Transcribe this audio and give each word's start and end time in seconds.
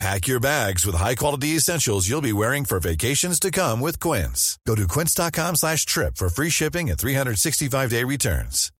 Pack 0.00 0.26
your 0.26 0.40
bags 0.40 0.84
with 0.84 0.96
high-quality 0.96 1.56
essentials 1.56 2.08
you'll 2.08 2.20
be 2.20 2.32
wearing 2.32 2.64
for 2.64 2.80
vacations 2.80 3.38
to 3.38 3.50
come 3.50 3.80
with 3.80 4.00
Quince. 4.00 4.58
Go 4.66 4.74
to 4.74 4.88
quince.com 4.88 5.54
slash 5.56 5.86
trip 5.86 6.16
for 6.16 6.28
free 6.28 6.50
shipping 6.50 6.90
and 6.90 6.98
365-day 6.98 8.02
returns. 8.04 8.70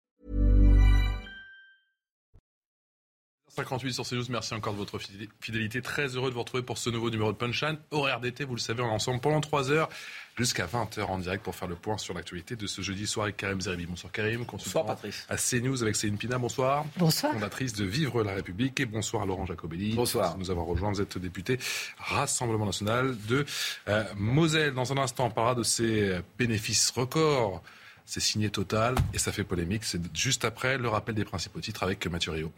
58 3.55 3.93
sur 3.93 4.03
CNews, 4.03 4.25
merci 4.29 4.53
encore 4.53 4.73
de 4.73 4.79
votre 4.79 4.99
fidélité. 5.39 5.81
Très 5.81 6.07
heureux 6.07 6.29
de 6.29 6.33
vous 6.33 6.41
retrouver 6.41 6.63
pour 6.63 6.77
ce 6.77 6.89
nouveau 6.89 7.09
numéro 7.09 7.31
de 7.31 7.37
Punchline. 7.37 7.77
Horaire 7.91 8.19
d'été, 8.19 8.43
vous 8.43 8.55
le 8.55 8.59
savez, 8.59 8.83
on 8.83 8.87
est 8.87 8.91
ensemble 8.91 9.21
pendant 9.21 9.39
3 9.39 9.71
heures 9.71 9.89
jusqu'à 10.37 10.65
20h 10.65 11.03
en 11.03 11.17
direct 11.17 11.43
pour 11.43 11.55
faire 11.55 11.67
le 11.67 11.75
point 11.75 11.97
sur 11.97 12.13
l'actualité 12.13 12.55
de 12.55 12.67
ce 12.67 12.81
jeudi 12.81 13.07
soir 13.07 13.25
avec 13.25 13.37
Karim 13.37 13.61
Zeribi. 13.61 13.85
Bonsoir 13.85 14.11
Karim, 14.11 14.45
bonsoir 14.45 14.85
Patrice. 14.85 15.25
À 15.29 15.37
CNews 15.37 15.81
avec 15.81 15.95
Céline 15.95 16.17
Pina, 16.17 16.37
bonsoir. 16.37 16.85
Bonsoir. 16.97 17.33
Fondatrice 17.33 17.73
de 17.73 17.85
Vivre 17.85 18.23
la 18.23 18.33
République 18.33 18.79
et 18.79 18.85
bonsoir 18.85 19.23
à 19.23 19.25
Laurent 19.25 19.45
Jacobelli. 19.45 19.93
Bonsoir. 19.93 20.37
Nous 20.37 20.51
avons 20.51 20.65
rejoint, 20.65 20.91
vous 20.91 21.01
êtes 21.01 21.17
député 21.17 21.57
Rassemblement 21.97 22.65
National 22.65 23.15
de 23.27 23.45
euh, 23.87 24.03
Moselle. 24.17 24.73
Dans 24.73 24.91
un 24.91 24.97
instant, 24.97 25.27
on 25.27 25.31
parlera 25.31 25.55
de 25.55 25.63
ces 25.63 26.19
bénéfices 26.37 26.91
records. 26.91 27.61
C'est 28.05 28.19
signé 28.19 28.49
Total 28.49 28.95
et 29.13 29.17
ça 29.17 29.31
fait 29.31 29.43
polémique. 29.43 29.83
C'est 29.83 30.01
juste 30.15 30.45
après 30.45 30.77
le 30.77 30.87
rappel 30.89 31.15
des 31.15 31.25
principaux 31.25 31.59
titres 31.59 31.83
avec 31.83 32.05
Mathieu 32.07 32.31
Rio. 32.31 32.51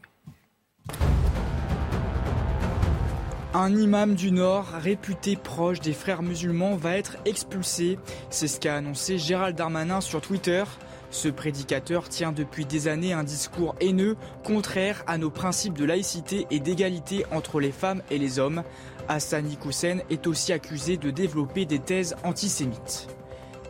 Un 3.53 3.73
imam 3.75 4.13
du 4.13 4.31
Nord, 4.31 4.65
réputé 4.81 5.37
proche 5.37 5.79
des 5.79 5.93
frères 5.93 6.21
musulmans, 6.21 6.75
va 6.75 6.97
être 6.97 7.15
expulsé. 7.23 7.97
C'est 8.29 8.49
ce 8.49 8.59
qu'a 8.59 8.75
annoncé 8.75 9.17
Gérald 9.17 9.55
Darmanin 9.55 10.01
sur 10.01 10.19
Twitter. 10.19 10.65
Ce 11.11 11.29
prédicateur 11.29 12.09
tient 12.09 12.33
depuis 12.33 12.65
des 12.65 12.89
années 12.89 13.13
un 13.13 13.23
discours 13.23 13.75
haineux, 13.79 14.17
contraire 14.43 15.03
à 15.07 15.17
nos 15.17 15.29
principes 15.29 15.77
de 15.77 15.85
laïcité 15.85 16.45
et 16.51 16.59
d'égalité 16.59 17.25
entre 17.31 17.61
les 17.61 17.71
femmes 17.71 18.01
et 18.11 18.17
les 18.17 18.37
hommes. 18.37 18.63
Hassan 19.07 19.49
Hussein 19.65 19.99
est 20.09 20.27
aussi 20.27 20.51
accusé 20.51 20.97
de 20.97 21.09
développer 21.09 21.65
des 21.65 21.79
thèses 21.79 22.17
antisémites. 22.25 23.07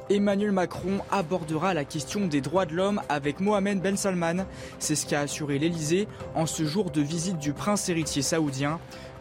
Emmanuel 0.10 0.54
Macron 0.54 1.00
abordera 1.12 1.74
la 1.74 1.84
question 1.84 2.28
des 2.28 2.40
droits 2.40 2.66
de 2.66 2.74
l'homme 2.74 3.02
avec 3.10 3.42
Mohamed 3.42 3.82
Ben 3.82 3.98
Salman. 3.98 4.46
C'est 4.80 4.96
ce 4.96 5.06
qu'a 5.06 5.20
assuré 5.20 5.60
l'Elysée 5.60 6.08
en 6.34 6.46
ce 6.46 6.66
jour 6.66 6.92
de 6.92 7.02
visite 7.02 7.38
du 7.40 7.52
prince 7.52 7.90
héritier 7.90 8.22
saoudien. 8.22 8.80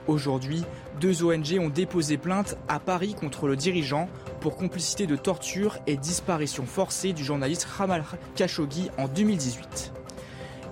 Aujourd'hui, 0.08 0.62
deux 1.00 1.24
ONG 1.24 1.58
ont 1.58 1.68
déposé 1.68 2.16
plainte 2.16 2.56
à 2.68 2.78
Paris 2.78 3.14
contre 3.14 3.48
le 3.48 3.56
dirigeant 3.56 4.08
pour 4.40 4.56
complicité 4.56 5.06
de 5.06 5.16
torture 5.16 5.78
et 5.86 5.96
disparition 5.96 6.64
forcée 6.64 7.12
du 7.12 7.24
journaliste 7.24 7.64
Ramal 7.64 8.04
Khashoggi 8.36 8.90
en 8.98 9.08
2018. 9.08 9.92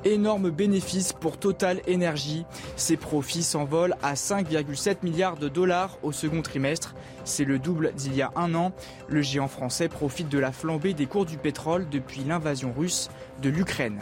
Énorme 0.05 0.51
bénéfice 0.51 1.15
pour 1.15 1.39
Total 1.39 1.81
Energy. 1.89 2.45
Ses 2.77 2.99
profits 2.99 3.43
s'envolent 3.43 3.97
à 4.03 4.15
5,7 4.15 4.99
milliards 5.03 5.39
de 5.39 5.49
dollars 5.49 5.99
au 6.03 6.13
second 6.13 6.43
trimestre. 6.43 6.95
C'est 7.25 7.45
le 7.45 7.59
double 7.59 7.93
d'il 7.95 8.15
y 8.15 8.21
a 8.21 8.31
un 8.37 8.55
an. 8.55 8.73
Le 9.09 9.23
géant 9.23 9.49
français 9.49 9.89
profite 9.89 10.29
de 10.29 10.39
la 10.39 10.53
flambée 10.53 10.93
des 10.93 11.07
cours 11.07 11.25
du 11.25 11.39
pétrole 11.39 11.89
depuis 11.89 12.23
l'invasion 12.23 12.73
russe 12.77 13.09
de 13.41 13.49
l'Ukraine. 13.49 13.99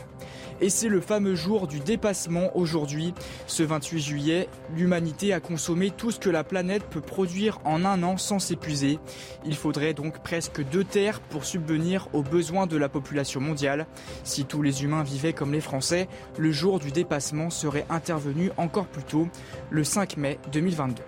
Et 0.62 0.70
c'est 0.70 0.88
le 0.88 1.00
fameux 1.00 1.34
jour 1.34 1.66
du 1.66 1.80
dépassement 1.80 2.56
aujourd'hui. 2.56 3.14
Ce 3.48 3.64
28 3.64 4.00
juillet, 4.00 4.48
l'humanité 4.76 5.32
a 5.32 5.40
consommé 5.40 5.90
tout 5.90 6.12
ce 6.12 6.20
que 6.20 6.30
la 6.30 6.44
planète 6.44 6.84
peut 6.84 7.00
produire 7.00 7.58
en 7.64 7.84
un 7.84 8.04
an 8.04 8.16
sans 8.16 8.38
s'épuiser. 8.38 9.00
Il 9.44 9.56
faudrait 9.56 9.92
donc 9.92 10.22
presque 10.22 10.64
deux 10.70 10.84
terres 10.84 11.18
pour 11.18 11.44
subvenir 11.44 12.06
aux 12.12 12.22
besoins 12.22 12.68
de 12.68 12.76
la 12.76 12.88
population 12.88 13.40
mondiale. 13.40 13.88
Si 14.22 14.44
tous 14.44 14.62
les 14.62 14.84
humains 14.84 15.02
vivaient 15.02 15.32
comme 15.32 15.52
les 15.52 15.60
Français, 15.60 16.06
le 16.38 16.52
jour 16.52 16.78
du 16.78 16.92
dépassement 16.92 17.50
serait 17.50 17.86
intervenu 17.90 18.52
encore 18.56 18.86
plus 18.86 19.02
tôt, 19.02 19.26
le 19.70 19.82
5 19.82 20.16
mai 20.16 20.38
2022. 20.52 21.02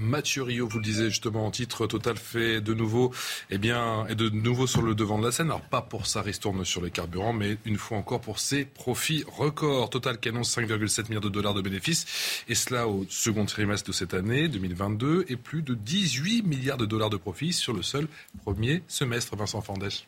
Mathieu 0.00 0.42
Rio, 0.42 0.68
vous 0.68 0.78
le 0.78 0.84
disiez 0.84 1.08
justement 1.08 1.46
en 1.46 1.50
titre, 1.50 1.86
Total 1.86 2.16
fait 2.16 2.60
de 2.60 2.74
nouveau, 2.74 3.12
eh 3.50 3.58
bien, 3.58 4.06
est 4.06 4.14
de 4.14 4.28
nouveau 4.28 4.66
sur 4.66 4.82
le 4.82 4.94
devant 4.94 5.18
de 5.18 5.24
la 5.24 5.32
scène. 5.32 5.46
Alors 5.46 5.60
pas 5.60 5.82
pour 5.82 6.06
sa 6.06 6.22
ristourne 6.22 6.64
sur 6.64 6.82
les 6.82 6.90
carburants, 6.90 7.32
mais 7.32 7.56
une 7.64 7.76
fois 7.76 7.98
encore 7.98 8.20
pour 8.20 8.38
ses 8.38 8.64
profits 8.64 9.24
records. 9.26 9.90
Total 9.90 10.18
qui 10.18 10.28
annonce 10.28 10.56
5,7 10.56 11.08
milliards 11.08 11.20
de 11.20 11.28
dollars 11.28 11.54
de 11.54 11.62
bénéfices, 11.62 12.44
et 12.48 12.54
cela 12.54 12.88
au 12.88 13.06
second 13.08 13.44
trimestre 13.44 13.88
de 13.88 13.92
cette 13.92 14.14
année 14.14 14.48
2022, 14.48 15.26
et 15.28 15.36
plus 15.36 15.62
de 15.62 15.74
18 15.74 16.42
milliards 16.42 16.78
de 16.78 16.86
dollars 16.86 17.10
de 17.10 17.16
profits 17.16 17.52
sur 17.52 17.72
le 17.72 17.82
seul 17.82 18.08
premier 18.42 18.82
semestre. 18.88 19.36
Vincent 19.36 19.60
Fandèche. 19.60 20.06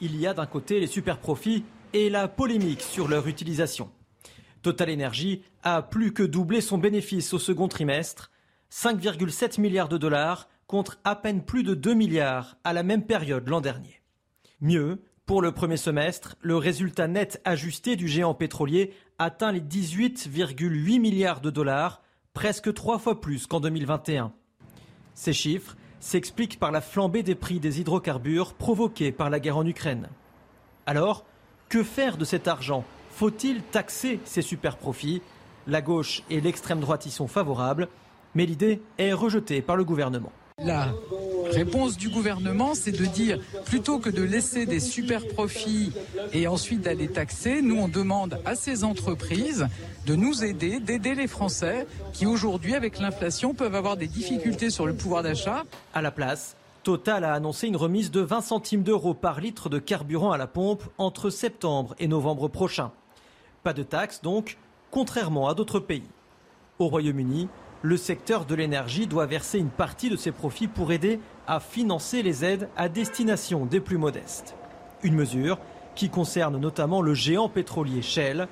Il 0.00 0.16
y 0.16 0.26
a 0.26 0.34
d'un 0.34 0.46
côté 0.46 0.78
les 0.78 0.86
super 0.86 1.18
profits 1.18 1.64
et 1.92 2.10
la 2.10 2.28
polémique 2.28 2.82
sur 2.82 3.08
leur 3.08 3.26
utilisation. 3.26 3.90
Total 4.66 4.90
Energy 4.90 5.42
a 5.62 5.80
plus 5.80 6.12
que 6.12 6.24
doublé 6.24 6.60
son 6.60 6.76
bénéfice 6.76 7.32
au 7.32 7.38
second 7.38 7.68
trimestre, 7.68 8.32
5,7 8.72 9.60
milliards 9.60 9.88
de 9.88 9.96
dollars 9.96 10.48
contre 10.66 10.98
à 11.04 11.14
peine 11.14 11.44
plus 11.44 11.62
de 11.62 11.76
2 11.76 11.94
milliards 11.94 12.56
à 12.64 12.72
la 12.72 12.82
même 12.82 13.04
période 13.04 13.48
l'an 13.48 13.60
dernier. 13.60 14.02
Mieux, 14.60 15.04
pour 15.24 15.40
le 15.40 15.52
premier 15.52 15.76
semestre, 15.76 16.34
le 16.40 16.56
résultat 16.56 17.06
net 17.06 17.40
ajusté 17.44 17.94
du 17.94 18.08
géant 18.08 18.34
pétrolier 18.34 18.92
atteint 19.20 19.52
les 19.52 19.60
18,8 19.60 20.98
milliards 20.98 21.40
de 21.40 21.50
dollars, 21.50 22.02
presque 22.34 22.74
trois 22.74 22.98
fois 22.98 23.20
plus 23.20 23.46
qu'en 23.46 23.60
2021. 23.60 24.32
Ces 25.14 25.32
chiffres 25.32 25.76
s'expliquent 26.00 26.58
par 26.58 26.72
la 26.72 26.80
flambée 26.80 27.22
des 27.22 27.36
prix 27.36 27.60
des 27.60 27.80
hydrocarbures 27.80 28.54
provoqués 28.54 29.12
par 29.12 29.30
la 29.30 29.38
guerre 29.38 29.58
en 29.58 29.66
Ukraine. 29.66 30.08
Alors, 30.86 31.24
que 31.68 31.84
faire 31.84 32.16
de 32.16 32.24
cet 32.24 32.48
argent 32.48 32.84
faut-il 33.16 33.62
taxer 33.62 34.20
ces 34.26 34.42
super 34.42 34.76
profits? 34.76 35.22
La 35.66 35.80
gauche 35.80 36.22
et 36.28 36.42
l'extrême 36.42 36.80
droite 36.80 37.06
y 37.06 37.10
sont 37.10 37.26
favorables, 37.26 37.88
mais 38.34 38.44
l'idée 38.44 38.82
est 38.98 39.14
rejetée 39.14 39.62
par 39.62 39.76
le 39.76 39.84
gouvernement. 39.84 40.30
La 40.58 40.92
réponse 41.50 41.96
du 41.96 42.10
gouvernement, 42.10 42.74
c'est 42.74 42.92
de 42.92 43.06
dire, 43.06 43.38
plutôt 43.64 43.98
que 43.98 44.10
de 44.10 44.22
laisser 44.22 44.66
des 44.66 44.80
super 44.80 45.26
profits 45.28 45.92
et 46.34 46.46
ensuite 46.46 46.82
d'aller 46.82 47.08
taxer, 47.08 47.62
nous 47.62 47.76
on 47.76 47.88
demande 47.88 48.38
à 48.44 48.54
ces 48.54 48.84
entreprises 48.84 49.66
de 50.04 50.14
nous 50.14 50.44
aider, 50.44 50.78
d'aider 50.78 51.14
les 51.14 51.26
Français 51.26 51.86
qui 52.12 52.26
aujourd'hui, 52.26 52.74
avec 52.74 52.98
l'inflation, 52.98 53.54
peuvent 53.54 53.74
avoir 53.74 53.96
des 53.96 54.08
difficultés 54.08 54.68
sur 54.68 54.86
le 54.86 54.94
pouvoir 54.94 55.22
d'achat. 55.22 55.64
À 55.94 56.02
la 56.02 56.10
place, 56.10 56.56
Total 56.82 57.24
a 57.24 57.32
annoncé 57.32 57.66
une 57.66 57.76
remise 57.76 58.10
de 58.10 58.20
20 58.20 58.42
centimes 58.42 58.82
d'euros 58.82 59.14
par 59.14 59.40
litre 59.40 59.68
de 59.68 59.78
carburant 59.78 60.32
à 60.32 60.36
la 60.36 60.46
pompe 60.46 60.84
entre 60.98 61.30
septembre 61.30 61.96
et 61.98 62.08
novembre 62.08 62.48
prochain. 62.48 62.92
Pas 63.66 63.72
de 63.72 63.82
taxes 63.82 64.22
donc, 64.22 64.58
contrairement 64.92 65.48
à 65.48 65.54
d'autres 65.54 65.80
pays. 65.80 66.08
Au 66.78 66.86
Royaume-Uni, 66.86 67.48
le 67.82 67.96
secteur 67.96 68.44
de 68.44 68.54
l'énergie 68.54 69.08
doit 69.08 69.26
verser 69.26 69.58
une 69.58 69.70
partie 69.70 70.08
de 70.08 70.14
ses 70.14 70.30
profits 70.30 70.68
pour 70.68 70.92
aider 70.92 71.18
à 71.48 71.58
financer 71.58 72.22
les 72.22 72.44
aides 72.44 72.68
à 72.76 72.88
destination 72.88 73.66
des 73.66 73.80
plus 73.80 73.98
modestes. 73.98 74.54
Une 75.02 75.16
mesure 75.16 75.58
qui 75.96 76.10
concerne 76.10 76.58
notamment 76.58 77.02
le 77.02 77.12
géant 77.12 77.48
pétrolier 77.48 78.02
Shell, 78.02 78.46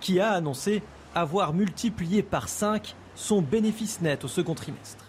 qui 0.00 0.18
a 0.18 0.32
annoncé 0.32 0.82
avoir 1.14 1.52
multiplié 1.52 2.24
par 2.24 2.48
5 2.48 2.96
son 3.14 3.42
bénéfice 3.42 4.00
net 4.00 4.24
au 4.24 4.28
second 4.28 4.56
trimestre. 4.56 5.05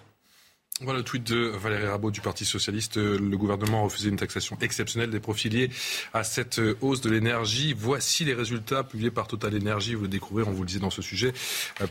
Voilà 0.82 1.00
le 1.00 1.04
tweet 1.04 1.24
de 1.24 1.48
Valérie 1.48 1.88
Rabault 1.88 2.12
du 2.12 2.22
Parti 2.22 2.46
Socialiste. 2.46 2.98
Le 2.98 3.36
gouvernement 3.36 3.80
a 3.80 3.84
refusé 3.86 4.10
une 4.10 4.16
taxation 4.16 4.58
exceptionnelle 4.62 5.10
des 5.10 5.20
profits 5.20 5.50
liés 5.50 5.72
à 6.14 6.24
cette 6.24 6.62
hausse 6.82 7.02
de 7.02 7.10
l'énergie. 7.10 7.74
Voici 7.76 8.26
les 8.26 8.36
résultats 8.36 8.84
publiés 8.84 9.10
par 9.10 9.28
Total 9.28 9.56
Energy. 9.56 9.96
Vous 9.96 10.04
le 10.04 10.08
découvrez, 10.08 10.44
on 10.44 10.52
vous 10.52 10.62
le 10.62 10.68
disait 10.68 10.80
dans 10.80 10.92
ce 10.92 11.02
sujet, 11.02 11.34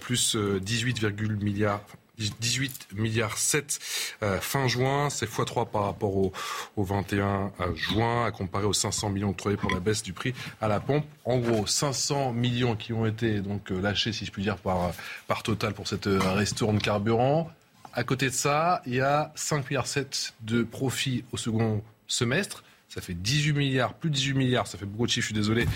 plus 0.00 0.37
18, 0.37 1.03
milliards 1.43 1.83
18 2.19 2.88
milliards 2.94 3.37
7 3.37 3.79
euh, 4.23 4.41
fin 4.41 4.69
juin, 4.69 5.11
c'est 5.11 5.29
x3 5.29 5.69
par 5.69 5.85
rapport 5.85 6.17
au, 6.17 6.33
21 6.77 7.53
euh, 7.61 7.75
juin, 7.75 8.25
à 8.25 8.31
comparer 8.31 8.65
aux 8.65 8.73
500 8.73 9.11
millions 9.11 9.31
octroyés 9.31 9.56
pour 9.56 9.71
la 9.71 9.81
baisse 9.81 10.03
du 10.03 10.12
prix 10.12 10.35
à 10.61 10.69
la 10.69 10.81
pompe. 10.81 11.05
En 11.25 11.38
gros, 11.38 11.67
500 11.67 12.33
millions 12.33 12.77
qui 12.77 12.93
ont 12.93 13.06
été 13.06 13.41
donc 13.41 13.71
euh, 13.71 13.81
lâchés, 13.81 14.12
si 14.12 14.25
je 14.25 14.33
puis 14.33 14.43
dire, 14.43 14.56
par, 14.56 14.93
Total 15.44 15.75
pour 15.75 15.87
cette 15.87 16.09
ristourne 16.09 16.79
carburant. 16.79 17.50
À 17.97 18.05
côté 18.05 18.27
de 18.27 18.35
ça, 18.35 18.83
il 18.85 18.97
y 18.97 19.01
a 19.01 19.33
5,7 19.37 19.65
milliards 19.71 19.87
de 20.43 20.63
profits 20.63 21.25
au 21.33 21.39
second 21.39 21.83
semestre. 22.07 22.63
Ça 22.91 23.01
fait 23.01 23.15
18 23.15 23.55
milliards, 23.55 23.95
plus 23.95 24.11
de 24.11 24.15
18 24.15 24.35
milliards, 24.35 24.67
ça 24.67 24.77
fait 24.77 24.85
beaucoup 24.85 25.07
de 25.07 25.11
chiffres, 25.11 25.23
je 25.23 25.33
suis 25.33 25.35
désolé, 25.35 25.67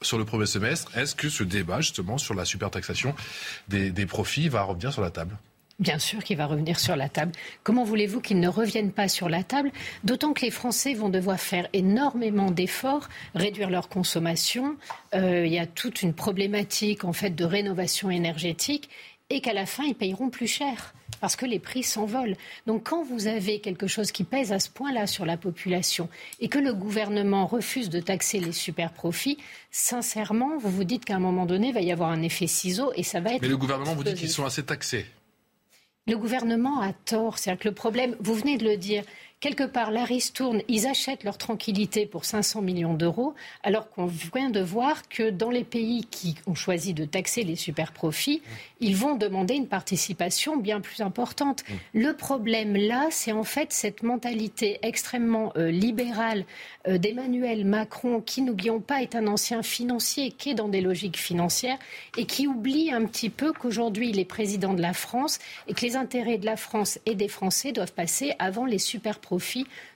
sur 0.00 0.16
le 0.16 0.24
premier 0.24 0.46
semestre. 0.46 0.96
Est-ce 0.96 1.16
que 1.16 1.28
ce 1.28 1.42
débat, 1.42 1.80
justement, 1.80 2.16
sur 2.16 2.34
la 2.34 2.44
supertaxation 2.44 3.12
des, 3.66 3.90
des 3.90 4.06
profits 4.06 4.48
va 4.48 4.62
revenir 4.62 4.92
sur 4.92 5.02
la 5.02 5.10
table? 5.10 5.36
Bien 5.80 5.98
sûr 5.98 6.22
qu'il 6.22 6.36
va 6.36 6.46
revenir 6.46 6.78
sur 6.78 6.94
la 6.94 7.08
table. 7.08 7.32
Comment 7.64 7.82
voulez-vous 7.82 8.20
qu'il 8.20 8.38
ne 8.38 8.46
revienne 8.46 8.92
pas 8.92 9.08
sur 9.08 9.28
la 9.28 9.42
table? 9.42 9.72
D'autant 10.04 10.32
que 10.32 10.42
les 10.42 10.52
Français 10.52 10.94
vont 10.94 11.08
devoir 11.08 11.40
faire 11.40 11.66
énormément 11.72 12.52
d'efforts, 12.52 13.08
réduire 13.34 13.68
leur 13.68 13.88
consommation. 13.88 14.76
Euh, 15.16 15.44
il 15.44 15.52
y 15.52 15.58
a 15.58 15.66
toute 15.66 16.02
une 16.02 16.14
problématique 16.14 17.02
en 17.04 17.12
fait 17.12 17.30
de 17.30 17.44
rénovation 17.44 18.10
énergétique 18.10 18.88
et 19.30 19.40
qu'à 19.40 19.52
la 19.52 19.66
fin 19.66 19.82
ils 19.82 19.96
payeront 19.96 20.30
plus 20.30 20.46
cher 20.46 20.94
parce 21.24 21.36
que 21.36 21.46
les 21.46 21.58
prix 21.58 21.82
s'envolent. 21.82 22.36
Donc 22.66 22.90
quand 22.90 23.02
vous 23.02 23.28
avez 23.28 23.58
quelque 23.58 23.86
chose 23.86 24.12
qui 24.12 24.24
pèse 24.24 24.52
à 24.52 24.58
ce 24.58 24.68
point-là 24.68 25.06
sur 25.06 25.24
la 25.24 25.38
population 25.38 26.10
et 26.38 26.48
que 26.48 26.58
le 26.58 26.74
gouvernement 26.74 27.46
refuse 27.46 27.88
de 27.88 27.98
taxer 27.98 28.40
les 28.40 28.52
super 28.52 28.92
profits, 28.92 29.38
sincèrement, 29.70 30.58
vous 30.58 30.68
vous 30.68 30.84
dites 30.84 31.06
qu'à 31.06 31.16
un 31.16 31.20
moment 31.20 31.46
donné, 31.46 31.68
il 31.68 31.72
va 31.72 31.80
y 31.80 31.90
avoir 31.90 32.10
un 32.10 32.20
effet 32.20 32.46
ciseau 32.46 32.92
et 32.94 33.02
ça 33.02 33.20
va 33.20 33.32
être... 33.32 33.40
Mais 33.40 33.48
le 33.48 33.56
gouvernement 33.56 33.94
vous 33.94 34.04
dit 34.04 34.12
qu'ils 34.12 34.28
sont 34.28 34.44
assez 34.44 34.64
taxés. 34.64 35.06
Le 36.06 36.18
gouvernement 36.18 36.82
a 36.82 36.92
tort. 36.92 37.38
C'est-à-dire 37.38 37.62
que 37.62 37.68
le 37.68 37.74
problème, 37.74 38.16
vous 38.20 38.34
venez 38.34 38.58
de 38.58 38.64
le 38.64 38.76
dire, 38.76 39.02
quelque 39.44 39.64
part, 39.64 39.90
la 39.90 40.06
tourne, 40.32 40.62
ils 40.68 40.86
achètent 40.86 41.22
leur 41.22 41.36
tranquillité 41.36 42.06
pour 42.06 42.24
500 42.24 42.62
millions 42.62 42.94
d'euros, 42.94 43.34
alors 43.62 43.90
qu'on 43.90 44.06
vient 44.06 44.48
de 44.48 44.60
voir 44.60 45.06
que 45.10 45.28
dans 45.28 45.50
les 45.50 45.64
pays 45.64 46.06
qui 46.10 46.34
ont 46.46 46.54
choisi 46.54 46.94
de 46.94 47.04
taxer 47.04 47.42
les 47.44 47.54
super 47.54 47.92
profits, 47.92 48.40
ils 48.80 48.96
vont 48.96 49.16
demander 49.16 49.52
une 49.52 49.66
participation 49.66 50.56
bien 50.56 50.80
plus 50.80 51.02
importante. 51.02 51.62
Mm. 51.68 51.74
Le 52.00 52.16
problème 52.16 52.74
là, 52.74 53.08
c'est 53.10 53.32
en 53.32 53.44
fait 53.44 53.70
cette 53.74 54.02
mentalité 54.02 54.78
extrêmement 54.80 55.52
euh, 55.56 55.70
libérale 55.70 56.46
euh, 56.88 56.96
d'Emmanuel 56.96 57.66
Macron, 57.66 58.22
qui, 58.22 58.40
n'oublions 58.40 58.80
pas, 58.80 59.02
est 59.02 59.14
un 59.14 59.26
ancien 59.26 59.62
financier, 59.62 60.30
qui 60.30 60.50
est 60.50 60.54
dans 60.54 60.68
des 60.68 60.80
logiques 60.80 61.18
financières 61.18 61.78
et 62.16 62.24
qui 62.24 62.46
oublie 62.46 62.90
un 62.90 63.04
petit 63.04 63.28
peu 63.28 63.52
qu'aujourd'hui, 63.52 64.08
il 64.08 64.18
est 64.18 64.24
président 64.24 64.72
de 64.72 64.80
la 64.80 64.94
France 64.94 65.38
et 65.68 65.74
que 65.74 65.82
les 65.82 65.96
intérêts 65.96 66.38
de 66.38 66.46
la 66.46 66.56
France 66.56 66.98
et 67.04 67.14
des 67.14 67.28
Français 67.28 67.72
doivent 67.72 67.92
passer 67.92 68.32
avant 68.38 68.64
les 68.64 68.78
super 68.78 69.18
profits 69.18 69.33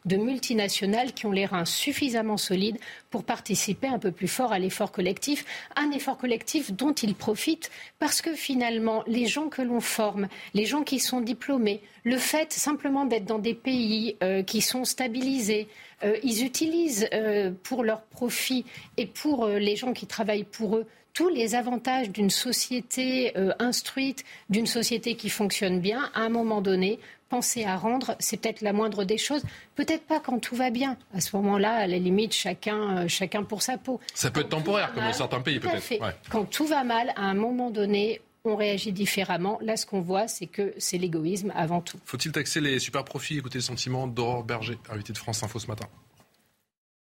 de 0.04 0.16
multinationales 0.16 1.12
qui 1.12 1.26
ont 1.26 1.32
les 1.32 1.46
reins 1.46 1.64
suffisamment 1.64 2.36
solides 2.36 2.78
pour 3.10 3.24
participer 3.24 3.88
un 3.88 3.98
peu 3.98 4.12
plus 4.12 4.28
fort 4.28 4.52
à 4.52 4.58
l'effort 4.58 4.92
collectif, 4.92 5.44
un 5.76 5.90
effort 5.90 6.18
collectif 6.18 6.72
dont 6.72 6.92
ils 6.92 7.14
profitent 7.14 7.70
parce 7.98 8.22
que 8.22 8.34
finalement, 8.34 9.04
les 9.06 9.26
gens 9.26 9.48
que 9.48 9.62
l'on 9.62 9.80
forme, 9.80 10.28
les 10.54 10.64
gens 10.64 10.82
qui 10.82 10.98
sont 10.98 11.20
diplômés, 11.20 11.80
le 12.04 12.16
fait 12.16 12.52
simplement 12.52 13.04
d'être 13.04 13.24
dans 13.26 13.38
des 13.38 13.54
pays 13.54 14.16
euh, 14.22 14.42
qui 14.42 14.60
sont 14.60 14.84
stabilisés, 14.84 15.68
euh, 16.04 16.16
ils 16.22 16.44
utilisent 16.44 17.08
euh, 17.12 17.50
pour 17.62 17.84
leur 17.84 18.02
profit 18.02 18.64
et 18.96 19.06
pour 19.06 19.46
les 19.46 19.76
gens 19.76 19.92
qui 19.92 20.06
travaillent 20.06 20.44
pour 20.44 20.76
eux 20.76 20.86
tous 21.14 21.28
les 21.28 21.56
avantages 21.56 22.10
d'une 22.10 22.30
société 22.30 23.32
instruite, 23.58 24.24
d'une 24.50 24.68
société 24.68 25.16
qui 25.16 25.30
fonctionne 25.30 25.80
bien, 25.80 26.12
à 26.14 26.20
un 26.20 26.28
moment 26.28 26.60
donné, 26.60 27.00
penser 27.28 27.64
à 27.64 27.76
rendre, 27.76 28.16
c'est 28.18 28.38
peut-être 28.38 28.60
la 28.60 28.72
moindre 28.72 29.04
des 29.04 29.18
choses. 29.18 29.42
Peut-être 29.74 30.04
pas 30.04 30.20
quand 30.20 30.38
tout 30.38 30.56
va 30.56 30.70
bien. 30.70 30.96
À 31.14 31.20
ce 31.20 31.36
moment-là, 31.36 31.74
à 31.74 31.86
la 31.86 31.98
limite, 31.98 32.32
chacun, 32.32 32.98
euh, 32.98 33.08
chacun 33.08 33.42
pour 33.42 33.62
sa 33.62 33.78
peau. 33.78 34.00
Ça 34.14 34.30
peut 34.30 34.40
être 34.40 34.48
temporaire, 34.48 34.92
comme 34.92 35.04
dans 35.04 35.12
certains 35.12 35.40
pays, 35.40 35.60
peut-être. 35.60 36.02
Quand 36.30 36.44
tout 36.44 36.66
va 36.66 36.84
mal, 36.84 37.12
à 37.16 37.22
un 37.22 37.34
moment 37.34 37.70
donné, 37.70 38.20
on 38.44 38.56
réagit 38.56 38.92
différemment. 38.92 39.58
Là, 39.62 39.76
ce 39.76 39.86
qu'on 39.86 40.00
voit, 40.00 40.28
c'est 40.28 40.46
que 40.46 40.74
c'est 40.78 40.98
l'égoïsme 40.98 41.52
avant 41.54 41.80
tout. 41.80 41.98
Faut-il 42.04 42.32
taxer 42.32 42.60
les 42.60 42.78
super 42.78 43.04
profits 43.04 43.38
Écoutez 43.38 43.58
le 43.58 43.62
sentiment 43.62 44.06
d'Aurore 44.06 44.44
Berger, 44.44 44.78
invité 44.90 45.12
de 45.12 45.18
France 45.18 45.42
Info 45.42 45.58
ce 45.58 45.66
matin. 45.66 45.86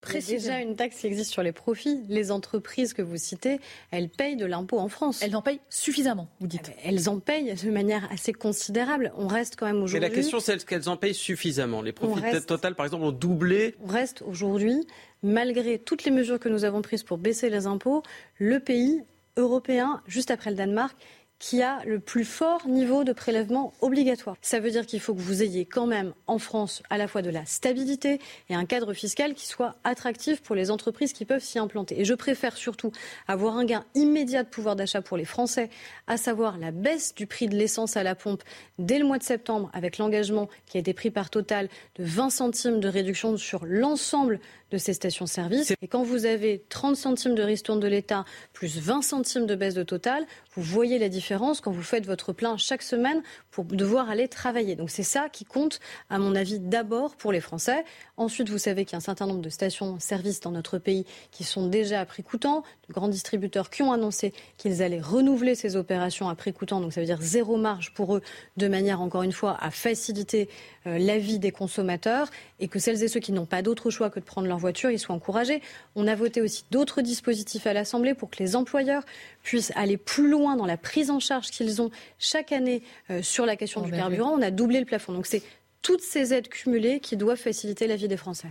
Il 0.08 0.14
y 0.14 0.34
a 0.34 0.38
déjà 0.38 0.60
une 0.60 0.76
taxe 0.76 0.96
qui 0.96 1.06
existe 1.06 1.30
sur 1.30 1.42
les 1.42 1.52
profits. 1.52 2.02
Les 2.08 2.30
entreprises 2.30 2.92
que 2.92 3.02
vous 3.02 3.16
citez, 3.16 3.60
elles 3.90 4.08
payent 4.08 4.36
de 4.36 4.46
l'impôt 4.46 4.78
en 4.78 4.88
France. 4.88 5.22
Elles 5.22 5.36
en 5.36 5.42
payent 5.42 5.60
suffisamment, 5.70 6.28
vous 6.40 6.46
dites. 6.46 6.70
Eh 6.70 6.70
ben, 6.70 6.76
elles 6.84 7.08
en 7.08 7.20
payent 7.20 7.54
de 7.54 7.70
manière 7.70 8.08
assez 8.12 8.32
considérable. 8.32 9.12
On 9.16 9.26
reste 9.26 9.56
quand 9.56 9.66
même 9.66 9.82
aujourd'hui. 9.82 10.00
Mais 10.00 10.08
la 10.08 10.14
question, 10.14 10.40
c'est 10.40 10.54
est-ce 10.54 10.66
qu'elles 10.66 10.88
en 10.88 10.96
payent 10.96 11.14
suffisamment? 11.14 11.82
Les 11.82 11.92
profits 11.92 12.20
reste... 12.20 12.46
total, 12.46 12.74
par 12.74 12.86
exemple, 12.86 13.04
ont 13.04 13.12
doublé. 13.12 13.74
On 13.82 13.88
reste 13.88 14.22
aujourd'hui, 14.22 14.86
malgré 15.22 15.78
toutes 15.78 16.04
les 16.04 16.10
mesures 16.10 16.38
que 16.38 16.48
nous 16.48 16.64
avons 16.64 16.82
prises 16.82 17.02
pour 17.02 17.18
baisser 17.18 17.50
les 17.50 17.66
impôts, 17.66 18.02
le 18.38 18.60
pays 18.60 19.02
européen, 19.36 20.00
juste 20.06 20.30
après 20.30 20.50
le 20.50 20.56
Danemark, 20.56 20.96
qui 21.38 21.62
a 21.62 21.82
le 21.84 22.00
plus 22.00 22.24
fort 22.24 22.66
niveau 22.66 23.04
de 23.04 23.12
prélèvement 23.12 23.72
obligatoire. 23.80 24.36
Ça 24.40 24.60
veut 24.60 24.70
dire 24.70 24.86
qu'il 24.86 25.00
faut 25.00 25.14
que 25.14 25.20
vous 25.20 25.42
ayez 25.42 25.64
quand 25.64 25.86
même 25.86 26.14
en 26.26 26.38
France 26.38 26.82
à 26.90 26.98
la 26.98 27.08
fois 27.08 27.22
de 27.22 27.30
la 27.30 27.44
stabilité 27.44 28.20
et 28.48 28.54
un 28.54 28.64
cadre 28.64 28.94
fiscal 28.94 29.34
qui 29.34 29.46
soit 29.46 29.76
attractif 29.84 30.42
pour 30.42 30.54
les 30.54 30.70
entreprises 30.70 31.12
qui 31.12 31.24
peuvent 31.24 31.42
s'y 31.42 31.58
implanter. 31.58 32.00
Et 32.00 32.04
je 32.04 32.14
préfère 32.14 32.56
surtout 32.56 32.92
avoir 33.28 33.56
un 33.56 33.64
gain 33.64 33.84
immédiat 33.94 34.42
de 34.42 34.48
pouvoir 34.48 34.76
d'achat 34.76 35.02
pour 35.02 35.16
les 35.16 35.24
Français, 35.24 35.70
à 36.06 36.16
savoir 36.16 36.58
la 36.58 36.70
baisse 36.70 37.14
du 37.14 37.26
prix 37.26 37.48
de 37.48 37.56
l'essence 37.56 37.96
à 37.96 38.02
la 38.02 38.14
pompe 38.14 38.42
dès 38.78 38.98
le 38.98 39.04
mois 39.04 39.18
de 39.18 39.24
septembre 39.24 39.70
avec 39.72 39.98
l'engagement 39.98 40.48
qui 40.66 40.76
a 40.76 40.80
été 40.80 40.94
pris 40.94 41.10
par 41.10 41.30
Total 41.30 41.68
de 41.96 42.04
20 42.04 42.30
centimes 42.30 42.80
de 42.80 42.88
réduction 42.88 43.36
sur 43.36 43.66
l'ensemble 43.66 44.40
de 44.74 44.78
ces 44.78 44.92
stations-service. 44.92 45.72
Et 45.80 45.86
quand 45.86 46.02
vous 46.02 46.26
avez 46.26 46.64
30 46.68 46.96
centimes 46.96 47.36
de 47.36 47.42
ristourne 47.42 47.78
de 47.78 47.86
l'État 47.86 48.24
plus 48.52 48.78
20 48.78 49.02
centimes 49.02 49.46
de 49.46 49.54
baisse 49.54 49.74
de 49.74 49.84
Total, 49.84 50.26
vous 50.56 50.62
voyez 50.62 50.98
la 50.98 51.08
différence 51.08 51.60
quand 51.60 51.70
vous 51.70 51.82
faites 51.82 52.06
votre 52.06 52.32
plein 52.32 52.56
chaque 52.56 52.82
semaine 52.82 53.22
pour 53.52 53.64
devoir 53.64 54.10
aller 54.10 54.26
travailler. 54.26 54.74
Donc 54.74 54.90
c'est 54.90 55.04
ça 55.04 55.28
qui 55.28 55.44
compte, 55.44 55.78
à 56.10 56.18
mon 56.18 56.34
avis, 56.34 56.58
d'abord 56.58 57.14
pour 57.14 57.30
les 57.30 57.40
Français. 57.40 57.84
Ensuite, 58.16 58.48
vous 58.48 58.58
savez 58.58 58.84
qu'il 58.84 58.94
y 58.94 58.96
a 58.96 58.98
un 58.98 59.00
certain 59.00 59.26
nombre 59.26 59.42
de 59.42 59.48
stations-service 59.48 60.40
dans 60.40 60.50
notre 60.50 60.78
pays 60.78 61.06
qui 61.30 61.44
sont 61.44 61.68
déjà 61.68 62.00
à 62.00 62.04
prix 62.04 62.24
coûtant, 62.24 62.64
de 62.88 62.92
grands 62.92 63.08
distributeurs 63.08 63.70
qui 63.70 63.82
ont 63.82 63.92
annoncé 63.92 64.32
qu'ils 64.56 64.82
allaient 64.82 65.00
renouveler 65.00 65.54
ces 65.54 65.76
opérations 65.76 66.28
à 66.28 66.34
prix 66.34 66.52
coûtant, 66.52 66.80
donc 66.80 66.92
ça 66.92 67.00
veut 67.00 67.06
dire 67.06 67.20
zéro 67.20 67.56
marge 67.56 67.92
pour 67.94 68.16
eux, 68.16 68.22
de 68.56 68.68
manière, 68.68 69.00
encore 69.00 69.22
une 69.22 69.32
fois, 69.32 69.56
à 69.60 69.70
faciliter 69.70 70.48
euh, 70.86 70.98
la 70.98 71.18
vie 71.18 71.38
des 71.38 71.50
consommateurs 71.50 72.28
et 72.60 72.68
que 72.68 72.78
celles 72.78 73.02
et 73.02 73.08
ceux 73.08 73.20
qui 73.20 73.32
n'ont 73.32 73.46
pas 73.46 73.62
d'autre 73.62 73.90
choix 73.90 74.10
que 74.10 74.20
de 74.20 74.24
prendre 74.24 74.46
leur 74.48 74.58
voiture, 74.58 74.90
ils 74.90 74.98
soient 74.98 75.14
encouragés. 75.14 75.62
On 75.96 76.06
a 76.06 76.14
voté 76.14 76.40
aussi 76.40 76.64
d'autres 76.70 77.02
dispositifs 77.02 77.66
à 77.66 77.72
l'Assemblée 77.72 78.14
pour 78.14 78.30
que 78.30 78.36
les 78.38 78.56
employeurs 78.56 79.02
puissent 79.42 79.72
aller 79.76 79.96
plus 79.96 80.28
loin 80.28 80.56
dans 80.56 80.66
la 80.66 80.76
prise 80.76 81.10
en 81.10 81.20
charge 81.20 81.50
qu'ils 81.50 81.82
ont 81.82 81.90
chaque 82.18 82.52
année 82.52 82.82
euh, 83.10 83.22
sur 83.22 83.46
la 83.46 83.56
question 83.56 83.80
du 83.82 83.90
carburant. 83.90 84.30
On 84.30 84.42
a 84.42 84.50
doublé 84.50 84.80
le 84.80 84.86
plafond. 84.86 85.12
Donc 85.12 85.26
c'est 85.26 85.42
toutes 85.82 86.02
ces 86.02 86.32
aides 86.32 86.48
cumulées 86.48 87.00
qui 87.00 87.16
doivent 87.16 87.38
faciliter 87.38 87.86
la 87.86 87.96
vie 87.96 88.08
des 88.08 88.16
Français. 88.16 88.48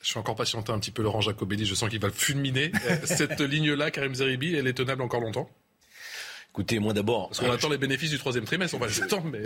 Je 0.00 0.08
suis 0.08 0.18
encore 0.18 0.36
patienté 0.36 0.72
un 0.72 0.78
petit 0.78 0.90
peu 0.90 1.02
Laurent 1.02 1.20
Jacobelli, 1.20 1.66
je 1.66 1.74
sens 1.74 1.88
qu'il 1.88 2.00
va 2.00 2.10
fulminer. 2.10 2.70
Euh, 2.88 2.96
cette 3.04 3.40
ligne-là, 3.40 3.90
Karim 3.90 4.14
Zeribi, 4.14 4.54
elle 4.54 4.66
est 4.66 4.74
tenable 4.74 5.02
encore 5.02 5.20
longtemps? 5.20 5.50
Écoutez, 6.50 6.78
moi 6.78 6.92
d'abord. 6.92 7.28
Parce 7.28 7.40
qu'on 7.40 7.50
attend 7.50 7.68
les 7.68 7.78
bénéfices 7.78 8.10
du 8.10 8.18
troisième 8.18 8.44
trimestre, 8.44 8.74
on 8.76 8.80
va 8.80 8.86
les 8.86 9.02
attendre, 9.02 9.28
mais. 9.30 9.44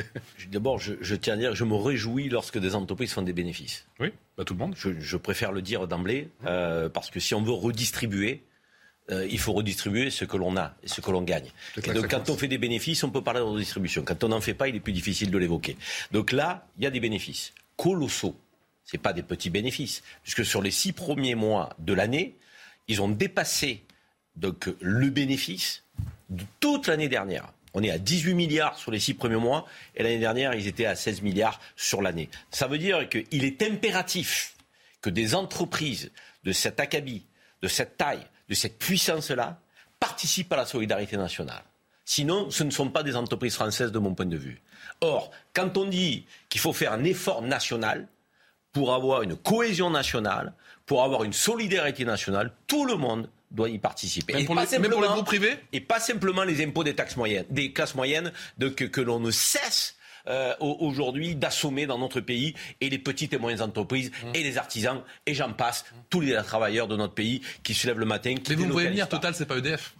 D'abord, 0.51 0.79
je, 0.79 1.15
tiens 1.15 1.35
à 1.35 1.37
dire, 1.37 1.55
je 1.55 1.65
me 1.65 1.75
réjouis 1.75 2.29
lorsque 2.29 2.59
des 2.59 2.75
entreprises 2.75 3.13
font 3.13 3.23
des 3.23 3.33
bénéfices. 3.33 3.87
Oui, 4.01 4.13
bah 4.39 4.45
tout 4.45 4.55
le 4.55 4.61
monde. 4.61 4.75
Je, 4.77 5.17
préfère 5.17 5.53
le 5.53 5.63
dire 5.63 5.89
d'emblée, 5.89 6.29
euh, 6.47 6.89
parce 6.89 7.11
que 7.11 7.21
si 7.21 7.35
on 7.35 7.43
veut 7.43 7.53
redistribuer, 7.53 8.43
euh, 9.11 9.27
il 9.31 9.39
faut 9.39 9.53
redistribuer 9.53 10.11
ce 10.11 10.25
que 10.25 10.37
l'on 10.37 10.57
a 10.57 10.75
et 10.83 10.89
ce 10.89 11.01
que 11.01 11.11
l'on 11.11 11.23
gagne. 11.23 11.51
Et 11.77 11.93
donc 11.93 12.09
quand 12.09 12.31
on 12.31 12.37
fait 12.37 12.49
des 12.49 12.59
bénéfices, 12.59 13.03
on 13.03 13.11
peut 13.11 13.23
parler 13.23 13.41
de 13.41 13.45
redistribution. 13.45 14.05
Quand 14.05 14.23
on 14.25 14.29
n'en 14.29 14.41
fait 14.41 14.55
pas, 14.55 14.69
il 14.69 14.77
est 14.77 14.81
plus 14.81 14.93
difficile 14.93 15.31
de 15.31 15.39
l'évoquer. 15.39 15.77
Donc 16.13 16.33
là, 16.33 16.67
il 16.79 16.85
y 16.85 16.87
a 16.87 16.91
des 16.91 17.01
bénéfices 17.01 17.53
colossaux. 17.77 18.37
Ce 18.93 18.99
pas 18.99 19.15
des 19.15 19.23
petits 19.23 19.49
bénéfices, 19.49 20.03
puisque 20.23 20.45
sur 20.45 20.61
les 20.61 20.71
six 20.71 20.93
premiers 20.93 21.35
mois 21.35 21.71
de 21.79 21.95
l'année, 21.95 22.37
ils 22.89 23.01
ont 23.01 23.09
dépassé 23.09 23.85
donc, 24.37 24.69
le 24.81 25.09
bénéfice 25.09 25.85
de 26.29 26.45
toute 26.61 26.89
l'année 26.89 27.09
dernière. 27.09 27.53
On 27.75 27.83
est 27.83 27.91
à 27.91 27.99
18 27.99 28.35
milliards 28.35 28.79
sur 28.79 28.91
les 28.91 29.01
six 29.01 29.15
premiers 29.15 29.37
mois 29.37 29.67
et 29.97 30.03
l'année 30.03 30.19
dernière, 30.19 30.53
ils 30.55 30.67
étaient 30.67 30.85
à 30.85 30.95
16 30.95 31.23
milliards 31.23 31.59
sur 31.75 32.03
l'année. 32.03 32.29
Ça 32.51 32.67
veut 32.67 32.77
dire 32.77 33.09
qu'il 33.09 33.45
est 33.45 33.63
impératif 33.63 34.57
que 35.01 35.09
des 35.09 35.35
entreprises 35.35 36.11
de 36.45 36.53
cet 36.53 36.79
acabit, 36.79 37.25
de 37.63 37.69
cette 37.69 37.97
taille, 37.97 38.27
de 38.51 38.55
cette 38.55 38.79
puissance-là, 38.79 39.59
participent 40.01 40.53
à 40.53 40.57
la 40.57 40.67
solidarité 40.67 41.17
nationale. 41.17 41.63
Sinon, 42.05 42.51
ce 42.51 42.63
ne 42.63 42.71
sont 42.71 42.91
pas 42.91 43.03
des 43.03 43.17
entreprises 43.17 43.55
françaises 43.55 43.93
de 43.93 43.99
mon 43.99 44.15
point 44.15 44.27
de 44.27 44.37
vue. 44.37 44.61
Or, 45.01 45.31
quand 45.55 45.79
on 45.79 45.87
dit 45.87 46.27
qu'il 46.51 46.61
faut 46.61 46.73
faire 46.75 46.93
un 46.93 47.05
effort 47.05 47.41
national 47.41 48.09
pour 48.73 48.95
avoir 48.95 49.23
une 49.23 49.37
cohésion 49.37 49.91
nationale, 49.91 50.55
pour 50.87 51.03
avoir 51.03 51.25
une 51.25 51.33
solidarité 51.33 52.05
nationale, 52.05 52.53
tout 52.67 52.85
le 52.85 52.97
monde 52.97 53.29
doit 53.51 53.69
y 53.69 53.79
participer. 53.79 54.33
Même, 54.33 54.47
pour, 54.47 54.55
les, 54.55 54.79
même 54.79 54.91
pour, 54.91 55.03
les, 55.03 55.09
groupes 55.09 55.27
privés? 55.27 55.57
Et 55.73 55.81
pas 55.81 56.01
simplement 56.01 56.43
les 56.43 56.65
impôts 56.65 56.85
des 56.85 56.95
taxes 56.95 57.17
moyennes, 57.17 57.45
des 57.51 57.73
classes 57.73 57.95
moyennes 57.95 58.33
de, 58.59 58.69
que, 58.69 58.85
que 58.85 59.01
l'on 59.01 59.21
ne 59.21 59.31
cesse 59.31 59.97
euh, 60.29 60.55
aujourd'hui 60.61 61.35
d'assommer 61.35 61.87
dans 61.87 61.99
notre 61.99 62.21
pays 62.21 62.55
et 62.81 62.89
les 62.89 62.99
petites 62.99 63.33
et 63.33 63.39
moyennes 63.39 63.63
entreprises 63.63 64.11
mmh. 64.11 64.29
et 64.35 64.43
les 64.43 64.57
artisans 64.57 65.03
et 65.27 65.35
j'en 65.35 65.53
passe, 65.53 65.85
tous 66.11 66.21
les 66.21 66.37
travailleurs 66.45 66.87
de 66.87 66.97
notre 66.97 67.15
pays 67.15 67.43
qui 67.63 67.75
se 67.75 67.87
lèvent 67.87 67.99
le 67.99 68.07
matin. 68.07 68.35
Mais 68.49 68.55
vous 68.55 68.69
voyez 68.69 68.89
venir, 68.89 69.09
Total, 69.09 69.35
c'est 69.35 69.47
pas 69.47 69.59
EDF 69.59 69.95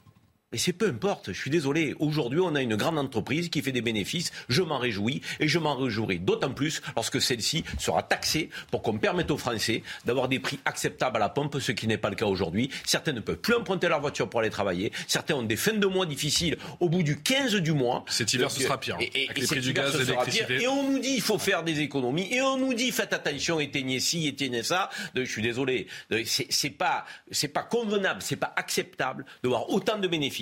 Mais 0.53 0.59
c'est 0.59 0.75
peu 0.75 0.89
importe, 0.89 1.33
je 1.33 1.41
suis 1.41 1.51
désolé. 1.51 1.95
Aujourd'hui, 1.99 2.41
on 2.41 2.55
a 2.55 2.61
une 2.61 2.77
grande 2.77 2.99
entreprise 2.99 3.49
qui 3.49 3.63
fait 3.63 3.73
des 3.73 3.81
bénéfices. 3.81 4.33
Je 4.51 4.61
m'en 4.61 4.77
réjouis 4.77 5.23
et 5.41 5.49
je 5.49 5.59
m'en 5.59 5.75
réjouirai 5.77 6.19
d'autant 6.19 6.53
plus 6.53 6.83
lorsque 6.95 7.23
celle-ci 7.23 7.65
sera 7.79 8.03
taxée 8.03 8.51
pour 8.71 8.83
qu'on 8.83 8.99
permette 8.99 9.31
aux 9.31 9.39
Français 9.39 9.83
d'avoir 10.05 10.29
des 10.29 10.39
prix 10.39 10.59
acceptables 10.67 11.17
à 11.17 11.21
la 11.21 11.31
pompe, 11.31 11.59
ce 11.59 11.73
qui 11.73 11.87
n'est 11.87 11.97
pas 11.97 12.11
le 12.11 12.17
cas 12.17 12.27
aujourd'hui. 12.27 12.69
Certains 12.85 13.13
ne 13.13 13.21
peuvent 13.21 13.39
plus 13.39 13.55
emprunter 13.55 13.89
leur 13.89 14.01
voiture 14.01 14.29
pour 14.29 14.41
aller 14.41 14.51
travailler. 14.51 14.93
Certains 15.07 15.37
ont 15.37 15.43
des 15.43 15.57
fins 15.57 15.73
de 15.73 15.87
mois 15.87 16.05
difficiles 16.05 16.59
au 16.81 16.91
bout 16.91 17.03
du 17.03 17.19
15 17.19 17.55
du 17.57 17.73
mois. 17.73 18.05
Cet 18.09 18.35
hiver, 18.35 18.51
ce 18.51 18.61
sera 18.61 18.79
pire. 18.79 18.97
Hein, 18.97 19.07
et, 19.15 19.25
avec 19.25 19.39
les 19.39 19.47
prix 19.47 19.61
du 19.61 19.73
gaz 19.73 19.95
et 19.95 20.05
l'électricité. 20.05 20.63
Et 20.63 20.69
on 20.69 20.91
nous 20.91 20.99
dit 20.99 21.15
il 21.15 21.23
faut 21.23 21.39
faire 21.39 21.63
des 21.63 21.81
économies. 21.81 22.29
Et 22.31 22.43
on 22.43 22.59
nous 22.59 22.75
dit 22.75 22.91
faites 22.91 23.15
attention, 23.15 23.59
éteignez 23.59 24.01
ci, 24.01 24.29
éteignez 24.29 24.63
ça. 24.63 24.91
Je 25.15 25.23
suis 25.23 25.41
désolé. 25.41 25.87
C'est 26.25 26.71
pas, 26.71 27.07
c'est 27.31 27.49
pas 27.49 27.63
convenable, 27.63 28.21
c'est 28.21 28.37
pas 28.37 28.53
acceptable 28.57 29.25
de 29.43 29.49
voir 29.49 29.71
autant 29.71 29.99
de 29.99 30.09
bénéfices 30.09 30.42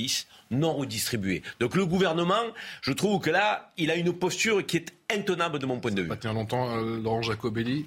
non 0.51 0.75
redistribués. 0.75 1.43
Donc 1.61 1.75
le 1.75 1.87
gouvernement, 1.87 2.43
je 2.83 2.93
trouve 2.93 3.21
que 3.21 3.31
là, 3.31 3.71
il 3.77 3.91
a 3.91 3.97
une 3.97 4.13
posture 4.13 4.65
qui 4.65 4.77
est 4.79 4.93
intenable 5.13 5.59
de 5.59 5.67
mon 5.67 5.81
point 5.81 5.91
de 5.93 6.03
vue. 6.03 6.09
Ça 6.09 6.17
tient 6.17 6.33
longtemps, 6.33 6.77
euh, 6.77 7.01
Laurent 7.01 7.23
Jacobelli. 7.23 7.87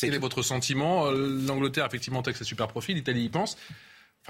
Quel 0.00 0.14
est 0.14 0.18
votre 0.18 0.42
sentiment? 0.42 1.06
Euh, 1.06 1.40
L'Angleterre, 1.46 1.86
effectivement, 1.86 2.22
taxe 2.22 2.38
ses 2.38 2.44
super 2.44 2.68
profits. 2.68 2.92
L'Italie 2.94 3.24
y 3.24 3.28
pense. 3.28 3.56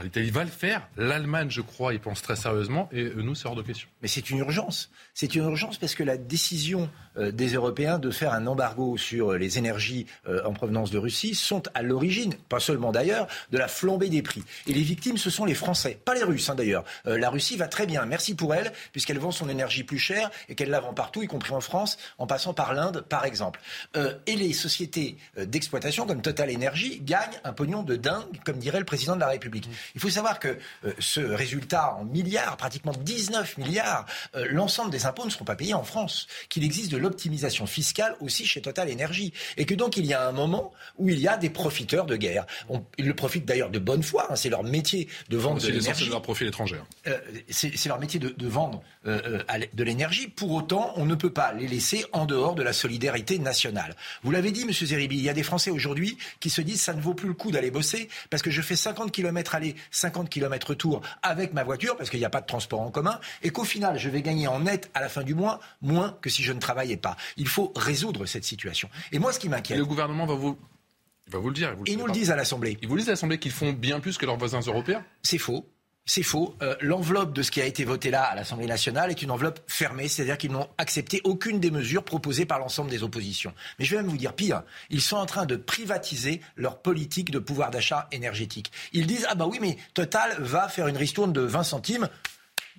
L'Italie 0.02 0.31
va 0.31 0.45
le 0.45 0.50
faire. 0.50 0.88
L'Allemagne, 0.97 1.50
je 1.50 1.61
crois, 1.61 1.93
y 1.93 1.99
pense 1.99 2.23
très 2.23 2.37
sérieusement. 2.37 2.88
Et 2.93 3.11
nous, 3.17 3.35
c'est 3.35 3.47
hors 3.47 3.57
de 3.57 3.62
question. 3.62 3.88
Mais 4.02 4.09
c'est 4.09 4.31
une 4.31 4.38
urgence. 4.38 4.90
C'est 5.12 5.35
une 5.35 5.43
urgence 5.45 5.76
parce 5.78 5.95
que 5.95 6.05
la 6.05 6.17
décision 6.17 6.88
euh, 7.17 7.33
des 7.33 7.55
Européens 7.55 7.99
de 7.99 8.11
faire 8.11 8.33
un 8.33 8.47
embargo 8.47 8.97
sur 8.97 9.33
euh, 9.33 9.38
les 9.38 9.59
énergies 9.59 10.07
euh, 10.28 10.45
en 10.45 10.52
provenance 10.52 10.90
de 10.90 10.99
Russie 10.99 11.35
sont 11.35 11.62
à 11.75 11.83
l'origine, 11.83 12.35
pas 12.49 12.61
seulement 12.61 12.93
d'ailleurs, 12.93 13.26
de 13.50 13.59
la 13.59 13.67
flambée 13.67 14.09
des 14.09 14.23
prix. 14.23 14.45
Et 14.67 14.73
les 14.73 14.83
victimes, 14.83 15.19
ce 15.19 15.31
sont 15.31 15.45
les 15.45 15.55
Français, 15.55 15.99
pas 16.05 16.14
les 16.14 16.23
Russes 16.23 16.49
hein, 16.49 16.55
d'ailleurs. 16.55 16.85
la 17.05 17.31
Russie 17.31 17.57
va 17.57 17.67
très 17.67 17.87
bien. 17.87 18.07
Merci 18.07 18.35
pour 18.35 18.55
elle, 18.55 18.73
puisqu'elle 18.93 19.19
vend 19.19 19.33
son 19.33 19.49
énergie 19.49 19.83
plus 19.83 19.99
chère 19.99 20.31
et 20.49 20.55
qu'elle 20.55 20.71
la 20.71 20.81
vend 20.81 20.95
partout, 20.95 21.23
y 21.23 21.26
compris 21.26 21.52
en 21.52 21.61
France, 21.61 21.99
en 22.19 22.26
passant 22.26 22.55
par 22.55 22.73
l'Inde, 22.75 23.05
par 23.09 23.25
exemple. 23.25 23.61
et 23.95 24.37
les 24.37 24.52
sociétés 24.52 25.17
d'exploitation, 25.37 26.07
comme 26.07 26.23
Total 26.23 26.55
Energy, 26.55 27.00
gagnent 27.00 27.40
un 27.45 27.52
pognon 27.52 27.83
de 27.83 27.97
dingue, 27.97 28.40
comme 28.45 28.59
dirait 28.59 28.78
le 28.78 28.85
président 28.85 29.14
de 29.14 29.21
la 29.21 29.28
République. 29.28 29.69
Il 29.95 30.00
faut 30.00 30.11
savoir 30.11 30.38
que 30.38 30.59
euh, 30.85 30.92
ce 30.99 31.21
résultat 31.21 31.95
en 31.95 32.04
milliards, 32.04 32.57
pratiquement 32.57 32.92
19 32.92 33.59
milliards, 33.59 34.07
euh, 34.35 34.47
l'ensemble 34.50 34.90
des 34.90 35.07
impôts 35.07 35.25
ne 35.25 35.30
seront 35.30 35.45
pas 35.45 35.57
payés 35.57 35.75
en 35.75 35.85
France. 35.85 36.26
Qu'il 36.49 36.64
existe 36.64 36.90
de 36.90 36.97
l'optimisation 36.97 37.66
fiscale 37.66 38.16
aussi 38.21 38.47
chez 38.47 38.61
Total 38.61 38.90
Energy. 38.90 39.33
Et 39.57 39.64
que 39.64 39.75
donc 39.75 39.97
il 39.97 40.07
y 40.07 40.14
a 40.14 40.26
un 40.26 40.33
moment 40.33 40.73
où 40.97 41.09
il 41.09 41.18
y 41.18 41.28
a 41.28 41.37
des 41.37 41.50
profiteurs 41.50 42.07
de 42.07 42.16
guerre. 42.16 42.47
ils 42.99 43.07
le 43.07 43.14
profitent 43.14 43.47
d'ailleurs 43.47 43.71
de 43.71 43.78
bonne 43.78 44.02
foi. 44.02 44.26
Hein, 44.30 44.37
c'est 44.37 44.50
leur 44.50 44.64
métier 44.64 45.09
de 45.28 45.37
vendre 45.37 45.61
de 45.61 45.68
l'énergie. 45.68 46.04
C'est 46.04 46.11
leur 46.11 46.23
profit 46.23 46.47
étranger. 46.47 46.76
Euh, 47.07 47.18
c'est 47.50 47.87
leur 47.87 47.99
métier 47.99 48.21
de, 48.21 48.49
vendre 48.49 48.83
de 49.04 49.85
l'énergie. 49.85 50.28
Pour 50.28 50.52
autant, 50.52 50.92
on 50.97 51.04
ne 51.04 51.14
peut 51.14 51.33
pas 51.33 51.52
les 51.52 51.68
laisser 51.68 52.04
en 52.12 52.26
dehors 52.26 52.54
de 52.54 52.62
la 52.62 52.73
solidarité 52.73 53.38
nationale. 53.38 53.97
Vous 54.23 54.30
l'avez 54.30 54.52
dit, 54.52 54.64
Monsieur 54.64 54.87
Zeribi, 54.87 55.16
il 55.16 55.23
y 55.23 55.28
a 55.28 55.35
des 55.35 55.42
Français 55.42 55.71
aujourd'hui 55.71 56.18
qui 56.40 56.50
se 56.50 56.61
disent 56.61 56.80
ça 56.80 56.95
ne 56.95 57.00
vaut 57.00 57.14
plus 57.14 57.28
le 57.28 57.35
coup 57.35 57.50
d'aller 57.50 57.71
bosser 57.71 58.09
parce 58.30 58.42
que 58.42 58.50
je 58.50 58.62
fais 58.62 58.76
50 58.76 59.12
km 59.12 59.54
aller, 59.54 59.75
50 59.91 60.29
km 60.29 60.69
retour 60.69 61.01
avec 61.23 61.53
ma 61.53 61.65
voiture, 61.65 61.97
parce 61.97 62.11
qu'il 62.11 62.19
n'y 62.19 62.25
a 62.25 62.31
pas 62.31 62.41
de 62.41 62.47
transport 62.47 62.81
en 62.81 62.91
commun, 62.91 63.21
et 63.43 63.51
qu'au 63.51 63.65
final, 63.65 63.99
je 63.99 64.09
vais 64.09 64.23
gagner 64.23 64.49
en 64.49 64.61
net 64.61 64.91
à 64.95 65.01
la 65.01 65.09
fin 65.09 65.23
du 65.23 65.35
mois 65.35 65.61
moins 65.81 66.17
que 66.21 66.31
si 66.31 66.43
je 66.43 66.53
ne 66.53 66.61
travaillais 66.61 66.97
pas. 66.97 67.17
Il 67.37 67.49
faut 67.49 67.73
résoudre 67.77 68.27
cette 68.27 68.45
situation. 68.45 68.89
Et 69.13 69.19
moi, 69.19 69.33
ce 69.33 69.39
qui 69.39 69.49
m'inquiète. 69.49 69.79
Le 69.79 69.87
gouvernement 69.87 70.27
va 70.27 70.35
vous. 70.35 70.59
va 71.29 71.39
vous 71.39 71.49
le 71.49 71.55
dire. 71.55 71.75
Ils 71.87 71.99
nous 71.99 72.07
le 72.07 72.13
disent 72.13 72.31
à 72.31 72.37
l'Assemblée. 72.37 72.79
Ils 72.83 72.89
vous 72.89 72.97
disent 72.97 73.09
à 73.09 73.13
l'Assemblée 73.13 73.39
qu'ils 73.39 73.53
font 73.53 73.73
bien 73.73 74.01
plus 74.01 74.19
que 74.19 74.27
leurs 74.27 74.39
voisins 74.39 74.61
européens 74.61 75.05
C'est 75.23 75.39
faux 75.39 75.67
c'est 76.09 76.23
faux. 76.23 76.57
Euh, 76.62 76.75
l'enveloppe 76.81 77.35
de 77.35 77.43
ce 77.43 77.50
qui 77.50 77.61
a 77.61 77.67
été 77.67 77.85
voté 77.85 78.11
là 78.11 78.23
à 78.23 78.35
l'Assemblée 78.35 78.67
nationale 78.67 79.11
est 79.11 79.21
une 79.23 79.31
enveloppe 79.31 79.61
fermée, 79.67 80.09
c'est-à-dire 80.09 80.38
qu'ils 80.38 80.50
n'ont 80.50 80.67
accepté 80.79 81.21
aucune 81.23 81.61
des 81.61 81.71
mesures 81.71 82.03
proposées 82.03 82.47
par 82.47 82.59
l'ensemble 82.59 82.91
des 82.91 83.03
oppositions. 83.03 83.53
Mais 83.79 83.85
je 83.85 83.95
vais 83.95 84.03
même 84.03 84.11
vous 84.11 84.17
dire 84.17 84.33
pire, 84.33 84.62
ils 84.88 85.03
sont 85.03 85.19
en 85.19 85.27
train 85.27 85.45
de 85.45 85.55
privatiser 85.55 86.41
leur 86.57 86.81
politique 86.81 87.31
de 87.31 87.38
pouvoir 87.38 87.71
d'achat 87.71 88.09
énergétique. 88.11 88.73
Ils 88.95 89.07
disent 89.07 89.27
ah 89.29 89.35
bah 89.35 89.47
oui 89.47 89.59
mais 89.61 89.77
Total 89.93 90.35
va 90.41 90.69
faire 90.69 90.88
une 90.88 90.97
ristourne 90.97 91.33
de 91.33 91.43
20 91.43 91.62
centimes, 91.62 92.09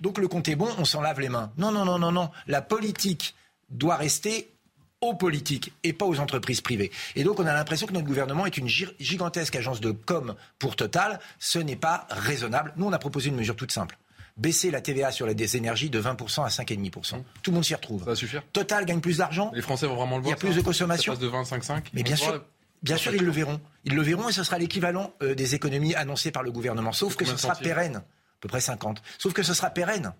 donc 0.00 0.18
le 0.18 0.26
compte 0.26 0.48
est 0.48 0.56
bon, 0.56 0.68
on 0.78 0.84
s'en 0.84 1.00
lave 1.00 1.20
les 1.20 1.28
mains. 1.28 1.52
Non 1.56 1.70
non 1.70 1.84
non 1.84 2.00
non 2.00 2.10
non, 2.10 2.30
la 2.48 2.62
politique 2.62 3.36
doit 3.70 3.96
rester 3.96 4.52
aux 5.00 5.14
politiques 5.14 5.72
et 5.82 5.92
pas 5.92 6.06
aux 6.06 6.20
entreprises 6.20 6.60
privées. 6.60 6.90
Et 7.16 7.24
donc 7.24 7.40
on 7.40 7.46
a 7.46 7.54
l'impression 7.54 7.86
que 7.86 7.92
notre 7.92 8.06
gouvernement 8.06 8.46
est 8.46 8.56
une 8.56 8.68
gigantesque 8.68 9.56
agence 9.56 9.80
de 9.80 9.90
com 9.90 10.34
pour 10.58 10.76
Total. 10.76 11.20
Ce 11.38 11.58
n'est 11.58 11.76
pas 11.76 12.06
raisonnable. 12.10 12.72
Nous, 12.76 12.86
on 12.86 12.92
a 12.92 12.98
proposé 12.98 13.28
une 13.28 13.36
mesure 13.36 13.56
toute 13.56 13.72
simple 13.72 13.98
baisser 14.36 14.70
la 14.70 14.80
TVA 14.80 15.12
sur 15.12 15.26
les 15.26 15.56
énergies 15.56 15.90
de 15.90 16.00
20% 16.00 16.44
à 16.44 16.48
5,5%. 16.48 17.18
Mmh. 17.18 17.22
Tout 17.42 17.50
le 17.50 17.54
monde 17.54 17.64
s'y 17.64 17.74
retrouve. 17.74 18.00
Ça 18.00 18.06
va 18.06 18.14
suffire? 18.16 18.42
Total 18.52 18.86
gagne 18.86 19.00
plus 19.00 19.18
d'argent. 19.18 19.50
Les 19.54 19.60
Français 19.60 19.86
vont 19.86 19.96
vraiment 19.96 20.16
le 20.16 20.22
voir. 20.22 20.34
Il 20.34 20.42
y 20.42 20.48
a 20.48 20.52
plus 20.52 20.56
de 20.56 20.62
consommation. 20.64 21.14
Ça 21.14 21.20
passe 21.20 21.28
de 21.28 21.56
25,5. 21.56 21.82
Mais 21.92 22.02
bien 22.02 22.16
sûr. 22.16 22.42
Bien 22.82 22.96
sûr, 22.96 23.14
ils 23.14 23.22
le 23.22 23.30
verront. 23.30 23.60
Ils 23.84 23.94
le 23.94 24.02
verront 24.02 24.30
et 24.30 24.32
ce 24.32 24.42
sera 24.42 24.58
l'équivalent 24.58 25.12
euh, 25.22 25.34
des 25.34 25.54
économies 25.54 25.94
annoncées 25.94 26.30
par 26.30 26.42
le 26.42 26.50
gouvernement. 26.50 26.92
Sauf 26.92 27.14
que 27.16 27.26
ce 27.26 27.36
sera 27.36 27.54
pérenne. 27.54 27.96
À 27.96 28.02
peu 28.40 28.48
près 28.48 28.62
50. 28.62 29.02
Sauf 29.18 29.34
que 29.34 29.42
ce 29.42 29.52
sera 29.52 29.68
pérenne. 29.68 30.14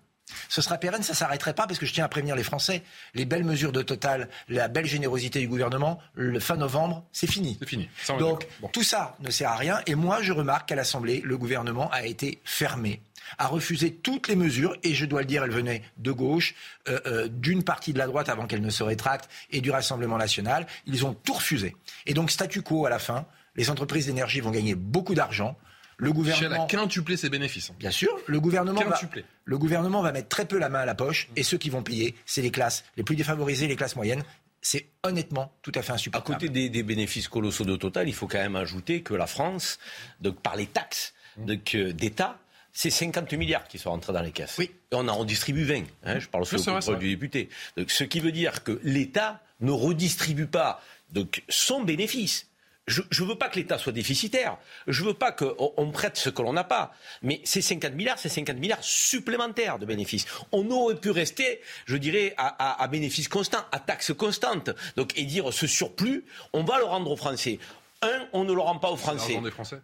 Ce 0.49 0.61
sera 0.61 0.77
pérenne, 0.77 1.03
ça 1.03 1.13
s'arrêterait 1.13 1.53
pas 1.53 1.67
parce 1.67 1.79
que 1.79 1.85
je 1.85 1.93
tiens 1.93 2.05
à 2.05 2.09
prévenir 2.09 2.35
les 2.35 2.43
Français. 2.43 2.83
Les 3.13 3.25
belles 3.25 3.43
mesures 3.43 3.71
de 3.71 3.81
Total, 3.81 4.29
la 4.49 4.67
belle 4.67 4.85
générosité 4.85 5.39
du 5.39 5.47
gouvernement, 5.47 5.99
le 6.13 6.39
fin 6.39 6.55
novembre, 6.55 7.05
c'est 7.11 7.29
fini. 7.29 7.57
C'est 7.59 7.67
fini. 7.67 7.89
Donc 8.19 8.47
tout 8.71 8.83
ça 8.83 9.17
ne 9.19 9.29
sert 9.29 9.49
à 9.49 9.55
rien. 9.55 9.81
Et 9.87 9.95
moi, 9.95 10.21
je 10.21 10.33
remarque 10.33 10.69
qu'à 10.69 10.75
l'Assemblée, 10.75 11.21
le 11.23 11.37
gouvernement 11.37 11.89
a 11.91 12.05
été 12.05 12.39
fermé 12.43 13.01
a 13.37 13.47
refusé 13.47 13.93
toutes 13.93 14.27
les 14.27 14.35
mesures, 14.35 14.75
et 14.83 14.93
je 14.93 15.05
dois 15.05 15.21
le 15.21 15.27
dire, 15.27 15.43
elles 15.43 15.51
venaient 15.51 15.83
de 15.97 16.11
gauche, 16.11 16.55
euh, 16.89 16.99
euh, 17.05 17.27
d'une 17.27 17.63
partie 17.63 17.93
de 17.93 17.97
la 17.97 18.07
droite 18.07 18.29
avant 18.29 18.47
qu'elle 18.47 18.61
ne 18.61 18.69
se 18.69 18.83
rétracte, 18.83 19.29
et 19.51 19.61
du 19.61 19.71
Rassemblement 19.71 20.17
national. 20.17 20.67
Ils 20.85 21.05
ont 21.05 21.13
tout 21.13 21.33
refusé. 21.33 21.75
Et 22.05 22.13
donc, 22.13 22.31
statu 22.31 22.61
quo 22.61 22.85
à 22.85 22.89
la 22.89 22.99
fin, 22.99 23.25
les 23.55 23.69
entreprises 23.69 24.07
d'énergie 24.07 24.39
vont 24.39 24.51
gagner 24.51 24.75
beaucoup 24.75 25.15
d'argent. 25.15 25.57
Le 26.01 26.11
gouvernement 26.13 26.63
a 26.63 26.67
quintuplé 26.67 27.15
ses 27.15 27.29
bénéfices. 27.29 27.69
Hein. 27.69 27.75
Bien 27.77 27.91
sûr, 27.91 28.09
le 28.25 28.39
gouvernement, 28.39 28.81
va, 28.81 28.99
le 29.45 29.57
gouvernement 29.59 30.01
va 30.01 30.11
mettre 30.11 30.29
très 30.29 30.45
peu 30.45 30.57
la 30.57 30.67
main 30.67 30.79
à 30.79 30.85
la 30.85 30.95
poche 30.95 31.29
et 31.35 31.43
ceux 31.43 31.59
qui 31.59 31.69
vont 31.69 31.83
payer, 31.83 32.15
c'est 32.25 32.41
les 32.41 32.49
classes 32.49 32.83
les 32.97 33.03
plus 33.03 33.15
défavorisées, 33.15 33.67
les 33.67 33.75
classes 33.75 33.95
moyennes. 33.95 34.23
C'est 34.63 34.87
honnêtement 35.03 35.53
tout 35.61 35.71
à 35.75 35.83
fait 35.83 35.93
insupportable. 35.93 36.35
À 36.35 36.39
côté 36.39 36.69
des, 36.69 36.83
bénéfices 36.83 37.27
colossaux 37.27 37.65
de 37.65 37.75
Total, 37.75 38.07
il 38.07 38.13
faut 38.13 38.27
quand 38.27 38.39
même 38.39 38.55
ajouter 38.55 39.01
que 39.03 39.13
la 39.13 39.27
France, 39.27 39.77
donc 40.21 40.39
par 40.41 40.55
les 40.55 40.65
taxes 40.65 41.13
d'État, 41.37 42.39
c'est 42.73 42.89
50 42.89 43.33
milliards 43.33 43.67
qui 43.67 43.77
sont 43.77 43.91
rentrés 43.91 44.13
dans 44.13 44.21
les 44.21 44.31
caisses. 44.31 44.55
Oui. 44.57 44.71
Et 44.91 44.95
on 44.95 45.07
en 45.07 45.15
redistribue 45.15 45.65
20. 45.65 45.83
Hein, 46.03 46.19
je 46.19 46.27
parle 46.27 46.45
sous 46.45 46.55
le 46.55 46.63
contrôle 46.63 46.99
du 46.99 47.09
député. 47.09 47.49
Donc, 47.77 47.91
ce 47.91 48.03
qui 48.03 48.19
veut 48.19 48.31
dire 48.31 48.63
que 48.63 48.79
l'État 48.83 49.41
ne 49.59 49.71
redistribue 49.71 50.47
pas 50.47 50.81
donc, 51.11 51.43
son 51.49 51.83
bénéfice. 51.83 52.47
Je 52.87 53.01
ne 53.23 53.27
veux 53.27 53.37
pas 53.37 53.47
que 53.47 53.57
l'État 53.59 53.77
soit 53.77 53.91
déficitaire. 53.91 54.57
Je 54.87 55.03
ne 55.03 55.09
veux 55.09 55.13
pas 55.13 55.31
qu'on 55.31 55.91
prête 55.91 56.17
ce 56.17 56.29
que 56.29 56.41
l'on 56.41 56.53
n'a 56.53 56.63
pas. 56.63 56.93
Mais 57.21 57.39
ces 57.43 57.61
50 57.61 57.93
milliards, 57.93 58.17
c'est 58.17 58.29
50 58.29 58.57
milliards 58.57 58.83
supplémentaires 58.83 59.79
de 59.79 59.85
bénéfices. 59.85 60.25
On 60.51 60.69
aurait 60.71 60.95
pu 60.95 61.11
rester, 61.11 61.61
je 61.85 61.95
dirais, 61.97 62.33
à, 62.37 62.81
à, 62.81 62.87
bénéfices 62.87 63.27
constants, 63.27 63.63
à 63.71 63.79
taxes 63.79 64.13
constantes. 64.13 64.71
Donc, 64.95 65.17
et 65.17 65.23
dire 65.23 65.53
ce 65.53 65.67
surplus, 65.67 66.25
on 66.53 66.63
va 66.63 66.79
le 66.79 66.85
rendre 66.85 67.11
aux 67.11 67.15
Français. 67.15 67.59
Un, 68.01 68.27
on 68.33 68.43
ne 68.43 68.53
le 68.53 68.61
rend 68.61 68.79
pas 68.79 68.89
aux 68.89 68.97
Français. 68.97 69.39
Des 69.41 69.51
Français 69.51 69.81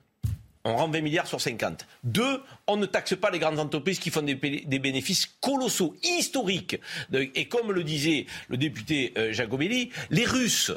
on 0.67 0.75
rend 0.75 0.89
20 0.89 1.01
milliards 1.01 1.27
sur 1.27 1.39
50. 1.39 1.87
Deux, 2.03 2.41
on 2.67 2.75
ne 2.75 2.85
taxe 2.85 3.15
pas 3.15 3.31
les 3.31 3.39
grandes 3.39 3.59
entreprises 3.59 3.99
qui 3.99 4.09
font 4.09 4.21
des, 4.21 4.35
bénéfices 4.35 5.37
colossaux, 5.39 5.95
historiques. 6.03 6.77
Et 7.13 7.47
comme 7.47 7.71
le 7.71 7.83
disait 7.83 8.25
le 8.49 8.57
député 8.57 9.13
euh, 9.17 9.31
Jacobelli, 9.31 9.91
les 10.09 10.25
Russes 10.25 10.73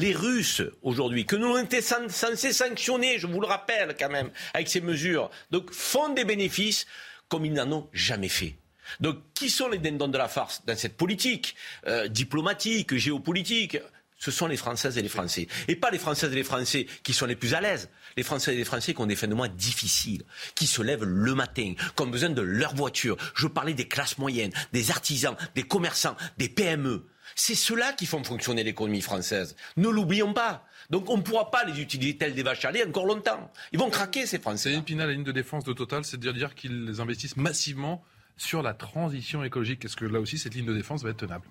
les 0.00 0.14
Russes, 0.14 0.62
aujourd'hui, 0.82 1.26
que 1.26 1.36
nous 1.36 1.56
étions 1.58 2.08
censés 2.08 2.52
sanctionner, 2.52 3.18
je 3.18 3.26
vous 3.26 3.40
le 3.40 3.46
rappelle 3.46 3.94
quand 3.98 4.08
même, 4.08 4.30
avec 4.54 4.68
ces 4.68 4.80
mesures, 4.80 5.30
font 5.70 6.14
des 6.14 6.24
bénéfices 6.24 6.86
comme 7.28 7.44
ils 7.44 7.52
n'en 7.52 7.70
ont 7.70 7.88
jamais 7.92 8.28
fait. 8.28 8.56
Donc, 8.98 9.18
qui 9.34 9.50
sont 9.50 9.68
les 9.68 9.78
dindons 9.78 10.08
de 10.08 10.18
la 10.18 10.26
farce 10.26 10.62
dans 10.66 10.76
cette 10.76 10.96
politique 10.96 11.54
euh, 11.86 12.08
diplomatique, 12.08 12.96
géopolitique? 12.96 13.78
Ce 14.18 14.30
sont 14.30 14.46
les 14.46 14.56
Françaises 14.56 14.98
et 14.98 15.02
les 15.02 15.08
Français. 15.08 15.46
Et 15.68 15.76
pas 15.76 15.90
les 15.90 15.98
Françaises 15.98 16.32
et 16.32 16.34
les 16.34 16.44
Français 16.44 16.86
qui 17.02 17.12
sont 17.12 17.26
les 17.26 17.36
plus 17.36 17.54
à 17.54 17.60
l'aise. 17.60 17.88
Les 18.16 18.22
Françaises 18.22 18.54
et 18.54 18.58
les 18.58 18.64
Français 18.64 18.92
qui 18.92 19.00
ont 19.00 19.06
des 19.06 19.16
fins 19.16 19.28
de 19.28 19.34
mois 19.34 19.48
difficiles, 19.48 20.24
qui 20.54 20.66
se 20.66 20.82
lèvent 20.82 21.04
le 21.04 21.34
matin, 21.34 21.74
qui 21.96 22.02
ont 22.02 22.06
besoin 22.06 22.30
de 22.30 22.42
leur 22.42 22.74
voiture. 22.74 23.16
Je 23.34 23.46
parlais 23.46 23.74
des 23.74 23.86
classes 23.88 24.18
moyennes, 24.18 24.52
des 24.72 24.90
artisans, 24.90 25.36
des 25.54 25.62
commerçants, 25.62 26.16
des 26.36 26.48
PME. 26.48 27.06
C'est 27.34 27.54
ceux-là 27.54 27.92
qui 27.92 28.06
font 28.06 28.22
fonctionner 28.24 28.64
l'économie 28.64 29.00
française. 29.00 29.56
Ne 29.76 29.88
l'oublions 29.88 30.32
pas. 30.32 30.64
Donc 30.90 31.08
on 31.08 31.16
ne 31.16 31.22
pourra 31.22 31.50
pas 31.50 31.64
les 31.64 31.80
utiliser 31.80 32.16
tels 32.16 32.34
des 32.34 32.42
vaches 32.42 32.64
à 32.64 32.72
lait 32.72 32.86
encore 32.86 33.06
longtemps. 33.06 33.50
Ils 33.72 33.78
vont 33.78 33.90
craquer, 33.90 34.26
ces 34.26 34.38
Français. 34.38 34.74
C'est 34.74 34.82
Pina, 34.82 35.06
la 35.06 35.12
ligne 35.12 35.24
de 35.24 35.32
défense 35.32 35.64
de 35.64 35.72
Total, 35.72 36.04
c'est 36.04 36.18
de 36.18 36.32
dire 36.32 36.54
qu'ils 36.54 37.00
investissent 37.00 37.36
massivement 37.36 38.02
sur 38.36 38.62
la 38.62 38.74
transition 38.74 39.44
écologique. 39.44 39.84
Est-ce 39.84 39.96
que 39.96 40.04
là 40.04 40.20
aussi, 40.20 40.38
cette 40.38 40.54
ligne 40.54 40.66
de 40.66 40.74
défense 40.74 41.02
va 41.02 41.10
être 41.10 41.18
tenable? 41.18 41.46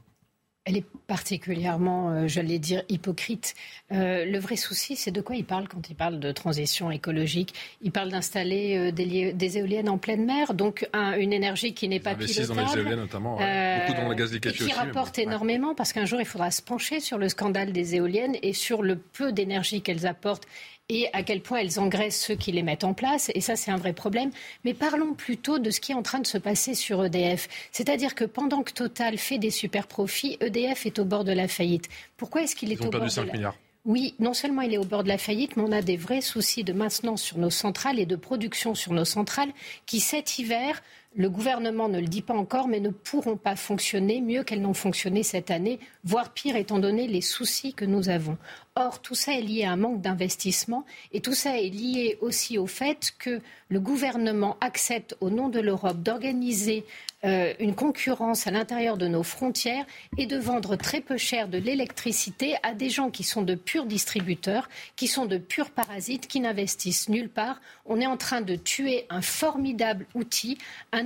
Elle 0.65 0.77
est 0.77 0.85
particulièrement, 1.07 2.11
euh, 2.11 2.27
j'allais 2.27 2.59
dire, 2.59 2.83
hypocrite. 2.89 3.55
Euh, 3.91 4.25
le 4.25 4.39
vrai 4.39 4.55
souci, 4.55 4.95
c'est 4.95 5.11
de 5.11 5.21
quoi 5.21 5.35
il 5.35 5.45
parle 5.45 5.67
quand 5.67 5.89
il 5.89 5.95
parle 5.95 6.19
de 6.19 6.31
transition 6.31 6.91
écologique? 6.91 7.53
Il 7.81 7.91
parle 7.91 8.09
d'installer 8.09 8.77
euh, 8.77 8.91
des, 8.91 9.57
éoliennes 9.57 9.89
en 9.89 9.97
pleine 9.97 10.25
mer, 10.25 10.53
donc 10.53 10.87
une 10.93 11.33
énergie 11.33 11.73
qui 11.73 11.87
n'est 11.87 11.99
pas 11.99 12.13
pilotable. 12.13 12.47
dans 12.47 12.65
les 12.67 12.77
éoliennes 12.77 12.99
notamment, 12.99 13.31
beaucoup 13.35 14.01
dans 14.01 14.09
le 14.09 14.15
gaz 14.15 14.31
liquéfié 14.31 14.67
Qui 14.67 14.73
rapporte 14.73 15.17
énormément, 15.17 15.73
parce 15.73 15.93
qu'un 15.93 16.05
jour, 16.05 16.19
il 16.19 16.25
faudra 16.27 16.51
se 16.51 16.61
pencher 16.61 16.99
sur 16.99 17.17
le 17.17 17.29
scandale 17.29 17.71
des 17.71 17.95
éoliennes 17.95 18.37
et 18.43 18.53
sur 18.53 18.83
le 18.83 18.97
peu 18.97 19.31
d'énergie 19.31 19.81
qu'elles 19.81 20.05
apportent 20.05 20.45
et 20.89 21.07
à 21.13 21.23
quel 21.23 21.41
point 21.41 21.59
elles 21.59 21.79
engraissent 21.79 22.19
ceux 22.19 22.35
qui 22.35 22.51
les 22.51 22.63
mettent 22.63 22.83
en 22.83 22.93
place. 22.93 23.31
Et 23.35 23.41
ça, 23.41 23.55
c'est 23.55 23.71
un 23.71 23.77
vrai 23.77 23.93
problème. 23.93 24.31
Mais 24.65 24.73
parlons 24.73 25.13
plutôt 25.13 25.59
de 25.59 25.69
ce 25.69 25.79
qui 25.79 25.91
est 25.91 25.95
en 25.95 26.03
train 26.03 26.19
de 26.19 26.27
se 26.27 26.37
passer 26.37 26.73
sur 26.73 27.05
EDF. 27.05 27.47
C'est-à-dire 27.71 28.15
que 28.15 28.25
pendant 28.25 28.63
que 28.63 28.71
Total 28.71 29.17
fait 29.17 29.37
des 29.37 29.51
super 29.51 29.87
profits, 29.87 30.37
EDF 30.41 30.85
est 30.85 30.99
au 30.99 31.05
bord 31.05 31.23
de 31.23 31.31
la 31.31 31.47
faillite. 31.47 31.89
Pourquoi 32.17 32.41
est-ce 32.41 32.55
qu'il 32.55 32.71
est, 32.71 32.83
au 32.83 32.89
bord 32.89 33.01
de 33.01 33.25
la... 33.25 33.31
milliards. 33.31 33.55
Oui, 33.85 34.13
non 34.19 34.33
seulement 34.33 34.61
il 34.61 34.73
est 34.73 34.77
au 34.77 34.83
bord 34.83 35.03
de 35.03 35.07
la 35.07 35.17
faillite, 35.17 35.55
mais 35.55 35.63
on 35.65 35.71
a 35.71 35.81
des 35.81 35.95
vrais 35.95 36.21
soucis 36.21 36.63
de 36.63 36.73
maintenance 36.73 37.21
sur 37.21 37.37
nos 37.37 37.49
centrales 37.49 37.99
et 37.99 38.05
de 38.05 38.15
production 38.15 38.75
sur 38.75 38.93
nos 38.93 39.05
centrales 39.05 39.51
qui, 39.85 39.99
cet 39.99 40.37
hiver, 40.37 40.81
le 41.15 41.29
gouvernement 41.29 41.89
ne 41.89 41.99
le 41.99 42.07
dit 42.07 42.21
pas 42.21 42.35
encore, 42.35 42.67
mais 42.67 42.79
ne 42.79 42.89
pourront 42.89 43.35
pas 43.35 43.55
fonctionner 43.55 44.21
mieux 44.21 44.43
qu'elles 44.43 44.61
n'ont 44.61 44.75
fonctionné 44.75 45.23
cette 45.23 45.49
année, 45.49 45.79
voire 46.03 46.31
pire 46.31 46.55
étant 46.55 46.79
donné 46.79 47.07
les 47.07 47.21
soucis 47.21 47.73
que 47.73 47.85
nous 47.85 48.09
avons. 48.09 48.37
Or, 48.75 49.01
tout 49.01 49.15
ça 49.15 49.33
est 49.33 49.41
lié 49.41 49.63
à 49.63 49.71
un 49.71 49.75
manque 49.75 50.01
d'investissement 50.01 50.85
et 51.11 51.19
tout 51.19 51.33
ça 51.33 51.59
est 51.59 51.69
lié 51.69 52.17
aussi 52.21 52.57
au 52.57 52.67
fait 52.67 53.11
que 53.17 53.41
le 53.69 53.79
gouvernement 53.79 54.55
accepte, 54.61 55.17
au 55.19 55.29
nom 55.29 55.49
de 55.49 55.59
l'Europe, 55.59 56.01
d'organiser 56.01 56.85
euh, 57.25 57.53
une 57.59 57.75
concurrence 57.75 58.47
à 58.47 58.51
l'intérieur 58.51 58.95
de 58.95 59.07
nos 59.07 59.23
frontières 59.23 59.85
et 60.17 60.25
de 60.25 60.37
vendre 60.37 60.77
très 60.77 61.01
peu 61.01 61.17
cher 61.17 61.49
de 61.49 61.57
l'électricité 61.57 62.55
à 62.63 62.73
des 62.73 62.89
gens 62.89 63.09
qui 63.09 63.23
sont 63.23 63.41
de 63.41 63.55
purs 63.55 63.85
distributeurs, 63.85 64.69
qui 64.95 65.07
sont 65.07 65.25
de 65.25 65.37
purs 65.37 65.71
parasites, 65.71 66.27
qui 66.27 66.39
n'investissent 66.39 67.09
nulle 67.09 67.27
part. 67.27 67.59
On 67.85 67.99
est 67.99 68.07
en 68.07 68.15
train 68.15 68.39
de 68.39 68.55
tuer 68.55 69.05
un 69.09 69.21
formidable 69.21 70.05
outil, 70.15 70.57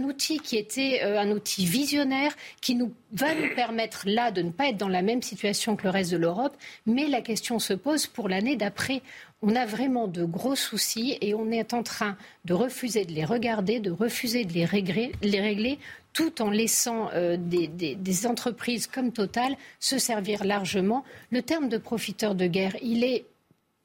outil 0.04 0.40
qui 0.40 0.58
était 0.58 1.02
euh, 1.04 1.20
un 1.20 1.32
outil 1.32 1.66
visionnaire, 1.66 2.34
qui 2.62 2.78
va 3.12 3.36
nous 3.36 3.56
permettre 3.56 4.04
là 4.06 4.32
de 4.32 4.42
ne 4.42 4.52
pas 4.52 4.70
être 4.70 4.78
dans 4.78 4.88
la 4.88 5.02
même 5.02 5.22
situation 5.22 5.76
que 5.76 5.84
le 5.84 5.90
reste 5.90 6.12
de 6.12 6.18
l'Europe, 6.18 6.56
mais 6.86 7.08
la 7.08 7.22
question 7.22 7.60
se 7.60 7.74
pose 7.74 8.08
pour 8.08 8.30
l'année 8.30 8.56
d'après. 8.56 9.02
On 9.42 9.56
a 9.56 9.66
vraiment 9.66 10.08
de 10.08 10.24
gros 10.24 10.56
soucis 10.56 11.18
et 11.22 11.34
on 11.34 11.52
est 11.52 11.74
en 11.74 11.84
train 11.84 12.18
de 12.46 12.54
refuser 12.54 13.06
de 13.06 13.12
les 13.12 13.26
regarder, 13.26 13.80
de 13.80 13.92
refuser 13.92 14.46
de 14.46 14.54
les 14.54 14.66
régler, 14.66 15.12
les 15.22 15.42
régler 15.42 15.80
tout 16.14 16.42
en 16.42 16.50
laissant 16.50 17.10
euh, 17.14 17.38
des, 17.38 17.68
des, 17.68 18.28
entreprises 18.28 18.88
comme 18.88 19.12
Total 19.12 19.56
se 19.80 19.98
servir 19.98 20.44
largement. 20.46 21.04
Le 21.32 21.42
terme 21.42 21.70
de 21.70 21.78
profiteur 21.78 22.36
de 22.36 22.46
guerre, 22.46 22.76
il 22.82 23.04
est 23.04 23.26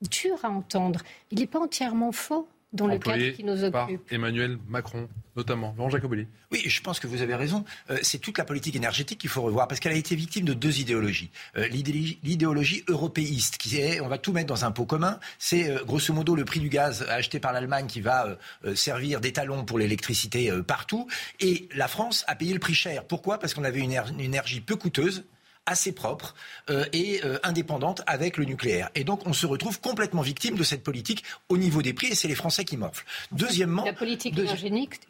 dur 0.03 0.39
à 0.45 0.51
entendre. 0.51 1.01
Il 1.31 1.41
n'est 1.41 1.47
pas 1.47 1.59
entièrement 1.59 2.13
faux 2.13 2.47
dans 2.73 2.87
le 2.87 2.99
cadre 2.99 3.31
qui 3.31 3.45
nous 3.45 3.65
occupe. 3.65 3.73
Par 3.73 3.89
Emmanuel 4.11 4.59
Macron, 4.69 5.09
notamment. 5.37 5.75
Laurent 5.77 5.91
Jacobelli. 5.91 6.27
Oui, 6.53 6.63
je 6.67 6.81
pense 6.81 7.01
que 7.01 7.07
vous 7.07 7.23
avez 7.23 7.35
raison. 7.35 7.65
Euh, 7.91 7.99
c'est 8.03 8.19
toute 8.19 8.37
la 8.39 8.45
politique 8.45 8.77
énergétique 8.77 9.19
qu'il 9.19 9.31
faut 9.31 9.43
revoir 9.43 9.69
parce 9.69 9.81
qu'elle 9.81 9.93
a 9.93 9.97
été 9.97 10.15
victime 10.15 10.45
de 10.45 10.53
deux 10.53 10.81
idéologies. 10.81 11.31
Euh, 11.57 11.67
l'idéologie 11.69 12.85
européiste, 12.89 13.57
qui 13.57 13.79
est 13.79 14.01
on 14.01 14.09
va 14.09 14.19
tout 14.19 14.33
mettre 14.33 14.49
dans 14.49 14.65
un 14.65 14.71
pot 14.71 14.85
commun, 14.85 15.19
c'est 15.39 15.71
euh, 15.71 15.85
grosso 15.85 16.13
modo 16.13 16.35
le 16.35 16.45
prix 16.45 16.61
du 16.61 16.69
gaz 16.69 17.03
acheté 17.09 17.41
par 17.41 17.53
l'Allemagne 17.53 17.87
qui 17.87 18.01
va 18.01 18.37
servir 18.75 19.21
d'étalon 19.21 19.65
pour 19.65 19.79
l'électricité 19.79 20.51
partout. 20.67 21.07
Et 21.41 21.69
la 21.75 21.89
France 21.89 22.25
a 22.29 22.35
payé 22.35 22.53
le 22.53 22.59
prix 22.59 22.75
cher. 22.75 23.05
Pourquoi? 23.05 23.39
Parce 23.39 23.55
qu'on 23.55 23.65
avait 23.65 23.81
une 23.81 23.93
énergie 24.19 24.61
peu 24.61 24.77
coûteuse 24.77 25.25
assez 25.69 25.93
propre 25.93 26.35
euh, 26.71 26.87
et 26.93 27.21
euh, 27.25 27.39
indépendante 27.43 28.03
avec 28.07 28.39
le 28.39 28.45
nucléaire. 28.45 28.91
Et 28.95 29.05
donc 29.05 29.27
on 29.27 29.33
se 29.33 29.47
retrouve 29.47 29.81
complètement 29.81 30.23
victime 30.23 30.57
de 30.57 30.65
cette 30.65 30.83
politique 30.83 31.25
au 31.49 31.59
niveau 31.59 31.83
des 31.83 31.93
prix 31.93 32.09
et 32.09 32.15
c'est 32.15 32.27
les 32.27 32.35
Français 32.35 32.65
qui 32.65 32.77
morflent. 32.77 33.05
Deuxièmement, 33.33 33.85
la 33.85 33.93
politique 33.93 34.35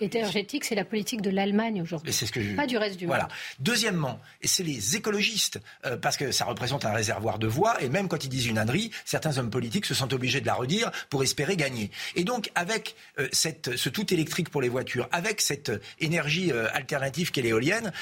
énergétique, 0.01 0.65
c'est 0.65 0.75
la 0.75 0.85
politique 0.85 1.23
de 1.23 1.31
l'Allemagne 1.31 1.81
aujourd'hui. 1.81 2.13
C'est 2.13 2.27
ce 2.27 2.33
que 2.33 2.41
je... 2.41 2.55
pas 2.57 2.67
du 2.67 2.77
reste 2.77 2.99
du 2.99 3.07
voilà. 3.07 3.25
monde. 3.25 3.33
Deuxièmement, 3.61 4.21
et 4.43 4.49
c'est 4.49 4.65
les 4.65 4.97
écologistes 4.97 5.61
euh, 5.87 5.97
parce 5.97 6.17
que 6.17 6.33
ça 6.33 6.45
représente 6.45 6.85
un 6.85 6.93
réservoir 6.93 7.39
de 7.39 7.47
voix 7.47 7.81
et 7.81 7.89
même 7.89 8.09
quand 8.09 8.25
ils 8.25 8.29
disent 8.29 8.47
une 8.47 8.59
ânerie, 8.59 8.91
certains 9.05 9.39
hommes 9.39 9.51
politiques 9.51 9.87
se 9.87 9.95
sentent 9.95 10.13
obligés 10.13 10.41
de 10.41 10.47
la 10.47 10.55
redire 10.55 10.91
pour 11.09 11.23
espérer 11.23 11.57
gagner. 11.57 11.91
Et 12.17 12.25
donc 12.25 12.51
avec 12.55 12.97
cette, 13.33 13.77
ce 13.77 13.89
tout 13.89 14.13
électrique 14.13 14.51
pour 14.51 14.61
les 14.61 14.69
voitures, 14.69 15.09
avec 15.13 15.41
cette 15.41 15.71
énergie 16.01 16.51
alternative 16.53 17.31
qu'est 17.31 17.43
l'éolienne, 17.43 17.93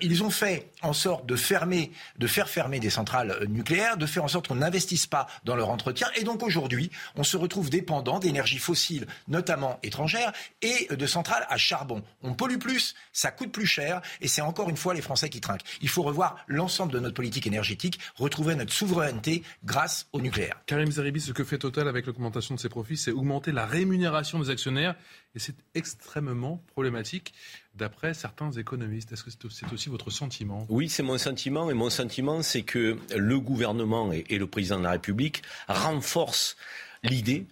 ils 0.00 0.22
ont 0.22 0.30
fait 0.30 0.68
en 0.82 0.92
sorte 0.92 1.26
de 1.26 1.36
fermer 1.36 1.90
de 2.18 2.26
faire 2.26 2.48
fermer 2.48 2.80
des 2.80 2.90
centrales 2.90 3.30
euh, 3.30 3.46
nucléaires, 3.46 3.96
de 3.96 4.06
faire 4.06 4.24
en 4.24 4.28
sorte 4.28 4.48
qu'on 4.48 4.56
n'investisse 4.56 5.06
pas 5.06 5.26
dans 5.44 5.56
leur 5.56 5.70
entretien. 5.70 6.08
Et 6.16 6.24
donc 6.24 6.42
aujourd'hui, 6.42 6.90
on 7.16 7.24
se 7.24 7.36
retrouve 7.36 7.70
dépendant 7.70 8.18
d'énergies 8.18 8.58
fossiles, 8.58 9.06
notamment 9.28 9.78
étrangères, 9.82 10.32
et 10.62 10.88
de 10.94 11.06
centrales 11.06 11.46
à 11.48 11.56
charbon. 11.56 12.02
On 12.22 12.34
pollue 12.34 12.58
plus, 12.58 12.94
ça 13.12 13.30
coûte 13.30 13.52
plus 13.52 13.66
cher, 13.66 14.00
et 14.20 14.28
c'est 14.28 14.42
encore 14.42 14.70
une 14.70 14.76
fois 14.76 14.94
les 14.94 15.02
Français 15.02 15.28
qui 15.28 15.40
trinquent. 15.40 15.64
Il 15.80 15.88
faut 15.88 16.02
revoir 16.02 16.36
l'ensemble 16.46 16.92
de 16.92 16.98
notre 16.98 17.14
politique 17.14 17.46
énergétique, 17.46 17.98
retrouver 18.16 18.54
notre 18.54 18.72
souveraineté 18.72 19.42
grâce 19.64 20.06
au 20.12 20.20
nucléaire. 20.20 20.60
Karim 20.66 20.90
Zeribi, 20.90 21.20
ce 21.20 21.32
que 21.32 21.44
fait 21.44 21.58
Total 21.58 21.86
avec 21.86 22.06
l'augmentation 22.06 22.54
de 22.56 22.60
ses 22.60 22.68
profits, 22.68 22.96
c'est 22.96 23.12
augmenter 23.12 23.52
la 23.52 23.66
rémunération 23.66 24.40
des 24.40 24.50
actionnaires, 24.50 24.96
et 25.34 25.38
c'est 25.38 25.56
extrêmement 25.74 26.62
problématique 26.72 27.32
d'après 27.74 28.14
certains 28.14 28.50
économistes. 28.52 29.12
Est-ce 29.12 29.24
que 29.24 29.30
c'est 29.50 29.72
aussi 29.72 29.88
votre 29.88 30.10
sentiment? 30.10 30.66
Oui, 30.68 30.88
c'est 30.88 31.02
mon 31.02 31.18
sentiment. 31.18 31.70
Et 31.70 31.74
mon 31.74 31.90
sentiment, 31.90 32.42
c'est 32.42 32.62
que 32.62 32.98
le 33.16 33.40
gouvernement 33.40 34.12
et, 34.12 34.38
le 34.38 34.46
président 34.46 34.78
de 34.78 34.84
la 34.84 34.92
République 34.92 35.42
renforcent 35.68 36.56
l'idée 37.02 37.46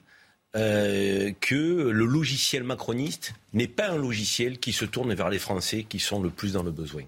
euh, 0.56 1.32
que 1.40 1.54
le 1.54 2.04
logiciel 2.04 2.64
macroniste 2.64 3.34
n'est 3.52 3.68
pas 3.68 3.90
un 3.90 3.96
logiciel 3.98 4.58
qui 4.58 4.72
se 4.72 4.84
tourne 4.84 5.14
vers 5.14 5.30
les 5.30 5.38
Français 5.38 5.84
qui 5.88 6.00
sont 6.00 6.20
le 6.20 6.30
plus 6.30 6.52
dans 6.52 6.62
le 6.62 6.72
besoin. 6.72 7.04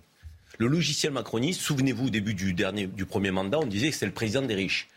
Le 0.58 0.66
logiciel 0.68 1.12
macroniste, 1.12 1.60
souvenez-vous, 1.60 2.06
au 2.06 2.10
début 2.10 2.34
du, 2.34 2.54
du 2.54 3.06
premier 3.06 3.30
mandat, 3.30 3.58
on 3.58 3.66
disait 3.66 3.88
que 3.88 3.94
c'était 3.94 4.06
le 4.06 4.12
président 4.12 4.42
des 4.42 4.54
riches. 4.54 4.88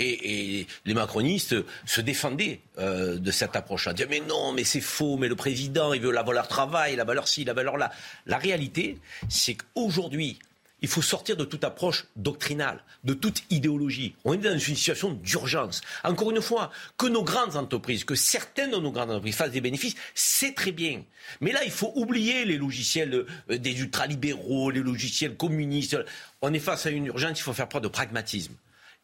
Et, 0.00 0.66
les 0.86 0.94
macronistes 0.94 1.56
se 1.86 2.00
défendaient 2.00 2.60
euh, 2.78 3.18
de 3.18 3.30
cette 3.30 3.54
approche 3.54 3.86
Ils 3.86 3.94
disaient 3.94 4.08
mais 4.08 4.20
non, 4.20 4.52
mais 4.52 4.64
c'est 4.64 4.80
faux, 4.80 5.16
mais 5.16 5.28
le 5.28 5.36
président, 5.36 5.92
il 5.92 6.00
veut 6.00 6.10
la 6.10 6.22
valeur 6.22 6.48
travail, 6.48 6.96
la 6.96 7.04
valeur 7.04 7.28
ci, 7.28 7.44
la 7.44 7.52
valeur 7.52 7.76
là. 7.76 7.90
La 8.26 8.38
réalité, 8.38 8.98
c'est 9.28 9.56
qu'aujourd'hui, 9.56 10.38
il 10.82 10.88
faut 10.88 11.02
sortir 11.02 11.36
de 11.36 11.44
toute 11.44 11.64
approche 11.64 12.06
doctrinale, 12.16 12.82
de 13.04 13.14
toute 13.14 13.42
idéologie. 13.50 14.14
On 14.24 14.32
est 14.34 14.38
dans 14.38 14.52
une 14.52 14.58
situation 14.58 15.12
d'urgence. 15.12 15.82
Encore 16.04 16.30
une 16.30 16.40
fois, 16.40 16.70
que 16.96 17.06
nos 17.06 17.22
grandes 17.22 17.56
entreprises, 17.56 18.04
que 18.04 18.14
certaines 18.14 18.70
de 18.70 18.78
nos 18.78 18.90
grandes 18.90 19.10
entreprises 19.10 19.36
fassent 19.36 19.50
des 19.50 19.60
bénéfices, 19.60 19.94
c'est 20.14 20.54
très 20.54 20.72
bien. 20.72 21.02
Mais 21.40 21.52
là, 21.52 21.60
il 21.64 21.70
faut 21.70 21.92
oublier 21.94 22.44
les 22.44 22.56
logiciels 22.56 23.26
euh, 23.50 23.58
des 23.58 23.78
ultralibéraux, 23.80 24.70
les 24.70 24.80
logiciels 24.80 25.36
communistes. 25.36 25.98
On 26.42 26.52
est 26.52 26.58
face 26.60 26.86
à 26.86 26.90
une 26.90 27.06
urgence, 27.06 27.38
il 27.38 27.42
faut 27.42 27.52
faire 27.52 27.68
preuve 27.68 27.82
de 27.82 27.88
pragmatisme 27.88 28.54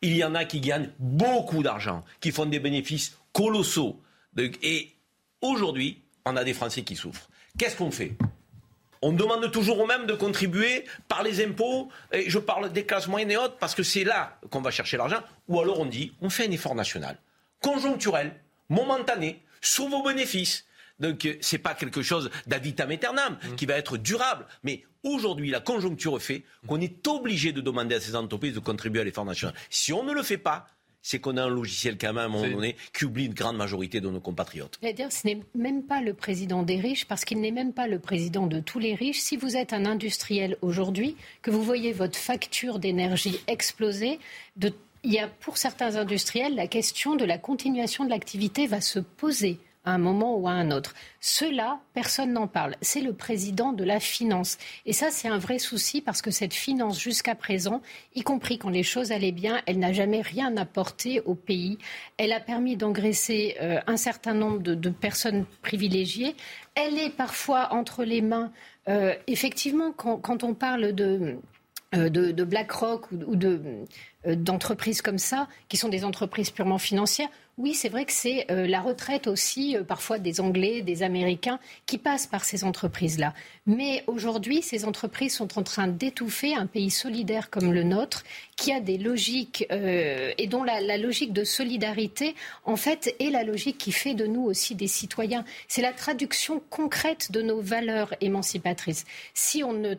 il 0.03 0.17
y 0.17 0.25
en 0.25 0.35
a 0.35 0.45
qui 0.45 0.61
gagnent 0.61 0.91
beaucoup 0.99 1.63
d'argent, 1.63 2.05
qui 2.21 2.33
font 2.33 2.47
des 2.47 2.61
bénéfices 2.61 3.17
colossaux. 3.33 4.01
Et 4.63 4.93
aujourd'hui, 5.41 6.03
on 6.25 6.37
a 6.37 6.45
des 6.45 6.55
Français 6.55 6.83
qui 6.83 6.97
souffrent. 6.97 7.29
Qu'est-ce 7.59 7.77
qu'on 7.77 7.91
fait? 7.91 8.13
On 9.03 9.13
demande 9.13 9.51
toujours 9.53 9.79
aux 9.81 9.87
mêmes 9.87 10.07
de 10.07 10.15
contribuer 10.15 10.85
par 11.07 11.23
les 11.23 11.45
impôts, 11.45 11.91
et 12.13 12.29
je 12.29 12.39
parle 12.39 12.73
des 12.73 12.85
classes 12.85 13.09
moyennes 13.09 13.31
et 13.31 13.37
hautes, 13.37 13.57
parce 13.61 13.75
que 13.75 13.83
c'est 13.83 14.05
là 14.05 14.39
qu'on 14.51 14.61
va 14.61 14.71
chercher 14.71 14.97
l'argent, 14.97 15.21
ou 15.49 15.61
alors 15.61 15.81
on 15.81 15.87
dit, 15.87 16.13
on 16.21 16.31
fait 16.31 16.47
un 16.47 16.51
effort 16.51 16.75
national, 16.75 17.19
conjoncturel, 17.61 18.35
momentané, 18.69 19.43
sur 19.61 19.89
vos 19.89 20.03
bénéfices. 20.03 20.65
Donc 21.01 21.25
euh, 21.27 21.35
c'est 21.41 21.59
pas 21.59 21.75
quelque 21.75 22.03
chose 22.03 22.31
d'avitam 22.47 22.91
aeternam 22.91 23.35
mmh. 23.35 23.55
qui 23.57 23.67
va 23.67 23.75
être 23.75 23.97
durable. 23.97 24.47
Mais 24.63 24.85
aujourd'hui, 25.03 25.51
la 25.51 25.61
conjoncture 25.61 26.21
fait 26.21 26.45
qu'on 26.67 26.81
est 26.81 27.07
obligé 27.07 27.53
de 27.53 27.61
demander 27.61 27.95
à 27.95 28.01
ces 28.01 28.17
entreprises 28.17 28.55
de 28.55 28.61
contribuer 28.61 29.01
à 29.01 29.05
l'effort 29.05 29.25
national. 29.25 29.55
Si 29.71 29.93
on 29.93 30.05
ne 30.05 30.13
le 30.13 30.23
fait 30.23 30.39
pas, 30.39 30.67
c'est 31.07 31.21
qu'on 31.21 31.37
a 31.37 31.45
un 31.45 31.49
logiciel 31.49 31.99
quand 31.99 32.09
même 32.09 32.19
à 32.19 32.25
un 32.25 32.29
moment 32.29 32.49
donné 32.49 32.75
qui 32.93 33.05
oublie 33.05 33.27
une 33.27 33.35
grande 33.35 33.57
majorité 33.57 34.01
de 34.01 34.11
nos 34.11 34.19
compatriotes. 34.19 34.77
dire 34.93 35.13
ce 35.13 35.25
n'est 35.25 35.41
même 35.55 35.85
pas 35.85 36.01
le 36.01 36.15
président 36.15 36.65
des 36.65 36.81
riches, 36.81 37.05
parce 37.05 37.25
qu'il 37.25 37.41
n'est 37.41 37.53
même 37.53 37.73
pas 37.73 37.87
le 37.87 38.01
président 38.01 38.49
de 38.49 38.59
tous 38.59 38.81
les 38.81 38.97
riches. 38.97 39.21
Si 39.21 39.37
vous 39.37 39.57
êtes 39.57 39.73
un 39.73 39.87
industriel 39.87 40.57
aujourd'hui, 40.63 41.17
que 41.43 41.53
vous 41.53 41.63
voyez 41.63 41.93
votre 41.93 42.19
facture 42.19 42.81
d'énergie 42.81 43.39
exploser, 43.47 44.19
il 44.61 44.73
y 45.05 45.21
a 45.21 45.29
pour 45.29 45.59
certains 45.59 45.95
industriels 45.95 46.57
la 46.57 46.67
question 46.67 47.15
de 47.15 47.25
la 47.25 47.39
continuation 47.39 48.05
de 48.05 48.11
l'activité 48.11 48.67
va 48.67 48.81
se 48.81 48.99
poser 48.99 49.61
à 49.87 49.93
un 49.93 49.99
moment 49.99 50.37
ou 50.37 50.49
à 50.49 50.53
un 50.53 50.71
autre. 50.71 50.95
Cela, 51.21 51.81
personne 51.95 52.33
n'en 52.33 52.49
parle. 52.49 52.77
C'est 52.83 53.01
le 53.01 53.13
président 53.13 53.73
de 53.73 53.85
la 53.85 54.01
finance. 54.01 54.59
Et 54.85 54.93
ça, 54.93 55.11
c'est 55.11 55.29
un 55.29 55.39
vrai 55.39 55.59
souci 55.59 56.03
parce 56.03 56.21
que 56.21 56.31
cette 56.31 56.53
finance, 56.53 57.01
jusqu'à 57.01 57.35
présent, 57.35 57.81
y 58.15 58.23
compris 58.23 58.59
quand 58.59 58.69
les 58.69 58.83
choses 58.83 59.13
allaient 59.13 59.33
bien, 59.33 59.63
elle 59.67 59.79
n'a 59.79 59.93
jamais 59.93 60.21
rien 60.21 60.57
apporté 60.57 61.21
au 61.21 61.35
pays. 61.35 61.79
Elle 62.19 62.33
a 62.33 62.41
permis 62.41 62.77
d'engraisser 62.77 63.57
euh, 63.63 63.81
un 63.87 63.97
certain 63.97 64.35
nombre 64.35 64.59
de, 64.59 64.91
personnes 64.91 65.47
privilégiées. 65.63 66.35
Elle 66.75 66.99
est 66.99 67.11
parfois 67.11 67.73
entre 67.73 68.05
les 68.05 68.23
mains, 68.23 68.53
euh, 68.89 69.15
effectivement, 69.27 69.93
quand, 69.93 70.43
on 70.43 70.55
parle 70.55 70.93
de 70.93 71.39
euh, 71.97 72.09
de, 72.09 72.45
BlackRock 72.45 73.11
ou, 73.13 73.37
de, 73.37 73.61
euh, 74.27 74.35
d'entreprises 74.35 75.03
comme 75.03 75.19
ça, 75.19 75.49
qui 75.69 75.77
sont 75.77 75.89
des 75.89 76.05
entreprises 76.05 76.51
purement 76.51 76.79
financières, 76.79 77.29
oui, 77.59 77.73
c'est 77.73 77.89
vrai 77.89 78.05
que 78.05 78.13
c'est 78.13 78.51
euh, 78.51 78.67
la 78.67 78.83
retraite 78.83 79.27
aussi, 79.27 79.77
parfois 79.89 80.19
des 80.19 80.41
Anglais, 80.41 80.83
des 80.83 81.03
Américains, 81.03 81.59
qui 81.87 81.97
passent 81.97 82.27
par 82.27 82.45
ces 82.45 82.65
entreprises-là. 82.65 83.33
Mais 83.67 84.05
aujourd'hui, 84.07 84.61
ces 84.61 84.85
entreprises 84.85 85.35
sont 85.35 85.59
en 85.59 85.63
train 85.63 85.89
d'étouffer 85.89 86.55
un 86.55 86.67
pays 86.67 86.91
solidaire 86.91 87.49
comme 87.49 87.73
le 87.73 87.83
nôtre, 87.83 88.25
qui 88.57 88.73
a 88.73 88.81
des 88.81 88.99
logiques 88.99 89.67
et 89.71 90.47
dont 90.49 90.65
la, 90.65 90.81
la, 90.81 90.99
logique 90.99 91.33
de 91.33 91.45
solidarité, 91.45 92.35
en 92.65 92.77
fait, 92.77 93.15
est 93.21 93.31
la 93.31 93.43
logique 93.43 93.79
qui 93.79 93.93
fait 93.93 94.15
de 94.15 94.27
nous 94.27 94.43
aussi 94.43 94.75
des 94.75 94.87
citoyens. 94.87 95.45
C'est 95.67 95.83
la 95.83 95.93
traduction 95.93 96.63
concrète 96.69 97.33
de 97.33 97.41
nos 97.41 97.61
valeurs 97.61 98.15
émancipatrices. 98.21 99.05
Si 99.33 99.65
on 99.65 99.73
ne 99.73 99.95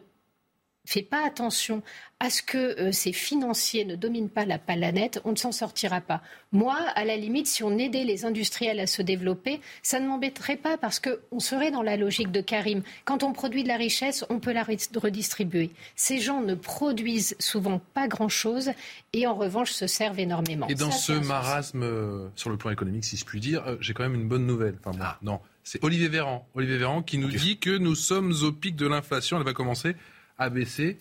fait 0.88 1.02
pas 1.02 1.26
attention 1.26 1.84
à 2.20 2.30
ce 2.30 2.42
que 2.42 2.58
euh, 2.80 2.92
ces 2.92 3.12
financiers 3.12 3.86
ne 3.86 3.96
dominent 3.96 4.30
pas 4.30 4.46
la 4.46 4.58
planète, 4.58 5.22
on 5.26 5.32
ne 5.32 5.36
s'en 5.36 5.52
sortira 5.52 6.02
pas. 6.02 6.24
Moi, 6.52 6.76
à 6.96 7.06
la 7.06 7.16
limite, 7.18 7.46
si 7.46 7.62
on 7.62 7.78
aidait 7.78 8.06
les 8.06 8.26
industriels 8.26 8.80
à 8.80 8.88
se 8.88 9.02
développer, 9.02 9.60
ça 9.84 10.00
ne 10.00 10.08
m'embêterait 10.08 10.56
pas 10.56 10.78
parce 10.78 11.00
qu'on 11.00 11.40
serait 11.40 11.72
dans 11.72 11.84
la 11.84 11.98
logique 11.98 12.32
de 12.32 12.42
Karim. 12.42 12.82
Quand 13.06 13.22
on 13.22 13.34
produit 13.34 13.64
de 13.64 13.68
la 13.68 13.76
richesse, 13.76 14.26
on 14.30 14.40
peut 14.40 14.54
la 14.54 14.64
redistribuer. 14.64 15.72
Ces 15.96 16.20
gens 16.20 16.42
ne 16.42 16.56
produisent 16.56 17.36
souvent 17.38 17.82
pas 17.94 18.08
grand-chose 18.08 18.72
et 19.14 19.28
en 19.28 19.36
revanche 19.36 19.72
se 19.72 19.88
servent 19.88 20.20
énormément. 20.20 20.68
Et 20.70 20.76
dans 20.76 20.92
ce 20.92 21.12
marasme, 21.12 21.84
euh, 21.84 22.30
sur 22.36 22.50
le 22.50 22.58
plan 22.58 22.72
économique, 22.72 23.04
si 23.04 23.18
je 23.18 23.26
puis 23.26 23.42
dire, 23.42 23.64
euh, 23.68 23.76
j'ai 23.82 23.94
quand 23.94 24.04
même 24.04 24.16
une 24.16 24.28
bonne 24.28 24.48
nouvelle. 24.48 24.78
Enfin, 24.84 24.98
ah. 25.02 25.20
non. 25.22 25.40
C'est 25.64 25.84
Olivier 25.84 26.08
Véran. 26.08 26.48
Olivier 26.56 26.78
Véran 26.78 27.04
qui 27.04 27.18
nous 27.18 27.28
dit 27.28 27.58
que 27.58 27.78
nous 27.78 27.94
sommes 27.94 28.34
au 28.42 28.54
pic 28.54 28.78
de 28.78 28.88
l'inflation. 28.88 29.38
Elle 29.38 29.44
va 29.44 29.52
commencer 29.52 29.98
à 30.38 30.50
baisser 30.50 30.98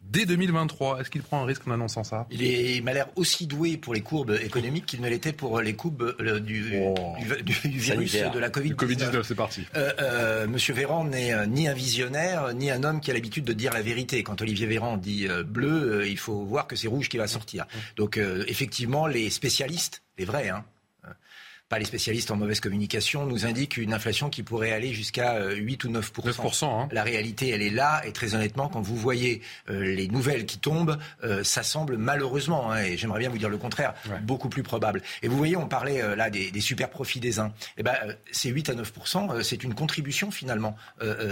dès 0.00 0.26
2023. 0.26 1.00
Est-ce 1.00 1.10
qu'il 1.10 1.22
prend 1.22 1.42
un 1.42 1.44
risque 1.44 1.66
en 1.66 1.72
annonçant 1.72 2.04
ça? 2.04 2.26
Il, 2.30 2.82
m'a 2.82 2.92
l'air 2.92 3.08
aussi 3.16 3.46
doué 3.46 3.76
pour 3.76 3.94
les 3.94 4.00
courbes 4.00 4.36
économiques 4.42 4.86
qu'il 4.86 5.00
ne 5.00 5.08
l'était 5.08 5.32
pour 5.32 5.60
les 5.60 5.74
courbes 5.74 6.14
euh, 6.20 6.40
du, 6.40 6.80
oh. 6.82 6.94
virus 7.64 8.12
de 8.12 8.38
la 8.38 8.50
Covid. 8.50 8.74
19 8.74 9.26
c'est 9.26 9.34
parti. 9.34 9.66
Euh, 9.76 9.92
euh, 10.00 10.46
Monsieur 10.46 10.74
Véran 10.74 11.04
n'est 11.04 11.46
ni 11.46 11.68
un 11.68 11.74
visionnaire, 11.74 12.54
ni 12.54 12.70
un 12.70 12.82
homme 12.82 13.00
qui 13.00 13.10
a 13.10 13.14
l'habitude 13.14 13.44
de 13.44 13.52
dire 13.52 13.72
la 13.72 13.82
vérité. 13.82 14.22
Quand 14.22 14.40
Olivier 14.40 14.66
Véran 14.66 14.96
dit 14.96 15.28
bleu, 15.46 16.06
il 16.08 16.18
faut 16.18 16.44
voir 16.44 16.66
que 16.66 16.76
c'est 16.76 16.88
rouge 16.88 17.08
qui 17.08 17.18
va 17.18 17.26
sortir. 17.26 17.66
Donc 17.96 18.18
effectivement, 18.46 19.06
les 19.06 19.30
spécialistes, 19.30 20.02
les 20.18 20.24
vrais, 20.24 20.48
hein, 20.48 20.64
pas 21.70 21.78
les 21.78 21.84
spécialistes 21.84 22.32
en 22.32 22.36
mauvaise 22.36 22.58
communication, 22.58 23.24
nous 23.26 23.46
indiquent 23.46 23.76
une 23.76 23.94
inflation 23.94 24.28
qui 24.28 24.42
pourrait 24.42 24.72
aller 24.72 24.92
jusqu'à 24.92 25.50
8 25.50 25.84
euh, 25.84 25.88
ou 25.88 25.92
9% 25.92 26.64
hein. 26.64 26.88
La 26.90 27.04
réalité, 27.04 27.50
elle 27.50 27.62
est 27.62 27.70
là. 27.70 28.02
Et 28.04 28.12
très 28.12 28.34
honnêtement, 28.34 28.68
quand 28.68 28.82
vous 28.82 28.96
voyez 28.96 29.40
euh, 29.70 29.94
les 29.94 30.08
nouvelles 30.08 30.46
qui 30.46 30.58
tombent, 30.58 30.98
euh, 31.22 31.44
ça 31.44 31.62
semble 31.62 31.96
malheureusement, 31.96 32.72
hein, 32.72 32.82
et 32.82 32.96
j'aimerais 32.96 33.20
bien 33.20 33.30
vous 33.30 33.38
dire 33.38 33.48
le 33.48 33.56
contraire, 33.56 33.94
beaucoup 34.22 34.48
plus 34.48 34.64
probable. 34.64 35.00
Et 35.22 35.28
vous 35.28 35.36
voyez, 35.36 35.56
on 35.56 35.68
parlait 35.68 36.16
là 36.16 36.28
des, 36.28 36.50
des, 36.50 36.60
super 36.60 36.90
profits 36.90 37.20
des 37.20 37.38
uns. 37.38 37.52
Eh 37.78 37.84
ben, 37.84 37.94
ces 38.32 38.48
8 38.48 38.70
à 38.70 38.74
9 38.74 38.92
c'est 39.42 39.62
une 39.62 39.74
contribution 39.74 40.32
finalement 40.32 40.76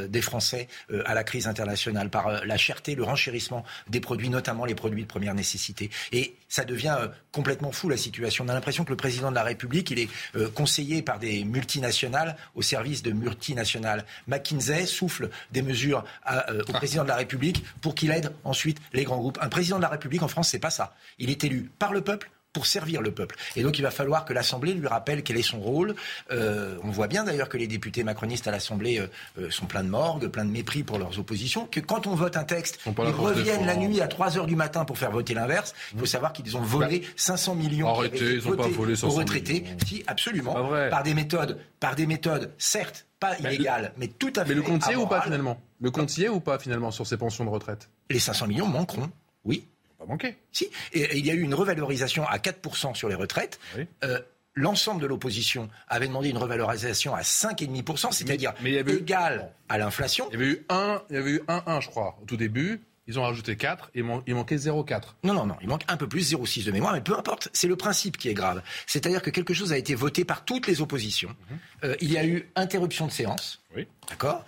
des 0.09 0.23
Français 0.23 0.69
à 1.05 1.15
la 1.15 1.25
crise 1.25 1.49
internationale 1.49 2.11
par 2.11 2.45
la 2.45 2.57
cherté, 2.57 2.95
le 2.95 3.03
renchérissement 3.03 3.65
des 3.89 4.01
produits, 4.01 4.31
notamment 4.31 4.65
les 4.65 4.77
produits 4.77 5.03
de 5.03 5.09
première 5.09 5.35
nécessité. 5.35 5.91
Et 6.13 6.37
ça 6.49 6.65
devient 6.65 6.97
complètement 7.33 7.73
fou 7.73 7.89
la 7.89 7.97
situation. 7.97 8.45
On 8.45 8.49
a 8.49 8.55
l'impression 8.55 8.85
que 8.85 8.91
le 8.91 8.97
président 8.97 9.31
de 9.31 9.35
la 9.35 9.43
République, 9.43 9.91
il 9.91 9.99
est 9.99 10.09
euh, 10.37 10.49
conseillé 10.51 11.03
par 11.03 11.19
des 11.19 11.45
multinationales 11.45 12.37
au 12.55 12.63
service 12.63 13.03
de 13.03 13.13
multinationales. 13.13 14.05
McKinsey 14.27 14.87
souffle 14.87 15.31
des 15.53 15.63
mesures 15.63 16.05
euh, 16.31 16.63
au 16.69 16.73
président 16.73 17.03
de 17.03 17.09
la 17.09 17.17
République 17.17 17.65
pour 17.81 17.95
qu'il 17.95 18.11
aide 18.11 18.33
ensuite 18.45 18.79
les 18.93 19.05
grands 19.05 19.19
groupes. 19.19 19.39
Un 19.41 19.49
président 19.49 19.77
de 19.77 19.83
la 19.83 19.89
République 19.89 20.23
en 20.23 20.29
France, 20.29 20.49
c'est 20.51 20.59
pas 20.59 20.71
ça. 20.71 20.95
Il 21.19 21.31
est 21.31 21.45
élu 21.45 21.71
par 21.79 21.93
le 21.93 22.01
peuple 22.01 22.31
pour 22.53 22.67
servir 22.67 23.03
le 23.03 23.13
peuple. 23.13 23.37
Et 23.57 23.63
donc 23.63 23.79
il 23.79 23.83
va 23.83 23.91
falloir 23.91 24.25
que 24.25 24.33
l'Assemblée 24.33 24.75
lui 24.75 24.87
rappelle 24.87 25.23
quel 25.23 25.37
est 25.37 25.43
son 25.43 25.61
rôle. 25.61 25.95
Euh, 26.31 26.77
on 26.83 26.91
voit 26.91 27.07
bien 27.07 27.25
d'ailleurs 27.25 27.49
que 27.49 27.59
les 27.59 27.67
députés 27.67 28.05
macronistes 28.05 28.47
à 28.49 28.51
l'Assemblée 28.51 28.99
euh, 28.99 29.07
euh, 29.39 29.51
sont 29.51 29.67
pleins 29.67 29.85
de 29.85 29.89
morgue, 29.89 30.29
pleins 30.29 30.45
de 30.45 30.51
mépris 30.51 30.83
pour 30.83 30.99
leurs 30.99 31.19
oppositions, 31.19 31.67
que 31.67 31.81
quand 31.81 32.07
on 32.07 32.15
vote 32.15 32.37
un 32.37 32.45
texte, 32.45 32.79
ils 32.87 32.93
reviennent 32.93 33.67
la 33.67 33.77
nuit 33.77 34.01
à 34.01 34.09
3 34.09 34.39
heures 34.39 34.47
du 34.47 34.57
matin 34.57 34.85
pour 34.85 34.99
faire 34.99 35.11
voter 35.11 35.35
l'inverse. 35.35 35.75
Il 35.93 35.99
faut 35.99 36.05
mmh. 36.05 36.09
savoir 36.09 36.33
qu'ils 36.33 36.57
ont 36.57 36.63
volé 36.63 37.03
500 37.17 37.55
bah, 37.55 37.63
millions 37.63 37.89
Arrêtez, 37.89 38.35
ils 38.35 38.49
ont 38.49 38.57
pas 38.57 38.69
volé 38.69 38.97
500 38.97 39.09
aux 39.09 39.19
retraités. 39.19 39.65
Si, 39.87 40.03
absolument. 40.07 40.55
Par 40.91 41.03
des 41.03 41.15
méthodes, 41.15 41.59
par 41.81 41.95
des 41.95 42.07
méthodes, 42.07 42.53
certes, 42.59 43.07
pas 43.21 43.37
bah, 43.41 43.53
illégales, 43.53 43.93
mais 43.99 44.09
tout 44.09 44.33
à 44.37 44.45
fait. 44.45 44.51
Mais 44.51 44.55
le 44.55 44.63
compte 44.63 44.85
ou 44.97 45.07
pas 45.07 45.21
finalement? 45.21 45.61
Le 45.81 45.91
compte 45.91 46.17
ou 46.31 46.41
pas 46.41 46.59
finalement 46.59 46.91
sur 46.91 47.07
ces 47.07 47.17
pensions 47.17 47.45
de 47.45 47.51
retraite? 47.51 47.89
Les 48.11 48.19
500 48.19 48.47
millions 48.47 48.69
manqueront, 48.69 49.11
oui 49.45 49.67
pas 49.99 50.07
manqué. 50.07 50.37
Si, 50.53 50.69
et, 50.93 51.19
il 51.19 51.27
y 51.27 51.31
a 51.31 51.35
eu 51.35 51.43
une 51.43 51.55
revalorisation 51.55 52.27
à 52.27 52.39
4% 52.39 52.95
sur 52.95 53.09
les 53.09 53.15
retraites. 53.15 53.59
Euh, 54.05 54.21
l'ensemble 54.55 55.01
de 55.01 55.07
l'opposition 55.07 55.69
avait 55.89 56.09
demandé 56.09 56.31
une 56.31 56.39
revalorisation 56.39 57.15
à 57.15 57.23
5,5%, 57.23 58.13
c'est-à-dire 58.13 58.55
égal 58.65 59.53
à 59.69 59.79
l'inflation. 59.79 60.29
Il 60.31 60.39
y 60.39 60.43
avait 60.43 60.53
eu 60.53 60.67
1, 60.69 61.03
il 61.11 61.17
y 61.17 61.19
avait 61.19 61.31
eu 61.31 61.43
1, 61.49 61.81
je 61.81 61.89
crois, 61.89 62.19
au 62.23 62.25
tout 62.25 62.37
début. 62.37 62.81
Ils 63.09 63.19
ont 63.19 63.23
rajouté 63.23 63.57
4 63.57 63.91
et 63.95 64.01
il 64.27 64.35
manquait 64.35 64.57
0,4. 64.57 65.15
Non, 65.25 65.33
non, 65.33 65.47
non, 65.47 65.57
il 65.63 65.69
manque 65.69 65.85
un 65.89 65.97
peu 65.97 66.07
plus, 66.07 66.35
0,6 66.35 66.67
de 66.67 66.73
mémoire, 66.73 66.93
mais 66.93 67.01
peu 67.01 67.17
importe, 67.17 67.49
c'est 67.55 67.67
le 67.67 67.77
principe 67.77 68.19
qui 68.19 68.29
est 68.29 68.35
grave. 68.35 68.63
C'est-à-dire 68.87 69.23
que 69.23 69.31
quelque 69.31 69.55
chose 69.55 69.73
a 69.73 69.79
été 69.79 69.95
voté 69.95 70.27
par 70.27 70.45
toutes 70.45 70.67
les 70.67 70.83
oppositions. 70.83 71.31
Mhm. 71.51 71.59
Euh, 71.85 71.97
il 72.03 72.13
y 72.13 72.19
a 72.19 72.27
eu 72.27 72.51
interruption 72.55 73.07
de 73.07 73.13
séance. 73.13 73.63
Oui. 73.75 73.89
D'accord? 74.11 74.45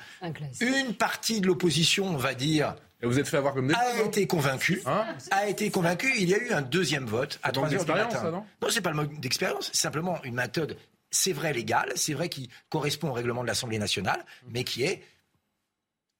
Une 0.60 0.92
partie 0.92 1.40
de 1.40 1.46
l'opposition, 1.46 2.06
on 2.08 2.18
va 2.18 2.34
dire, 2.34 2.74
vous 3.02 3.18
êtes 3.18 3.28
fait 3.28 3.36
avoir 3.36 3.54
comme 3.54 3.72
A 3.74 4.02
été 4.02 4.26
convaincu. 4.26 4.82
Hein 4.86 5.06
a 5.30 5.48
été 5.48 5.70
convaincu. 5.70 6.12
Il 6.18 6.28
y 6.28 6.34
a 6.34 6.38
eu 6.38 6.52
un 6.52 6.62
deuxième 6.62 7.06
vote 7.06 7.38
à 7.42 7.52
3 7.52 7.74
heures 7.74 7.84
du 7.84 7.92
matin. 7.92 8.30
non, 8.30 8.44
non 8.60 8.68
c'est 8.68 8.80
pas 8.80 8.90
le 8.90 8.96
mode 8.96 9.20
d'expérience. 9.20 9.70
C'est 9.72 9.80
simplement 9.80 10.22
une 10.24 10.34
méthode, 10.34 10.76
c'est 11.10 11.32
vrai 11.32 11.52
légale, 11.52 11.92
c'est 11.96 12.14
vrai 12.14 12.28
qui 12.28 12.50
correspond 12.68 13.08
au 13.08 13.12
règlement 13.12 13.42
de 13.42 13.48
l'Assemblée 13.48 13.78
nationale, 13.78 14.24
mais 14.48 14.64
qui 14.64 14.84
est 14.84 15.02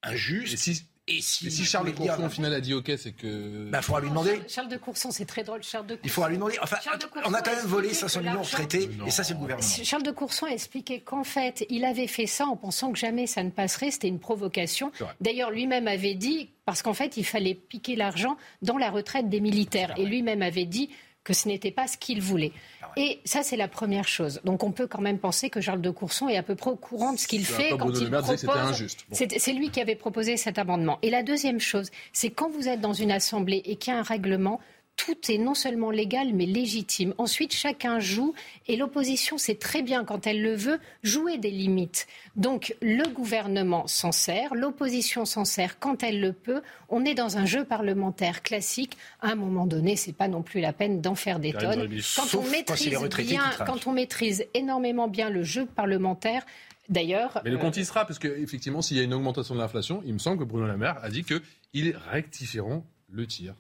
injuste. 0.03 0.55
Et 0.55 0.57
si, 0.57 0.85
Charles 1.20 1.87
de 1.87 1.92
Courson, 1.92 2.25
au 2.25 2.29
final, 2.29 2.55
a 2.55 2.61
dit 2.61 2.75
OK, 2.75 2.90
c'est 2.96 3.12
que. 3.12 3.27
Il 3.27 3.70
bah, 3.70 3.83
faudra 3.83 4.01
lui 4.01 4.09
demander. 4.09 4.40
Charles 4.49 4.68
de 4.68 4.77
Courson, 4.77 5.11
c'est 5.11 5.25
très 5.25 5.42
drôle. 5.42 5.62
Charles 5.62 5.87
de 5.87 5.99
Il 6.05 6.11
faudra 6.11 6.29
lui 6.29 6.37
demander. 6.37 6.57
Enfin, 6.62 6.77
on 7.25 7.35
a 7.35 7.42
quand 7.42 7.55
même 7.55 7.66
volé 7.66 7.92
500 7.92 8.20
millions 8.20 8.42
traités, 8.42 8.88
et 9.07 9.11
ça, 9.11 9.25
c'est 9.25 9.35
le 9.35 9.40
gouvernement. 9.40 9.68
Charles 9.83 10.03
de 10.03 10.11
Courson 10.11 10.46
a 10.46 10.51
expliqué 10.51 11.01
qu'en 11.01 11.25
fait, 11.25 11.66
il 11.68 11.85
avait 11.85 12.07
fait 12.07 12.27
ça 12.27 12.46
en 12.46 12.57
pensant 12.57 12.92
que 12.92 12.99
jamais 12.99 13.27
ça 13.27 13.42
ne 13.42 13.51
passerait. 13.51 13.90
C'était 13.90 14.09
une 14.09 14.20
provocation. 14.20 14.92
D'ailleurs, 15.20 15.51
lui-même 15.51 15.88
avait 15.88 16.14
dit, 16.14 16.51
parce 16.64 16.83
qu'en 16.83 16.94
fait, 16.94 17.16
il 17.16 17.25
fallait 17.25 17.55
piquer 17.55 17.96
l'argent 17.96 18.37
dans 18.62 18.79
la 18.79 18.90
retraite 18.90 19.29
des 19.29 19.40
militaires. 19.40 19.94
Et 19.96 20.05
lui-même 20.05 20.42
avait 20.42 20.66
dit 20.66 20.90
que 21.25 21.35
ce 21.35 21.49
n'était 21.49 21.70
pas 21.70 21.87
ce 21.87 21.96
qu'il 21.96 22.23
voulait. 22.23 22.53
Et 22.96 23.20
ça, 23.24 23.42
c'est 23.42 23.57
la 23.57 23.68
première 23.68 24.09
chose. 24.09 24.40
Donc 24.44 24.62
on 24.64 24.72
peut 24.72 24.87
quand 24.87 25.00
même 25.00 25.18
penser 25.18 25.50
que 25.50 25.61
Charles 25.61 25.81
de 25.81 25.90
Courson 25.90 26.29
est 26.29 26.37
à 26.37 26.42
peu 26.42 26.55
près 26.55 26.70
au 26.70 26.76
courant 26.76 27.12
de 27.12 27.18
ce 27.18 27.26
qu'il 27.26 27.44
fait 27.44 27.70
quand 27.70 27.90
il 28.00 28.11
propose. 28.11 28.96
C'est 29.12 29.53
lui 29.53 29.70
qui 29.70 29.81
avait 29.81 29.96
proposé 29.96 30.37
cet 30.37 30.59
amendement. 30.59 30.98
Et 31.03 31.11
la 31.11 31.22
deuxième 31.22 31.61
chose, 31.61 31.90
c'est 32.12 32.31
quand 32.31 32.50
vous 32.50 32.68
êtes 32.68 32.81
dans 32.81 32.92
une 32.92 33.12
assemblée 33.12 33.62
et 33.64 33.76
qu'il 33.76 33.92
y 33.92 33.96
a 33.96 33.98
un 33.98 34.03
règlement, 34.03 34.61
tout 35.04 35.32
est 35.32 35.38
non 35.38 35.54
seulement 35.54 35.90
légal, 35.90 36.34
mais 36.34 36.44
légitime. 36.44 37.14
Ensuite, 37.16 37.54
chacun 37.54 38.00
joue 38.00 38.34
et 38.68 38.76
l'opposition 38.76 39.38
sait 39.38 39.54
très 39.54 39.82
bien, 39.82 40.04
quand 40.04 40.26
elle 40.26 40.42
le 40.42 40.54
veut, 40.54 40.78
jouer 41.02 41.38
des 41.38 41.50
limites. 41.50 42.06
Donc, 42.36 42.74
le 42.82 43.08
gouvernement 43.08 43.86
s'en 43.86 44.12
sert, 44.12 44.54
l'opposition 44.54 45.24
s'en 45.24 45.46
sert 45.46 45.78
quand 45.78 46.02
elle 46.02 46.20
le 46.20 46.32
peut. 46.34 46.60
On 46.90 47.04
est 47.04 47.14
dans 47.14 47.38
un 47.38 47.46
jeu 47.46 47.64
parlementaire 47.64 48.42
classique. 48.42 48.98
À 49.20 49.28
un 49.28 49.36
moment 49.36 49.66
donné, 49.66 49.96
c'est 49.96 50.12
pas 50.12 50.28
non 50.28 50.42
plus 50.42 50.60
la 50.60 50.74
peine 50.74 51.00
d'en 51.00 51.14
faire 51.14 51.38
des 51.38 51.52
tonnes. 51.52 51.88
Quand 52.16 52.34
on, 52.34 52.42
maîtrise 52.42 52.98
bien, 53.26 53.50
quand 53.66 53.86
on 53.86 53.92
maîtrise 53.92 54.44
énormément 54.52 55.08
bien 55.08 55.30
le 55.30 55.42
jeu 55.42 55.66
parlementaire, 55.66 56.44
D'ailleurs. 56.88 57.40
Mais 57.44 57.50
le 57.50 57.58
compte 57.58 57.76
y 57.76 57.84
sera, 57.84 58.04
parce 58.04 58.18
qu'effectivement, 58.18 58.82
s'il 58.82 58.96
y 58.96 59.00
a 59.00 59.04
une 59.04 59.14
augmentation 59.14 59.54
de 59.54 59.60
l'inflation, 59.60 60.02
il 60.04 60.12
me 60.12 60.18
semble 60.18 60.40
que 60.40 60.44
Bruno 60.44 60.66
Le 60.66 60.76
Maire 60.76 60.98
a 61.00 61.08
dit 61.08 61.22
qu'ils 61.22 61.96
rectifieront 62.10 62.82
le 63.08 63.28
tir. 63.28 63.54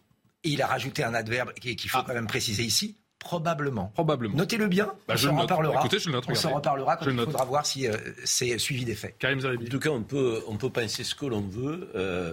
Et 0.44 0.50
il 0.50 0.62
a 0.62 0.66
rajouté 0.66 1.04
un 1.04 1.14
adverbe 1.14 1.52
qu'il 1.54 1.90
faut 1.90 1.98
ah. 1.98 2.04
quand 2.06 2.14
même 2.14 2.26
préciser 2.26 2.62
ici. 2.62 2.96
Probablement. 3.20 3.88
Probablement. 3.92 4.34
Notez-le 4.34 4.66
bien. 4.66 4.86
Bah, 5.06 5.14
on 5.14 5.16
s'en 5.18 5.36
reparlera. 5.36 5.80
Écoutez, 5.80 5.98
je 5.98 6.06
le 6.06 6.12
note, 6.12 6.24
on 6.26 6.34
s'en 6.34 6.54
reparlera 6.54 6.96
quand 6.96 7.10
il 7.10 7.18
faudra 7.18 7.44
voir 7.44 7.66
si 7.66 7.86
euh, 7.86 7.94
c'est 8.24 8.58
suivi 8.58 8.86
des 8.86 8.94
faits. 8.94 9.16
Karim 9.18 9.38
En 9.44 9.64
tout 9.66 9.78
cas, 9.78 9.90
on 9.90 10.02
peut, 10.02 10.42
on 10.48 10.56
peut 10.56 10.70
penser 10.70 11.04
ce 11.04 11.14
que 11.14 11.26
l'on 11.26 11.42
veut. 11.42 11.90
Euh, 11.94 12.32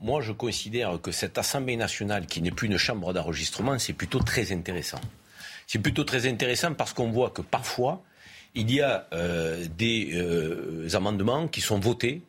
moi, 0.00 0.22
je 0.22 0.32
considère 0.32 1.00
que 1.00 1.12
cette 1.12 1.38
Assemblée 1.38 1.76
nationale, 1.76 2.26
qui 2.26 2.42
n'est 2.42 2.50
plus 2.50 2.66
une 2.66 2.78
chambre 2.78 3.12
d'enregistrement, 3.12 3.78
c'est 3.78 3.92
plutôt 3.92 4.18
très 4.18 4.50
intéressant. 4.50 5.00
C'est 5.68 5.78
plutôt 5.78 6.02
très 6.02 6.26
intéressant 6.26 6.74
parce 6.74 6.92
qu'on 6.92 7.12
voit 7.12 7.30
que 7.30 7.40
parfois, 7.40 8.02
il 8.56 8.72
y 8.72 8.80
a 8.80 9.06
euh, 9.12 9.64
des 9.78 10.96
amendements 10.96 11.46
qui 11.46 11.60
sont 11.60 11.78
votés 11.78 12.22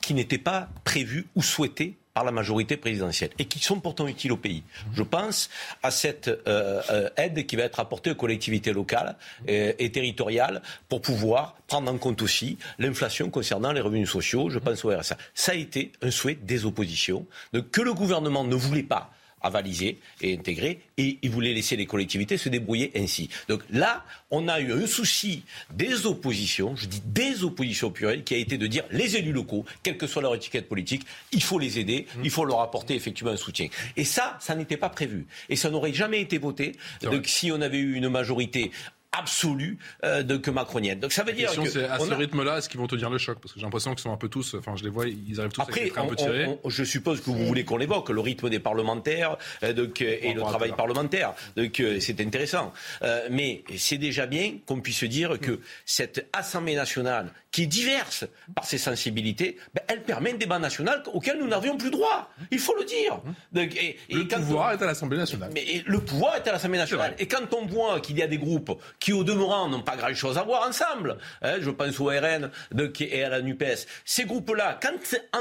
qui 0.00 0.14
n'étaient 0.14 0.38
pas 0.38 0.68
prévus 0.84 1.26
ou 1.36 1.42
souhaités 1.42 1.96
par 2.14 2.24
la 2.24 2.32
majorité 2.32 2.76
présidentielle 2.76 3.30
et 3.38 3.46
qui 3.46 3.58
sont 3.58 3.80
pourtant 3.80 4.06
utiles 4.06 4.32
au 4.32 4.36
pays. 4.36 4.62
Je 4.92 5.02
pense 5.02 5.48
à 5.82 5.90
cette 5.90 6.28
euh, 6.28 6.82
euh, 6.90 7.08
aide 7.16 7.46
qui 7.46 7.56
va 7.56 7.64
être 7.64 7.80
apportée 7.80 8.10
aux 8.10 8.14
collectivités 8.14 8.72
locales 8.72 9.16
euh, 9.48 9.72
et 9.78 9.90
territoriales 9.90 10.62
pour 10.88 11.00
pouvoir 11.00 11.56
prendre 11.66 11.90
en 11.90 11.98
compte 11.98 12.22
aussi 12.22 12.58
l'inflation 12.78 13.30
concernant 13.30 13.72
les 13.72 13.80
revenus 13.80 14.10
sociaux. 14.10 14.50
Je 14.50 14.58
pense 14.58 14.84
au 14.84 14.90
RSA. 14.90 15.16
Ça 15.34 15.52
a 15.52 15.54
été 15.54 15.92
un 16.02 16.10
souhait 16.10 16.34
des 16.34 16.66
oppositions 16.66 17.26
que 17.70 17.80
le 17.80 17.94
gouvernement 17.94 18.44
ne 18.44 18.54
voulait 18.54 18.82
pas 18.82 19.10
avalisé 19.42 19.98
et 20.20 20.34
intégré, 20.34 20.80
et 20.96 21.18
il 21.22 21.30
voulait 21.30 21.54
laisser 21.54 21.76
les 21.76 21.86
collectivités 21.86 22.36
se 22.36 22.48
débrouiller 22.48 22.92
ainsi. 22.96 23.28
Donc 23.48 23.62
là, 23.70 24.04
on 24.30 24.48
a 24.48 24.60
eu 24.60 24.72
un 24.72 24.86
souci 24.86 25.42
des 25.72 26.06
oppositions, 26.06 26.76
je 26.76 26.86
dis 26.86 27.02
des 27.06 27.44
oppositions 27.44 27.90
plurielles, 27.90 28.24
qui 28.24 28.34
a 28.34 28.38
été 28.38 28.58
de 28.58 28.66
dire 28.66 28.84
les 28.90 29.16
élus 29.16 29.32
locaux, 29.32 29.64
quelle 29.82 29.96
que 29.96 30.06
soit 30.06 30.22
leur 30.22 30.34
étiquette 30.34 30.68
politique, 30.68 31.02
il 31.32 31.42
faut 31.42 31.58
les 31.58 31.78
aider, 31.78 32.06
il 32.22 32.30
faut 32.30 32.44
leur 32.44 32.60
apporter 32.60 32.94
effectivement 32.94 33.32
un 33.32 33.36
soutien. 33.36 33.68
Et 33.96 34.04
ça, 34.04 34.36
ça 34.40 34.54
n'était 34.54 34.76
pas 34.76 34.88
prévu. 34.88 35.26
Et 35.48 35.56
ça 35.56 35.70
n'aurait 35.70 35.92
jamais 35.92 36.20
été 36.20 36.38
voté 36.38 36.72
donc, 37.02 37.26
si 37.26 37.52
on 37.52 37.60
avait 37.60 37.78
eu 37.78 37.94
une 37.94 38.08
majorité 38.08 38.70
absolue 39.12 39.78
euh, 40.04 40.22
de, 40.22 40.36
que 40.36 40.50
macronienne. 40.50 41.00
Donc 41.00 41.12
ça 41.12 41.22
veut 41.22 41.32
dire 41.32 41.52
que 41.54 41.68
c'est 41.68 41.84
à 41.84 41.98
ce 41.98 42.12
rythme-là, 42.12 42.58
est-ce 42.58 42.68
qu'ils 42.68 42.80
vont 42.80 42.86
tenir 42.86 43.10
le 43.10 43.18
choc? 43.18 43.38
Parce 43.40 43.52
que 43.52 43.60
j'ai 43.60 43.66
l'impression 43.66 43.90
qu'ils 43.92 44.02
sont 44.02 44.12
un 44.12 44.16
peu 44.16 44.28
tous, 44.28 44.54
enfin 44.54 44.74
je 44.76 44.84
les 44.84 44.90
vois, 44.90 45.06
ils 45.06 45.38
arrivent 45.38 45.52
tous 45.52 45.60
Après, 45.60 45.82
à 45.82 45.86
être 45.86 45.98
un 45.98 46.06
peu 46.06 46.16
tirés. 46.16 46.48
je 46.66 46.84
suppose 46.84 47.20
que 47.20 47.30
vous 47.30 47.46
voulez 47.46 47.64
qu'on 47.64 47.76
l'évoque, 47.76 48.08
le 48.10 48.20
rythme 48.20 48.48
des 48.48 48.58
parlementaires 48.58 49.36
euh, 49.62 49.72
donc, 49.72 50.00
et 50.00 50.32
le 50.32 50.40
travail 50.40 50.72
parlementaire. 50.72 51.34
Donc 51.56 51.80
euh, 51.80 51.98
c'est 52.00 52.20
intéressant. 52.20 52.72
Euh, 53.02 53.28
mais 53.30 53.64
c'est 53.76 53.98
déjà 53.98 54.26
bien 54.26 54.54
qu'on 54.66 54.80
puisse 54.80 55.04
dire 55.04 55.38
que 55.40 55.60
cette 55.84 56.28
Assemblée 56.32 56.74
nationale, 56.74 57.32
qui 57.50 57.64
est 57.64 57.66
diverse 57.66 58.24
par 58.54 58.64
ses 58.64 58.78
sensibilités, 58.78 59.58
ben, 59.74 59.82
elle 59.88 60.02
permet 60.02 60.32
un 60.32 60.36
débat 60.36 60.58
national 60.58 61.02
auquel 61.12 61.38
nous 61.38 61.48
n'avions 61.48 61.76
plus 61.76 61.90
droit. 61.90 62.30
Il 62.50 62.58
faut 62.58 62.74
le 62.76 62.84
dire. 62.84 63.20
Donc, 63.52 63.74
et, 63.76 63.98
et 64.08 64.14
le 64.14 64.26
pouvoir 64.26 64.72
est 64.72 64.82
à 64.82 64.86
l'Assemblée 64.86 65.18
nationale. 65.18 65.50
Mais 65.54 65.82
le 65.84 66.00
pouvoir 66.00 66.36
est 66.36 66.48
à 66.48 66.52
l'Assemblée 66.52 66.78
nationale. 66.78 67.14
Et 67.18 67.26
quand 67.26 67.52
on 67.52 67.66
voit 67.66 68.00
qu'il 68.00 68.18
y 68.18 68.22
a 68.22 68.26
des 68.26 68.38
groupes 68.38 68.72
qui, 69.02 69.12
au 69.12 69.24
demeurant, 69.24 69.68
n'ont 69.68 69.82
pas 69.82 69.96
grand-chose 69.96 70.38
à 70.38 70.44
voir 70.44 70.66
ensemble. 70.66 71.18
Hein, 71.42 71.56
je 71.60 71.70
pense 71.70 71.98
au 71.98 72.06
RN 72.06 72.50
de, 72.70 72.92
et 73.00 73.24
à 73.24 73.30
la 73.30 73.42
NUPES. 73.42 73.86
Ces 74.04 74.24
groupes-là, 74.24 74.78
quand 74.80 74.92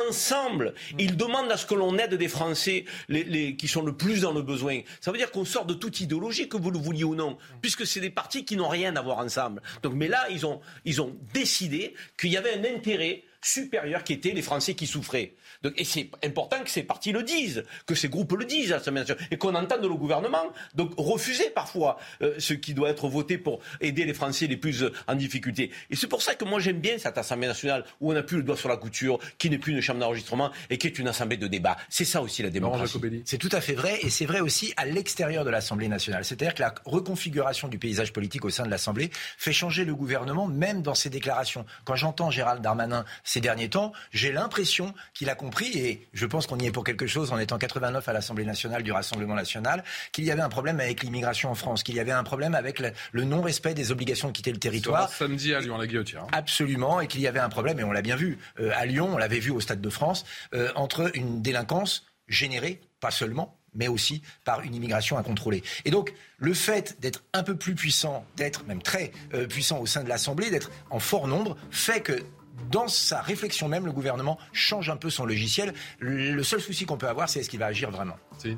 ensemble, 0.09 0.73
ils 0.97 1.15
demandent 1.15 1.51
à 1.51 1.57
ce 1.57 1.67
que 1.67 1.75
l'on 1.75 1.95
aide 1.99 2.15
des 2.15 2.27
Français 2.27 2.85
les, 3.07 3.23
les, 3.23 3.55
qui 3.55 3.67
sont 3.67 3.83
le 3.83 3.95
plus 3.95 4.21
dans 4.21 4.33
le 4.33 4.41
besoin, 4.41 4.79
ça 4.99 5.11
veut 5.11 5.19
dire 5.19 5.29
qu'on 5.29 5.45
sort 5.45 5.65
de 5.65 5.75
toute 5.75 6.01
idéologie, 6.01 6.49
que 6.49 6.57
vous 6.57 6.71
le 6.71 6.79
vouliez 6.79 7.03
ou 7.03 7.13
non, 7.13 7.37
puisque 7.61 7.85
c'est 7.85 7.99
des 7.99 8.09
partis 8.09 8.45
qui 8.45 8.55
n'ont 8.55 8.67
rien 8.67 8.95
à 8.95 9.01
voir 9.01 9.19
ensemble. 9.19 9.61
Donc, 9.83 9.93
mais 9.93 10.07
là, 10.07 10.25
ils 10.31 10.43
ont, 10.47 10.59
ils 10.83 10.99
ont 10.99 11.15
décidé 11.31 11.93
qu'il 12.19 12.31
y 12.31 12.37
avait 12.37 12.55
un 12.55 12.75
intérêt 12.75 13.23
supérieur 13.43 14.03
qui 14.03 14.13
était 14.13 14.31
les 14.31 14.41
Français 14.41 14.73
qui 14.73 14.87
souffraient. 14.87 15.33
Donc, 15.63 15.73
et 15.77 15.83
c'est 15.83 16.09
important 16.23 16.63
que 16.63 16.69
ces 16.69 16.83
partis 16.83 17.11
le 17.11 17.23
disent, 17.23 17.63
que 17.85 17.95
ces 17.95 18.09
groupes 18.09 18.33
le 18.33 18.45
disent 18.45 18.71
à 18.71 18.77
l'Assemblée 18.77 19.01
nationale, 19.01 19.25
et 19.31 19.37
qu'on 19.37 19.55
entende 19.55 19.83
le 19.83 19.95
gouvernement 19.95 20.51
donc 20.75 20.93
refuser 20.97 21.49
parfois 21.49 21.97
euh, 22.21 22.35
ce 22.39 22.53
qui 22.53 22.73
doit 22.73 22.89
être 22.89 23.07
voté 23.07 23.37
pour 23.37 23.59
aider 23.79 24.05
les 24.05 24.13
Français 24.13 24.47
les 24.47 24.57
plus 24.57 24.83
euh, 24.83 24.93
en 25.07 25.15
difficulté. 25.15 25.71
Et 25.89 25.95
c'est 25.95 26.07
pour 26.07 26.21
ça 26.21 26.35
que 26.35 26.45
moi 26.45 26.59
j'aime 26.59 26.79
bien 26.79 26.97
cette 26.97 27.17
Assemblée 27.17 27.47
nationale 27.47 27.85
où 27.99 28.11
on 28.11 28.13
n'a 28.13 28.23
plus 28.23 28.37
le 28.37 28.43
doigt 28.43 28.57
sur 28.57 28.69
la 28.69 28.77
couture, 28.77 29.19
qui 29.37 29.49
n'est 29.49 29.57
plus 29.57 29.73
une 29.73 29.81
chambre 29.81 29.99
d'enregistrement 29.99 30.51
et 30.69 30.77
qui 30.77 30.87
est 30.87 30.97
une 30.99 31.07
assemblée 31.07 31.37
de 31.37 31.47
débat. 31.47 31.77
C'est 31.89 32.05
ça 32.05 32.21
aussi 32.21 32.43
la 32.43 32.49
démocratie. 32.49 32.99
C'est 33.25 33.37
tout 33.37 33.49
à 33.51 33.61
fait 33.61 33.73
vrai, 33.73 33.99
et 34.01 34.09
c'est 34.09 34.25
vrai 34.25 34.39
aussi 34.39 34.73
à 34.77 34.85
l'extérieur 34.85 35.45
de 35.45 35.49
l'Assemblée 35.49 35.87
nationale. 35.87 36.25
C'est-à-dire 36.25 36.53
que 36.53 36.61
la 36.61 36.73
reconfiguration 36.85 37.67
du 37.67 37.77
paysage 37.77 38.13
politique 38.13 38.45
au 38.45 38.49
sein 38.49 38.65
de 38.65 38.69
l'Assemblée 38.69 39.11
fait 39.37 39.53
changer 39.53 39.85
le 39.85 39.95
gouvernement, 39.95 40.47
même 40.47 40.81
dans 40.81 40.95
ses 40.95 41.09
déclarations. 41.09 41.65
Quand 41.85 41.95
j'entends 41.95 42.31
Gérald 42.31 42.61
Darmanin 42.61 43.05
ces 43.23 43.41
derniers 43.41 43.69
temps, 43.69 43.91
j'ai 44.11 44.31
l'impression 44.31 44.93
qu'il 45.13 45.29
a 45.29 45.35
compris, 45.35 45.50
et 45.59 46.07
je 46.13 46.25
pense 46.25 46.47
qu'on 46.47 46.57
y 46.57 46.65
est 46.65 46.71
pour 46.71 46.83
quelque 46.83 47.07
chose 47.07 47.31
en 47.31 47.39
étant 47.39 47.57
89 47.57 48.07
à 48.07 48.13
l'Assemblée 48.13 48.45
nationale 48.45 48.83
du 48.83 48.91
Rassemblement 48.91 49.35
national, 49.35 49.83
qu'il 50.11 50.23
y 50.23 50.31
avait 50.31 50.41
un 50.41 50.49
problème 50.49 50.79
avec 50.79 51.03
l'immigration 51.03 51.51
en 51.51 51.55
France, 51.55 51.83
qu'il 51.83 51.95
y 51.95 51.99
avait 51.99 52.11
un 52.11 52.23
problème 52.23 52.55
avec 52.55 52.79
le, 52.79 53.23
non-respect 53.23 53.73
des 53.73 53.91
obligations 53.91 54.29
de 54.29 54.33
quitter 54.33 54.51
le 54.51 54.59
territoire. 54.59 55.09
samedi 55.09 55.53
à 55.53 55.59
Lyon, 55.59 55.75
à 55.75 55.79
la 55.79 55.87
Guillotière. 55.87 56.23
Hein. 56.23 56.27
Absolument, 56.31 57.01
et 57.01 57.07
qu'il 57.07 57.21
y 57.21 57.27
avait 57.27 57.39
un 57.39 57.49
problème, 57.49 57.79
et 57.79 57.83
on 57.83 57.91
l'a 57.91 58.01
bien 58.01 58.15
vu 58.15 58.39
euh, 58.59 58.71
à 58.75 58.85
Lyon, 58.85 59.09
on 59.13 59.17
l'avait 59.17 59.39
vu 59.39 59.51
au 59.51 59.59
Stade 59.59 59.81
de 59.81 59.89
France, 59.89 60.25
euh, 60.53 60.71
entre 60.75 61.11
une 61.15 61.41
délinquance 61.41 62.05
générée, 62.27 62.81
pas 62.99 63.11
seulement, 63.11 63.57
mais 63.73 63.87
aussi 63.87 64.21
par 64.43 64.61
une 64.61 64.75
immigration 64.75 65.17
incontrôlée. 65.17 65.63
Et 65.85 65.91
donc, 65.91 66.13
le 66.37 66.53
fait 66.53 66.97
d'être 66.99 67.23
un 67.33 67.43
peu 67.43 67.55
plus 67.55 67.75
puissant, 67.75 68.25
d'être 68.35 68.65
même 68.65 68.81
très 68.81 69.11
euh, 69.33 69.47
puissant 69.47 69.79
au 69.79 69.85
sein 69.85 70.03
de 70.03 70.09
l'Assemblée, 70.09 70.49
d'être 70.49 70.71
en 70.89 70.99
fort 70.99 71.27
nombre, 71.27 71.57
fait 71.69 72.01
que 72.01 72.23
dans 72.69 72.87
sa 72.87 73.21
réflexion 73.21 73.67
même, 73.67 73.85
le 73.85 73.91
gouvernement 73.91 74.37
change 74.53 74.89
un 74.89 74.97
peu 74.97 75.09
son 75.09 75.25
logiciel. 75.25 75.73
Le 75.99 76.43
seul 76.43 76.61
souci 76.61 76.85
qu'on 76.85 76.97
peut 76.97 77.07
avoir, 77.07 77.29
c'est 77.29 77.39
est-ce 77.39 77.49
qu'il 77.49 77.59
va 77.59 77.67
agir 77.67 77.91
vraiment? 77.91 78.15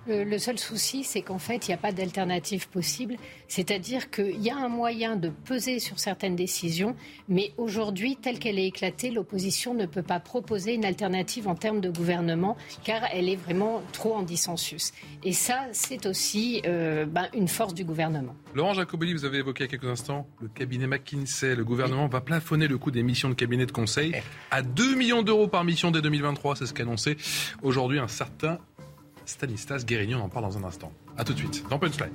Le, 0.08 0.38
seul 0.38 0.58
souci, 0.58 1.04
c'est 1.04 1.22
qu'en 1.22 1.40
fait, 1.40 1.68
il 1.68 1.72
n'y 1.72 1.76
a 1.76 1.78
pas 1.78 1.92
d'alternative 1.92 2.70
possible. 2.70 3.16
C'est-à-dire 3.48 4.10
qu'il 4.10 4.42
y 4.42 4.50
a 4.50 4.58
un 4.58 4.70
moyen 4.70 5.16
de 5.16 5.30
peser 5.30 5.80
sur 5.80 6.00
certaines 6.00 6.36
décisions, 6.36 6.96
mais 7.28 7.52
aujourd'hui, 7.58 8.16
telle 8.16 8.40
qu'elle 8.40 8.60
est 8.60 8.68
éclatée, 8.68 9.12
l'opposition 9.12 9.74
ne 9.74 9.86
peut 9.86 10.02
pas 10.02 10.20
proposer 10.20 10.74
une 10.74 10.86
alternative 10.86 11.48
en 11.48 11.56
termes 11.56 11.82
de 11.82 11.90
gouvernement, 11.90 12.58
car 12.84 13.04
elle 13.14 13.30
est 13.30 13.36
vraiment 13.36 13.82
trop 13.92 14.16
en 14.16 14.24
dissensus. 14.24 14.94
Et 15.24 15.34
ça, 15.34 15.68
c'est 15.72 16.06
aussi 16.06 16.62
euh, 16.66 17.06
ben, 17.06 17.28
une 17.34 17.48
force 17.48 17.74
du 17.74 17.84
gouvernement. 17.84 18.36
Laurent 18.54 18.74
Jacobelli, 18.74 19.14
vous 19.14 19.26
avez 19.26 19.40
évoqué 19.40 19.64
il 19.64 19.68
y 19.68 19.70
a 19.70 19.78
quelques 19.78 19.92
instants 19.92 20.28
le 20.42 20.48
cabinet 20.48 20.88
McKinsey. 20.88 21.56
Le 21.56 21.64
gouvernement 21.64 22.08
va 22.08 22.22
plafonner 22.22 22.68
le 22.68 22.78
coût 22.78 22.92
des 22.92 23.04
missions 23.04 23.30
de 23.30 23.34
cabinet 23.34 23.66
de 23.66 23.72
conseil 23.72 24.14
à 24.52 24.62
2 24.62 24.96
millions 24.96 25.24
d'euros 25.24 25.48
par 25.48 25.64
mission 25.64 25.92
dès 25.92 26.02
2023. 26.02 26.56
C'est 26.56 26.66
ce 26.66 26.74
qu'a 26.74 26.84
annoncé 26.84 27.18
aujourd'hui 27.62 28.00
un 28.00 28.08
certain 28.08 28.60
Stanislas 29.26 29.86
Guérignon. 29.86 30.20
On 30.20 30.26
en 30.26 30.30
parle 30.30 30.46
dans 30.46 30.58
un 30.58 30.64
instant. 30.64 30.92
A 31.18 31.24
tout 31.24 31.34
de 31.34 31.40
suite 31.40 31.64
dans 31.70 31.80
Punchline. 31.80 32.12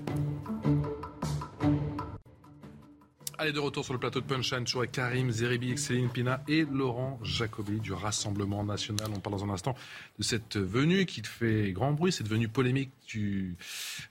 Allez, 3.40 3.52
de 3.52 3.60
retour 3.60 3.84
sur 3.84 3.92
le 3.92 4.00
plateau 4.00 4.20
de 4.20 4.26
Punchline, 4.26 4.64
toujours 4.64 4.80
avec 4.80 4.90
Karim 4.90 5.30
Zeribi, 5.30 5.78
Céline 5.78 6.08
Pina 6.08 6.42
et 6.48 6.64
Laurent 6.64 7.20
Jacobi 7.22 7.78
du 7.78 7.92
Rassemblement 7.92 8.64
National. 8.64 9.06
On 9.14 9.20
parle 9.20 9.36
dans 9.36 9.44
un 9.44 9.50
instant 9.50 9.76
de 10.18 10.24
cette 10.24 10.56
venue 10.56 11.06
qui 11.06 11.22
fait 11.22 11.70
grand 11.70 11.92
bruit, 11.92 12.10
cette 12.10 12.26
venue 12.26 12.48
polémique 12.48 12.90
du 13.06 13.56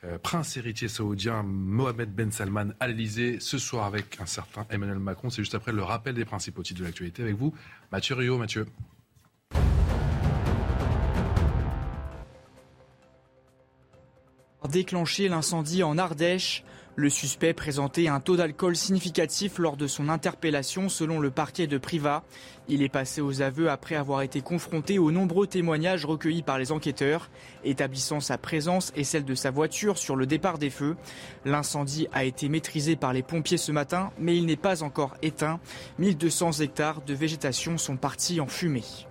euh, 0.05 0.17
prince 0.17 0.55
héritier 0.55 0.87
saoudien 0.87 1.43
Mohamed 1.43 2.09
Ben 2.15 2.31
Salman 2.31 2.69
à 2.79 2.87
l'Elysée 2.87 3.41
ce 3.41 3.57
soir 3.57 3.83
avec 3.83 4.17
un 4.21 4.25
certain 4.25 4.65
Emmanuel 4.69 4.99
Macron. 4.99 5.29
C'est 5.29 5.41
juste 5.41 5.55
après 5.55 5.73
le 5.73 5.83
rappel 5.83 6.15
des 6.15 6.23
principaux 6.23 6.63
titres 6.63 6.79
de 6.79 6.85
l'actualité 6.85 7.21
avec 7.21 7.35
vous. 7.35 7.53
Mathieu 7.91 8.15
Rio, 8.15 8.37
Mathieu. 8.37 8.65
Déclencher 14.71 15.29
l'incendie 15.29 15.81
en 15.81 15.97
Ardèche. 15.97 16.63
Le 16.95 17.09
suspect 17.09 17.53
présentait 17.53 18.07
un 18.07 18.19
taux 18.19 18.35
d'alcool 18.35 18.75
significatif 18.75 19.59
lors 19.59 19.77
de 19.77 19.87
son 19.87 20.09
interpellation 20.09 20.89
selon 20.89 21.19
le 21.19 21.31
parquet 21.31 21.67
de 21.67 21.77
Privas. 21.77 22.23
Il 22.67 22.81
est 22.81 22.89
passé 22.89 23.21
aux 23.21 23.41
aveux 23.41 23.69
après 23.69 23.95
avoir 23.95 24.23
été 24.23 24.41
confronté 24.41 24.99
aux 24.99 25.11
nombreux 25.11 25.47
témoignages 25.47 26.05
recueillis 26.05 26.41
par 26.41 26.57
les 26.57 26.71
enquêteurs, 26.71 27.29
établissant 27.63 28.19
sa 28.19 28.37
présence 28.37 28.91
et 28.95 29.03
celle 29.03 29.25
de 29.25 29.35
sa 29.35 29.51
voiture 29.51 29.97
sur 29.97 30.15
le 30.15 30.25
départ 30.25 30.57
des 30.57 30.71
feux. 30.71 30.97
L'incendie 31.45 32.07
a 32.11 32.25
été 32.25 32.49
maîtrisé 32.49 32.95
par 32.95 33.13
les 33.13 33.23
pompiers 33.23 33.57
ce 33.57 33.71
matin, 33.71 34.11
mais 34.19 34.35
il 34.35 34.45
n'est 34.45 34.57
pas 34.57 34.83
encore 34.83 35.15
éteint. 35.21 35.61
1200 35.99 36.59
hectares 36.59 37.03
de 37.03 37.13
végétation 37.13 37.77
sont 37.77 37.95
partis 37.95 38.41
en 38.41 38.47
fumée. 38.47 39.06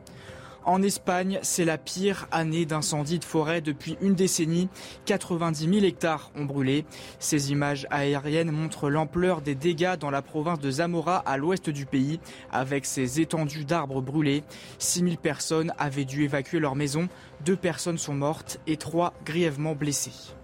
En 0.66 0.82
Espagne, 0.82 1.38
c'est 1.42 1.64
la 1.64 1.78
pire 1.78 2.26
année 2.32 2.66
d'incendie 2.66 3.20
de 3.20 3.24
forêt 3.24 3.60
depuis 3.60 3.96
une 4.00 4.16
décennie. 4.16 4.68
90 5.04 5.72
000 5.72 5.86
hectares 5.86 6.32
ont 6.34 6.44
brûlé. 6.44 6.84
Ces 7.20 7.52
images 7.52 7.86
aériennes 7.90 8.50
montrent 8.50 8.90
l'ampleur 8.90 9.42
des 9.42 9.54
dégâts 9.54 9.94
dans 9.94 10.10
la 10.10 10.22
province 10.22 10.58
de 10.58 10.68
Zamora 10.72 11.18
à 11.18 11.36
l'ouest 11.36 11.70
du 11.70 11.86
pays, 11.86 12.18
avec 12.50 12.84
ses 12.84 13.20
étendues 13.20 13.64
d'arbres 13.64 14.02
brûlés. 14.02 14.42
6 14.80 15.04
000 15.04 15.16
personnes 15.22 15.72
avaient 15.78 16.04
dû 16.04 16.24
évacuer 16.24 16.58
leur 16.58 16.74
maison. 16.74 17.08
Deux 17.44 17.56
personnes 17.56 17.98
sont 17.98 18.14
mortes 18.14 18.58
et 18.66 18.76
trois 18.76 19.14
grièvement 19.24 19.76
blessées. 19.76 20.34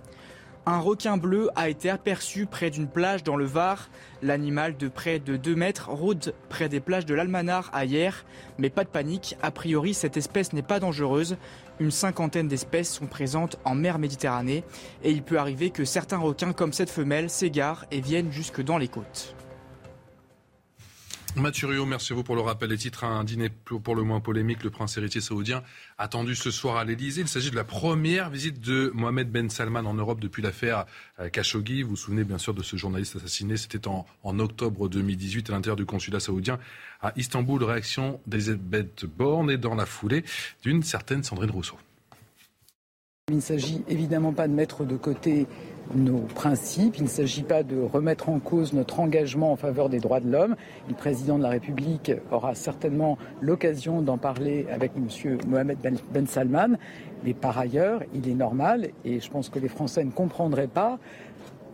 Un 0.65 0.79
requin 0.79 1.17
bleu 1.17 1.51
a 1.57 1.69
été 1.69 1.91
aperçu 1.91 2.47
près 2.47 2.71
d'une 2.71 2.87
plage 2.87 3.25
dans 3.25 3.35
le 3.35 3.45
Var. 3.45 3.89
L'animal 4.23 4.77
de 4.77 4.87
près 4.87 5.19
de 5.19 5.37
2 5.37 5.57
mètres 5.57 5.91
rôde 5.91 6.35
près 6.49 6.69
des 6.69 6.79
plages 6.79 7.05
de 7.05 7.15
l'Almanar 7.15 7.69
à 7.73 7.85
hier. 7.85 8.25
Mais 8.59 8.71
pas 8.71 8.85
de 8.85 8.89
panique, 8.89 9.37
a 9.43 9.51
priori 9.51 9.93
cette 9.93 10.17
espèce 10.17 10.53
n'est 10.53 10.63
pas 10.63 10.79
dangereuse. 10.79 11.37
Une 11.81 11.91
cinquantaine 11.91 12.47
d'espèces 12.47 12.93
sont 12.93 13.07
présentes 13.07 13.59
en 13.65 13.75
mer 13.75 13.99
Méditerranée 13.99 14.63
et 15.03 15.11
il 15.11 15.25
peut 15.25 15.41
arriver 15.41 15.71
que 15.71 15.85
certains 15.85 16.19
requins 16.19 16.53
comme 16.53 16.73
cette 16.73 16.91
femelle 16.91 17.29
s'égarent 17.29 17.85
et 17.91 18.01
viennent 18.01 18.31
jusque 18.31 18.63
dans 18.63 18.79
les 18.79 18.89
côtes. 18.89 19.35
Mathurio, 21.35 21.87
merci 21.87 22.13
à 22.13 22.17
vous 22.17 22.23
pour 22.23 22.37
le 22.37 22.43
rappel 22.43 22.69
des 22.69 22.77
titres. 22.77 23.05
Un 23.05 23.25
dîner 23.25 23.49
pour 23.49 23.95
le 23.95 24.03
moins 24.03 24.21
polémique, 24.21 24.63
le 24.63 24.71
prince 24.71 24.99
héritier 24.99 25.23
saoudien 25.23 25.63
attendu 25.97 26.35
ce 26.35 26.51
soir 26.51 26.77
à 26.77 26.85
l'Elysée. 26.85 27.23
Il 27.23 27.29
s'agit 27.29 27.51
de 27.51 27.57
la 27.57 27.65
première 27.65 28.29
visite 28.29 28.61
de 28.61 28.91
Mohamed 28.95 29.31
Ben 29.31 29.49
Salman 29.49 29.87
en 29.87 29.95
Europe 29.95 30.21
depuis 30.21 30.43
l'affaire 30.43 30.85
euh, 31.21 31.31
Khashoggi. 31.31 31.83
Vous 31.83 31.91
vous 31.91 31.97
souvenez 31.97 32.25
bien 32.25 32.37
sûr 32.37 32.53
de 32.53 32.63
ce 32.63 32.77
journaliste 32.77 33.17
assassiné. 33.17 33.57
C'était 33.57 33.89
en, 33.89 34.05
octobre 34.39 34.91
2018 34.91 35.49
à 35.49 35.55
l'intérieur 35.55 35.77
du 35.77 35.87
consulat 35.87 36.21
saoudien 36.21 36.59
à 37.01 37.13
Istanbul. 37.17 37.65
Réaction 37.65 38.21
d'Elisabeth 38.27 39.07
Borne 39.07 39.51
et 39.51 39.57
dans 39.57 39.75
la 39.75 39.87
foulée 39.87 40.25
d'une 40.63 40.83
certaine 40.83 41.23
Sandrine 41.23 41.51
Rousseau. 41.51 41.79
Il 43.31 43.37
ne 43.37 43.41
s'agit 43.41 43.83
évidemment 43.89 44.35
pas 44.35 44.49
de 44.49 44.53
mettre 44.53 44.85
de 44.85 44.97
côté 44.97 45.47
nos 45.95 46.19
principes. 46.19 46.97
Il 46.99 47.05
ne 47.05 47.09
s'agit 47.09 47.43
pas 47.43 47.63
de 47.63 47.81
remettre 47.81 48.29
en 48.29 48.39
cause 48.39 48.73
notre 48.73 49.01
engagement 49.01 49.53
en 49.53 49.57
faveur 49.57 49.89
des 49.89 49.99
droits 49.99 50.21
de 50.21 50.31
l'homme. 50.31 50.57
Le 50.89 50.95
président 50.95 51.39
de 51.39 51.43
la 51.43 51.51
République 51.51 52.13
aura 52.31 52.55
certainement 52.55 53.19
l'occasion 53.41 54.03
d'en 54.03 54.19
parler 54.19 54.67
avec 54.73 54.93
M. 54.97 55.39
Mohamed 55.47 55.79
Ben, 55.83 55.97
ben 56.13 56.27
Salman. 56.27 56.77
Mais 57.25 57.35
par 57.35 57.59
ailleurs, 57.59 58.03
il 58.15 58.29
est 58.29 58.35
normal, 58.35 58.89
et 59.05 59.21
je 59.21 59.31
pense 59.31 59.49
que 59.49 59.59
les 59.59 59.69
Français 59.69 60.05
ne 60.05 60.11
comprendraient 60.11 60.67
pas, 60.67 60.99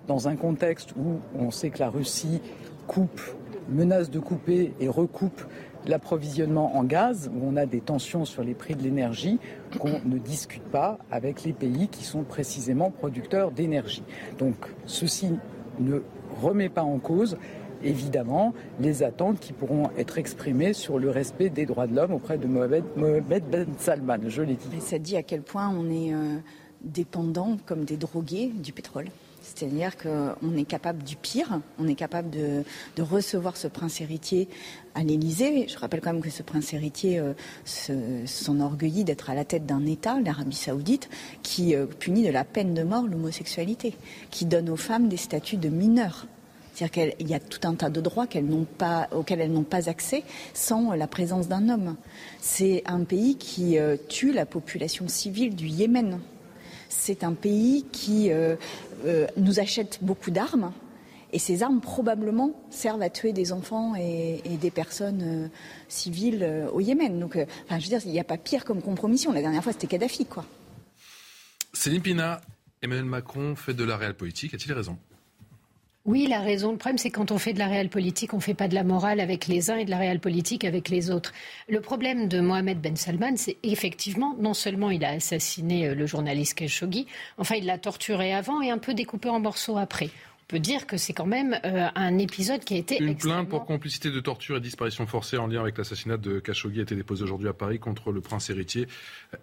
dans 0.06 0.28
un 0.28 0.36
contexte 0.36 0.92
où 0.96 1.20
on 1.38 1.50
sait 1.50 1.70
que 1.70 1.78
la 1.78 1.90
Russie 1.90 2.40
coupe, 2.86 3.20
menace 3.68 4.10
de 4.10 4.18
couper 4.18 4.72
et 4.80 4.88
recoupe 4.88 5.42
l'approvisionnement 5.86 6.76
en 6.76 6.84
gaz, 6.84 7.30
où 7.34 7.46
on 7.46 7.56
a 7.56 7.66
des 7.66 7.80
tensions 7.80 8.24
sur 8.24 8.42
les 8.42 8.54
prix 8.54 8.74
de 8.74 8.82
l'énergie, 8.82 9.38
qu'on 9.78 10.00
ne 10.04 10.18
discute 10.18 10.62
pas 10.64 10.98
avec 11.10 11.44
les 11.44 11.52
pays 11.52 11.88
qui 11.88 12.04
sont 12.04 12.22
précisément 12.22 12.90
producteurs 12.90 13.50
d'énergie. 13.50 14.02
Donc 14.38 14.54
ceci 14.86 15.30
ne 15.78 16.02
remet 16.40 16.68
pas 16.68 16.82
en 16.82 16.98
cause 16.98 17.36
évidemment 17.82 18.54
les 18.80 19.02
attentes 19.02 19.38
qui 19.38 19.52
pourront 19.52 19.90
être 19.96 20.18
exprimées 20.18 20.72
sur 20.72 20.98
le 20.98 21.10
respect 21.10 21.48
des 21.48 21.66
droits 21.66 21.86
de 21.86 21.94
l'homme 21.94 22.12
auprès 22.12 22.38
de 22.38 22.46
Mohamed, 22.46 22.84
Ben 22.96 23.66
Salman. 23.78 24.18
Je 24.26 24.42
l'ai 24.42 24.54
dit. 24.54 24.80
ça 24.80 24.98
dit 24.98 25.16
à 25.16 25.22
quel 25.22 25.42
point 25.42 25.68
on 25.68 25.90
est 25.90 26.12
euh, 26.12 26.38
dépendant, 26.82 27.58
comme 27.66 27.84
des 27.84 27.96
drogués, 27.96 28.50
du 28.54 28.72
pétrole. 28.72 29.06
C'est-à-dire 29.54 29.96
qu'on 29.96 30.56
est 30.56 30.64
capable 30.64 31.02
du 31.02 31.16
pire, 31.16 31.60
on 31.78 31.88
est 31.88 31.94
capable 31.94 32.30
de, 32.30 32.64
recevoir 32.98 33.56
ce 33.56 33.68
prince 33.68 34.00
héritier 34.00 34.48
à 34.94 35.02
l'Élysée. 35.02 35.66
Je 35.68 35.78
rappelle 35.78 36.00
quand 36.00 36.12
même 36.12 36.22
que 36.22 36.30
ce 36.30 36.42
prince 36.42 36.72
héritier 36.74 37.18
euh, 37.18 37.32
s'enorgueillit 38.26 39.04
d'être 39.04 39.30
à 39.30 39.34
la 39.34 39.44
tête 39.44 39.66
d'un 39.66 39.86
État, 39.86 40.20
l'Arabie 40.20 40.56
saoudite, 40.56 41.08
qui 41.42 41.74
euh, 41.74 41.86
punit 41.86 42.24
de 42.24 42.30
la 42.30 42.44
peine 42.44 42.74
de 42.74 42.82
mort 42.82 43.06
l'homosexualité, 43.06 43.94
qui 44.30 44.44
donne 44.44 44.68
aux 44.68 44.76
femmes 44.76 45.08
des 45.08 45.16
statuts 45.16 45.56
de 45.56 45.68
mineurs. 45.68 46.26
C'est-à-dire 46.78 47.14
qu'il 47.16 47.28
y 47.28 47.34
a 47.34 47.40
tout 47.40 47.66
un 47.66 47.74
tas 47.74 47.90
de 47.90 48.00
droits 48.00 48.26
auxquels 48.26 49.40
elles 49.40 49.52
n'ont 49.52 49.64
pas 49.64 49.88
accès 49.88 50.22
sans 50.54 50.92
la 50.92 51.08
présence 51.08 51.48
d'un 51.48 51.68
homme. 51.68 51.96
C'est 52.40 52.82
un 52.86 53.02
pays 53.02 53.36
qui 53.36 53.78
euh, 53.78 53.96
tue 54.08 54.32
la 54.32 54.46
population 54.46 55.08
civile 55.08 55.56
du 55.56 55.66
Yémen. 55.66 56.20
C'est 56.88 57.24
un 57.24 57.34
pays 57.34 57.84
qui 57.92 58.30
euh, 58.30 58.56
euh, 59.04 59.26
nous 59.36 59.60
achète 59.60 59.98
beaucoup 60.02 60.30
d'armes. 60.30 60.72
Et 61.32 61.38
ces 61.38 61.62
armes, 61.62 61.80
probablement, 61.80 62.52
servent 62.70 63.02
à 63.02 63.10
tuer 63.10 63.32
des 63.32 63.52
enfants 63.52 63.94
et, 63.94 64.40
des 64.58 64.70
personnes 64.70 65.22
euh, 65.22 65.48
civiles 65.88 66.66
au 66.72 66.80
Yémen. 66.80 67.20
Donc, 67.20 67.36
enfin, 67.64 67.78
je 67.78 67.84
veux 67.84 67.90
dire, 67.90 68.00
il 68.06 68.12
n'y 68.12 68.20
a 68.20 68.24
pas 68.24 68.38
pire 68.38 68.64
comme 68.64 68.80
compromission. 68.80 69.32
La 69.32 69.42
dernière 69.42 69.62
fois, 69.62 69.72
c'était 69.72 69.86
Kadhafi, 69.86 70.24
quoi. 70.24 70.46
Céline 71.74 72.00
Pina, 72.00 72.40
Emmanuel 72.80 73.04
Macron 73.04 73.54
fait 73.56 73.74
de 73.74 73.84
la 73.84 73.98
réelle 73.98 74.14
politique. 74.14 74.54
A-t-il 74.54 74.72
raison? 74.72 74.96
Oui, 76.08 76.26
la 76.26 76.40
raison. 76.40 76.72
Le 76.72 76.78
problème, 76.78 76.96
c'est 76.96 77.10
quand 77.10 77.32
on 77.32 77.38
fait 77.38 77.52
de 77.52 77.58
la 77.58 77.66
réelle 77.66 77.90
politique, 77.90 78.32
on 78.32 78.38
ne 78.38 78.42
fait 78.42 78.54
pas 78.54 78.66
de 78.66 78.74
la 78.74 78.82
morale 78.82 79.20
avec 79.20 79.46
les 79.46 79.70
uns 79.70 79.76
et 79.76 79.84
de 79.84 79.90
la 79.90 79.98
réelle 79.98 80.20
politique 80.20 80.64
avec 80.64 80.88
les 80.88 81.10
autres. 81.10 81.34
Le 81.68 81.82
problème 81.82 82.28
de 82.28 82.40
Mohamed 82.40 82.80
Ben 82.80 82.96
Salman, 82.96 83.36
c'est 83.36 83.58
effectivement, 83.62 84.34
non 84.40 84.54
seulement 84.54 84.90
il 84.90 85.04
a 85.04 85.10
assassiné 85.10 85.88
euh, 85.88 85.94
le 85.94 86.06
journaliste 86.06 86.54
Khashoggi, 86.54 87.06
enfin, 87.36 87.56
il 87.56 87.66
l'a 87.66 87.76
torturé 87.76 88.32
avant 88.32 88.62
et 88.62 88.70
un 88.70 88.78
peu 88.78 88.94
découpé 88.94 89.28
en 89.28 89.38
morceaux 89.38 89.76
après 89.76 90.08
peut 90.48 90.58
dire 90.58 90.86
que 90.86 90.96
c'est 90.96 91.12
quand 91.12 91.26
même 91.26 91.60
euh, 91.66 91.88
un 91.94 92.16
épisode 92.16 92.64
qui 92.64 92.72
a 92.72 92.78
été 92.78 93.02
Une 93.02 93.14
plainte 93.18 93.50
pour 93.50 93.66
complicité 93.66 94.10
de 94.10 94.18
torture 94.18 94.56
et 94.56 94.60
disparition 94.60 95.06
forcée 95.06 95.36
en 95.36 95.46
lien 95.46 95.60
avec 95.60 95.76
l'assassinat 95.76 96.16
de 96.16 96.38
Khashoggi 96.40 96.78
a 96.78 96.82
été 96.84 96.96
déposée 96.96 97.22
aujourd'hui 97.22 97.48
à 97.48 97.52
Paris 97.52 97.78
contre 97.78 98.12
le 98.12 98.22
prince 98.22 98.48
héritier. 98.48 98.88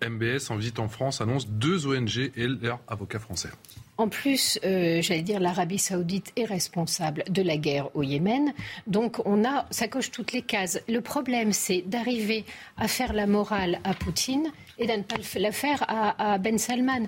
MBS, 0.03 0.49
en 0.49 0.55
visite 0.55 0.79
en 0.79 0.89
France, 0.89 1.21
annonce 1.21 1.47
deux 1.47 1.85
ONG 1.85 2.31
et 2.35 2.47
leurs 2.47 2.79
avocats 2.87 3.19
français. 3.19 3.51
En 3.97 4.09
plus, 4.09 4.59
euh, 4.65 5.01
j'allais 5.01 5.21
dire, 5.21 5.39
l'Arabie 5.39 5.79
saoudite 5.79 6.33
est 6.35 6.43
responsable 6.43 7.23
de 7.29 7.41
la 7.41 7.55
guerre 7.55 7.95
au 7.95 8.03
Yémen. 8.03 8.53
Donc, 8.87 9.25
on 9.25 9.45
a, 9.45 9.65
ça 9.71 9.87
coche 9.87 10.11
toutes 10.11 10.33
les 10.33 10.41
cases. 10.41 10.81
Le 10.89 10.99
problème, 10.99 11.53
c'est 11.53 11.81
d'arriver 11.81 12.43
à 12.77 12.89
faire 12.89 13.13
la 13.13 13.25
morale 13.25 13.79
à 13.85 13.93
Poutine 13.93 14.51
et 14.77 14.85
de 14.85 14.91
ne 14.91 15.03
pas 15.03 15.15
la 15.39 15.51
faire 15.53 15.85
à, 15.87 16.33
à 16.33 16.37
Ben 16.37 16.57
Salman. 16.57 17.07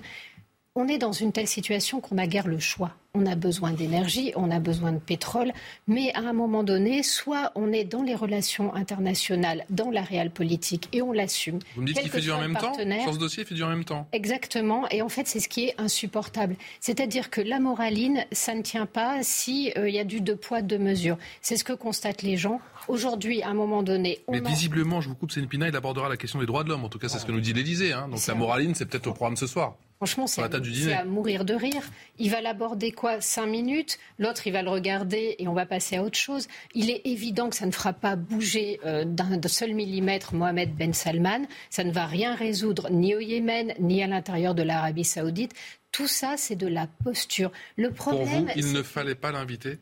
On 0.80 0.86
est 0.86 0.98
dans 0.98 1.10
une 1.10 1.32
telle 1.32 1.48
situation 1.48 2.00
qu'on 2.00 2.14
n'a 2.14 2.28
guère 2.28 2.46
le 2.46 2.60
choix 2.60 2.94
on 3.14 3.26
a 3.26 3.34
besoin 3.34 3.72
d'énergie, 3.72 4.32
on 4.36 4.50
a 4.50 4.60
besoin 4.60 4.92
de 4.92 4.98
pétrole, 4.98 5.52
mais 5.86 6.12
à 6.14 6.20
un 6.20 6.32
moment 6.32 6.62
donné, 6.62 7.02
soit 7.02 7.50
on 7.54 7.72
est 7.72 7.84
dans 7.84 8.02
les 8.02 8.14
relations 8.14 8.74
internationales, 8.74 9.64
dans 9.70 9.90
la 9.90 10.02
réelle 10.02 10.30
politique, 10.30 10.88
et 10.92 11.02
on 11.02 11.12
l'assume. 11.12 11.58
Vous 11.74 11.82
me 11.82 11.86
dites 11.86 11.98
qu'il 11.98 12.10
fait 12.10 12.20
du 12.20 12.30
en 12.30 12.40
même 12.40 12.54
temps? 12.54 12.74
Sur 12.74 13.14
ce 13.14 13.18
dossier, 13.18 13.42
il 13.42 13.46
fait 13.46 13.54
du 13.54 13.62
en 13.62 13.68
même 13.68 13.84
temps? 13.84 14.06
Exactement, 14.12 14.88
et 14.90 15.02
en 15.02 15.08
fait, 15.08 15.26
c'est 15.26 15.40
ce 15.40 15.48
qui 15.48 15.64
est 15.64 15.74
insupportable. 15.78 16.54
C'est-à-dire 16.80 17.30
que 17.30 17.40
la 17.40 17.58
moraline, 17.58 18.24
ça 18.30 18.54
ne 18.54 18.62
tient 18.62 18.86
pas 18.86 19.22
s'il 19.22 19.72
euh, 19.76 19.88
y 19.88 19.98
a 19.98 20.04
du 20.04 20.20
deux 20.20 20.36
poids, 20.36 20.62
deux 20.62 20.78
mesures. 20.78 21.18
C'est 21.42 21.56
ce 21.56 21.64
que 21.64 21.72
constatent 21.72 22.22
les 22.22 22.36
gens. 22.36 22.60
Aujourd'hui, 22.86 23.42
à 23.42 23.48
un 23.48 23.54
moment 23.54 23.82
donné... 23.82 24.20
mais 24.30 24.40
visiblement, 24.40 25.00
je 25.00 25.08
vous 25.08 25.14
coupe, 25.14 25.32
Pina, 25.48 25.66
il 25.68 25.76
abordera 25.76 26.08
la 26.08 26.16
question 26.16 26.38
des 26.38 26.46
droits 26.46 26.62
de 26.62 26.68
l'homme. 26.68 26.84
En 26.84 26.88
tout 26.88 26.98
cas, 26.98 27.08
c'est 27.08 27.18
ce 27.18 27.26
que 27.26 27.32
nous 27.32 27.40
dit 27.40 27.52
l'Élysée. 27.52 27.92
Hein. 27.92 28.08
Donc 28.08 28.24
la 28.26 28.34
moraline, 28.34 28.74
c'est 28.74 28.86
peut-être 28.86 29.08
au 29.08 29.12
programme 29.12 29.36
ce 29.36 29.46
soir. 29.46 29.76
Franchement, 29.98 30.28
c'est 30.28 30.42
à, 30.42 31.04
mourir 31.04 31.44
de 31.44 31.54
rire. 31.54 31.82
Il 32.20 32.30
va 32.30 32.40
l'aborder 32.40 32.92
quoi 32.92 33.20
Cinq 33.20 33.46
minutes. 33.46 33.98
L'autre, 34.20 34.46
il 34.46 34.52
va 34.52 34.62
le 34.62 34.70
regarder 34.70 35.34
et 35.40 35.48
on 35.48 35.54
va 35.54 35.66
passer 35.66 35.96
à 35.96 36.04
autre 36.04 36.16
chose. 36.16 36.46
Il 36.72 36.88
est 36.88 37.02
évident 37.04 37.50
que 37.50 37.56
ça 37.56 37.66
ne 37.66 37.72
fera 37.72 37.92
pas 37.92 38.14
bouger 38.14 38.78
euh, 38.86 39.04
d'un 39.04 39.40
seul 39.48 39.74
millimètre 39.74 40.34
Mohamed 40.34 40.72
Ben 40.76 40.94
Salman. 40.94 41.46
Ça 41.68 41.82
ne 41.82 41.90
va 41.90 42.06
rien 42.06 42.36
résoudre 42.36 42.90
ni 42.90 43.16
au 43.16 43.20
Yémen, 43.20 43.74
ni 43.80 44.00
à 44.00 44.06
l'intérieur 44.06 44.54
de 44.54 44.62
l'Arabie 44.62 45.02
saoudite. 45.04 45.52
Tout 45.90 46.06
ça, 46.06 46.36
c'est 46.36 46.54
de 46.54 46.68
la 46.68 46.86
posture. 47.02 47.50
Le 47.76 47.90
problème, 47.90 48.46
Pour 48.46 48.54
vous, 48.54 48.60
il 48.60 48.72
ne 48.72 48.84
fallait 48.84 49.16
pas 49.16 49.32
l'inviter? 49.32 49.78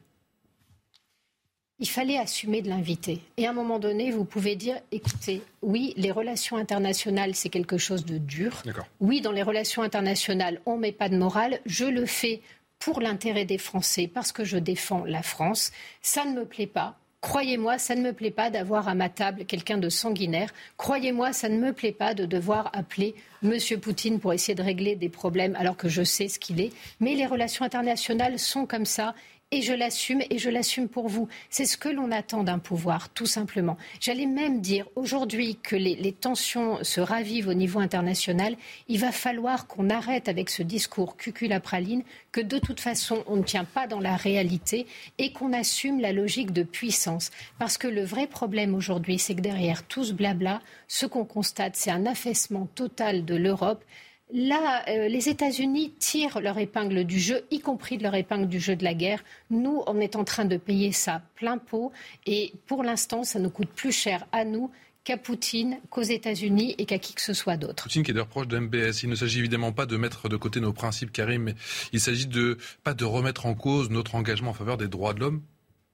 Il 1.78 1.88
fallait 1.88 2.18
assumer 2.18 2.62
de 2.62 2.68
l'inviter. 2.68 3.20
Et 3.36 3.46
à 3.46 3.50
un 3.50 3.52
moment 3.52 3.78
donné, 3.78 4.10
vous 4.10 4.24
pouvez 4.24 4.56
dire, 4.56 4.76
écoutez, 4.92 5.42
oui, 5.62 5.92
les 5.96 6.10
relations 6.10 6.56
internationales, 6.56 7.34
c'est 7.34 7.50
quelque 7.50 7.76
chose 7.76 8.04
de 8.04 8.18
dur. 8.18 8.62
Oui, 9.00 9.20
dans 9.20 9.32
les 9.32 9.42
relations 9.42 9.82
internationales, 9.82 10.60
on 10.64 10.76
ne 10.76 10.80
met 10.80 10.92
pas 10.92 11.08
de 11.08 11.16
morale. 11.16 11.60
Je 11.66 11.84
le 11.84 12.06
fais 12.06 12.40
pour 12.78 13.00
l'intérêt 13.00 13.44
des 13.44 13.58
Français, 13.58 14.06
parce 14.12 14.32
que 14.32 14.44
je 14.44 14.58
défends 14.58 15.04
la 15.04 15.22
France. 15.22 15.72
Ça 16.02 16.24
ne 16.24 16.32
me 16.32 16.44
plaît 16.44 16.66
pas. 16.66 16.96
Croyez-moi, 17.20 17.78
ça 17.78 17.94
ne 17.94 18.02
me 18.02 18.12
plaît 18.12 18.30
pas 18.30 18.50
d'avoir 18.50 18.88
à 18.88 18.94
ma 18.94 19.08
table 19.08 19.46
quelqu'un 19.46 19.78
de 19.78 19.88
sanguinaire. 19.88 20.50
Croyez-moi, 20.76 21.32
ça 21.32 21.48
ne 21.48 21.58
me 21.58 21.72
plaît 21.72 21.92
pas 21.92 22.14
de 22.14 22.24
devoir 22.24 22.70
appeler 22.72 23.14
M. 23.42 23.58
Poutine 23.80 24.20
pour 24.20 24.32
essayer 24.32 24.54
de 24.54 24.62
régler 24.62 24.94
des 24.94 25.08
problèmes 25.08 25.56
alors 25.56 25.76
que 25.76 25.88
je 25.88 26.02
sais 26.02 26.28
ce 26.28 26.38
qu'il 26.38 26.60
est. 26.60 26.72
Mais 27.00 27.14
les 27.14 27.26
relations 27.26 27.64
internationales 27.64 28.38
sont 28.38 28.66
comme 28.66 28.84
ça 28.84 29.14
et 29.52 29.62
je 29.62 29.72
l'assume 29.72 30.22
et 30.28 30.38
je 30.38 30.50
l'assume 30.50 30.88
pour 30.88 31.08
vous. 31.08 31.28
C'est 31.50 31.66
ce 31.66 31.76
que 31.76 31.88
l'on 31.88 32.10
attend 32.10 32.42
d'un 32.42 32.58
pouvoir, 32.58 33.10
tout 33.10 33.26
simplement. 33.26 33.76
J'allais 34.00 34.26
même 34.26 34.60
dire 34.60 34.88
aujourd'hui 34.96 35.56
que 35.62 35.76
les, 35.76 36.12
tensions 36.12 36.82
se 36.82 37.00
ravivent 37.00 37.48
au 37.48 37.54
niveau 37.54 37.78
international. 37.78 38.56
Il 38.88 38.98
va 38.98 39.12
falloir 39.12 39.68
qu'on 39.68 39.88
arrête 39.88 40.28
avec 40.28 40.50
ce 40.50 40.64
discours 40.64 41.16
cuculapraline, 41.16 42.02
que 42.32 42.40
de 42.40 42.58
toute 42.58 42.80
façon 42.80 43.22
on 43.28 43.36
ne 43.36 43.44
tient 43.44 43.64
pas 43.64 43.86
dans 43.86 44.00
la 44.00 44.16
réalité 44.16 44.86
et 45.18 45.32
qu'on 45.32 45.52
assume 45.52 46.00
la 46.00 46.12
logique 46.12 46.52
de 46.52 46.64
puissance. 46.64 47.30
Parce 47.60 47.78
que 47.78 47.86
le 47.86 48.02
vrai 48.02 48.26
problème 48.26 48.74
aujourd'hui, 48.74 49.20
c'est 49.20 49.36
que 49.36 49.40
derrière 49.40 49.84
tout 49.84 50.04
ce 50.04 50.12
blabla, 50.12 50.60
ce 50.88 51.06
qu'on 51.06 51.24
constate, 51.24 51.76
c'est 51.76 51.92
un 51.92 52.06
affaissement 52.06 52.66
total 52.74 53.24
de 53.24 53.36
l'Europe 53.36 53.84
Là, 54.32 54.84
euh, 54.88 55.08
les 55.08 55.28
États-Unis 55.28 55.92
tirent 55.98 56.40
leur 56.40 56.58
épingle 56.58 57.04
du 57.04 57.20
jeu, 57.20 57.44
y 57.52 57.60
compris 57.60 57.96
de 57.96 58.02
leur 58.02 58.14
épingle 58.14 58.48
du 58.48 58.58
jeu 58.58 58.74
de 58.74 58.82
la 58.82 58.92
guerre. 58.92 59.22
Nous, 59.50 59.82
on 59.86 60.00
est 60.00 60.16
en 60.16 60.24
train 60.24 60.44
de 60.44 60.56
payer 60.56 60.90
ça 60.90 61.22
plein 61.36 61.58
pot. 61.58 61.92
Et 62.26 62.52
pour 62.66 62.82
l'instant, 62.82 63.22
ça 63.22 63.38
nous 63.38 63.50
coûte 63.50 63.68
plus 63.68 63.92
cher 63.92 64.26
à 64.32 64.44
nous 64.44 64.70
qu'à 65.04 65.16
Poutine, 65.16 65.78
qu'aux 65.90 66.02
États-Unis 66.02 66.74
et 66.78 66.84
qu'à 66.84 66.98
qui 66.98 67.14
que 67.14 67.22
ce 67.22 67.32
soit 67.32 67.56
d'autre. 67.56 67.84
Poutine 67.84 68.02
qui 68.02 68.10
est 68.10 68.14
d'ailleurs 68.14 68.26
proche 68.26 68.48
de 68.48 68.58
MBS. 68.58 69.04
Il 69.04 69.08
ne 69.08 69.14
s'agit 69.14 69.38
évidemment 69.38 69.70
pas 69.70 69.86
de 69.86 69.96
mettre 69.96 70.28
de 70.28 70.36
côté 70.36 70.58
nos 70.58 70.72
principes, 70.72 71.12
Karim, 71.12 71.44
mais 71.44 71.54
il 71.92 72.00
s'agit 72.00 72.26
de 72.26 72.58
pas 72.82 72.94
de 72.94 73.04
remettre 73.04 73.46
en 73.46 73.54
cause 73.54 73.90
notre 73.90 74.16
engagement 74.16 74.50
en 74.50 74.54
faveur 74.54 74.76
des 74.76 74.88
droits 74.88 75.14
de 75.14 75.20
l'homme, 75.20 75.42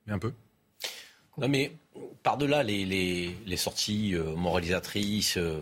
mais 0.07 0.15
un 0.15 0.19
peu. 0.19 0.33
Non, 1.37 1.49
mais 1.49 1.73
par-delà 2.23 2.63
les, 2.63 3.37
sorties 3.57 4.15
euh, 4.15 4.35
moralisatrices, 4.35 5.37
euh, 5.37 5.61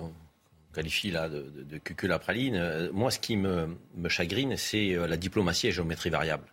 qualifie 0.72 1.10
là 1.10 1.28
de, 1.28 1.42
de, 1.42 1.78
de 1.78 2.16
praline. 2.18 2.56
Euh, 2.56 2.90
moi, 2.92 3.10
ce 3.10 3.18
qui 3.18 3.36
me, 3.36 3.76
chagrine, 4.08 4.56
c'est 4.56 4.94
euh, 4.94 5.06
la 5.06 5.16
diplomatie 5.16 5.68
et 5.68 5.72
géométrie 5.72 6.10
variable. 6.10 6.44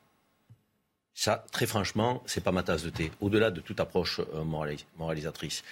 Ça, 1.13 1.45
très 1.51 1.65
franchement, 1.65 2.21
c'est 2.25 2.43
pas 2.43 2.51
ma 2.51 2.63
tasse 2.63 2.83
de 2.83 2.89
thé. 2.89 3.11
Au-delà 3.21 3.49
de 3.49 3.59
toute 3.59 3.79
approche 3.79 4.19
euh, 4.19 4.43
moralisatrice, 4.97 5.63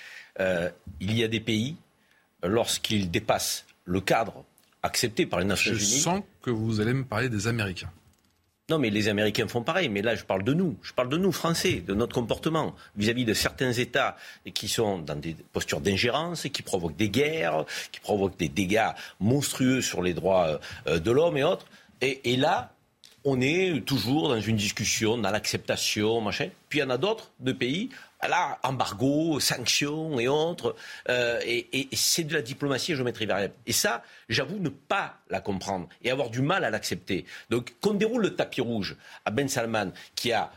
il 0.99 1.13
y 1.17 1.23
a 1.23 1.27
des 1.27 1.39
pays, 1.39 1.77
lorsqu'ils 2.43 3.09
dépassent 3.09 3.65
le 3.85 4.01
cadre 4.01 4.43
accepté 4.83 5.25
par 5.25 5.39
les 5.39 5.45
Nations 5.45 5.71
Unies. 5.71 5.79
Je 5.79 6.01
sens 6.01 6.23
que 6.41 6.49
vous 6.49 6.81
allez 6.81 6.93
me 6.93 7.05
parler 7.05 7.29
des 7.29 7.47
Américains. 7.47 7.91
Non, 8.67 8.79
mais 8.79 8.89
les 8.89 9.09
Américains 9.09 9.47
font 9.47 9.61
pareil. 9.61 9.89
Mais 9.89 10.01
là, 10.01 10.15
je 10.15 10.23
parle 10.23 10.43
de 10.43 10.53
nous. 10.53 10.75
Je 10.81 10.91
parle 10.91 11.09
de 11.09 11.17
nous, 11.17 11.31
Français, 11.31 11.83
de 11.85 11.93
notre 11.93 12.15
comportement 12.15 12.73
vis-à-vis 12.95 13.23
de 13.23 13.35
certains 13.35 13.71
États 13.71 14.17
qui 14.55 14.67
sont 14.67 14.97
dans 14.97 15.15
des 15.15 15.35
postures 15.53 15.81
d'ingérence, 15.81 16.47
qui 16.51 16.63
provoquent 16.63 16.95
des 16.95 17.09
guerres, 17.09 17.65
qui 17.91 17.99
provoquent 17.99 18.37
des 18.37 18.49
dégâts 18.49 18.89
monstrueux 19.19 19.81
sur 19.81 20.01
les 20.01 20.15
droits 20.15 20.59
euh, 20.87 20.97
de 20.97 21.11
l'homme 21.11 21.37
et 21.37 21.43
autres. 21.43 21.67
Et, 22.01 22.37
là, 22.37 22.71
on 23.23 23.39
est 23.39 23.85
toujours 23.85 24.29
dans 24.29 24.39
une 24.39 24.57
discussion, 24.57 25.17
dans 25.17 25.31
l'acceptation, 25.31 26.19
machin. 26.21 26.49
Puis 26.69 26.79
il 26.79 26.81
y 26.81 26.85
en 26.85 26.89
a 26.89 26.97
d'autres 26.97 27.31
de 27.39 27.51
pays 27.51 27.89
là, 28.21 28.59
embargo, 28.63 29.39
sanctions 29.39 30.19
et 30.19 30.27
autres. 30.27 30.75
Euh, 31.09 31.39
et, 31.45 31.87
c'est 31.93 32.23
de 32.23 32.33
la 32.33 32.41
diplomatie 32.41 32.93
à 32.93 32.95
géométrie 32.95 33.25
variable. 33.25 33.53
Et 33.65 33.73
ça, 33.73 34.03
j'avoue 34.29 34.59
ne 34.59 34.69
pas 34.69 35.19
la 35.29 35.41
comprendre 35.41 35.87
et 36.03 36.11
avoir 36.11 36.29
du 36.29 36.41
mal 36.41 36.63
à 36.65 36.69
l'accepter. 36.69 37.25
Donc, 37.49 37.75
qu'on 37.81 37.93
déroule 37.93 38.21
le 38.21 38.35
tapis 38.35 38.61
rouge 38.61 38.95
à 39.25 39.31
Ben 39.31 39.47
Salman, 39.47 39.91
qui 40.15 40.31
a 40.31 40.51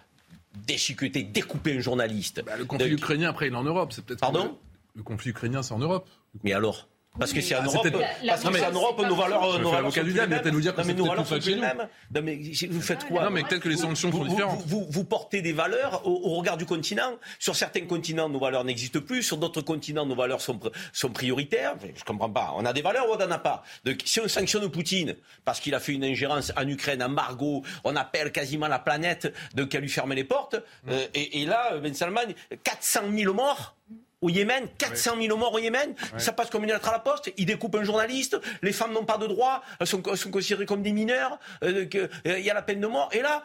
déchiqueté, 0.67 1.23
découpé 1.23 1.77
un 1.77 1.81
journaliste. 1.81 2.43
Bah, 2.45 2.57
le 2.57 2.65
conflit 2.65 2.93
ukrainien, 2.93 3.31
après, 3.31 3.49
il 3.49 3.53
est 3.53 3.57
en 3.57 3.65
Europe. 3.65 3.93
C'est 3.93 4.05
peut-être. 4.05 4.21
Pardon 4.21 4.59
le 4.99 5.05
conflit 5.05 5.31
ukrainien, 5.31 5.63
c'est 5.63 5.73
en 5.73 5.79
Europe. 5.79 6.09
Mais 6.43 6.53
alors? 6.53 6.89
Parce 7.19 7.33
que 7.33 7.41
c'est 7.41 7.57
en 7.57 7.65
Europe, 7.65 7.87
parce 8.27 8.43
que 8.43 8.53
c'est 8.53 8.67
en 8.67 8.73
Europe, 8.73 9.01
nos 9.07 9.15
valeurs, 9.15 9.61
nos 9.61 9.71
valeurs 9.71 9.93
sont 9.93 10.03
du 10.03 10.13
diable, 10.13 10.35
peut-être 10.35 10.53
nous 10.53 10.61
dire 10.61 10.75
que 10.75 10.83
c'est 10.83 10.95
mais 12.29 12.41
vous 12.71 12.81
faites 12.81 13.05
quoi 13.05 13.25
Non 13.25 13.31
mais 13.31 13.43
peut-être 13.43 13.63
que 13.63 13.69
les 13.69 13.77
sanctions 13.77 14.11
sont 14.11 14.25
différentes. 14.25 14.63
Vous, 14.67 14.87
vous, 14.89 15.05
portez 15.05 15.43
des 15.43 15.53
valeurs 15.53 16.07
au, 16.07 16.37
regard 16.37 16.57
du 16.57 16.67
continent. 16.67 17.17
Sur 17.39 17.57
certains 17.57 17.87
continents, 17.87 18.29
nos 18.29 18.39
valeurs 18.39 18.65
n'existent 18.65 19.01
plus. 19.01 19.23
Sur 19.23 19.39
d'autres 19.39 19.63
continents, 19.63 20.07
nos 20.07 20.15
valeurs 20.15 20.41
sont, 20.41 20.59
sont 20.93 21.11
prioritaires. 21.11 21.75
Je 21.95 22.05
comprends 22.05 22.31
pas. 22.31 22.53
On 22.57 22.65
a 22.65 22.73
des 22.73 22.83
valeurs 22.83 23.09
ou 23.09 23.15
on 23.15 23.19
n'en 23.19 23.31
a 23.31 23.39
pas? 23.39 23.63
Donc, 23.85 23.99
si 24.05 24.21
on 24.21 24.29
sanctionne 24.29 24.69
Poutine 24.69 25.17
parce 25.45 25.61
qu'il 25.61 25.75
a 25.75 25.81
fait 25.81 25.93
une 25.93 26.05
ingérence 26.05 26.53
en 26.57 26.67
Ukraine, 26.69 27.03
en 27.03 27.09
Margot, 27.09 27.63
on 27.85 27.97
appelle 27.97 28.33
quasiment 28.33 28.69
la 28.69 28.79
planète 28.79 29.33
de 29.55 29.65
qu'à 29.65 29.81
lui 29.81 29.89
fermer 29.89 30.15
les 30.15 30.25
portes. 30.25 30.57
Euh, 30.89 31.07
et, 31.15 31.43
et 31.43 31.47
là, 31.47 31.79
Ben 31.79 31.95
Salman, 31.95 32.21
400 32.65 33.01
000 33.15 33.35
morts? 33.35 33.75
Au 34.21 34.29
Yémen, 34.29 34.69
400 34.79 35.13
000 35.21 35.37
morts 35.37 35.55
au 35.55 35.59
Yémen, 35.59 35.95
ça 36.17 36.33
passe 36.33 36.51
comme 36.51 36.65
une 36.65 36.71
lettre 36.71 36.89
à 36.89 36.93
la 36.93 36.99
poste, 36.99 37.33
ils 37.37 37.47
découpent 37.47 37.77
un 37.77 37.85
journaliste, 37.85 38.41
les 38.63 38.73
femmes 38.73 38.93
n'ont 38.93 39.05
pas 39.05 39.19
de 39.19 39.27
droit, 39.27 39.63
elles 39.81 39.87
sont, 39.87 40.03
considérées 40.03 40.67
comme 40.67 40.83
des 40.83 40.93
mineurs, 40.93 41.39
euh, 41.63 41.87
euh, 41.95 42.09
il 42.39 42.45
y 42.45 42.51
a 42.51 42.55
la 42.55 42.63
peine 42.63 42.81
de 42.81 42.87
mort, 42.87 43.09
et 43.13 43.23
là, 43.23 43.45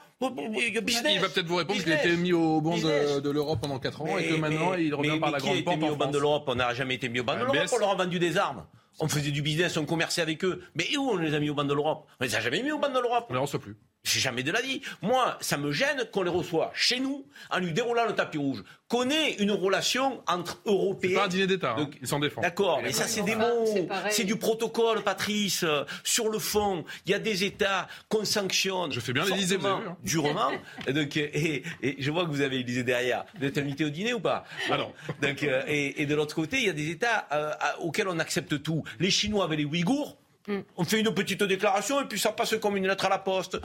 business, 0.82 1.14
Il 1.16 1.20
va 1.20 1.30
peut-être 1.30 1.48
vous 1.48 1.58
répondre 1.58 1.82
qu'il 1.82 1.92
a 1.92 2.04
été 2.04 2.16
mis 2.16 2.34
au 2.34 2.62
banc 2.62 2.78
de, 2.78 3.30
l'Europe 3.30 3.60
pendant 3.62 3.80
4 3.80 4.02
ans 4.02 4.18
et 4.18 4.30
que 4.30 4.36
maintenant 4.36 4.74
il 4.74 4.94
revient 4.94 5.20
par 5.20 5.32
la 5.32 5.40
grande 5.40 5.64
porte. 5.64 5.78
mis 5.78 5.90
au 5.90 5.96
banc 5.96 6.12
de 6.12 6.18
l'Europe 6.18 6.44
On 6.48 6.56
n'a 6.56 6.74
jamais 6.74 6.96
été 6.96 7.10
mis 7.10 7.20
au 7.20 7.24
banc 7.24 7.36
de 7.36 7.44
l'Europe, 7.44 7.70
on 7.74 7.78
leur 7.78 7.92
a 7.92 7.96
vendu 7.96 8.20
des 8.20 8.38
armes. 8.38 8.66
On 9.00 9.08
faisait 9.08 9.32
du 9.32 9.42
business, 9.42 9.76
on 9.78 9.86
commerçait 9.86 10.22
avec 10.22 10.44
eux. 10.46 10.62
Mais 10.76 10.86
où 10.98 11.10
on 11.10 11.18
les 11.18 11.34
a 11.34 11.40
mis 11.40 11.50
au 11.50 11.56
banc 11.56 11.64
de 11.64 11.74
l'Europe? 11.74 12.06
On 12.20 12.24
les 12.24 12.36
a 12.36 12.42
jamais 12.42 12.62
mis 12.62 12.72
au 12.72 12.78
banc 12.78 12.90
de 12.90 13.00
l'Europe. 13.00 13.26
On 13.30 13.34
les 13.34 13.40
reçoit 13.40 13.60
plus. 13.60 13.76
J'ai 14.06 14.20
jamais 14.20 14.44
de 14.44 14.52
la 14.52 14.62
vie. 14.62 14.82
Moi, 15.02 15.38
ça 15.40 15.56
me 15.56 15.72
gêne 15.72 16.04
qu'on 16.12 16.24
les 16.24 16.30
reçoit 16.30 16.72
chez 16.76 17.00
nous 17.00 17.26
en 17.50 17.60
lui 17.60 17.72
déroulant 17.72 18.06
le 18.06 18.14
tapis 18.14 18.38
rouge. 18.38 18.62
Qu'on 18.90 19.10
ait 19.10 19.36
une 19.40 19.52
relation 19.52 20.22
entre 20.28 20.60
Européens. 20.66 21.12
C'est 21.12 21.16
pas 21.16 21.24
un 21.24 21.28
dîner 21.30 21.48
d'État, 21.48 21.76
hein. 21.78 21.90
ils 22.02 22.08
s'en 22.08 22.20
défendent. 22.20 22.44
D'accord, 22.44 22.82
mais 22.84 22.92
ça 22.92 23.08
c'est 23.08 23.22
des 23.22 23.36
mots, 23.36 23.66
c'est 24.10 24.26
du 24.26 24.36
protocole, 24.36 25.04
Patrice. 25.04 25.66
Sur 26.04 26.28
le 26.28 26.38
fond, 26.38 26.84
il 27.06 27.12
y 27.12 27.16
a 27.16 27.20
des 27.20 27.46
États 27.46 27.88
qu'on 28.10 28.26
sanctionne. 28.26 28.92
Je 28.92 29.00
fais 29.00 29.14
bien 29.14 29.24
l'Élysée, 29.24 29.56
vous 29.56 29.66
avez 29.68 29.82
vu. 29.82 29.88
Hein. 29.88 29.98
Durement. 30.04 30.52
donc, 30.94 31.16
et, 31.16 31.64
je 31.98 32.12
vois 32.12 32.26
que 32.26 32.30
vous 32.30 32.42
avez 32.42 32.58
l'Élysée 32.58 32.84
derrière. 32.84 33.24
Vous 33.40 33.46
êtes 33.46 33.58
invité 33.58 33.86
au 33.86 33.90
dîner 33.90 34.14
ou 34.14 34.20
pas? 34.20 34.44
Alors. 34.70 34.92
Donc, 35.22 35.44
euh, 35.44 35.64
et, 35.66 36.06
de 36.06 36.14
l'autre 36.14 36.36
côté, 36.36 36.58
il 36.58 36.66
y 36.66 36.70
a 36.70 36.74
des 36.74 36.90
États 36.90 37.26
euh, 37.32 37.54
auxquels 37.80 38.10
on 38.10 38.20
accepte 38.20 38.62
tout. 38.62 38.84
Les 39.00 39.10
Chinois 39.10 39.46
avec 39.46 39.60
les 39.60 39.66
Ouïghours, 39.66 40.18
Mm. 40.48 40.60
On 40.78 40.84
fait 40.84 41.00
une 41.00 41.14
petite 41.14 41.44
déclaration 41.44 42.02
et 42.02 42.06
puis 42.06 42.20
ça 42.20 42.32
passe 42.32 42.56
comme 42.62 42.78
une 42.78 42.88
lettre 42.88 43.06
à 43.06 43.10
la 43.10 43.20
poste. 43.20 43.60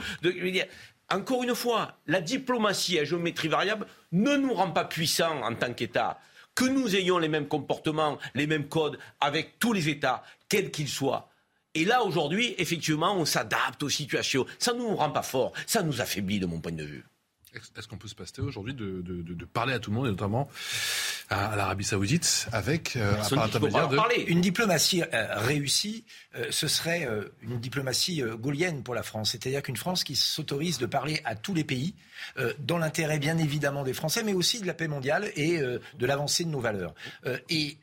encore 1.09 1.43
une 1.43 1.55
fois, 1.55 1.97
la 2.07 2.21
diplomatie 2.21 2.99
à 2.99 3.03
géométrie 3.03 3.47
variable 3.47 3.87
ne 4.11 4.35
nous 4.37 4.53
rend 4.53 4.71
pas 4.71 4.85
puissants 4.85 5.41
en 5.43 5.55
tant 5.55 5.73
qu'État. 5.73 6.19
Que 6.55 6.65
nous 6.65 6.95
ayons 6.95 7.19
les 7.19 7.29
mêmes 7.29 7.47
comportements, 7.47 8.17
les 8.35 8.47
mêmes 8.47 8.67
codes 8.67 8.97
avec 9.21 9.59
tous 9.59 9.73
les 9.73 9.89
États, 9.89 10.23
quels 10.49 10.71
qu'ils 10.71 10.89
soient. 10.89 11.29
Et 11.75 11.85
là, 11.85 12.03
aujourd'hui, 12.03 12.55
effectivement, 12.57 13.15
on 13.15 13.25
s'adapte 13.25 13.83
aux 13.83 13.89
situations. 13.89 14.45
Ça 14.57 14.73
ne 14.73 14.79
nous 14.79 14.95
rend 14.95 15.11
pas 15.11 15.21
fort, 15.21 15.53
ça 15.67 15.83
nous 15.83 16.01
affaiblit 16.01 16.39
de 16.39 16.45
mon 16.45 16.59
point 16.59 16.71
de 16.71 16.83
vue. 16.83 17.05
Est-ce 17.55 17.87
qu'on 17.87 17.97
peut 17.97 18.07
se 18.07 18.15
passer 18.15 18.41
aujourd'hui 18.41 18.73
de, 18.73 19.45
parler 19.45 19.73
à 19.73 19.79
tout 19.79 19.89
le 19.89 19.95
monde, 19.95 20.07
et 20.07 20.11
notamment 20.11 20.49
à, 21.29 21.55
l'Arabie 21.55 21.83
Saoudite, 21.83 22.47
avec 22.51 22.95
euh, 22.95 23.15
de... 23.15 24.29
Une 24.29 24.41
diplomatie 24.41 25.01
euh, 25.01 25.27
réussie, 25.37 26.05
euh, 26.35 26.45
ce 26.51 26.67
serait 26.67 27.07
une 27.41 27.59
diplomatie 27.59 28.21
gaulienne 28.39 28.83
pour 28.83 28.93
la 28.93 29.03
France. 29.03 29.31
C'est-à-dire 29.31 29.63
qu'une 29.63 29.77
France 29.77 30.03
qui 30.03 30.15
s'autorise 30.15 30.77
de 30.77 30.85
parler 30.85 31.21
à 31.25 31.35
tous 31.35 31.53
les 31.53 31.63
pays, 31.63 31.95
dans 32.59 32.77
l'intérêt 32.77 33.17
bien 33.17 33.37
évidemment 33.37 33.83
des 33.83 33.93
Français, 33.93 34.23
mais 34.23 34.33
aussi 34.33 34.59
de 34.59 34.67
la 34.67 34.73
paix 34.73 34.87
mondiale 34.87 35.31
et 35.35 35.59
de 35.59 36.05
l'avancée 36.05 36.43
de 36.43 36.49
nos 36.49 36.59
valeurs. 36.59 36.93
et 37.49 37.77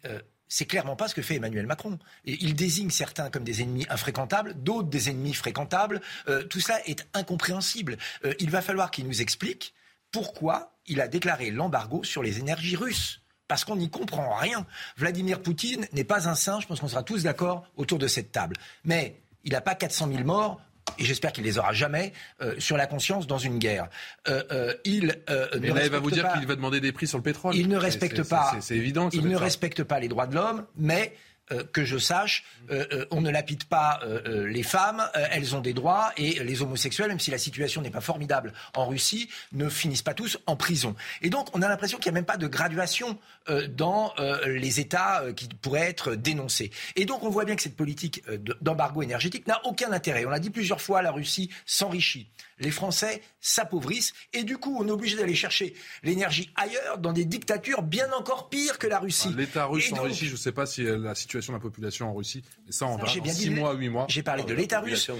c'est 0.48 0.66
clairement 0.66 0.96
pas 0.96 1.08
ce 1.08 1.14
que 1.14 1.22
fait 1.22 1.36
Emmanuel 1.36 1.66
Macron. 1.66 1.98
Il 2.24 2.54
désigne 2.54 2.90
certains 2.90 3.30
comme 3.30 3.44
des 3.44 3.62
ennemis 3.62 3.86
infréquentables, 3.88 4.54
d'autres 4.54 4.88
des 4.88 5.10
ennemis 5.10 5.34
fréquentables. 5.34 6.00
Euh, 6.28 6.44
tout 6.44 6.60
cela 6.60 6.86
est 6.86 7.06
incompréhensible. 7.14 7.96
Euh, 8.24 8.34
il 8.38 8.50
va 8.50 8.62
falloir 8.62 8.90
qu'il 8.90 9.06
nous 9.06 9.20
explique 9.20 9.74
pourquoi 10.12 10.72
il 10.86 11.00
a 11.00 11.08
déclaré 11.08 11.50
l'embargo 11.50 12.04
sur 12.04 12.22
les 12.22 12.38
énergies 12.38 12.76
russes. 12.76 13.22
Parce 13.48 13.64
qu'on 13.64 13.76
n'y 13.76 13.90
comprend 13.90 14.34
rien. 14.34 14.66
Vladimir 14.96 15.40
Poutine 15.40 15.86
n'est 15.92 16.04
pas 16.04 16.28
un 16.28 16.34
saint, 16.34 16.58
je 16.60 16.66
pense 16.66 16.80
qu'on 16.80 16.88
sera 16.88 17.04
tous 17.04 17.22
d'accord 17.22 17.66
autour 17.76 17.98
de 17.98 18.08
cette 18.08 18.32
table. 18.32 18.56
Mais 18.84 19.22
il 19.44 19.52
n'a 19.52 19.60
pas 19.60 19.76
400 19.76 20.08
000 20.08 20.24
morts 20.24 20.60
et 20.98 21.04
j'espère 21.04 21.32
qu'il 21.32 21.44
les 21.44 21.58
aura 21.58 21.72
jamais, 21.72 22.12
euh, 22.40 22.54
sur 22.58 22.76
la 22.76 22.86
conscience 22.86 23.26
dans 23.26 23.38
une 23.38 23.58
guerre. 23.58 23.88
Euh, 24.28 24.42
euh, 24.50 24.74
il 24.84 25.16
Mais 25.60 25.68
là, 25.70 25.84
il 25.84 25.90
va 25.90 25.98
vous 25.98 26.10
dire 26.10 26.32
qu'il 26.32 26.46
va 26.46 26.56
demander 26.56 26.80
des 26.80 26.92
prix 26.92 27.06
sur 27.06 27.18
le 27.18 27.24
pétrole. 27.24 27.54
Il 27.54 27.68
ne 27.68 27.76
respecte 27.76 28.22
pas. 28.28 28.56
C'est 28.60 28.76
évident. 28.76 29.08
Il 29.12 29.28
ne 29.28 29.36
respecte 29.36 29.82
pas 29.82 30.00
les 30.00 30.08
droits 30.08 30.26
de 30.26 30.34
l'homme, 30.34 30.64
mais 30.76 31.14
euh, 31.52 31.62
que 31.72 31.84
je 31.84 31.96
sache, 31.96 32.42
euh, 32.70 32.86
euh, 32.92 33.06
on 33.12 33.20
ne 33.20 33.30
lapide 33.30 33.64
pas 33.64 34.00
les 34.26 34.62
femmes, 34.62 35.02
elles 35.30 35.54
ont 35.54 35.60
des 35.60 35.72
droits 35.72 36.12
et 36.16 36.42
les 36.42 36.62
homosexuels, 36.62 37.08
même 37.08 37.20
si 37.20 37.30
la 37.30 37.38
situation 37.38 37.82
n'est 37.82 37.90
pas 37.90 38.00
formidable 38.00 38.52
en 38.74 38.86
Russie, 38.86 39.28
ne 39.52 39.68
finissent 39.68 40.02
pas 40.02 40.14
tous 40.14 40.38
en 40.46 40.56
prison. 40.56 40.94
Et 41.22 41.30
donc 41.30 41.48
on 41.54 41.62
a 41.62 41.68
l'impression 41.68 41.98
qu'il 41.98 42.10
n'y 42.10 42.16
a 42.16 42.20
même 42.20 42.26
pas 42.26 42.36
de 42.36 42.46
graduation 42.46 43.18
dans 43.70 44.14
les 44.46 44.80
États 44.80 45.24
qui 45.34 45.48
pourraient 45.48 45.88
être 45.88 46.14
dénoncés. 46.14 46.70
Et 46.96 47.04
donc 47.04 47.22
on 47.22 47.30
voit 47.30 47.44
bien 47.44 47.56
que 47.56 47.62
cette 47.62 47.76
politique 47.76 48.22
d'embargo 48.60 49.02
énergétique 49.02 49.46
n'a 49.46 49.60
aucun 49.64 49.92
intérêt. 49.92 50.24
On 50.26 50.30
l'a 50.30 50.40
dit 50.40 50.50
plusieurs 50.50 50.80
fois, 50.80 51.02
la 51.02 51.12
Russie 51.12 51.50
s'enrichit 51.64 52.28
les 52.58 52.70
Français 52.70 53.22
s'appauvrissent 53.40 54.12
et 54.32 54.44
du 54.44 54.58
coup 54.58 54.76
on 54.80 54.86
est 54.88 54.90
obligé 54.90 55.16
d'aller 55.16 55.34
chercher 55.34 55.74
l'énergie 56.02 56.50
ailleurs 56.56 56.98
dans 56.98 57.12
des 57.12 57.24
dictatures 57.24 57.82
bien 57.82 58.10
encore 58.12 58.48
pires 58.48 58.78
que 58.78 58.86
la 58.86 58.98
Russie. 58.98 59.34
L'État 59.36 59.66
russe 59.66 59.92
en 59.92 60.02
Russie, 60.02 60.26
je 60.26 60.32
ne 60.32 60.36
sais 60.36 60.52
pas 60.52 60.66
si 60.66 60.84
la 60.84 61.14
situation 61.14 61.52
de 61.52 61.58
la 61.58 61.62
population 61.62 62.08
en 62.08 62.14
Russie, 62.14 62.42
mais 62.64 62.72
ça 62.72 62.86
en 62.86 62.98
6 63.06 63.50
mois, 63.50 63.74
8 63.74 63.88
mois. 63.88 64.06
J'ai 64.08 64.22
parlé 64.22 64.44
de 64.44 64.54
l'État 64.54 64.80
russe 64.80 65.10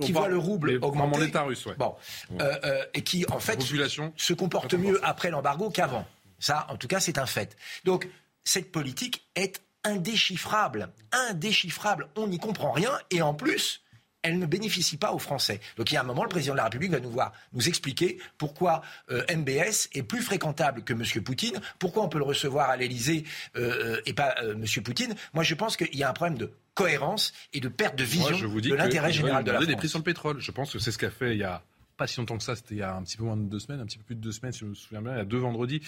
qui, 0.00 0.12
voit 0.12 0.28
le 0.28 0.38
rouble 0.38 0.78
augmenter. 0.82 1.20
l'État 1.20 1.42
russe, 1.42 1.66
Bon, 1.78 1.94
euh, 2.40 2.56
euh, 2.64 2.84
et 2.94 3.02
qui 3.02 3.24
en 3.30 3.40
fait 3.40 3.60
se 3.62 4.32
comporte 4.32 4.74
mieux 4.74 5.00
après 5.04 5.30
l'embargo 5.30 5.70
qu'avant. 5.70 6.06
Ça, 6.38 6.66
en 6.68 6.76
tout 6.76 6.88
cas, 6.88 7.00
c'est 7.00 7.18
un 7.18 7.26
fait. 7.26 7.56
Donc 7.84 8.08
cette 8.44 8.70
politique 8.70 9.26
est 9.34 9.62
indéchiffrable, 9.84 10.92
indéchiffrable. 11.12 12.08
On 12.16 12.28
n'y 12.28 12.38
comprend 12.38 12.72
rien 12.72 12.92
et 13.10 13.22
en 13.22 13.34
plus 13.34 13.82
elle 14.26 14.38
ne 14.38 14.46
bénéficie 14.46 14.96
pas 14.96 15.12
aux 15.12 15.18
Français. 15.18 15.60
Donc 15.76 15.90
il 15.90 15.94
y 15.94 15.96
a 15.96 16.00
un 16.00 16.04
moment, 16.04 16.24
le 16.24 16.28
président 16.28 16.54
de 16.54 16.58
la 16.58 16.64
République 16.64 16.90
va 16.90 17.00
nous 17.00 17.10
voir, 17.10 17.32
nous 17.52 17.68
expliquer 17.68 18.18
pourquoi 18.38 18.82
euh, 19.10 19.22
MBS 19.34 19.88
est 19.92 20.02
plus 20.02 20.22
fréquentable 20.22 20.82
que 20.82 20.92
M. 20.92 21.04
Poutine, 21.22 21.60
pourquoi 21.78 22.02
on 22.02 22.08
peut 22.08 22.18
le 22.18 22.24
recevoir 22.24 22.70
à 22.70 22.76
l'Élysée 22.76 23.24
euh, 23.56 24.00
et 24.04 24.12
pas 24.12 24.34
euh, 24.42 24.54
M. 24.54 24.82
Poutine. 24.82 25.14
Moi, 25.32 25.44
je 25.44 25.54
pense 25.54 25.76
qu'il 25.76 25.96
y 25.96 26.02
a 26.02 26.10
un 26.10 26.12
problème 26.12 26.38
de 26.38 26.50
cohérence 26.74 27.32
et 27.52 27.60
de 27.60 27.68
perte 27.68 27.96
de 27.96 28.04
vision 28.04 28.36
de 28.36 28.74
l'intérêt 28.74 29.12
général 29.12 29.44
de 29.44 29.50
la 29.50 29.58
France. 29.58 29.68
des 29.68 29.76
prix 29.76 29.88
sur 29.88 29.98
le 29.98 30.04
pétrole. 30.04 30.40
Je 30.40 30.50
pense 30.50 30.72
que 30.72 30.78
c'est 30.78 30.90
ce 30.90 30.98
qu'a 30.98 31.10
fait 31.10 31.32
il 31.32 31.38
y 31.38 31.44
a 31.44 31.62
pas 31.96 32.06
si 32.06 32.18
longtemps 32.18 32.36
que 32.36 32.44
ça, 32.44 32.54
c'était 32.56 32.74
il 32.74 32.78
y 32.78 32.82
a 32.82 32.94
un 32.94 33.02
petit 33.02 33.16
peu 33.16 33.24
moins 33.24 33.38
de 33.38 33.48
deux 33.48 33.58
semaines, 33.58 33.80
un 33.80 33.86
petit 33.86 33.96
peu 33.96 34.04
plus 34.04 34.16
de 34.16 34.20
deux 34.20 34.32
semaines, 34.32 34.52
si 34.52 34.60
je 34.60 34.66
me 34.66 34.74
souviens 34.74 35.00
bien, 35.00 35.12
il 35.12 35.18
y 35.18 35.20
a 35.20 35.24
deux 35.24 35.38
vendredis, 35.38 35.80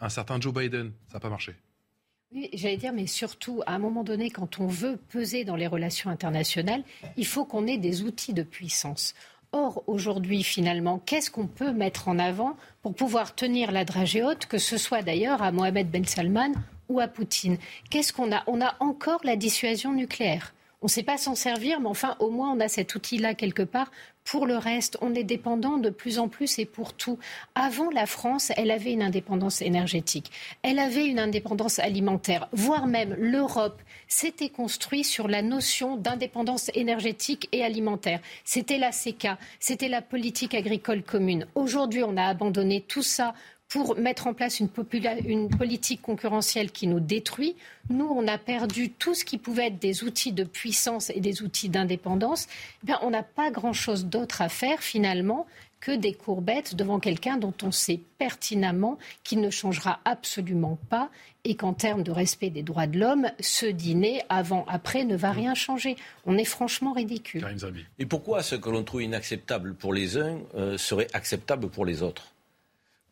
un 0.00 0.08
certain 0.08 0.40
Joe 0.40 0.54
Biden. 0.54 0.92
Ça 1.08 1.14
n'a 1.14 1.20
pas 1.20 1.28
marché. 1.28 1.54
Oui, 2.32 2.48
j'allais 2.52 2.76
dire, 2.76 2.92
mais 2.92 3.08
surtout, 3.08 3.60
à 3.66 3.74
un 3.74 3.78
moment 3.80 4.04
donné, 4.04 4.30
quand 4.30 4.60
on 4.60 4.68
veut 4.68 4.96
peser 5.08 5.44
dans 5.44 5.56
les 5.56 5.66
relations 5.66 6.10
internationales, 6.10 6.84
il 7.16 7.26
faut 7.26 7.44
qu'on 7.44 7.66
ait 7.66 7.76
des 7.76 8.02
outils 8.02 8.34
de 8.34 8.44
puissance. 8.44 9.14
Or, 9.50 9.82
aujourd'hui, 9.88 10.44
finalement, 10.44 11.00
qu'est-ce 11.00 11.28
qu'on 11.28 11.48
peut 11.48 11.72
mettre 11.72 12.06
en 12.06 12.20
avant 12.20 12.56
pour 12.82 12.94
pouvoir 12.94 13.34
tenir 13.34 13.72
la 13.72 13.84
dragée 13.84 14.22
haute, 14.22 14.46
que 14.46 14.58
ce 14.58 14.76
soit 14.76 15.02
d'ailleurs 15.02 15.42
à 15.42 15.50
Mohamed 15.50 15.90
Ben 15.90 16.04
Salman 16.04 16.52
ou 16.88 17.00
à 17.00 17.08
Poutine? 17.08 17.58
Qu'est-ce 17.90 18.12
qu'on 18.12 18.30
a? 18.30 18.44
On 18.46 18.60
a 18.60 18.76
encore 18.78 19.22
la 19.24 19.34
dissuasion 19.34 19.92
nucléaire. 19.92 20.54
On 20.82 20.86
ne 20.86 20.90
sait 20.90 21.02
pas 21.02 21.18
s'en 21.18 21.34
servir, 21.34 21.80
mais 21.80 21.88
enfin, 21.88 22.16
au 22.20 22.30
moins, 22.30 22.52
on 22.52 22.60
a 22.60 22.68
cet 22.68 22.94
outil-là 22.94 23.34
quelque 23.34 23.64
part. 23.64 23.90
Pour 24.24 24.46
le 24.46 24.56
reste, 24.56 24.96
on 25.00 25.14
est 25.14 25.24
dépendant 25.24 25.78
de 25.78 25.90
plus 25.90 26.18
en 26.18 26.28
plus 26.28 26.58
et 26.58 26.64
pour 26.64 26.92
tout. 26.92 27.18
Avant, 27.54 27.90
la 27.90 28.06
France, 28.06 28.52
elle 28.56 28.70
avait 28.70 28.92
une 28.92 29.02
indépendance 29.02 29.60
énergétique, 29.62 30.30
elle 30.62 30.78
avait 30.78 31.06
une 31.06 31.18
indépendance 31.18 31.78
alimentaire, 31.78 32.48
voire 32.52 32.86
même 32.86 33.14
l'Europe 33.18 33.80
s'était 34.06 34.48
construite 34.48 35.06
sur 35.06 35.28
la 35.28 35.42
notion 35.42 35.96
d'indépendance 35.96 36.70
énergétique 36.74 37.48
et 37.52 37.64
alimentaire. 37.64 38.20
C'était 38.44 38.78
la 38.78 38.92
CECA, 38.92 39.38
c'était 39.58 39.88
la 39.88 40.02
politique 40.02 40.54
agricole 40.54 41.02
commune. 41.02 41.46
Aujourd'hui, 41.54 42.02
on 42.02 42.16
a 42.16 42.24
abandonné 42.24 42.80
tout 42.82 43.02
ça 43.02 43.34
pour 43.70 43.96
mettre 43.96 44.26
en 44.26 44.34
place 44.34 44.58
une, 44.58 44.68
une, 45.24 45.48
politique 45.48 46.02
concurrentielle 46.02 46.72
qui 46.72 46.88
nous 46.88 46.98
détruit. 46.98 47.54
Nous, 47.88 48.04
on 48.04 48.26
a 48.26 48.36
perdu 48.36 48.90
tout 48.90 49.14
ce 49.14 49.24
qui 49.24 49.38
pouvait 49.38 49.68
être 49.68 49.78
des 49.78 50.02
outils 50.02 50.32
de 50.32 50.42
puissance 50.42 51.08
et 51.10 51.20
des 51.20 51.42
outils 51.42 51.68
d'indépendance. 51.68 52.48
Eh 52.86 52.92
on 53.00 53.10
n'a 53.10 53.22
pas 53.22 53.52
grand-chose 53.52 54.06
d'autre 54.06 54.42
à 54.42 54.48
faire 54.48 54.80
finalement 54.80 55.46
que 55.78 55.92
des 55.92 56.12
courbettes 56.12 56.74
devant 56.74 56.98
quelqu'un 56.98 57.36
dont 57.36 57.54
on 57.62 57.70
sait 57.70 58.00
pertinemment 58.18 58.98
qu'il 59.22 59.40
ne 59.40 59.50
changera 59.50 60.00
absolument 60.04 60.78
pas 60.90 61.08
et 61.44 61.54
qu'en 61.54 61.72
termes 61.72 62.02
de 62.02 62.10
respect 62.10 62.50
des 62.50 62.62
droits 62.62 62.88
de 62.88 62.98
l'homme, 62.98 63.30
ce 63.38 63.66
dîner, 63.66 64.20
avant, 64.28 64.66
après, 64.68 65.04
ne 65.04 65.16
va 65.16 65.30
rien 65.30 65.54
changer. 65.54 65.96
On 66.26 66.36
est 66.36 66.44
franchement 66.44 66.92
ridicule. 66.92 67.46
Et 67.98 68.04
pourquoi 68.04 68.42
ce 68.42 68.56
que 68.56 68.68
l'on 68.68 68.82
trouve 68.82 69.02
inacceptable 69.02 69.74
pour 69.74 69.94
les 69.94 70.18
uns 70.18 70.40
euh, 70.54 70.76
serait 70.76 71.08
acceptable 71.14 71.68
pour 71.68 71.86
les 71.86 72.02
autres? 72.02 72.34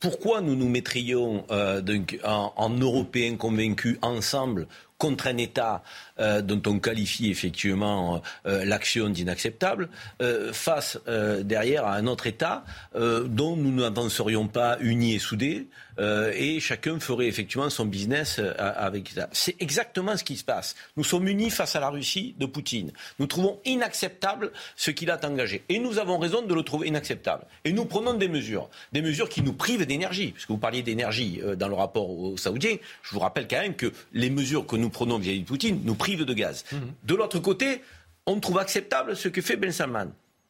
Pourquoi 0.01 0.41
nous 0.41 0.55
nous 0.55 0.69
mettrions 0.69 1.45
euh, 1.51 1.83
en, 2.25 2.53
en, 2.57 2.71
Européens 2.71 3.37
convaincus 3.37 3.99
ensemble 4.03 4.67
contre 4.99 5.29
un 5.29 5.37
État 5.37 5.83
euh, 6.19 6.43
dont 6.43 6.61
on 6.67 6.81
qualifie 6.81 7.31
effectivement 7.31 8.21
euh, 8.47 8.65
l'action 8.65 9.09
d'inacceptable, 9.09 9.89
euh, 10.21 10.53
face 10.53 10.99
derrière 11.43 11.87
à 11.87 11.95
un 11.95 12.07
autre 12.07 12.27
État 12.27 12.65
dont 12.95 13.57
nous 13.57 13.73
n'avancerions 13.73 14.49
pas 14.49 14.77
unis 14.81 15.15
et 15.15 15.19
soudés, 15.19 15.69
et 16.01 16.61
chacun 16.61 16.99
ferait 17.01 17.27
effectivement 17.27 17.71
son 17.71 17.85
business 17.85 18.41
avec 18.59 19.11
ça. 19.11 19.29
C'est 19.33 19.61
exactement 19.61 20.17
ce 20.17 20.25
qui 20.25 20.37
se 20.37 20.45
passe. 20.45 20.75
Nous 20.97 21.05
sommes 21.05 21.29
unis 21.29 21.51
face 21.51 21.77
à 21.77 21.81
la 21.81 21.91
Russie 21.91 22.35
de 22.39 22.47
Poutine. 22.47 22.93
Nous 23.19 23.27
trouvons 23.27 23.59
inacceptable 23.65 24.53
ce 24.77 24.91
qu'il 24.91 25.11
a 25.11 25.19
engagé. 25.25 25.65
Et 25.69 25.79
nous 25.79 25.99
avons 25.99 26.19
raison 26.19 26.43
de 26.43 26.55
le 26.55 26.63
trouver 26.63 26.89
inacceptable. 26.89 27.45
Et 27.65 27.73
nous 27.73 27.85
prenons 27.85 28.15
des 28.15 28.29
mesures. 28.29 28.69
Des 28.93 29.03
mesures 29.03 29.29
qui 29.29 29.43
nous 29.43 29.55
privent 29.55 29.87
d'énergie. 29.87 30.33
Puisque 30.33 30.51
vous 30.51 30.59
parliez 30.59 30.83
d'énergie 30.83 31.41
dans 31.57 31.69
le 31.69 31.75
rapport 31.75 32.11
aux 32.11 32.37
Saoudiens. 32.37 32.77
Je 33.03 33.15
vous 33.15 33.21
rappelle 33.21 33.49
quand 33.49 33.61
même 33.61 33.75
que 33.75 33.93
les 34.13 34.31
mesures 34.31 34.67
que 34.67 34.77
nous 34.77 34.88
prenons 34.89 35.19
vis-à-vis 35.19 35.41
de 35.41 35.47
Poutine 35.47 35.81
nous 35.85 35.95
privent 35.95 36.25
de 36.25 36.35
gaz. 36.35 36.65
Mhm. 36.73 36.93
De 37.05 37.15
l'autre 37.15 37.39
côté, 37.39 37.83
on 38.27 38.41
trouve 38.41 38.59
acceptable 38.59 39.17
ce 39.17 39.29
que 39.29 39.41
fait 39.41 39.57
Ben 39.57 39.73
Salman. 39.73 40.09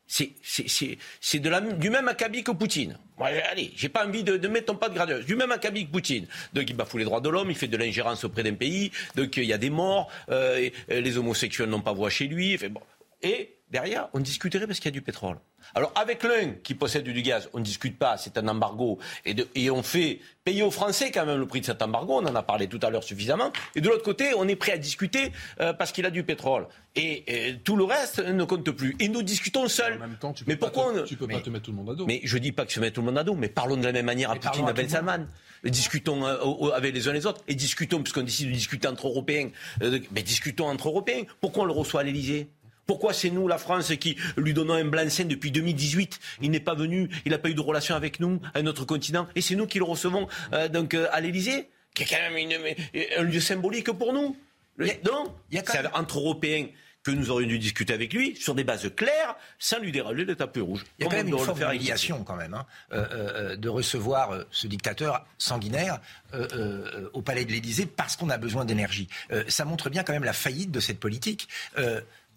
C'est 0.08 0.32
du 1.78 1.90
même 1.90 2.08
acabit 2.08 2.42
que 2.42 2.50
Poutine. 2.50 2.96
allez, 3.20 3.72
j'ai 3.76 3.90
pas 3.90 4.06
envie 4.06 4.24
de, 4.24 4.38
de 4.38 4.48
mettre 4.48 4.66
ton 4.66 4.74
pas 4.74 4.88
de 4.88 4.94
gradeuse. 4.94 5.26
Du 5.26 5.36
même 5.36 5.52
acabit 5.52 5.86
que 5.86 5.92
Poutine. 5.92 6.26
Donc 6.54 6.68
il 6.70 6.74
bafoue 6.74 6.98
les 6.98 7.04
droits 7.04 7.20
de 7.20 7.28
l'homme, 7.28 7.50
il 7.50 7.56
fait 7.56 7.68
de 7.68 7.76
l'ingérence 7.76 8.24
auprès 8.24 8.42
d'un 8.42 8.54
pays, 8.54 8.90
donc 9.16 9.36
il 9.36 9.44
y 9.44 9.52
a 9.52 9.58
des 9.58 9.70
morts, 9.70 10.10
euh, 10.30 10.70
les 10.88 11.18
homosexuels 11.18 11.68
n'ont 11.68 11.82
pas 11.82 11.92
voix 11.92 12.08
chez 12.10 12.26
lui. 12.26 12.56
bon. 12.56 12.80
Et 13.22 13.56
derrière, 13.70 14.08
on 14.14 14.20
discuterait 14.20 14.66
parce 14.66 14.78
qu'il 14.80 14.86
y 14.86 14.94
a 14.94 14.98
du 14.98 15.02
pétrole. 15.02 15.36
Alors 15.74 15.92
avec 15.94 16.22
l'un 16.22 16.52
qui 16.62 16.74
possède 16.74 17.04
du 17.04 17.22
gaz, 17.22 17.48
on 17.52 17.58
ne 17.58 17.64
discute 17.64 17.98
pas, 17.98 18.16
c'est 18.16 18.38
un 18.38 18.48
embargo, 18.48 18.98
et, 19.24 19.70
on 19.70 19.82
fait 19.82 20.20
payer 20.44 20.62
aux 20.62 20.70
Français 20.70 21.10
quand 21.10 21.26
même 21.26 21.38
le 21.38 21.46
prix 21.46 21.60
de 21.60 21.66
cet 21.66 21.82
embargo, 21.82 22.14
on 22.14 22.26
en 22.26 22.34
a 22.34 22.42
parlé 22.42 22.68
tout 22.68 22.80
à 22.82 22.90
l'heure 22.90 23.04
suffisamment, 23.04 23.52
et 23.74 23.80
de 23.80 23.88
l'autre 23.88 24.02
côté, 24.02 24.32
on 24.36 24.48
est 24.48 24.56
prêt 24.56 24.72
à 24.72 24.78
discuter 24.78 25.32
euh, 25.60 25.72
parce 25.72 25.92
qu'il 25.92 26.06
a 26.06 26.10
du 26.10 26.22
pétrole. 26.22 26.66
Et, 26.96 27.56
tout 27.64 27.76
le 27.76 27.84
reste 27.84 28.18
ne 28.18 28.44
compte 28.44 28.68
plus. 28.70 28.96
Et 28.98 29.08
nous 29.08 29.22
discutons 29.22 29.68
seuls. 29.68 29.94
En 29.94 29.98
même 30.00 30.16
temps, 30.16 30.32
tu 30.32 30.44
peux 30.44 30.50
mais 30.50 30.56
pourquoi 30.56 30.92
te, 30.92 31.00
tu 31.06 31.16
peux 31.16 31.28
pas 31.28 31.40
te 31.40 31.50
mettre 31.50 31.66
tout 31.66 31.70
le 31.70 31.76
monde 31.76 31.90
à 31.90 31.94
dos. 31.94 32.06
Mais 32.06 32.20
je 32.24 32.38
dis 32.38 32.50
pas 32.50 32.66
que 32.66 32.72
se 32.72 32.80
mettre 32.80 32.94
tout 32.94 33.02
le 33.02 33.06
monde 33.06 33.18
à 33.18 33.24
dos, 33.24 33.34
mais 33.34 33.48
parlons 33.48 33.76
de 33.76 33.84
la 33.84 33.92
même 33.92 34.06
manière 34.06 34.30
à 34.30 34.36
Poutine 34.36 34.68
à 34.68 34.72
Ben 34.72 34.88
Salman. 34.88 35.26
Discutons 35.64 36.24
euh, 36.24 36.70
avec 36.70 36.94
les 36.94 37.08
uns 37.08 37.12
les 37.12 37.26
autres, 37.26 37.42
et 37.46 37.54
discutons, 37.54 38.02
puisqu'on 38.02 38.22
décide 38.22 38.48
de 38.48 38.52
discuter 38.52 38.88
entre 38.88 39.08
Européens, 39.08 39.50
euh, 39.82 39.98
mais 40.12 40.22
discutons 40.22 40.68
entre 40.68 40.88
Européens. 40.88 41.22
Pourquoi 41.40 41.64
on 41.64 41.66
le 41.66 41.72
reçoit 41.72 42.00
à 42.00 42.04
l'Elysée 42.04 42.48
pourquoi 42.88 43.12
c'est 43.12 43.30
nous, 43.30 43.46
la 43.46 43.58
France, 43.58 43.94
qui 43.96 44.16
lui 44.36 44.54
donnons 44.54 44.72
un 44.72 44.84
blanc-seing 44.86 45.26
depuis 45.26 45.52
2018 45.52 46.18
Il 46.40 46.50
n'est 46.50 46.58
pas 46.58 46.74
venu, 46.74 47.10
il 47.26 47.32
n'a 47.32 47.38
pas 47.38 47.50
eu 47.50 47.54
de 47.54 47.60
relation 47.60 47.94
avec 47.94 48.18
nous, 48.18 48.40
à 48.54 48.62
notre 48.62 48.86
continent, 48.86 49.28
et 49.36 49.42
c'est 49.42 49.54
nous 49.54 49.66
qui 49.66 49.78
le 49.78 49.84
recevons 49.84 50.26
euh, 50.54 50.68
donc, 50.68 50.94
euh, 50.94 51.06
à 51.12 51.20
l'Élysée, 51.20 51.68
qui 51.94 52.04
est 52.04 52.06
quand 52.06 52.16
même 52.32 52.74
un 53.18 53.22
lieu 53.22 53.40
symbolique 53.40 53.92
pour 53.92 54.14
nous. 54.14 54.36
non, 54.78 55.34
il 55.50 55.56
y 55.56 55.58
a 55.58 55.62
quand 55.62 55.74
même... 55.74 55.90
entre 55.92 56.18
Européens 56.18 56.66
que 57.02 57.10
nous 57.10 57.30
aurions 57.30 57.46
dû 57.46 57.58
discuter 57.58 57.92
avec 57.92 58.12
lui 58.12 58.34
sur 58.36 58.54
des 58.54 58.64
bases 58.64 58.90
claires, 58.96 59.36
sans 59.58 59.78
lui 59.78 59.92
dérailler 59.92 60.24
le 60.24 60.34
tapis 60.34 60.60
rouge. 60.60 60.84
Il 60.98 61.04
y 61.04 61.06
a 61.06 61.10
quand 61.10 61.16
même 61.16 61.28
une 61.28 61.38
forme 61.38 61.58
d'humiliation 61.58 62.24
quand 62.24 62.36
même, 62.36 62.54
hein, 62.54 62.66
euh, 62.92 63.54
de 63.54 63.68
recevoir 63.68 64.46
ce 64.50 64.66
dictateur 64.66 65.26
sanguinaire 65.36 66.00
au 67.12 67.20
palais 67.20 67.44
de 67.44 67.52
l'Élysée 67.52 67.86
parce 67.86 68.16
qu'on 68.16 68.30
a 68.30 68.38
besoin 68.38 68.64
d'énergie. 68.64 69.08
ça 69.48 69.66
montre 69.66 69.90
bien 69.90 70.04
quand 70.04 70.14
même 70.14 70.24
la 70.24 70.32
faillite 70.32 70.70
de 70.70 70.80
cette 70.80 71.00
politique. 71.00 71.48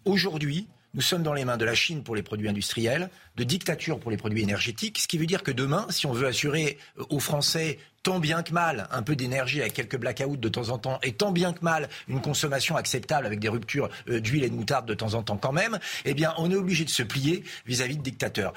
Aujourd'hui, 0.04 0.66
nous 0.94 1.00
sommes 1.00 1.22
dans 1.22 1.32
les 1.32 1.44
mains 1.44 1.56
de 1.56 1.64
la 1.64 1.74
Chine 1.74 2.02
pour 2.02 2.14
les 2.14 2.22
produits 2.22 2.48
industriels, 2.48 3.08
de 3.36 3.44
dictature 3.44 3.98
pour 3.98 4.10
les 4.10 4.16
produits 4.16 4.42
énergétiques, 4.42 4.98
ce 4.98 5.08
qui 5.08 5.16
veut 5.16 5.26
dire 5.26 5.42
que 5.42 5.50
demain, 5.50 5.86
si 5.90 6.06
on 6.06 6.12
veut 6.12 6.26
assurer 6.26 6.76
euh, 6.98 7.04
aux 7.08 7.20
Français 7.20 7.78
tant 8.02 8.18
bien 8.18 8.42
que 8.42 8.52
mal 8.52 8.88
un 8.90 9.02
peu 9.02 9.14
d'énergie 9.14 9.60
avec 9.60 9.74
quelques 9.74 9.96
blackouts 9.96 10.36
de 10.36 10.48
temps 10.48 10.70
en 10.70 10.78
temps, 10.78 10.98
et 11.02 11.12
tant 11.12 11.30
bien 11.30 11.52
que 11.52 11.64
mal 11.64 11.88
une 12.08 12.20
consommation 12.20 12.76
acceptable 12.76 13.26
avec 13.26 13.38
des 13.38 13.48
ruptures 13.48 13.88
euh, 14.08 14.20
d'huile 14.20 14.44
et 14.44 14.50
de 14.50 14.54
moutarde 14.54 14.86
de 14.86 14.94
temps 14.94 15.14
en 15.14 15.22
temps 15.22 15.36
quand 15.36 15.52
même, 15.52 15.78
eh 16.04 16.14
bien 16.14 16.34
on 16.36 16.50
est 16.50 16.56
obligé 16.56 16.84
de 16.84 16.90
se 16.90 17.04
plier 17.04 17.44
vis-à-vis 17.64 17.96
de 17.96 18.02
dictateurs 18.02 18.52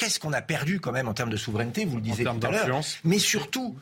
qu'est-ce 0.00 0.18
qu'on 0.18 0.32
a 0.32 0.40
perdu 0.40 0.80
quand 0.80 0.92
même 0.92 1.08
en 1.08 1.12
termes 1.12 1.28
de 1.28 1.36
souveraineté, 1.36 1.84
vous 1.84 1.96
le 1.96 2.02
disiez 2.02 2.24
tout 2.24 2.46
à 2.46 2.50
l'heure. 2.50 2.80
Mais 3.04 3.18
surtout, 3.18 3.76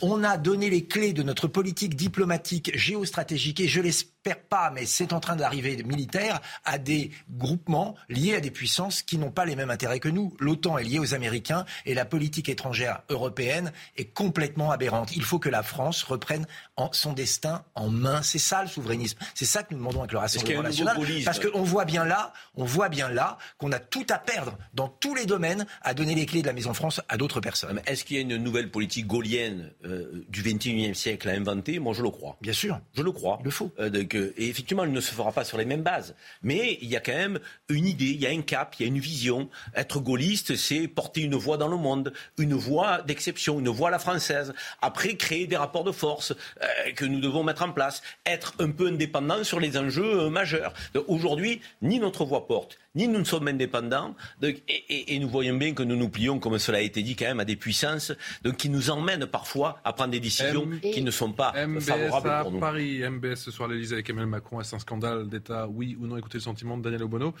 on 0.00 0.24
a 0.24 0.38
donné 0.38 0.70
les 0.70 0.86
clés 0.86 1.12
de 1.12 1.22
notre 1.22 1.48
politique 1.48 1.96
diplomatique, 1.96 2.70
géostratégique, 2.74 3.60
et 3.60 3.68
je 3.68 3.82
l'espère 3.82 4.19
pas, 4.22 4.70
mais 4.70 4.86
c'est 4.86 5.12
en 5.12 5.20
train 5.20 5.36
d'arriver 5.36 5.82
militaire, 5.82 6.40
à 6.64 6.78
des 6.78 7.10
groupements 7.30 7.94
liés 8.08 8.34
à 8.34 8.40
des 8.40 8.50
puissances 8.50 9.02
qui 9.02 9.18
n'ont 9.18 9.30
pas 9.30 9.44
les 9.44 9.56
mêmes 9.56 9.70
intérêts 9.70 10.00
que 10.00 10.08
nous. 10.08 10.36
L'OTAN 10.38 10.78
est 10.78 10.84
liée 10.84 10.98
aux 10.98 11.14
Américains 11.14 11.64
et 11.86 11.94
la 11.94 12.04
politique 12.04 12.48
étrangère 12.48 13.02
européenne 13.08 13.72
est 13.96 14.12
complètement 14.12 14.70
aberrante. 14.70 15.16
Il 15.16 15.22
faut 15.22 15.38
que 15.38 15.48
la 15.48 15.62
France 15.62 16.02
reprenne 16.02 16.46
son 16.92 17.12
destin 17.12 17.64
en 17.74 17.88
main. 17.88 18.22
C'est 18.22 18.38
ça 18.38 18.62
le 18.62 18.68
souverainisme. 18.68 19.18
C'est 19.34 19.44
ça 19.44 19.62
que 19.62 19.74
nous 19.74 19.78
demandons 19.78 20.00
avec 20.00 20.12
le 20.12 20.18
Rassemblement 20.18 20.62
national. 20.62 20.96
Parce 21.24 21.40
qu'on 21.40 21.62
voit 21.62 21.84
bien 21.84 22.04
là, 22.04 22.32
on 22.56 22.64
voit 22.64 22.88
bien 22.88 23.08
là 23.08 23.38
qu'on 23.58 23.72
a 23.72 23.78
tout 23.78 24.06
à 24.10 24.18
perdre 24.18 24.56
dans 24.74 24.88
tous 24.88 25.14
les 25.14 25.26
domaines 25.26 25.66
à 25.82 25.94
donner 25.94 26.14
les 26.14 26.26
clés 26.26 26.42
de 26.42 26.46
la 26.46 26.52
Maison 26.52 26.74
France 26.74 27.00
à 27.08 27.16
d'autres 27.16 27.40
personnes. 27.40 27.80
Est-ce 27.86 28.04
qu'il 28.04 28.16
y 28.16 28.18
a 28.18 28.22
une 28.22 28.36
nouvelle 28.36 28.70
politique 28.70 29.06
gaulienne 29.06 29.72
euh, 29.84 30.24
du 30.28 30.42
XXIe 30.42 30.94
siècle 30.94 31.28
à 31.28 31.32
inventer? 31.32 31.78
Moi, 31.78 31.94
je 31.94 32.02
le 32.02 32.10
crois. 32.10 32.36
Bien 32.40 32.52
sûr. 32.52 32.80
Je 32.94 33.02
le 33.02 33.12
crois. 33.12 33.38
Il 33.40 33.44
le 33.44 33.50
faut. 33.50 33.72
Euh, 33.78 33.90
et 34.14 34.48
effectivement, 34.48 34.84
elle 34.84 34.92
ne 34.92 35.00
se 35.00 35.12
fera 35.12 35.32
pas 35.32 35.44
sur 35.44 35.58
les 35.58 35.64
mêmes 35.64 35.82
bases. 35.82 36.14
Mais 36.42 36.78
il 36.80 36.88
y 36.88 36.96
a 36.96 37.00
quand 37.00 37.12
même 37.12 37.40
une 37.68 37.86
idée, 37.86 38.06
il 38.06 38.20
y 38.20 38.26
a 38.26 38.30
un 38.30 38.42
cap, 38.42 38.74
il 38.78 38.82
y 38.82 38.84
a 38.86 38.88
une 38.88 38.98
vision. 38.98 39.48
Être 39.74 40.00
gaulliste, 40.00 40.56
c'est 40.56 40.88
porter 40.88 41.22
une 41.22 41.36
voix 41.36 41.56
dans 41.56 41.68
le 41.68 41.76
monde, 41.76 42.12
une 42.38 42.54
voix 42.54 43.02
d'exception, 43.02 43.58
une 43.60 43.68
voix 43.68 43.88
à 43.88 43.92
la 43.92 43.98
française. 43.98 44.52
Après, 44.82 45.14
créer 45.14 45.46
des 45.46 45.56
rapports 45.56 45.84
de 45.84 45.92
force 45.92 46.32
euh, 46.62 46.92
que 46.96 47.04
nous 47.04 47.20
devons 47.20 47.42
mettre 47.42 47.62
en 47.62 47.72
place. 47.72 48.02
Être 48.26 48.54
un 48.58 48.70
peu 48.70 48.88
indépendant 48.88 49.44
sur 49.44 49.60
les 49.60 49.76
enjeux 49.76 50.28
majeurs. 50.28 50.72
Aujourd'hui, 51.08 51.60
ni 51.82 51.98
notre 51.98 52.24
voix 52.24 52.46
porte, 52.46 52.78
ni 52.94 53.06
nous 53.06 53.20
ne 53.20 53.24
sommes 53.24 53.46
indépendants, 53.48 54.14
et, 54.42 55.18
nous 55.18 55.28
voyons 55.28 55.56
bien 55.56 55.74
que 55.74 55.82
nous 55.82 55.96
nous 55.96 56.08
plions, 56.08 56.38
comme 56.38 56.58
cela 56.58 56.78
a 56.78 56.80
été 56.80 57.02
dit 57.02 57.14
quand 57.14 57.26
même, 57.26 57.40
à 57.40 57.44
des 57.44 57.56
puissances 57.56 58.12
donc, 58.42 58.56
qui 58.56 58.68
nous 58.68 58.90
emmènent 58.90 59.26
parfois 59.26 59.80
à 59.84 59.92
prendre 59.92 60.10
des 60.10 60.20
décisions 60.20 60.68
qui 60.82 61.02
ne 61.02 61.10
sont 61.10 61.32
pas 61.32 61.52
favorables 61.78 62.42
pour 62.42 62.52
nous. 62.52 62.58
Paris, 62.58 63.02
MBS 63.08 63.36
ce 63.36 63.50
soir 63.50 63.68
l'Elysée 63.68 63.96
Emmanuel 64.08 64.30
Macron, 64.30 64.60
est-ce 64.60 64.74
un 64.74 64.78
scandale 64.78 65.28
d'État 65.28 65.68
Oui 65.68 65.96
ou 66.00 66.06
non? 66.06 66.16
Écoutez 66.16 66.38
le 66.38 66.42
sentiment 66.42 66.78
de 66.78 66.82
Daniel 66.82 67.02
Obono 67.02 67.34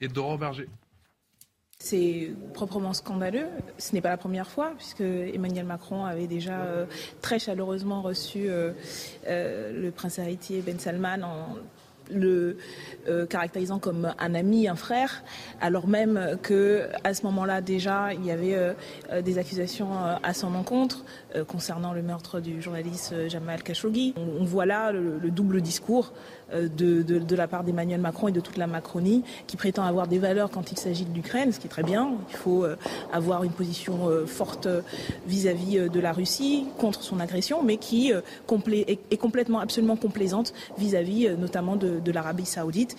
et 0.00 0.08
de 0.08 0.12
Doro 0.12 0.38
Berger. 0.38 0.68
C'est 1.78 2.30
proprement 2.54 2.92
scandaleux. 2.92 3.48
Ce 3.76 3.92
n'est 3.92 4.00
pas 4.00 4.10
la 4.10 4.16
première 4.16 4.48
fois, 4.48 4.72
puisque 4.76 5.00
Emmanuel 5.00 5.64
Macron 5.64 6.04
avait 6.04 6.28
déjà 6.28 6.60
euh, 6.60 6.86
très 7.20 7.40
chaleureusement 7.40 8.02
reçu 8.02 8.48
euh, 8.48 8.72
euh, 9.26 9.72
le 9.72 9.90
prince 9.90 10.20
héritier 10.20 10.62
Ben 10.62 10.78
Salman 10.78 11.22
en 11.24 11.56
le 12.10 12.56
euh, 13.08 13.26
caractérisant 13.26 13.78
comme 13.78 14.12
un 14.18 14.34
ami, 14.34 14.68
un 14.68 14.76
frère, 14.76 15.22
alors 15.60 15.86
même 15.86 16.38
que 16.42 16.88
à 17.04 17.14
ce 17.14 17.24
moment-là 17.24 17.60
déjà 17.60 18.14
il 18.14 18.24
y 18.24 18.30
avait 18.30 18.54
euh, 18.54 18.72
euh, 19.10 19.22
des 19.22 19.38
accusations 19.38 19.88
à 20.22 20.34
son 20.34 20.54
encontre 20.54 21.04
concernant 21.48 21.92
le 21.92 22.02
meurtre 22.02 22.40
du 22.40 22.60
journaliste 22.60 23.28
Jamal 23.28 23.62
Khashoggi. 23.62 24.14
On, 24.16 24.44
voit 24.44 24.66
là 24.66 24.92
le, 24.92 25.30
double 25.30 25.62
discours 25.62 26.12
de, 26.52 27.02
de, 27.02 27.36
la 27.36 27.48
part 27.48 27.64
d'Emmanuel 27.64 28.00
Macron 28.00 28.28
et 28.28 28.32
de 28.32 28.40
toute 28.40 28.56
la 28.56 28.66
Macronie 28.66 29.24
qui 29.46 29.56
prétend 29.56 29.84
avoir 29.84 30.06
des 30.06 30.18
valeurs 30.18 30.50
quand 30.50 30.72
il 30.72 30.78
s'agit 30.78 31.04
de 31.04 31.14
l'Ukraine, 31.14 31.52
ce 31.52 31.58
qui 31.58 31.66
est 31.66 31.70
très 31.70 31.82
bien. 31.82 32.12
Il 32.30 32.36
faut 32.36 32.66
avoir 33.12 33.44
une 33.44 33.52
position 33.52 34.08
forte 34.26 34.68
vis-à-vis 35.26 35.88
de 35.90 36.00
la 36.00 36.12
Russie 36.12 36.66
contre 36.78 37.02
son 37.02 37.20
agression, 37.20 37.62
mais 37.62 37.76
qui 37.76 38.12
est, 38.12 39.16
complètement 39.16 39.60
absolument 39.60 39.96
complaisante 39.96 40.52
vis-à-vis 40.78 41.30
notamment 41.38 41.76
de, 41.76 42.12
l'Arabie 42.12 42.46
saoudite. 42.46 42.96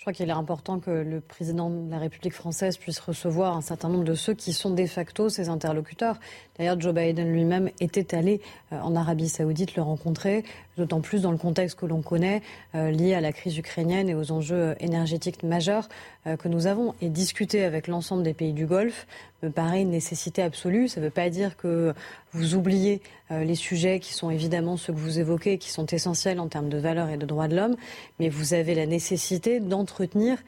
Je 0.00 0.04
crois 0.04 0.14
qu'il 0.14 0.30
est 0.30 0.32
important 0.32 0.80
que 0.80 0.90
le 0.90 1.20
président 1.20 1.68
de 1.68 1.90
la 1.90 1.98
République 1.98 2.32
française 2.32 2.78
puisse 2.78 2.98
recevoir 3.00 3.54
un 3.54 3.60
certain 3.60 3.90
nombre 3.90 4.04
de 4.04 4.14
ceux 4.14 4.32
qui 4.32 4.54
sont 4.54 4.70
de 4.70 4.86
facto 4.86 5.28
ses 5.28 5.50
interlocuteurs. 5.50 6.18
D'ailleurs, 6.56 6.80
Joe 6.80 6.94
Biden 6.94 7.30
lui-même 7.30 7.68
était 7.80 8.14
allé 8.14 8.40
euh, 8.72 8.80
en 8.80 8.96
Arabie 8.96 9.28
saoudite 9.28 9.76
le 9.76 9.82
rencontrer, 9.82 10.42
d'autant 10.78 11.02
plus 11.02 11.20
dans 11.20 11.32
le 11.32 11.36
contexte 11.36 11.78
que 11.78 11.84
l'on 11.84 12.00
connaît 12.00 12.40
euh, 12.74 12.90
lié 12.90 13.12
à 13.12 13.20
la 13.20 13.32
crise 13.32 13.58
ukrainienne 13.58 14.08
et 14.08 14.14
aux 14.14 14.32
enjeux 14.32 14.74
énergétiques 14.80 15.42
majeurs 15.42 15.86
euh, 16.19 16.19
que 16.24 16.48
nous 16.48 16.66
avons. 16.66 16.94
Et 17.00 17.08
discuter 17.08 17.64
avec 17.64 17.86
l'ensemble 17.88 18.22
des 18.22 18.34
pays 18.34 18.52
du 18.52 18.66
Golfe 18.66 19.06
me 19.42 19.50
paraît 19.50 19.82
une 19.82 19.90
nécessité 19.90 20.42
absolue. 20.42 20.88
Ça 20.88 21.00
ne 21.00 21.06
veut 21.06 21.10
pas 21.10 21.30
dire 21.30 21.56
que 21.56 21.94
vous 22.32 22.54
oubliez 22.54 23.00
les 23.30 23.54
sujets 23.54 24.00
qui 24.00 24.12
sont 24.12 24.30
évidemment 24.30 24.76
ceux 24.76 24.92
que 24.92 24.98
vous 24.98 25.18
évoquez, 25.18 25.58
qui 25.58 25.70
sont 25.70 25.86
essentiels 25.86 26.40
en 26.40 26.48
termes 26.48 26.68
de 26.68 26.78
valeurs 26.78 27.08
et 27.08 27.16
de 27.16 27.26
droits 27.26 27.48
de 27.48 27.56
l'homme, 27.56 27.76
mais 28.18 28.28
vous 28.28 28.54
avez 28.54 28.74
la 28.74 28.86
nécessité 28.86 29.60
d'entretenir 29.60 30.38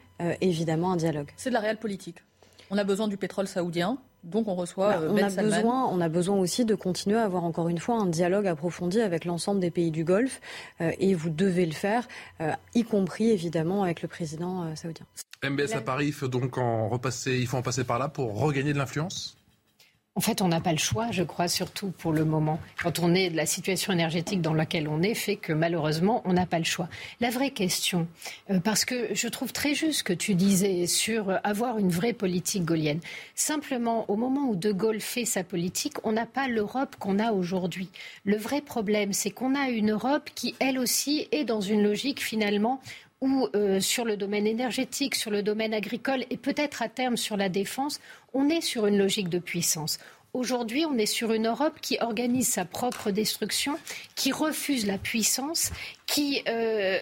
évidemment 0.41 0.91
un 0.91 0.97
dialogue. 0.97 1.29
C'est 1.37 1.49
de 1.49 1.55
la 1.55 1.61
réelle 1.61 1.77
politique. 1.77 2.17
On 2.69 2.77
a 2.77 2.83
besoin 2.83 3.07
du 3.07 3.17
pétrole 3.17 3.47
saoudien. 3.47 3.97
Donc 4.23 4.47
on 4.47 4.55
reçoit 4.55 4.97
bah, 4.97 5.07
on, 5.09 5.13
ben 5.13 5.25
a 5.25 5.41
besoin, 5.41 5.85
on 5.87 5.99
a 5.99 6.09
besoin 6.09 6.37
aussi 6.37 6.63
de 6.63 6.75
continuer 6.75 7.17
à 7.17 7.23
avoir 7.23 7.43
encore 7.43 7.67
une 7.67 7.77
fois 7.77 7.97
un 7.97 8.05
dialogue 8.05 8.47
approfondi 8.47 9.01
avec 9.01 9.25
l'ensemble 9.25 9.59
des 9.59 9.71
pays 9.71 9.91
du 9.91 10.05
Golfe 10.05 10.39
euh, 10.79 10.91
et 10.97 11.13
vous 11.13 11.29
devez 11.29 11.65
le 11.65 11.73
faire, 11.73 12.07
euh, 12.39 12.51
y 12.73 12.83
compris 12.83 13.29
évidemment 13.31 13.83
avec 13.83 14.01
le 14.01 14.07
président 14.07 14.63
euh, 14.63 14.75
saoudien. 14.75 15.05
MBS 15.43 15.73
à 15.75 15.81
Paris, 15.81 16.07
il 16.07 16.13
faut 16.13 16.27
donc 16.27 16.57
en 16.57 16.89
repasser, 16.89 17.37
il 17.37 17.47
faut 17.47 17.57
en 17.57 17.61
passer 17.61 17.83
par 17.83 17.99
là 17.99 18.07
pour 18.07 18.39
regagner 18.39 18.73
de 18.73 18.77
l'influence? 18.77 19.37
En 20.15 20.21
fait, 20.21 20.43
on 20.43 20.47
n'a 20.47 20.61
pas 20.61 20.71
le 20.71 20.77
choix, 20.77 21.09
je 21.09 21.23
crois, 21.23 21.47
surtout 21.47 21.89
pour 21.89 22.13
le 22.13 22.23
moment. 22.23 22.59
Quand 22.79 22.99
on 22.99 23.15
est 23.15 23.31
de 23.31 23.35
la 23.35 23.47
situation 23.47 23.91
énergétique 23.91 24.43
dans 24.43 24.53
laquelle 24.53 24.87
on 24.87 25.01
est, 25.01 25.15
fait 25.15 25.37
que 25.37 25.53
malheureusement, 25.53 26.21
on 26.25 26.33
n'a 26.33 26.45
pas 26.45 26.59
le 26.59 26.65
choix. 26.65 26.87
La 27.19 27.31
vraie 27.31 27.49
question, 27.49 28.07
euh, 28.51 28.59
parce 28.59 28.85
que 28.85 29.15
je 29.15 29.27
trouve 29.27 29.51
très 29.51 29.73
juste 29.73 29.99
ce 29.99 30.03
que 30.03 30.13
tu 30.13 30.35
disais 30.35 30.85
sur 30.85 31.39
avoir 31.43 31.79
une 31.79 31.89
vraie 31.89 32.13
politique 32.13 32.63
gaulienne. 32.63 32.99
Simplement, 33.33 34.05
au 34.07 34.15
moment 34.15 34.49
où 34.49 34.55
De 34.55 34.71
Gaulle 34.71 35.01
fait 35.01 35.25
sa 35.25 35.43
politique, 35.43 35.95
on 36.03 36.11
n'a 36.11 36.27
pas 36.27 36.47
l'Europe 36.47 36.95
qu'on 36.99 37.17
a 37.17 37.31
aujourd'hui. 37.31 37.89
Le 38.23 38.37
vrai 38.37 38.61
problème, 38.61 39.13
c'est 39.13 39.31
qu'on 39.31 39.55
a 39.55 39.69
une 39.69 39.93
Europe 39.93 40.29
qui, 40.35 40.53
elle 40.59 40.77
aussi, 40.77 41.27
est 41.31 41.43
dans 41.43 41.61
une 41.61 41.81
logique 41.81 42.21
finalement 42.21 42.81
où 43.23 43.47
euh, 43.55 43.79
sur 43.79 44.03
le 44.03 44.17
domaine 44.17 44.45
énergétique, 44.45 45.15
sur 45.15 45.31
le 45.31 45.41
domaine 45.41 45.73
agricole 45.73 46.25
et 46.29 46.35
peut-être 46.35 46.81
à 46.81 46.89
terme 46.89 47.15
sur 47.15 47.37
la 47.37 47.47
défense, 47.47 48.01
on 48.33 48.49
est 48.49 48.59
sur 48.59 48.85
une 48.85 48.97
logique 48.97 49.29
de 49.29 49.39
puissance. 49.39 49.97
Aujourd'hui, 50.33 50.83
on 50.85 50.97
est 50.97 51.05
sur 51.05 51.31
une 51.31 51.47
Europe 51.47 51.75
qui 51.79 51.97
organise 52.01 52.49
sa 52.49 52.65
propre 52.65 53.11
destruction, 53.11 53.77
qui 54.15 54.33
refuse 54.33 54.85
la 54.85 54.97
puissance, 54.97 55.71
qui 56.05 56.41
euh, 56.49 56.99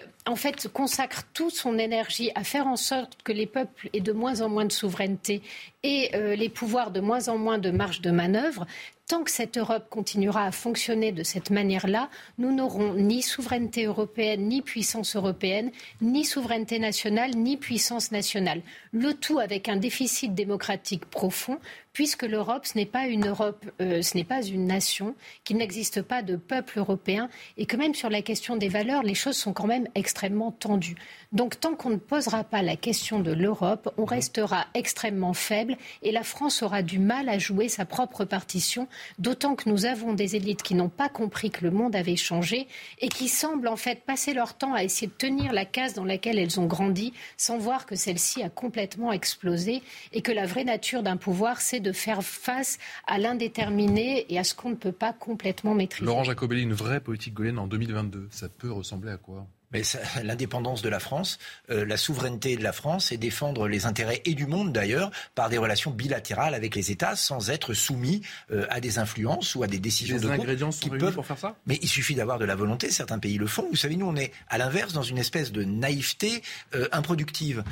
consacre 0.72 1.24
toute 1.34 1.54
son 1.54 1.76
énergie 1.78 2.30
à 2.34 2.44
faire 2.44 2.68
en 2.68 2.76
sorte 2.76 3.18
que 3.24 3.32
les 3.32 3.46
peuples 3.46 3.88
aient 3.92 4.00
de 4.00 4.12
moins 4.12 4.42
en 4.42 4.48
moins 4.48 4.66
de 4.66 4.72
souveraineté 4.72 5.42
et 5.82 6.10
euh, 6.14 6.36
les 6.36 6.50
pouvoirs 6.50 6.92
de 6.92 7.00
moins 7.00 7.28
en 7.28 7.38
moins 7.38 7.58
de 7.58 7.70
marge 7.70 8.00
de 8.00 8.10
manœuvre, 8.10 8.66
tant 9.12 9.24
que 9.24 9.30
cette 9.30 9.58
Europe 9.58 9.90
continuera 9.90 10.46
à 10.46 10.52
fonctionner 10.52 11.12
de 11.12 11.22
cette 11.22 11.50
manière-là, 11.50 12.08
nous 12.38 12.50
n'aurons 12.50 12.94
ni 12.94 13.20
souveraineté 13.20 13.84
européenne, 13.84 14.48
ni 14.48 14.62
puissance 14.62 15.16
européenne, 15.16 15.70
ni 16.00 16.24
souveraineté 16.24 16.78
nationale, 16.78 17.32
ni 17.36 17.58
puissance 17.58 18.10
nationale. 18.10 18.62
Le 18.90 19.12
tout 19.12 19.38
avec 19.38 19.68
un 19.68 19.76
déficit 19.76 20.34
démocratique 20.34 21.04
profond, 21.04 21.58
puisque 21.92 22.22
l'Europe, 22.22 22.66
ce 22.66 22.76
n'est 22.76 22.86
pas 22.86 23.06
une 23.06 23.26
Europe, 23.26 23.66
euh, 23.80 24.02
ce 24.02 24.16
n'est 24.16 24.24
pas 24.24 24.42
une 24.42 24.66
nation, 24.66 25.14
qu'il 25.44 25.56
n'existe 25.56 26.02
pas 26.02 26.22
de 26.22 26.36
peuple 26.36 26.78
européen, 26.78 27.28
et 27.56 27.66
que 27.66 27.76
même 27.76 27.94
sur 27.94 28.10
la 28.10 28.22
question 28.22 28.56
des 28.56 28.68
valeurs, 28.68 29.02
les 29.02 29.14
choses 29.14 29.36
sont 29.36 29.52
quand 29.52 29.66
même 29.66 29.88
extrêmement 29.94 30.52
tendues. 30.52 30.96
Donc 31.32 31.60
tant 31.60 31.74
qu'on 31.74 31.90
ne 31.90 31.96
posera 31.96 32.44
pas 32.44 32.62
la 32.62 32.76
question 32.76 33.20
de 33.20 33.32
l'Europe, 33.32 33.92
on 33.96 34.04
restera 34.04 34.66
extrêmement 34.74 35.32
faible 35.32 35.76
et 36.02 36.12
la 36.12 36.22
France 36.22 36.62
aura 36.62 36.82
du 36.82 36.98
mal 36.98 37.28
à 37.28 37.38
jouer 37.38 37.68
sa 37.68 37.84
propre 37.84 38.24
partition, 38.24 38.86
d'autant 39.18 39.54
que 39.54 39.68
nous 39.68 39.86
avons 39.86 40.12
des 40.12 40.36
élites 40.36 40.62
qui 40.62 40.74
n'ont 40.74 40.88
pas 40.88 41.08
compris 41.08 41.50
que 41.50 41.64
le 41.64 41.70
monde 41.70 41.96
avait 41.96 42.16
changé 42.16 42.68
et 43.00 43.08
qui 43.08 43.28
semblent 43.28 43.68
en 43.68 43.76
fait 43.76 44.02
passer 44.04 44.34
leur 44.34 44.54
temps 44.54 44.74
à 44.74 44.84
essayer 44.84 45.06
de 45.06 45.12
tenir 45.12 45.52
la 45.52 45.64
case 45.64 45.94
dans 45.94 46.04
laquelle 46.04 46.38
elles 46.38 46.60
ont 46.60 46.66
grandi 46.66 47.12
sans 47.36 47.58
voir 47.58 47.86
que 47.86 47.96
celle-ci 47.96 48.42
a 48.42 48.50
complètement 48.50 49.12
explosé 49.12 49.82
et 50.12 50.22
que 50.22 50.32
la 50.32 50.46
vraie 50.46 50.64
nature 50.64 51.02
d'un 51.02 51.16
pouvoir, 51.16 51.60
c'est 51.60 51.80
de 51.82 51.92
faire 51.92 52.22
face 52.22 52.78
à 53.06 53.18
l'indéterminé 53.18 54.26
et 54.32 54.38
à 54.38 54.44
ce 54.44 54.54
qu'on 54.54 54.70
ne 54.70 54.74
peut 54.74 54.92
pas 54.92 55.12
complètement 55.12 55.74
maîtriser. 55.74 56.06
Laurent 56.06 56.24
Jacobelli, 56.24 56.62
une 56.62 56.72
vraie 56.72 57.00
politique 57.00 57.34
gaulienne 57.34 57.58
en 57.58 57.66
2022, 57.66 58.28
ça 58.30 58.48
peut 58.48 58.70
ressembler 58.70 59.10
à 59.10 59.16
quoi? 59.16 59.46
Mais 59.72 59.82
l'indépendance 60.22 60.82
de 60.82 60.88
la 60.88 61.00
France, 61.00 61.38
euh, 61.70 61.84
la 61.84 61.96
souveraineté 61.96 62.56
de 62.56 62.62
la 62.62 62.72
France 62.72 63.12
et 63.12 63.16
défendre 63.16 63.68
les 63.68 63.86
intérêts 63.86 64.22
et 64.24 64.34
du 64.34 64.46
monde 64.46 64.72
d'ailleurs 64.72 65.10
par 65.34 65.48
des 65.48 65.58
relations 65.58 65.90
bilatérales 65.90 66.54
avec 66.54 66.74
les 66.74 66.90
États 66.90 67.16
sans 67.16 67.50
être 67.50 67.74
soumis 67.74 68.22
euh, 68.50 68.66
à 68.70 68.80
des 68.80 68.98
influences 68.98 69.54
ou 69.54 69.62
à 69.62 69.66
des 69.66 69.78
décisions 69.78 70.18
de 70.18 70.28
ingrédients 70.28 70.70
qui 70.70 70.90
peuvent 70.90 71.14
pour 71.14 71.26
faire 71.26 71.38
ça? 71.38 71.56
Mais 71.66 71.78
il 71.82 71.88
suffit 71.88 72.14
d'avoir 72.14 72.38
de 72.38 72.44
la 72.44 72.54
volonté. 72.54 72.90
Certains 72.90 73.18
pays 73.18 73.38
le 73.38 73.46
font. 73.46 73.66
Vous 73.70 73.76
savez, 73.76 73.96
nous 73.96 74.06
on 74.06 74.16
est 74.16 74.32
à 74.48 74.58
l'inverse 74.58 74.92
dans 74.92 75.02
une 75.02 75.18
espèce 75.18 75.52
de 75.52 75.64
naïveté 75.64 76.42
euh, 76.74 76.88
improductive. 76.92 77.64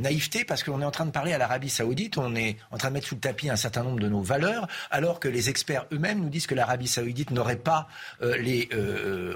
naïveté 0.00 0.44
parce 0.44 0.62
qu'on 0.62 0.80
est 0.80 0.84
en 0.84 0.90
train 0.90 1.06
de 1.06 1.10
parler 1.10 1.32
à 1.32 1.38
l'Arabie 1.38 1.70
Saoudite, 1.70 2.18
on 2.18 2.34
est 2.34 2.56
en 2.70 2.78
train 2.78 2.88
de 2.88 2.94
mettre 2.94 3.08
sous 3.08 3.14
le 3.14 3.20
tapis 3.20 3.50
un 3.50 3.56
certain 3.56 3.82
nombre 3.82 4.00
de 4.00 4.08
nos 4.08 4.22
valeurs, 4.22 4.68
alors 4.90 5.20
que 5.20 5.28
les 5.28 5.48
experts 5.48 5.86
eux-mêmes 5.92 6.20
nous 6.20 6.28
disent 6.28 6.46
que 6.46 6.54
l'Arabie 6.54 6.88
Saoudite 6.88 7.30
n'aurait 7.30 7.56
pas 7.56 7.88
les 8.20 8.68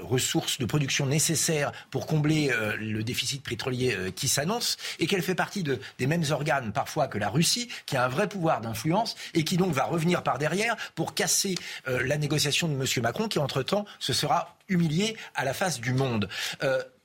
ressources 0.01 0.59
de 0.59 0.65
production 0.65 1.05
nécessaires 1.05 1.71
pour 1.91 1.96
pour 1.97 2.05
combler 2.05 2.51
euh, 2.51 2.75
le 2.79 3.03
déficit 3.03 3.43
pétrolier 3.43 3.95
euh, 3.97 4.11
qui 4.11 4.27
s'annonce 4.27 4.77
et 4.99 5.07
qu'elle 5.07 5.23
fait 5.23 5.33
partie 5.33 5.63
de, 5.63 5.79
des 5.97 6.05
mêmes 6.05 6.25
organes 6.29 6.71
parfois 6.71 7.07
que 7.07 7.17
la 7.17 7.27
Russie, 7.27 7.69
qui 7.87 7.97
a 7.97 8.05
un 8.05 8.07
vrai 8.07 8.29
pouvoir 8.29 8.61
d'influence 8.61 9.15
et 9.33 9.43
qui 9.43 9.57
donc 9.57 9.73
va 9.73 9.85
revenir 9.85 10.21
par 10.21 10.37
derrière 10.37 10.75
pour 10.93 11.15
casser 11.15 11.55
euh, 11.87 12.05
la 12.05 12.19
négociation 12.19 12.67
de 12.67 12.75
M. 12.75 12.85
Macron 13.01 13.27
qui 13.27 13.39
entre-temps 13.39 13.85
se 13.97 14.13
sera 14.13 14.59
humilié 14.69 15.17
à 15.33 15.43
la 15.43 15.55
face 15.55 15.81
du 15.81 15.91
monde. 15.91 16.29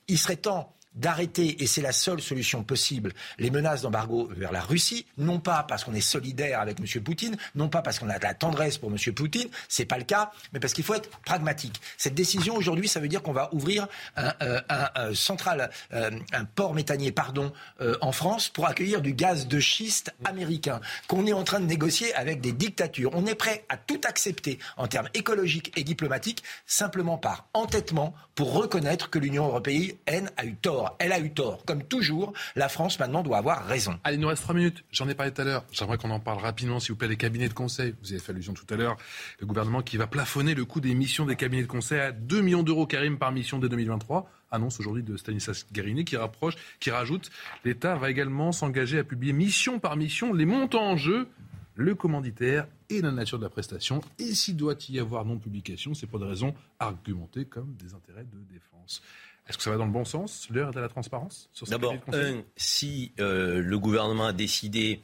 il 0.09 0.18
serait 0.18 0.36
temps 0.36 0.74
d'arrêter, 0.95 1.62
et 1.62 1.66
c'est 1.66 1.82
la 1.82 1.93
seule 1.93 2.20
solution 2.20 2.62
possible, 2.62 3.12
les 3.38 3.51
menaces 3.51 3.82
d'embargo 3.82 4.28
vers 4.36 4.53
la 4.53 4.61
Russie, 4.61 5.07
non 5.18 5.40
pas 5.40 5.62
parce 5.62 5.84
qu'on 5.84 5.95
est 5.95 6.01
solidaire 6.01 6.61
avec 6.61 6.78
M. 6.80 7.03
Poutine, 7.03 7.36
non 7.55 7.68
pas 7.68 7.82
parce 7.82 7.99
qu'on 7.99 8.09
a 8.09 8.18
de 8.18 8.24
la 8.24 8.34
tendresse 8.34 8.78
pour 8.78 8.90
M. 8.90 8.97
Poutine, 9.14 9.49
c'est 9.68 9.84
pas 9.84 9.99
le 9.99 10.05
cas, 10.05 10.30
mais 10.53 10.61
parce 10.61 10.72
qu'il 10.72 10.84
faut 10.84 10.95
être 10.95 11.09
pragmatique. 11.20 11.80
Cette 11.97 12.14
décision 12.14 12.57
aujourd'hui, 12.57 12.88
ça 12.88 13.01
veut 13.01 13.09
dire 13.09 13.22
qu'on 13.22 13.32
va 13.32 13.49
ouvrir 13.53 13.86
un, 14.16 14.32
euh, 14.43 15.14
central, 15.14 15.70
euh, 15.93 16.11
un 16.32 16.45
port 16.45 16.74
méthanier, 16.74 17.12
pardon, 17.12 17.53
euh, 17.80 17.97
en 18.01 18.12
France 18.12 18.49
pour 18.49 18.66
accueillir 18.66 19.01
du 19.01 19.12
gaz 19.12 19.47
de 19.49 19.61
schiste 19.61 20.12
américain 20.24 20.80
qu'on 21.09 21.26
est 21.26 21.32
en 21.32 21.45
train 21.45 21.61
de 21.61 21.66
négocier 21.66 22.14
avec 22.14 22.40
des 22.40 22.53
dictatures. 22.53 23.11
On 23.14 23.26
est 23.26 23.34
prêt 23.34 23.64
à 23.68 23.76
tout 23.76 24.01
accepter 24.05 24.59
en 24.76 24.86
termes 24.86 25.09
écologiques 25.14 25.72
et 25.76 25.84
diplomatiques, 25.84 26.43
simplement 26.66 27.18
par 27.18 27.47
entêtement 27.55 28.14
pour 28.34 28.53
reconnaître 28.53 29.11
que 29.11 29.18
l'Union 29.18 29.47
européenne 29.47 30.30
a 30.36 30.45
eu 30.45 30.55
tort 30.55 30.81
elle 30.98 31.12
a 31.12 31.20
eu 31.20 31.32
tort. 31.32 31.64
Comme 31.64 31.82
toujours, 31.82 32.32
la 32.56 32.68
France 32.68 32.98
maintenant 32.98 33.22
doit 33.22 33.38
avoir 33.38 33.64
raison. 33.64 33.98
Allez, 34.04 34.16
il 34.16 34.20
nous 34.20 34.28
reste 34.28 34.42
trois 34.42 34.54
minutes. 34.54 34.84
J'en 34.90 35.08
ai 35.08 35.14
parlé 35.14 35.32
tout 35.32 35.42
à 35.42 35.44
l'heure. 35.44 35.64
J'aimerais 35.72 35.98
qu'on 35.98 36.10
en 36.10 36.20
parle 36.20 36.38
rapidement, 36.38 36.80
s'il 36.80 36.92
vous 36.92 36.98
plaît, 36.98 37.08
les 37.08 37.16
cabinets 37.16 37.48
de 37.48 37.54
conseil. 37.54 37.94
Vous 38.02 38.12
avez 38.12 38.20
fait 38.20 38.32
allusion 38.32 38.54
tout 38.54 38.66
à 38.70 38.76
l'heure. 38.76 38.96
Le 39.40 39.46
gouvernement 39.46 39.82
qui 39.82 39.96
va 39.96 40.06
plafonner 40.06 40.54
le 40.54 40.64
coût 40.64 40.80
des 40.80 40.94
missions 40.94 41.26
des 41.26 41.36
cabinets 41.36 41.62
de 41.62 41.68
conseil 41.68 42.00
à 42.00 42.12
2 42.12 42.40
millions 42.40 42.62
d'euros, 42.62 42.86
Karim, 42.86 43.18
par 43.18 43.32
mission 43.32 43.58
dès 43.58 43.68
2023 43.68 44.30
annonce 44.52 44.78
aujourd'hui 44.78 45.02
de 45.02 45.16
Stanislas 45.16 45.66
Guérini 45.72 46.04
qui 46.04 46.16
rapproche, 46.16 46.54
qui 46.78 46.90
rajoute, 46.90 47.30
l'État 47.64 47.96
va 47.96 48.10
également 48.10 48.52
s'engager 48.52 48.98
à 48.98 49.04
publier 49.04 49.32
mission 49.32 49.80
par 49.80 49.96
mission 49.96 50.32
les 50.32 50.44
montants 50.44 50.90
en 50.90 50.96
jeu, 50.96 51.28
le 51.74 51.94
commanditaire 51.94 52.66
et 52.90 53.00
la 53.00 53.10
nature 53.10 53.38
de 53.38 53.44
la 53.44 53.50
prestation. 53.50 54.02
Et 54.18 54.34
s'il 54.34 54.56
doit 54.56 54.76
y 54.88 54.98
avoir 54.98 55.24
non-publication, 55.24 55.94
c'est 55.94 56.06
pour 56.06 56.18
des 56.18 56.26
raisons 56.26 56.54
argumentées 56.78 57.46
comme 57.46 57.74
des 57.74 57.94
intérêts 57.94 58.24
de 58.24 58.38
défense. 58.52 59.02
Est-ce 59.49 59.59
que 59.59 59.64
ça 59.64 59.70
va 59.70 59.76
dans 59.76 59.86
le 59.86 59.90
bon 59.90 60.05
sens, 60.05 60.47
l'heure 60.51 60.70
de 60.70 60.78
la 60.78 60.88
transparence 60.88 61.51
D'abord, 61.66 61.97
un, 62.12 62.43
si 62.57 63.11
euh, 63.18 63.61
le 63.61 63.78
gouvernement 63.78 64.26
a 64.26 64.32
décidé 64.32 65.01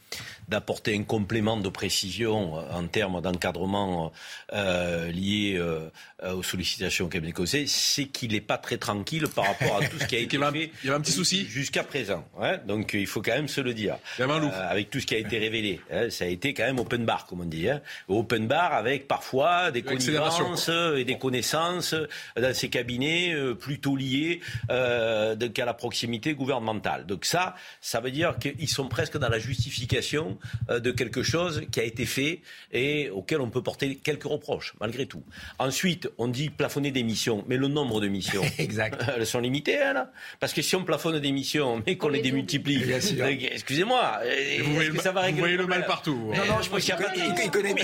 d'apporter 0.47 0.97
un 0.97 1.03
complément 1.03 1.57
de 1.57 1.68
précision 1.68 2.57
euh, 2.57 2.62
en 2.70 2.86
termes 2.86 3.20
d'encadrement 3.20 4.12
euh, 4.53 5.11
lié 5.11 5.61
aux 6.22 6.43
sollicitations 6.43 7.07
au 7.07 7.09
cabinet 7.09 7.32
conseil, 7.32 7.66
c'est 7.66 8.07
qu'il 8.07 8.32
n'est 8.32 8.41
pas 8.41 8.59
très 8.59 8.76
tranquille 8.76 9.26
par 9.28 9.47
rapport 9.47 9.82
à 9.82 9.86
tout 9.86 9.99
ce 9.99 10.07
qui 10.07 10.14
a 10.14 10.18
été 10.20 10.39
fait. 10.39 10.70
Il 10.84 10.89
y 10.89 10.93
a 10.93 10.95
un 10.95 11.01
petit 11.01 11.12
souci 11.12 11.45
jusqu'à 11.47 11.82
présent. 11.82 12.24
Ouais, 12.39 12.61
donc 12.64 12.95
il 12.95 13.07
faut 13.09 13.22
quand 13.22 13.34
même 13.34 13.49
se 13.49 13.61
le 13.61 13.74
dire. 13.74 13.99
Il 14.18 14.26
y 14.26 14.30
a 14.30 14.32
un 14.32 14.39
loup. 14.39 14.51
avec 14.55 14.91
tout 14.91 15.01
ce 15.01 15.07
qui 15.07 15.16
a 15.16 15.18
été 15.18 15.39
révélé, 15.39 15.80
hein, 15.91 16.11
ça 16.11 16.24
a 16.24 16.28
été 16.28 16.55
quand 16.55 16.64
même 16.64 16.78
open 16.78 17.05
bar, 17.05 17.26
comme 17.26 17.41
on 17.41 17.45
dit. 17.45 17.68
Hein. 17.68 17.80
Open 18.07 18.47
bar 18.47 18.72
avec 18.72 19.09
parfois 19.09 19.72
des 19.72 19.82
connivences 19.82 20.70
et 20.97 21.05
des 21.05 21.18
connaissances 21.18 21.95
dans 22.36 22.55
ces 22.55 22.68
cabinets 22.68 23.34
plutôt 23.59 23.97
liés 23.97 24.27
liés 24.28 24.40
euh, 24.70 25.36
à 25.58 25.64
la 25.64 25.74
proximité 25.74 26.34
gouvernementale. 26.34 27.06
Donc 27.06 27.24
ça, 27.24 27.54
ça 27.80 28.00
veut 28.00 28.10
dire 28.10 28.36
qu'ils 28.38 28.68
sont 28.68 28.88
presque 28.88 29.18
dans 29.18 29.28
la 29.28 29.38
justification 29.38 30.38
euh, 30.70 30.80
de 30.80 30.90
quelque 30.90 31.22
chose 31.22 31.62
qui 31.70 31.80
a 31.80 31.84
été 31.84 32.06
fait 32.06 32.40
et 32.72 33.10
auquel 33.10 33.40
on 33.40 33.50
peut 33.50 33.62
porter 33.62 33.96
quelques 33.96 34.24
reproches, 34.24 34.74
malgré 34.80 35.06
tout. 35.06 35.22
Ensuite, 35.58 36.08
on 36.18 36.28
dit 36.28 36.50
plafonner 36.50 36.90
des 36.90 37.02
missions, 37.02 37.44
mais 37.48 37.56
le 37.56 37.68
nombre 37.68 38.00
de 38.00 38.08
missions, 38.08 38.42
exact. 38.58 39.02
elles 39.16 39.26
sont 39.26 39.40
limitées, 39.40 39.82
hein, 39.82 40.08
parce 40.40 40.52
que 40.52 40.62
si 40.62 40.76
on 40.76 40.84
plafonne 40.84 41.18
des 41.18 41.32
missions, 41.32 41.82
mais 41.86 41.96
qu'on 41.96 42.08
les 42.08 42.20
démultiplie, 42.20 42.82
excusez-moi, 42.90 44.20
est-ce 44.24 44.90
que 44.90 45.02
ça 45.02 45.12
va 45.12 45.22
régler 45.22 45.34
Vous 45.34 45.40
voyez 45.40 45.56
le 45.56 45.66
mal 45.66 45.86
partout. 45.86 46.32
Non, 46.34 46.44
non, 46.46 46.62
je 46.62 46.68
pense 46.68 46.84
qu'il 46.84 46.94
connaît, 47.50 47.74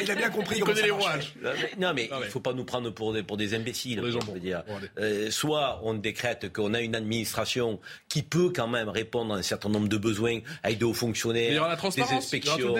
il 0.00 0.10
a 0.10 0.14
bien 0.14 0.30
compris. 0.30 0.56
Il 0.58 0.64
connaît 0.64 0.82
les 0.82 0.90
rouages. 0.90 1.34
Non, 1.78 1.92
mais 1.94 2.08
il 2.12 2.18
ne 2.18 2.30
faut 2.30 2.40
pas 2.40 2.52
nous 2.52 2.64
prendre 2.64 2.90
pour 2.90 3.12
des, 3.12 3.22
pour 3.22 3.36
des 3.36 3.54
imbéciles. 3.54 4.02
dire. 4.40 4.62
Euh, 4.98 5.30
soit 5.30 5.61
on 5.82 5.94
décrète 5.94 6.52
qu'on 6.52 6.74
a 6.74 6.80
une 6.80 6.94
administration 6.94 7.80
qui 8.08 8.22
peut 8.22 8.52
quand 8.54 8.68
même 8.68 8.88
répondre 8.88 9.34
à 9.34 9.38
un 9.38 9.42
certain 9.42 9.68
nombre 9.68 9.88
de 9.88 9.96
besoins 9.96 10.40
avec 10.62 10.78
des 10.78 10.84
hauts 10.84 10.94
fonctionnaires, 10.94 11.68
la 11.68 11.76
transparence, 11.76 12.10
des 12.10 12.16
inspections. 12.16 12.74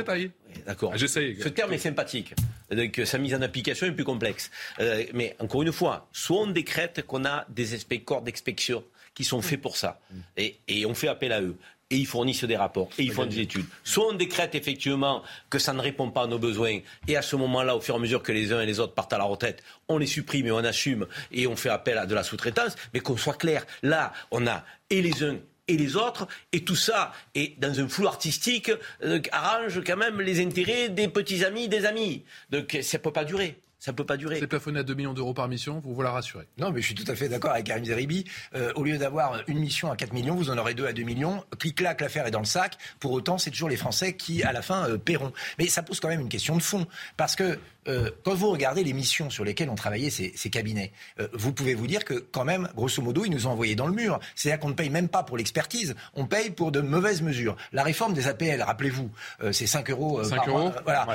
D'accord. 0.66 0.96
J'essaye. 0.96 1.36
Ce 1.40 1.48
terme 1.48 1.72
est 1.72 1.78
sympathique. 1.78 2.34
Donc, 2.70 3.00
sa 3.04 3.18
mise 3.18 3.34
en 3.34 3.42
application 3.42 3.86
est 3.86 3.92
plus 3.92 4.04
complexe. 4.04 4.50
Euh, 4.80 5.04
mais 5.14 5.36
encore 5.38 5.62
une 5.62 5.72
fois, 5.72 6.08
soit 6.12 6.40
on 6.40 6.46
décrète 6.48 7.04
qu'on 7.06 7.24
a 7.24 7.46
des 7.48 7.66
corps 8.00 8.22
d'expectation 8.22 8.84
qui 9.14 9.24
sont 9.24 9.42
faits 9.42 9.60
pour 9.60 9.76
ça. 9.76 10.00
Et, 10.36 10.56
et, 10.68 10.86
on 10.86 10.94
fait 10.94 11.08
appel 11.08 11.32
à 11.32 11.42
eux 11.42 11.56
et 11.92 11.96
ils 11.96 12.06
fournissent 12.06 12.44
des 12.44 12.56
rapports 12.56 12.88
et 12.98 13.02
ils 13.02 13.12
font 13.12 13.26
des 13.26 13.40
études. 13.40 13.66
Soit 13.84 14.08
on 14.08 14.14
décrète 14.14 14.54
effectivement 14.54 15.22
que 15.50 15.58
ça 15.58 15.74
ne 15.74 15.80
répond 15.80 16.10
pas 16.10 16.22
à 16.22 16.26
nos 16.26 16.38
besoins 16.38 16.78
et 17.06 17.16
à 17.16 17.22
ce 17.22 17.36
moment-là, 17.36 17.76
au 17.76 17.80
fur 17.80 17.94
et 17.94 17.98
à 17.98 18.00
mesure 18.00 18.22
que 18.22 18.32
les 18.32 18.52
uns 18.52 18.62
et 18.62 18.66
les 18.66 18.80
autres 18.80 18.94
partent 18.94 19.12
à 19.12 19.18
la 19.18 19.24
retraite, 19.24 19.62
on 19.88 19.98
les 19.98 20.06
supprime 20.06 20.46
et 20.46 20.52
on 20.52 20.64
assume 20.64 21.06
et 21.30 21.46
on 21.46 21.54
fait 21.54 21.68
appel 21.68 21.98
à 21.98 22.06
de 22.06 22.14
la 22.14 22.22
sous-traitance. 22.22 22.76
Mais 22.94 23.00
qu'on 23.00 23.18
soit 23.18 23.34
clair, 23.34 23.66
là, 23.82 24.12
on 24.30 24.46
a 24.46 24.64
et 24.88 25.02
les 25.02 25.22
uns 25.22 25.36
et 25.68 25.76
les 25.76 25.96
autres, 25.96 26.26
et 26.52 26.64
tout 26.64 26.74
ça 26.74 27.12
est 27.36 27.58
dans 27.60 27.78
un 27.78 27.88
flou 27.88 28.08
artistique, 28.08 28.72
euh, 29.04 29.20
arrange 29.30 29.80
quand 29.86 29.96
même 29.96 30.20
les 30.20 30.44
intérêts 30.44 30.88
des 30.88 31.06
petits 31.06 31.44
amis, 31.44 31.68
des 31.68 31.84
amis. 31.84 32.24
Donc 32.50 32.76
ça 32.82 32.98
ne 32.98 33.02
peut 33.02 33.12
pas 33.12 33.24
durer 33.24 33.60
ça 33.82 33.90
ne 33.90 33.96
peut 33.96 34.06
pas 34.06 34.16
durer. 34.16 34.38
C'est 34.38 34.46
plafonné 34.46 34.78
à 34.78 34.84
2 34.84 34.94
millions 34.94 35.12
d'euros 35.12 35.34
par 35.34 35.48
mission, 35.48 35.80
vous 35.84 35.92
vous 35.92 36.02
la 36.02 36.12
rassurez. 36.12 36.46
Non, 36.56 36.70
mais 36.70 36.80
je 36.80 36.86
suis 36.86 36.94
tout 36.94 37.10
à 37.10 37.16
fait 37.16 37.28
d'accord 37.28 37.50
avec 37.50 37.66
Karim 37.66 37.84
Zeribi. 37.84 38.24
Euh, 38.54 38.72
au 38.76 38.84
lieu 38.84 38.96
d'avoir 38.96 39.42
une 39.48 39.58
mission 39.58 39.90
à 39.90 39.96
4 39.96 40.12
millions, 40.12 40.36
vous 40.36 40.50
en 40.50 40.58
aurez 40.58 40.74
deux 40.74 40.86
à 40.86 40.92
2 40.92 41.02
millions. 41.02 41.42
Clic-clac, 41.58 42.00
l'affaire 42.00 42.24
est 42.28 42.30
dans 42.30 42.38
le 42.38 42.44
sac. 42.44 42.78
Pour 43.00 43.10
autant, 43.10 43.38
c'est 43.38 43.50
toujours 43.50 43.68
les 43.68 43.76
Français 43.76 44.14
qui, 44.14 44.44
à 44.44 44.52
la 44.52 44.62
fin, 44.62 44.88
euh, 44.88 44.98
paieront. 44.98 45.32
Mais 45.58 45.66
ça 45.66 45.82
pose 45.82 45.98
quand 45.98 46.06
même 46.06 46.20
une 46.20 46.28
question 46.28 46.56
de 46.56 46.62
fond. 46.62 46.86
Parce 47.16 47.34
que 47.34 47.58
euh, 47.88 48.10
quand 48.24 48.34
vous 48.34 48.50
regardez 48.50 48.84
les 48.84 48.92
missions 48.92 49.30
sur 49.30 49.44
lesquelles 49.44 49.68
ont 49.68 49.74
travaillé 49.74 50.10
ces, 50.10 50.32
ces 50.36 50.50
cabinets, 50.50 50.92
euh, 51.18 51.26
vous 51.32 51.52
pouvez 51.52 51.74
vous 51.74 51.86
dire 51.86 52.04
que 52.04 52.14
quand 52.14 52.44
même, 52.44 52.68
grosso 52.76 53.02
modo, 53.02 53.24
ils 53.24 53.30
nous 53.30 53.46
ont 53.46 53.50
envoyés 53.50 53.74
dans 53.74 53.86
le 53.86 53.94
mur. 53.94 54.20
C'est-à-dire 54.36 54.60
qu'on 54.60 54.68
ne 54.68 54.74
paye 54.74 54.90
même 54.90 55.08
pas 55.08 55.22
pour 55.22 55.36
l'expertise, 55.36 55.94
on 56.14 56.26
paye 56.26 56.50
pour 56.50 56.70
de 56.70 56.80
mauvaises 56.80 57.22
mesures. 57.22 57.56
La 57.72 57.82
réforme 57.82 58.14
des 58.14 58.28
APL, 58.28 58.62
rappelez-vous, 58.62 59.10
euh, 59.42 59.52
c'est 59.52 59.66
5 59.66 59.90
euros 59.90 60.22
5 60.22 60.36
par 60.36 60.48
euros 60.48 60.58
mois. 60.60 60.74
voilà. 60.84 61.06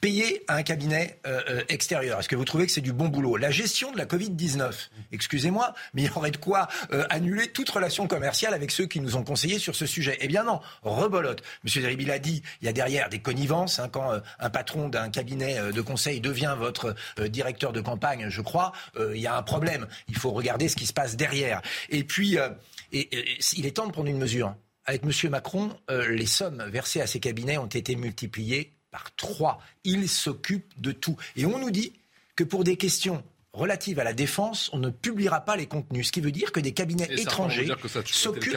payer 0.00 0.44
à 0.48 0.54
un 0.54 0.62
cabinet 0.62 1.18
extérieur. 1.68 2.18
Est-ce 2.20 2.28
que 2.28 2.36
vous 2.36 2.44
trouvez 2.44 2.66
que 2.66 2.72
c'est 2.72 2.80
du 2.80 2.92
bon 2.92 3.08
boulot? 3.08 3.36
La 3.36 3.50
gestion 3.50 3.92
de 3.92 3.98
la 3.98 4.06
Covid-19, 4.06 4.72
excusez-moi, 5.12 5.74
mais 5.94 6.02
il 6.02 6.06
y 6.06 6.10
aurait 6.10 6.30
de 6.30 6.36
quoi 6.36 6.68
annuler 7.10 7.48
toute 7.48 7.68
relation 7.68 8.06
commerciale 8.06 8.54
avec 8.54 8.70
ceux 8.70 8.86
qui 8.86 9.00
nous 9.00 9.16
ont 9.16 9.24
conseillé 9.24 9.58
sur 9.58 9.74
ce 9.74 9.86
sujet. 9.86 10.16
Eh 10.20 10.28
bien 10.28 10.44
non, 10.44 10.60
rebolote. 10.82 11.42
Monsieur 11.64 11.82
Deribi 11.82 12.06
l'a 12.06 12.18
dit, 12.18 12.42
il 12.62 12.66
y 12.66 12.68
a 12.68 12.72
derrière 12.72 13.08
des 13.08 13.20
connivences. 13.20 13.78
Hein, 13.78 13.88
quand 13.90 14.20
un 14.38 14.50
patron 14.50 14.88
d'un 14.88 15.10
cabinet 15.10 15.72
de 15.72 15.80
conseil 15.80 15.97
Conseil 15.98 16.20
devient 16.20 16.54
votre 16.56 16.94
euh, 17.18 17.26
directeur 17.26 17.72
de 17.72 17.80
campagne, 17.80 18.28
je 18.28 18.40
crois, 18.40 18.70
euh, 18.98 19.16
il 19.16 19.20
y 19.20 19.26
a 19.26 19.36
un 19.36 19.42
problème. 19.42 19.88
Il 20.06 20.16
faut 20.16 20.30
regarder 20.30 20.68
ce 20.68 20.76
qui 20.76 20.86
se 20.86 20.92
passe 20.92 21.16
derrière. 21.16 21.60
Et 21.88 22.04
puis, 22.04 22.38
euh, 22.38 22.50
il 22.92 23.66
est 23.66 23.76
temps 23.76 23.88
de 23.88 23.90
prendre 23.90 24.08
une 24.08 24.16
mesure. 24.18 24.54
Avec 24.84 25.02
M. 25.02 25.30
Macron, 25.30 25.76
les 25.88 26.26
sommes 26.26 26.64
versées 26.70 27.00
à 27.00 27.08
ces 27.08 27.18
cabinets 27.18 27.58
ont 27.58 27.66
été 27.66 27.96
multipliées 27.96 28.74
par 28.92 29.12
trois. 29.16 29.58
Il 29.82 30.08
s'occupe 30.08 30.80
de 30.80 30.92
tout. 30.92 31.16
Et 31.34 31.46
on 31.46 31.58
nous 31.58 31.72
dit 31.72 31.92
que 32.36 32.44
pour 32.44 32.62
des 32.62 32.76
questions 32.76 33.24
relative 33.52 33.98
à 33.98 34.04
la 34.04 34.12
défense, 34.12 34.70
on 34.72 34.78
ne 34.78 34.90
publiera 34.90 35.40
pas 35.40 35.56
les 35.56 35.66
contenus. 35.66 36.08
Ce 36.08 36.12
qui 36.12 36.20
veut 36.20 36.30
dire 36.30 36.52
que 36.52 36.60
des 36.60 36.72
cabinets 36.72 37.08
étrangers 37.10 37.68
s'occupent 38.04 38.54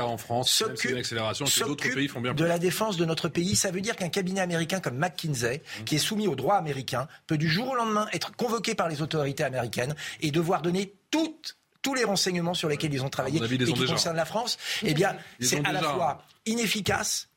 de 2.36 2.46
la 2.46 2.60
défense 2.60 2.98
de 2.98 3.06
notre 3.06 3.30
pays. 3.30 3.56
Ça 3.56 3.72
veut 3.72 3.82
dire 3.82 3.96
qu'un 3.96 4.10
cabinet 4.10 4.42
américain 4.42 4.80
comme 4.80 4.98
McKinsey, 4.98 5.58
mmh. 5.58 5.84
qui 5.86 5.96
est 5.96 6.00
soumis 6.00 6.28
au 6.28 6.36
droit 6.36 6.56
américain, 6.56 7.08
peut 7.28 7.38
du 7.38 7.50
jour 7.50 7.70
au 7.70 7.76
lendemain 7.76 8.08
être 8.14 8.36
convoqué 8.36 8.76
par 8.76 8.89
les 8.89 9.02
autorités 9.02 9.44
américaines 9.44 9.96
et 10.20 10.32
devoir 10.32 10.62
donner 10.62 10.94
toutes 11.10 11.58
tous 11.82 11.96
les 11.96 12.04
renseignements 12.04 12.54
sur 12.54 12.70
lesquels 12.70 12.94
ils 12.94 13.04
ont 13.04 13.10
travaillé 13.10 13.42
et 13.44 13.58
qui 13.58 13.86
concernent 13.86 14.16
la 14.16 14.26
France, 14.26 14.60
eh 14.84 14.94
bien, 14.94 15.16
c'est 15.39 15.66
à 15.66 15.72
la 15.72 15.82
fois 15.82 16.24
inefficace, 16.46 17.30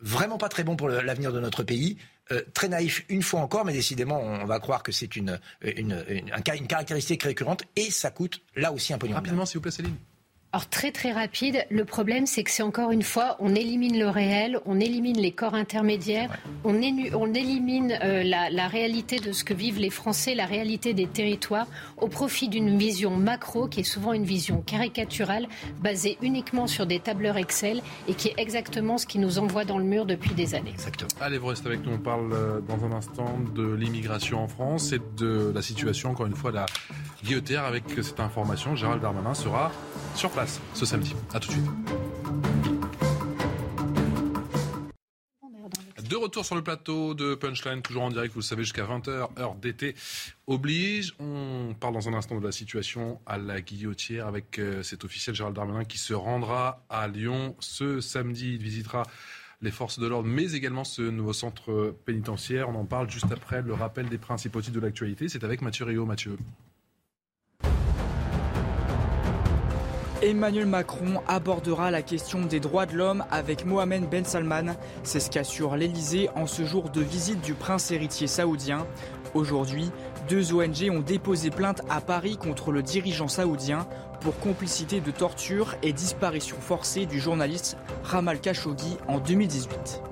vraiment 0.00 0.38
pas 0.38 0.48
très 0.48 0.62
bon 0.62 0.76
pour 0.76 0.88
l'avenir 0.88 1.32
de 1.32 1.40
notre 1.40 1.64
pays, 1.64 1.98
euh, 2.32 2.42
très 2.54 2.68
naïf 2.68 3.04
une 3.08 3.22
fois 3.22 3.40
encore, 3.40 3.64
mais 3.64 3.72
décidément, 3.72 4.20
on 4.20 4.44
va 4.44 4.58
croire 4.58 4.82
que 4.82 4.92
c'est 4.92 5.16
une, 5.16 5.38
une, 5.62 6.04
une, 6.08 6.32
une, 6.54 6.66
caractéristique 6.66 7.22
récurrente 7.22 7.64
et 7.76 7.90
ça 7.90 8.10
coûte 8.10 8.42
là 8.56 8.72
aussi 8.72 8.92
un 8.92 8.98
pognon. 8.98 9.14
Rapidement, 9.14 9.46
s'il 9.46 9.58
vous 9.58 9.62
plaît, 9.62 9.70
Céline. 9.70 9.96
Alors 10.54 10.68
très 10.68 10.92
très 10.92 11.12
rapide, 11.12 11.64
le 11.70 11.86
problème 11.86 12.26
c'est 12.26 12.44
que 12.44 12.50
c'est 12.50 12.62
encore 12.62 12.90
une 12.90 13.02
fois, 13.02 13.36
on 13.38 13.54
élimine 13.54 13.98
le 13.98 14.10
réel, 14.10 14.60
on 14.66 14.80
élimine 14.80 15.16
les 15.16 15.32
corps 15.32 15.54
intermédiaires, 15.54 16.28
on, 16.64 16.74
on, 16.74 17.32
élimine 17.32 17.98
euh, 18.02 18.22
la, 18.22 18.50
la, 18.50 18.68
réalité 18.68 19.18
de 19.18 19.32
ce 19.32 19.44
que 19.44 19.54
vivent 19.54 19.78
les 19.78 19.88
Français, 19.88 20.34
la 20.34 20.44
réalité 20.44 20.92
des 20.92 21.06
territoires, 21.06 21.66
au 21.96 22.06
profit 22.06 22.50
d'une 22.50 22.76
vision 22.76 23.16
macro 23.16 23.66
qui 23.66 23.80
est 23.80 23.82
souvent 23.82 24.12
une 24.12 24.26
vision 24.26 24.60
caricaturale, 24.60 25.48
basée 25.80 26.18
uniquement 26.20 26.66
sur 26.66 26.84
des 26.84 27.00
tableurs 27.00 27.38
Excel 27.38 27.80
et 28.06 28.12
qui 28.12 28.28
est 28.28 28.34
exactement 28.36 28.98
ce 28.98 29.06
qui 29.06 29.18
nous 29.18 29.38
envoie 29.38 29.64
dans 29.64 29.78
le 29.78 29.84
mur 29.84 30.04
depuis 30.04 30.34
des 30.34 30.54
années. 30.54 30.72
Exactement. 30.74 31.08
Allez, 31.22 31.38
vous 31.38 31.46
restez 31.46 31.68
avec 31.68 31.82
nous, 31.82 31.94
on 31.94 31.98
parle 31.98 32.30
euh, 32.34 32.60
dans 32.60 32.84
un 32.84 32.92
instant 32.92 33.38
de 33.54 33.72
l'immigration 33.72 34.44
en 34.44 34.48
France 34.48 34.92
et 34.92 35.00
de 35.16 35.50
la 35.54 35.62
situation, 35.62 36.10
encore 36.10 36.26
une 36.26 36.36
fois, 36.36 36.50
de 36.50 36.56
la 36.56 36.66
guillotière 37.24 37.64
avec 37.64 37.84
cette 38.02 38.20
information. 38.20 38.76
Gérald 38.76 39.00
Darmanin 39.00 39.32
sera 39.32 39.72
sur 40.14 40.28
place 40.28 40.41
ce 40.74 40.86
samedi. 40.86 41.14
A 41.34 41.40
tout 41.40 41.48
de 41.48 41.52
suite. 41.52 41.70
De 46.12 46.16
retour 46.16 46.44
sur 46.44 46.56
le 46.56 46.62
plateau 46.62 47.14
de 47.14 47.34
Punchline, 47.34 47.80
toujours 47.80 48.02
en 48.02 48.10
direct, 48.10 48.34
vous 48.34 48.40
le 48.40 48.44
savez, 48.44 48.64
jusqu'à 48.64 48.84
20h, 48.84 49.30
heure 49.38 49.54
d'été 49.54 49.94
oblige. 50.46 51.14
On 51.18 51.74
parle 51.80 51.94
dans 51.94 52.06
un 52.06 52.12
instant 52.12 52.38
de 52.38 52.44
la 52.44 52.52
situation 52.52 53.18
à 53.24 53.38
la 53.38 53.62
guillotière 53.62 54.26
avec 54.26 54.58
euh, 54.58 54.82
cet 54.82 55.04
officiel 55.04 55.34
Gérald 55.34 55.56
Darmanin 55.56 55.84
qui 55.84 55.96
se 55.96 56.12
rendra 56.12 56.84
à 56.90 57.08
Lyon 57.08 57.56
ce 57.60 58.02
samedi. 58.02 58.56
Il 58.56 58.62
visitera 58.62 59.04
les 59.62 59.70
forces 59.70 59.98
de 59.98 60.06
l'ordre, 60.06 60.28
mais 60.28 60.52
également 60.52 60.84
ce 60.84 61.00
nouveau 61.00 61.32
centre 61.32 61.96
pénitentiaire. 62.04 62.68
On 62.68 62.74
en 62.74 62.84
parle 62.84 63.08
juste 63.08 63.32
après 63.32 63.62
le 63.62 63.72
rappel 63.72 64.10
des 64.10 64.18
principaux 64.18 64.60
titres 64.60 64.74
de 64.74 64.80
l'actualité. 64.80 65.30
C'est 65.30 65.44
avec 65.44 65.62
Mathieu 65.62 65.86
Rio. 65.86 66.04
Mathieu. 66.04 66.36
Emmanuel 70.22 70.66
Macron 70.66 71.20
abordera 71.26 71.90
la 71.90 72.00
question 72.00 72.42
des 72.42 72.60
droits 72.60 72.86
de 72.86 72.94
l'homme 72.94 73.24
avec 73.32 73.66
Mohamed 73.66 74.08
Ben 74.08 74.24
Salman. 74.24 74.76
C'est 75.02 75.18
ce 75.18 75.28
qu'assure 75.28 75.74
l'Elysée 75.74 76.28
en 76.36 76.46
ce 76.46 76.64
jour 76.64 76.90
de 76.90 77.00
visite 77.00 77.40
du 77.40 77.54
prince 77.54 77.90
héritier 77.90 78.28
saoudien. 78.28 78.86
Aujourd'hui, 79.34 79.90
deux 80.28 80.54
ONG 80.54 80.88
ont 80.92 81.00
déposé 81.00 81.50
plainte 81.50 81.82
à 81.90 82.00
Paris 82.00 82.36
contre 82.36 82.70
le 82.70 82.82
dirigeant 82.82 83.26
saoudien 83.26 83.88
pour 84.20 84.38
complicité 84.38 85.00
de 85.00 85.10
torture 85.10 85.74
et 85.82 85.92
disparition 85.92 86.60
forcée 86.60 87.04
du 87.04 87.18
journaliste 87.18 87.76
Ramal 88.04 88.40
Khashoggi 88.40 88.98
en 89.08 89.18
2018. 89.18 90.11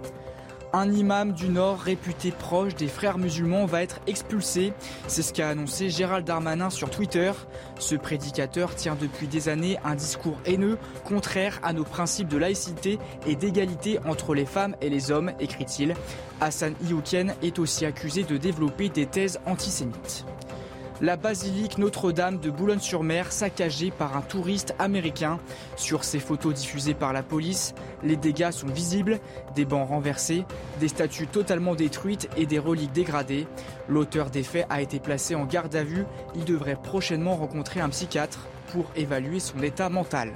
Un 0.73 0.93
imam 0.93 1.33
du 1.33 1.49
Nord 1.49 1.81
réputé 1.81 2.31
proche 2.31 2.77
des 2.77 2.87
frères 2.87 3.18
musulmans 3.18 3.66
va 3.66 3.83
être 3.83 4.01
expulsé. 4.07 4.73
C'est 5.09 5.23
ce 5.23 5.33
qu'a 5.33 5.49
annoncé 5.49 5.91
Gérald 5.91 6.25
Darmanin 6.25 6.71
sur 6.71 6.91
Twitter. 6.91 7.33
Ce 7.81 7.97
prédicateur 7.97 8.77
tient 8.77 8.95
depuis 8.95 9.27
des 9.27 9.49
années 9.49 9.79
un 9.85 9.97
discours 9.97 10.39
haineux, 10.47 10.79
contraire 11.05 11.59
à 11.64 11.73
nos 11.73 11.83
principes 11.83 12.29
de 12.29 12.39
laïcité 12.39 13.01
et 13.27 13.35
d'égalité 13.35 13.99
entre 14.07 14.33
les 14.33 14.47
femmes 14.47 14.77
et 14.81 14.91
les 14.91 15.11
hommes, 15.11 15.33
écrit-il. 15.41 15.95
Hassan 16.41 16.75
Iouken 16.89 17.35
est 17.43 17.59
aussi 17.59 17.85
accusé 17.85 18.23
de 18.23 18.37
développer 18.37 18.89
des 18.91 19.07
thèses 19.07 19.41
antisémites 19.47 20.25
la 21.01 21.16
basilique 21.16 21.78
Notre-Dame 21.78 22.38
de 22.38 22.51
Boulogne-sur-Mer 22.51 23.32
saccagée 23.32 23.90
par 23.90 24.16
un 24.16 24.20
touriste 24.20 24.74
américain. 24.78 25.38
Sur 25.76 26.05
ces 26.05 26.18
photos 26.18 26.55
diffusées 26.55 26.94
par 26.94 27.12
la 27.12 27.22
police, 27.22 27.74
les 28.03 28.16
dégâts 28.16 28.51
sont 28.51 28.66
visibles, 28.66 29.18
des 29.55 29.64
bancs 29.64 29.88
renversés, 29.88 30.44
des 30.78 30.88
statues 30.88 31.26
totalement 31.26 31.74
détruites 31.74 32.28
et 32.36 32.46
des 32.46 32.59
reliques 32.59 32.92
dégradées. 32.92 33.46
L'auteur 33.88 34.30
des 34.30 34.42
faits 34.42 34.66
a 34.68 34.82
été 34.82 35.01
placé 35.01 35.34
en 35.34 35.44
garde 35.44 35.74
à 35.74 35.84
vue. 35.84 36.05
Il 36.34 36.44
devrait 36.44 36.76
prochainement 36.76 37.36
rencontrer 37.36 37.80
un 37.80 37.88
psychiatre 37.88 38.46
pour 38.72 38.86
évaluer 38.94 39.40
son 39.40 39.62
état 39.62 39.88
mental. 39.88 40.32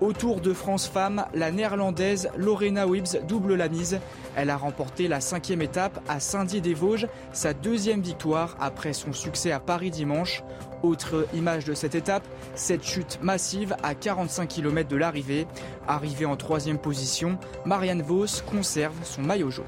Au 0.00 0.12
Tour 0.12 0.40
de 0.40 0.52
France 0.52 0.88
Femmes, 0.88 1.24
la 1.34 1.52
néerlandaise 1.52 2.28
Lorena 2.36 2.86
Wibbs 2.86 3.20
double 3.28 3.54
la 3.54 3.68
mise. 3.68 4.00
Elle 4.34 4.50
a 4.50 4.56
remporté 4.56 5.06
la 5.06 5.20
cinquième 5.20 5.62
étape 5.62 6.00
à 6.08 6.18
Saint-Dié-des-Vosges, 6.18 7.06
sa 7.32 7.54
deuxième 7.54 8.02
victoire 8.02 8.56
après 8.60 8.92
son 8.92 9.12
succès 9.12 9.52
à 9.52 9.60
Paris 9.60 9.92
dimanche. 9.92 10.42
Autre 10.82 11.26
image 11.32 11.64
de 11.64 11.74
cette 11.74 11.94
étape, 11.94 12.26
cette 12.56 12.82
chute 12.82 13.20
massive 13.22 13.76
à 13.84 13.94
45 13.94 14.48
km 14.48 14.88
de 14.88 14.96
l'arrivée. 14.96 15.46
Arrivée 15.86 16.26
en 16.26 16.36
troisième 16.36 16.78
position, 16.78 17.38
Marianne 17.64 18.02
Vos 18.02 18.42
conserve 18.44 18.94
son 19.04 19.22
maillot 19.22 19.50
jaune. 19.50 19.64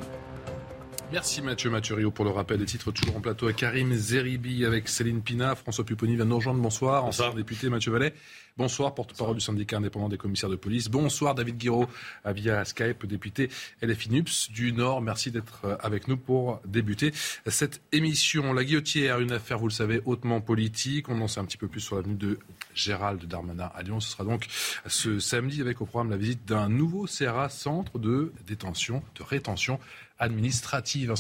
Merci 1.12 1.40
Mathieu 1.40 1.70
Mathurio 1.70 2.10
pour 2.10 2.24
le 2.24 2.32
rappel 2.32 2.58
des 2.58 2.64
titres 2.64 2.90
toujours 2.90 3.16
en 3.16 3.20
plateau 3.20 3.46
avec 3.46 3.56
Karim 3.56 3.94
Zeribi 3.94 4.64
avec 4.64 4.88
Céline 4.88 5.22
Pina. 5.22 5.54
François 5.54 5.84
Pupponi 5.84 6.16
vient 6.16 6.24
nous 6.24 6.36
rejoindre. 6.36 6.60
Bonsoir. 6.60 7.04
Bonsoir. 7.04 7.28
Ancien 7.28 7.36
député 7.38 7.70
Mathieu 7.70 7.92
Vallet. 7.92 8.12
Bonsoir, 8.58 8.94
porte-parole 8.94 9.34
du 9.34 9.42
syndicat 9.42 9.76
indépendant 9.76 10.08
des 10.08 10.16
commissaires 10.16 10.48
de 10.48 10.56
police. 10.56 10.88
Bonsoir, 10.88 11.34
David 11.34 11.58
Guiraud, 11.58 11.88
via 12.24 12.64
Skype, 12.64 13.04
député 13.04 13.50
LFI 13.82 14.10
NUPS 14.10 14.50
du 14.50 14.72
Nord. 14.72 15.02
Merci 15.02 15.30
d'être 15.30 15.60
euh, 15.66 15.76
avec 15.80 16.08
nous 16.08 16.16
pour 16.16 16.60
débuter 16.64 17.12
cette 17.46 17.82
émission. 17.92 18.54
La 18.54 18.64
guillotière, 18.64 19.20
une 19.20 19.32
affaire, 19.32 19.58
vous 19.58 19.68
le 19.68 19.74
savez, 19.74 20.00
hautement 20.06 20.40
politique. 20.40 21.10
On 21.10 21.20
en 21.20 21.28
sait 21.28 21.38
un 21.38 21.44
petit 21.44 21.58
peu 21.58 21.68
plus 21.68 21.82
sur 21.82 21.96
l'avenue 21.96 22.14
de 22.14 22.38
Gérald 22.74 23.22
Darmanin 23.26 23.70
à 23.74 23.82
Lyon. 23.82 24.00
Ce 24.00 24.12
sera 24.12 24.24
donc 24.24 24.46
ce 24.86 25.18
samedi 25.18 25.60
avec 25.60 25.82
au 25.82 25.84
programme 25.84 26.10
la 26.10 26.16
visite 26.16 26.46
d'un 26.46 26.70
nouveau 26.70 27.04
CRA, 27.04 27.50
centre 27.50 27.98
de 27.98 28.32
détention, 28.46 29.02
de 29.16 29.22
rétention 29.22 29.78
administrative. 30.18 31.14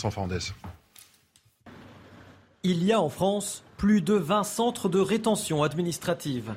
Il 2.62 2.84
y 2.84 2.92
a 2.92 3.00
en 3.00 3.08
France 3.08 3.64
plus 3.76 4.00
de 4.00 4.14
20 4.14 4.42
centres 4.44 4.88
de 4.88 4.98
rétention 4.98 5.62
administrative. 5.62 6.54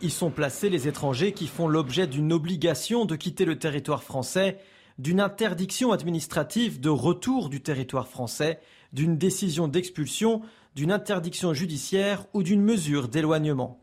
Y 0.00 0.10
sont 0.10 0.30
placés 0.30 0.68
les 0.68 0.88
étrangers 0.88 1.32
qui 1.32 1.46
font 1.46 1.68
l'objet 1.68 2.06
d'une 2.06 2.32
obligation 2.32 3.04
de 3.04 3.16
quitter 3.16 3.44
le 3.44 3.58
territoire 3.58 4.02
français, 4.02 4.58
d'une 4.98 5.20
interdiction 5.20 5.92
administrative 5.92 6.80
de 6.80 6.90
retour 6.90 7.48
du 7.48 7.60
territoire 7.60 8.08
français, 8.08 8.60
d'une 8.92 9.16
décision 9.16 9.68
d'expulsion, 9.68 10.42
d'une 10.74 10.92
interdiction 10.92 11.54
judiciaire 11.54 12.26
ou 12.34 12.42
d'une 12.42 12.62
mesure 12.62 13.08
d'éloignement. 13.08 13.80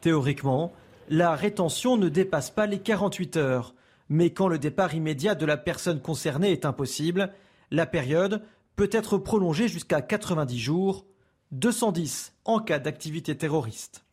Théoriquement, 0.00 0.72
la 1.08 1.34
rétention 1.34 1.96
ne 1.96 2.08
dépasse 2.08 2.50
pas 2.50 2.66
les 2.66 2.80
48 2.80 3.36
heures, 3.36 3.74
mais 4.12 4.28
quand 4.28 4.46
le 4.46 4.58
départ 4.58 4.94
immédiat 4.94 5.34
de 5.34 5.46
la 5.46 5.56
personne 5.56 6.02
concernée 6.02 6.52
est 6.52 6.66
impossible, 6.66 7.32
la 7.70 7.86
période 7.86 8.42
peut 8.76 8.90
être 8.92 9.16
prolongée 9.16 9.68
jusqu'à 9.68 10.02
90 10.02 10.58
jours, 10.58 11.06
210 11.52 12.34
en 12.44 12.58
cas 12.60 12.78
d'activité 12.78 13.38
terroriste. 13.38 14.04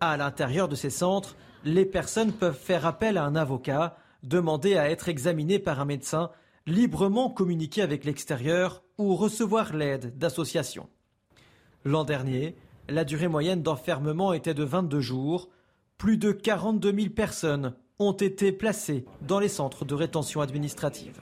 À 0.00 0.16
l'intérieur 0.16 0.66
de 0.68 0.74
ces 0.74 0.90
centres, 0.90 1.36
les 1.64 1.84
personnes 1.84 2.32
peuvent 2.32 2.58
faire 2.58 2.86
appel 2.86 3.16
à 3.16 3.24
un 3.24 3.36
avocat, 3.36 3.96
demander 4.24 4.76
à 4.76 4.90
être 4.90 5.08
examinées 5.08 5.60
par 5.60 5.78
un 5.78 5.84
médecin, 5.84 6.32
librement 6.66 7.30
communiquer 7.30 7.82
avec 7.82 8.04
l'extérieur 8.04 8.82
ou 8.98 9.14
recevoir 9.14 9.76
l'aide 9.76 10.18
d'associations. 10.18 10.88
L'an 11.84 12.02
dernier, 12.02 12.56
la 12.88 13.04
durée 13.04 13.28
moyenne 13.28 13.62
d'enfermement 13.62 14.32
était 14.32 14.54
de 14.54 14.64
22 14.64 14.98
jours. 14.98 15.50
Plus 15.98 16.16
de 16.16 16.32
42 16.32 16.92
000 16.92 17.10
personnes 17.10 17.76
ont 17.98 18.12
été 18.12 18.52
placées 18.52 19.04
dans 19.22 19.38
les 19.38 19.48
centres 19.48 19.84
de 19.84 19.94
rétention 19.94 20.40
administrative. 20.40 21.20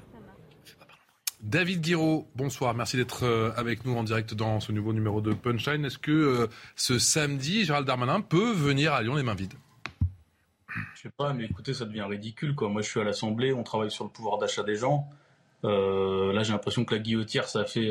David 1.42 1.80
Guiraud, 1.80 2.28
bonsoir. 2.36 2.72
Merci 2.72 2.96
d'être 2.96 3.24
euh, 3.24 3.50
avec 3.56 3.84
nous 3.84 3.96
en 3.96 4.04
direct 4.04 4.32
dans 4.32 4.60
ce 4.60 4.70
nouveau 4.70 4.92
numéro 4.92 5.20
de 5.20 5.34
Punchline. 5.34 5.84
Est-ce 5.84 5.98
que 5.98 6.12
euh, 6.12 6.46
ce 6.76 7.00
samedi, 7.00 7.64
Gérald 7.64 7.84
Darmanin 7.84 8.20
peut 8.20 8.52
venir 8.52 8.92
à 8.94 9.02
Lyon 9.02 9.16
les 9.16 9.24
mains 9.24 9.34
vides? 9.34 9.54
Je 10.94 11.02
sais 11.02 11.10
pas, 11.10 11.32
mais 11.32 11.44
écoutez, 11.44 11.74
ça 11.74 11.84
devient 11.84 12.06
ridicule. 12.08 12.54
Quoi. 12.54 12.68
Moi, 12.68 12.80
je 12.80 12.88
suis 12.88 13.00
à 13.00 13.04
l'Assemblée, 13.04 13.52
on 13.52 13.64
travaille 13.64 13.90
sur 13.90 14.04
le 14.04 14.10
pouvoir 14.10 14.38
d'achat 14.38 14.62
des 14.62 14.76
gens. 14.76 15.08
Euh, 15.64 16.32
là, 16.32 16.44
j'ai 16.44 16.52
l'impression 16.52 16.84
que 16.84 16.94
la 16.94 17.00
guillotière, 17.00 17.48
ça 17.48 17.64
fait 17.64 17.90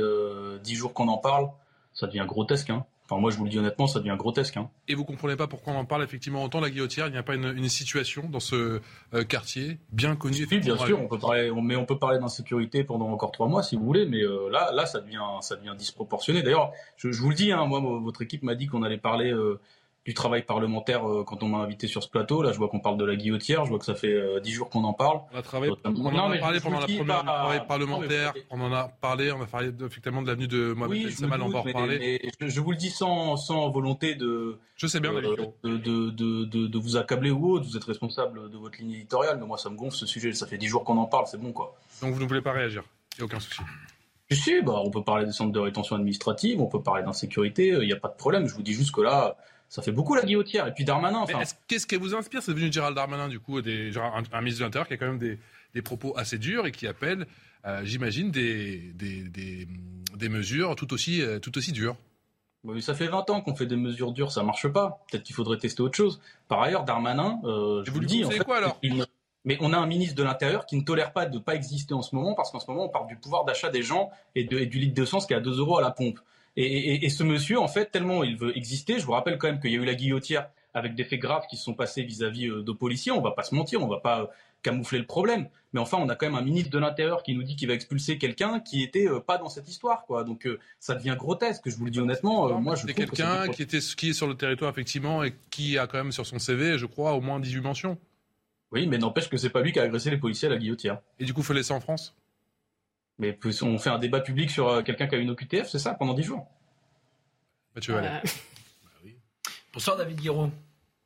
dix 0.64 0.76
jours 0.76 0.94
qu'on 0.94 1.10
en 1.10 1.18
parle. 1.18 1.50
Ça 1.94 2.08
devient 2.08 2.26
grotesque. 2.26 2.70
Hein 2.70 2.86
moi, 3.20 3.32
je 3.32 3.38
vous 3.38 3.44
le 3.44 3.50
dis 3.50 3.60
honnêtement, 3.60 3.88
ça 3.88 4.00
devient 4.00 4.16
grotesque. 4.18 4.58
Hein. 4.58 4.70
Et 4.88 4.96
vous 4.96 5.06
comprenez 5.06 5.36
pas 5.36 5.48
pourquoi 5.48 5.74
on 5.74 5.78
en 5.78 5.86
parle 5.86 6.04
effectivement 6.04 6.44
autant 6.44 6.60
la 6.60 6.70
guillotière 6.70 7.08
Il 7.08 7.12
n'y 7.12 7.18
a 7.18 7.24
pas 7.24 7.36
une, 7.36 7.70
situation 7.70 8.24
dans 8.30 8.40
ce 8.40 8.82
euh, 9.14 9.24
quartier 9.24 9.80
bien 9.92 10.16
connu. 10.16 10.48
Oui, 10.50 10.60
bien 10.60 10.78
sûr, 10.78 11.00
on 11.00 11.08
peut 11.08 11.20
parler, 11.20 11.52
mais 11.62 11.76
on 11.76 11.86
peut 11.86 11.98
parler 11.98 12.20
d'insécurité 12.20 12.84
pendant 12.84 13.10
encore 13.10 13.32
trois 13.32 13.48
mois 13.48 13.64
si 13.64 13.76
vous 13.76 13.86
voulez, 13.86 14.06
mais 14.06 14.22
euh, 14.22 14.50
là, 14.50 14.72
là, 14.74 14.86
ça 14.86 15.00
devient, 15.00 15.22
ça 15.42 15.56
devient 15.56 15.76
disproportionné. 15.78 16.44
D'ailleurs, 16.44 16.72
je, 16.98 17.10
vous 17.10 17.30
le 17.30 17.36
dis, 17.36 17.52
hein, 17.52 17.66
moi, 17.66 17.80
votre 17.80 18.22
équipe 18.22 18.44
m'a 18.44 18.56
dit 18.56 18.68
qu'on 18.68 18.84
allait 18.84 18.98
parler 18.98 19.32
euh, 19.32 19.60
du 20.04 20.16
travail 20.16 20.44
parlementaire 20.44 21.08
euh, 21.08 21.24
quand 21.24 21.44
on 21.44 21.50
m'a 21.50 21.60
invité 21.60 21.88
sur 21.88 22.02
ce 22.02 22.10
plateau. 22.10 22.42
Là, 22.42 22.52
je 22.52 22.58
vois 22.58 22.70
qu'on 22.70 22.80
parle 22.80 22.98
de 22.98 23.06
la 23.06 23.16
guillotière. 23.16 23.66
Je 23.66 23.70
vois 23.70 23.78
que 23.78 23.86
ça 23.86 23.94
fait 23.94 24.14
euh, 24.14 24.40
dix 24.40 24.52
jours 24.52 24.70
qu'on 24.70 24.84
en 24.84 24.94
parle. 24.94 25.20
On 25.32 25.38
a 25.38 25.42
travaillé, 25.44 25.72
on 25.86 26.06
en 26.06 26.32
a 26.32 26.38
parlé 26.40 26.60
pendant 26.60 26.80
la 26.80 26.88
première 26.88 27.24
travail 27.24 27.68
parlementaire. 27.68 28.34
On 28.50 28.60
en 28.62 28.74
a 28.74 28.88
parlé. 28.88 29.32
On 29.32 29.42
a 29.42 29.46
parlé 29.46 29.72
effectivement 29.86 30.24
de 30.24 30.28
l'avenue 30.28 30.48
de 30.48 30.74
Mohamed 30.74 31.06
oui, 31.06 31.12
Samal. 31.12 31.42
On 31.44 31.50
va 31.50 31.60
en 31.60 31.62
reparler. 31.62 32.32
je, 32.40 32.60
vous 32.60 32.72
le 32.72 32.78
dis 32.78 32.90
sans, 32.90 33.38
sans 33.38 33.70
volonté 33.70 34.16
de. 34.16 34.58
Je 34.76 34.88
sais 34.88 35.00
bien, 35.00 35.14
euh, 35.14 35.36
de, 35.64 35.78
de, 35.78 36.10
de, 36.10 36.68
de, 36.68 36.80
vous 36.80 36.98
accabler 36.98 37.30
ou 37.30 37.52
autre. 37.52 37.66
Vous 37.68 37.78
êtes 37.78 37.84
responsable 37.84 38.50
de 38.50 38.58
votre 38.58 38.80
ligne 38.80 38.94
éditoriale, 38.94 39.38
mais 39.40 39.46
moi, 39.46 39.60
ça 39.60 39.70
me 39.70 39.76
gonfle 39.76 39.96
ce 39.96 40.08
sujet. 40.08 40.34
Ça 40.34 40.48
fait 40.48 40.58
dix 40.58 40.68
jours 40.68 40.84
qu'on 40.84 40.98
en 40.98 41.06
parle. 41.06 41.28
C'est 41.28 41.40
bon, 41.40 41.52
quoi. 41.52 41.76
Donc, 42.02 42.14
vous 42.14 42.20
ne 42.20 42.28
voulez 42.28 42.42
pas 42.42 42.54
réagir 42.54 42.84
Il 43.14 43.20
n'y 43.20 43.22
a 43.22 43.26
aucun 43.26 43.40
souci. 43.40 43.62
Si, 44.32 44.62
bah, 44.64 44.82
on 44.84 44.90
peut 44.90 45.04
parler 45.04 45.26
des 45.26 45.34
centres 45.34 45.52
de 45.52 45.60
rétention 45.60 45.98
administrative, 45.98 46.62
on 46.62 46.68
peut 46.68 46.82
parler 46.82 47.04
d'insécurité, 47.04 47.68
il 47.68 47.86
n'y 47.86 47.92
a 47.92 47.98
pas 47.98 48.08
de 48.08 48.16
problème. 48.16 48.48
Je 48.48 48.56
vous 48.56 48.62
dis 48.64 48.72
juste 48.72 48.96
que 48.96 49.02
là, 49.02 49.36
ça 49.72 49.82
fait 49.82 49.94
beaucoup 49.94 50.16
la 50.16 50.24
guillotière. 50.24 50.68
Et 50.68 50.74
puis 50.74 50.84
Darmanin. 50.84 51.26
Qu'est-ce 51.66 51.88
qui 51.88 51.96
vous 51.96 52.14
inspire 52.14 52.44
C'est 52.44 52.52
devenu 52.52 52.70
Gérald 52.70 52.94
Darmanin, 52.94 53.30
du 53.30 53.40
coup, 53.40 53.62
des, 53.62 53.98
un, 53.98 54.42
ministre 54.42 54.60
de 54.60 54.66
l'Intérieur 54.66 54.86
qui 54.86 54.96
a 54.96 54.98
quand 54.98 55.08
même 55.08 55.18
des, 55.74 55.82
propos 55.82 56.14
assez 56.18 56.38
durs 56.38 56.68
et 56.68 56.74
qui 56.74 56.88
appelle, 56.88 57.26
euh, 57.66 57.80
j'imagine, 57.86 58.32
des, 58.32 58.92
des, 58.94 60.30
mesures 60.30 60.76
tout 60.76 60.94
aussi, 60.94 61.22
euh, 61.22 61.40
tout 61.40 61.58
aussi 61.58 61.72
dures. 61.72 61.96
ça 62.82 62.94
fait 62.94 63.08
20 63.08 63.30
ans 63.30 63.40
qu'on 63.40 63.56
fait 63.56 63.66
des 63.66 63.78
mesures 63.78 64.12
dures, 64.12 64.34
ça 64.34 64.44
marche 64.44 64.68
pas. 64.68 65.06
Peut-être 65.10 65.24
qu'il 65.24 65.36
faudrait 65.36 65.58
tester 65.58 65.82
autre 65.82 65.96
chose. 65.96 66.20
Par 66.50 66.62
ailleurs, 66.62 66.84
Darmanin, 66.84 67.40
euh, 67.46 67.82
je 67.86 67.92
vous, 67.92 68.02
le 68.02 68.08
dis, 68.08 68.26
en 68.26 68.30
fait, 68.30 68.44
quoi 68.44 68.58
alors? 68.58 68.78
Mais 69.46 69.58
on 69.62 69.72
a 69.72 69.78
un 69.78 69.88
ministre 69.88 70.16
de 70.16 70.24
l'Intérieur 70.24 70.66
qui 70.66 70.76
ne 70.76 70.84
tolère 70.84 71.14
pas 71.14 71.26
de 71.26 71.36
ne 71.36 71.42
pas 71.42 71.56
exister 71.56 71.94
en 71.94 72.02
ce 72.02 72.14
moment, 72.14 72.36
parce 72.36 72.52
qu'en 72.52 72.60
ce 72.60 72.70
moment, 72.70 72.88
on 72.88 72.90
parle 72.90 73.08
du 73.08 73.16
pouvoir 73.16 73.46
d'achat 73.46 73.70
des 73.70 73.84
gens 73.84 74.12
et, 74.36 74.44
de, 74.44 74.60
et 74.60 74.66
du 74.66 74.80
litre 74.80 74.94
d'essence 74.94 75.26
qui 75.26 75.32
est 75.32 75.38
à 75.38 75.40
2 75.40 75.60
euros 75.60 75.78
à 75.78 75.82
la 75.82 75.92
pompe. 75.92 76.20
Et, 76.58 77.10
ce 77.10 77.24
monsieur, 77.24 77.60
en 77.60 77.68
fait, 77.68 77.92
tellement 77.92 78.24
il 78.24 78.38
veut 78.38 78.56
exister, 78.58 79.00
je 79.00 79.06
vous 79.06 79.14
rappelle 79.14 79.38
quand 79.38 79.48
même 79.48 79.60
qu'il 79.60 79.72
y 79.72 79.76
a 79.76 79.78
eu 79.78 79.86
la 79.86 79.96
guillotière 79.96 80.50
avec 80.74 80.96
des 80.96 81.04
faits 81.04 81.20
graves 81.20 81.46
qui 81.50 81.58
se 81.58 81.64
sont 81.64 81.74
passés 81.74 82.04
vis-à-vis 82.04 82.48
euh, 82.48 82.62
de 82.62 82.72
policiers. 82.72 83.12
On 83.12 83.22
va 83.22 83.32
pas 83.32 83.44
se 83.44 83.56
mentir, 83.56 83.82
on 83.82 83.88
va 83.88 84.00
pas 84.00 84.22
euh, 84.22 84.26
camoufler 84.62 85.00
le 85.00 85.06
problème. 85.06 85.50
Mais 85.74 85.80
enfin, 85.80 85.98
on 86.00 86.08
a 86.10 86.16
quand 86.16 86.26
même 86.26 86.36
un 86.36 86.44
ministre 86.44 86.70
de 86.70 86.80
l'Intérieur 86.80 87.24
qui 87.24 87.36
nous 87.36 87.44
dit 87.44 87.56
qu'il 87.56 87.68
va 87.68 87.74
expulser 87.74 88.18
quelqu'un 88.18 88.60
qui 88.60 88.84
était 88.84 89.08
euh, 89.08 89.20
pas 89.20 89.38
dans 89.38 89.50
cette 89.50 89.70
histoire, 89.70 90.06
quoi. 90.06 90.24
Donc 90.24 90.48
ça 90.80 90.96
devient 90.96 91.16
grotesque. 91.18 91.64
Je 91.70 91.76
vous 91.76 91.86
le 91.86 91.92
dis 91.92 92.00
honnêtement. 92.00 92.60
moi, 92.60 92.76
je 92.76 92.86
c'est 92.86 92.94
quelqu'un 92.94 93.48
qui 93.50 93.64
était 93.64 93.80
qui 93.80 94.10
est 94.10 94.14
sur 94.14 94.28
le 94.28 94.36
territoire 94.36 94.72
effectivement 94.72 95.24
et 95.24 95.34
qui 95.50 95.78
a 95.78 95.88
quand 95.88 95.98
même 95.98 96.12
sur 96.12 96.26
son 96.26 96.40
CV, 96.40 96.78
je 96.78 96.86
crois, 96.86 97.14
au 97.14 97.22
moins 97.22 97.40
18 97.40 97.62
mentions. 97.62 97.98
Oui, 98.72 98.88
mais 98.88 98.98
n'empêche 98.98 99.30
que 99.30 99.36
c'est 99.36 99.50
pas 99.50 99.62
lui 99.62 99.74
qui 99.74 99.80
a 99.80 99.84
agressé 99.84 100.10
les 100.10 100.18
policiers 100.18 100.48
à 100.48 100.52
la 100.52 100.58
guillotière. 100.58 101.00
Et 101.20 101.26
du 101.26 101.34
coup, 101.34 101.44
faut 101.44 101.54
laisser 101.54 101.74
en 101.74 101.82
France? 101.82 102.16
Mais 103.22 103.38
on 103.62 103.78
fait 103.78 103.92
un 103.92 104.00
débat 104.00 104.20
public 104.20 104.50
sur 104.50 104.84
quelqu'un 104.84 105.06
qui 105.06 105.14
a 105.14 105.20
une 105.20 105.30
OQTF, 105.30 105.70
c'est 105.70 105.78
ça, 105.78 105.94
pendant 105.94 106.16
10 106.16 106.24
jours? 106.24 106.48
Mathieu 107.76 107.94
Vallée. 107.94 108.20
Bonsoir 109.72 109.96
David 109.96 110.20
Guiraud. 110.20 110.50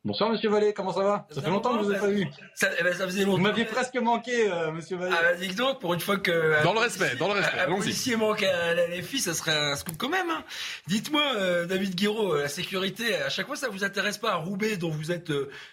Bonsoir 0.06 0.30
Monsieur 0.30 0.50
Vallée, 0.50 0.72
comment 0.72 0.92
ça 0.92 1.02
va 1.02 1.26
Ça 1.32 1.42
fait 1.42 1.50
longtemps 1.50 1.76
que 1.76 1.80
je 1.80 1.84
vous 1.88 1.92
ai 1.92 1.98
pas 1.98 2.06
vu. 2.06 2.28
Ça, 2.54 2.68
eh 2.78 2.82
ben, 2.84 2.94
ça 2.94 3.06
faisait 3.06 3.24
longtemps. 3.24 3.38
Vous 3.38 3.42
m'aviez 3.42 3.64
presque 3.64 3.96
manqué, 3.96 4.48
euh, 4.48 4.70
Monsieur 4.70 4.96
Vallée. 4.96 5.16
Ah, 5.18 5.34
dis 5.34 5.52
donc, 5.56 5.80
pour 5.80 5.94
une 5.94 6.00
fois 6.00 6.16
que... 6.16 6.30
Euh, 6.30 6.62
dans 6.62 6.74
le 6.74 6.78
respect, 6.78 7.16
dans 7.16 7.26
le 7.26 7.40
respect. 7.40 7.58
Un 7.58 7.74
policier 7.74 8.14
manque 8.14 8.44
à 8.44 8.74
la 8.74 9.02
filles, 9.02 9.18
ça 9.18 9.34
serait 9.34 9.56
un 9.56 9.74
scoop 9.74 9.96
quand 9.98 10.08
même. 10.08 10.30
Hein. 10.30 10.44
Dites-moi, 10.86 11.22
euh, 11.34 11.66
David 11.66 11.96
Guiraud, 11.96 12.36
la 12.36 12.46
sécurité, 12.46 13.16
à 13.16 13.30
chaque 13.30 13.48
fois, 13.48 13.56
ça 13.56 13.68
vous 13.68 13.82
intéresse 13.82 14.18
pas 14.18 14.30
à 14.30 14.36
Roubaix, 14.36 14.76
dont 14.76 14.90
vous 14.90 15.10
êtes, 15.10 15.32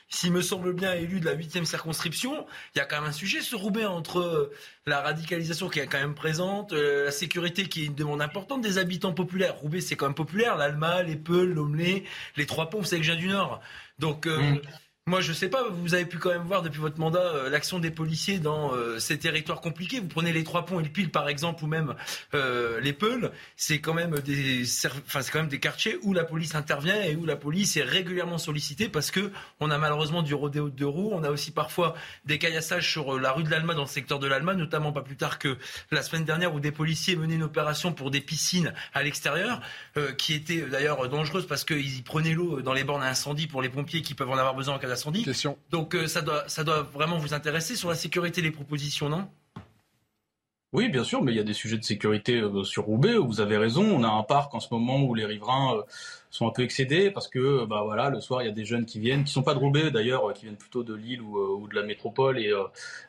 s'il 0.10 0.32
me 0.32 0.42
semble 0.42 0.74
bien, 0.74 0.94
élu 0.96 1.20
de 1.20 1.26
la 1.26 1.34
8 1.34 1.64
circonscription. 1.64 2.48
Il 2.74 2.80
y 2.80 2.82
a 2.82 2.86
quand 2.86 3.02
même 3.02 3.10
un 3.12 3.14
sujet 3.14 3.42
sur 3.42 3.60
Roubaix 3.60 3.86
entre 3.86 4.50
la 4.88 5.02
radicalisation 5.02 5.70
qui 5.70 5.80
est 5.80 5.86
quand 5.86 6.00
même 6.00 6.16
présente, 6.16 6.74
la 6.74 7.12
sécurité 7.12 7.68
qui 7.68 7.84
est 7.84 7.86
une 7.86 7.96
demande 7.96 8.22
importante 8.22 8.62
des 8.62 8.80
habitants 8.80 9.14
populaires. 9.14 9.58
Roubaix, 9.58 9.80
c'est 9.80 9.96
quand 9.96 10.08
même 10.08 10.16
populaire. 10.16 10.58
L'Alma, 10.58 11.04
les 11.04 11.18
Peuls, 11.18 11.54
l'Omelay, 11.54 12.04
les 12.36 12.48
Trois 12.48 12.72
Ponts, 12.72 12.80
vous 12.80 12.86
savez 12.86 13.02
que 13.02 13.06
viens 13.06 13.16
du 13.16 13.28
Nord. 13.28 13.62
Donc, 14.04 14.26
mm. 14.26 14.60
Moi, 15.06 15.20
je 15.20 15.34
sais 15.34 15.50
pas, 15.50 15.68
vous 15.70 15.96
avez 15.96 16.06
pu 16.06 16.18
quand 16.18 16.30
même 16.30 16.44
voir 16.44 16.62
depuis 16.62 16.80
votre 16.80 16.98
mandat 16.98 17.20
euh, 17.20 17.50
l'action 17.50 17.78
des 17.78 17.92
policiers 17.92 18.40
dans 18.40 18.74
euh, 18.74 19.00
ces 19.00 19.20
territoires 19.20 19.60
compliqués. 19.60 20.00
Vous 20.00 20.08
prenez 20.08 20.32
les 20.32 20.46
Trois 20.46 20.66
Ponts 20.66 20.80
et 20.80 20.84
le 20.84 20.88
Pile, 20.88 21.12
par 21.12 21.28
exemple, 21.28 21.62
ou 21.66 21.68
même 21.68 21.94
euh, 22.34 22.80
les 22.80 22.94
Peuls. 22.94 23.34
C'est 23.58 23.82
quand 23.82 23.94
même 23.94 24.18
des, 24.20 24.64
quand 25.12 25.40
même 25.40 25.50
des 25.50 25.60
quartiers 25.60 25.98
où 26.04 26.14
la 26.14 26.24
police 26.24 26.56
intervient 26.56 27.02
et 27.04 27.18
où 27.18 27.26
la 27.26 27.36
police 27.36 27.76
est 27.76 27.84
régulièrement 27.84 28.38
sollicitée 28.38 28.88
parce 28.88 29.12
que 29.12 29.30
on 29.60 29.72
a 29.72 29.78
malheureusement 29.78 30.22
du 30.22 30.34
rodéo 30.34 30.70
de 30.70 30.86
roues. 30.86 31.10
On 31.12 31.26
a 31.26 31.32
aussi 31.32 31.52
parfois 31.52 31.96
des 32.24 32.38
caillassages 32.38 32.90
sur 32.90 33.20
la 33.20 33.34
rue 33.34 33.44
de 33.44 33.50
l'Alma, 33.50 33.74
dans 33.74 33.82
le 33.82 33.88
secteur 33.88 34.20
de 34.20 34.28
l'Alma, 34.28 34.54
notamment 34.54 34.94
pas 34.94 35.02
plus 35.02 35.18
tard 35.18 35.38
que 35.38 35.58
la 35.92 36.02
semaine 36.02 36.24
dernière 36.24 36.56
où 36.56 36.62
des 36.62 36.72
policiers 36.72 37.18
menaient 37.18 37.36
une 37.36 37.44
opération 37.44 37.92
pour 37.92 38.10
des 38.10 38.22
piscines 38.22 38.74
à 38.94 39.04
l'extérieur, 39.04 39.60
qui 40.18 40.34
était 40.34 40.62
d'ailleurs 40.62 41.10
dangereuse 41.10 41.46
parce 41.46 41.66
qu'ils 41.66 42.04
prenaient 42.06 42.34
l'eau 42.34 42.62
dans 42.62 42.74
les 42.74 42.86
bornes 42.86 43.04
à 43.04 43.10
incendie 43.10 43.48
pour 43.48 43.62
les 43.62 43.70
pompiers 43.70 44.02
qui 44.02 44.14
peuvent 44.14 44.30
en 44.30 44.38
avoir 44.38 44.56
besoin 44.56 44.76
en 44.76 44.80
cas 44.80 44.93
Donc 45.70 45.96
ça, 46.08 46.22
doit, 46.22 46.48
ça 46.48 46.64
doit 46.64 46.82
vraiment 46.82 47.18
vous 47.18 47.34
intéresser 47.34 47.76
sur 47.76 47.90
la 47.90 47.96
sécurité 47.96 48.42
des 48.42 48.52
propositions, 48.52 49.10
non? 49.10 49.28
Oui, 50.74 50.90
bien 50.90 51.04
sûr, 51.04 51.22
mais 51.22 51.32
il 51.32 51.36
y 51.36 51.40
a 51.40 51.44
des 51.44 51.54
sujets 51.54 51.78
de 51.78 51.84
sécurité 51.84 52.42
sur 52.64 52.86
Roubaix. 52.86 53.16
Vous 53.16 53.42
avez 53.42 53.58
raison. 53.58 53.84
On 53.84 54.04
a 54.04 54.08
un 54.08 54.24
parc 54.24 54.56
en 54.56 54.60
ce 54.60 54.70
moment 54.72 55.04
où 55.04 55.14
les 55.14 55.26
riverains 55.26 55.84
sont 56.34 56.48
un 56.48 56.50
peu 56.50 56.64
excédés 56.64 57.12
parce 57.12 57.28
que 57.28 57.64
bah 57.66 57.84
voilà 57.84 58.10
le 58.10 58.20
soir 58.20 58.42
il 58.42 58.46
y 58.46 58.50
a 58.50 58.52
des 58.52 58.66
jeunes 58.66 58.86
qui 58.86 58.98
viennent 59.00 59.24
qui 59.24 59.32
sont 59.32 59.44
pas 59.44 59.54
de 59.54 59.60
Roubaix 59.60 59.92
d'ailleurs 59.92 60.34
qui 60.34 60.46
viennent 60.46 60.58
plutôt 60.58 60.82
de 60.82 60.96
Lille 60.96 61.22
ou, 61.22 61.38
euh, 61.38 61.56
ou 61.60 61.68
de 61.68 61.76
la 61.76 61.84
métropole 61.84 62.40
et 62.40 62.50
euh, 62.50 62.64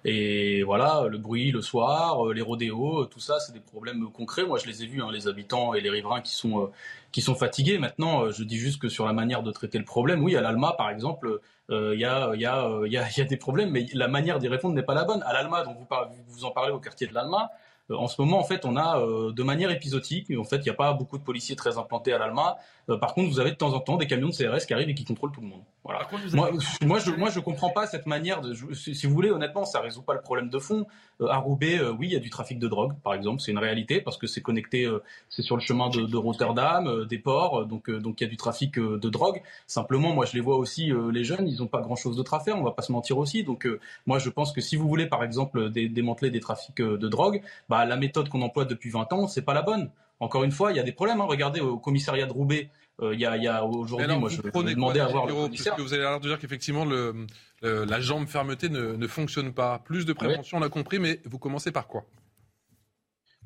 et 0.05 0.63
voilà 0.63 1.07
le 1.09 1.17
bruit 1.17 1.51
le 1.51 1.63
soir 1.63 2.29
euh, 2.29 2.35
les 2.35 2.43
rodéos 2.43 3.07
tout 3.07 3.21
ça 3.21 3.41
c'est 3.41 3.55
des 3.55 3.61
problèmes 3.61 4.11
concrets 4.11 4.45
moi 4.45 4.59
je 4.59 4.67
les 4.67 4.83
ai 4.83 4.87
vus 4.87 5.01
hein, 5.01 5.09
les 5.11 5.27
habitants 5.27 5.73
et 5.73 5.81
les 5.81 5.89
riverains 5.89 6.21
qui 6.21 6.35
sont 6.35 6.71
qui 7.15 7.23
sont 7.23 7.35
fatigués 7.35 7.79
maintenant 7.79 8.29
je 8.31 8.43
dis 8.43 8.59
juste 8.59 8.83
que 8.83 8.89
sur 8.89 9.07
la 9.07 9.13
manière 9.13 9.43
de 9.43 9.53
traiter 9.53 9.79
le 9.79 9.85
problème 9.85 10.23
oui 10.23 10.37
à 10.37 10.41
l'Alma 10.43 10.75
par 10.77 10.91
exemple 10.91 11.41
il 11.71 11.99
y, 11.99 12.05
a, 12.05 13.25
des 13.25 13.37
problèmes 13.37 13.71
mais 13.71 13.87
la 13.95 14.09
manière 14.09 14.39
d'y 14.39 14.49
répondre 14.49 14.75
n'est 14.75 14.83
pas 14.83 14.95
la 14.95 15.05
bonne 15.05 15.23
à 15.23 15.33
l'Alma 15.33 15.65
donc 15.65 15.77
vous, 15.79 15.87
vous 16.29 16.45
en 16.45 16.51
parlez 16.51 16.73
au 16.73 16.81
quartier 16.81 17.07
de 17.07 17.15
l'Alma 17.15 17.51
euh, 17.91 17.97
en 17.97 18.09
ce 18.09 18.21
moment, 18.21 18.39
en 18.39 18.45
fait, 18.45 18.65
on 18.65 18.77
a 18.77 18.99
euh, 18.99 19.33
de 19.33 19.43
manière 19.43 19.71
épisodique, 19.71 20.33
en 20.39 20.45
fait, 20.45 20.57
il 20.57 20.65
n'y 20.65 20.71
a 20.71 20.75
pas 20.75 20.93
beaucoup 20.93 21.19
de 21.19 21.23
policiers 21.23 21.57
très 21.57 21.79
implantés 21.79 22.13
à 22.13 22.19
l'Alma. 22.19 22.57
Euh, 22.89 22.99
par 22.99 23.15
contre, 23.15 23.31
vous 23.31 23.41
avez 23.41 23.51
de 23.51 23.57
temps 23.57 23.73
en 23.73 23.81
temps 23.81 23.97
des 23.97 24.07
camions 24.07 24.29
de 24.29 24.35
CRS 24.35 24.67
qui 24.67 24.75
arrivent 24.75 24.89
et 24.89 24.95
qui 24.95 25.05
contrôlent 25.05 25.33
tout 25.33 25.41
le 25.41 25.47
monde. 25.47 25.63
Voilà. 25.85 26.07
moi, 26.33 26.51
moi, 26.83 26.99
je, 26.99 27.11
moi, 27.13 27.31
je 27.31 27.41
comprends 27.41 27.71
pas 27.71 27.87
cette 27.87 28.07
manière 28.07 28.41
de. 28.41 28.55
si 28.75 29.07
vous 29.07 29.15
voulez, 29.15 29.31
honnêtement, 29.31 29.65
ça 29.65 29.81
résout 29.81 30.03
pas 30.03 30.15
le 30.15 30.21
problème 30.21 30.49
de 30.49 30.59
fond. 30.59 30.87
à 31.29 31.37
Roubaix, 31.37 31.81
oui, 31.99 32.09
il 32.09 32.13
y 32.13 32.17
a 32.17 32.21
du 32.21 32.31
trafic 32.31 32.59
de 32.59 32.69
drogue, 32.69 32.95
par 33.03 33.15
exemple, 33.15 33.41
c'est 33.41 33.53
une 33.53 33.59
réalité 33.59 34.01
parce 34.01 34.17
que 34.17 34.27
c'est 34.27 34.41
connecté, 34.41 34.91
c'est 35.29 35.43
sur 35.43 35.57
le 35.57 35.63
chemin 35.63 35.91
de, 35.91 36.03
de 36.03 36.17
Rotterdam, 36.17 37.05
des 37.05 37.19
ports, 37.19 37.67
donc 37.67 37.91
donc 37.91 38.21
il 38.21 38.25
y 38.25 38.27
a 38.27 38.31
du 38.31 38.37
trafic 38.37 38.79
de 38.79 39.09
drogue. 39.09 39.43
Simplement, 39.67 40.15
moi, 40.15 40.25
je 40.25 40.33
les 40.33 40.41
vois 40.41 40.57
aussi, 40.57 40.93
les 41.13 41.25
jeunes, 41.25 41.47
ils 41.47 41.63
ont 41.63 41.67
pas 41.67 41.81
grand-chose 41.81 42.17
d'autre 42.17 42.35
à 42.35 42.41
faire. 42.41 42.59
On 42.59 42.63
va 42.63 42.73
pas 42.73 42.83
se 42.83 42.93
mentir 42.93 43.19
aussi. 43.19 43.45
Donc, 43.45 43.69
moi, 44.07 44.19
je 44.19 44.31
pense 44.31 44.53
que 44.53 44.61
si 44.61 44.77
vous 44.77 44.89
voulez, 44.89 45.07
par 45.07 45.23
exemple, 45.23 45.71
démanteler 45.71 46.31
des 46.31 46.41
trafics 46.41 46.81
de 46.81 47.09
drogue, 47.09 47.43
bah 47.69 47.85
la 47.85 47.97
méthode 47.97 48.29
qu'on 48.29 48.43
emploie 48.43 48.65
depuis 48.65 48.91
20 48.91 49.13
ans, 49.13 49.29
c'est 49.29 49.43
pas 49.43 49.55
la 49.55 49.63
bonne. 49.63 49.91
Encore 50.21 50.45
une 50.45 50.53
fois, 50.53 50.73
il 50.73 50.77
y 50.77 50.81
a 50.81 50.83
des 50.83 50.93
problèmes. 50.93 51.21
Hein. 51.21 51.27
Regardez 51.29 51.61
au 51.61 51.79
commissariat 51.79 52.27
de 52.27 52.33
Roubaix, 52.33 52.71
euh, 53.03 53.15
il 53.15 53.21
y 53.21 53.27
a, 53.27 53.57
a 53.57 53.65
aujourd'hui, 53.65 54.17
moi, 54.17 54.29
je 54.29 54.41
vais 54.41 54.75
demander 54.75 55.01
à 55.01 55.07
voir 55.07 55.27
le 55.27 55.35
commissaire. 55.35 55.75
vous 55.79 55.93
avez 55.93 56.03
l'air 56.03 56.21
de 56.21 56.29
dire 56.29 56.39
qu'effectivement, 56.39 56.85
le, 56.85 57.27
la 57.63 58.01
jambe 58.01 58.27
fermeté 58.27 58.69
ne, 58.69 58.95
ne, 58.95 59.07
fonctionne 59.07 59.53
pas. 59.53 59.81
Plus 59.81 60.07
de 60.07 60.13
prévention, 60.13 60.59
on 60.59 60.61
l'a 60.61 60.69
compris, 60.69 60.99
mais 60.99 61.21
vous 61.25 61.39
commencez 61.39 61.73
par 61.73 61.89
quoi? 61.89 62.05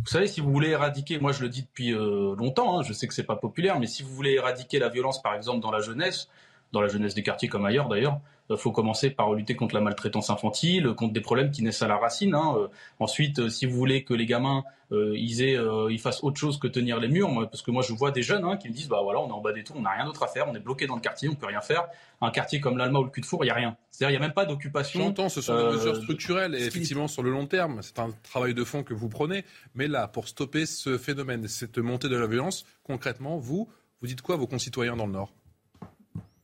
Vous 0.00 0.06
savez, 0.06 0.28
si 0.28 0.40
vous 0.40 0.52
voulez 0.52 0.70
éradiquer, 0.70 1.18
moi 1.18 1.32
je 1.32 1.42
le 1.42 1.48
dis 1.48 1.62
depuis 1.62 1.92
euh, 1.92 2.36
longtemps, 2.36 2.78
hein, 2.78 2.82
je 2.82 2.92
sais 2.92 3.08
que 3.08 3.14
c'est 3.14 3.24
pas 3.24 3.36
populaire, 3.36 3.80
mais 3.80 3.88
si 3.88 4.04
vous 4.04 4.14
voulez 4.14 4.34
éradiquer 4.34 4.78
la 4.78 4.88
violence, 4.88 5.20
par 5.20 5.34
exemple, 5.34 5.60
dans 5.60 5.72
la 5.72 5.80
jeunesse, 5.80 6.28
dans 6.72 6.80
la 6.80 6.88
jeunesse 6.88 7.14
des 7.14 7.22
quartiers 7.22 7.48
comme 7.48 7.64
ailleurs 7.64 7.88
d'ailleurs, 7.88 8.20
il 8.50 8.56
faut 8.56 8.72
commencer 8.72 9.10
par 9.10 9.34
lutter 9.34 9.54
contre 9.54 9.74
la 9.74 9.80
maltraitance 9.80 10.30
infantile, 10.30 10.94
contre 10.94 11.12
des 11.12 11.20
problèmes 11.20 11.50
qui 11.50 11.62
naissent 11.62 11.82
à 11.82 11.88
la 11.88 11.96
racine. 11.96 12.34
Hein. 12.34 12.54
Euh, 12.56 12.68
ensuite, 12.98 13.40
euh, 13.40 13.48
si 13.48 13.66
vous 13.66 13.76
voulez 13.76 14.04
que 14.04 14.14
les 14.14 14.26
gamins 14.26 14.64
euh, 14.90 15.12
ils, 15.18 15.42
aient, 15.42 15.58
ils 15.90 16.00
fassent 16.00 16.24
autre 16.24 16.38
chose 16.38 16.58
que 16.58 16.66
tenir 16.66 16.98
les 16.98 17.08
murs, 17.08 17.46
parce 17.50 17.60
que 17.60 17.70
moi 17.70 17.82
je 17.82 17.92
vois 17.92 18.10
des 18.10 18.22
jeunes 18.22 18.44
hein, 18.46 18.56
qui 18.56 18.70
me 18.70 18.72
disent 18.72 18.88
bah 18.88 19.00
voilà 19.02 19.20
on 19.20 19.28
est 19.28 19.32
en 19.32 19.40
bas 19.42 19.52
des 19.52 19.62
tours, 19.62 19.76
on 19.76 19.82
n'a 19.82 19.90
rien 19.90 20.06
d'autre 20.06 20.22
à 20.22 20.28
faire, 20.28 20.46
on 20.48 20.54
est 20.54 20.60
bloqué 20.60 20.86
dans 20.86 20.94
le 20.94 21.02
quartier, 21.02 21.28
on 21.28 21.34
peut 21.34 21.46
rien 21.46 21.60
faire. 21.60 21.88
Un 22.22 22.30
quartier 22.30 22.58
comme 22.58 22.78
l'Alma 22.78 23.00
ou 23.00 23.04
le 23.04 23.10
cul 23.10 23.20
de 23.20 23.26
four, 23.26 23.44
il 23.44 23.48
y 23.48 23.50
a 23.50 23.54
rien. 23.54 23.76
C'est-à-dire 23.90 24.16
il 24.16 24.20
y 24.20 24.24
a 24.24 24.26
même 24.26 24.34
pas 24.34 24.46
d'occupation. 24.46 25.00
J'entends, 25.00 25.28
ce 25.28 25.42
sont 25.42 25.54
des 25.54 25.76
mesures 25.76 25.96
structurelles 25.96 26.54
et 26.54 26.64
effectivement 26.64 27.06
sur 27.06 27.22
le 27.22 27.30
long 27.30 27.46
terme, 27.46 27.80
c'est 27.82 27.98
un 27.98 28.10
travail 28.22 28.54
de 28.54 28.64
fond 28.64 28.82
que 28.82 28.94
vous 28.94 29.10
prenez. 29.10 29.44
Mais 29.74 29.88
là, 29.88 30.08
pour 30.08 30.26
stopper 30.26 30.64
ce 30.64 30.96
phénomène, 30.96 31.46
cette 31.48 31.76
montée 31.76 32.08
de 32.08 32.16
la 32.16 32.26
violence, 32.26 32.64
concrètement, 32.82 33.36
vous, 33.36 33.68
vous 34.00 34.06
dites 34.06 34.22
quoi 34.22 34.36
à 34.36 34.38
vos 34.38 34.46
concitoyens 34.46 34.96
dans 34.96 35.06
le 35.06 35.12
Nord? 35.12 35.34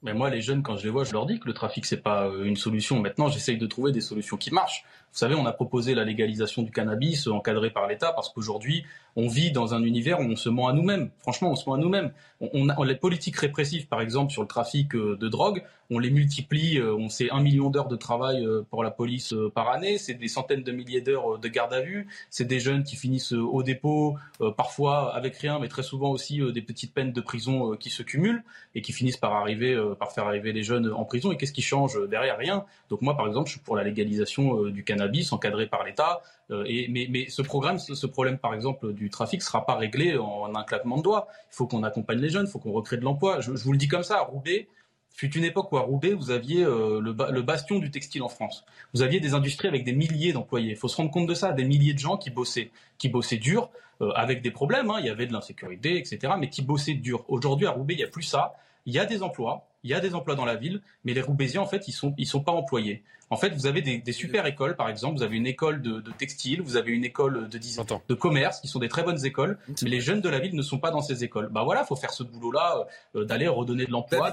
Mais 0.05 0.13
moi, 0.13 0.29
les 0.29 0.43
jeunes, 0.43 0.63
quand 0.63 0.77
je 0.77 0.85
les 0.85 0.91
vois, 0.91 1.05
je 1.05 1.13
leur 1.13 1.25
dis 1.25 1.41
que 1.41 1.47
le 1.47 1.55
trafic, 1.55 1.87
c'est 1.87 2.03
pas 2.03 2.27
euh, 2.27 2.45
une 2.45 2.57
solution. 2.57 3.01
Maintenant, 3.01 3.29
j'essaye 3.29 3.57
de 3.57 3.67
trouver 3.67 3.91
des 3.91 4.03
solutions 4.03 4.37
qui 4.37 4.53
marchent. 4.53 4.85
Vous 5.15 5.21
savez, 5.21 5.37
on 5.37 5.47
a 5.47 5.53
proposé 5.53 5.95
la 5.95 6.03
légalisation 6.03 6.63
du 6.63 6.73
cannabis 6.73 7.29
encadré 7.29 7.71
par 7.71 7.87
l'État 7.87 8.13
parce 8.13 8.31
qu'aujourd'hui, 8.31 8.85
on 9.15 9.29
vit 9.29 9.53
dans 9.53 9.73
un 9.73 9.85
univers 9.85 10.19
où 10.19 10.25
on 10.25 10.35
se 10.35 10.49
ment 10.49 10.67
à 10.67 10.73
nous-mêmes. 10.73 11.11
Franchement, 11.21 11.53
on 11.53 11.55
se 11.55 11.69
ment 11.69 11.77
à 11.77 11.79
nous-mêmes. 11.79 12.11
On, 12.41 12.83
les 12.83 12.97
politiques 12.97 13.37
répressives, 13.37 13.87
par 13.87 14.01
exemple, 14.01 14.33
sur 14.33 14.43
le 14.43 14.49
trafic 14.49 14.97
euh, 14.97 15.17
de 15.17 15.29
drogue, 15.29 15.63
on 15.89 16.01
les 16.01 16.11
multiplie. 16.11 16.79
Euh, 16.79 16.97
on 16.97 17.09
sait 17.09 17.31
un 17.31 17.41
million 17.41 17.71
d'heures 17.71 17.87
de 17.87 17.95
travail 17.95 18.45
euh, 18.45 18.63
pour 18.69 18.83
la 18.83 18.91
police 18.91 19.33
par 19.55 19.71
année. 19.71 19.99
C'est 19.99 20.15
des 20.15 20.27
centaines 20.27 20.65
de 20.65 20.73
milliers 20.73 21.01
d'heures 21.01 21.39
de 21.39 21.49
garde 21.49 21.73
à 21.73 21.81
vue. 21.81 22.09
C'est 22.29 22.45
des 22.45 22.59
jeunes 22.59 22.83
qui 22.83 22.97
finissent 22.97 23.33
au 23.33 23.63
dépôt, 23.63 24.17
parfois 24.57 25.15
avec 25.15 25.37
rien, 25.37 25.61
mais 25.61 25.69
très 25.69 25.85
souvent 25.85 26.11
aussi 26.11 26.41
des 26.53 26.63
petites 26.63 26.93
peines 26.93 27.13
de 27.13 27.21
prison 27.21 27.77
qui 27.77 27.91
se 27.91 28.03
cumulent 28.03 28.43
et 28.75 28.83
qui 28.83 28.93
finissent 28.93 29.17
par 29.17 29.35
arriver, 29.35 29.81
par 29.99 30.11
faire 30.13 30.27
arriver 30.27 30.53
les 30.53 30.65
jeunes 30.65 30.93
en 30.93 31.05
prison. 31.05 31.31
Et 31.31 31.37
qu'est-ce 31.37 31.53
qui 31.53 31.63
change 31.63 31.99
derrière? 32.09 32.37
Rien. 32.37 32.65
Donc 32.91 33.03
moi, 33.03 33.17
par 33.17 33.29
exemple, 33.29 33.47
je 33.49 33.53
suis 33.53 33.61
pour 33.61 33.77
la 33.77 33.85
légalisation 33.85 34.65
du 34.65 34.83
cannabis 34.83 35.04
encadré 35.33 35.67
par 35.67 35.85
l'État. 35.85 36.23
et, 36.67 36.89
mais, 36.89 37.07
mais 37.11 37.29
ce 37.29 37.43
programme, 37.43 37.79
ce 37.79 38.07
problème, 38.07 38.39
par 38.39 38.55
exemple, 38.55 38.93
du 38.93 39.11
trafic 39.11 39.43
sera 39.43 39.67
pas 39.67 39.77
réglé 39.77 40.17
en 40.17 40.55
un 40.55 40.65
claquement 40.65 40.99
de 40.99 41.03
doigts. 41.03 41.29
Il 41.53 41.57
faut 41.57 41.67
qu'on 41.67 41.83
accompagne 41.83 42.19
les 42.19 42.31
jeunes, 42.31 42.47
il 42.47 42.51
faut 42.51 42.59
qu'on 42.59 42.73
recrée 42.73 42.97
de 42.97 43.05
l'emploi. 43.05 43.41
Je, 43.41 43.51
vous 43.51 43.73
le 43.73 43.79
dis 43.79 43.89
comme 43.89 44.03
ça, 44.03 44.19
à 44.19 44.23
Roubaix, 44.23 44.69
fut 45.11 45.33
une 45.37 45.45
époque 45.45 45.71
où 45.73 45.77
à 45.77 45.81
Roubaix, 45.81 46.13
vous 46.13 46.31
aviez 46.31 46.65
euh, 46.65 47.01
le, 47.01 47.15
le, 47.31 47.43
bastion 47.43 47.79
du 47.79 47.91
textile 47.91 48.23
en 48.23 48.29
France. 48.29 48.65
Vous 48.93 49.03
aviez 49.03 49.21
des 49.21 49.35
industries 49.35 49.69
avec 49.69 49.85
des 49.85 49.93
milliers 49.93 50.33
d'employés. 50.33 50.71
Il 50.71 50.77
faut 50.77 50.89
se 50.89 50.97
rendre 50.97 51.11
compte 51.11 51.29
de 51.29 51.35
ça, 51.35 51.53
des 51.53 51.65
milliers 51.65 51.95
de 51.95 52.01
gens 52.01 52.17
qui 52.17 52.31
bossaient, 52.31 52.71
qui 52.99 53.09
bossaient 53.09 53.37
dur, 53.37 53.71
euh, 54.01 54.11
avec 54.17 54.43
des 54.43 54.51
problèmes. 54.51 54.91
Hein. 54.91 54.97
Il 54.99 55.07
y 55.07 55.11
avait 55.11 55.27
de 55.27 55.33
l'insécurité, 55.33 55.99
etc., 55.99 56.33
mais 56.39 56.51
qui 56.51 56.63
bossaient 56.63 56.95
dur. 56.95 57.25
Aujourd'hui, 57.29 57.67
à 57.67 57.71
Roubaix, 57.71 57.95
il 57.95 57.99
n'y 57.99 58.05
a 58.05 58.09
plus 58.09 58.23
ça. 58.23 58.55
Il 58.87 58.93
y 58.93 58.99
a 58.99 59.07
des 59.07 59.23
emplois, 59.23 59.67
il 59.85 59.91
y 59.91 59.95
a 59.95 60.01
des 60.01 60.15
emplois 60.15 60.35
dans 60.35 60.45
la 60.47 60.57
ville, 60.57 60.81
mais 61.05 61.15
les 61.15 61.21
Roubaisiens, 61.21 61.61
en 61.61 61.67
fait, 61.67 61.87
ils 61.87 61.93
sont, 61.93 62.15
ils 62.19 62.27
sont 62.27 62.41
pas 62.41 62.53
employés. 62.53 63.05
En 63.31 63.37
fait, 63.37 63.51
vous 63.51 63.67
avez 63.67 63.83
des, 63.83 64.13
super 64.13 64.47
écoles, 64.47 64.77
par 64.77 64.89
exemple, 64.89 65.17
vous 65.17 65.23
avez 65.23 65.37
une 65.37 65.47
école 65.47 65.83
de, 65.83 66.03
textile, 66.19 66.61
vous 66.63 66.77
avez 66.77 66.93
une 66.93 67.05
école 67.05 67.49
de, 67.49 67.59
de 68.09 68.15
commerce, 68.15 68.61
qui 68.61 68.69
sont 68.69 68.79
des 68.79 68.89
très 68.89 69.03
bonnes 69.03 69.25
écoles, 69.25 69.59
mais 69.83 69.91
les 69.91 70.01
jeunes 70.01 70.21
de 70.21 70.29
la 70.29 70.39
ville 70.39 70.55
ne 70.55 70.63
sont 70.63 70.79
pas 70.79 70.91
dans 70.91 71.01
ces 71.01 71.25
écoles. 71.25 71.49
Bah 71.51 71.63
voilà, 71.65 71.83
il 71.83 71.87
faut 71.87 71.97
faire 71.97 72.13
ce 72.13 72.23
boulot-là, 72.23 72.87
euh, 73.17 73.25
d'aller 73.25 73.49
redonner 73.49 73.87
de 73.87 73.91
l'emploi. 73.91 74.31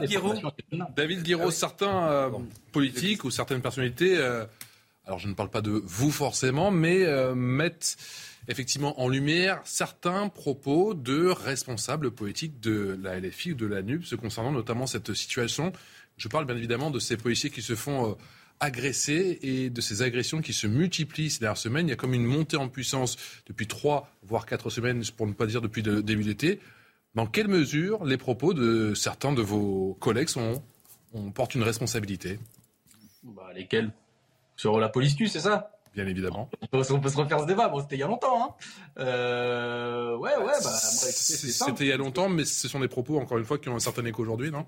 David 0.95 1.23
Guiraud, 1.23 1.47
ah 1.47 1.51
certains 1.51 2.07
euh, 2.07 2.29
politiques 2.71 3.23
ou 3.23 3.31
certaines 3.31 3.61
personnalités, 3.61 4.17
euh, 4.17 4.45
alors 5.05 5.19
je 5.19 5.27
ne 5.27 5.33
parle 5.33 5.49
pas 5.49 5.61
de 5.61 5.71
vous 5.71 6.11
forcément, 6.11 6.69
mais 6.69 7.05
mettent 7.33 7.97
effectivement 8.47 8.99
en 9.01 9.07
lumière 9.07 9.61
certains 9.65 10.29
propos 10.29 10.93
de 10.93 11.27
responsables 11.27 12.11
politiques 12.11 12.59
de 12.59 12.99
la 13.01 13.19
LFI 13.19 13.53
ou 13.53 13.55
de 13.55 13.65
la 13.65 13.81
NUP, 13.81 14.03
concernant 14.15 14.51
notamment 14.51 14.87
cette 14.87 15.13
situation. 15.13 15.71
Je 16.17 16.27
parle 16.27 16.45
bien 16.45 16.57
évidemment 16.57 16.91
de 16.91 16.99
ces 16.99 17.17
policiers 17.17 17.49
qui 17.49 17.61
se 17.61 17.75
font 17.75 18.17
agressés 18.61 19.39
et 19.41 19.69
de 19.69 19.81
ces 19.81 20.03
agressions 20.03 20.41
qui 20.41 20.53
se 20.53 20.67
multiplient 20.67 21.31
ces 21.31 21.39
dernières 21.39 21.57
semaines. 21.57 21.87
Il 21.87 21.89
y 21.89 21.93
a 21.93 21.97
comme 21.97 22.13
une 22.13 22.25
montée 22.25 22.57
en 22.57 22.69
puissance 22.69 23.17
depuis 23.47 23.67
trois, 23.67 24.09
voire 24.21 24.45
quatre 24.45 24.69
semaines, 24.69 25.03
pour 25.17 25.27
ne 25.27 25.33
pas 25.33 25.47
dire 25.47 25.61
depuis 25.61 25.81
le 25.81 26.03
début 26.03 26.23
d'été. 26.23 26.59
Dans 27.15 27.25
quelle 27.25 27.47
mesure 27.47 28.05
les 28.05 28.17
propos 28.17 28.53
de 28.53 28.93
certains 28.93 29.33
de 29.33 29.41
vos 29.41 29.95
collègues 29.99 30.29
sont, 30.29 30.63
on 31.13 31.33
une 31.55 31.63
responsabilité? 31.63 32.39
Bah, 33.23 33.51
Lesquels? 33.53 33.91
Sur 34.55 34.79
la 34.79 34.89
police 34.89 35.15
c'est 35.27 35.39
ça? 35.39 35.71
Bien 35.93 36.07
évidemment. 36.07 36.49
On 36.61 36.77
peut, 36.77 36.83
se 36.83 36.93
refaire 36.93 37.39
ce 37.41 37.45
débat. 37.45 37.67
Bon, 37.67 37.81
c'était 37.81 37.95
il 37.95 37.99
y 37.99 38.03
a 38.03 38.07
longtemps. 38.07 38.43
Hein. 38.43 38.55
Euh, 38.99 40.15
ouais, 40.17 40.35
ouais. 40.37 40.45
Bah, 40.63 40.69
c'était 40.71 41.83
il 41.83 41.89
y 41.89 41.91
a 41.91 41.97
longtemps, 41.97 42.29
mais 42.29 42.45
ce 42.45 42.67
sont 42.67 42.79
des 42.79 42.87
propos, 42.87 43.19
encore 43.19 43.37
une 43.37 43.45
fois, 43.45 43.57
qui 43.57 43.69
ont 43.69 43.75
un 43.75 43.79
certain 43.79 44.05
écho 44.05 44.21
aujourd'hui, 44.21 44.51
non? 44.51 44.65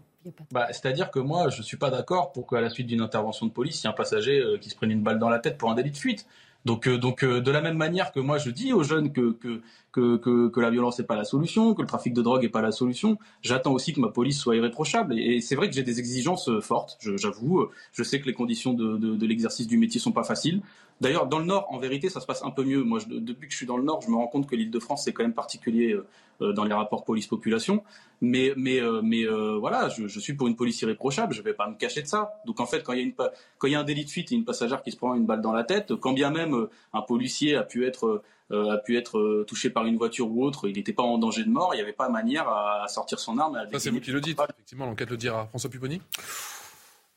Bah, 0.51 0.67
C'est-à-dire 0.71 1.11
que 1.11 1.19
moi, 1.19 1.49
je 1.49 1.61
suis 1.61 1.77
pas 1.77 1.89
d'accord 1.89 2.31
pour 2.31 2.47
qu'à 2.47 2.61
la 2.61 2.69
suite 2.69 2.87
d'une 2.87 3.01
intervention 3.01 3.45
de 3.45 3.51
police, 3.51 3.81
il 3.81 3.85
y 3.85 3.87
ait 3.87 3.91
un 3.91 3.93
passager 3.93 4.39
euh, 4.39 4.57
qui 4.57 4.69
se 4.69 4.75
prenne 4.75 4.91
une 4.91 5.03
balle 5.03 5.19
dans 5.19 5.29
la 5.29 5.39
tête 5.39 5.57
pour 5.57 5.71
un 5.71 5.75
délit 5.75 5.91
de 5.91 5.97
fuite. 5.97 6.25
Donc, 6.65 6.87
euh, 6.87 6.97
donc 6.97 7.25
de 7.25 7.51
la 7.51 7.61
même 7.61 7.77
manière 7.77 8.11
que 8.11 8.19
moi, 8.19 8.37
je 8.37 8.49
dis 8.49 8.73
aux 8.73 8.83
jeunes 8.83 9.11
que, 9.11 9.33
que, 9.33 9.61
que, 9.91 10.47
que, 10.47 10.59
la 10.59 10.69
violence 10.69 10.99
n'est 10.99 11.05
pas 11.05 11.15
la 11.15 11.25
solution, 11.25 11.73
que 11.73 11.81
le 11.81 11.87
trafic 11.87 12.13
de 12.13 12.21
drogue 12.21 12.41
n'est 12.41 12.49
pas 12.49 12.61
la 12.61 12.71
solution, 12.71 13.17
j'attends 13.41 13.73
aussi 13.73 13.93
que 13.93 13.99
ma 13.99 14.09
police 14.09 14.39
soit 14.39 14.55
irréprochable. 14.55 15.19
Et, 15.19 15.41
c'est 15.41 15.55
vrai 15.55 15.69
que 15.69 15.75
j'ai 15.75 15.83
des 15.83 15.99
exigences 15.99 16.49
fortes, 16.61 16.97
j'avoue. 17.17 17.67
Je, 17.91 18.03
sais 18.03 18.19
que 18.21 18.25
les 18.25 18.33
conditions 18.33 18.73
de, 18.73 18.97
de, 18.97 19.15
de 19.15 19.25
l'exercice 19.25 19.67
du 19.67 19.77
métier 19.77 19.99
sont 19.99 20.11
pas 20.11 20.23
faciles. 20.23 20.61
D'ailleurs, 21.01 21.27
dans 21.27 21.39
le 21.39 21.45
Nord, 21.45 21.67
en 21.69 21.79
vérité, 21.79 22.09
ça 22.09 22.21
se 22.21 22.25
passe 22.25 22.43
un 22.43 22.51
peu 22.51 22.63
mieux. 22.63 22.83
Moi, 22.83 22.99
depuis 23.07 23.47
que 23.47 23.51
je 23.51 23.57
suis 23.57 23.65
dans 23.65 23.77
le 23.77 23.83
Nord, 23.83 24.01
je 24.01 24.09
me 24.09 24.15
rends 24.15 24.27
compte 24.27 24.47
que 24.47 24.55
l'Île-de-France, 24.55 25.03
c'est 25.03 25.11
quand 25.11 25.23
même 25.23 25.33
particulier 25.33 25.91
euh, 25.91 25.97
euh, 25.97 26.32
dans 26.51 26.65
les 26.65 26.73
rapports 26.73 27.05
police-population. 27.05 27.83
Mais, 28.21 28.53
mais, 28.57 28.81
euh, 28.81 29.01
mais 29.01 29.25
voilà, 29.59 29.89
je, 29.89 30.19
suis 30.19 30.33
pour 30.33 30.47
une 30.47 30.55
police 30.55 30.81
irréprochable. 30.81 31.33
Je 31.33 31.39
ne 31.39 31.45
vais 31.45 31.53
pas 31.53 31.69
me 31.69 31.75
cacher 31.75 32.01
de 32.01 32.07
ça. 32.07 32.33
Donc, 32.45 32.59
en 32.59 32.65
fait, 32.65 32.83
quand 32.83 32.93
il 32.93 32.99
y 32.99 33.01
a, 33.01 33.05
une, 33.05 33.13
quand 33.13 33.67
il 33.67 33.71
y 33.71 33.75
a 33.75 33.79
un 33.79 33.83
délit 33.83 34.05
de 34.05 34.09
fuite 34.09 34.31
et 34.31 34.35
une 34.35 34.45
passagère 34.45 34.81
qui 34.81 34.91
se 34.91 34.97
prend 34.97 35.13
une 35.15 35.25
balle 35.25 35.41
dans 35.41 35.53
la 35.53 35.63
tête, 35.63 35.95
quand 35.95 36.13
bien 36.13 36.31
même 36.31 36.67
un 36.93 37.01
policier 37.01 37.55
a 37.55 37.63
pu 37.63 37.85
être 37.85 38.23
a 38.51 38.77
pu 38.77 38.97
être 38.97 39.45
touché 39.47 39.71
par 39.71 39.85
une 39.85 39.97
voiture 39.97 40.29
ou 40.29 40.43
autre, 40.43 40.67
il 40.67 40.75
n'était 40.75 40.93
pas 40.93 41.01
en 41.01 41.17
danger 41.17 41.43
de 41.43 41.49
mort, 41.49 41.73
il 41.73 41.77
n'y 41.77 41.81
avait 41.81 41.91
pas 41.91 42.07
manière 42.09 42.47
à, 42.47 42.87
sortir 42.87 43.17
son 43.19 43.39
arme. 43.39 43.57
ça, 43.71 43.79
c'est 43.79 43.89
vous 43.89 43.99
qui 43.99 44.11
le 44.11 44.21
dites. 44.21 44.39
Effectivement, 44.39 44.85
l'enquête 44.85 45.09
le 45.09 45.17
dira. 45.17 45.47
François 45.47 45.71
Pupponi? 45.71 46.01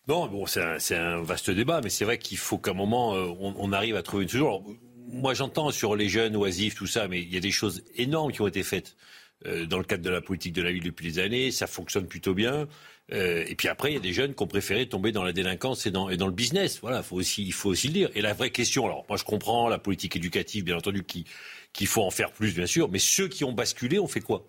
Non, 0.08 0.28
bon, 0.28 0.46
c'est 0.46 0.96
un, 0.96 1.22
vaste 1.22 1.50
débat, 1.50 1.80
mais 1.82 1.90
c'est 1.90 2.04
vrai 2.04 2.18
qu'il 2.18 2.38
faut 2.38 2.58
qu'à 2.58 2.70
un 2.70 2.74
moment, 2.74 3.14
euh, 3.14 3.28
on, 3.40 3.72
arrive 3.72 3.96
à 3.96 4.02
trouver 4.02 4.22
une 4.22 4.28
solution. 4.28 4.64
Moi, 5.06 5.34
j'entends 5.34 5.70
sur 5.70 5.96
les 5.96 6.08
jeunes 6.08 6.36
oisifs, 6.36 6.74
tout 6.74 6.86
ça, 6.86 7.08
mais 7.08 7.22
il 7.22 7.32
y 7.32 7.36
a 7.36 7.40
des 7.40 7.50
choses 7.50 7.84
énormes 7.96 8.32
qui 8.32 8.40
ont 8.40 8.46
été 8.46 8.62
faites. 8.62 8.96
dans 9.44 9.78
le 9.78 9.84
cadre 9.84 10.02
de 10.02 10.10
la 10.10 10.20
politique 10.20 10.54
de 10.54 10.62
la 10.62 10.72
ville 10.72 10.82
depuis 10.82 11.06
des 11.06 11.18
années, 11.18 11.50
ça 11.50 11.66
fonctionne 11.66 12.06
plutôt 12.06 12.34
bien. 12.34 12.66
et 13.12 13.54
puis 13.56 13.68
après, 13.68 13.90
il 13.90 13.94
y 13.94 13.98
a 13.98 14.00
des 14.00 14.12
jeunes 14.12 14.34
qui 14.34 14.42
ont 14.42 14.46
préféré 14.46 14.88
tomber 14.88 15.12
dans 15.12 15.22
la 15.22 15.32
délinquance 15.32 15.86
et 15.86 15.90
dans, 15.90 16.08
le 16.08 16.30
business. 16.30 16.80
Voilà, 16.80 17.04
il 17.38 17.52
faut 17.52 17.68
aussi 17.68 17.88
le 17.88 17.92
dire. 17.92 18.10
Et 18.14 18.22
la 18.22 18.32
vraie 18.32 18.50
question, 18.50 18.84
alors 18.86 19.04
moi 19.08 19.18
je 19.18 19.24
comprends 19.24 19.68
la 19.68 19.78
politique 19.78 20.16
éducative, 20.16 20.64
bien 20.64 20.76
entendu, 20.76 21.04
qu'il 21.04 21.86
faut 21.86 22.02
en 22.02 22.10
faire 22.10 22.32
plus, 22.32 22.54
bien 22.54 22.66
sûr, 22.66 22.88
mais 22.90 22.98
ceux 22.98 23.28
qui 23.28 23.44
ont 23.44 23.52
basculé, 23.52 23.98
on 23.98 24.08
fait 24.08 24.20
quoi? 24.20 24.48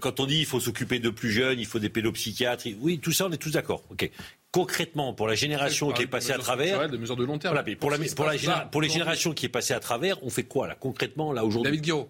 Quand 0.00 0.20
on 0.20 0.26
dit 0.26 0.38
il 0.38 0.46
faut 0.46 0.60
s'occuper 0.60 0.98
de 0.98 1.10
plus 1.10 1.30
jeunes, 1.30 1.58
il 1.58 1.66
faut 1.66 1.78
des 1.78 1.88
pédopsychiatres, 1.88 2.66
oui, 2.80 2.98
tout 2.98 3.12
ça, 3.12 3.26
on 3.26 3.32
est 3.32 3.36
tous 3.36 3.52
d'accord. 3.52 3.82
Ok. 3.90 4.10
Concrètement, 4.56 5.12
pour 5.12 5.26
la 5.26 5.34
génération 5.34 5.92
qui 5.92 6.02
est 6.02 6.06
passée 6.06 6.32
à 6.32 6.38
travers, 6.38 6.88
des 6.88 6.96
mesures 6.96 7.16
de 7.16 7.24
long 7.24 7.38
terme. 7.38 7.62
pour, 7.78 7.90
la, 7.90 7.98
pour, 8.70 8.80
les 8.80 8.88
générations 8.88 9.34
qui 9.34 9.44
est 9.44 9.50
passée 9.50 9.74
à 9.74 9.80
travers, 9.80 10.22
on 10.24 10.30
fait 10.30 10.44
quoi 10.44 10.66
là 10.66 10.74
concrètement 10.74 11.34
là 11.34 11.44
aujourd'hui? 11.44 11.70
David 11.70 11.84
Guiraud. 11.84 12.08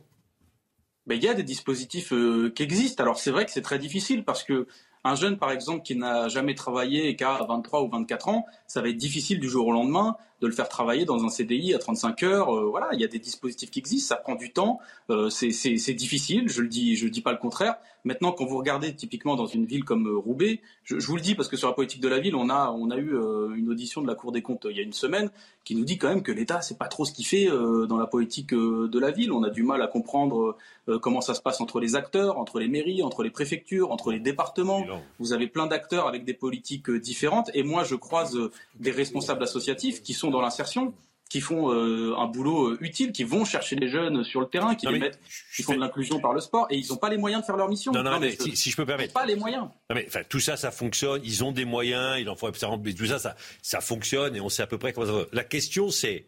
il 1.11 1.25
y 1.25 1.29
a 1.29 1.35
des 1.35 1.43
dispositifs 1.43 2.13
euh, 2.13 2.53
qui 2.55 2.63
existent. 2.63 3.03
Alors 3.03 3.19
c'est 3.19 3.33
vrai 3.33 3.47
que 3.47 3.51
c'est 3.51 3.63
très 3.63 3.81
difficile 3.81 4.25
parce 4.25 4.45
que 4.45 4.69
un 5.03 5.17
jeune, 5.17 5.39
par 5.39 5.51
exemple, 5.51 5.83
qui 5.83 5.97
n'a 5.97 6.29
jamais 6.29 6.55
travaillé 6.55 7.09
et 7.09 7.17
qui 7.17 7.25
a 7.25 7.45
23 7.49 7.83
ou 7.83 7.89
24 7.89 8.29
ans, 8.29 8.47
ça 8.69 8.81
va 8.81 8.91
être 8.91 8.97
difficile 8.97 9.41
du 9.41 9.49
jour 9.49 9.67
au 9.67 9.73
lendemain 9.73 10.17
de 10.41 10.47
le 10.47 10.53
faire 10.53 10.69
travailler 10.69 11.05
dans 11.05 11.25
un 11.25 11.29
CDI 11.29 11.75
à 11.75 11.79
35 11.79 12.23
heures. 12.23 12.55
Euh, 12.55 12.65
voilà, 12.69 12.89
il 12.93 13.01
y 13.01 13.05
a 13.05 13.09
des 13.09 13.19
dispositifs 13.19 13.71
qui 13.71 13.79
existent, 13.79 14.15
ça 14.15 14.21
prend 14.21 14.35
du 14.35 14.53
temps, 14.53 14.81
euh, 15.11 15.31
c'est 15.31 15.95
difficile, 15.95 16.49
je 16.49 16.61
le 16.63 16.69
dis, 16.69 16.97
je 16.97 17.09
dis 17.09 17.23
pas 17.23 17.33
le 17.33 17.39
contraire. 17.39 17.77
Maintenant, 18.05 18.31
quand 18.31 18.45
vous 18.45 18.59
regardez 18.59 18.95
typiquement 18.95 19.35
dans 19.35 19.47
une 19.47 19.65
ville 19.65 19.85
comme 19.85 20.07
euh, 20.07 20.17
Roubaix, 20.17 20.61
je, 20.85 21.01
je 21.01 21.07
vous 21.07 21.17
le 21.17 21.23
dis 21.23 21.35
parce 21.35 21.49
que 21.49 21.57
sur 21.57 21.69
la 21.69 21.75
politique 21.75 22.01
de 22.01 22.09
la 22.09 22.21
ville, 22.21 22.37
on 22.37 22.51
a, 22.51 22.71
on 22.71 22.91
a 22.91 22.97
eu 22.97 23.17
une 23.57 23.69
audition 23.71 24.03
de 24.03 24.07
la 24.07 24.15
Cour 24.15 24.33
des 24.33 24.43
comptes 24.43 24.67
il 24.71 24.77
y 24.77 24.81
a 24.81 24.83
une 24.83 24.93
semaine 24.93 25.31
qui 25.65 25.75
nous 25.75 25.85
dit 25.85 25.99
quand 25.99 26.09
même 26.09 26.23
que 26.23 26.33
l'État, 26.33 26.61
c'est 26.61 26.79
pas 26.79 26.87
trop 26.87 27.05
ce 27.05 27.13
qu'il 27.13 27.27
fait 27.27 27.47
dans 27.47 27.97
la 27.97 28.07
politique 28.07 28.55
de 28.55 28.99
la 28.99 29.11
ville. 29.11 29.33
On 29.33 29.43
a 29.43 29.51
du 29.51 29.65
mal 29.65 29.83
à 29.83 29.89
comprendre 29.89 30.57
comment 31.01 31.21
ça 31.21 31.35
se 31.35 31.41
passe 31.41 31.61
entre 31.61 31.81
les 31.81 31.97
acteurs, 31.97 32.39
entre 32.39 32.61
les 32.61 32.69
mairies, 32.69 33.03
entre 33.03 33.25
les 33.25 33.31
préfectures, 33.31 33.91
entre 33.91 34.13
les 34.13 34.21
départements. 34.21 34.85
Vous 35.19 35.33
avez 35.33 35.49
plein 35.49 35.67
d'acteurs 35.67 36.07
avec 36.07 36.25
des 36.25 36.35
politiques 36.35 36.91
différentes. 36.91 37.51
Et 37.55 37.65
moi, 37.65 37.83
je 37.83 37.97
croise 37.97 38.39
des 38.79 38.93
responsables 38.93 39.43
associatifs 39.43 40.03
qui 40.03 40.15
sont 40.15 40.26
dans 40.31 40.41
l'insertion, 40.41 40.95
qui 41.29 41.41
font 41.41 41.73
euh, 41.73 42.15
un 42.17 42.27
boulot 42.27 42.69
euh, 42.69 42.79
utile, 42.81 43.13
qui 43.13 43.25
vont 43.25 43.45
chercher 43.45 43.75
les 43.77 43.89
jeunes 43.89 44.23
sur 44.23 44.41
le 44.41 44.47
terrain, 44.47 44.75
qui 44.75 44.87
les 44.87 44.99
mettent, 44.99 45.19
qui 45.55 45.63
font 45.63 45.75
de 45.75 45.81
l'inclusion 45.81 46.21
par 46.21 46.33
le 46.33 46.41
sport, 46.41 46.67
et 46.71 46.77
ils 46.77 46.89
n'ont 46.89 46.97
pas 46.97 47.11
les 47.11 47.17
moyens 47.17 47.43
de 47.43 47.47
faire 47.47 47.57
leur 47.57 47.69
mission. 47.69 47.93
Non, 47.93 48.03
non, 48.03 48.21
mais, 48.21 48.37
si, 48.55 48.71
je 48.71 48.77
peux 48.77 48.87
permettre. 48.87 49.13
Pas 49.13 49.27
les 49.27 49.35
moyens. 49.35 49.65
Non, 49.91 49.97
mais 49.97 50.05
enfin, 50.07 50.21
tout 50.29 50.41
ça, 50.41 50.57
ça 50.57 50.71
fonctionne. 50.71 51.21
Ils 51.25 51.43
ont 51.43 51.53
des 51.53 51.65
moyens. 51.65 52.21
Il 52.21 52.29
en 52.29 52.37
faut 52.37 52.51
tout 52.51 53.07
ça, 53.07 53.19
ça, 53.19 53.37
ça 53.61 53.81
fonctionne, 53.81 54.37
et 54.37 54.41
on 54.41 54.49
sait 54.49 54.63
à 54.63 54.67
peu 54.67 54.79
près 54.79 54.93
comment 54.93 55.07
ça 55.07 55.13
va. 55.13 55.25
La 55.33 55.45
question, 55.45 55.91
c'est 55.91 56.27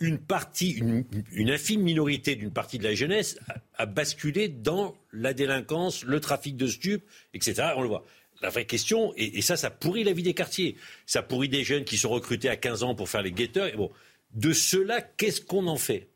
une 0.00 0.18
partie, 0.18 0.70
une, 0.70 1.50
infime 1.50 1.82
minorité 1.82 2.34
d'une 2.34 2.50
partie 2.50 2.78
de 2.78 2.84
la 2.84 2.94
jeunesse 2.94 3.38
a, 3.48 3.82
a, 3.82 3.86
basculé 3.86 4.48
dans 4.48 4.96
la 5.12 5.34
délinquance, 5.34 6.04
le 6.04 6.20
trafic 6.20 6.56
de 6.56 6.66
stupes, 6.66 7.04
etc. 7.34 7.74
On 7.76 7.82
le 7.82 7.88
voit 7.88 8.04
la 8.40 8.48
vraie 8.48 8.66
question, 8.66 9.12
et, 9.16 9.42
ça, 9.42 9.56
ça 9.56 9.70
pourrit 9.70 10.04
la 10.04 10.12
vie 10.12 10.22
des 10.22 10.34
quartiers. 10.34 10.76
Ça 11.06 11.22
pourrit 11.22 11.48
des 11.48 11.64
jeunes 11.64 11.84
qui 11.84 11.98
sont 11.98 12.08
recrutés 12.08 12.48
à 12.48 12.56
15 12.56 12.82
ans 12.82 12.94
pour 12.94 13.08
faire 13.08 13.22
les 13.22 13.32
guetteurs. 13.32 13.66
Et 13.66 13.76
bon, 13.76 13.90
de 14.34 14.52
cela, 14.52 15.00
qu'est-ce 15.02 15.40
qu'on 15.40 15.66
en 15.66 15.76
fait? 15.76 16.08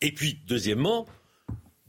Et 0.00 0.12
puis, 0.12 0.38
deuxièmement, 0.46 1.06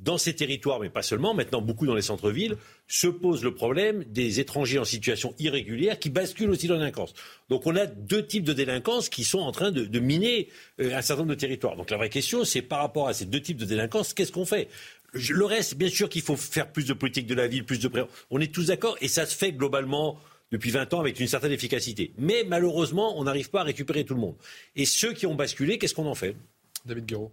dans 0.05 0.17
ces 0.17 0.35
territoires, 0.35 0.79
mais 0.79 0.89
pas 0.89 1.01
seulement, 1.01 1.33
maintenant 1.33 1.61
beaucoup 1.61 1.87
dans 1.87 1.95
les 1.95 2.01
centres-villes, 2.01 2.57
se 2.87 3.07
pose 3.07 3.43
le 3.43 3.55
problème 3.55 4.03
des 4.03 4.39
étrangers 4.39 4.77
en 4.77 4.85
situation 4.85 5.33
irrégulière 5.39 5.97
qui 5.97 6.09
basculent 6.09 6.51
aussi 6.51 6.67
dans 6.67 6.75
la 6.75 6.81
délinquance. 6.81 7.13
Donc 7.49 7.65
on 7.65 7.75
a 7.75 7.85
deux 7.85 8.25
types 8.25 8.43
de 8.43 8.53
délinquance 8.53 9.09
qui 9.09 9.23
sont 9.23 9.39
en 9.39 9.51
train 9.51 9.71
de, 9.71 9.99
miner 9.99 10.49
euh, 10.79 10.95
un 10.95 11.01
certain 11.01 11.23
nombre 11.23 11.33
de 11.33 11.39
territoires. 11.39 11.75
Donc 11.75 11.89
la 11.89 11.97
vraie 11.97 12.09
question, 12.09 12.43
c'est 12.43 12.61
par 12.61 12.79
rapport 12.79 13.07
à 13.07 13.13
ces 13.13 13.25
deux 13.25 13.41
types 13.41 13.57
de 13.57 13.65
délinquance, 13.65 14.13
qu'est-ce 14.13 14.31
qu'on 14.31 14.45
fait? 14.45 14.67
Le 15.15 15.45
reste, 15.45 15.75
bien 15.75 15.89
sûr 15.89 16.09
qu'il 16.09 16.21
faut 16.21 16.35
faire 16.35 16.71
plus 16.71 16.85
de 16.85 16.93
politique 16.93 17.27
de 17.27 17.35
la 17.35 17.47
ville, 17.47 17.65
plus 17.65 17.79
de 17.79 17.89
On 18.29 18.39
est 18.39 18.53
tous 18.53 18.67
d'accord 18.67 18.97
et 19.01 19.07
ça 19.07 19.25
se 19.25 19.35
fait 19.35 19.51
globalement 19.51 20.19
depuis 20.51 20.71
20 20.71 20.93
ans 20.93 20.99
avec 20.99 21.19
une 21.19 21.27
certaine 21.27 21.51
efficacité. 21.51 22.13
Mais 22.17 22.43
malheureusement, 22.47 23.17
on 23.17 23.23
n'arrive 23.23 23.49
pas 23.49 23.61
à 23.61 23.63
récupérer 23.63 24.05
tout 24.05 24.13
le 24.13 24.21
monde. 24.21 24.35
Et 24.75 24.85
ceux 24.85 25.13
qui 25.13 25.25
ont 25.25 25.35
basculé, 25.35 25.77
qu'est-ce 25.77 25.93
qu'on 25.93 26.05
en 26.05 26.15
fait? 26.15 26.35
David 26.85 27.05
Guéraud. 27.05 27.31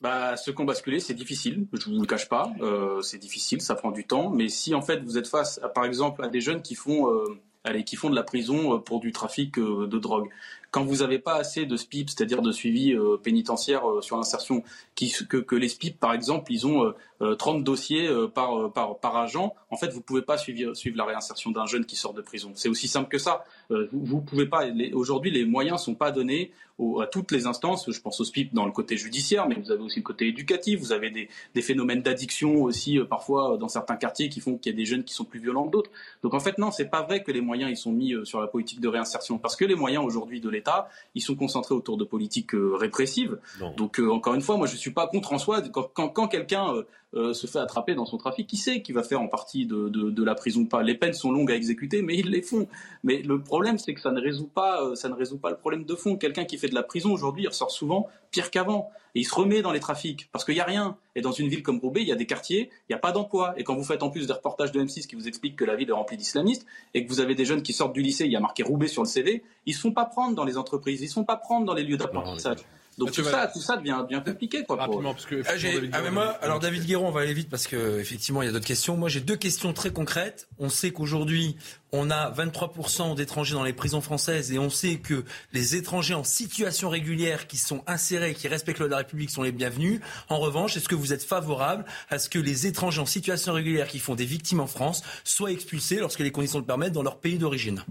Bah, 0.00 0.36
ceux 0.36 0.52
qui 0.52 0.60
ont 0.60 0.64
basculé, 0.64 1.00
c'est 1.00 1.14
difficile, 1.14 1.66
je 1.72 1.88
ne 1.88 1.96
vous 1.96 2.02
le 2.02 2.06
cache 2.06 2.28
pas, 2.28 2.52
euh, 2.60 3.02
c'est 3.02 3.18
difficile, 3.18 3.60
ça 3.60 3.74
prend 3.74 3.90
du 3.90 4.06
temps, 4.06 4.30
mais 4.30 4.48
si 4.48 4.72
en 4.72 4.80
fait 4.82 5.02
vous 5.02 5.18
êtes 5.18 5.26
face, 5.26 5.60
par 5.74 5.84
exemple, 5.84 6.24
à 6.24 6.28
des 6.28 6.40
jeunes 6.40 6.62
qui 6.62 6.76
font, 6.76 7.12
euh, 7.12 7.40
allez, 7.64 7.82
qui 7.82 7.96
font 7.96 8.08
de 8.08 8.14
la 8.14 8.22
prison 8.22 8.76
euh, 8.76 8.78
pour 8.78 9.00
du 9.00 9.10
trafic 9.10 9.58
de 9.58 9.98
drogue, 9.98 10.28
quand 10.70 10.84
vous 10.84 10.96
n'avez 10.96 11.18
pas 11.18 11.36
assez 11.36 11.64
de 11.64 11.76
SPIP, 11.76 12.10
c'est-à-dire 12.10 12.42
de 12.42 12.52
suivi 12.52 12.92
euh, 12.92 13.16
pénitentiaire 13.16 13.88
euh, 13.88 14.02
sur 14.02 14.16
l'insertion, 14.16 14.62
que, 14.94 15.56
les 15.56 15.68
SPIP, 15.68 15.98
par 15.98 16.12
exemple, 16.12 16.52
ils 16.52 16.66
ont 16.66 16.92
30 17.20 17.60
euh, 17.60 17.62
dossiers 17.62 18.08
par, 18.34 18.70
par, 18.72 19.16
agent, 19.16 19.54
en 19.70 19.76
fait, 19.76 19.88
vous 19.88 19.98
ne 19.98 20.02
pouvez 20.02 20.22
pas 20.22 20.36
suivre, 20.36 20.74
suivre 20.74 20.96
la 20.96 21.04
réinsertion 21.04 21.50
d'un 21.50 21.66
jeune 21.66 21.84
qui 21.84 21.96
sort 21.96 22.14
de 22.14 22.20
prison. 22.20 22.52
C'est 22.54 22.68
aussi 22.68 22.88
simple 22.88 23.08
que 23.08 23.18
ça. 23.18 23.44
vous 23.70 24.20
pouvez 24.20 24.46
pas. 24.46 24.64
Aujourd'hui, 24.92 25.30
les 25.30 25.44
moyens 25.44 25.80
ne 25.80 25.84
sont 25.84 25.94
pas 25.94 26.10
donnés 26.10 26.52
à 27.00 27.06
toutes 27.06 27.32
les 27.32 27.46
instances. 27.46 27.90
Je 27.90 28.00
pense 28.00 28.20
au 28.20 28.24
SPIP 28.24 28.54
dans 28.54 28.66
le 28.66 28.72
côté 28.72 28.96
judiciaire, 28.96 29.48
mais 29.48 29.56
vous 29.56 29.70
avez 29.70 29.82
aussi 29.82 30.00
le 30.00 30.04
côté 30.04 30.28
éducatif. 30.28 30.80
Vous 30.80 30.92
avez 30.92 31.10
des, 31.10 31.28
des 31.54 31.62
phénomènes 31.62 32.02
d'addiction 32.02 32.62
aussi, 32.62 32.98
parfois, 33.08 33.56
dans 33.56 33.68
certains 33.68 33.96
quartiers 33.96 34.28
qui 34.28 34.40
font 34.40 34.56
qu'il 34.58 34.72
y 34.72 34.74
a 34.74 34.76
des 34.76 34.86
jeunes 34.86 35.04
qui 35.04 35.14
sont 35.14 35.24
plus 35.24 35.40
violents 35.40 35.66
que 35.66 35.72
d'autres. 35.72 35.90
Donc, 36.22 36.34
en 36.34 36.40
fait, 36.40 36.58
non, 36.58 36.70
c'est 36.72 36.88
pas 36.88 37.02
vrai 37.02 37.22
que 37.22 37.30
les 37.30 37.40
moyens 37.40 37.70
ils 37.70 37.76
sont 37.76 37.92
mis 37.92 38.14
sur 38.24 38.40
la 38.40 38.48
politique 38.48 38.80
de 38.80 38.88
réinsertion. 38.88 39.38
Parce 39.38 39.54
que 39.54 39.64
les 39.64 39.76
moyens 39.76 40.04
aujourd'hui 40.04 40.40
de 40.40 40.48
l'État, 40.58 40.88
ils 41.14 41.22
sont 41.22 41.34
concentrés 41.34 41.74
autour 41.74 41.96
de 41.96 42.04
politiques 42.04 42.54
euh, 42.54 42.74
répressives. 42.74 43.38
Donc 43.76 44.00
euh, 44.00 44.10
encore 44.10 44.34
une 44.34 44.40
fois, 44.40 44.56
moi 44.56 44.66
je 44.66 44.76
suis 44.76 44.92
pas 44.92 45.06
contre 45.06 45.32
en 45.32 45.38
soi 45.38 45.62
quand, 45.94 46.28
quelqu'un 46.28 46.74
euh, 47.14 47.32
se 47.32 47.46
fait 47.46 47.58
attraper 47.58 47.94
dans 47.94 48.04
son 48.04 48.18
trafic, 48.18 48.46
qui 48.46 48.56
sait 48.56 48.82
qui 48.82 48.92
va 48.92 49.02
faire 49.02 49.20
en 49.20 49.28
partie 49.28 49.66
de, 49.66 50.22
la 50.22 50.34
prison 50.34 50.62
ou 50.62 50.66
pas? 50.66 50.82
Les 50.82 50.94
peines 50.94 51.12
sont 51.12 51.32
longues 51.32 51.52
à 51.52 51.54
exécuter, 51.54 52.02
mais 52.02 52.16
ils 52.16 52.30
les 52.30 52.42
font. 52.42 52.68
Mais 53.04 53.22
le 53.22 53.40
problème, 53.40 53.78
c'est 53.78 53.94
que 53.94 54.00
ça 54.00 54.10
ne 54.10 54.20
résout 54.20 54.48
pas, 54.48 54.94
ça 54.94 55.08
ne 55.08 55.14
résout 55.14 55.38
pas 55.38 55.50
le 55.50 55.56
problème 55.56 55.84
de 55.84 55.94
fond. 55.94 56.16
Quelqu'un 56.16 56.44
qui 56.44 56.58
fait 56.58 56.68
de 56.68 56.74
la 56.74 56.82
prison 56.82 57.12
aujourd'hui, 57.12 57.44
il 57.44 57.48
ressort 57.48 57.70
souvent 57.70 58.08
pire 58.30 58.50
qu'avant. 58.50 58.90
Et 59.14 59.20
il 59.20 59.24
se 59.24 59.34
remet 59.34 59.62
dans 59.62 59.72
les 59.72 59.80
trafics 59.80 60.28
parce 60.32 60.44
qu'il 60.44 60.54
n'y 60.54 60.60
a 60.60 60.64
rien. 60.64 60.96
Et 61.14 61.20
dans 61.20 61.32
une 61.32 61.48
ville 61.48 61.62
comme 61.62 61.78
Roubaix, 61.78 62.02
il 62.02 62.08
y 62.08 62.12
a 62.12 62.16
des 62.16 62.26
quartiers, 62.26 62.70
il 62.88 62.92
n'y 62.92 62.94
a 62.94 62.98
pas 62.98 63.12
d'emploi. 63.12 63.54
Et 63.56 63.64
quand 63.64 63.74
vous 63.74 63.84
faites 63.84 64.02
en 64.02 64.10
plus 64.10 64.26
des 64.26 64.32
reportages 64.32 64.72
de 64.72 64.80
M6 64.80 65.06
qui 65.06 65.16
vous 65.16 65.28
expliquent 65.28 65.56
que 65.56 65.64
la 65.64 65.76
ville 65.76 65.88
est 65.88 65.92
remplie 65.92 66.16
d'islamistes 66.16 66.66
et 66.94 67.04
que 67.04 67.08
vous 67.08 67.20
avez 67.20 67.34
des 67.34 67.44
jeunes 67.44 67.62
qui 67.62 67.72
sortent 67.72 67.92
du 67.92 68.02
lycée, 68.02 68.26
il 68.26 68.32
y 68.32 68.36
a 68.36 68.40
marqué 68.40 68.62
Roubaix 68.62 68.88
sur 68.88 69.02
le 69.02 69.08
CV, 69.08 69.42
ils 69.66 69.70
ne 69.70 69.74
se 69.74 69.80
font 69.80 69.92
pas 69.92 70.04
prendre 70.04 70.34
dans 70.34 70.44
les 70.44 70.56
entreprises, 70.56 71.00
ils 71.00 71.04
ne 71.04 71.08
se 71.08 71.14
font 71.14 71.24
pas 71.24 71.36
prendre 71.36 71.66
dans 71.66 71.74
les 71.74 71.82
lieux 71.82 71.96
d'apprentissage. 71.96 72.58
Donc 72.98 73.12
tout 73.12 73.22
ça, 73.22 73.46
tout 73.46 73.60
ça 73.60 73.76
devient 73.76 74.04
bien 74.08 74.20
compliqué. 74.20 74.64
Quoi, 74.64 74.76
Rapidement, 74.76 75.14
parce 75.14 75.26
que... 75.26 75.42
ah, 75.46 75.52
ah 75.92 76.02
mais 76.02 76.10
moi, 76.10 76.36
alors 76.42 76.58
David 76.58 76.84
Guéron, 76.84 77.08
on 77.08 77.10
va 77.12 77.20
aller 77.20 77.32
vite 77.32 77.48
parce 77.48 77.66
que 77.66 78.00
effectivement, 78.00 78.42
il 78.42 78.46
y 78.46 78.48
a 78.48 78.52
d'autres 78.52 78.66
questions. 78.66 78.96
Moi, 78.96 79.08
j'ai 79.08 79.20
deux 79.20 79.36
questions 79.36 79.72
très 79.72 79.90
concrètes. 79.90 80.48
On 80.58 80.68
sait 80.68 80.90
qu'aujourd'hui, 80.90 81.56
on 81.92 82.10
a 82.10 82.30
23% 82.30 83.14
d'étrangers 83.14 83.54
dans 83.54 83.62
les 83.62 83.72
prisons 83.72 84.00
françaises 84.00 84.52
et 84.52 84.58
on 84.58 84.68
sait 84.68 84.96
que 84.96 85.24
les 85.52 85.76
étrangers 85.76 86.14
en 86.14 86.24
situation 86.24 86.90
régulière 86.90 87.46
qui 87.46 87.56
sont 87.56 87.82
insérés, 87.86 88.34
qui 88.34 88.48
respectent 88.48 88.80
la 88.80 88.98
République 88.98 89.30
sont 89.30 89.42
les 89.42 89.52
bienvenus. 89.52 90.00
En 90.28 90.38
revanche, 90.38 90.76
est-ce 90.76 90.88
que 90.88 90.94
vous 90.94 91.12
êtes 91.12 91.22
favorable 91.22 91.84
à 92.10 92.18
ce 92.18 92.28
que 92.28 92.38
les 92.38 92.66
étrangers 92.66 93.00
en 93.00 93.06
situation 93.06 93.52
régulière 93.52 93.86
qui 93.86 94.00
font 94.00 94.14
des 94.14 94.26
victimes 94.26 94.60
en 94.60 94.66
France 94.66 95.02
soient 95.24 95.52
expulsés 95.52 95.96
lorsque 95.96 96.20
les 96.20 96.32
conditions 96.32 96.58
le 96.58 96.64
permettent 96.64 96.92
dans 96.92 97.02
leur 97.02 97.18
pays 97.18 97.38
d'origine? 97.38 97.84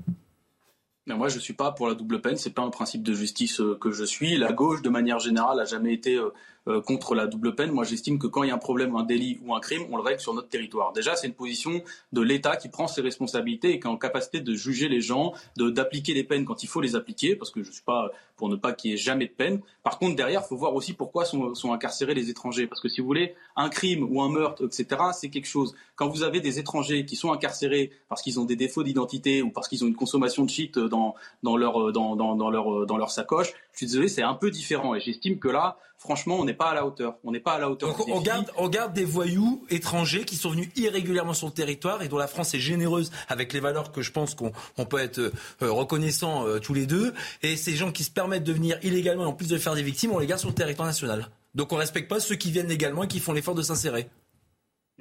Moi, 1.16 1.30
je 1.30 1.36
ne 1.36 1.40
suis 1.40 1.54
pas 1.54 1.72
pour 1.72 1.88
la 1.88 1.96
double 1.96 2.22
peine. 2.22 2.36
C'est 2.36 2.54
pas 2.54 2.64
un 2.64 2.70
principe 2.70 3.04
de 3.04 3.14
justice 3.14 3.62
euh, 3.62 3.78
que 3.80 3.92
je 3.92 4.04
suis. 4.04 4.38
La 4.38 4.52
gauche, 4.52 4.82
de 4.82 4.90
manière 4.90 5.20
générale, 5.20 5.60
a 5.60 5.66
jamais 5.66 5.94
été 5.94 6.16
euh, 6.16 6.30
euh, 6.68 6.82
contre 6.82 7.16
la 7.16 7.28
double 7.28 7.56
peine. 7.56 7.72
Moi, 7.72 7.86
j'estime 7.86 8.20
que 8.20 8.28
quand 8.28 8.44
il 8.44 8.50
y 8.50 8.52
a 8.52 8.56
un 8.56 8.60
problème, 8.60 8.96
un 8.96 9.04
délit 9.04 9.40
ou 9.46 9.56
un 9.56 9.62
crime, 9.62 9.84
on 9.90 9.96
le 9.96 10.04
règle 10.04 10.20
sur 10.20 10.34
notre 10.34 10.50
territoire. 10.50 10.92
Déjà, 10.92 11.16
c'est 11.16 11.28
une 11.28 11.34
position 11.34 11.82
de 12.12 12.22
l'État 12.22 12.58
qui 12.58 12.68
prend 12.68 12.88
ses 12.88 13.02
responsabilités 13.02 13.72
et 13.72 13.80
qui 13.80 13.88
est 13.88 13.90
en 13.90 13.98
capacité 13.98 14.42
de 14.42 14.54
juger 14.54 14.90
les 14.90 15.00
gens, 15.00 15.34
d'appliquer 15.56 16.14
les 16.14 16.26
peines 16.26 16.44
quand 16.44 16.64
il 16.64 16.68
faut 16.68 16.82
les 16.82 16.96
appliquer, 16.96 17.38
parce 17.38 17.52
que 17.52 17.64
je 17.64 17.70
ne 17.70 17.74
suis 17.74 17.84
pas 17.84 18.12
pour 18.38 18.50
ne 18.50 18.56
pas 18.56 18.72
qu'il 18.72 18.92
y 18.92 18.94
ait 18.94 18.98
jamais 18.98 19.26
de 19.26 19.32
peine. 19.32 19.60
Par 19.84 20.00
contre, 20.00 20.16
derrière, 20.16 20.42
il 20.46 20.48
faut 20.48 20.56
voir 20.56 20.74
aussi 20.76 20.94
pourquoi 20.94 21.26
sont, 21.26 21.56
sont 21.56 21.74
incarcérés 21.74 22.14
les 22.14 22.30
étrangers. 22.30 22.68
Parce 22.68 22.80
que 22.80 22.88
si 22.88 23.02
vous 23.02 23.08
voulez, 23.08 23.36
un 23.56 23.70
crime 23.70 24.08
ou 24.10 24.22
un 24.22 24.30
meurtre, 24.30 24.64
etc., 24.66 25.02
c'est 25.14 25.30
quelque 25.30 25.48
chose. 25.48 25.76
Quand 25.96 26.08
vous 26.08 26.24
avez 26.24 26.40
des 26.40 26.60
étrangers 26.60 27.06
qui 27.06 27.16
sont 27.16 27.32
incarcérés 27.32 27.92
parce 28.08 28.22
qu'ils 28.22 28.40
ont 28.40 28.46
des 28.46 28.56
défauts 28.56 28.84
d'identité 28.84 29.42
ou 29.42 29.50
parce 29.50 29.68
qu'ils 29.68 29.84
ont 29.84 29.88
une 29.88 29.96
consommation 29.96 30.46
de 30.46 30.50
shit 30.50 30.78
dans, 30.78 31.16
dans, 31.44 31.58
leur, 31.58 31.92
dans, 31.92 32.16
dans, 32.16 32.50
leur, 32.50 32.86
dans 32.86 32.98
leur 32.98 33.12
sacoche, 33.12 33.54
je 33.74 33.78
suis 33.78 33.86
désolé, 33.88 34.08
c'est 34.08 34.24
un 34.24 34.36
peu 34.36 34.52
différent. 34.52 34.96
Et 34.96 35.00
j'estime 35.00 35.40
que 35.40 35.48
là, 35.48 35.78
franchement, 35.98 36.38
on 36.40 36.46
n'est 36.46 36.54
pas 36.54 36.70
à 36.70 36.74
la 36.74 36.86
hauteur. 36.86 37.16
On 37.24 37.32
n'est 37.32 37.40
pas 37.40 37.54
à 37.54 37.60
la 37.60 37.70
hauteur. 37.70 37.90
Donc, 37.90 38.08
on, 38.08 38.22
garde, 38.22 38.52
on 38.58 38.70
garde 38.70 38.94
des 38.94 39.06
voyous 39.06 39.66
étrangers 39.70 40.24
qui 40.26 40.36
sont 40.36 40.52
venus 40.52 40.70
irrégulièrement 40.76 41.34
sur 41.34 41.48
le 41.48 41.54
territoire 41.54 42.02
et 42.02 42.08
dont 42.08 42.18
la 42.18 42.28
France 42.28 42.54
est 42.54 42.60
généreuse 42.60 43.12
avec 43.28 43.54
les 43.54 43.60
valeurs 43.60 43.92
que 43.92 44.02
je 44.02 44.12
pense 44.12 44.36
qu'on 44.36 44.86
peut 44.86 45.00
être 45.00 45.20
euh, 45.20 45.32
reconnaissant 45.62 46.46
euh, 46.46 46.60
tous 46.60 46.74
les 46.74 46.86
deux. 46.86 47.14
Et 47.42 47.58
ces 47.58 47.76
gens 47.76 47.92
qui 47.92 48.04
se 48.04 48.12
permettent 48.12 48.27
de 48.28 48.54
venir 48.54 48.78
illégalement 48.84 49.24
et 49.24 49.28
en 49.28 49.34
plus 49.34 49.48
de 49.48 49.58
faire 49.58 49.76
des 49.76 49.84
victimes, 49.84 50.12
on 50.12 50.20
les 50.20 50.28
garde 50.28 50.40
sur 50.40 50.50
le 50.50 50.56
territoire 50.56 50.88
national. 50.88 51.30
Donc 51.56 51.74
on 51.74 51.78
respecte 51.78 52.10
pas 52.10 52.20
ceux 52.20 52.36
qui 52.36 52.52
viennent 52.52 52.68
légalement 52.68 53.04
et 53.04 53.08
qui 53.08 53.20
font 53.20 53.34
l'effort 53.34 53.56
de 53.56 53.64
s'insérer. 53.64 54.10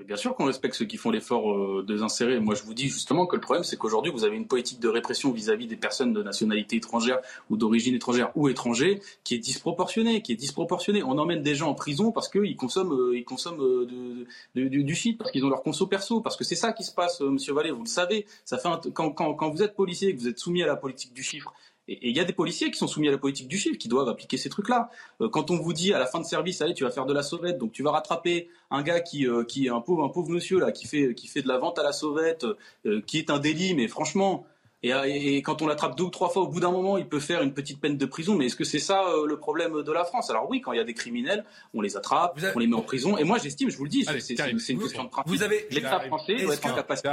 bien 0.06 0.16
sûr 0.16 0.34
qu'on 0.34 0.46
respecte 0.46 0.74
ceux 0.74 0.86
qui 0.86 0.96
font 0.96 1.10
l'effort 1.10 1.52
euh, 1.52 1.84
de 1.86 2.02
insérer. 2.02 2.38
Moi, 2.40 2.54
je 2.54 2.62
vous 2.62 2.72
dis 2.72 2.88
justement 2.88 3.26
que 3.26 3.36
le 3.36 3.42
problème, 3.42 3.64
c'est 3.64 3.76
qu'aujourd'hui, 3.76 4.12
vous 4.12 4.24
avez 4.24 4.36
une 4.36 4.46
politique 4.46 4.80
de 4.80 4.88
répression 4.88 5.32
vis-à-vis 5.32 5.66
des 5.66 5.76
personnes 5.76 6.12
de 6.12 6.22
nationalité 6.22 6.76
étrangère 6.76 7.18
ou 7.50 7.56
d'origine 7.56 7.94
étrangère 7.94 8.30
ou 8.36 8.48
étranger 8.48 9.00
qui 9.24 9.34
est 9.34 9.38
disproportionnée, 9.38 10.22
qui 10.22 10.32
est 10.32 10.36
disproportionnée. 10.36 11.02
On 11.02 11.18
emmène 11.18 11.42
des 11.42 11.54
gens 11.54 11.68
en 11.68 11.74
prison 11.74 12.12
parce 12.12 12.28
qu'ils 12.28 12.56
consomment, 12.56 12.92
euh, 12.92 13.18
ils 13.18 13.24
consomment 13.24 13.62
euh, 13.62 14.26
du 14.54 14.94
shit, 14.94 15.18
parce 15.18 15.30
qu'ils 15.30 15.44
ont 15.44 15.50
leur 15.50 15.62
conso 15.62 15.86
perso, 15.86 16.22
parce 16.22 16.36
que 16.36 16.44
c'est 16.44 16.56
ça 16.56 16.72
qui 16.72 16.84
se 16.84 16.92
passe, 16.92 17.20
Monsieur 17.20 17.52
Vallée. 17.52 17.70
Vous 17.70 17.84
le 17.84 17.88
savez. 17.88 18.26
Ça 18.46 18.56
fait 18.56 18.68
quand, 18.94 19.10
quand, 19.10 19.34
quand 19.34 19.50
vous 19.50 19.62
êtes 19.62 19.74
policier, 19.74 20.14
que 20.14 20.20
vous 20.20 20.28
êtes 20.28 20.38
soumis 20.38 20.62
à 20.62 20.66
la 20.66 20.76
politique 20.76 21.12
du 21.12 21.22
chiffre 21.22 21.52
et 21.88 22.10
il 22.10 22.16
y 22.16 22.20
a 22.20 22.24
des 22.24 22.32
policiers 22.32 22.70
qui 22.70 22.78
sont 22.78 22.88
soumis 22.88 23.08
à 23.08 23.12
la 23.12 23.18
politique 23.18 23.48
du 23.48 23.58
chiffre, 23.58 23.78
qui 23.78 23.88
doivent 23.88 24.08
appliquer 24.08 24.36
ces 24.36 24.48
trucs-là. 24.48 24.90
Euh, 25.20 25.28
quand 25.28 25.50
on 25.50 25.56
vous 25.56 25.72
dit 25.72 25.92
à 25.92 25.98
la 25.98 26.06
fin 26.06 26.18
de 26.20 26.24
service, 26.24 26.60
allez, 26.60 26.74
tu 26.74 26.84
vas 26.84 26.90
faire 26.90 27.06
de 27.06 27.14
la 27.14 27.22
sauvette, 27.22 27.58
donc 27.58 27.72
tu 27.72 27.82
vas 27.82 27.92
rattraper 27.92 28.48
un 28.70 28.82
gars 28.82 29.00
qui, 29.00 29.26
euh, 29.26 29.44
qui 29.44 29.66
est 29.66 29.70
un 29.70 29.80
pauvre, 29.80 30.04
un 30.04 30.08
pauvre 30.08 30.30
monsieur 30.30 30.58
là, 30.58 30.72
qui 30.72 30.86
fait, 30.86 31.14
qui 31.14 31.28
fait 31.28 31.42
de 31.42 31.48
la 31.48 31.58
vente 31.58 31.78
à 31.78 31.82
la 31.82 31.92
sauvette, 31.92 32.44
euh, 32.86 33.00
qui 33.06 33.18
est 33.18 33.30
un 33.30 33.38
délit, 33.38 33.74
mais 33.74 33.88
franchement, 33.88 34.46
et, 34.82 35.42
quand 35.42 35.62
on 35.62 35.66
l'attrape 35.66 35.96
deux 35.96 36.04
ou 36.04 36.10
trois 36.10 36.28
fois, 36.28 36.42
au 36.42 36.48
bout 36.48 36.60
d'un 36.60 36.70
moment, 36.70 36.98
il 36.98 37.08
peut 37.08 37.20
faire 37.20 37.42
une 37.42 37.54
petite 37.54 37.80
peine 37.80 37.96
de 37.96 38.06
prison. 38.06 38.34
Mais 38.34 38.46
est-ce 38.46 38.56
que 38.56 38.64
c'est 38.64 38.78
ça 38.78 39.04
le 39.26 39.36
problème 39.36 39.82
de 39.82 39.92
la 39.92 40.04
France? 40.04 40.30
Alors 40.30 40.48
oui, 40.48 40.60
quand 40.60 40.72
il 40.72 40.76
y 40.78 40.80
a 40.80 40.84
des 40.84 40.94
criminels, 40.94 41.44
on 41.74 41.80
les 41.80 41.96
attrape, 41.96 42.38
on 42.54 42.58
les 42.58 42.66
met 42.66 42.76
en 42.76 42.82
prison. 42.82 43.16
Et 43.18 43.24
moi, 43.24 43.38
j'estime, 43.38 43.70
je 43.70 43.76
vous 43.76 43.84
le 43.84 43.90
dis, 43.90 44.04
c'est 44.20 44.34
une 44.50 44.58
question 44.58 45.04
de 45.04 45.08
principe. 45.08 45.32
Vous 45.32 45.42
avez 45.42 45.66
l'État 45.70 46.00
français 46.00 46.36
doit 46.36 46.54
être 46.54 46.66
en 46.66 46.74
capacité. 46.74 47.08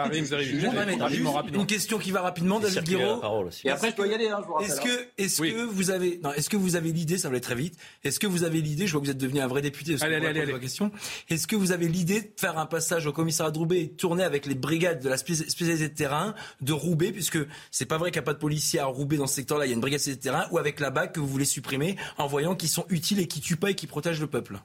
Une 1.54 1.66
question 1.66 1.98
qui 1.98 2.12
va 2.12 2.22
rapidement, 2.22 2.60
David 2.60 2.84
Guiraud. 2.84 3.50
Et 3.64 3.70
après, 3.70 3.92
je 3.92 3.96
dois 3.96 4.08
y 4.08 4.14
aller. 4.14 4.28
Hein, 4.28 4.42
est-ce 4.62 4.82
que, 4.82 5.08
est-ce 5.18 5.42
que 5.42 5.64
vous 5.64 5.90
avez, 5.92 6.20
non, 6.24 6.34
est-ce 6.34 6.50
que 6.50 6.58
vous 6.58 6.76
avez 6.76 6.92
l'idée, 6.92 7.18
ça 7.18 7.30
va 7.30 7.34
aller 7.34 7.42
très 7.42 7.56
vite. 7.56 7.78
Est-ce 8.04 8.20
que 8.20 8.28
vous 8.28 8.44
avez 8.44 8.62
l'idée, 8.62 8.88
je 8.88 8.92
vois 8.92 9.02
que 9.02 9.06
vous 9.06 9.12
êtes 9.12 9.18
devenu 9.18 9.40
un 9.40 9.48
vrai 9.48 9.62
député. 9.62 9.96
Allez, 10.02 10.16
allez, 10.16 10.42
allez. 10.42 10.60
Question. 10.60 10.92
Est-ce 11.30 11.48
que 11.48 11.56
vous 11.56 11.72
avez 11.72 11.88
l'idée 11.88 12.22
de 12.22 12.32
faire 12.38 12.58
un 12.58 12.66
passage 12.66 13.08
au 13.08 13.12
commissariat 13.12 13.52
de 13.52 13.58
Roubaix 13.58 13.82
et 13.82 13.90
tourner 13.90 14.24
avec 14.24 14.46
les 14.46 14.56
brigades 14.56 15.02
de 15.02 15.10
la 15.10 15.18
spécialité 15.18 15.90
de 15.90 15.94
terrain 15.94 16.36
de 16.62 16.74
Roubaix, 16.74 17.12
puisque 17.12 17.40
c'est 17.72 17.86
pas 17.86 17.98
vrai 17.98 18.12
qu'il 18.12 18.20
n'y 18.20 18.24
a 18.24 18.26
pas 18.26 18.34
de 18.34 18.40
policiers 18.40 18.80
à 18.80 18.86
Roubaix 18.86 19.18
dans 19.18 19.28
ce 19.28 19.36
secteur-là, 19.36 19.66
il 19.66 19.70
y 19.70 19.72
a 19.72 19.76
une 19.76 19.82
brigade 19.82 20.02
de 20.06 20.14
terrain, 20.14 20.48
ou 20.52 20.58
avec 20.58 20.80
la 20.80 20.90
BAC 20.90 21.14
que 21.14 21.20
vous 21.20 21.28
voulez 21.28 21.46
supprimer 21.46 21.98
en 22.18 22.28
voyant 22.28 22.56
qu'ils 22.56 22.70
sont 22.70 22.86
utiles 22.90 23.20
et 23.20 23.28
qui 23.28 23.42
tuent 23.42 23.58
pas 23.58 23.72
et 23.72 23.76
qui 23.76 23.88
protègent 23.88 24.22
le 24.22 24.28
peuple 24.28 24.60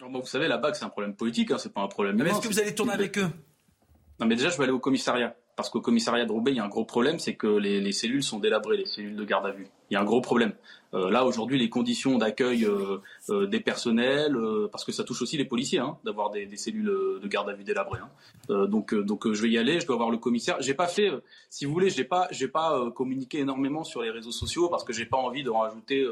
Vous 0.00 0.26
savez, 0.26 0.48
la 0.48 0.58
BAC, 0.58 0.76
c'est 0.76 0.84
un 0.84 0.90
problème 0.90 1.14
politique, 1.14 1.50
hein, 1.50 1.58
c'est 1.58 1.72
pas 1.72 1.82
un 1.82 1.88
problème. 1.88 2.16
Mais 2.16 2.30
est-ce 2.30 2.40
que 2.40 2.48
vous 2.48 2.60
allez 2.60 2.74
tourner 2.74 2.92
avec 2.92 3.18
eux? 3.18 3.28
Non, 4.18 4.26
mais 4.26 4.36
déjà, 4.36 4.48
je 4.48 4.56
vais 4.56 4.64
aller 4.64 4.72
au 4.72 4.78
commissariat. 4.78 5.36
Parce 5.56 5.70
qu'au 5.70 5.80
commissariat 5.80 6.26
de 6.26 6.32
Roubaix, 6.32 6.52
il 6.52 6.58
y 6.58 6.60
a 6.60 6.64
un 6.64 6.68
gros 6.68 6.84
problème, 6.84 7.18
c'est 7.18 7.34
que 7.34 7.46
les, 7.46 7.80
les, 7.80 7.92
cellules 7.92 8.22
sont 8.22 8.38
délabrées, 8.38 8.76
les 8.76 8.84
cellules 8.84 9.16
de 9.16 9.24
garde 9.24 9.46
à 9.46 9.52
vue. 9.52 9.68
Il 9.90 9.94
y 9.94 9.96
a 9.96 10.00
un 10.00 10.04
gros 10.04 10.20
problème. 10.20 10.52
Euh, 10.96 11.10
là, 11.10 11.24
aujourd'hui, 11.24 11.58
les 11.58 11.68
conditions 11.68 12.16
d'accueil 12.16 12.64
euh, 12.64 12.98
euh, 13.28 13.46
des 13.46 13.60
personnels, 13.60 14.36
parce 14.72 14.84
que 14.84 14.92
ça 14.92 15.04
touche 15.04 15.22
aussi 15.22 15.36
les 15.36 15.44
policiers, 15.44 15.78
hein, 15.78 15.98
d'avoir 16.04 16.30
des, 16.30 16.48
cellules 16.56 16.86
de 17.22 17.28
garde 17.28 17.48
à 17.50 17.52
vue 17.52 17.64
délabrées. 17.64 18.00
Hein. 18.00 18.66
donc, 18.66 18.94
donc, 18.94 19.30
je 19.30 19.42
vais 19.42 19.50
y 19.50 19.58
aller. 19.58 19.80
Je 19.80 19.86
dois 19.86 19.96
voir 19.96 20.10
le 20.10 20.16
commissaire. 20.16 20.56
J'ai 20.60 20.74
pas 20.74 20.86
fait, 20.86 21.10
si 21.50 21.64
vous 21.64 21.72
voulez, 21.72 21.90
j'ai 21.90 22.04
pas, 22.04 22.28
j'ai 22.30 22.48
pas 22.48 22.90
communiqué 22.94 23.40
énormément 23.40 23.84
sur 23.84 24.02
les 24.02 24.10
réseaux 24.10 24.32
sociaux 24.32 24.68
parce 24.68 24.84
que 24.84 24.92
j'ai 24.92 25.04
pas 25.04 25.18
envie 25.18 25.42
de 25.42 25.50
rajouter 25.50 26.06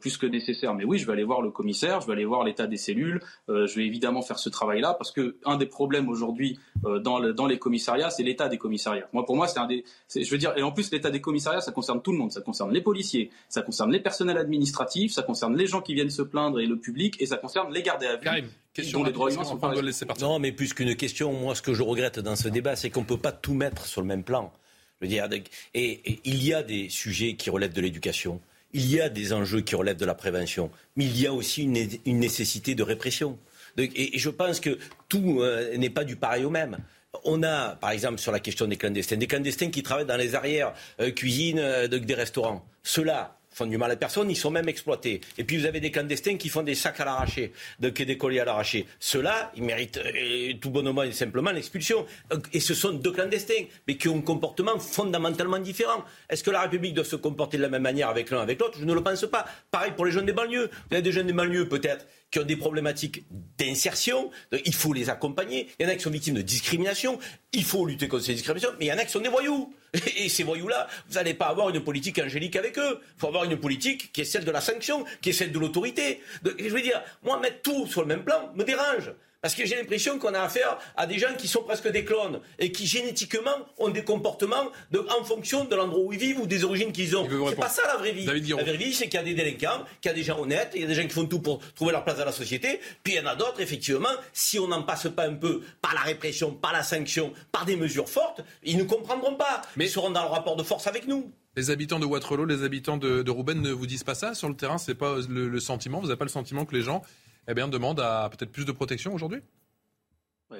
plus 0.00 0.16
que 0.16 0.26
nécessaire. 0.26 0.74
Mais 0.74 0.84
oui, 0.84 0.98
je 0.98 1.06
vais 1.06 1.12
aller 1.12 1.24
voir 1.24 1.42
le 1.42 1.50
commissaire, 1.50 2.00
je 2.00 2.06
vais 2.06 2.14
aller 2.14 2.24
voir 2.24 2.44
l'état 2.44 2.66
des 2.66 2.78
cellules. 2.78 3.20
je 3.48 3.74
vais 3.74 3.86
évidemment 3.86 4.22
faire 4.22 4.38
ce 4.38 4.48
travail-là 4.48 4.94
parce 4.94 5.12
que 5.12 5.36
un 5.44 5.56
des 5.56 5.66
problèmes 5.66 6.08
aujourd'hui 6.08 6.58
dans, 6.82 7.18
le, 7.18 7.34
dans 7.34 7.46
les 7.46 7.58
commissariats, 7.58 8.10
c'est 8.10 8.22
l'état 8.22 8.48
des 8.48 8.58
commissariats. 8.58 9.08
Moi, 9.12 9.26
pour 9.26 9.36
moi, 9.36 9.46
c'est 9.46 9.58
un 9.58 9.66
des, 9.66 9.84
je 10.14 10.30
veux 10.30 10.38
dire, 10.38 10.54
et 10.56 10.62
en 10.62 10.72
plus, 10.72 10.90
l'état 10.90 11.10
des 11.10 11.20
commissariats, 11.20 11.60
ça 11.60 11.72
concerne 11.72 12.00
tout 12.00 12.12
le 12.12 12.18
monde. 12.18 12.32
Ça 12.32 12.40
concerne 12.40 12.72
les 12.72 12.80
policiers, 12.80 13.30
ça 13.48 13.62
concerne 13.62 13.92
les 13.92 14.00
personnels 14.14 14.38
administratifs, 14.38 15.12
ça 15.12 15.22
concerne 15.22 15.56
les 15.56 15.66
gens 15.66 15.80
qui 15.80 15.92
viennent 15.92 16.10
se 16.10 16.22
plaindre 16.22 16.60
et 16.60 16.66
le 16.66 16.78
public, 16.78 17.16
et 17.20 17.26
ça 17.26 17.36
concerne 17.36 17.74
les 17.74 17.82
gardés 17.82 18.06
à 18.06 18.16
vue. 18.16 18.48
Question 18.72 19.02
les 19.02 19.12
droits 19.12 19.32
humains 19.32 19.44
sont 19.44 19.56
pas 19.56 19.74
Non, 20.20 20.38
mais 20.38 20.52
plus 20.52 20.72
qu'une 20.72 20.94
question, 20.94 21.32
moi, 21.32 21.56
ce 21.56 21.62
que 21.62 21.74
je 21.74 21.82
regrette 21.82 22.20
dans 22.20 22.36
ce 22.36 22.48
débat, 22.48 22.76
c'est 22.76 22.90
qu'on 22.90 23.00
ne 23.00 23.06
peut 23.06 23.18
pas 23.18 23.32
tout 23.32 23.54
mettre 23.54 23.86
sur 23.86 24.00
le 24.00 24.06
même 24.06 24.22
plan. 24.22 24.52
Je 25.00 25.06
veux 25.06 25.08
dire, 25.08 25.28
et, 25.74 26.20
il 26.24 26.44
y 26.44 26.54
a 26.54 26.62
des 26.62 26.88
sujets 26.90 27.34
qui 27.34 27.50
relèvent 27.50 27.72
de 27.72 27.80
l'éducation, 27.80 28.40
il 28.72 28.88
y 28.88 29.00
a 29.00 29.08
des 29.08 29.32
enjeux 29.32 29.62
qui 29.62 29.74
relèvent 29.74 29.96
de 29.96 30.06
la 30.06 30.14
prévention, 30.14 30.70
mais 30.94 31.06
il 31.06 31.20
y 31.20 31.26
a 31.26 31.32
aussi 31.32 31.64
une, 31.64 32.20
nécessité 32.20 32.76
de 32.76 32.84
répression. 32.84 33.36
Et, 33.78 34.16
je 34.16 34.30
pense 34.30 34.60
que 34.60 34.78
tout 35.08 35.40
euh, 35.40 35.76
n'est 35.76 35.90
pas 35.90 36.04
du 36.04 36.14
pareil 36.14 36.44
au 36.44 36.50
même. 36.50 36.78
On 37.24 37.42
a, 37.42 37.76
par 37.76 37.90
exemple, 37.90 38.18
sur 38.18 38.30
la 38.30 38.40
question 38.40 38.66
des 38.66 38.76
clandestins, 38.76 39.16
des 39.16 39.26
clandestins 39.26 39.70
qui 39.70 39.82
travaillent 39.82 40.06
dans 40.06 40.16
les 40.16 40.36
arrières 40.36 40.72
euh, 41.00 41.10
cuisines 41.10 41.58
euh, 41.58 41.88
des 41.88 42.14
restaurants. 42.14 42.64
Ceux-là, 42.82 43.36
font 43.54 43.66
du 43.66 43.78
mal 43.78 43.90
à 43.90 43.96
personne, 43.96 44.30
ils 44.30 44.36
sont 44.36 44.50
même 44.50 44.68
exploités. 44.68 45.20
Et 45.38 45.44
puis 45.44 45.56
vous 45.56 45.66
avez 45.66 45.80
des 45.80 45.90
clandestins 45.90 46.36
qui 46.36 46.48
font 46.48 46.62
des 46.62 46.74
sacs 46.74 47.00
à 47.00 47.04
l'arraché, 47.04 47.52
des 47.78 48.18
colliers 48.18 48.40
à 48.40 48.44
l'arraché. 48.44 48.86
Ceux-là, 48.98 49.52
ils 49.56 49.62
méritent 49.62 49.98
euh, 49.98 50.52
tout 50.60 50.70
bonnement 50.70 51.02
et 51.02 51.12
simplement 51.12 51.52
l'expulsion. 51.52 52.04
Et 52.52 52.60
ce 52.60 52.74
sont 52.74 52.92
deux 52.92 53.12
clandestins, 53.12 53.64
mais 53.86 53.96
qui 53.96 54.08
ont 54.08 54.18
un 54.18 54.20
comportement 54.20 54.78
fondamentalement 54.78 55.58
différent. 55.58 56.04
Est-ce 56.28 56.42
que 56.42 56.50
la 56.50 56.62
République 56.62 56.94
doit 56.94 57.04
se 57.04 57.16
comporter 57.16 57.56
de 57.56 57.62
la 57.62 57.68
même 57.68 57.82
manière 57.82 58.08
avec 58.08 58.30
l'un 58.30 58.40
avec 58.40 58.60
l'autre? 58.60 58.78
Je 58.78 58.84
ne 58.84 58.92
le 58.92 59.02
pense 59.02 59.24
pas. 59.26 59.44
Pareil 59.70 59.92
pour 59.94 60.04
les 60.04 60.10
jeunes 60.10 60.26
des 60.26 60.32
banlieues. 60.32 60.68
Vous 60.88 60.94
avez 60.94 61.02
des 61.02 61.12
jeunes 61.12 61.28
des 61.28 61.32
banlieues 61.32 61.68
peut-être 61.68 62.06
qui 62.34 62.40
ont 62.40 62.42
des 62.42 62.56
problématiques 62.56 63.22
d'insertion, 63.58 64.28
il 64.66 64.74
faut 64.74 64.92
les 64.92 65.08
accompagner. 65.08 65.68
Il 65.78 65.86
y 65.86 65.88
en 65.88 65.92
a 65.92 65.94
qui 65.94 66.02
sont 66.02 66.10
victimes 66.10 66.34
de 66.34 66.42
discrimination, 66.42 67.20
il 67.52 67.62
faut 67.62 67.86
lutter 67.86 68.08
contre 68.08 68.24
ces 68.24 68.34
discriminations, 68.34 68.74
mais 68.80 68.86
il 68.86 68.88
y 68.88 68.92
en 68.92 68.98
a 68.98 69.04
qui 69.04 69.12
sont 69.12 69.20
des 69.20 69.28
voyous. 69.28 69.72
Et 70.16 70.28
ces 70.28 70.42
voyous-là, 70.42 70.88
vous 71.08 71.14
n'allez 71.14 71.34
pas 71.34 71.46
avoir 71.46 71.70
une 71.70 71.78
politique 71.78 72.18
angélique 72.18 72.56
avec 72.56 72.76
eux. 72.76 72.98
Il 73.00 73.20
faut 73.20 73.28
avoir 73.28 73.44
une 73.44 73.56
politique 73.56 74.12
qui 74.12 74.22
est 74.22 74.24
celle 74.24 74.44
de 74.44 74.50
la 74.50 74.60
sanction, 74.60 75.04
qui 75.22 75.30
est 75.30 75.32
celle 75.32 75.52
de 75.52 75.58
l'autorité. 75.60 76.22
Je 76.44 76.70
veux 76.70 76.82
dire, 76.82 77.00
moi, 77.22 77.38
mettre 77.38 77.62
tout 77.62 77.86
sur 77.86 78.00
le 78.00 78.08
même 78.08 78.24
plan 78.24 78.50
me 78.56 78.64
dérange. 78.64 79.12
Parce 79.44 79.54
que 79.54 79.66
j'ai 79.66 79.76
l'impression 79.76 80.18
qu'on 80.18 80.32
a 80.32 80.40
affaire 80.40 80.78
à 80.96 81.06
des 81.06 81.18
gens 81.18 81.34
qui 81.36 81.48
sont 81.48 81.64
presque 81.64 81.86
des 81.88 82.02
clones 82.02 82.40
et 82.58 82.72
qui 82.72 82.86
génétiquement 82.86 83.50
ont 83.76 83.90
des 83.90 84.02
comportements 84.02 84.70
en 84.94 85.22
fonction 85.22 85.66
de 85.66 85.76
l'endroit 85.76 86.02
où 86.02 86.14
ils 86.14 86.18
vivent 86.18 86.40
ou 86.40 86.46
des 86.46 86.64
origines 86.64 86.92
qu'ils 86.92 87.14
ont. 87.14 87.28
C'est 87.50 87.56
pas 87.56 87.68
ça 87.68 87.82
la 87.86 87.98
vraie 87.98 88.12
vie. 88.12 88.24
La 88.24 88.62
vraie 88.62 88.78
vie, 88.78 88.94
c'est 88.94 89.04
qu'il 89.04 89.20
y 89.20 89.22
a 89.22 89.22
des 89.22 89.34
délinquants, 89.34 89.84
qu'il 90.00 90.10
y 90.10 90.14
a 90.14 90.16
des 90.16 90.22
gens 90.22 90.40
honnêtes, 90.40 90.70
il 90.74 90.80
y 90.80 90.84
a 90.84 90.86
des 90.86 90.94
gens 90.94 91.02
qui 91.02 91.10
font 91.10 91.26
tout 91.26 91.40
pour 91.40 91.58
trouver 91.74 91.92
leur 91.92 92.04
place 92.04 92.16
dans 92.16 92.24
la 92.24 92.32
société. 92.32 92.80
Puis 93.02 93.12
il 93.12 93.16
y 93.16 93.20
en 93.20 93.26
a 93.26 93.36
d'autres, 93.36 93.60
effectivement, 93.60 94.08
si 94.32 94.58
on 94.58 94.66
n'en 94.66 94.82
passe 94.82 95.08
pas 95.14 95.26
un 95.26 95.34
peu 95.34 95.60
par 95.82 95.92
la 95.92 96.00
répression, 96.00 96.54
par 96.54 96.72
la 96.72 96.82
sanction, 96.82 97.34
par 97.52 97.66
des 97.66 97.76
mesures 97.76 98.08
fortes, 98.08 98.40
ils 98.62 98.78
ne 98.78 98.84
comprendront 98.84 99.34
pas. 99.34 99.60
Mais 99.76 99.84
ils 99.84 99.90
seront 99.90 100.08
dans 100.08 100.22
le 100.22 100.30
rapport 100.30 100.56
de 100.56 100.62
force 100.62 100.86
avec 100.86 101.06
nous. 101.06 101.30
Les 101.54 101.68
habitants 101.68 102.00
de 102.00 102.06
Waterloo, 102.06 102.46
les 102.46 102.62
habitants 102.62 102.96
de, 102.96 103.30
Roubaix 103.30 103.54
ne 103.54 103.72
vous 103.72 103.86
disent 103.86 104.04
pas 104.04 104.14
ça 104.14 104.32
sur 104.34 104.48
le 104.48 104.56
terrain, 104.56 104.78
c'est 104.78 104.94
pas 104.94 105.16
le, 105.28 105.48
le 105.48 105.60
sentiment. 105.60 106.00
Vous 106.00 106.06
n'avez 106.06 106.16
pas 106.16 106.24
le 106.24 106.30
sentiment 106.30 106.64
que 106.64 106.74
les 106.74 106.82
gens 106.82 107.02
eh 107.48 107.54
bien, 107.54 107.68
demande 107.68 108.00
à 108.00 108.28
peut-être 108.30 108.52
plus 108.52 108.64
de 108.64 108.72
protection 108.72 109.14
aujourd'hui 109.14 109.40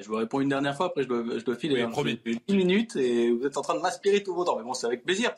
je 0.00 0.08
vous 0.08 0.16
réponds 0.16 0.40
une 0.40 0.48
dernière 0.48 0.76
fois, 0.76 0.86
après 0.86 1.02
je 1.02 1.08
dois, 1.08 1.22
je 1.38 1.44
dois 1.44 1.56
filer. 1.56 1.86
Oui, 1.96 2.20
une 2.48 2.56
minute 2.56 2.96
et 2.96 3.30
vous 3.30 3.46
êtes 3.46 3.56
en 3.56 3.62
train 3.62 3.74
de 3.74 3.80
m'aspirer 3.80 4.22
tout 4.22 4.34
votre 4.34 4.52
temps. 4.52 4.58
Mais 4.58 4.64
bon, 4.64 4.74
c'est 4.74 4.86
avec 4.86 5.04
plaisir. 5.04 5.32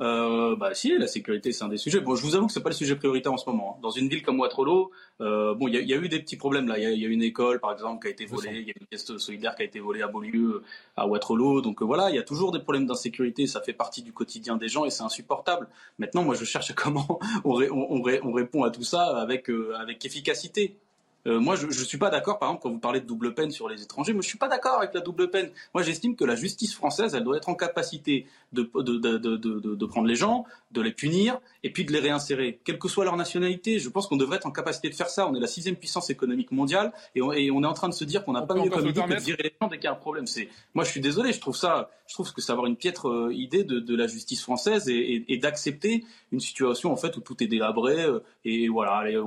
Euh, 0.00 0.56
bah 0.56 0.74
si, 0.74 0.96
la 0.96 1.06
sécurité 1.06 1.52
c'est 1.52 1.64
un 1.64 1.68
des 1.68 1.76
sujets. 1.76 2.00
Bon, 2.00 2.16
je 2.16 2.22
vous 2.22 2.34
avoue 2.34 2.46
que 2.46 2.52
c'est 2.52 2.62
pas 2.62 2.70
le 2.70 2.74
sujet 2.74 2.96
prioritaire 2.96 3.32
en 3.32 3.36
ce 3.36 3.48
moment. 3.48 3.76
Hein. 3.76 3.80
Dans 3.82 3.90
une 3.90 4.08
ville 4.08 4.22
comme 4.22 4.40
Waterloo, 4.40 4.90
euh, 5.20 5.54
bon, 5.54 5.68
il 5.68 5.74
y, 5.74 5.94
a 5.94 5.96
eu 5.96 6.08
des 6.08 6.18
petits 6.18 6.36
problèmes 6.36 6.66
là. 6.66 6.78
Il 6.78 6.98
y, 6.98 7.06
a 7.06 7.08
une 7.08 7.22
école, 7.22 7.60
par 7.60 7.72
exemple, 7.72 8.02
qui 8.02 8.08
a 8.08 8.10
été 8.10 8.24
volée. 8.24 8.50
Il 8.52 8.66
y 8.66 8.70
a 8.70 8.74
une 8.80 8.86
pièce 8.86 9.04
solidaire 9.18 9.54
qui 9.54 9.62
a 9.62 9.64
été 9.66 9.80
volée 9.80 10.02
à 10.02 10.08
Beaulieu, 10.08 10.62
à 10.96 11.06
Waterloo. 11.06 11.60
Donc 11.60 11.82
euh, 11.82 11.84
voilà, 11.84 12.10
il 12.10 12.16
y 12.16 12.18
a 12.18 12.22
toujours 12.22 12.52
des 12.52 12.58
problèmes 12.58 12.86
d'insécurité. 12.86 13.46
Ça 13.46 13.60
fait 13.60 13.74
partie 13.74 14.02
du 14.02 14.12
quotidien 14.12 14.56
des 14.56 14.68
gens 14.68 14.84
et 14.84 14.90
c'est 14.90 15.04
insupportable. 15.04 15.68
Maintenant, 15.98 16.24
moi, 16.24 16.34
je 16.34 16.44
cherche 16.44 16.74
comment 16.74 17.20
on, 17.44 17.62
on, 17.62 18.02
on, 18.24 18.32
répond 18.32 18.64
à 18.64 18.70
tout 18.70 18.84
ça 18.84 19.18
avec 19.18 19.50
avec 19.78 20.04
efficacité. 20.04 20.78
Euh, 21.26 21.38
moi, 21.38 21.54
je 21.54 21.66
ne 21.66 21.72
suis 21.72 21.98
pas 21.98 22.10
d'accord, 22.10 22.38
par 22.38 22.48
exemple, 22.48 22.62
quand 22.62 22.70
vous 22.70 22.78
parlez 22.78 23.00
de 23.00 23.06
double 23.06 23.34
peine 23.34 23.50
sur 23.50 23.68
les 23.68 23.82
étrangers, 23.82 24.12
moi, 24.12 24.22
je 24.22 24.28
suis 24.28 24.38
pas 24.38 24.48
d'accord 24.48 24.78
avec 24.78 24.92
la 24.92 25.00
double 25.00 25.30
peine. 25.30 25.50
Moi, 25.72 25.82
j'estime 25.82 26.16
que 26.16 26.24
la 26.24 26.34
justice 26.34 26.74
française, 26.74 27.14
elle 27.14 27.24
doit 27.24 27.36
être 27.36 27.48
en 27.48 27.54
capacité 27.54 28.26
de, 28.52 28.70
de, 28.74 28.98
de, 28.98 29.74
de, 29.74 29.86
prendre 29.86 30.06
les 30.06 30.14
gens, 30.14 30.44
de 30.70 30.80
les 30.80 30.92
punir, 30.92 31.38
et 31.62 31.70
puis 31.70 31.84
de 31.84 31.92
les 31.92 32.00
réinsérer, 32.00 32.60
quelle 32.64 32.78
que 32.78 32.88
soit 32.88 33.04
leur 33.04 33.16
nationalité. 33.16 33.78
Je 33.78 33.88
pense 33.88 34.06
qu'on 34.06 34.16
devrait 34.16 34.36
être 34.36 34.46
en 34.46 34.50
capacité 34.50 34.88
de 34.88 34.94
faire 34.94 35.10
ça. 35.10 35.28
On 35.28 35.34
est 35.34 35.40
la 35.40 35.46
sixième 35.46 35.76
puissance 35.76 36.10
économique 36.10 36.52
mondiale, 36.52 36.92
et 37.14 37.22
on, 37.22 37.32
et 37.32 37.50
on 37.50 37.62
est 37.62 37.66
en 37.66 37.74
train 37.74 37.88
de 37.88 37.94
se 37.94 38.04
dire 38.04 38.24
qu'on 38.24 38.32
n'a 38.32 38.42
pas 38.42 38.54
mieux 38.54 38.70
comme 38.70 38.86
idée 38.86 39.02
que 39.02 39.14
de 39.14 39.20
virer 39.20 39.42
les 39.42 39.54
gens 39.60 39.68
dès 39.68 39.76
qu'il 39.76 39.84
y 39.84 39.88
a 39.88 39.92
un 39.92 39.96
problème. 39.96 40.26
C'est, 40.26 40.48
moi, 40.74 40.84
je 40.84 40.90
suis 40.90 41.00
désolé, 41.00 41.32
je 41.32 41.40
trouve 41.40 41.56
ça, 41.56 41.90
je 42.06 42.14
trouve 42.14 42.32
que 42.32 42.40
c'est 42.40 42.52
avoir 42.52 42.66
une 42.66 42.76
piètre 42.76 43.08
euh, 43.08 43.34
idée 43.34 43.64
de, 43.64 43.80
de, 43.80 43.96
la 43.96 44.06
justice 44.06 44.42
française 44.42 44.88
et, 44.88 45.24
et, 45.28 45.36
d'accepter 45.36 46.04
une 46.30 46.40
situation 46.40 46.92
en 46.92 46.96
fait 46.96 47.16
où 47.16 47.20
tout 47.20 47.42
est 47.42 47.46
délabré 47.46 48.00
euh, 48.02 48.20
et 48.44 48.68
voilà, 48.68 48.96
allez, 48.96 49.18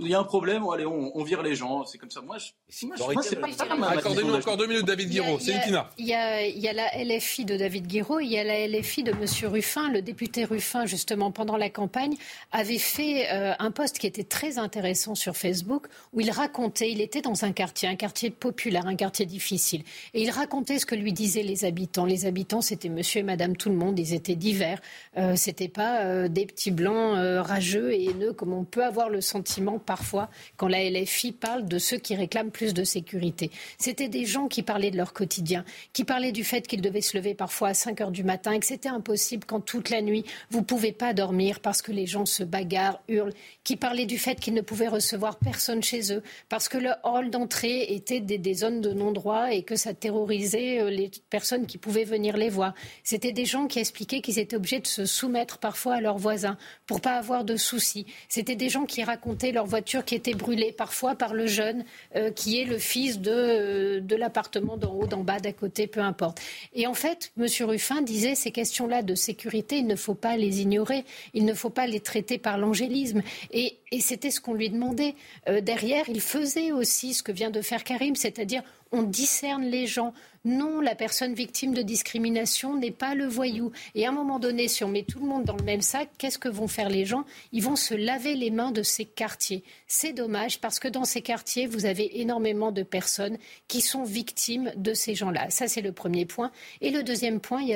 il 0.00 0.08
y 0.08 0.14
a 0.14 0.18
un 0.18 0.24
problème, 0.24 0.64
allez, 0.72 0.86
on 0.86 1.10
on 1.14 1.24
vire 1.24 1.42
les 1.42 1.54
gens. 1.54 1.84
C'est 1.84 1.98
comme 1.98 2.10
ça. 2.10 2.20
Moi, 2.20 2.36
je, 2.38 2.86
moi, 2.86 3.22
c'est 3.22 3.36
pas 3.36 3.52
ça. 3.52 3.64
Accordez-nous 3.64 4.34
encore 4.34 4.56
deux 4.56 4.66
minutes, 4.66 4.86
David 4.86 5.10
Guiraud. 5.10 5.38
C'est 5.38 5.54
Il 5.98 6.06
y, 6.06 6.14
a, 6.14 6.46
il 6.46 6.58
y 6.58 6.68
a 6.68 6.72
la 6.72 6.90
LFI 7.04 7.44
de 7.44 7.56
David 7.56 7.86
Guiraud, 7.86 8.20
il 8.20 8.30
y 8.30 8.38
a 8.38 8.44
la 8.50 8.66
LFI 8.66 9.04
de 9.04 9.12
Monsieur 9.12 9.46
Ruffin. 9.46 9.90
Le 9.92 10.02
député 10.02 10.44
Ruffin, 10.44 10.84
justement, 10.84 11.30
pendant 11.30 11.56
la 11.56 11.70
campagne, 11.70 12.14
avait 12.50 12.78
fait 12.78 13.30
euh, 13.32 13.52
un 13.58 13.70
post 13.70 13.98
qui 13.98 14.08
était 14.08 14.24
très 14.24 14.58
intéressant 14.58 15.14
sur 15.14 15.36
Facebook 15.36 15.86
où 16.12 16.20
il 16.20 16.30
racontait, 16.30 16.90
il 16.90 17.00
était 17.00 17.20
dans 17.20 17.44
un 17.44 17.52
quartier, 17.52 17.88
un 17.88 17.94
quartier 17.94 18.30
populaire, 18.30 18.86
un 18.86 18.96
quartier 18.96 19.24
difficile. 19.24 19.82
Et 20.14 20.22
il 20.22 20.30
racontait 20.30 20.80
ce 20.80 20.86
que 20.86 20.96
lui 20.96 21.12
disaient 21.12 21.44
les 21.44 21.64
habitants. 21.64 22.04
Les 22.04 22.26
habitants, 22.26 22.60
c'était 22.60 22.88
monsieur 22.88 23.20
et 23.20 23.22
madame 23.22 23.56
tout 23.56 23.68
le 23.68 23.76
monde. 23.76 23.98
Ils 23.98 24.14
étaient 24.14 24.34
divers. 24.34 24.80
Euh, 25.16 25.36
c'était 25.36 25.68
pas 25.68 26.00
euh, 26.00 26.28
des 26.28 26.46
petits 26.46 26.72
blancs 26.72 27.16
euh, 27.18 27.42
rageux 27.42 27.92
et 27.92 28.06
haineux 28.06 28.32
comme 28.32 28.52
on 28.52 28.64
peut 28.64 28.84
avoir 28.84 29.08
le 29.08 29.20
sentiment 29.20 29.78
parfois 29.78 30.28
quand 30.56 30.68
la 30.68 30.88
LFI 30.88 31.32
parle 31.32 31.66
de 31.66 31.78
ceux 31.78 31.98
qui 31.98 32.16
réclament 32.16 32.50
plus 32.50 32.74
de 32.74 32.82
sécurité. 32.82 33.52
C'était 33.78 34.08
des 34.08 34.24
gens 34.24 34.48
qui 34.48 34.62
parlaient 34.62 34.90
de 34.90 34.96
leur 34.96 35.12
quotidien, 35.12 35.64
qui 35.92 36.04
parlaient 36.04 36.32
du 36.32 36.42
fait 36.42 36.66
qu'ils 36.66 36.82
devaient 36.82 37.00
se 37.00 37.16
lever 37.16 37.34
parfois 37.34 37.68
à 37.68 37.74
5 37.74 38.00
heures 38.00 38.10
du 38.10 38.24
matin 38.24 38.39
et 38.48 38.58
que 38.60 38.66
c'était 38.66 38.88
impossible 38.88 39.44
quand 39.46 39.60
toute 39.60 39.90
la 39.90 40.02
nuit 40.02 40.24
vous 40.50 40.60
ne 40.60 40.64
pouvez 40.64 40.92
pas 40.92 41.12
dormir 41.12 41.60
parce 41.60 41.82
que 41.82 41.92
les 41.92 42.06
gens 42.06 42.26
se 42.26 42.42
bagarrent, 42.42 43.00
hurlent, 43.08 43.32
qui 43.64 43.76
parlaient 43.76 44.06
du 44.06 44.18
fait 44.18 44.38
qu'ils 44.40 44.54
ne 44.54 44.60
pouvaient 44.60 44.88
recevoir 44.88 45.36
personne 45.38 45.82
chez 45.82 46.12
eux 46.12 46.22
parce 46.48 46.68
que 46.68 46.78
le 46.78 46.90
hall 47.04 47.30
d'entrée 47.30 47.82
était 47.94 48.20
des, 48.20 48.54
zones 48.54 48.80
de 48.80 48.92
non-droit 48.92 49.52
et 49.52 49.62
que 49.62 49.76
ça 49.76 49.94
terrorisait 49.94 50.80
euh, 50.80 50.90
les 50.90 51.10
personnes 51.28 51.66
qui 51.66 51.78
pouvaient 51.78 52.04
venir 52.04 52.36
les 52.36 52.48
voir. 52.48 52.74
C'était 53.04 53.32
des 53.32 53.44
gens 53.44 53.66
qui 53.66 53.78
expliquaient 53.78 54.20
qu'ils 54.20 54.38
étaient 54.38 54.56
obligés 54.56 54.80
de 54.80 54.86
se 54.86 55.04
soumettre 55.04 55.58
parfois 55.58 55.94
à 55.96 56.00
leurs 56.00 56.18
voisins 56.18 56.56
pour 56.86 57.00
pas 57.00 57.16
avoir 57.16 57.44
de 57.44 57.56
soucis. 57.56 58.06
C'était 58.28 58.56
des 58.56 58.68
gens 58.68 58.84
qui 58.84 59.02
racontaient 59.04 59.52
leur 59.52 59.66
voiture 59.66 60.04
qui 60.04 60.14
était 60.14 60.34
brûlée 60.34 60.72
parfois 60.72 61.14
par 61.14 61.34
le 61.34 61.46
jeune 61.46 61.84
euh, 62.16 62.30
qui 62.30 62.60
est 62.60 62.64
le 62.64 62.78
fils 62.78 63.20
de, 63.20 63.30
euh, 63.30 64.00
de 64.00 64.16
l'appartement 64.16 64.76
d'en 64.76 64.94
haut, 64.94 65.06
d'en 65.06 65.22
bas, 65.22 65.38
d'à 65.38 65.52
côté, 65.52 65.86
peu 65.86 66.00
importe. 66.00 66.40
Et 66.74 66.86
en 66.86 66.94
fait, 66.94 67.32
M. 67.38 67.46
Ruffin 67.60 68.02
disait 68.02 68.29
ces 68.34 68.50
questions-là 68.50 69.02
de 69.02 69.14
sécurité, 69.14 69.78
il 69.78 69.86
ne 69.86 69.96
faut 69.96 70.14
pas 70.14 70.36
les 70.36 70.62
ignorer, 70.62 71.04
il 71.34 71.44
ne 71.44 71.54
faut 71.54 71.70
pas 71.70 71.86
les 71.86 72.00
traiter 72.00 72.38
par 72.38 72.58
l'angélisme. 72.58 73.22
Et, 73.52 73.76
c'était 74.00 74.30
ce 74.30 74.40
qu'on 74.40 74.54
lui 74.54 74.70
demandait. 74.70 75.14
Euh, 75.48 75.60
derrière, 75.60 76.08
il 76.08 76.20
faisait 76.20 76.72
aussi 76.72 77.12
ce 77.12 77.22
que 77.22 77.32
vient 77.32 77.50
de 77.50 77.60
faire 77.60 77.84
Karim, 77.84 78.16
c'est-à-dire 78.16 78.62
on 78.92 79.02
discerne 79.02 79.64
les 79.64 79.86
gens. 79.86 80.12
Non, 80.46 80.80
la 80.80 80.94
personne 80.94 81.34
victime 81.34 81.74
de 81.74 81.82
discrimination 81.82 82.74
n'est 82.74 82.90
pas 82.90 83.14
le 83.14 83.26
voyou. 83.26 83.72
Et 83.94 84.06
à 84.06 84.08
un 84.08 84.12
moment 84.12 84.38
donné, 84.38 84.68
si 84.68 84.82
on 84.84 84.88
met 84.88 85.02
tout 85.02 85.20
le 85.20 85.26
monde 85.26 85.44
dans 85.44 85.56
le 85.56 85.64
même 85.64 85.82
sac, 85.82 86.08
qu'est-ce 86.16 86.38
que 86.38 86.48
vont 86.48 86.66
faire 86.66 86.88
les 86.88 87.04
gens? 87.04 87.24
Ils 87.52 87.62
vont 87.62 87.76
se 87.76 87.92
laver 87.92 88.34
les 88.34 88.50
mains 88.50 88.70
de 88.70 88.82
ces 88.82 89.04
quartiers. 89.04 89.62
C'est 89.86 90.14
dommage 90.14 90.60
parce 90.60 90.78
que 90.78 90.88
dans 90.88 91.04
ces 91.04 91.20
quartiers, 91.20 91.66
vous 91.66 91.84
avez 91.84 92.20
énormément 92.20 92.72
de 92.72 92.82
personnes 92.82 93.36
qui 93.68 93.82
sont 93.82 94.04
victimes 94.04 94.72
de 94.76 94.94
ces 94.94 95.14
gens-là. 95.14 95.50
Ça, 95.50 95.68
c'est 95.68 95.82
le 95.82 95.92
premier 95.92 96.24
point. 96.24 96.50
Et 96.80 96.90
le 96.90 97.02
deuxième 97.02 97.40
point, 97.40 97.60
il 97.60 97.66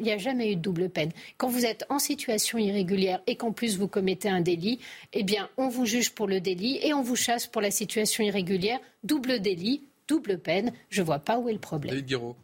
n'y 0.00 0.10
a, 0.12 0.18
jamais 0.18 0.52
eu 0.52 0.56
de 0.56 0.62
double 0.62 0.88
peine. 0.88 1.12
Quand 1.36 1.48
vous 1.48 1.66
êtes 1.66 1.84
en 1.90 1.98
situation 1.98 2.56
irrégulière 2.56 3.20
et 3.26 3.36
qu'en 3.36 3.52
plus 3.52 3.76
vous 3.76 3.88
commettez 3.88 4.30
un 4.30 4.40
délit, 4.40 4.80
eh 5.12 5.24
bien, 5.24 5.50
on 5.58 5.68
vous 5.68 5.84
juge 5.84 6.12
pour 6.12 6.26
le 6.26 6.40
délit 6.40 6.78
et 6.82 6.94
on 6.94 7.02
vous 7.02 7.16
chasse 7.16 7.46
pour 7.46 7.60
la 7.60 7.70
situation 7.70 8.24
irrégulière. 8.24 8.80
Double 9.02 9.40
délit, 9.40 9.82
double 10.08 10.38
peine. 10.38 10.72
Je 10.90 11.00
ne 11.02 11.06
vois 11.06 11.18
pas 11.18 11.38
où 11.38 11.48
est 11.48 11.52
le 11.52 11.58
problème. 11.58 11.90
David 11.90 12.06
Guiraud. 12.06 12.36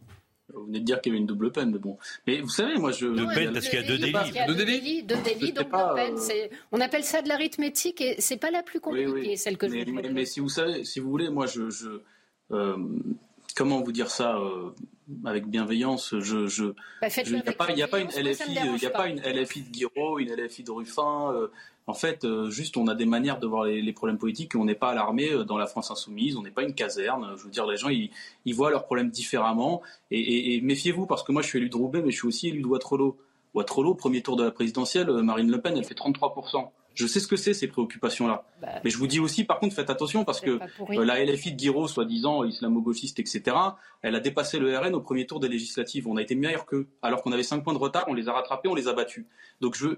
Vous 0.55 0.67
venez 0.67 0.81
de 0.81 0.85
dire 0.85 1.01
qu'il 1.01 1.13
y 1.13 1.15
avait 1.15 1.21
une 1.21 1.27
double 1.27 1.53
peine, 1.53 1.71
mais 1.71 1.79
bon. 1.79 1.97
Mais 2.27 2.41
vous 2.41 2.49
savez, 2.49 2.77
moi, 2.77 2.93
je. 2.93 3.07
Deux 3.07 3.29
peines 3.29 3.53
parce 3.53 3.69
qu'il 3.69 3.81
y 3.81 3.85
a 3.85 3.87
deux 3.87 3.99
délits. 3.99 4.13
Deux 4.47 4.55
délits, 4.55 5.03
deux 5.03 5.23
délits, 5.23 5.53
double 5.53 5.95
peine. 5.95 6.17
On 6.73 6.81
appelle 6.81 7.05
ça 7.05 7.23
de 7.23 7.29
l'arithmétique 7.29 8.01
et 8.01 8.21
c'est 8.21 8.37
pas 8.37 8.51
la 8.51 8.63
plus 8.63 8.81
compliquée, 8.81 9.37
celle 9.37 9.57
que 9.57 9.67
mais, 9.67 9.85
je 9.87 9.91
mais, 9.93 10.11
mais, 10.11 10.25
si 10.25 10.41
vous 10.41 10.49
savez, 10.49 10.85
si 10.85 11.01
vous 11.01 11.11
voulez, 11.11 11.31
moi, 11.31 11.47
je. 11.47 11.71
je 11.71 11.89
euh, 12.53 12.77
comment 13.55 13.81
vous 13.81 13.93
dire 13.93 14.11
ça 14.11 14.37
euh, 14.37 14.71
avec 15.25 15.47
bienveillance 15.47 16.19
Je. 16.19 16.47
je 16.47 16.67
bah, 17.01 17.09
il 17.25 17.33
n'y 17.33 17.39
a, 17.39 17.53
pas, 17.53 17.71
y 17.73 17.83
a 17.83 17.89
pas 17.89 18.01
une 18.01 18.09
LFI, 18.09 18.43
il 18.49 18.83
y 18.83 18.87
a 18.87 18.91
pas 18.91 19.09
une 19.09 19.21
LFI 19.21 19.63
de 19.63 19.71
Guiraud, 19.71 20.19
une 20.19 20.35
LFI 20.35 20.65
de 20.65 20.71
Ruffin. 20.71 21.33
Euh, 21.33 21.49
en 21.91 21.95
fait, 21.95 22.25
euh, 22.25 22.51
juste, 22.51 22.77
on 22.77 22.87
a 22.87 22.95
des 22.95 23.05
manières 23.05 23.41
de 23.41 23.49
voir 23.49 23.65
les, 23.65 23.93
problèmes 23.93 24.17
politiques. 24.17 24.55
On 24.55 24.65
n'est 24.65 24.77
pas 24.77 24.91
à 24.91 24.95
l'armée 24.95 25.29
dans 25.45 25.59
la 25.59 25.67
France 25.67 25.91
insoumise. 25.91 26.37
On 26.37 26.43
n'est 26.43 26.53
pas 26.53 26.63
une 26.63 26.73
caserne. 26.73 27.35
Je 27.37 27.43
veux 27.43 27.51
dire, 27.51 27.67
les 27.67 27.77
gens, 27.77 27.89
ils, 27.89 28.55
voient 28.55 28.71
leurs 28.71 28.85
problèmes 28.85 29.11
différemment. 29.11 29.83
Et, 30.13 30.61
méfiez-vous, 30.61 31.07
parce 31.07 31.25
que 31.25 31.33
moi, 31.33 31.43
je 31.43 31.49
suis 31.49 31.59
élu 31.59 31.69
de 31.69 31.77
Roubaix, 31.77 32.01
mais 32.01 32.13
je 32.13 32.19
suis 32.19 32.29
aussi 32.29 32.49
élu 32.49 32.63
de 32.63 32.67
Waterloo. 32.69 33.17
Waterloo, 33.55 33.95
premier 33.95 34.23
tour 34.23 34.37
de 34.37 34.45
la 34.45 34.53
présidentielle, 34.53 35.11
Marine 35.11 35.51
Le 35.51 35.61
Pen, 35.61 35.77
elle 35.77 35.85
fait 35.85 35.99
33%. 35.99 36.69
Je 37.01 37.07
sais 37.07 37.19
ce 37.19 37.27
que 37.27 37.37
c'est 37.37 37.55
ces 37.55 37.67
préoccupations-là. 37.67 38.45
Bah, 38.61 38.69
mais 38.85 38.91
je 38.91 38.99
vous 38.99 39.07
dis 39.07 39.21
aussi, 39.21 39.45
par 39.45 39.59
contre, 39.59 39.75
faites 39.75 39.89
attention 39.89 40.27
parce 40.27 40.41
que 40.41 40.61
euh, 40.91 41.05
la 41.05 41.25
LFI 41.25 41.53
de 41.53 41.57
Guiraud, 41.57 41.89
soi-disant 41.89 42.45
islamo-gauchiste, 42.45 43.19
etc., 43.19 43.57
elle 44.03 44.15
a 44.15 44.21
dépassé 44.21 44.59
le 44.59 44.77
RN 44.77 44.95
au 44.95 45.01
premier 45.01 45.27
tour 45.27 45.41
des 45.41 45.49
législatives. 45.49 46.07
On 46.09 46.17
a 46.17 46.23
été 46.23 46.35
meilleur 46.35 46.67
qu'eux. 46.67 46.89
Alors 47.01 47.23
qu'on 47.23 47.33
avait 47.33 47.43
5 47.43 47.63
points 47.63 47.73
de 47.73 47.79
retard, 47.79 48.05
on 48.09 48.15
les 48.15 48.29
a 48.29 48.33
rattrapés, 48.33 48.69
on 48.69 48.75
les 48.75 48.89
a 48.89 48.93
battus. 48.93 49.25
Donc 49.61 49.77
je, 49.77 49.89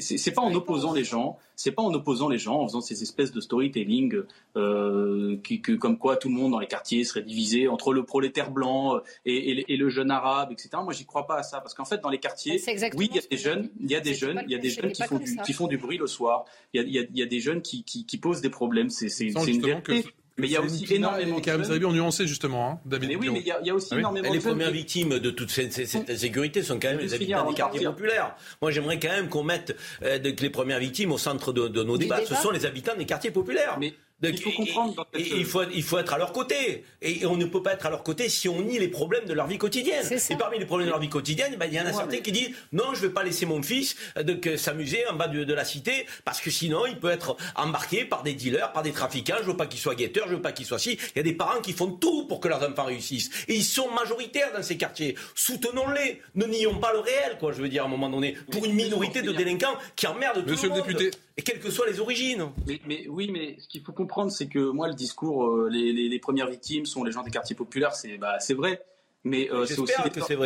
c'est 0.00 0.32
pas 0.32 0.42
en 0.42 0.52
opposant 0.54 0.92
les 0.92 1.04
gens, 1.04 1.38
c'est 1.56 1.72
pas 1.72 1.82
en 1.82 1.92
opposant 1.92 2.28
les 2.28 2.38
gens, 2.38 2.60
en 2.60 2.66
faisant 2.66 2.80
ces 2.80 3.02
espèces 3.02 3.32
de 3.32 3.40
storytelling, 3.40 4.22
euh, 4.56 5.36
qui, 5.42 5.60
que, 5.60 5.72
comme 5.72 5.98
quoi 5.98 6.16
tout 6.16 6.28
le 6.28 6.34
monde 6.34 6.52
dans 6.52 6.58
les 6.58 6.66
quartiers 6.66 7.04
serait 7.04 7.22
divisé 7.22 7.68
entre 7.68 7.92
le 7.92 8.04
prolétaire 8.04 8.50
blanc 8.50 8.96
euh, 8.96 9.00
et, 9.24 9.72
et, 9.72 9.76
le 9.76 9.88
jeune 9.88 10.10
arabe, 10.10 10.52
etc. 10.52 10.70
Moi, 10.82 10.92
j'y 10.92 11.04
crois 11.06 11.26
pas 11.26 11.38
à 11.38 11.42
ça, 11.42 11.60
parce 11.60 11.74
qu'en 11.74 11.84
fait, 11.84 11.98
dans 11.98 12.08
les 12.08 12.18
quartiers, 12.18 12.60
oui, 12.94 13.08
il 13.10 13.16
y 13.16 13.18
a 13.18 13.22
des 13.28 13.36
jeunes, 13.36 13.70
il 13.80 13.90
y 13.90 13.96
a 13.96 14.00
des 14.00 14.14
jeunes, 14.14 14.42
il 14.46 14.52
y 14.52 14.54
a 14.54 14.58
des 14.58 14.70
jeunes 14.70 14.92
qui 14.92 15.02
font, 15.02 15.18
du, 15.18 15.36
qui 15.36 15.52
font 15.52 15.66
du 15.66 15.78
bruit 15.78 15.98
le 15.98 16.06
soir. 16.06 16.39
Il 16.72 16.82
y 16.82 16.98
a, 16.98 17.02
il 17.02 17.18
y 17.18 17.22
a, 17.22 17.26
des 17.26 17.40
jeunes 17.40 17.62
qui, 17.62 17.84
qui, 17.84 18.06
qui 18.06 18.18
posent 18.18 18.40
des 18.40 18.50
problèmes. 18.50 18.90
C'est 18.90 19.06
une 19.24 19.62
vérité. 19.62 20.04
Mais 20.40 20.46
il 20.46 20.52
y 20.52 20.56
a 20.56 20.62
aussi 20.62 20.86
énormément 20.94 21.36
de 21.36 21.42
Karim 21.42 21.64
Zeribi 21.64 21.84
ont 21.84 21.92
nuancé 21.92 22.26
justement, 22.26 22.70
hein, 22.70 22.80
David. 22.86 23.10
Mais 23.10 23.16
oui, 23.16 23.28
mais 23.30 23.40
il 23.40 23.46
y, 23.46 23.70
a, 23.70 23.74
aussi 23.74 23.88
ah 23.92 23.98
énormément 23.98 24.32
Les 24.32 24.38
de 24.38 24.42
premières 24.42 24.70
victimes 24.70 25.18
de 25.18 25.30
toute 25.30 25.50
cette, 25.50 25.72
cette 25.72 26.08
insécurité 26.08 26.62
sont 26.62 26.78
quand 26.80 26.88
même 26.88 26.98
les 26.98 27.14
habitants 27.14 27.48
des 27.48 27.54
quartiers 27.54 27.84
populaires. 27.84 28.34
Moi, 28.62 28.70
j'aimerais 28.70 28.98
quand 28.98 29.08
même 29.08 29.28
qu'on 29.28 29.42
mette 29.44 29.76
euh, 30.02 30.18
les 30.18 30.50
premières 30.50 30.78
victimes 30.78 31.12
au 31.12 31.18
centre 31.18 31.52
de, 31.52 31.68
de 31.68 31.82
nos 31.82 31.98
débats. 31.98 32.24
Ce 32.24 32.34
sont 32.34 32.50
les 32.50 32.64
habitants 32.64 32.96
des 32.96 33.06
quartiers 33.06 33.30
populaires. 33.30 33.76
Mais 33.78 33.94
il 34.22 34.40
faut 34.40 34.50
comprendre. 34.50 35.06
il, 35.16 35.44
faut, 35.44 35.62
il 35.72 35.82
faut 35.82 35.98
être 35.98 36.14
à 36.14 36.18
leur 36.18 36.32
côté. 36.32 36.84
Et 37.02 37.24
on 37.26 37.36
ne 37.36 37.46
peut 37.46 37.62
pas 37.62 37.72
être 37.72 37.86
à 37.86 37.90
leur 37.90 38.02
côté 38.02 38.28
si 38.28 38.48
on 38.48 38.60
nie 38.62 38.78
les 38.78 38.88
problèmes 38.88 39.24
de 39.24 39.32
leur 39.32 39.46
vie 39.46 39.58
quotidienne. 39.58 40.04
Et 40.10 40.36
parmi 40.36 40.58
les 40.58 40.66
problèmes 40.66 40.86
de 40.86 40.92
leur 40.92 41.00
vie 41.00 41.08
quotidienne, 41.08 41.56
ben, 41.58 41.66
il 41.66 41.74
y 41.74 41.80
en 41.80 41.86
a 41.86 41.92
certains 41.92 42.18
qui 42.18 42.32
disent 42.32 42.50
non, 42.72 42.94
je 42.94 43.02
ne 43.02 43.06
vais 43.06 43.12
pas 43.12 43.22
laisser 43.22 43.46
mon 43.46 43.62
fils 43.62 43.96
euh, 44.16 44.56
s'amuser 44.56 45.06
en 45.08 45.14
bas 45.14 45.28
de, 45.28 45.50
la 45.52 45.64
cité 45.64 46.06
parce 46.24 46.40
que 46.40 46.50
sinon 46.50 46.86
il 46.86 46.98
peut 46.98 47.10
être 47.10 47.36
embarqué 47.56 48.04
par 48.04 48.22
des 48.22 48.34
dealers, 48.34 48.72
par 48.72 48.82
des 48.82 48.92
trafiquants. 48.92 49.36
Je 49.40 49.46
veux 49.46 49.56
pas 49.56 49.66
qu'il 49.66 49.80
soit 49.80 49.94
guetteur, 49.94 50.26
je 50.28 50.34
veux 50.34 50.42
pas 50.42 50.52
qu'il 50.52 50.66
soit 50.66 50.78
si. 50.78 50.92
Il 50.92 51.16
y 51.16 51.20
a 51.20 51.22
des 51.22 51.32
parents 51.32 51.60
qui 51.60 51.72
font 51.72 51.90
tout 51.90 52.26
pour 52.26 52.40
que 52.40 52.48
leurs 52.48 52.68
enfants 52.68 52.84
réussissent. 52.84 53.30
Et 53.48 53.54
ils 53.54 53.64
sont 53.64 53.90
majoritaires 53.90 54.52
dans 54.54 54.62
ces 54.62 54.76
quartiers. 54.76 55.16
Soutenons-les. 55.34 56.20
Ne 56.34 56.46
nions 56.46 56.78
pas 56.78 56.92
le 56.92 57.00
réel, 57.00 57.36
quoi. 57.38 57.52
Je 57.52 57.62
veux 57.62 57.68
dire 57.68 57.82
à 57.82 57.86
un 57.86 57.90
moment 57.90 58.08
donné, 58.08 58.36
pour 58.50 58.64
une 58.64 58.74
minorité 58.74 59.22
de 59.22 59.32
délinquants 59.32 59.76
qui 59.96 60.06
emmerdent 60.06 60.44
tout 60.44 60.50
Monsieur 60.50 60.68
le 60.68 60.74
monde. 60.74 60.86
député. 60.86 61.10
Quelles 61.44 61.60
que 61.60 61.70
soient 61.70 61.86
les 61.86 62.00
origines. 62.00 62.50
Mais, 62.86 63.06
oui, 63.08 63.30
mais 63.32 63.56
ce 63.58 63.68
qu'il 63.68 63.82
faut 63.82 63.92
comprendre, 63.92 64.30
c'est 64.30 64.48
que 64.48 64.58
moi, 64.70 64.88
le 64.88 64.94
discours, 64.94 65.46
euh, 65.46 65.68
les, 65.70 66.18
premières 66.18 66.48
victimes 66.48 66.86
sont 66.86 67.04
les 67.04 67.12
gens 67.12 67.22
des 67.22 67.30
quartiers 67.30 67.56
populaires, 67.56 67.94
c'est 67.94 68.18
bah, 68.18 68.38
vrai. 68.56 68.82
Mais 69.24 69.50
euh, 69.50 69.66
c'est 69.66 69.78
aussi, 69.78 69.92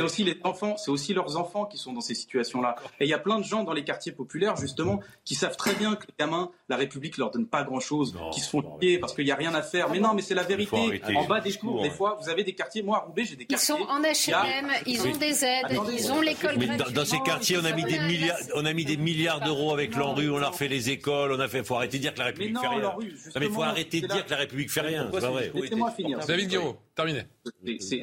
aussi, 0.03 0.25
les 0.25 0.37
enfants, 0.43 0.77
c'est 0.77 0.91
aussi 0.91 1.15
leurs 1.15 1.37
enfants 1.37 1.65
qui 1.65 1.79
sont 1.79 1.93
dans 1.93 2.01
ces 2.01 2.15
situations-là. 2.15 2.75
Et 2.99 3.05
il 3.05 3.09
y 3.09 3.15
a 3.15 3.19
plein 3.19 3.39
de 3.39 3.45
gens 3.45 3.63
dans 3.63 3.73
les 3.73 3.85
quartiers 3.85 4.11
populaires, 4.11 4.57
justement, 4.57 5.01
qui 5.25 5.37
savent 5.37 5.57
très 5.57 5.75
bien 5.75 5.95
que 5.95 6.07
les 6.09 6.15
gamins, 6.19 6.51
la 6.69 6.77
République 6.77 7.17
leur 7.17 7.31
donne 7.31 7.47
pas 7.47 7.63
grand-chose, 7.63 8.17
qui 8.33 8.41
se 8.41 8.49
font 8.49 8.63
chier 8.81 8.99
parce 8.99 9.15
qu'il 9.15 9.25
n'y 9.25 9.31
a 9.31 9.37
rien 9.37 9.55
à 9.55 9.63
faire. 9.63 9.91
Mais 9.91 10.01
non, 10.01 10.13
mais 10.15 10.23
c'est 10.23 10.35
la 10.35 10.43
vérité. 10.43 11.01
En 11.15 11.25
bas 11.25 11.41
des 11.41 11.53
cours, 11.53 11.83
des 11.83 11.91
fois, 11.91 12.19
vous 12.21 12.29
avez 12.29 12.43
des 12.43 12.55
quartiers. 12.55 12.83
Moi, 12.83 12.97
à 12.97 13.01
Roubaix, 13.01 13.25
j'ai 13.25 13.37
des 13.37 13.47
quartiers. 13.47 13.75
Ils 13.75 13.79
sont 13.79 13.89
en 13.89 14.01
HLM, 14.01 14.71
ils 14.87 15.07
ont 15.07 15.17
des 15.17 15.45
aides, 15.45 15.81
ils 15.93 16.13
ont 16.13 16.21
l'école 16.21 16.57
dans, 16.77 16.91
dans, 16.91 17.05
ces 17.05 17.21
quartiers, 17.21 17.59
on 17.61 17.65
a 17.65 17.73
mis 17.73 17.85
des 17.85 17.99
milliards, 17.99 18.39
on 18.55 18.65
a 18.65 18.73
mis 18.73 18.85
des 18.85 18.97
milliards 18.97 19.41
d'euros 19.41 19.73
avec 19.73 19.95
l'ANRU, 19.95 20.31
on 20.31 20.43
a 20.43 20.49
refait 20.49 20.69
les 20.69 20.91
écoles, 20.91 21.33
on 21.33 21.41
a 21.41 21.49
fait. 21.49 21.63
Faut 21.63 21.77
arrêter 21.77 21.99
de 21.99 22.03
dire 22.03 22.15
que 22.15 22.19
la 22.19 22.27
République 22.27 22.59
fait 22.59 22.67
rien. 22.67 22.81
Non, 22.81 22.99
mais 23.41 23.49
faut 23.49 23.63
arrêter 23.63 24.01
de 24.01 24.07
dire 24.09 24.27
que 24.27 24.31
la 24.31 24.39
République 24.39 24.71
fait 24.71 24.81
rien. 24.81 25.09
C'est 25.13 25.21
pas 25.21 25.31
vrai. 25.31 25.53
Laissez-moi 25.55 25.91
finir. 25.93 26.19
David 26.27 26.49
Guiraud, 26.49 26.77
terminé. 26.95 27.23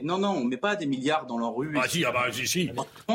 Non, 0.03 0.17
non, 0.17 0.29
on 0.29 0.43
met 0.45 0.57
pas 0.57 0.75
des 0.75 0.85
milliards 0.85 1.25
dans 1.25 1.53
rue. 1.53 1.73
Ah 1.77 1.87
si, 1.87 2.05
ah 2.05 2.11
bah, 2.11 2.31
si, 2.31 2.47
si. 2.47 2.69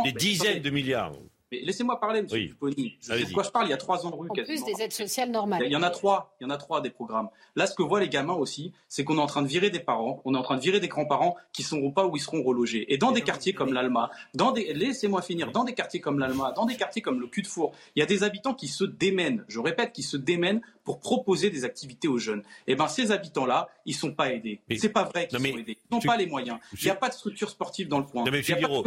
Des 0.04 0.12
dizaines 0.12 0.62
de 0.62 0.70
milliards. 0.70 1.12
Mais 1.52 1.60
laissez-moi 1.60 2.00
parler, 2.00 2.22
Monsieur 2.22 2.38
oui. 2.38 2.46
Duponi. 2.48 2.98
De 3.08 3.32
quoi 3.32 3.44
je 3.44 3.50
parle 3.50 3.66
Il 3.68 3.70
y 3.70 3.72
a 3.72 3.76
trois 3.76 4.04
ans 4.04 4.10
de 4.10 4.16
rue. 4.16 4.28
En 4.28 4.34
plus 4.34 4.64
des 4.64 4.82
aides 4.82 4.92
sociales 4.92 5.30
normales. 5.30 5.62
Il 5.64 5.70
y 5.70 5.76
en 5.76 5.82
a 5.82 5.90
trois. 5.90 6.34
Il 6.40 6.44
y 6.44 6.46
en 6.46 6.50
a 6.50 6.56
trois 6.56 6.80
des 6.80 6.90
programmes. 6.90 7.28
Là, 7.54 7.66
ce 7.66 7.74
que 7.74 7.84
voient 7.84 8.00
les 8.00 8.08
gamins 8.08 8.34
aussi, 8.34 8.72
c'est 8.88 9.04
qu'on 9.04 9.18
est 9.18 9.20
en 9.20 9.26
train 9.26 9.42
de 9.42 9.46
virer 9.46 9.70
des 9.70 9.78
parents, 9.78 10.20
on 10.24 10.34
est 10.34 10.38
en 10.38 10.42
train 10.42 10.56
de 10.56 10.60
virer 10.60 10.80
des 10.80 10.88
grands-parents 10.88 11.36
qui 11.52 11.62
ne 11.62 11.66
seront 11.68 11.92
pas 11.92 12.04
où 12.04 12.16
ils 12.16 12.20
seront 12.20 12.42
relogés. 12.42 12.92
Et 12.92 12.98
dans 12.98 13.12
des 13.12 13.22
quartiers 13.22 13.52
comme 13.52 13.72
l'Alma, 13.72 14.10
dans 14.34 14.50
des, 14.50 14.74
laissez-moi 14.74 15.22
finir, 15.22 15.52
dans 15.52 15.62
des 15.62 15.74
quartiers 15.74 16.00
comme 16.00 16.18
l'Alma, 16.18 16.52
dans 16.52 16.66
des 16.66 16.76
quartiers 16.76 17.00
comme 17.00 17.20
le 17.20 17.28
cul 17.28 17.42
de 17.42 17.46
four, 17.46 17.72
il 17.94 18.00
y 18.00 18.02
a 18.02 18.06
des 18.06 18.24
habitants 18.24 18.54
qui 18.54 18.66
se 18.66 18.84
démènent. 18.84 19.44
Je 19.46 19.60
répète, 19.60 19.92
qui 19.92 20.02
se 20.02 20.16
démènent 20.16 20.62
pour 20.86 21.00
proposer 21.00 21.50
des 21.50 21.64
activités 21.64 22.06
aux 22.06 22.16
jeunes. 22.16 22.44
Eh 22.68 22.76
ben, 22.76 22.86
ces 22.86 23.10
habitants-là, 23.10 23.68
ils 23.84 23.94
sont 23.94 24.12
pas 24.12 24.32
aidés. 24.32 24.60
C'est 24.78 24.88
pas 24.88 25.02
vrai 25.02 25.26
qu'ils 25.26 25.38
sont 25.38 25.44
aidés. 25.44 25.76
Ils 25.90 25.94
n'ont 25.94 26.00
pas 26.00 26.16
les 26.16 26.26
moyens. 26.26 26.58
Il 26.80 26.84
n'y 26.84 26.90
a 26.90 26.94
pas 26.94 27.08
de 27.08 27.14
structure 27.14 27.50
sportive 27.50 27.88
dans 27.88 27.98
le 27.98 28.04
coin. 28.04 28.24
Non 28.24 28.30
mais 28.30 28.42
Figueroa, 28.42 28.82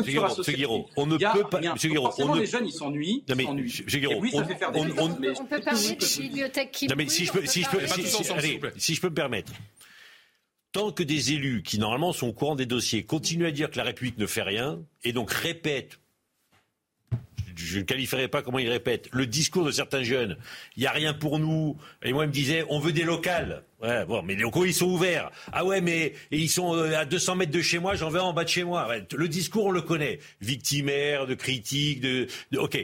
on 0.96 1.06
ne 1.06 1.18
peut 1.18 1.50
pas. 1.50 1.60
Monsieur 1.60 1.94
Forcément, 2.00 2.36
les 2.36 2.46
jeunes, 2.46 2.66
ils 2.66 2.72
s'ennuient. 2.72 3.24
Non 3.28 3.36
mais 3.36 3.46
oui, 3.46 4.32
ça 4.32 4.46
fait 4.46 4.56
faire 4.56 4.72
des 4.72 4.80
on, 4.80 4.84
on, 4.84 5.46
peut 5.46 5.60
parler 5.60 5.96
de 5.96 6.22
bibliothèque 6.22 6.72
qui. 6.72 6.88
Non 6.88 6.96
mais 6.98 7.08
si 7.10 7.26
je 7.26 7.34
peux, 7.34 7.46
si 7.46 7.64
je 7.64 7.70
peux, 7.70 8.72
si 8.78 8.96
je 8.96 9.02
peux 9.02 9.10
me 9.10 9.14
permettre. 9.14 9.52
Tant 10.72 10.92
que 10.92 11.04
des 11.04 11.34
élus 11.34 11.64
qui 11.64 11.80
normalement 11.80 12.14
sont 12.14 12.28
au 12.28 12.34
courant 12.34 12.56
des 12.56 12.68
dossiers 12.68 13.04
continuent 13.04 13.48
à 13.48 13.52
dire 13.52 13.72
que 13.72 13.78
la 13.78 13.84
République 13.84 14.20
ne 14.20 14.28
fait 14.28 14.44
rien 14.44 14.80
et 15.04 15.14
donc 15.14 15.32
répètent 15.32 16.00
je 17.60 17.80
ne 17.80 17.84
qualifierais 17.84 18.28
pas 18.28 18.42
comment 18.42 18.60
il 18.60 18.70
répète, 18.70 19.10
le 19.12 19.26
discours 19.26 19.66
de 19.66 19.72
certains 19.72 20.04
jeunes, 20.04 20.38
il 20.76 20.82
n'y 20.82 20.88
a 20.88 20.92
rien 20.92 21.14
pour 21.14 21.40
nous. 21.40 21.78
Et 22.04 22.14
moi, 22.14 22.26
il 22.26 22.28
me 22.28 22.34
disait, 22.34 22.66
on 22.70 22.80
veut 22.80 22.94
des 22.94 23.04
locales. 23.04 23.64
Ouais, 23.82 24.06
bon, 24.06 24.22
mais 24.24 24.36
les 24.36 24.42
locaux, 24.42 24.66
ils 24.66 24.74
sont 24.74 24.88
ouverts. 24.88 25.32
Ah 25.52 25.66
ouais, 25.66 25.82
mais 25.82 26.14
ils 26.32 26.50
sont 26.50 26.76
euh, 26.76 26.98
à 26.98 27.06
200 27.06 27.36
mètres 27.36 27.52
de 27.52 27.62
chez 27.62 27.80
moi, 27.80 27.96
j'en 27.96 28.10
veux 28.10 28.22
en 28.22 28.34
bas 28.34 28.44
de 28.44 28.50
chez 28.50 28.64
moi. 28.64 28.88
le 29.12 29.28
discours, 29.28 29.68
on 29.68 29.72
le 29.72 29.82
connaît. 29.82 30.20
Victimaire, 30.42 31.28
de 31.28 31.34
critique, 31.34 32.02
de, 32.02 32.28
de... 32.52 32.58
OK. 32.58 32.78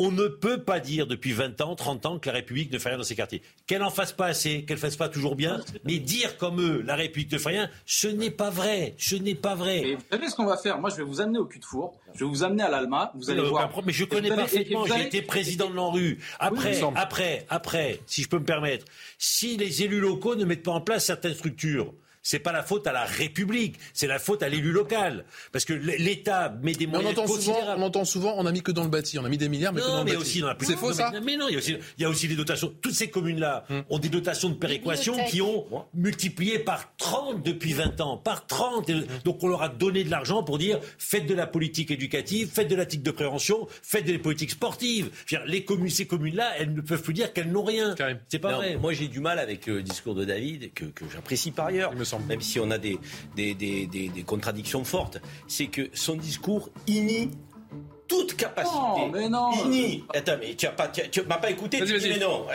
On 0.00 0.12
ne 0.12 0.28
peut 0.28 0.62
pas 0.62 0.78
dire 0.78 1.08
depuis 1.08 1.32
20 1.32 1.60
ans, 1.60 1.74
30 1.74 2.06
ans 2.06 2.18
que 2.20 2.28
la 2.28 2.34
République 2.34 2.72
ne 2.72 2.78
fait 2.78 2.90
rien 2.90 2.98
dans 2.98 3.04
ces 3.04 3.16
quartiers. 3.16 3.42
Qu'elle 3.66 3.80
n'en 3.80 3.90
fasse 3.90 4.12
pas 4.12 4.26
assez, 4.26 4.64
qu'elle 4.64 4.76
ne 4.76 4.80
fasse 4.80 4.96
pas 4.96 5.08
toujours 5.08 5.34
bien, 5.34 5.60
mais 5.84 5.98
dire 5.98 6.36
comme 6.36 6.60
eux, 6.60 6.82
la 6.86 6.94
République 6.94 7.32
ne 7.32 7.38
fait 7.38 7.48
rien, 7.48 7.70
ce 7.84 8.06
n'est 8.06 8.30
pas 8.30 8.48
vrai. 8.50 8.94
Ce 8.96 9.16
n'est 9.16 9.34
pas 9.34 9.56
vrai. 9.56 9.80
Mais 9.82 9.94
vous 9.96 10.02
savez 10.08 10.28
ce 10.28 10.36
qu'on 10.36 10.46
va 10.46 10.56
faire? 10.56 10.78
Moi, 10.78 10.90
je 10.90 10.96
vais 10.96 11.02
vous 11.02 11.20
amener 11.20 11.40
au 11.40 11.46
cul 11.46 11.58
de 11.58 11.64
four. 11.64 11.98
Je 12.14 12.24
vais 12.24 12.30
vous 12.30 12.44
amener 12.44 12.62
à 12.62 12.70
l'Alma. 12.70 13.10
Vous 13.16 13.28
allez 13.28 13.42
voir. 13.42 13.70
Mais 13.84 13.92
je 13.92 14.04
connais 14.04 14.28
parfaitement. 14.28 14.86
J'ai 14.86 15.06
été 15.06 15.20
président 15.22 15.68
de 15.68 15.74
l'ANRU. 15.74 16.18
Après, 16.38 16.80
après, 16.94 17.46
après, 17.48 18.00
si 18.06 18.22
je 18.22 18.28
peux 18.28 18.38
me 18.38 18.44
permettre, 18.44 18.84
si 19.18 19.56
les 19.56 19.82
élus 19.82 20.00
locaux 20.00 20.36
ne 20.36 20.44
mettent 20.44 20.62
pas 20.62 20.70
en 20.70 20.80
place 20.80 21.06
certaines 21.06 21.34
structures, 21.34 21.92
c'est 22.28 22.40
pas 22.40 22.52
la 22.52 22.62
faute 22.62 22.86
à 22.86 22.92
la 22.92 23.04
République, 23.04 23.76
c'est 23.94 24.06
la 24.06 24.18
faute 24.18 24.42
à 24.42 24.50
l'élu 24.50 24.70
local. 24.70 25.24
Parce 25.50 25.64
que 25.64 25.72
l'État 25.72 26.54
met 26.62 26.74
des 26.74 26.86
moyens 26.86 27.16
on 27.16 27.22
entend 27.22 27.26
souvent, 27.26 27.58
on 27.74 27.82
entend 27.82 28.04
souvent, 28.04 28.34
on 28.36 28.44
a 28.44 28.52
mis 28.52 28.60
que 28.60 28.70
dans 28.70 28.84
le 28.84 28.90
bâti, 28.90 29.18
on 29.18 29.24
a 29.24 29.30
mis 29.30 29.38
des 29.38 29.48
milliards, 29.48 29.72
mais 29.72 29.80
que 29.80 29.86
dans 29.86 30.04
le 30.04 30.12
bâti. 30.12 30.42
C'est 30.60 30.76
faux 30.76 30.92
ça 30.92 31.10
Mais 31.24 31.38
non, 31.38 31.46
il 31.48 31.52
y, 31.52 31.54
a 31.54 31.58
aussi, 31.58 31.78
il 31.96 32.02
y 32.02 32.04
a 32.04 32.10
aussi 32.10 32.28
des 32.28 32.36
dotations. 32.36 32.70
Toutes 32.82 32.92
ces 32.92 33.08
communes-là 33.08 33.64
hum. 33.70 33.82
ont 33.88 33.98
des 33.98 34.10
dotations 34.10 34.50
de 34.50 34.56
péréquation 34.56 35.16
qui 35.30 35.40
ont 35.40 35.64
multiplié 35.94 36.58
par 36.58 36.94
30 36.98 37.42
depuis 37.42 37.72
20 37.72 37.98
ans, 38.02 38.18
par 38.18 38.46
30. 38.46 38.90
Donc 39.24 39.42
on 39.42 39.48
leur 39.48 39.62
a 39.62 39.70
donné 39.70 40.04
de 40.04 40.10
l'argent 40.10 40.42
pour 40.42 40.58
dire 40.58 40.80
faites 40.98 41.24
de 41.24 41.34
la 41.34 41.46
politique 41.46 41.90
éducative, 41.90 42.50
faites 42.52 42.68
de 42.68 42.76
la 42.76 42.84
de 42.84 43.10
prévention, 43.10 43.68
faites 43.82 44.04
des 44.04 44.18
politiques 44.18 44.50
sportives. 44.50 45.08
Les 45.46 45.64
communes, 45.64 45.88
ces 45.88 46.06
communes-là, 46.06 46.52
elles 46.58 46.74
ne 46.74 46.82
peuvent 46.82 47.02
plus 47.02 47.14
dire 47.14 47.32
qu'elles 47.32 47.50
n'ont 47.50 47.64
rien. 47.64 47.94
C'est 48.28 48.38
pas 48.38 48.52
vrai. 48.52 48.76
Moi 48.76 48.92
j'ai 48.92 49.08
du 49.08 49.20
mal 49.20 49.38
avec 49.38 49.66
le 49.66 49.82
discours 49.82 50.14
de 50.14 50.26
David, 50.26 50.74
que, 50.74 50.84
que 50.84 51.06
j'apprécie 51.10 51.52
par 51.52 51.66
ailleurs 51.66 51.94
même 52.26 52.40
si 52.40 52.60
on 52.60 52.70
a 52.70 52.78
des, 52.78 52.98
contradictions 54.26 54.84
fortes, 54.84 55.20
c'est 55.46 55.66
que 55.66 55.88
son 55.92 56.16
discours 56.16 56.70
init 56.86 57.30
toute 58.08 58.36
capacité. 58.36 58.76
Non, 58.76 59.08
mais 59.08 59.28
non. 59.28 59.50
Attends, 60.14 60.36
mais 60.40 60.54
tu 60.54 60.66
ne 61.20 61.24
m'as 61.26 61.36
pas 61.36 61.50
écouté, 61.50 61.78
tu 61.78 61.98
dis 61.98 62.08
mais 62.08 62.18
non. 62.18 62.46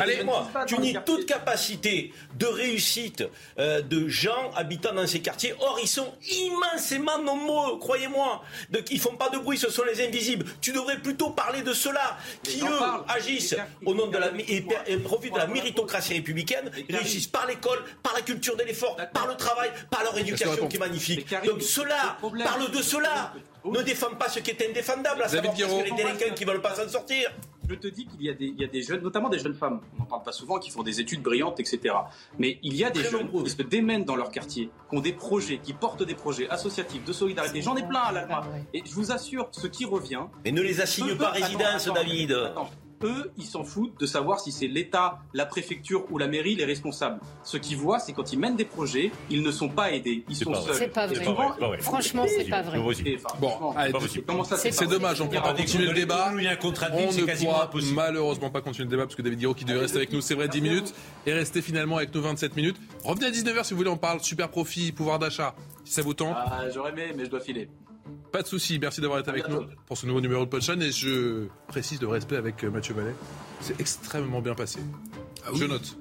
Allez, 0.00 0.22
moi, 0.24 0.48
tu 0.66 0.78
nies 0.78 0.96
toute 1.04 1.26
capacité 1.26 2.12
de 2.38 2.46
réussite 2.46 3.24
euh, 3.58 3.82
de 3.82 4.08
gens 4.08 4.50
habitant 4.54 4.94
dans 4.94 5.06
ces 5.06 5.20
quartiers. 5.20 5.54
Or, 5.60 5.78
ils 5.82 5.88
sont 5.88 6.12
immensément 6.30 7.18
nombreux, 7.18 7.78
croyez-moi. 7.78 8.42
Ils 8.90 9.00
font 9.00 9.16
pas 9.16 9.28
de 9.28 9.38
bruit, 9.38 9.58
ce 9.58 9.70
sont 9.70 9.82
les 9.84 10.06
invisibles. 10.06 10.46
Tu 10.60 10.72
devrais 10.72 10.98
plutôt 10.98 11.30
parler 11.30 11.62
de 11.62 11.72
ceux-là 11.72 12.16
qui, 12.42 12.60
eux, 12.60 12.80
agissent 13.08 13.56
au 13.84 13.94
nom 13.94 14.06
de 14.06 14.18
la, 14.18 14.30
et, 14.48 14.96
profitent 14.98 15.34
de 15.34 15.38
la 15.38 15.46
méritocratie 15.46 16.14
républicaine, 16.14 16.70
réussissent 16.88 17.26
par 17.26 17.46
l'école, 17.46 17.82
par 18.02 18.14
la 18.14 18.22
culture 18.22 18.56
de 18.56 18.62
l'effort, 18.62 18.96
par 19.12 19.26
le 19.26 19.34
travail, 19.34 19.70
par 19.90 20.04
leur 20.04 20.16
éducation 20.16 20.68
qui 20.68 20.76
est 20.76 20.80
magnifique. 20.80 21.34
Donc, 21.44 21.62
ceux-là, 21.62 22.18
parle 22.20 22.70
de 22.70 22.82
ceux-là 22.82 23.32
ne 23.70 23.82
défendent 23.82 24.18
pas 24.18 24.28
ce 24.28 24.40
qui 24.40 24.50
est 24.50 24.68
indéfendable, 24.68 25.22
à 25.22 25.28
savoir 25.28 25.54
parce 25.54 25.72
que 25.72 25.84
les 25.84 25.90
délinquants 25.92 26.34
qui 26.34 26.44
ne 26.44 26.50
veulent 26.50 26.62
pas 26.62 26.74
s'en 26.74 26.88
sortir. 26.88 27.30
Je 27.68 27.74
te 27.76 27.86
dis 27.86 28.06
qu'il 28.06 28.22
y, 28.22 28.28
a 28.28 28.66
des 28.66 28.82
jeunes, 28.82 29.02
notamment 29.02 29.28
des 29.28 29.38
jeunes 29.38 29.54
femmes, 29.54 29.80
on 29.94 30.00
n'en 30.00 30.04
parle 30.06 30.22
pas 30.24 30.32
souvent, 30.32 30.58
qui 30.58 30.70
font 30.70 30.82
des 30.82 31.00
études 31.00 31.22
brillantes, 31.22 31.60
etc. 31.60 31.94
Mais 32.38 32.58
il 32.62 32.74
y 32.74 32.84
a 32.84 32.90
des 32.90 33.04
jeunes 33.04 33.30
qui 33.30 33.50
se 33.50 33.62
démènent 33.62 34.04
dans 34.04 34.16
leur 34.16 34.30
quartier, 34.30 34.68
qui 34.90 34.96
ont 34.96 35.00
des 35.00 35.12
projets, 35.12 35.58
qui 35.58 35.72
portent 35.72 36.02
des 36.02 36.14
projets 36.14 36.48
associatifs 36.50 37.04
de 37.04 37.12
solidarité. 37.12 37.62
J'en 37.62 37.76
ai 37.76 37.86
plein 37.86 38.00
à 38.00 38.12
l'Allemagne. 38.12 38.64
Et 38.74 38.82
je 38.84 38.92
vous 38.92 39.12
assure, 39.12 39.48
ce 39.52 39.68
qui 39.68 39.84
revient. 39.84 40.24
Mais 40.44 40.50
ne 40.50 40.60
les 40.60 40.80
assigne 40.80 41.16
pas 41.16 41.30
résidence, 41.30 41.86
David 41.86 42.36
eux, 43.04 43.30
ils 43.36 43.44
s'en 43.44 43.64
foutent 43.64 43.98
de 44.00 44.06
savoir 44.06 44.40
si 44.40 44.52
c'est 44.52 44.66
l'État, 44.66 45.20
la 45.34 45.46
préfecture 45.46 46.04
ou 46.10 46.18
la 46.18 46.28
mairie 46.28 46.54
les 46.54 46.64
responsables. 46.64 47.20
Ce 47.42 47.56
qu'ils 47.56 47.76
voient, 47.76 47.98
c'est 47.98 48.12
quand 48.12 48.32
ils 48.32 48.38
mènent 48.38 48.56
des 48.56 48.64
projets, 48.64 49.10
ils 49.30 49.42
ne 49.42 49.50
sont 49.50 49.68
pas 49.68 49.92
aidés, 49.92 50.24
ils 50.28 50.36
sont 50.36 50.54
seuls. 50.54 50.74
C'est 50.74 50.88
pas, 50.88 51.06
vrai. 51.06 51.78
Franchement, 51.80 52.24
c'est 52.28 52.48
pas 52.48 52.62
vrai. 52.62 52.78
Bon, 53.40 53.74
c'est 54.54 54.88
dommage, 54.88 55.20
on 55.20 55.26
ne 55.26 55.30
peut 55.30 55.40
pas 55.40 55.54
continuer 55.54 55.86
le 55.86 55.94
débat. 55.94 56.32
On 56.32 56.36
ne 56.36 57.34
pourra 57.36 57.70
malheureusement 57.94 58.50
pas 58.50 58.60
continuer 58.60 58.84
le 58.84 58.90
débat 58.90 59.04
parce 59.04 59.16
que 59.16 59.22
David 59.22 59.38
Guiraud 59.38 59.54
qui 59.54 59.64
devait 59.64 59.80
rester 59.80 59.98
avec 59.98 60.12
nous, 60.12 60.20
c'est 60.20 60.34
vrai, 60.34 60.48
10 60.48 60.60
minutes, 60.60 60.94
et 61.26 61.32
rester 61.32 61.62
finalement 61.62 61.96
avec 61.96 62.14
nous 62.14 62.22
27 62.22 62.56
minutes. 62.56 62.76
Revenez 63.04 63.26
à 63.26 63.30
19h 63.30 63.64
si 63.64 63.74
vous 63.74 63.78
voulez, 63.78 63.90
on 63.90 63.96
parle 63.96 64.20
super 64.20 64.48
profit, 64.48 64.92
pouvoir 64.92 65.18
d'achat, 65.18 65.54
si 65.84 65.92
ça 65.92 66.02
vous 66.02 66.14
tente. 66.14 66.36
Ah, 66.36 66.64
j'aurais 66.72 66.92
aimé, 66.92 67.12
mais 67.16 67.24
je 67.24 67.30
dois 67.30 67.40
filer. 67.40 67.68
Pas 68.32 68.42
de 68.42 68.46
souci, 68.46 68.78
merci 68.78 69.00
d'avoir 69.00 69.20
été 69.20 69.30
avec 69.30 69.48
nous 69.48 69.66
pour 69.86 69.98
ce 69.98 70.06
nouveau 70.06 70.20
numéro 70.20 70.44
de 70.44 70.50
Podchan 70.50 70.80
et 70.80 70.90
je 70.90 71.48
précise 71.68 72.00
le 72.00 72.08
respect 72.08 72.36
avec 72.36 72.64
euh, 72.64 72.70
Mathieu 72.70 72.94
Vallet. 72.94 73.14
C'est 73.60 73.78
extrêmement 73.78 74.40
bien 74.40 74.54
passé. 74.54 74.80
Ah 75.44 75.50
je 75.54 75.64
note. 75.64 75.98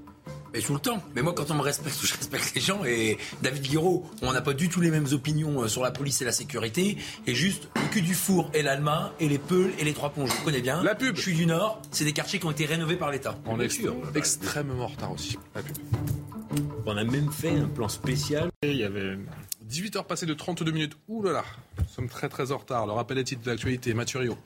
Mais 0.53 0.61
tout 0.61 0.73
le 0.73 0.79
temps. 0.79 1.01
Mais 1.15 1.21
moi, 1.21 1.33
quand 1.33 1.49
on 1.51 1.55
me 1.55 1.61
respecte, 1.61 1.97
je 2.05 2.13
respecte 2.13 2.53
les 2.55 2.61
gens. 2.61 2.83
Et 2.85 3.17
David 3.41 3.63
Guiraud, 3.63 4.05
on 4.21 4.31
n'a 4.33 4.41
pas 4.41 4.53
du 4.53 4.69
tout 4.69 4.81
les 4.81 4.91
mêmes 4.91 5.07
opinions 5.11 5.61
euh, 5.63 5.67
sur 5.67 5.81
la 5.83 5.91
police 5.91 6.21
et 6.21 6.25
la 6.25 6.31
sécurité. 6.31 6.97
Et 7.27 7.35
juste 7.35 7.69
le 7.75 7.87
cul 7.89 8.01
du 8.01 8.13
four 8.13 8.49
et 8.53 8.61
l'Allemagne 8.61 9.11
et 9.19 9.27
les 9.27 9.37
Peuls 9.37 9.71
et 9.79 9.83
les 9.83 9.93
Trois 9.93 10.09
Ponts. 10.11 10.25
Je 10.25 10.33
vous 10.33 10.43
connais 10.43 10.61
bien. 10.61 10.83
La 10.83 10.95
pub. 10.95 11.15
Je 11.15 11.21
suis 11.21 11.35
du 11.35 11.45
Nord. 11.45 11.81
C'est 11.91 12.05
des 12.05 12.13
quartiers 12.13 12.39
qui 12.39 12.45
ont 12.45 12.51
été 12.51 12.65
rénovés 12.65 12.95
par 12.95 13.11
l'État. 13.11 13.37
On 13.45 13.59
est 13.59 13.69
extrêmement 14.15 14.83
en 14.83 14.87
retard 14.87 15.11
aussi. 15.11 15.37
La 15.55 15.61
pub. 15.61 15.77
On 16.85 16.97
a 16.97 17.03
même 17.03 17.31
fait 17.31 17.51
un 17.57 17.67
plan 17.67 17.87
spécial. 17.87 18.49
il 18.63 18.75
y 18.75 18.83
avait 18.83 19.17
18h 19.71 20.03
passées 20.03 20.25
de 20.25 20.33
32 20.33 20.69
minutes. 20.71 20.97
Ouh 21.07 21.23
là 21.23 21.31
là, 21.31 21.43
nous 21.79 21.87
sommes 21.87 22.09
très 22.09 22.27
très 22.27 22.51
en 22.51 22.57
retard. 22.57 22.85
Le 22.85 22.91
rappel 22.91 23.15
des 23.15 23.23
titres 23.23 23.41
de 23.41 23.49
l'actualité, 23.49 23.93
Mathurio. 23.93 24.37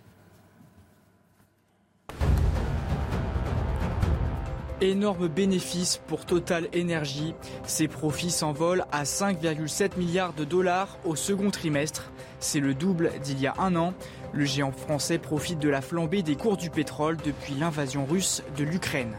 Énorme 4.81 5.27
bénéfice 5.27 5.99
pour 6.05 6.25
Total 6.25 6.67
Energy. 6.75 7.33
Ses 7.65 7.87
profits 7.87 8.29
s'envolent 8.29 8.85
à 8.91 9.03
5,7 9.03 9.97
milliards 9.97 10.33
de 10.33 10.43
dollars 10.43 10.99
au 11.05 11.15
second 11.15 11.49
trimestre. 11.49 12.11
C'est 12.39 12.59
le 12.59 12.75
double 12.75 13.11
d'il 13.23 13.39
y 13.39 13.47
a 13.47 13.55
un 13.57 13.75
an. 13.77 13.95
Le 14.31 14.45
géant 14.45 14.73
français 14.73 15.17
profite 15.17 15.57
de 15.57 15.69
la 15.69 15.81
flambée 15.81 16.21
des 16.21 16.35
cours 16.35 16.57
du 16.57 16.69
pétrole 16.69 17.17
depuis 17.25 17.55
l'invasion 17.55 18.05
russe 18.05 18.43
de 18.57 18.63
l'Ukraine. 18.63 19.15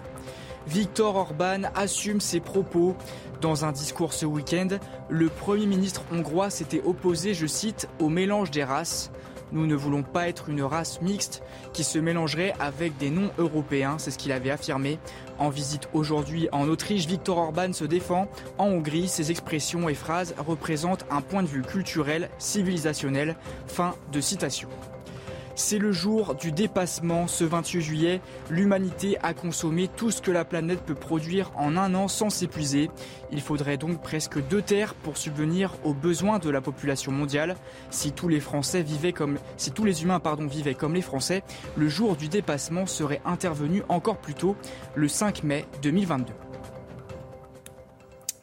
Viktor 0.67 1.15
Orban 1.15 1.63
assume 1.75 2.21
ses 2.21 2.41
propos. 2.41 2.97
Dans 3.41 3.65
un 3.65 3.73
discours 3.73 4.13
ce 4.13 4.25
week-end, 4.25 4.69
le 5.09 5.29
Premier 5.29 5.67
ministre 5.67 6.03
hongrois 6.11 6.51
s'était 6.51 6.83
opposé, 6.85 7.35
je 7.35 7.47
cite, 7.47 7.89
au 8.01 8.09
mélange 8.09 8.51
des 8.51 8.65
races. 8.65 9.11
Nous 9.53 9.67
ne 9.67 9.77
voulons 9.77 10.03
pas 10.03 10.29
être 10.29 10.49
une 10.49 10.63
race 10.63 11.01
mixte 11.03 11.43
qui 11.73 11.85
se 11.85 11.99
mélangerait 11.99 12.55
avec 12.59 12.97
des 12.97 13.11
non-européens, 13.11 13.97
c'est 13.99 14.11
ce 14.11 14.19
qu'il 14.19 14.33
avait 14.33 14.51
affirmé. 14.51 14.99
En 15.39 15.51
visite 15.51 15.89
aujourd'hui 15.93 16.49
en 16.51 16.67
Autriche, 16.67 17.07
Viktor 17.07 17.39
Orban 17.39 17.73
se 17.73 17.85
défend. 17.85 18.29
En 18.59 18.67
Hongrie, 18.67 19.07
ses 19.07 19.31
expressions 19.31 19.89
et 19.89 19.95
phrases 19.95 20.35
représentent 20.39 21.07
un 21.11 21.21
point 21.21 21.43
de 21.43 21.49
vue 21.49 21.63
culturel, 21.63 22.31
civilisationnel. 22.39 23.37
Fin 23.67 23.95
de 24.11 24.21
citation. 24.21 24.69
C'est 25.59 25.79
le 25.79 25.91
jour 25.91 26.35
du 26.35 26.53
dépassement. 26.53 27.27
Ce 27.27 27.43
28 27.43 27.81
juillet, 27.81 28.21
l'humanité 28.51 29.17
a 29.23 29.33
consommé 29.33 29.89
tout 29.89 30.11
ce 30.11 30.21
que 30.21 30.31
la 30.31 30.45
planète 30.45 30.81
peut 30.81 30.95
produire 30.95 31.51
en 31.57 31.79
un 31.79 31.95
an 31.95 32.09
sans 32.09 32.29
s'épuiser. 32.29 32.91
Il 33.33 33.41
faudrait 33.41 33.79
donc 33.79 34.03
presque 34.03 34.39
deux 34.49 34.61
terres 34.61 34.95
pour 34.95 35.17
subvenir 35.17 35.73
aux 35.83 35.95
besoins 35.95 36.39
de 36.39 36.51
la 36.51 36.61
population 36.61 37.11
mondiale. 37.11 37.57
Si 37.89 38.13
tous 38.13 38.29
les 38.29 38.41
Français 38.41 38.83
vivaient 38.83 39.15
comme, 39.15 39.39
si 39.57 39.71
tous 39.73 39.85
les 39.85 40.03
humains 40.03 40.21
pardon, 40.21 40.47
vivaient 40.47 40.75
comme 40.75 40.93
les 40.93 41.01
Français, 41.01 41.43
le 41.75 41.89
jour 41.89 42.17
du 42.17 42.29
dépassement 42.29 42.85
serait 42.85 43.23
intervenu 43.25 43.83
encore 43.89 44.19
plus 44.19 44.35
tôt, 44.35 44.57
le 44.95 45.09
5 45.09 45.43
mai 45.43 45.65
2022. 45.81 46.46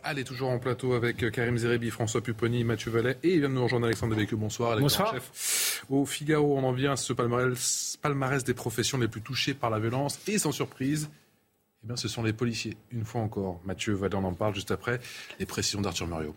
Allez, 0.05 0.25
toujours 0.25 0.49
en 0.49 0.59
plateau 0.59 0.93
avec 0.93 1.31
Karim 1.31 1.57
Zerebi, 1.57 1.89
François 1.89 2.19
Pupponi, 2.19 2.65
Mathieu 2.65 2.91
Vallet 2.91 3.17
et 3.23 3.35
il 3.35 3.39
vient 3.39 3.47
de 3.47 3.53
nous 3.53 3.63
rejoindre 3.63 3.85
Alexandre 3.85 4.13
Devecchio. 4.13 4.35
Bonsoir. 4.37 4.77
Bonsoir. 4.77 5.13
Chef. 5.13 5.85
Au 5.89 6.05
Figaro, 6.05 6.57
on 6.57 6.63
en 6.65 6.73
vient 6.73 6.91
à 6.91 6.95
ce 6.97 7.13
palmarès, 7.13 7.97
palmarès 8.01 8.43
des 8.43 8.53
professions 8.53 8.97
les 8.97 9.07
plus 9.07 9.21
touchées 9.21 9.53
par 9.53 9.69
la 9.69 9.79
violence 9.79 10.19
et 10.27 10.37
sans 10.37 10.51
surprise, 10.51 11.09
eh 11.83 11.87
bien, 11.87 11.95
ce 11.95 12.09
sont 12.09 12.21
les 12.21 12.33
policiers. 12.33 12.75
Une 12.91 13.05
fois 13.05 13.21
encore, 13.21 13.61
Mathieu 13.63 13.93
Vallet 13.93 14.15
en 14.15 14.33
parle 14.33 14.53
juste 14.53 14.71
après. 14.71 14.99
Les 15.39 15.45
précisions 15.45 15.79
d'Arthur 15.79 16.07
Muriot. 16.07 16.35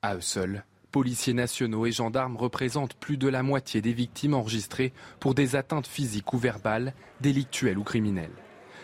À 0.00 0.14
eux 0.14 0.20
seuls, 0.20 0.62
policiers 0.92 1.34
nationaux 1.34 1.86
et 1.86 1.92
gendarmes 1.92 2.36
représentent 2.36 2.94
plus 2.94 3.16
de 3.16 3.26
la 3.26 3.42
moitié 3.42 3.80
des 3.80 3.92
victimes 3.92 4.34
enregistrées 4.34 4.92
pour 5.18 5.34
des 5.34 5.56
atteintes 5.56 5.88
physiques 5.88 6.32
ou 6.32 6.38
verbales, 6.38 6.94
délictuelles 7.20 7.78
ou 7.78 7.82
criminelles. 7.82 8.30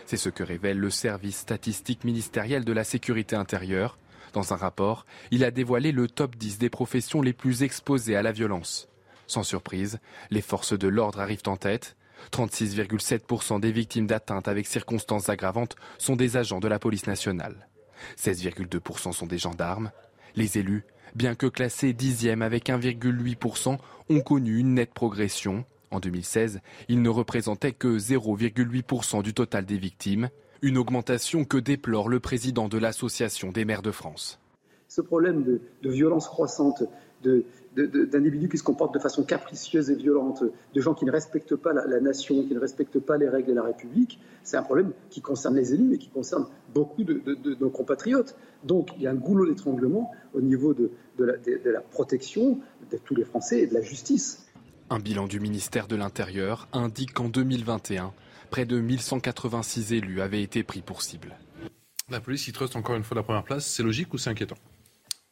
C'est 0.05 0.17
ce 0.17 0.29
que 0.29 0.43
révèle 0.43 0.77
le 0.77 0.89
service 0.89 1.37
statistique 1.37 2.03
ministériel 2.03 2.65
de 2.65 2.73
la 2.73 2.83
sécurité 2.83 3.35
intérieure. 3.35 3.97
Dans 4.33 4.53
un 4.53 4.57
rapport, 4.57 5.05
il 5.31 5.43
a 5.43 5.51
dévoilé 5.51 5.91
le 5.91 6.07
top 6.07 6.35
10 6.35 6.57
des 6.57 6.69
professions 6.69 7.21
les 7.21 7.33
plus 7.33 7.63
exposées 7.63 8.15
à 8.15 8.21
la 8.21 8.31
violence. 8.31 8.89
Sans 9.27 9.43
surprise, 9.43 9.99
les 10.31 10.41
forces 10.41 10.77
de 10.77 10.87
l'ordre 10.87 11.19
arrivent 11.19 11.47
en 11.47 11.57
tête. 11.57 11.95
36,7% 12.31 13.59
des 13.59 13.71
victimes 13.71 14.07
d'atteintes 14.07 14.47
avec 14.47 14.67
circonstances 14.67 15.29
aggravantes 15.29 15.75
sont 15.97 16.15
des 16.15 16.37
agents 16.37 16.59
de 16.59 16.67
la 16.67 16.79
police 16.79 17.07
nationale. 17.07 17.67
16,2% 18.17 19.11
sont 19.11 19.25
des 19.25 19.37
gendarmes. 19.37 19.91
Les 20.35 20.57
élus, 20.57 20.83
bien 21.15 21.35
que 21.35 21.47
classés 21.47 21.93
dixième 21.93 22.41
avec 22.41 22.67
1,8%, 22.67 23.77
ont 24.09 24.21
connu 24.21 24.57
une 24.57 24.75
nette 24.75 24.93
progression. 24.93 25.65
En 25.93 25.99
2016, 25.99 26.61
il 26.89 27.03
ne 27.03 27.09
représentait 27.09 27.71
que 27.71 27.99
0,8% 27.99 29.21
du 29.21 29.35
total 29.35 29.63
des 29.63 29.77
victimes, 29.77 30.29
une 30.63 30.79
augmentation 30.79 31.45
que 31.45 31.57
déplore 31.57 32.09
le 32.09 32.19
président 32.19 32.67
de 32.67 32.79
l'Association 32.79 33.51
des 33.51 33.63
maires 33.63 33.83
de 33.83 33.91
France. 33.91 34.39
Ce 34.87 35.01
problème 35.01 35.43
de, 35.43 35.89
violence 35.89 36.27
croissante, 36.27 36.83
d'individus 37.75 38.49
qui 38.49 38.57
se 38.57 38.63
comportent 38.63 38.95
de 38.95 38.99
façon 38.99 39.23
capricieuse 39.23 39.91
et 39.91 39.95
violente, 39.95 40.43
de 40.73 40.81
gens 40.81 40.95
qui 40.95 41.05
ne 41.05 41.11
respectent 41.11 41.55
pas 41.55 41.73
la, 41.73 41.99
nation, 41.99 42.43
qui 42.43 42.55
ne 42.55 42.59
respectent 42.59 42.99
pas 42.99 43.17
les 43.17 43.29
règles 43.29 43.49
de 43.49 43.55
la 43.55 43.63
République, 43.63 44.19
c'est 44.41 44.57
un 44.57 44.63
problème 44.63 44.93
qui 45.11 45.21
concerne 45.21 45.55
les 45.55 45.75
élus, 45.75 45.83
mais 45.83 45.99
qui 45.99 46.09
concerne 46.09 46.47
beaucoup 46.73 47.03
de, 47.03 47.21
nos 47.59 47.69
compatriotes. 47.69 48.35
Donc 48.63 48.89
il 48.97 49.03
y 49.03 49.07
a 49.07 49.11
un 49.11 49.15
goulot 49.15 49.45
d'étranglement 49.45 50.11
au 50.33 50.41
niveau 50.41 50.73
de 50.73 50.89
la 51.19 51.81
protection 51.81 52.57
de 52.91 52.97
tous 52.97 53.13
les 53.13 53.25
Français 53.25 53.61
et 53.61 53.67
de 53.67 53.75
la 53.75 53.81
justice. 53.81 54.42
Un 54.93 54.99
bilan 54.99 55.25
du 55.25 55.39
ministère 55.39 55.87
de 55.87 55.95
l'Intérieur 55.95 56.67
indique 56.71 57.13
qu'en 57.13 57.27
2021, 57.27 58.13
près 58.51 58.65
de 58.65 58.79
1186 58.79 59.91
élus 59.91 60.21
avaient 60.21 60.43
été 60.43 60.61
pris 60.61 60.81
pour 60.81 61.01
cible. 61.01 61.35
La 62.11 62.19
police 62.19 62.47
y 62.47 62.51
trust 62.51 62.75
encore 62.75 62.95
une 62.95 63.03
fois 63.03 63.15
la 63.15 63.23
première 63.23 63.43
place. 63.43 63.65
C'est 63.65 63.81
logique 63.81 64.13
ou 64.13 64.19
c'est 64.19 64.29
inquiétant? 64.29 64.57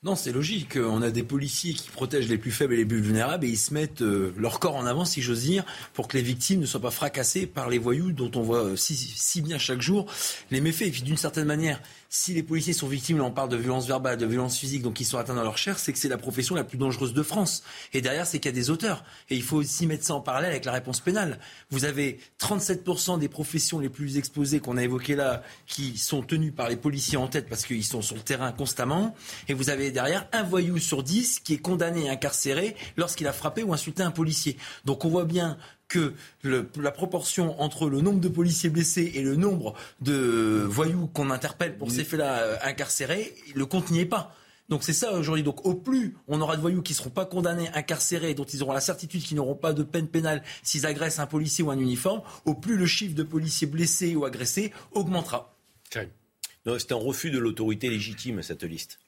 Non, 0.02 0.16
c'est 0.16 0.32
logique. 0.32 0.80
On 0.84 1.04
a 1.04 1.12
des 1.12 1.22
policiers 1.22 1.76
qui 1.76 1.92
protègent 1.92 2.28
les 2.28 2.40
plus 2.40 2.50
faibles 2.50 2.74
et 2.74 2.78
les 2.78 2.86
plus 2.88 3.02
vulnérables 3.02 3.46
et 3.46 3.50
ils 3.50 3.58
se 3.58 3.72
mettent 3.72 4.02
euh, 4.02 4.34
leur 4.36 4.60
corps 4.60 4.76
en 4.76 4.88
avant, 4.88 5.06
si 5.06 5.22
j'ose 5.22 5.44
dire, 5.44 5.64
pour 5.94 6.08
que 6.08 6.18
les 6.18 6.24
victimes 6.24 6.62
ne 6.62 6.66
soient 6.66 6.82
pas 6.82 6.90
fracassées 6.90 7.46
par 7.46 7.70
les 7.70 7.78
voyous 7.78 8.12
dont 8.12 8.32
on 8.34 8.42
voit 8.42 8.76
si, 8.76 8.96
si 8.96 9.44
bien 9.44 9.60
chaque 9.60 9.82
jour 9.82 10.12
les 10.50 10.60
méfaits. 10.60 10.88
Et 10.88 10.90
puis 10.90 11.04
d'une 11.04 11.18
certaine 11.18 11.46
manière, 11.46 11.80
si 12.14 12.34
les 12.34 12.44
policiers 12.44 12.74
sont 12.74 12.90
victimes, 12.90 13.22
on 13.22 13.32
parle 13.32 13.48
de 13.48 13.56
violence 13.56 13.88
verbale, 13.88 14.18
de 14.18 14.26
violence 14.26 14.58
physique, 14.58 14.82
donc 14.82 15.00
ils 15.00 15.06
sont 15.06 15.18
atteints 15.18 15.34
dans 15.34 15.44
leur 15.44 15.58
chair, 15.58 15.80
c'est 15.80 15.94
que 15.94 15.98
c'est 15.98 16.10
la 16.10 16.18
profession 16.18 16.56
la 16.56 16.66
plus 16.66 16.78
dangereuse 16.78 17.14
de 17.14 17.24
France. 17.24 17.64
Et 17.94 18.02
derrière, 18.02 18.28
c'est 18.28 18.40
qu'il 18.40 18.52
y 18.52 18.54
a 18.54 18.56
des 18.56 18.70
auteurs. 18.70 19.06
Et 19.30 19.38
il 19.38 19.42
faut 19.42 19.56
aussi 19.56 19.88
mettre 19.88 20.04
ça 20.04 20.14
en 20.14 20.20
parallèle 20.20 20.52
avec 20.52 20.66
la 20.66 20.74
réponse 20.74 21.00
pénale. 21.00 21.40
Vous 21.70 21.86
avez 21.86 22.20
37% 22.42 23.18
des 23.18 23.30
professions 23.30 23.80
les 23.80 23.88
plus 23.88 24.18
exposées 24.18 24.60
qu'on 24.60 24.76
a 24.76 24.84
évoquées 24.84 25.16
là, 25.16 25.42
qui 25.68 25.98
sont 25.98 26.22
tenues 26.22 26.52
par 26.52 26.68
les 26.68 26.76
policiers 26.76 27.18
en 27.18 27.30
tête 27.30 27.48
parce 27.48 27.66
qu'ils 27.66 27.86
sont 27.86 28.02
sur 28.02 28.18
le 28.18 28.22
terrain 28.22 28.52
constamment. 28.52 29.16
Et 29.48 29.54
vous 29.54 29.70
avez 29.70 29.92
derrière 29.92 30.28
un 30.34 30.44
voyou 30.44 30.80
sur 30.80 31.04
10 31.04 31.40
qui 31.40 31.54
est 31.54 31.60
condamné 31.60 32.08
et 32.08 32.10
incarcéré 32.10 32.76
lorsqu'il 32.98 33.28
a 33.28 33.34
frappé 33.34 33.64
ou 33.64 33.74
insulté 33.74 34.04
un 34.04 34.12
policier. 34.12 34.58
Donc 34.84 35.06
on 35.06 35.10
voit 35.10 35.24
bien 35.24 35.58
que 35.92 36.14
la 36.46 36.92
proportion 36.92 37.62
entre 37.62 37.90
le 37.90 38.00
nombre 38.00 38.22
de 38.22 38.30
policiers 38.30 38.70
blessés 38.70 39.12
et 39.14 39.22
le 39.22 39.36
nombre 39.36 39.76
de 40.00 40.66
voyous 40.66 41.08
qu'on 41.08 41.30
interpelle 41.30 41.78
pour 41.78 41.92
ces 41.92 42.06
faits-là 42.06 42.40
euh, 42.40 42.58
incarcérés, 42.64 43.36
le 43.54 43.66
compte 43.66 43.92
n'y 43.92 44.00
est 44.00 44.06
pas. 44.06 44.34
Donc 44.70 44.84
c'est 44.84 44.94
ça 44.94 45.12
aujourd'hui. 45.12 45.44
Donc 45.44 45.66
au 45.66 45.74
plus 45.74 46.16
on 46.30 46.40
aura 46.40 46.56
de 46.56 46.62
voyous 46.62 46.82
qui 46.82 46.94
ne 46.94 46.98
seront 46.98 47.10
pas 47.10 47.26
condamnés, 47.26 47.68
incarcérés, 47.74 48.34
dont 48.34 48.46
ils 48.46 48.64
auront 48.64 48.72
la 48.72 48.80
certitude 48.80 49.22
qu'ils 49.22 49.36
n'auront 49.36 49.56
pas 49.56 49.74
de 49.74 49.84
peine 49.84 50.08
pénale 50.08 50.44
s'ils 50.64 50.86
agressent 50.86 51.20
un 51.20 51.28
policier 51.28 51.62
ou 51.62 51.72
un 51.72 51.78
uniforme, 51.78 52.22
au 52.46 52.54
plus 52.54 52.78
le 52.78 52.86
chiffre 52.86 53.14
de 53.14 53.24
policiers 53.24 53.68
blessés 53.68 54.16
ou 54.16 54.24
agressés 54.24 54.72
augmentera. 54.94 55.54
C'est 55.92 56.94
un 56.94 56.96
refus 56.96 57.32
de 57.32 57.40
l'autorité 57.40 57.90
légitime, 57.90 58.42
cette 58.42 58.64
liste. 58.64 59.00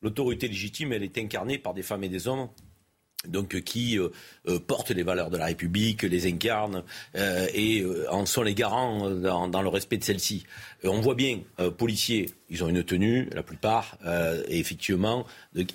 L'autorité 0.00 0.46
légitime, 0.46 0.92
elle 0.92 1.02
est 1.02 1.18
incarnée 1.18 1.58
par 1.58 1.74
des 1.74 1.82
femmes 1.82 2.04
et 2.04 2.08
des 2.08 2.28
hommes 2.28 2.48
donc 3.28 3.54
euh, 3.54 3.60
qui 3.60 3.98
euh, 3.98 4.08
euh, 4.48 4.58
portent 4.58 4.90
les 4.90 5.02
valeurs 5.02 5.30
de 5.30 5.36
la 5.36 5.46
République, 5.46 6.02
les 6.02 6.26
incarnent 6.26 6.82
et 7.54 7.84
en 8.10 8.26
sont 8.26 8.42
les 8.42 8.54
garants 8.54 9.10
dans, 9.10 9.62
le 9.62 9.68
respect 9.68 9.98
de 9.98 10.04
celles-ci. 10.04 10.44
on 10.84 11.00
voit 11.00 11.14
bien, 11.14 11.40
policiers, 11.76 12.30
ils 12.48 12.64
ont 12.64 12.68
une 12.68 12.82
tenue, 12.82 13.28
la 13.32 13.42
plupart, 13.42 13.98
et 14.48 14.58
effectivement, 14.58 15.26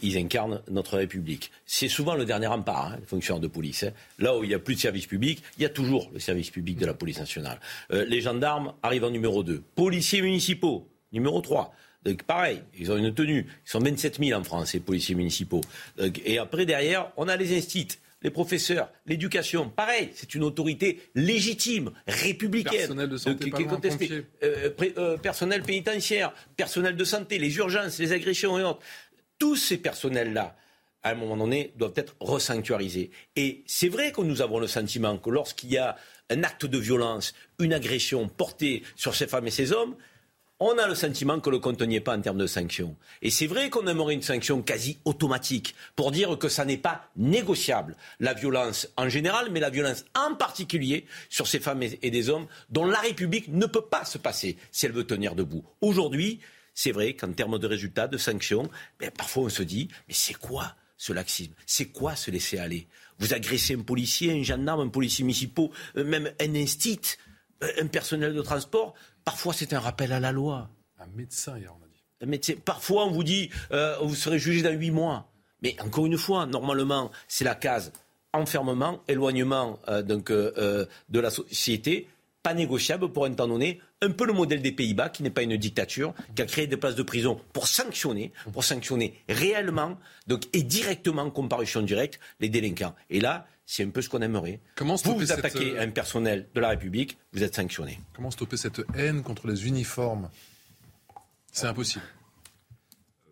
ils 0.02 0.18
incarnent 0.18 0.62
notre 0.70 0.98
République. 0.98 1.52
C'est 1.66 1.88
souvent 1.88 2.16
le 2.16 2.26
dernier 2.26 2.48
rempart, 2.48 2.88
hein, 2.88 2.98
les 3.00 3.06
fonctionnaires 3.06 3.42
de 3.42 3.48
police. 3.48 3.84
Hein. 3.84 3.92
Là 4.20 4.38
où 4.38 4.44
il 4.44 4.48
n'y 4.48 4.56
a 4.56 4.60
plus 4.60 4.76
de 4.76 4.80
service 4.80 5.08
public, 5.08 5.44
il 5.58 5.64
y 5.64 5.66
a 5.66 5.70
toujours 5.70 6.10
le 6.14 6.20
service 6.20 6.50
public 6.50 6.78
de 6.78 6.86
la 6.86 6.94
police 6.94 7.20
nationale. 7.20 7.60
les 7.90 8.22
gendarmes 8.22 8.74
arrivent 8.82 9.06
en 9.06 9.12
numéro 9.12 9.44
2. 9.44 9.62
Policiers 9.76 10.22
municipaux, 10.22 10.88
numéro 11.12 11.42
3 11.42 11.74
pareil, 12.28 12.62
ils 12.78 12.92
ont 12.92 12.98
une 12.98 13.14
tenue. 13.14 13.48
Ils 13.66 13.70
sont 13.70 13.80
27 13.80 14.20
000 14.24 14.40
en 14.40 14.44
France, 14.44 14.74
les 14.74 14.80
policiers 14.80 15.16
municipaux. 15.16 15.62
et 16.26 16.38
après, 16.38 16.66
derrière, 16.66 17.12
on 17.18 17.28
a 17.28 17.36
les 17.36 17.58
instituts 17.58 17.98
les 18.26 18.32
professeurs, 18.32 18.90
l'éducation, 19.06 19.70
pareil, 19.70 20.10
c'est 20.16 20.34
une 20.34 20.44
autorité 20.44 21.00
légitime, 21.14 21.92
républicaine, 22.08 22.80
personnel 22.80 23.10
de 23.10 23.18
santé, 23.18 23.52
qui 23.52 23.62
est 23.62 23.66
contestée. 23.66 24.26
Euh, 24.42 24.72
euh, 24.98 25.18
personnel 25.18 25.62
pénitentiaire, 25.62 26.34
personnel 26.58 26.96
de 26.96 27.04
santé, 27.04 27.38
les 27.38 27.56
urgences, 27.58 28.00
les 28.00 28.14
agressions 28.14 28.58
et 28.58 28.64
autres. 28.64 28.80
Tous 29.38 29.56
ces 29.56 29.78
personnels-là, 29.78 30.56
à 31.04 31.12
un 31.12 31.14
moment 31.14 31.38
donné, 31.38 31.74
doivent 31.78 31.94
être 31.98 32.16
resanctuarisés. 32.20 33.12
Et 33.36 33.64
c'est 33.68 33.90
vrai 33.90 34.12
que 34.12 34.22
nous 34.22 34.42
avons 34.42 34.58
le 34.58 34.66
sentiment 34.66 35.18
que 35.20 35.30
lorsqu'il 35.30 35.72
y 35.72 35.78
a 35.78 35.96
un 36.32 36.44
acte 36.44 36.66
de 36.66 36.80
violence, 36.80 37.36
une 37.60 37.74
agression 37.74 38.28
portée 38.28 38.82
sur 38.96 39.14
ces 39.14 39.28
femmes 39.28 39.46
et 39.46 39.52
ces 39.52 39.72
hommes, 39.72 39.96
on 40.60 40.78
a 40.78 40.88
le 40.88 40.96
sentiment 40.96 41.40
que 41.40 41.50
le 41.50 41.60
compte 41.60 41.82
n'y 41.82 42.00
pas 42.00 42.16
en 42.16 42.22
termes 42.22 42.38
de 42.38 42.48
sanctions. 42.48 42.96
Et 43.22 43.30
c'est 43.30 43.48
vrai 43.48 43.70
qu'on 43.70 43.88
aimerait 43.88 44.14
une 44.14 44.22
sanction 44.22 44.62
quasi 44.62 44.98
automatique 45.04 45.76
pour 45.96 46.12
dire 46.12 46.38
que 46.38 46.48
ça 46.48 46.64
n'est 46.64 46.78
pas 46.78 47.10
négociable. 47.18 47.96
La 48.20 48.34
violence 48.34 48.88
en 48.96 49.10
général, 49.10 49.50
mais 49.52 49.60
la 49.60 49.70
violence 49.70 50.06
en 50.16 50.36
particulier 50.36 51.06
sur 51.30 51.48
ces 51.48 51.60
femmes 51.60 51.84
et 51.84 52.10
des 52.10 52.30
hommes 52.30 52.48
dont 52.70 52.86
la 52.86 53.00
République 53.00 53.50
ne 53.50 53.66
peut 53.66 53.86
pas 53.86 54.06
se 54.06 54.18
passer 54.18 54.58
si 54.72 54.86
elle 54.86 54.94
veut 54.94 55.06
tenir 55.06 55.36
debout. 55.36 55.66
Aujourd'hui, 55.82 56.40
c'est 56.74 56.92
vrai 56.92 57.14
qu'en 57.16 57.32
termes 57.32 57.60
de 57.60 57.68
résultats, 57.68 58.08
de 58.08 58.18
sanctions, 58.18 58.70
ben, 59.00 59.12
parfois 59.12 59.44
on 59.44 59.50
se 59.50 59.64
dit, 59.64 59.90
mais 60.08 60.14
c'est 60.14 60.34
quoi 60.34 60.76
ce 60.98 61.12
laxisme? 61.12 61.54
C'est 61.66 61.88
quoi 61.88 62.16
se 62.16 62.32
laisser 62.32 62.60
aller? 62.60 62.88
Vous 63.20 63.34
agressez 63.34 63.76
un 63.76 63.82
policier, 63.82 64.32
un 64.32 64.44
gendarme, 64.44 64.82
un 64.82 64.90
policier 64.90 65.24
municipal, 65.24 65.70
euh, 65.98 66.04
même 66.04 66.32
un 66.40 66.56
instit, 66.56 67.00
euh, 67.64 67.72
un 67.82 67.88
personnel 67.88 68.34
de 68.34 68.42
transport 68.42 68.94
Parfois, 69.26 69.54
c'est 69.54 69.74
un 69.74 69.80
rappel 69.80 70.14
à 70.14 70.20
la 70.20 70.32
loi. 70.32 70.70
Un 71.00 71.08
médecin, 71.16 71.58
hier, 71.58 71.74
on 71.74 71.84
a 71.84 71.88
dit. 71.88 72.04
Un 72.22 72.28
médecin. 72.28 72.54
Parfois, 72.64 73.06
on 73.06 73.12
vous 73.12 73.24
dit, 73.24 73.50
euh, 73.72 73.98
vous 74.02 74.16
serez 74.16 74.40
jugé 74.40 74.62
dans 74.62 74.72
huit 74.72 74.92
mois. 74.92 75.28
Mais 75.62 75.76
encore 75.82 76.06
une 76.06 76.18
fois, 76.18 76.46
normalement, 76.46 77.12
c'est 77.28 77.44
la 77.44 77.56
case 77.56 77.92
enfermement, 78.34 79.02
éloignement 79.08 79.80
euh, 79.88 80.04
donc, 80.04 80.30
euh, 80.30 80.86
de 81.10 81.20
la 81.20 81.30
société, 81.32 82.08
pas 82.44 82.54
négociable 82.54 83.12
pour 83.12 83.26
un 83.26 83.34
temps 83.34 83.48
donné. 83.48 83.82
Un 84.02 84.12
peu 84.12 84.28
le 84.28 84.34
modèle 84.34 84.62
des 84.62 84.72
Pays-Bas, 84.72 85.10
qui 85.10 85.24
n'est 85.24 85.32
pas 85.32 85.42
une 85.42 85.58
dictature, 85.58 86.14
qui 86.36 86.44
a 86.44 86.46
créé 86.46 86.68
des 86.68 86.78
places 86.78 86.94
de 86.94 87.02
prison 87.02 87.42
pour 87.54 87.68
sanctionner, 87.68 88.32
pour 88.54 88.64
sanctionner 88.64 89.20
réellement 89.28 89.98
donc, 90.28 90.44
et 90.54 90.62
directement, 90.62 91.28
comparution 91.32 91.82
directe, 91.82 92.20
les 92.40 92.50
délinquants. 92.50 92.94
Et 93.10 93.20
là, 93.20 93.48
c'est 93.66 93.84
un 93.84 93.90
peu 93.90 94.02
ce 94.02 94.10
qu'on 94.10 94.22
aimerait. 94.22 94.60
Comment 94.76 94.96
vous 94.96 95.16
vous 95.16 95.32
attaquez 95.32 95.78
à 95.78 95.82
un 95.82 95.90
personnel 95.90 96.48
de 96.54 96.60
la 96.62 96.70
République, 96.70 97.18
vous 97.34 97.44
êtes 97.44 97.56
sanctionné. 97.56 98.00
Comment 98.14 98.32
stopper 98.32 98.58
cette 98.58 98.82
haine 98.96 99.24
contre 99.24 99.48
les 99.48 99.68
uniformes? 99.68 100.30
C'est 101.52 101.68
impossible. 101.68 102.04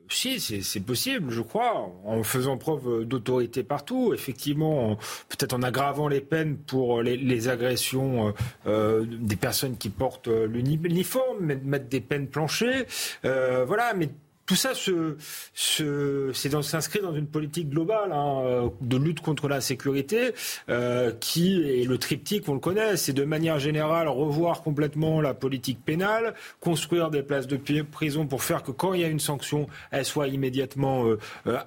Si, 0.10 0.40
c'est 0.40 0.80
possible, 0.80 1.32
je 1.32 1.42
crois, 1.42 1.92
en 2.06 2.22
faisant 2.22 2.58
preuve 2.58 3.04
d'autorité 3.04 3.64
partout. 3.64 4.14
Effectivement, 4.14 4.96
peut-être 5.28 5.54
en 5.54 5.64
aggravant 5.64 6.08
les 6.08 6.22
peines 6.22 6.58
pour 6.58 7.02
les, 7.02 7.48
agressions 7.48 8.34
euh, 8.68 9.06
des 9.08 9.36
personnes 9.36 9.76
qui 9.76 9.90
portent 9.90 10.28
l'uniforme, 10.28 11.56
mettre 11.64 11.88
des 11.88 12.00
peines 12.00 12.28
planchées. 12.28 12.86
Euh, 13.26 13.66
voilà, 13.66 13.94
mais 13.96 14.10
tout 14.46 14.56
ça 14.56 14.74
se, 14.74 15.18
se, 15.54 16.32
s'inscrit 16.34 17.00
dans 17.00 17.16
une 17.16 17.28
politique 17.28 17.70
globale 17.70 18.12
hein, 18.12 18.42
euh, 18.44 18.70
de 18.82 18.98
lutte 18.98 19.22
contre 19.22 19.48
la 19.48 19.62
sécurité 19.62 20.34
euh, 20.70 21.12
qui 21.20 21.82
est 21.82 21.86
le 21.86 21.98
triptyque, 21.98 22.48
on 22.50 22.54
le 22.54 22.60
connaît, 22.60 22.98
c'est 22.98 23.14
de 23.14 23.24
manière 23.24 23.60
générale 23.60 24.08
revoir 24.08 24.62
complètement 24.62 25.22
la 25.22 25.34
politique 25.34 25.80
pénale, 25.84 26.34
construire 26.60 27.10
des 27.10 27.24
places 27.24 27.48
de 27.48 27.58
prison 27.84 28.28
pour 28.28 28.44
faire 28.44 28.64
que 28.64 28.72
quand 28.72 28.94
il 28.94 29.02
y 29.02 29.04
a 29.04 29.08
une 29.08 29.20
sanction, 29.20 29.68
elle 29.92 30.06
soit 30.06 30.28
immédiatement 30.28 31.06
euh, 31.06 31.18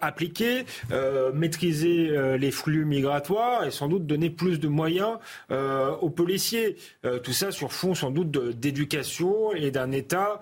appliquée, 0.00 0.64
maîtriser 1.34 2.36
les 2.38 2.50
flux 2.50 2.84
migratoires 2.84 3.64
et 3.64 3.70
sans 3.70 3.88
doute 3.88 4.06
donner 4.06 4.30
plus 4.30 4.60
de 4.60 4.68
moyens 4.68 5.18
aux 5.50 6.10
policiers. 6.10 6.76
tout 7.22 7.32
ça 7.32 7.50
sur 7.50 7.72
fond 7.72 7.94
sans 7.94 8.10
doute 8.10 8.30
d'éducation 8.30 9.52
et 9.52 9.70
d'un 9.70 9.92
État 9.92 10.40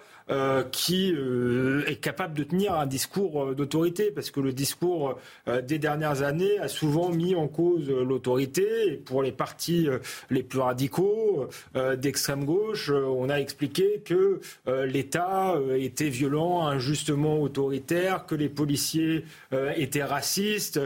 qui 0.70 1.12
euh, 1.14 1.84
est 1.86 1.96
capable 1.96 2.34
de 2.34 2.44
tenir 2.44 2.72
un 2.74 2.86
discours 2.86 3.44
euh, 3.44 3.54
d'autorité, 3.54 4.10
parce 4.10 4.30
que 4.30 4.40
le 4.40 4.52
discours 4.52 5.18
des 5.62 5.78
dernières 5.78 6.22
années 6.22 6.58
a 6.58 6.68
souvent 6.68 7.10
mis 7.10 7.34
en 7.34 7.48
cause 7.48 7.88
l'autorité. 7.88 9.02
Pour 9.04 9.22
les 9.22 9.32
partis 9.32 9.88
les 10.30 10.42
plus 10.42 10.60
radicaux 10.60 11.48
d'extrême 11.96 12.44
gauche, 12.44 12.90
on 12.90 13.28
a 13.28 13.36
expliqué 13.36 14.02
que 14.04 14.40
l'État 14.86 15.54
était 15.76 16.08
violent, 16.08 16.66
injustement 16.66 17.40
autoritaire, 17.40 18.26
que 18.26 18.34
les 18.34 18.48
policiers 18.48 19.24
étaient 19.76 20.04
racistes. 20.04 20.80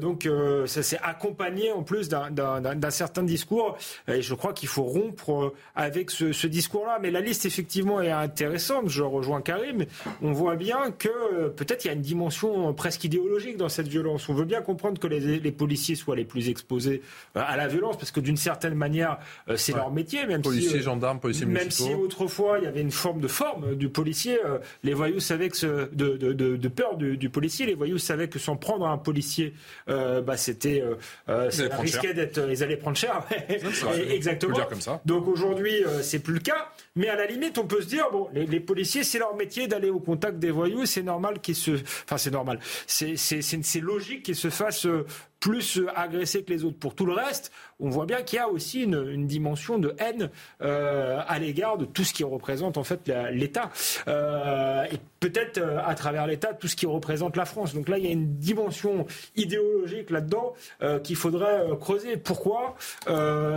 donc 0.00 0.28
ça 0.66 0.82
s'est 0.82 1.00
accompagné 1.02 1.72
en 1.72 1.82
plus 1.82 2.08
d'un 2.08 2.90
certain 2.90 3.22
discours. 3.22 3.76
Et 4.08 4.22
je 4.22 4.34
crois 4.34 4.52
qu'il 4.52 4.68
faut 4.68 4.84
rompre 4.84 5.54
avec 5.74 6.10
ce 6.10 6.46
discours-là. 6.46 6.98
Mais 7.00 7.10
la 7.10 7.20
liste 7.20 7.46
effectivement 7.46 8.00
est 8.00 8.10
intéressante 8.10 8.65
je 8.86 9.02
rejoins 9.02 9.40
Karim, 9.40 9.84
on 10.22 10.32
voit 10.32 10.56
bien 10.56 10.90
que 10.90 11.08
euh, 11.08 11.48
peut-être 11.48 11.84
il 11.84 11.88
y 11.88 11.90
a 11.90 11.94
une 11.94 12.02
dimension 12.02 12.72
presque 12.74 13.04
idéologique 13.04 13.56
dans 13.56 13.68
cette 13.68 13.88
violence. 13.88 14.28
On 14.28 14.34
veut 14.34 14.44
bien 14.44 14.62
comprendre 14.62 14.98
que 15.00 15.06
les, 15.06 15.52
policiers 15.52 15.94
soient 15.94 16.16
les 16.16 16.24
plus 16.24 16.48
exposés 16.48 17.02
à 17.34 17.56
la 17.56 17.66
violence, 17.66 17.96
parce 17.96 18.10
que 18.10 18.20
d'une 18.20 18.36
certaine 18.36 18.74
manière, 18.74 19.18
c'est 19.56 19.72
leur 19.72 19.90
métier. 19.90 20.26
Même 20.26 20.42
policiers, 20.42 20.80
gendarmes, 20.80 21.20
policiers 21.20 21.46
Même 21.46 21.70
si 21.70 21.94
autrefois, 21.94 22.58
il 22.58 22.64
y 22.64 22.66
avait 22.66 22.80
une 22.80 22.90
forme 22.90 23.20
de 23.20 23.28
forme 23.28 23.74
du 23.74 23.88
policier, 23.88 24.38
les 24.82 24.92
voyous 24.92 25.20
savaient 25.20 25.48
que 25.48 25.56
ce, 25.56 25.88
de, 25.94 26.16
de, 26.16 26.32
de, 26.32 26.68
peur 26.68 26.96
du, 26.96 27.30
policier, 27.30 27.66
les 27.66 27.74
voyous 27.74 27.98
savaient 27.98 28.28
que 28.28 28.38
s'en 28.38 28.56
prendre 28.56 28.86
à 28.86 28.90
un 28.90 28.98
policier, 28.98 29.54
bah, 29.86 30.36
c'était, 30.36 30.82
ça 31.26 31.76
risquait 31.78 32.14
d'être, 32.14 32.48
ils 32.50 32.62
allaient 32.62 32.76
prendre 32.76 32.96
cher. 32.96 33.24
Exactement. 34.10 34.58
Comme 34.68 34.80
ça. 34.80 35.00
Donc 35.04 35.28
aujourd'hui, 35.28 35.84
c'est 36.02 36.18
plus 36.18 36.34
le 36.34 36.40
cas. 36.40 36.70
Mais 36.96 37.08
à 37.08 37.16
la 37.16 37.26
limite, 37.26 37.58
on 37.58 37.66
peut 37.66 37.82
se 37.82 37.86
dire, 37.86 38.10
bon, 38.10 38.28
les, 38.32 38.60
policiers, 38.60 39.04
c'est 39.04 39.18
leur 39.18 39.36
métier 39.36 39.68
d'aller 39.68 39.90
au 39.90 40.00
contact 40.00 40.38
des 40.38 40.50
voyous, 40.50 40.86
c'est 40.86 41.02
normal 41.02 41.40
qu'ils 41.40 41.54
se... 41.54 41.72
Enfin, 42.04 42.16
c'est 42.16 42.30
normal. 42.30 42.58
C'est 42.86 43.80
logique 43.80 44.22
qu'ils 44.22 44.36
se 44.36 44.48
fassent 44.48 44.86
euh, 44.86 45.06
plus 45.40 45.82
agressés 45.94 46.42
que 46.42 46.52
les 46.52 46.64
autres. 46.64 46.78
Pour 46.78 46.94
tout 46.94 47.06
le 47.06 47.12
reste, 47.12 47.52
on 47.80 47.88
voit 47.88 48.06
bien 48.06 48.22
qu'il 48.22 48.36
y 48.36 48.40
a 48.40 48.48
aussi 48.48 48.82
une, 48.82 49.26
dimension 49.26 49.78
de 49.78 49.94
haine 49.98 50.30
euh, 50.62 51.20
à 51.26 51.38
l'égard 51.38 51.78
de 51.78 51.84
tout 51.84 52.04
ce 52.04 52.12
qui 52.12 52.24
représente 52.24 52.76
en 52.76 52.84
fait 52.84 53.10
l'État. 53.30 53.70
Euh, 54.08 54.84
et 54.84 54.98
peut-être 55.20 55.60
à 55.84 55.94
travers 55.94 56.26
l'État, 56.26 56.54
tout 56.54 56.68
ce 56.68 56.76
qui 56.76 56.86
représente 56.86 57.36
la 57.36 57.44
France. 57.44 57.74
Donc 57.74 57.88
là, 57.88 57.98
il 57.98 58.04
y 58.04 58.08
a 58.08 58.12
une 58.12 58.36
dimension 58.36 59.06
idéologique 59.34 60.10
là-dedans 60.10 60.54
qu'il 61.02 61.16
faudrait 61.16 61.64
creuser. 61.80 62.16
Pourquoi? 62.16 62.76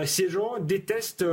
Ces 0.05 0.29
gens 0.29 0.59
détestent, 0.59 1.25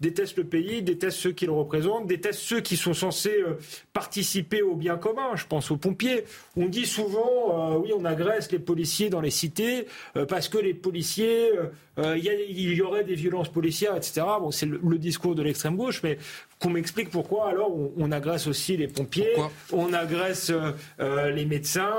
détestent 0.00 0.38
le 0.38 0.44
pays, 0.44 0.82
détestent 0.82 1.18
ceux 1.18 1.32
qui 1.32 1.46
représentent, 1.46 2.06
détestent 2.06 2.40
ceux 2.40 2.60
qui 2.60 2.76
sont 2.76 2.94
censés 2.94 3.40
euh, 3.40 3.58
participer 3.92 4.62
au 4.62 4.74
bien 4.74 4.96
commun. 4.96 5.34
Je 5.34 5.46
pense 5.46 5.70
aux 5.70 5.76
pompiers. 5.76 6.24
On 6.56 6.66
dit 6.66 6.86
souvent, 6.86 7.74
euh, 7.74 7.78
oui, 7.78 7.92
on 7.96 8.04
agresse 8.04 8.50
les 8.52 8.58
policiers 8.58 9.10
dans 9.10 9.20
les 9.20 9.30
cités 9.30 9.80
euh, 9.80 9.84
parce 10.28 10.48
que 10.48 10.58
les 10.58 10.74
policiers, 10.74 11.50
il 11.98 12.74
y, 12.74 12.82
aurait 12.82 13.04
des 13.04 13.14
violences 13.14 13.50
policières, 13.50 13.96
etc. 13.96 14.22
Bon, 14.40 14.50
c'est 14.50 14.66
le, 14.66 14.98
discours 14.98 15.34
de 15.34 15.42
l'extrême 15.42 15.76
gauche, 15.76 16.02
mais 16.02 16.18
qu'on 16.58 16.70
m'explique 16.70 17.10
pourquoi 17.10 17.48
alors 17.48 17.74
on, 17.96 18.12
agresse 18.12 18.46
aussi 18.46 18.76
les 18.76 18.88
pompiers, 18.88 19.34
on 19.72 19.92
agresse 19.92 20.52
les 20.98 21.44
médecins, 21.44 21.92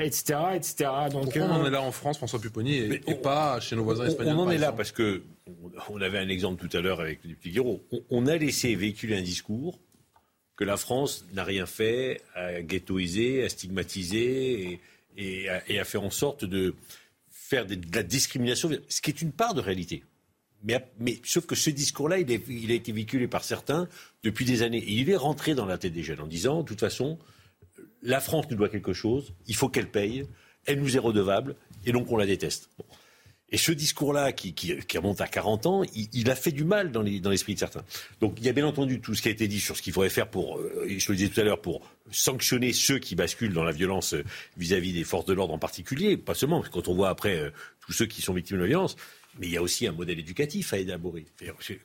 etc., 0.00 0.38
etc. 0.54 0.90
Donc, 1.10 1.24
pourquoi 1.24 1.42
on 1.42 1.62
en 1.62 1.66
est 1.66 1.70
là 1.70 1.82
en 1.82 1.92
France, 1.92 2.18
François 2.18 2.40
Pupponi, 2.40 2.76
et, 2.76 3.14
pas 3.14 3.60
chez 3.60 3.76
nos 3.76 3.84
voisins 3.84 4.06
espagnols 4.06 4.36
On 4.36 4.42
en 4.42 4.50
est 4.50 4.58
là 4.58 4.72
parce 4.72 4.92
que 4.92 5.22
on 5.88 6.00
avait 6.00 6.18
un 6.18 6.28
exemple 6.28 6.66
tout 6.66 6.76
à 6.76 6.80
l'heure 6.80 7.00
avec 7.00 7.20
le 7.24 7.30
député 7.30 7.50
Guiraud. 7.50 7.82
On, 8.10 8.26
a 8.26 8.36
laissé 8.36 8.74
véhiculer 8.74 9.16
un 9.16 9.22
discours 9.22 9.78
que 10.56 10.64
la 10.64 10.76
France 10.76 11.24
n'a 11.32 11.44
rien 11.44 11.66
fait 11.66 12.20
à 12.34 12.62
ghettoiser, 12.62 13.44
à 13.44 13.48
stigmatiser 13.48 14.80
et, 15.16 15.48
à, 15.48 15.84
faire 15.84 16.02
en 16.02 16.10
sorte 16.10 16.44
de 16.44 16.74
faire 17.52 17.66
de, 17.66 17.76
la 17.94 18.02
discrimination, 18.02 18.70
ce 18.88 19.00
qui 19.02 19.10
est 19.10 19.20
une 19.20 19.32
part 19.32 19.52
de 19.52 19.60
réalité. 19.60 20.04
Mais, 20.64 21.20
sauf 21.24 21.44
que 21.44 21.54
ce 21.54 21.70
discours-là, 21.70 22.18
il, 22.18 22.70
a 22.70 22.74
été 22.74 22.92
véhiculé 22.92 23.28
par 23.28 23.44
certains 23.44 23.88
depuis 24.22 24.44
des 24.44 24.62
années. 24.62 24.78
Et 24.78 24.92
il 24.92 25.10
est 25.10 25.16
rentré 25.16 25.54
dans 25.54 25.66
la 25.66 25.76
tête 25.76 25.92
des 25.92 26.02
jeunes 26.02 26.20
en 26.20 26.26
disant, 26.26 26.62
de 26.62 26.66
toute 26.66 26.80
façon, 26.80 27.18
la 28.02 28.20
France 28.20 28.46
nous 28.48 28.56
doit 28.56 28.70
quelque 28.70 28.94
chose, 28.94 29.34
il 29.48 29.54
faut 29.54 29.68
qu'elle 29.68 29.90
paye, 29.90 30.24
elle 30.64 30.80
nous 30.80 30.96
est 30.96 31.00
redevable, 31.00 31.56
et 31.84 31.92
donc 31.92 32.10
on 32.10 32.16
la 32.16 32.26
déteste. 32.26 32.70
Et 33.50 33.58
ce 33.58 33.72
discours-là, 33.72 34.32
qui, 34.32 34.54
qui, 34.54 34.78
qui, 34.78 34.96
remonte 34.96 35.20
à 35.20 35.26
40 35.26 35.66
ans, 35.66 35.82
il, 35.94 36.30
a 36.30 36.34
fait 36.34 36.52
du 36.52 36.64
mal 36.64 36.90
dans 36.90 37.02
l'esprit 37.02 37.52
de 37.52 37.58
certains. 37.58 37.84
Donc 38.20 38.36
il 38.38 38.46
y 38.46 38.48
a 38.48 38.52
bien 38.52 38.66
entendu 38.66 39.00
tout 39.00 39.14
ce 39.14 39.20
qui 39.20 39.28
a 39.28 39.30
été 39.30 39.46
dit 39.46 39.60
sur 39.60 39.76
ce 39.76 39.82
qu'il 39.82 39.92
faudrait 39.92 40.08
faire 40.08 40.28
pour, 40.28 40.58
euh, 40.58 40.86
je 40.88 41.12
le 41.12 41.16
disais 41.16 41.28
tout 41.28 41.40
à 41.40 41.44
l'heure, 41.44 41.60
pour 41.60 41.82
sanctionner 42.10 42.72
ceux 42.72 42.98
qui 42.98 43.14
basculent 43.14 43.52
dans 43.52 43.64
la 43.64 43.72
violence 43.72 44.14
euh, 44.14 44.24
vis-à-vis 44.56 44.92
des 44.92 45.04
forces 45.04 45.26
de 45.26 45.32
l'ordre 45.32 45.54
en 45.54 45.58
particulier, 45.58 46.16
pas 46.16 46.34
seulement, 46.34 46.62
quand 46.72 46.88
on 46.88 46.94
voit 46.94 47.08
après 47.08 47.38
euh, 47.38 47.50
tous 47.80 47.92
ceux 47.92 48.06
qui 48.06 48.22
sont 48.22 48.34
victimes 48.34 48.58
de 48.58 48.62
la 48.62 48.68
violence, 48.68 48.96
mais 49.38 49.46
il 49.46 49.52
y 49.52 49.56
a 49.56 49.62
aussi 49.62 49.86
un 49.86 49.92
modèle 49.92 50.18
éducatif 50.18 50.72
à 50.72 50.78
élaborer. 50.78 51.26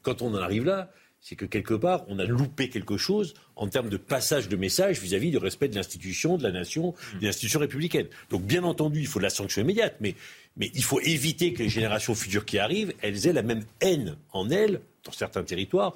Quand 0.02 0.22
on 0.22 0.34
en 0.34 0.38
arrive 0.38 0.66
là, 0.66 0.92
c'est 1.20 1.36
que 1.36 1.46
quelque 1.46 1.74
part, 1.74 2.06
on 2.10 2.20
a 2.20 2.26
loupé 2.26 2.70
quelque 2.70 2.98
chose 2.98 3.34
en 3.56 3.68
termes 3.68 3.90
de 3.90 3.98
passage 3.98 4.50
de 4.50 4.56
message 4.56 5.00
vis-à-vis 5.00 5.32
du 5.32 5.38
respect 5.38 5.68
de 5.68 5.76
l'institution, 5.76 6.38
de 6.38 6.44
la 6.44 6.52
nation, 6.52 6.94
des 7.20 7.28
institutions 7.28 7.60
républicaines. 7.60 8.08
Donc, 8.30 8.44
bien 8.44 8.64
entendu, 8.64 9.00
il 9.00 9.08
faut 9.08 9.20
de 9.20 9.24
la 9.24 9.30
sanction 9.30 9.62
immédiate, 9.62 9.96
mais 10.00 10.16
mais 10.58 10.72
il 10.74 10.84
faut 10.84 11.00
éviter 11.02 11.54
que 11.54 11.60
les 11.60 11.70
générations 11.70 12.16
futures 12.16 12.46
qui 12.46 12.58
arrivent, 12.58 12.94
elles 13.02 13.28
aient 13.28 13.34
la 13.34 13.44
même 13.44 13.64
haine 13.80 14.18
en 14.32 14.50
elles, 14.50 14.82
dans 15.04 15.12
certains 15.12 15.44
territoires, 15.44 15.96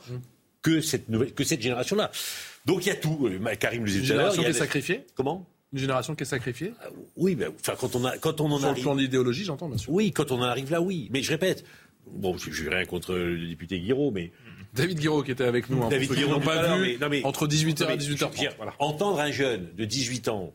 que 0.61 0.81
cette, 0.81 1.09
nouvelle, 1.09 1.33
que 1.33 1.43
cette 1.43 1.61
génération-là. 1.61 2.11
Donc 2.65 2.85
il 2.85 2.89
y 2.89 2.91
a 2.91 2.95
tout. 2.95 3.27
Euh, 3.27 3.55
Karim 3.55 3.85
le 3.85 3.91
disait 3.91 4.07
tout 4.07 4.13
à 4.13 4.23
l'heure. 4.23 4.27
Une 4.27 4.33
génération 4.33 4.43
qui 4.43 4.49
est 4.49 4.53
sacrifiée 4.53 5.05
Comment? 5.15 5.47
Une 5.73 5.79
génération 5.79 6.15
qui 6.15 6.23
est 6.23 6.25
sacrifiée 6.25 6.73
ah, 6.81 6.89
Oui, 7.15 7.35
mais 7.35 7.47
enfin, 7.47 7.75
quand 7.79 7.95
on, 7.95 8.03
a, 8.03 8.17
quand 8.17 8.41
on 8.41 8.51
en 8.51 8.57
Sur 8.57 8.67
arrive. 8.67 8.77
le 8.77 8.81
plan 8.83 8.95
de 8.95 9.01
l'idéologie, 9.01 9.45
j'entends, 9.45 9.69
bien 9.69 9.77
sûr. 9.77 9.91
Oui, 9.93 10.11
quand 10.11 10.31
on 10.31 10.39
en 10.39 10.43
arrive 10.43 10.69
là, 10.69 10.81
oui. 10.81 11.07
Mais 11.11 11.21
je 11.23 11.31
répète, 11.31 11.63
bon, 12.07 12.37
je 12.37 12.63
n'ai 12.63 12.75
rien 12.75 12.85
contre 12.85 13.13
le 13.13 13.47
député 13.47 13.79
Guiraud, 13.79 14.11
mais. 14.11 14.31
David 14.73 14.99
Guiraud 14.99 15.23
qui 15.23 15.31
était 15.31 15.43
avec 15.43 15.69
nous. 15.69 15.83
Hein, 15.83 15.89
David 15.89 16.11
Guiraud, 16.11 16.39
pas 16.39 16.77
vu, 16.77 16.97
entre 17.23 17.47
18h 17.47 17.91
et 17.91 17.97
18h30. 17.97 18.49
Entendre 18.79 19.19
un 19.19 19.31
jeune 19.31 19.69
de 19.75 19.85
18 19.85 20.27
ans 20.29 20.53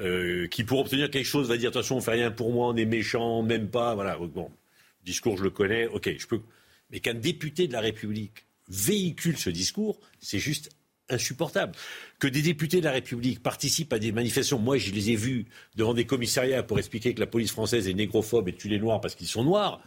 euh, 0.00 0.46
qui 0.48 0.64
pour 0.64 0.78
obtenir 0.78 1.10
quelque 1.10 1.26
chose 1.26 1.48
va 1.48 1.56
dire 1.58 1.68
attention 1.68 1.96
on 1.96 2.00
fait 2.00 2.12
rien 2.12 2.30
pour 2.30 2.50
moi, 2.50 2.68
on 2.68 2.76
est 2.76 2.86
méchant, 2.86 3.42
n'aime 3.42 3.68
pas, 3.68 3.94
voilà. 3.94 4.16
Bon, 4.16 4.50
discours 5.04 5.36
je 5.36 5.42
le 5.42 5.50
connais, 5.50 5.86
ok, 5.86 6.14
je 6.16 6.26
peux. 6.26 6.40
Mais 6.90 7.00
qu'un 7.00 7.14
député 7.14 7.68
de 7.68 7.72
la 7.72 7.80
République 7.80 8.46
véhicule 8.72 9.36
ce 9.36 9.50
discours, 9.50 10.00
c'est 10.20 10.38
juste 10.38 10.70
insupportable. 11.08 11.74
Que 12.18 12.26
des 12.26 12.42
députés 12.42 12.80
de 12.80 12.84
la 12.84 12.92
République 12.92 13.42
participent 13.42 13.92
à 13.92 13.98
des 13.98 14.12
manifestations, 14.12 14.58
moi 14.58 14.78
je 14.78 14.90
les 14.90 15.10
ai 15.10 15.16
vus 15.16 15.46
devant 15.76 15.94
des 15.94 16.06
commissariats 16.06 16.62
pour 16.62 16.78
expliquer 16.78 17.14
que 17.14 17.20
la 17.20 17.26
police 17.26 17.52
française 17.52 17.86
est 17.86 17.94
négrophobe 17.94 18.48
et 18.48 18.54
tue 18.54 18.68
les 18.68 18.78
noirs 18.78 19.00
parce 19.00 19.14
qu'ils 19.14 19.28
sont 19.28 19.44
noirs, 19.44 19.82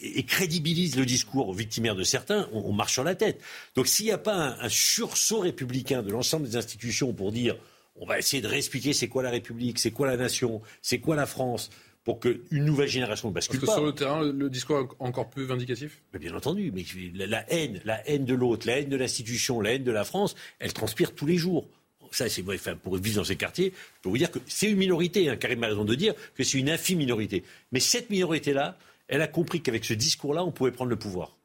et 0.00 0.22
crédibilise 0.24 0.96
le 0.96 1.04
discours 1.04 1.52
victimaire 1.52 1.94
de 1.94 2.02
certains, 2.02 2.48
on, 2.52 2.72
marche 2.72 2.94
sur 2.94 3.04
la 3.04 3.14
tête. 3.14 3.40
Donc 3.74 3.86
s'il 3.86 4.06
n'y 4.06 4.12
a 4.12 4.18
pas 4.18 4.56
un 4.60 4.68
sursaut 4.68 5.40
républicain 5.40 6.02
de 6.02 6.10
l'ensemble 6.10 6.48
des 6.48 6.56
institutions 6.56 7.12
pour 7.12 7.32
dire 7.32 7.56
on 7.98 8.06
va 8.06 8.18
essayer 8.18 8.42
de 8.42 8.48
réexpliquer 8.48 8.92
c'est 8.92 9.08
quoi 9.08 9.22
la 9.22 9.30
République, 9.30 9.78
c'est 9.78 9.90
quoi 9.90 10.06
la 10.06 10.16
nation, 10.16 10.60
c'est 10.82 10.98
quoi 10.98 11.16
la 11.16 11.26
France, 11.26 11.70
pour 12.06 12.20
qu'une 12.20 12.64
nouvelle 12.64 12.86
génération 12.86 13.30
ne 13.30 13.34
bascule 13.34 13.58
Parce 13.58 13.72
que 13.72 13.78
sur 13.78 13.84
le 13.84 13.92
terrain, 13.92 14.22
le 14.22 14.48
discours 14.48 14.78
est 14.78 15.04
encore 15.04 15.28
plus 15.28 15.44
vindicatif? 15.44 16.02
Bien 16.16 16.36
entendu, 16.36 16.70
mais 16.72 16.84
la, 17.26 17.44
haine, 17.52 17.80
la 17.84 18.08
haine 18.08 18.24
de 18.24 18.32
l'autre, 18.32 18.68
la 18.68 18.78
haine 18.78 18.88
de 18.88 18.96
l'institution, 18.96 19.60
la 19.60 19.72
haine 19.72 19.82
de 19.82 19.90
la 19.90 20.04
France, 20.04 20.36
elle 20.60 20.72
transpire 20.72 21.16
tous 21.16 21.26
les 21.26 21.36
jours. 21.36 21.66
Ça, 22.12 22.28
c'est 22.28 22.44
enfin, 22.48 22.76
pour 22.76 22.96
vivre 22.96 23.16
dans 23.16 23.24
ces 23.24 23.34
quartiers, 23.34 23.72
je 23.74 24.02
peux 24.02 24.08
vous 24.08 24.18
dire 24.18 24.30
que 24.30 24.38
c'est 24.46 24.70
une 24.70 24.76
minorité. 24.76 25.28
Hein, 25.28 25.36
Karim 25.36 25.64
a 25.64 25.66
raison 25.66 25.84
de 25.84 25.96
dire 25.96 26.14
que 26.36 26.44
c'est 26.44 26.58
une 26.58 26.70
infime 26.70 26.98
minorité. 26.98 27.42
Mais 27.72 27.80
cette 27.80 28.08
minorité-là, 28.08 28.78
elle 29.08 29.20
a 29.20 29.26
compris 29.26 29.60
qu'avec 29.60 29.84
ce 29.84 29.94
discours-là, 29.94 30.44
on 30.44 30.52
pouvait 30.52 30.70
prendre 30.70 30.90
le 30.90 30.96
pouvoir. 30.96 31.36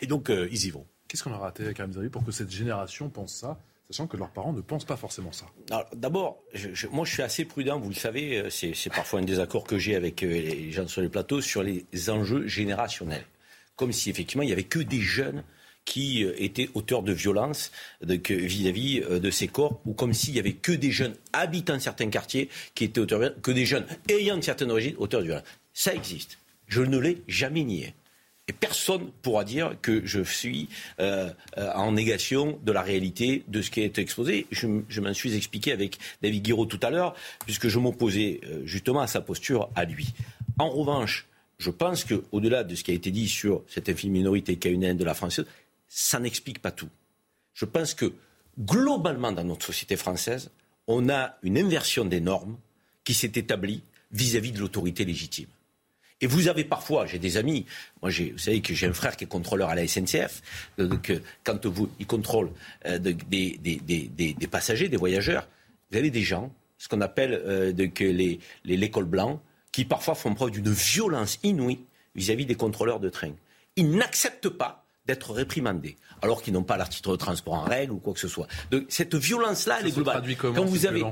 Et 0.00 0.06
donc, 0.06 0.30
euh, 0.30 0.48
ils 0.52 0.64
y 0.64 0.70
vont. 0.70 0.86
Qu'est-ce 1.08 1.24
qu'on 1.24 1.32
a 1.32 1.38
raté, 1.38 1.64
Karim 1.74 1.92
Zeri, 1.92 2.08
pour 2.08 2.24
que 2.24 2.30
cette 2.30 2.52
génération 2.52 3.08
pense 3.08 3.34
ça? 3.34 3.58
Sachant 3.90 4.06
que 4.06 4.16
leurs 4.16 4.30
parents 4.30 4.52
ne 4.52 4.60
pensent 4.60 4.84
pas 4.84 4.96
forcément 4.96 5.32
ça. 5.32 5.46
D'abord, 5.94 6.42
moi 6.90 7.04
je 7.04 7.12
suis 7.12 7.22
assez 7.22 7.44
prudent, 7.44 7.78
vous 7.78 7.90
le 7.90 7.94
savez, 7.94 8.38
euh, 8.38 8.50
c'est 8.50 8.90
parfois 8.90 9.20
un 9.20 9.24
désaccord 9.24 9.64
que 9.64 9.78
j'ai 9.78 9.94
avec 9.94 10.22
euh, 10.22 10.28
les 10.28 10.72
gens 10.72 10.86
sur 10.88 11.02
les 11.02 11.08
plateaux 11.08 11.40
sur 11.40 11.62
les 11.62 11.84
enjeux 12.08 12.46
générationnels. 12.46 13.24
Comme 13.76 13.92
si 13.92 14.10
effectivement 14.10 14.42
il 14.42 14.46
n'y 14.46 14.52
avait 14.52 14.64
que 14.64 14.78
des 14.78 15.00
jeunes 15.00 15.44
qui 15.84 16.24
euh, 16.24 16.34
étaient 16.38 16.70
auteurs 16.74 17.02
de 17.02 17.12
violences 17.12 17.70
vis-à-vis 18.00 19.00
de 19.00 19.30
ces 19.30 19.48
corps, 19.48 19.80
ou 19.84 19.92
comme 19.92 20.14
s'il 20.14 20.32
n'y 20.32 20.40
avait 20.40 20.54
que 20.54 20.72
des 20.72 20.90
jeunes 20.90 21.14
habitant 21.32 21.78
certains 21.78 22.08
quartiers 22.08 22.48
qui 22.74 22.84
étaient 22.84 23.00
auteurs 23.00 23.18
de 23.18 23.24
violences, 23.26 23.42
que 23.42 23.50
des 23.50 23.66
jeunes 23.66 23.86
ayant 24.08 24.36
de 24.36 24.42
certaines 24.42 24.70
origines 24.70 24.96
auteurs 24.98 25.20
de 25.20 25.26
violences. 25.26 25.44
Ça 25.74 25.94
existe. 25.94 26.38
Je 26.68 26.82
ne 26.82 26.98
l'ai 26.98 27.22
jamais 27.28 27.64
nié. 27.64 27.94
Et 28.46 28.52
personne 28.52 29.10
pourra 29.22 29.42
dire 29.44 29.74
que 29.80 30.04
je 30.04 30.22
suis 30.22 30.68
euh, 31.00 31.30
euh, 31.56 31.72
en 31.72 31.92
négation 31.92 32.58
de 32.62 32.72
la 32.72 32.82
réalité 32.82 33.42
de 33.48 33.62
ce 33.62 33.70
qui 33.70 33.80
a 33.80 33.84
été 33.84 34.02
exposé. 34.02 34.46
Je, 34.50 34.66
m'en 35.00 35.14
suis 35.14 35.34
expliqué 35.34 35.72
avec 35.72 35.98
David 36.22 36.42
Guiraud 36.42 36.66
tout 36.66 36.80
à 36.82 36.90
l'heure, 36.90 37.14
puisque 37.46 37.68
je 37.68 37.78
m'opposais 37.78 38.40
euh, 38.44 38.60
justement 38.66 39.00
à 39.00 39.06
sa 39.06 39.22
posture 39.22 39.70
à 39.74 39.86
lui. 39.86 40.12
En 40.58 40.68
revanche, 40.68 41.26
je 41.56 41.70
pense 41.70 42.04
qu'au-delà 42.04 42.64
de 42.64 42.74
ce 42.74 42.84
qui 42.84 42.90
a 42.90 42.94
été 42.94 43.10
dit 43.10 43.28
sur 43.28 43.62
cette 43.66 43.88
infime 43.88 44.12
minorité 44.12 44.56
qui 44.56 44.68
a 44.68 44.70
une 44.70 44.82
haine 44.82 44.98
de 44.98 45.04
la 45.04 45.14
française, 45.14 45.46
ça 45.88 46.18
n'explique 46.18 46.60
pas 46.60 46.70
tout. 46.70 46.90
Je 47.54 47.64
pense 47.64 47.94
que 47.94 48.12
globalement 48.60 49.32
dans 49.32 49.44
notre 49.44 49.64
société 49.64 49.96
française, 49.96 50.50
on 50.86 51.08
a 51.08 51.38
une 51.42 51.56
inversion 51.56 52.04
des 52.04 52.20
normes 52.20 52.58
qui 53.04 53.14
s'est 53.14 53.32
établie 53.36 53.82
vis 54.12 54.36
à 54.36 54.40
-vis 54.40 54.52
de 54.52 54.58
l'autorité 54.58 55.06
légitime. 55.06 55.48
Et 56.24 56.26
vous 56.26 56.48
avez 56.48 56.64
parfois, 56.64 57.04
j'ai 57.04 57.18
des 57.18 57.36
amis, 57.36 57.66
moi 58.00 58.10
vous 58.10 58.38
savez 58.38 58.62
que 58.62 58.72
j'ai 58.72 58.86
un 58.86 58.94
frère 58.94 59.14
qui 59.14 59.24
est 59.24 59.26
contrôleur 59.26 59.68
à 59.68 59.74
la 59.74 59.86
SNCF, 59.86 60.40
donc 60.78 61.10
euh, 61.10 61.18
quand 61.44 61.66
vous, 61.66 61.90
il 62.00 62.06
contrôle 62.06 62.50
euh, 62.86 62.98
des, 62.98 63.58
des, 63.60 64.46
passagers, 64.50 64.88
des 64.88 64.96
voyageurs, 64.96 65.46
vous 65.90 65.98
avez 65.98 66.08
des 66.08 66.22
gens, 66.22 66.50
ce 66.78 66.88
qu'on 66.88 67.02
appelle 67.02 67.34
euh, 67.44 67.74
les, 68.00 68.40
l'école 68.64 69.04
blanc, 69.04 69.42
qui 69.70 69.84
parfois 69.84 70.14
font 70.14 70.32
preuve 70.32 70.52
d'une 70.52 70.72
violence 70.72 71.38
inouïe 71.42 71.80
vis-à-vis 72.14 72.46
des 72.46 72.54
contrôleurs 72.54 73.00
de 73.00 73.10
train. 73.10 73.32
Ils 73.76 73.90
n'acceptent 73.90 74.48
pas 74.48 74.86
d'être 75.04 75.30
réprimandés, 75.34 75.94
alors 76.22 76.40
qu'ils 76.40 76.54
n'ont 76.54 76.64
pas 76.64 76.78
leur 76.78 76.88
titre 76.88 77.10
de 77.10 77.16
transport 77.16 77.52
en 77.52 77.64
règle 77.64 77.92
ou 77.92 77.98
quoi 77.98 78.14
que 78.14 78.20
ce 78.20 78.28
soit. 78.28 78.46
Donc, 78.70 78.86
cette 78.88 79.14
violence-là, 79.14 79.80
elle 79.80 79.88
est 79.88 79.92
globale. 79.94 80.24
Quand 80.38 80.64
vous 80.64 80.86
avez, 80.86 81.04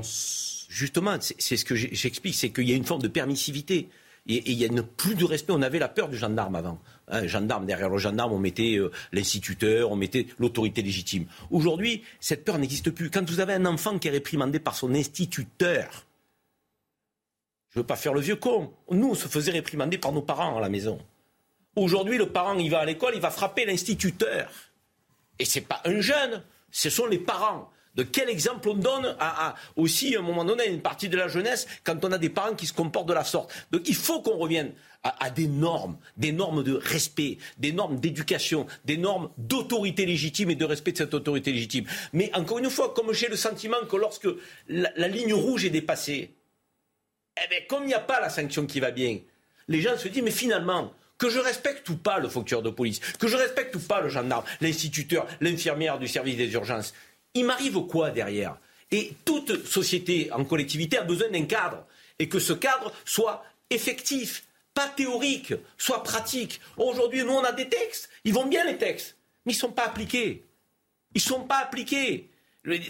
justement, 0.69 1.17
c'est 1.19 1.55
ce 1.55 1.65
que 1.65 1.75
j'explique, 1.75 2.33
c'est 2.33 2.49
qu'il 2.49 2.67
y 2.67 2.73
a 2.73 2.75
une 2.75 2.85
forme 2.85 3.03
de 3.03 3.07
permissivité. 3.07 3.89
Et, 4.27 4.51
il 4.51 4.57
y 4.57 4.65
a 4.65 4.83
plus 4.83 5.15
de 5.15 5.25
respect. 5.25 5.53
On 5.53 5.61
avait 5.61 5.79
la 5.79 5.89
peur 5.89 6.09
du 6.09 6.17
gendarme 6.17 6.55
avant. 6.55 6.79
Hein, 7.09 7.27
gendarme, 7.27 7.65
derrière 7.65 7.89
le 7.89 7.97
gendarme, 7.97 8.31
on 8.31 8.39
mettait 8.39 8.77
euh, 8.77 8.91
l'instituteur, 9.11 9.91
on 9.91 9.95
mettait 9.95 10.27
l'autorité 10.39 10.81
légitime. 10.81 11.25
Aujourd'hui, 11.51 12.03
cette 12.19 12.45
peur 12.45 12.57
n'existe 12.57 12.91
plus. 12.91 13.09
Quand 13.09 13.29
vous 13.29 13.39
avez 13.39 13.53
un 13.53 13.65
enfant 13.65 13.99
qui 13.99 14.07
est 14.07 14.11
réprimandé 14.11 14.59
par 14.59 14.75
son 14.75 14.93
instituteur, 14.93 16.05
je 17.69 17.79
ne 17.79 17.83
veux 17.83 17.87
pas 17.87 17.95
faire 17.95 18.13
le 18.13 18.21
vieux 18.21 18.35
con. 18.35 18.71
Nous, 18.91 19.09
on 19.09 19.15
se 19.15 19.27
faisait 19.27 19.51
réprimander 19.51 19.97
par 19.97 20.11
nos 20.11 20.21
parents 20.21 20.57
à 20.57 20.61
la 20.61 20.69
maison. 20.69 20.99
Aujourd'hui, 21.75 22.17
le 22.17 22.29
parent, 22.29 22.57
il 22.57 22.69
va 22.69 22.79
à 22.79 22.85
l'école, 22.85 23.13
il 23.15 23.21
va 23.21 23.31
frapper 23.31 23.65
l'instituteur. 23.65 24.49
Et 25.39 25.45
ce 25.45 25.59
n'est 25.59 25.65
pas 25.65 25.81
un 25.85 25.99
jeune, 25.99 26.43
ce 26.71 26.89
sont 26.89 27.07
les 27.07 27.17
parents. 27.17 27.71
De 27.95 28.03
quel 28.03 28.29
exemple 28.29 28.69
on 28.69 28.73
donne 28.73 29.15
aussi, 29.75 30.15
à 30.15 30.19
un 30.19 30.23
moment 30.23 30.43
donné, 30.45 30.63
à 30.63 30.65
une 30.65 30.81
partie 30.81 31.09
de 31.09 31.17
la 31.17 31.27
jeunesse, 31.27 31.67
quand 31.83 32.03
on 32.03 32.11
a 32.11 32.17
des 32.17 32.29
parents 32.29 32.55
qui 32.55 32.65
se 32.65 32.73
comportent 32.73 33.07
de 33.07 33.13
la 33.13 33.23
sorte 33.23 33.53
Donc 33.71 33.87
il 33.87 33.95
faut 33.95 34.21
qu'on 34.21 34.37
revienne 34.37 34.73
à, 35.03 35.29
des 35.29 35.47
normes, 35.47 35.97
des 36.17 36.31
normes 36.31 36.63
de 36.63 36.73
respect, 36.73 37.37
des 37.57 37.73
normes 37.73 37.99
d'éducation, 37.99 38.65
des 38.85 38.97
normes 38.97 39.29
d'autorité 39.37 40.05
légitime 40.05 40.49
et 40.49 40.55
de 40.55 40.65
respect 40.65 40.93
de 40.93 40.97
cette 40.97 41.13
autorité 41.13 41.51
légitime. 41.51 41.85
Mais 42.13 42.31
encore 42.33 42.59
une 42.59 42.69
fois, 42.69 42.93
comme 42.93 43.11
j'ai 43.13 43.27
le 43.27 43.35
sentiment 43.35 43.85
que 43.89 43.97
lorsque 43.97 44.29
la, 44.69 45.07
ligne 45.07 45.33
rouge 45.33 45.65
est 45.65 45.69
dépassée, 45.69 46.33
eh 47.37 47.49
bien, 47.49 47.59
comme 47.67 47.83
il 47.83 47.87
n'y 47.87 47.93
a 47.93 47.99
pas 47.99 48.21
la 48.21 48.29
sanction 48.29 48.65
qui 48.65 48.79
va 48.79 48.91
bien, 48.91 49.19
les 49.67 49.81
gens 49.81 49.97
se 49.97 50.07
disent, 50.07 50.23
mais 50.23 50.31
finalement, 50.31 50.93
que 51.17 51.29
je 51.29 51.39
respecte 51.39 51.87
ou 51.89 51.97
pas 51.97 52.19
le 52.19 52.29
fonctionnaire 52.29 52.63
de 52.63 52.69
police, 52.69 52.99
que 53.19 53.27
je 53.27 53.35
respecte 53.35 53.75
ou 53.75 53.79
pas 53.79 54.01
le 54.01 54.09
gendarme, 54.09 54.43
l'instituteur, 54.61 55.27
l'infirmière 55.41 55.99
du 55.99 56.07
service 56.07 56.37
des 56.37 56.51
urgences, 56.53 56.93
il 57.33 57.45
m'arrive 57.45 57.79
quoi 57.81 58.11
derrière? 58.11 58.57
Et 58.91 59.13
toute 59.25 59.65
société 59.65 60.31
en 60.31 60.45
collectivité 60.45 60.97
a 60.97 61.03
besoin 61.03 61.29
d'un 61.29 61.45
cadre, 61.45 61.85
et 62.19 62.29
que 62.29 62.39
ce 62.39 62.53
cadre 62.53 62.91
soit 63.05 63.43
effectif, 63.69 64.43
pas 64.73 64.87
théorique, 64.87 65.53
soit 65.77 66.03
pratique. 66.03 66.59
Aujourd'hui, 66.77 67.23
nous, 67.23 67.33
on 67.33 67.43
a 67.43 67.51
des 67.51 67.69
textes, 67.69 68.09
ils 68.23 68.33
vont 68.33 68.45
bien 68.45 68.65
les 68.65 68.77
textes, 68.77 69.17
mais 69.45 69.53
ils 69.53 69.55
ne 69.55 69.61
sont 69.61 69.71
pas 69.71 69.85
appliqués. 69.85 70.43
Ils 71.15 71.19
ne 71.19 71.21
sont 71.21 71.43
pas 71.43 71.57
appliqués. 71.57 72.29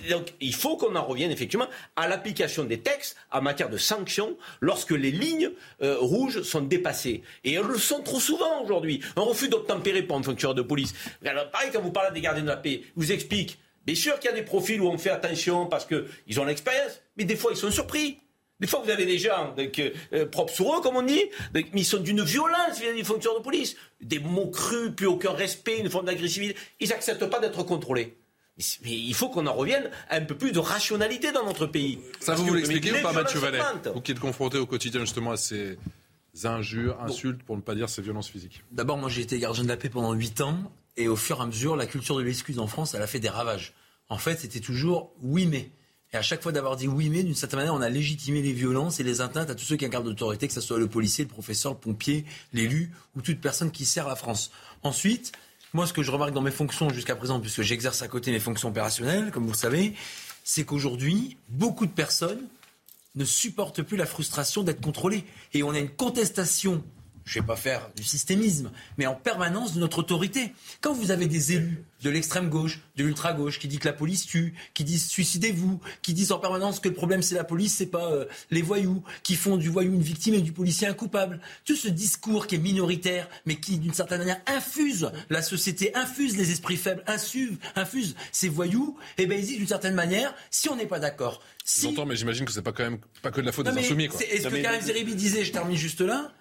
Donc, 0.09 0.33
il 0.39 0.53
faut 0.53 0.77
qu'on 0.77 0.95
en 0.95 1.03
revienne 1.03 1.31
effectivement 1.31 1.67
à 1.95 2.07
l'application 2.07 2.63
des 2.63 2.79
textes 2.79 3.17
en 3.31 3.41
matière 3.41 3.69
de 3.69 3.77
sanctions 3.77 4.37
lorsque 4.61 4.91
les 4.91 5.09
lignes 5.09 5.49
euh, 5.81 5.97
rouges 5.99 6.43
sont 6.43 6.61
dépassées. 6.61 7.23
Et 7.43 7.53
elles 7.53 7.65
le 7.65 7.79
sont 7.79 8.03
trop 8.03 8.19
souvent 8.19 8.61
aujourd'hui. 8.61 9.01
Un 9.15 9.21
refus 9.21 9.49
d'obtempérer 9.49 10.03
pour 10.03 10.17
un 10.17 10.23
fonctionnaire 10.23 10.53
de 10.53 10.61
police. 10.61 10.93
Alors, 11.25 11.49
pareil, 11.49 11.71
quand 11.73 11.81
vous 11.81 11.91
parlez 11.91 12.11
des 12.13 12.21
gardiens 12.21 12.43
de 12.43 12.49
la 12.49 12.57
paix, 12.57 12.83
vous 12.95 13.11
explique. 13.11 13.57
Bien 13.85 13.95
sûr 13.95 14.19
qu'il 14.19 14.29
y 14.29 14.33
a 14.33 14.35
des 14.35 14.43
profils 14.43 14.79
où 14.81 14.87
on 14.87 14.97
fait 14.97 15.09
attention 15.09 15.65
parce 15.65 15.85
qu'ils 15.85 16.39
ont 16.39 16.45
l'expérience, 16.45 17.01
mais 17.17 17.25
des 17.25 17.35
fois 17.35 17.51
ils 17.51 17.57
sont 17.57 17.71
surpris. 17.71 18.19
Des 18.59 18.67
fois, 18.67 18.81
vous 18.81 18.91
avez 18.91 19.05
des 19.05 19.17
gens 19.17 19.53
euh, 20.13 20.25
propres 20.27 20.53
sur 20.53 20.73
eux, 20.73 20.81
comme 20.81 20.95
on 20.95 21.01
dit, 21.01 21.21
mais 21.53 21.65
ils 21.73 21.83
sont 21.83 21.97
d'une 21.97 22.23
violence 22.23 22.79
vis-à-vis 22.79 22.99
des 22.99 23.03
fonctionnaires 23.03 23.39
de 23.39 23.43
police. 23.43 23.75
Des 23.99 24.19
mots 24.19 24.51
crus, 24.51 24.91
plus 24.95 25.07
aucun 25.07 25.31
respect, 25.31 25.79
une 25.79 25.89
forme 25.89 26.05
d'agressivité. 26.05 26.55
Ils 26.79 26.87
n'acceptent 26.87 27.25
pas 27.25 27.41
d'être 27.41 27.63
contrôlés. 27.63 28.15
Mais 28.83 28.91
il 28.91 29.13
faut 29.15 29.29
qu'on 29.29 29.47
en 29.47 29.53
revienne 29.53 29.89
à 30.09 30.17
un 30.17 30.21
peu 30.21 30.35
plus 30.35 30.51
de 30.51 30.59
rationalité 30.59 31.31
dans 31.31 31.43
notre 31.43 31.65
pays. 31.65 31.99
Ça, 32.19 32.35
vous, 32.35 32.45
vous 32.45 32.53
l'expliquez 32.53 32.91
ou 32.91 33.01
pas, 33.01 33.11
Mathieu 33.11 33.39
Vallet 33.39 33.59
Vous 33.93 34.01
qui 34.01 34.11
êtes 34.11 34.19
confronté 34.19 34.59
au 34.59 34.67
quotidien 34.67 35.01
justement 35.01 35.31
à 35.31 35.37
ces 35.37 35.77
injures, 36.43 36.99
insultes, 37.01 37.41
pour 37.43 37.57
ne 37.57 37.61
pas 37.61 37.75
dire 37.75 37.89
ces 37.89 38.01
violences 38.01 38.29
physiques. 38.29 38.63
D'abord, 38.71 38.97
moi 38.97 39.09
j'ai 39.09 39.21
été 39.21 39.39
gardien 39.39 39.63
de 39.63 39.69
la 39.69 39.77
paix 39.77 39.89
pendant 39.89 40.13
8 40.13 40.41
ans, 40.41 40.57
et 40.97 41.07
au 41.07 41.15
fur 41.15 41.39
et 41.39 41.41
à 41.41 41.45
mesure, 41.45 41.75
la 41.75 41.85
culture 41.85 42.17
de 42.17 42.21
l'excuse 42.21 42.59
en 42.59 42.67
France, 42.67 42.93
elle 42.93 43.01
a 43.01 43.07
fait 43.07 43.19
des 43.19 43.29
ravages. 43.29 43.73
En 44.09 44.17
fait, 44.17 44.39
c'était 44.39 44.59
toujours 44.59 45.13
oui 45.21 45.45
mais. 45.45 45.71
Et 46.11 46.17
à 46.17 46.21
chaque 46.21 46.43
fois 46.43 46.51
d'avoir 46.51 46.75
dit 46.75 46.87
oui 46.87 47.09
mais, 47.09 47.23
d'une 47.23 47.35
certaine 47.35 47.59
manière, 47.59 47.73
on 47.73 47.81
a 47.81 47.89
légitimé 47.89 48.41
les 48.41 48.53
violences 48.53 48.99
et 48.99 49.03
les 49.03 49.21
atteintes 49.21 49.49
à 49.49 49.55
tous 49.55 49.65
ceux 49.65 49.77
qui 49.77 49.85
incarnent 49.85 50.05
l'autorité, 50.05 50.47
que 50.47 50.53
ce 50.53 50.61
soit 50.61 50.77
le 50.77 50.87
policier, 50.87 51.23
le 51.23 51.29
professeur, 51.29 51.73
le 51.73 51.79
pompier, 51.79 52.25
l'élu 52.51 52.91
ou 53.15 53.21
toute 53.21 53.41
personne 53.41 53.71
qui 53.71 53.85
sert 53.85 54.07
la 54.07 54.15
France. 54.15 54.51
Ensuite, 54.83 55.31
moi, 55.73 55.87
ce 55.87 55.93
que 55.93 56.03
je 56.03 56.11
remarque 56.11 56.33
dans 56.33 56.41
mes 56.41 56.51
fonctions 56.51 56.89
jusqu'à 56.89 57.15
présent, 57.15 57.39
puisque 57.39 57.63
j'exerce 57.63 58.03
à 58.03 58.07
côté 58.07 58.31
mes 58.31 58.39
fonctions 58.39 58.69
opérationnelles, 58.69 59.31
comme 59.31 59.45
vous 59.45 59.53
le 59.53 59.57
savez, 59.57 59.95
c'est 60.43 60.65
qu'aujourd'hui, 60.65 61.37
beaucoup 61.49 61.87
de 61.87 61.91
personnes 61.91 62.47
ne 63.15 63.25
supportent 63.25 63.81
plus 63.81 63.97
la 63.97 64.05
frustration 64.05 64.61
d'être 64.61 64.81
contrôlées. 64.81 65.23
Et 65.53 65.63
on 65.63 65.71
a 65.71 65.79
une 65.79 65.89
contestation 65.89 66.83
je 67.25 67.39
ne 67.39 67.43
vais 67.43 67.47
pas 67.47 67.55
faire 67.55 67.89
du 67.95 68.03
systémisme, 68.03 68.71
mais 68.97 69.05
en 69.05 69.15
permanence 69.15 69.73
de 69.73 69.79
notre 69.79 69.99
autorité. 69.99 70.53
Quand 70.81 70.93
vous 70.93 71.11
avez 71.11 71.27
des 71.27 71.53
élus 71.53 71.83
de 72.01 72.09
l'extrême 72.09 72.49
gauche, 72.49 72.81
de 72.97 73.03
l'ultra 73.03 73.33
gauche, 73.33 73.59
qui 73.59 73.67
disent 73.67 73.79
que 73.79 73.87
la 73.87 73.93
police 73.93 74.25
tue, 74.25 74.53
qui 74.73 74.83
disent 74.83 75.07
suicidez-vous, 75.07 75.79
qui 76.01 76.13
disent 76.13 76.31
en 76.31 76.39
permanence 76.39 76.79
que 76.79 76.89
le 76.89 76.93
problème 76.93 77.21
c'est 77.21 77.35
la 77.35 77.45
police, 77.45 77.75
c'est 77.75 77.85
pas 77.85 78.11
euh, 78.11 78.25
les 78.51 78.61
voyous, 78.61 79.03
qui 79.23 79.35
font 79.35 79.57
du 79.57 79.69
voyou 79.69 79.93
une 79.93 80.01
victime 80.01 80.33
et 80.33 80.41
du 80.41 80.51
policier 80.51 80.87
un 80.87 80.93
coupable. 80.93 81.39
Tout 81.65 81.75
ce 81.75 81.87
discours 81.87 82.47
qui 82.47 82.55
est 82.55 82.59
minoritaire, 82.59 83.29
mais 83.45 83.55
qui 83.55 83.77
d'une 83.77 83.93
certaine 83.93 84.19
manière 84.19 84.41
infuse 84.47 85.11
la 85.29 85.41
société, 85.41 85.95
infuse 85.95 86.35
les 86.35 86.51
esprits 86.51 86.77
faibles, 86.77 87.03
infuse, 87.07 87.57
infuse 87.75 88.15
ces 88.31 88.49
voyous, 88.49 88.97
et 89.17 89.23
eh 89.23 89.25
ben 89.25 89.39
ils 89.39 89.45
disent 89.45 89.57
d'une 89.57 89.67
certaine 89.67 89.95
manière, 89.95 90.33
si 90.51 90.69
on 90.69 90.75
n'est 90.75 90.85
pas 90.85 90.99
d'accord, 90.99 91.41
si... 91.63 91.83
J'entends, 91.83 92.05
mais 92.05 92.17
j'imagine 92.17 92.45
que 92.45 92.51
c'est 92.51 92.61
pas 92.61 92.73
quand 92.73 92.83
même 92.83 92.99
pas 93.21 93.31
que 93.31 93.39
de 93.39 93.45
la 93.45 93.53
faute 93.53 93.65
des 93.65 93.79
insoumis. 93.79 94.05
Est-ce 94.05 94.49
que 94.49 94.61
Karim 94.61 94.81
Zeribi 94.81 95.15
disait, 95.15 95.45
je 95.45 95.51
termine 95.53 95.77
juste 95.77 96.01
là, 96.01 96.33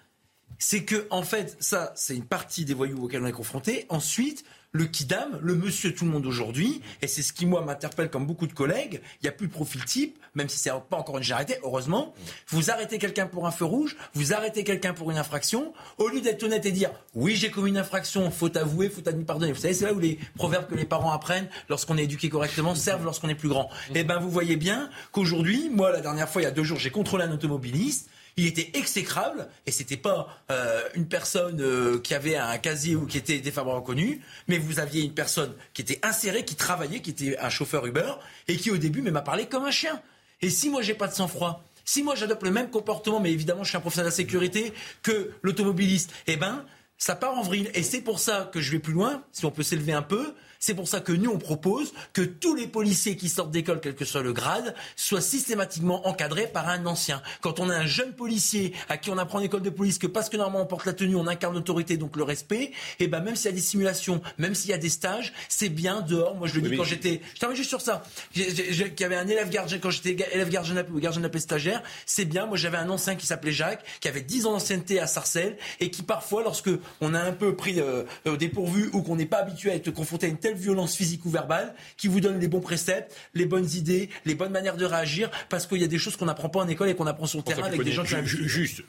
c'est 0.59 0.83
que, 0.83 1.07
en 1.09 1.23
fait, 1.23 1.57
ça, 1.59 1.91
c'est 1.95 2.15
une 2.15 2.25
partie 2.25 2.65
des 2.65 2.73
voyous 2.73 3.03
auxquels 3.03 3.23
on 3.23 3.27
est 3.27 3.31
confronté. 3.31 3.85
Ensuite, 3.89 4.45
le 4.73 4.85
kidam, 4.85 5.39
le 5.41 5.53
monsieur 5.53 5.93
tout 5.93 6.03
le 6.03 6.09
monde 6.09 6.25
aujourd'hui, 6.25 6.81
et 7.03 7.07
c'est 7.07 7.21
ce 7.21 7.31
qui, 7.31 7.45
moi, 7.45 7.61
m'interpelle 7.61 8.09
comme 8.09 8.25
beaucoup 8.25 8.47
de 8.47 8.53
collègues, 8.53 9.01
il 9.21 9.25
n'y 9.25 9.29
a 9.29 9.31
plus 9.31 9.47
de 9.47 9.51
profil 9.51 9.85
type, 9.85 10.17
même 10.33 10.49
si 10.49 10.57
c'est 10.57 10.71
pas 10.89 10.97
encore 10.97 11.19
une 11.19 11.23
généralité, 11.23 11.59
heureusement. 11.63 12.15
Vous 12.47 12.71
arrêtez 12.71 12.97
quelqu'un 12.97 13.27
pour 13.27 13.45
un 13.45 13.51
feu 13.51 13.65
rouge, 13.65 13.95
vous 14.15 14.33
arrêtez 14.33 14.63
quelqu'un 14.63 14.95
pour 14.95 15.11
une 15.11 15.17
infraction, 15.17 15.73
au 15.99 16.07
lieu 16.07 16.21
d'être 16.21 16.41
honnête 16.41 16.65
et 16.65 16.71
dire, 16.71 16.89
oui, 17.13 17.35
j'ai 17.35 17.51
commis 17.51 17.69
une 17.69 17.77
infraction, 17.77 18.31
faut 18.31 18.57
avouer, 18.57 18.89
faut 18.89 19.07
admettre 19.07 19.27
pardonner. 19.27 19.51
Vous 19.51 19.61
savez, 19.61 19.75
c'est 19.75 19.85
là 19.85 19.93
où 19.93 19.99
les 19.99 20.17
proverbes 20.35 20.67
que 20.67 20.75
les 20.75 20.85
parents 20.85 21.11
apprennent 21.11 21.49
lorsqu'on 21.69 21.99
est 21.99 22.05
éduqué 22.05 22.29
correctement 22.29 22.73
servent 22.73 23.05
lorsqu'on 23.05 23.29
est 23.29 23.35
plus 23.35 23.49
grand. 23.49 23.69
Eh 23.93 24.03
ben, 24.03 24.19
vous 24.19 24.31
voyez 24.31 24.55
bien 24.55 24.89
qu'aujourd'hui, 25.11 25.69
moi, 25.69 25.91
la 25.91 26.01
dernière 26.01 26.27
fois, 26.27 26.41
il 26.41 26.45
y 26.45 26.47
a 26.47 26.51
deux 26.51 26.63
jours, 26.63 26.79
j'ai 26.79 26.89
contrôlé 26.89 27.25
un 27.25 27.31
automobiliste, 27.31 28.09
il 28.37 28.47
était 28.47 28.71
exécrable 28.73 29.47
et 29.65 29.71
c'était 29.71 29.97
pas 29.97 30.27
euh, 30.51 30.81
une 30.95 31.07
personne 31.07 31.61
euh, 31.61 31.99
qui 31.99 32.13
avait 32.13 32.35
un 32.35 32.57
casier 32.57 32.95
ou 32.95 33.05
qui 33.05 33.17
était 33.17 33.39
défavorablement 33.39 33.81
reconnu, 33.81 34.21
mais 34.47 34.57
vous 34.57 34.79
aviez 34.79 35.03
une 35.03 35.13
personne 35.13 35.53
qui 35.73 35.81
était 35.81 35.99
insérée, 36.03 36.45
qui 36.45 36.55
travaillait, 36.55 37.01
qui 37.01 37.11
était 37.11 37.37
un 37.39 37.49
chauffeur 37.49 37.85
Uber 37.85 38.13
et 38.47 38.57
qui 38.57 38.71
au 38.71 38.77
début 38.77 39.01
m'a 39.01 39.21
parlé 39.21 39.45
comme 39.45 39.65
un 39.65 39.71
chien. 39.71 40.01
Et 40.41 40.49
si 40.49 40.69
moi 40.69 40.81
j'ai 40.81 40.93
pas 40.95 41.07
de 41.07 41.13
sang-froid, 41.13 41.63
si 41.85 42.03
moi 42.03 42.15
j'adopte 42.15 42.43
le 42.43 42.51
même 42.51 42.69
comportement, 42.69 43.19
mais 43.19 43.31
évidemment 43.31 43.63
je 43.63 43.69
suis 43.69 43.77
un 43.77 43.81
professionnel 43.81 44.07
de 44.07 44.11
la 44.11 44.15
sécurité 44.15 44.73
que 45.01 45.31
l'automobiliste, 45.41 46.11
eh 46.27 46.35
ben 46.35 46.65
ça 46.97 47.15
part 47.15 47.37
en 47.37 47.41
vrille. 47.41 47.69
Et 47.73 47.83
c'est 47.83 48.01
pour 48.01 48.19
ça 48.19 48.49
que 48.53 48.61
je 48.61 48.71
vais 48.71 48.79
plus 48.79 48.93
loin, 48.93 49.23
si 49.31 49.45
on 49.45 49.51
peut 49.51 49.63
s'élever 49.63 49.93
un 49.93 50.01
peu, 50.01 50.33
c'est 50.65 50.75
pour 50.75 50.87
ça 50.87 51.01
que 51.01 51.11
nous, 51.11 51.29
on 51.29 51.39
propose 51.39 51.91
que 52.13 52.21
tous 52.21 52.55
les 52.55 52.67
policiers 52.67 53.17
qui 53.17 53.27
sortent 53.27 53.51
d'école, 53.51 53.81
quel 53.81 53.95
que 53.95 54.05
soit 54.05 54.21
le 54.21 54.31
grade, 54.31 54.73
soient 54.95 55.19
systématiquement 55.19 56.07
encadrés 56.07 56.47
par 56.47 56.69
un 56.69 56.85
ancien. 56.85 57.21
Quand 57.41 57.59
on 57.59 57.69
a 57.69 57.75
un 57.75 57.85
jeune 57.85 58.13
policier 58.13 58.71
à 58.87 58.95
qui 58.95 59.09
on 59.09 59.17
apprend 59.17 59.39
en 59.39 59.41
école 59.41 59.61
de 59.61 59.69
police 59.69 59.97
que 59.97 60.07
parce 60.07 60.29
que 60.29 60.37
normalement 60.37 60.63
on 60.63 60.65
porte 60.65 60.85
la 60.85 60.93
tenue, 60.93 61.17
on 61.17 61.27
incarne 61.27 61.53
l'autorité, 61.53 61.97
donc 61.97 62.15
le 62.15 62.23
respect, 62.23 62.61
et 62.61 62.71
eh 62.99 63.07
ben 63.07 63.19
même 63.19 63.35
s'il 63.35 63.47
y 63.47 63.53
a 63.53 63.55
des 63.55 63.59
simulations, 63.61 64.21
même 64.37 64.55
s'il 64.55 64.69
y 64.69 64.73
a 64.73 64.77
des 64.77 64.87
stages, 64.87 65.33
c'est 65.49 65.67
bien 65.67 65.99
dehors. 65.99 66.35
Moi, 66.35 66.47
je 66.47 66.57
le 66.57 66.69
dis 66.69 66.77
quand 66.77 66.85
j'étais, 66.85 67.19
je 67.33 67.41
termine 67.41 67.57
juste 67.57 67.67
sur 67.67 67.81
ça. 67.81 68.01
Qu'il 68.33 68.93
y 68.97 69.03
avait 69.03 69.17
un 69.17 69.27
élève 69.27 69.49
gardien 69.49 69.79
quand 69.79 69.89
j'étais 69.89 70.11
élève 70.31 70.47
gardien 70.47 70.81
ou 70.93 70.99
gardien 71.01 71.27
paix 71.27 71.39
stagiaire, 71.39 71.83
c'est 72.05 72.23
bien. 72.23 72.45
Moi, 72.45 72.55
j'avais 72.55 72.77
un 72.77 72.89
ancien 72.89 73.17
qui 73.17 73.25
s'appelait 73.25 73.51
Jacques, 73.51 73.83
qui 73.99 74.07
avait 74.07 74.21
10 74.21 74.45
ans 74.45 74.53
d'ancienneté 74.53 75.01
à 75.01 75.07
Sarcelles 75.07 75.57
et 75.81 75.91
qui 75.91 76.03
parfois, 76.03 76.41
lorsque 76.41 76.69
on 77.01 77.13
a 77.13 77.19
un 77.19 77.33
peu 77.33 77.53
pris 77.57 77.81
euh, 77.81 78.03
euh 78.27 78.37
dépourvu 78.37 78.89
ou 78.93 79.01
qu'on 79.01 79.17
n'est 79.17 79.25
pas 79.25 79.39
habitué 79.39 79.69
à 79.69 79.75
être 79.75 79.91
confronté 79.91 80.27
à 80.27 80.29
une 80.29 80.37
telle 80.37 80.52
violence 80.57 80.95
physique 80.95 81.25
ou 81.25 81.29
verbale 81.29 81.75
qui 81.97 82.07
vous 82.07 82.19
donne 82.19 82.39
les 82.39 82.47
bons 82.47 82.61
préceptes, 82.61 83.15
les 83.33 83.45
bonnes 83.45 83.69
idées, 83.71 84.09
les 84.25 84.35
bonnes 84.35 84.51
manières 84.51 84.77
de 84.77 84.85
réagir, 84.85 85.29
parce 85.49 85.67
qu'il 85.67 85.79
y 85.79 85.83
a 85.83 85.87
des 85.87 85.97
choses 85.97 86.15
qu'on 86.15 86.25
n'apprend 86.25 86.49
pas 86.49 86.59
en 86.59 86.67
école 86.67 86.89
et 86.89 86.95
qu'on 86.95 87.07
apprend 87.07 87.27
sur 87.27 87.39
le 87.39 87.43
terrain 87.43 87.63
avec 87.63 87.81
des 87.83 87.91
gens 87.91 88.03
qui 88.03 88.13
Juste, 88.23 88.83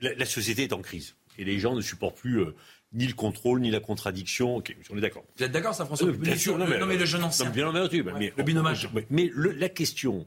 la, 0.00 0.26
société 0.26 0.64
est 0.64 0.72
en 0.72 0.82
crise 0.82 1.14
et 1.38 1.44
les 1.44 1.58
gens 1.58 1.74
ne 1.74 1.80
supportent 1.80 2.16
plus. 2.16 2.40
Euh, 2.40 2.54
ni 2.92 3.06
le 3.06 3.12
contrôle, 3.12 3.60
ni 3.60 3.70
la 3.70 3.80
contradiction. 3.80 4.56
Ok, 4.56 4.74
on 4.90 4.96
est 4.96 5.00
d'accord. 5.00 5.24
Vous 5.36 5.44
êtes 5.44 5.52
d'accord, 5.52 5.74
ça, 5.74 5.84
François 5.84 6.10
Bien 6.12 6.36
sûr, 6.36 6.56
non, 6.56 6.66
mais, 6.66 6.96
le 6.96 7.04
jeune 7.04 7.22
ancien. 7.22 7.50
bien 7.50 7.68
entendu. 7.68 8.02
mais, 8.02 8.32
le 8.36 8.42
binomage. 8.42 8.88
Mais 9.10 9.30
la 9.34 9.68
question, 9.68 10.26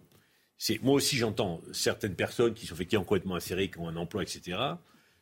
c'est 0.58 0.82
moi 0.84 0.94
aussi 0.94 1.18
j'entends 1.18 1.60
certaines 1.72 2.16
personnes 2.16 2.54
qui 2.54 2.68
sont 2.68 2.76
effectivement 2.76 3.04
complètement 3.04 3.36
insérées, 3.36 3.70
qui 3.70 3.80
ont 3.80 3.88
un 3.88 3.96
emploi, 3.96 4.22
etc., 4.22 4.60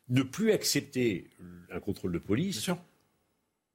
ne 0.09 0.21
plus 0.23 0.51
accepter 0.51 1.27
un 1.71 1.79
contrôle 1.79 2.11
de 2.11 2.17
police 2.17 2.69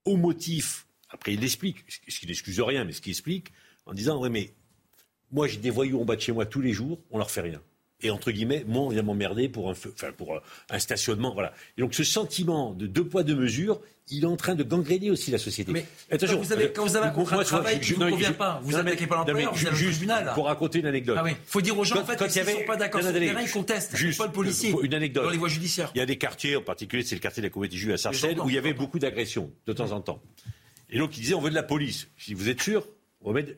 au 0.05 0.17
motif 0.17 0.87
après, 1.15 1.33
il 1.33 1.41
l'explique, 1.41 1.79
ce 2.09 2.19
qui 2.19 2.27
n'excuse 2.27 2.61
rien, 2.61 2.85
mais 2.85 2.93
ce 2.93 3.01
qui 3.01 3.11
explique, 3.11 3.53
en 3.87 3.95
disant, 3.95 4.21
oui, 4.21 4.31
mais 4.31 4.53
moi, 5.31 5.47
j'ai 5.47 5.59
des 5.59 5.71
voyous 5.71 6.01
en 6.01 6.05
bas 6.05 6.17
de 6.17 6.21
chez 6.21 6.33
moi 6.33 6.45
tous 6.45 6.61
les 6.61 6.73
jours, 6.73 6.99
on 7.11 7.19
leur 7.19 7.31
fait 7.31 7.41
rien. 7.41 7.63
et 8.03 8.11
entre 8.11 8.31
guillemets, 8.33 8.65
moi, 8.67 8.83
on 8.83 8.89
vient 8.89 9.03
m'emmerder 9.03 9.49
pour 9.49 9.71
un, 9.71 9.73
enfin, 9.73 10.13
pour 10.17 10.41
un 10.71 10.79
stationnement. 10.79 11.33
Voilà. 11.33 11.55
Et 11.79 11.81
donc, 11.81 11.95
ce 11.95 12.05
sentiment 12.05 12.75
de 12.75 12.87
deux 12.87 13.07
poids, 13.07 13.23
deux 13.23 13.37
mesures, 13.37 13.81
il 14.11 14.25
est 14.25 14.27
en 14.27 14.37
train 14.37 14.55
de 14.55 14.63
gangréner 14.63 15.11
aussi 15.11 15.31
la 15.31 15.39
société. 15.39 15.73
Mais 15.73 15.87
attention, 16.11 16.37
quand 16.37 16.43
vous 16.43 16.53
avez, 16.53 16.73
quand 16.73 16.85
vous 16.85 16.97
avez 16.97 17.07
un 17.07 17.11
contrat 17.11 17.39
de 17.39 17.45
travail 17.45 17.81
qui 17.81 17.97
ne 17.97 18.05
vous 18.05 18.11
convient 18.11 18.33
pas, 18.33 18.61
vous 18.63 18.73
n'attaquez 18.73 19.07
pas 19.07 19.17
l'employeur, 19.17 19.55
vous 19.55 19.67
allez 19.67 19.87
au 19.87 19.91
tribunal. 19.91 20.33
Pour 20.35 20.47
raconter 20.47 20.81
une 20.81 20.87
anecdote. 20.87 21.17
Ah 21.19 21.25
oui. 21.25 21.31
faut 21.47 21.63
dire 21.63 21.79
aux 21.79 21.85
gens, 21.85 22.01
en 22.01 22.05
fait, 22.05 22.31
s'ils 22.31 22.43
ne 22.43 22.49
sont 22.51 22.65
pas 22.67 22.77
d'accord 22.77 23.01
sur 23.01 23.13
le 23.13 23.19
terrain, 23.19 23.41
ils 23.41 23.51
contestent. 23.51 23.97
Juste 23.97 24.19
pas 24.19 24.27
le 24.27 24.33
policier. 24.33 24.75
Une 24.83 24.95
anecdote. 24.95 25.25
Dans 25.25 25.31
les 25.31 25.39
voies 25.39 25.49
judiciaires. 25.49 25.91
Il 25.95 25.99
y 25.99 26.03
a 26.03 26.07
des 26.07 26.19
quartiers, 26.19 26.57
en 26.57 26.63
particulier, 26.63 27.03
c'est 27.03 27.15
le 27.15 27.21
quartier 27.21 27.41
de 27.41 27.47
la 27.47 27.51
Communauté 27.51 27.79
juive 27.79 27.93
à 27.93 27.97
Sarcelles, 27.97 28.41
où 28.41 28.51
il 28.51 28.55
y 28.55 28.59
avait 28.59 28.75
beaucoup 28.75 28.99
d'agressions, 28.99 29.51
de 29.67 29.73
temps 29.73 29.93
en 29.93 30.01
temps. 30.03 30.21
Et 30.95 30.99
donc, 30.99 31.17
ils 31.19 31.21
disaient, 31.21 31.35
on 31.35 31.41
veut 31.41 31.51
de 31.51 31.55
la 31.57 31.65
police. 31.65 32.09
Dis, 32.25 32.35
vous 32.35 32.49
êtes 32.49 32.63
sûr 32.63 32.87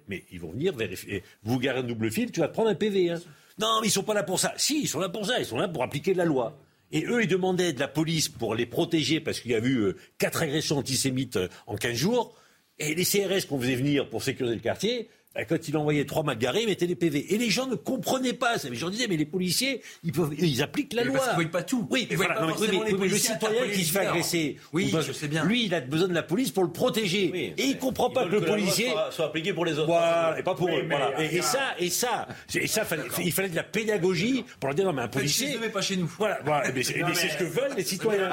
Mais 0.08 0.24
ils 0.32 0.40
vont 0.40 0.50
venir 0.50 0.74
vérifier. 0.74 1.22
Vous 1.44 1.58
garez 1.58 1.80
un 1.80 1.82
double 1.84 2.10
fil, 2.10 2.32
tu 2.32 2.40
vas 2.40 2.48
prendre 2.48 2.70
un 2.70 2.74
PV. 2.74 3.10
Hein. 3.10 3.20
Non, 3.58 3.80
mais 3.80 3.88
ils 3.88 3.90
sont 3.90 4.02
pas 4.02 4.14
là 4.14 4.22
pour 4.22 4.40
ça. 4.40 4.54
Si, 4.56 4.80
ils 4.80 4.88
sont 4.88 5.00
là 5.00 5.10
pour 5.10 5.26
ça. 5.26 5.38
Ils 5.38 5.44
sont 5.44 5.58
là 5.58 5.68
pour 5.68 5.82
appliquer 5.82 6.14
la 6.14 6.24
loi. 6.24 6.58
Et 6.92 7.04
eux, 7.04 7.22
ils 7.22 7.28
demandaient 7.28 7.74
de 7.74 7.80
la 7.80 7.88
police 7.88 8.30
pour 8.30 8.54
les 8.54 8.64
protéger 8.64 9.20
parce 9.20 9.40
qu'il 9.40 9.50
y 9.50 9.54
a 9.54 9.58
eu 9.58 9.76
euh, 9.78 9.96
quatre 10.18 10.42
agressions 10.42 10.78
antisémites 10.78 11.36
euh, 11.36 11.48
en 11.66 11.76
15 11.76 11.94
jours. 11.94 12.34
Et 12.78 12.94
les 12.94 13.04
CRS 13.04 13.46
qu'on 13.46 13.60
faisait 13.60 13.76
venir 13.76 14.08
pour 14.08 14.22
sécuriser 14.22 14.54
le 14.54 14.62
quartier, 14.62 15.10
quand 15.44 15.68
il 15.68 15.76
envoyait 15.76 16.04
trois 16.04 16.22
magarés, 16.22 16.62
il 16.62 16.68
mettait 16.68 16.86
des 16.86 16.96
PV. 16.96 17.34
Et 17.34 17.38
les 17.38 17.50
gens 17.50 17.66
ne 17.66 17.74
comprenaient 17.74 18.32
pas 18.32 18.58
ça. 18.58 18.68
Les 18.68 18.76
gens 18.76 18.90
disaient, 18.90 19.06
mais 19.08 19.16
les 19.16 19.26
policiers, 19.26 19.82
ils, 20.02 20.12
peuvent, 20.12 20.32
ils 20.38 20.62
appliquent 20.62 20.94
la 20.94 21.04
loi. 21.04 21.16
Parce 21.16 21.28
qu'ils 21.28 21.38
ne 21.38 21.42
voient 21.42 21.52
pas 21.52 21.62
tout. 21.62 21.86
Oui, 21.90 22.06
mais, 22.10 22.16
voilà, 22.16 22.40
le 22.40 23.16
citoyen 23.16 23.68
qui 23.72 23.84
se 23.84 23.92
fait 23.92 24.06
agresser, 24.06 24.56
oui, 24.72 24.92
je 25.06 25.12
sais 25.12 25.28
bien. 25.28 25.44
lui, 25.44 25.66
il 25.66 25.74
a 25.74 25.80
besoin 25.80 26.08
de 26.08 26.14
la 26.14 26.22
police 26.22 26.50
pour 26.50 26.64
le 26.64 26.72
protéger. 26.72 27.54
et 27.58 27.62
il 27.62 27.74
ne 27.74 27.80
comprend 27.80 28.10
pas 28.10 28.24
que 28.24 28.30
le 28.30 28.40
policier 28.40 28.90
soit, 29.10 29.26
appliqué 29.26 29.52
pour 29.52 29.64
les 29.64 29.72
autres. 29.78 29.86
Voilà, 29.86 30.36
et 30.38 30.42
pas 30.42 30.54
pour 30.54 30.68
eux. 30.68 30.82
Voilà. 30.88 31.20
Et, 31.20 31.42
ça, 31.42 31.74
et 31.78 31.90
ça, 31.90 32.28
et 32.54 32.66
ça, 32.66 32.82
il 33.18 33.32
fallait 33.32 33.48
de 33.48 33.56
la 33.56 33.64
pédagogie 33.64 34.44
pour 34.60 34.68
leur 34.68 34.74
dire, 34.74 34.84
non, 34.84 34.92
mais 34.92 35.02
un 35.02 35.08
policier. 35.08 35.58
Ne 35.58 35.68
pas 35.68 35.82
chez 35.82 35.96
nous. 35.96 36.10
Voilà, 36.18 36.38
voilà. 36.44 36.70
Mais 36.72 36.82
c'est 36.82 37.28
ce 37.28 37.38
que 37.38 37.44
veulent 37.44 37.74
les 37.76 37.84
citoyens. 37.84 38.30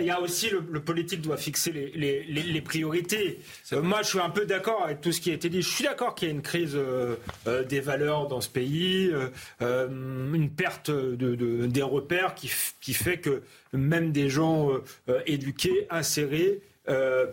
Il 0.00 0.06
y 0.06 0.10
a 0.10 0.20
aussi 0.20 0.50
le 0.50 0.80
politique 0.80 1.20
doit 1.20 1.36
fixer 1.36 1.72
les 1.72 2.62
priorités. 2.62 3.38
Moi, 3.72 4.00
je 4.02 4.08
suis 4.08 4.20
un 4.20 4.30
peu 4.30 4.44
d'accord 4.44 4.84
avec 4.84 5.00
tout 5.00 5.12
ce 5.12 5.20
qui 5.20 5.30
a 5.30 5.34
été 5.34 5.48
dit. 5.48 5.62
Je 5.62 5.68
suis 5.68 5.84
d'accord 5.84 6.14
qu'il 6.18 6.28
y 6.28 6.30
a 6.30 6.34
une 6.34 6.42
crise 6.42 6.74
euh, 6.74 7.16
euh, 7.46 7.62
des 7.62 7.80
valeurs 7.80 8.26
dans 8.26 8.40
ce 8.40 8.48
pays, 8.48 9.10
euh, 9.60 9.88
une 10.34 10.50
perte 10.50 10.90
de, 10.90 11.66
des 11.66 11.82
repères 11.82 12.34
qui, 12.34 12.50
qui, 12.80 12.92
fait 12.92 13.18
que 13.18 13.42
même 13.72 14.12
des 14.12 14.28
gens 14.28 14.70
éduqués, 15.26 15.86
insérés, 15.90 16.60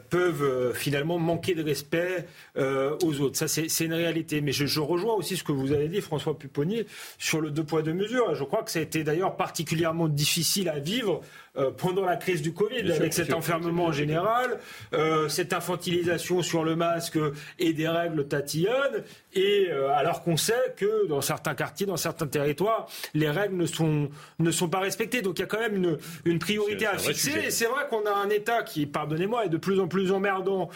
peuvent 0.09 0.73
finalement 0.73 1.17
manquer 1.17 1.55
de 1.55 1.63
respect 1.63 2.25
aux 2.57 3.19
autres. 3.21 3.37
Ça, 3.37 3.47
c'est 3.47 3.85
une 3.85 3.93
réalité. 3.93 4.41
Mais 4.41 4.51
je, 4.51 4.65
je, 4.65 4.79
rejoins 4.79 5.13
aussi 5.13 5.37
ce 5.37 5.43
que 5.43 5.51
vous 5.51 5.71
avez 5.71 5.87
dit, 5.87 6.01
François 6.01 6.37
Pupponi, 6.37 6.83
sur 7.17 7.41
le 7.41 7.51
deux 7.51 7.63
poids, 7.63 7.81
deux 7.81 7.93
mesures. 7.93 8.33
Je 8.35 8.43
crois 8.43 8.63
que 8.63 8.71
ça 8.71 8.79
a 8.79 8.81
été 8.81 9.03
d'ailleurs 9.03 9.35
particulièrement 9.35 10.07
difficile 10.07 10.69
à 10.69 10.79
vivre 10.79 11.21
euh, 11.57 11.71
pendant 11.71 12.03
la 12.03 12.17
crise 12.17 12.41
du 12.41 12.53
Covid, 12.53 12.91
avec 12.91 13.13
cet 13.13 13.33
enfermement 13.33 13.93
général, 13.93 14.59
euh, 14.93 15.29
cette 15.29 15.53
infantilisation 15.53 16.41
sur 16.41 16.65
le 16.65 16.75
masque 16.75 17.17
et 17.59 17.71
des 17.71 17.87
règles 17.87 18.27
tatillonnes, 18.27 19.03
et 19.33 19.67
euh, 19.69 19.89
alors 19.95 20.21
qu'on 20.21 20.35
sait 20.35 20.73
que 20.75 21.07
dans 21.07 21.21
certains 21.21 21.55
quartiers, 21.55 21.85
dans 21.85 21.95
certains 21.95 22.27
territoires, 22.27 22.87
les 23.13 23.29
règles 23.29 23.55
ne 23.55 23.65
sont, 23.65 24.09
ne 24.39 24.51
sont 24.51 24.67
pas 24.67 24.79
respectées. 24.79 25.21
Donc 25.21 25.39
il 25.39 25.43
y 25.43 25.45
a 25.45 25.47
quand 25.47 25.59
même 25.59 25.77
une, 25.77 25.97
une 26.25 26.39
priorité 26.39 26.87
à 26.87 26.97
fixer. 26.97 27.45
Et 27.47 27.51
c'est 27.51 27.67
vrai 27.67 27.85
qu'on 27.89 28.05
a 28.05 28.13
un 28.13 28.29
État 28.29 28.63
qui, 28.63 28.85
pardonnez-moi, 28.85 29.45
est 29.45 29.49
de 29.49 29.57
plus 29.57 29.79
en 29.79 29.87
plus 29.87 30.11
emmerdant 30.11 30.69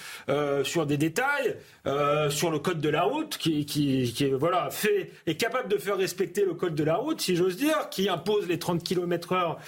sur 0.64 0.85
des 0.85 0.97
détails, 0.97 1.56
sur 2.30 2.52
le 2.52 2.60
code 2.60 2.82
de 2.82 2.90
la 2.90 3.04
route, 3.04 3.38
qui, 3.38 3.66
qui, 3.66 4.14
qui 4.14 4.30
voilà, 4.30 4.70
fait, 4.70 5.12
est 5.26 5.36
capable 5.36 5.70
de 5.70 5.78
faire 5.78 5.98
respecter 5.98 6.46
le 6.46 6.54
code 6.54 6.76
de 6.76 6.84
la 6.84 6.96
route, 6.96 7.20
si 7.20 7.36
j'ose 7.36 7.58
dire, 7.58 7.90
qui 7.90 8.10
impose 8.10 8.48
les 8.48 8.60
30 8.60 8.84
km 8.84 9.34
heure 9.34 9.60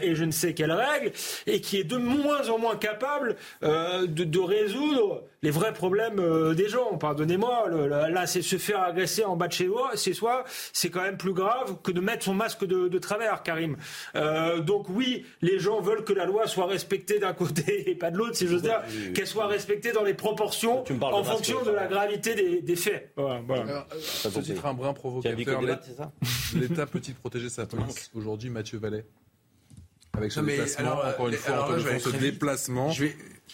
et 0.00 0.14
je 0.14 0.24
ne 0.24 0.30
sait 0.30 0.54
quelles 0.54 0.72
règles, 0.72 1.12
et 1.46 1.60
qui 1.60 1.78
est 1.78 1.84
de 1.84 1.96
moins 1.96 2.48
en 2.48 2.58
moins 2.58 2.76
capable 2.76 3.36
euh, 3.62 4.06
de, 4.06 4.40
résoudre 4.40 5.22
les 5.42 5.50
vrais 5.50 5.72
problèmes 5.72 6.18
euh, 6.18 6.54
des 6.54 6.68
gens. 6.68 6.96
Pardonnez-moi, 6.96 7.68
là, 7.88 8.26
c'est 8.26 8.42
se 8.42 8.56
faire 8.56 8.82
agresser 8.82 9.24
en 9.24 9.36
bas 9.36 9.48
de 9.48 9.52
chez 9.52 10.14
soi, 10.14 10.44
c'est 10.72 10.90
quand 10.90 11.02
même 11.02 11.16
plus 11.16 11.32
grave 11.32 11.76
que 11.82 11.92
de 11.92 12.00
mettre 12.00 12.24
son 12.24 12.34
masque 12.34 12.64
de, 12.64 12.98
travers, 12.98 13.42
Karim. 13.42 13.76
Euh, 14.14 14.60
donc 14.60 14.86
oui, 14.88 15.24
les 15.40 15.58
gens 15.58 15.80
veulent 15.80 16.04
que 16.04 16.12
la 16.12 16.24
loi 16.24 16.46
soit 16.46 16.66
respectée 16.66 17.18
d'un 17.18 17.32
côté 17.32 17.90
et 17.90 17.94
pas 17.94 18.10
de 18.10 18.16
l'autre, 18.16 18.36
si 18.36 18.46
j'ose 18.46 18.62
dire, 18.62 18.82
qu'elle 19.14 19.26
soit 19.26 19.46
respectée 19.46 19.92
dans 19.92 20.04
les 20.04 20.14
proportions 20.14 20.84
en 21.22 21.36
fonction 21.36 21.62
de 21.62 21.70
la 21.70 21.86
gravité 21.86 22.60
des, 22.62 22.76
faits. 22.76 23.12
Voilà, 23.16 23.36
un 24.64 24.74
brin 24.74 24.92
provocateur. 24.92 25.60
L'État 26.54 26.86
peut-il 26.86 27.14
protéger 27.14 27.48
sa 27.48 27.66
police 27.66 28.10
Aujourd'hui, 28.14 28.50
Mathieu 28.50 28.78
Vallet? 28.78 29.04
Avec 30.14 30.30
ce 30.30 30.40
déplacement, 30.40 30.92
encore 30.92 31.28
une 31.28 31.34
fois, 31.34 31.64
encore 31.64 32.00
ce 32.00 32.16
déplacement 32.16 32.92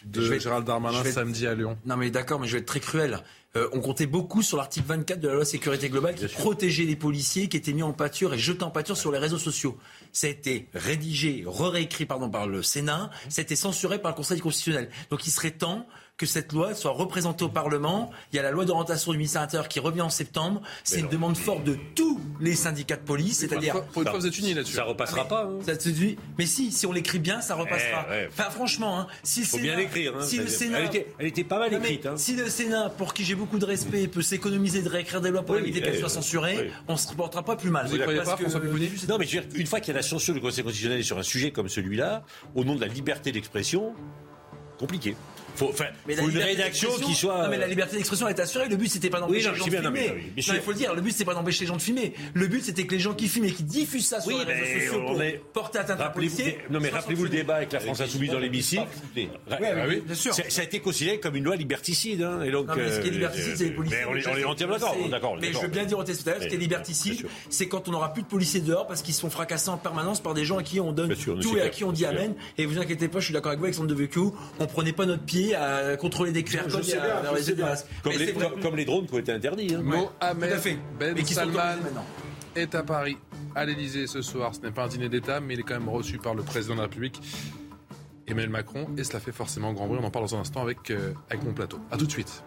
de 0.04 0.38
Gérald 0.38 0.66
Darmanin 0.66 1.04
samedi 1.04 1.46
à 1.46 1.54
Lyon. 1.54 1.78
Non 1.86 1.96
mais 1.96 2.10
d'accord, 2.10 2.40
mais 2.40 2.48
je 2.48 2.54
vais 2.54 2.58
être 2.58 2.66
très 2.66 2.80
cruel. 2.80 3.20
Euh, 3.56 3.68
on 3.72 3.80
comptait 3.80 4.06
beaucoup 4.06 4.42
sur 4.42 4.58
l'article 4.58 4.86
24 4.88 5.20
de 5.20 5.28
la 5.28 5.34
loi 5.34 5.44
sécurité 5.44 5.88
globale 5.88 6.14
qui 6.14 6.26
protégeait 6.26 6.84
les 6.84 6.96
policiers 6.96 7.48
qui 7.48 7.56
étaient 7.56 7.72
mis 7.72 7.82
en 7.82 7.94
pâture 7.94 8.34
et 8.34 8.38
jetés 8.38 8.62
en 8.62 8.70
pâture 8.70 8.96
sur 8.96 9.10
les 9.10 9.18
réseaux 9.18 9.38
sociaux. 9.38 9.78
Ça 10.12 10.26
a 10.26 10.30
été 10.30 10.68
rédigé, 10.74 11.44
réécrit 11.46 12.04
pardon, 12.04 12.28
par 12.28 12.46
le 12.46 12.62
Sénat, 12.62 13.10
ça 13.28 13.40
a 13.40 13.42
été 13.42 13.56
censuré 13.56 14.00
par 14.00 14.12
le 14.12 14.16
Conseil 14.16 14.40
constitutionnel. 14.40 14.90
Donc 15.10 15.26
il 15.26 15.30
serait 15.30 15.52
temps 15.52 15.86
que 16.18 16.26
cette 16.26 16.52
loi 16.52 16.74
soit 16.74 16.90
représentée 16.90 17.44
au 17.44 17.48
Parlement. 17.48 18.10
Il 18.32 18.36
y 18.36 18.38
a 18.40 18.42
la 18.42 18.50
loi 18.50 18.64
d'orientation 18.64 19.12
du 19.12 19.18
ministère 19.18 19.40
intérieur 19.40 19.68
qui 19.68 19.78
revient 19.78 20.02
en 20.02 20.10
septembre. 20.10 20.60
C'est 20.82 20.98
une 20.98 21.08
demande 21.08 21.36
forte 21.36 21.62
de 21.62 21.78
tous 21.94 22.20
les 22.40 22.54
syndicats 22.54 22.96
de 22.96 23.02
police, 23.02 23.38
c'est-à-dire. 23.38 23.84
Pour 23.84 24.02
une 24.02 24.08
fois, 24.08 24.18
vous 24.18 24.26
êtes 24.26 24.38
unis 24.38 24.52
là-dessus. 24.52 24.74
Ça 24.74 24.84
repassera 24.84 25.26
pas. 25.26 25.44
Hein. 25.44 25.58
Ça 25.64 25.72
mais 26.36 26.46
si, 26.46 26.72
si 26.72 26.86
on 26.86 26.92
l'écrit 26.92 27.20
bien, 27.20 27.40
ça 27.40 27.54
repassera. 27.54 28.06
Eh, 28.12 28.26
enfin, 28.26 28.50
franchement, 28.50 28.98
hein, 28.98 29.06
si 29.22 29.44
Faut 29.44 29.58
bien 29.58 29.76
l'écrire. 29.76 30.16
Hein, 30.16 30.22
si 30.22 30.38
le 30.38 30.48
Sénat, 30.48 30.80
elle 31.18 31.26
était, 31.26 31.44
pas 31.44 31.60
mal 31.60 31.72
écrite. 31.72 32.06
Hein. 32.06 32.16
Si 32.16 32.34
le 32.34 32.48
Sénat, 32.48 32.90
pour 32.90 33.14
qui 33.14 33.24
j'ai 33.24 33.36
beaucoup 33.36 33.58
de 33.58 33.64
respect, 33.64 34.08
peut 34.08 34.22
s'économiser 34.22 34.82
de 34.82 34.88
réécrire 34.88 35.20
des 35.20 35.30
lois 35.30 35.42
pour 35.42 35.56
éviter 35.56 35.80
qu'elles 35.80 35.98
soient 35.98 36.08
censurées, 36.08 36.72
on 36.88 36.94
ne 36.94 36.98
se 36.98 37.14
portera 37.14 37.44
pas 37.44 37.54
plus 37.54 37.70
mal. 37.70 37.86
Vous 37.86 37.96
ne 37.96 38.02
croyez 38.02 38.22
pas, 38.22 38.36
François 38.36 38.60
Non, 39.08 39.18
mais 39.18 39.26
une 39.26 39.66
fois 39.66 39.78
qu'il 39.78 39.94
y 39.94 39.96
a 39.96 40.00
la 40.00 40.02
censure 40.02 40.34
du 40.34 40.40
Conseil 40.40 40.64
constitutionnel 40.64 41.04
sur 41.04 41.18
un 41.18 41.22
sujet 41.22 41.52
comme 41.52 41.68
celui-là, 41.68 42.24
au 42.56 42.64
nom 42.64 42.74
de 42.74 42.80
la 42.80 42.88
liberté 42.88 43.30
d'expression, 43.30 43.94
compliqué 44.78 45.14
faut, 45.58 45.74
mais 46.06 46.14
faut 46.14 46.28
une 46.28 46.38
rédaction 46.38 46.90
qui 47.04 47.14
soit. 47.14 47.42
Non, 47.44 47.50
mais 47.50 47.58
la 47.58 47.66
liberté 47.66 47.96
d'expression 47.96 48.28
est 48.28 48.38
assurée. 48.38 48.68
Le 48.68 48.76
but, 48.76 48.88
c'était 48.88 49.10
pas 49.10 49.20
d'empêcher 49.20 49.50
les 49.50 49.56
gens 49.56 49.66
de 49.66 49.70
filmer. 49.70 49.90
Non, 49.90 50.14
il 50.36 50.42
faut 50.60 50.70
le 50.70 50.76
dire. 50.76 50.94
Le 50.94 51.00
but, 51.00 51.14
c'est 51.16 51.24
pas 51.24 51.34
d'empêcher 51.34 51.60
les 51.60 51.66
gens 51.66 51.76
de 51.76 51.82
filmer. 51.82 52.14
Le 52.34 52.46
but, 52.46 52.62
c'était 52.64 52.86
que 52.86 52.94
les 52.94 53.00
gens 53.00 53.14
qui 53.14 53.28
filment 53.28 53.46
et 53.46 53.52
qui 53.52 53.64
diffusent 53.64 54.06
ça 54.06 54.20
sur 54.20 54.38
les 54.38 54.44
réseaux 54.44 54.80
sociaux 54.80 55.04
pour 55.06 55.22
porter 55.52 55.78
atteinte 55.78 56.00
à 56.00 56.08
policier. 56.10 56.58
Non, 56.70 56.80
mais 56.80 56.88
rappelez-vous 56.88 57.24
le 57.24 57.30
débat 57.30 57.56
avec 57.56 57.72
la 57.72 57.80
France 57.80 58.00
Insoumise 58.00 58.30
dans 58.30 58.38
l'hémicycle. 58.38 58.86
Oui, 59.16 59.28
bien 60.04 60.14
sûr. 60.14 60.34
Ça 60.34 60.60
a 60.60 60.64
été 60.64 60.80
considéré 60.80 61.20
comme 61.20 61.36
une 61.36 61.44
loi 61.44 61.56
liberticide. 61.56 62.22
Hein, 62.22 62.42
et 62.42 62.50
donc, 62.50 62.68
ce 62.74 63.00
qui 63.00 63.08
est 63.08 63.12
liberticide, 63.12 63.56
c'est 63.56 63.64
les 63.64 63.70
policiers. 63.70 64.04
On 64.06 64.36
est 64.36 64.44
entièrement 64.44 64.76
d'accord. 65.10 65.36
Mais 65.40 65.52
je 65.52 65.58
veux 65.58 65.68
bien 65.68 65.84
dire 65.84 65.98
au 65.98 66.04
test 66.04 66.28
ce 66.28 66.46
qui 66.46 66.54
est 66.54 66.58
liberticide, 66.58 67.26
c'est 67.50 67.68
quand 67.68 67.88
on 67.88 67.92
n'aura 67.92 68.12
plus 68.12 68.22
de 68.22 68.28
policiers 68.28 68.60
dehors 68.60 68.86
parce 68.86 69.02
qu'ils 69.02 69.14
se 69.14 69.20
font 69.20 69.30
fracasser 69.30 69.70
en 69.70 69.78
permanence 69.78 70.20
par 70.20 70.34
des 70.34 70.44
gens 70.44 70.58
à 70.58 70.62
qui 70.62 70.80
on 70.80 70.92
donne 70.92 71.14
tout 71.40 71.56
et 71.56 71.62
à 71.62 71.68
qui 71.68 71.84
on 71.84 71.92
dit 71.92 72.06
amen. 72.06 72.34
Et 72.56 72.66
vous 72.66 72.78
inquiétez 72.78 73.08
pas, 73.08 73.20
je 73.20 73.26
suis 73.26 73.34
d'accord 73.34 73.50
avec 73.50 73.58
vous, 73.58 73.64
Alexandre 73.64 73.88
Devecchio, 73.88 74.34
on 74.58 74.66
prenait 74.66 74.92
pas 74.92 75.06
notre 75.06 75.24
pied 75.24 75.47
à 75.54 75.96
contrôler 75.96 76.32
les 76.32 76.44
Comme, 78.62 78.76
les 78.76 78.84
drones 78.84 79.06
qui 79.06 79.14
ont 79.14 79.18
été 79.18 79.32
interdits. 79.32 79.74
Hein. 79.74 79.82
Mohamed 79.82 80.78
Ben 80.98 81.26
Salman 81.26 81.76
est 82.56 82.74
à 82.74 82.82
Paris, 82.82 83.18
à 83.54 83.64
l'Elysée 83.64 84.06
ce 84.06 84.22
soir. 84.22 84.54
Ce 84.54 84.60
n'est 84.60 84.70
pas 84.72 84.84
un 84.84 84.88
dîner 84.88 85.08
d'État, 85.08 85.40
mais 85.40 85.54
il 85.54 85.60
est 85.60 85.62
quand 85.62 85.78
même 85.78 85.88
reçu 85.88 86.18
par 86.18 86.34
le 86.34 86.42
président 86.42 86.74
de 86.74 86.80
la 86.80 86.84
République. 86.84 87.20
Emmanuel 88.26 88.50
Macron, 88.50 88.88
et 88.98 89.04
cela 89.04 89.20
fait 89.20 89.32
forcément 89.32 89.72
grand 89.72 89.86
bruit. 89.86 89.98
On 90.02 90.06
en 90.06 90.10
parle 90.10 90.26
dans 90.26 90.36
un 90.36 90.40
instant 90.40 90.60
avec, 90.60 90.90
euh, 90.90 91.14
avec 91.30 91.42
mon 91.44 91.54
plateau. 91.54 91.78
A 91.90 91.96
tout 91.96 92.06
de 92.06 92.10
suite. 92.10 92.44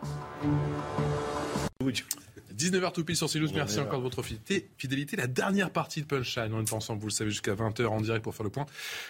19h 2.61 2.91
tout 2.91 3.03
pile 3.03 3.15
sur 3.15 3.27
CNews. 3.27 3.51
Merci 3.53 3.79
encore 3.79 3.97
de 3.97 4.03
votre 4.03 4.21
fidélité. 4.21 5.15
La 5.17 5.27
dernière 5.27 5.71
partie 5.71 6.01
de 6.01 6.05
Punchline. 6.05 6.53
On 6.53 6.61
est 6.61 6.73
ensemble, 6.73 7.01
vous 7.01 7.07
le 7.07 7.11
savez, 7.11 7.31
jusqu'à 7.31 7.55
20h 7.55 7.87
en 7.87 8.01
direct 8.01 8.23
pour 8.23 8.35
faire 8.35 8.43
le 8.43 8.51
point 8.51 8.67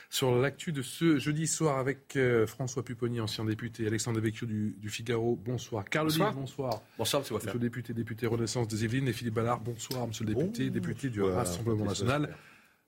sur 0.10 0.36
l'actu 0.36 0.72
de 0.72 0.82
ce 0.82 1.20
jeudi 1.20 1.48
soir 1.48 1.78
avec 1.78 2.16
euh, 2.16 2.48
François 2.48 2.84
Pupponi, 2.84 3.20
ancien 3.20 3.44
député, 3.44 3.86
Alexandre 3.86 4.22
Devecchio 4.22 4.48
du, 4.48 4.90
Figaro. 4.90 5.38
Bonsoir. 5.44 5.84
Carl 5.90 6.08
bonsoir. 6.08 6.34
bonsoir. 6.34 6.82
Bonsoir, 6.98 7.22
monsieur 7.22 7.36
Monsieur 7.36 7.54
le 7.54 7.60
député, 7.60 7.94
député 7.94 8.28
Renaissance 8.28 8.68
des 8.68 8.86
Yvelines 8.86 9.08
et 9.08 9.14
Philippe 9.14 9.34
Ballard. 9.34 9.60
Bonsoir, 9.60 10.08
monsieur 10.08 10.26
le 10.26 10.34
député, 10.34 10.70
député 10.70 11.10
du 11.10 11.22
Rassemblement 11.22 11.86
National 11.86 12.34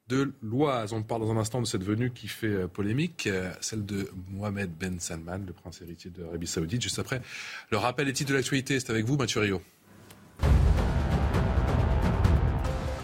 de 0.07 0.33
l'Oise. 0.41 0.93
On 0.93 1.03
parle 1.03 1.21
dans 1.21 1.31
un 1.31 1.37
instant 1.37 1.61
de 1.61 1.65
cette 1.65 1.83
venue 1.83 2.11
qui 2.11 2.27
fait 2.27 2.47
euh, 2.47 2.67
polémique, 2.67 3.27
euh, 3.27 3.51
celle 3.61 3.85
de 3.85 4.09
Mohamed 4.29 4.71
Ben 4.71 4.99
Salman, 4.99 5.39
le 5.45 5.53
prince 5.53 5.81
héritier 5.81 6.11
de 6.11 6.23
l'Arabie 6.23 6.47
Saoudite. 6.47 6.81
Juste 6.81 6.99
après, 6.99 7.21
le 7.71 7.77
rappel 7.77 8.07
et 8.07 8.13
titre 8.13 8.31
de 8.31 8.35
l'actualité, 8.35 8.79
c'est 8.79 8.89
avec 8.89 9.05
vous, 9.05 9.17
Mathieu 9.17 9.39
Rio. 9.39 9.61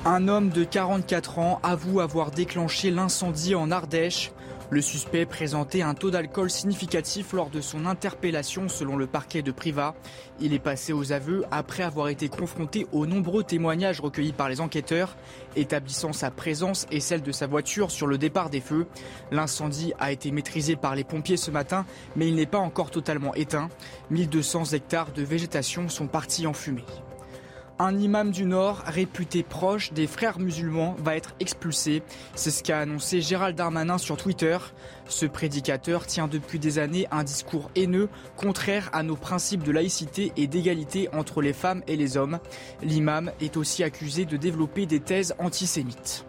Un 0.05 0.27
homme 0.27 0.49
de 0.49 0.63
44 0.63 1.39
ans 1.39 1.59
avoue 1.61 1.99
avoir 1.99 2.31
déclenché 2.31 2.89
l'incendie 2.89 3.53
en 3.53 3.69
Ardèche. 3.69 4.31
Le 4.71 4.81
suspect 4.81 5.25
présentait 5.25 5.81
un 5.81 5.93
taux 5.93 6.09
d'alcool 6.09 6.49
significatif 6.49 7.33
lors 7.33 7.49
de 7.49 7.59
son 7.59 7.85
interpellation 7.85 8.69
selon 8.69 8.97
le 8.97 9.07
parquet 9.07 9.41
de 9.41 9.51
Priva. 9.51 9.95
Il 10.39 10.53
est 10.53 10.59
passé 10.59 10.93
aux 10.93 11.11
aveux 11.11 11.43
après 11.51 11.83
avoir 11.83 12.07
été 12.07 12.29
confronté 12.29 12.87
aux 12.91 13.05
nombreux 13.05 13.43
témoignages 13.43 13.99
recueillis 13.99 14.31
par 14.31 14.47
les 14.47 14.61
enquêteurs, 14.61 15.17
établissant 15.55 16.13
sa 16.13 16.31
présence 16.31 16.87
et 16.91 16.99
celle 16.99 17.21
de 17.21 17.31
sa 17.31 17.47
voiture 17.47 17.91
sur 17.91 18.07
le 18.07 18.17
départ 18.17 18.49
des 18.49 18.61
feux. 18.61 18.87
L'incendie 19.31 19.93
a 19.99 20.11
été 20.11 20.31
maîtrisé 20.31 20.75
par 20.75 20.95
les 20.95 21.03
pompiers 21.03 21.37
ce 21.37 21.51
matin, 21.51 21.85
mais 22.15 22.27
il 22.27 22.35
n'est 22.35 22.45
pas 22.45 22.57
encore 22.57 22.91
totalement 22.91 23.35
éteint. 23.35 23.69
1200 24.11 24.73
hectares 24.73 25.11
de 25.11 25.23
végétation 25.23 25.89
sont 25.89 26.07
partis 26.07 26.47
en 26.47 26.53
fumée. 26.53 26.85
Un 27.81 27.97
imam 27.97 28.31
du 28.31 28.43
Nord, 28.43 28.83
réputé 28.85 29.41
proche 29.41 29.93
des 29.93 30.05
frères 30.05 30.37
musulmans, 30.37 30.97
va 30.99 31.15
être 31.15 31.33
expulsé. 31.39 32.03
C'est 32.35 32.51
ce 32.51 32.61
qu'a 32.61 32.79
annoncé 32.79 33.21
Gérald 33.21 33.55
Darmanin 33.55 33.97
sur 33.97 34.17
Twitter. 34.17 34.57
Ce 35.07 35.25
prédicateur 35.25 36.05
tient 36.05 36.27
depuis 36.27 36.59
des 36.59 36.77
années 36.77 37.07
un 37.09 37.23
discours 37.23 37.71
haineux, 37.77 38.09
contraire 38.35 38.89
à 38.91 39.01
nos 39.01 39.15
principes 39.15 39.63
de 39.63 39.71
laïcité 39.71 40.33
et 40.35 40.47
d'égalité 40.47 41.07
entre 41.13 41.41
les 41.41 41.53
femmes 41.53 41.81
et 41.87 41.95
les 41.95 42.17
hommes. 42.17 42.39
L'imam 42.83 43.31
est 43.39 43.55
aussi 43.55 43.81
accusé 43.85 44.25
de 44.25 44.35
développer 44.35 44.85
des 44.85 44.99
thèses 44.99 45.33
antisémites 45.39 46.25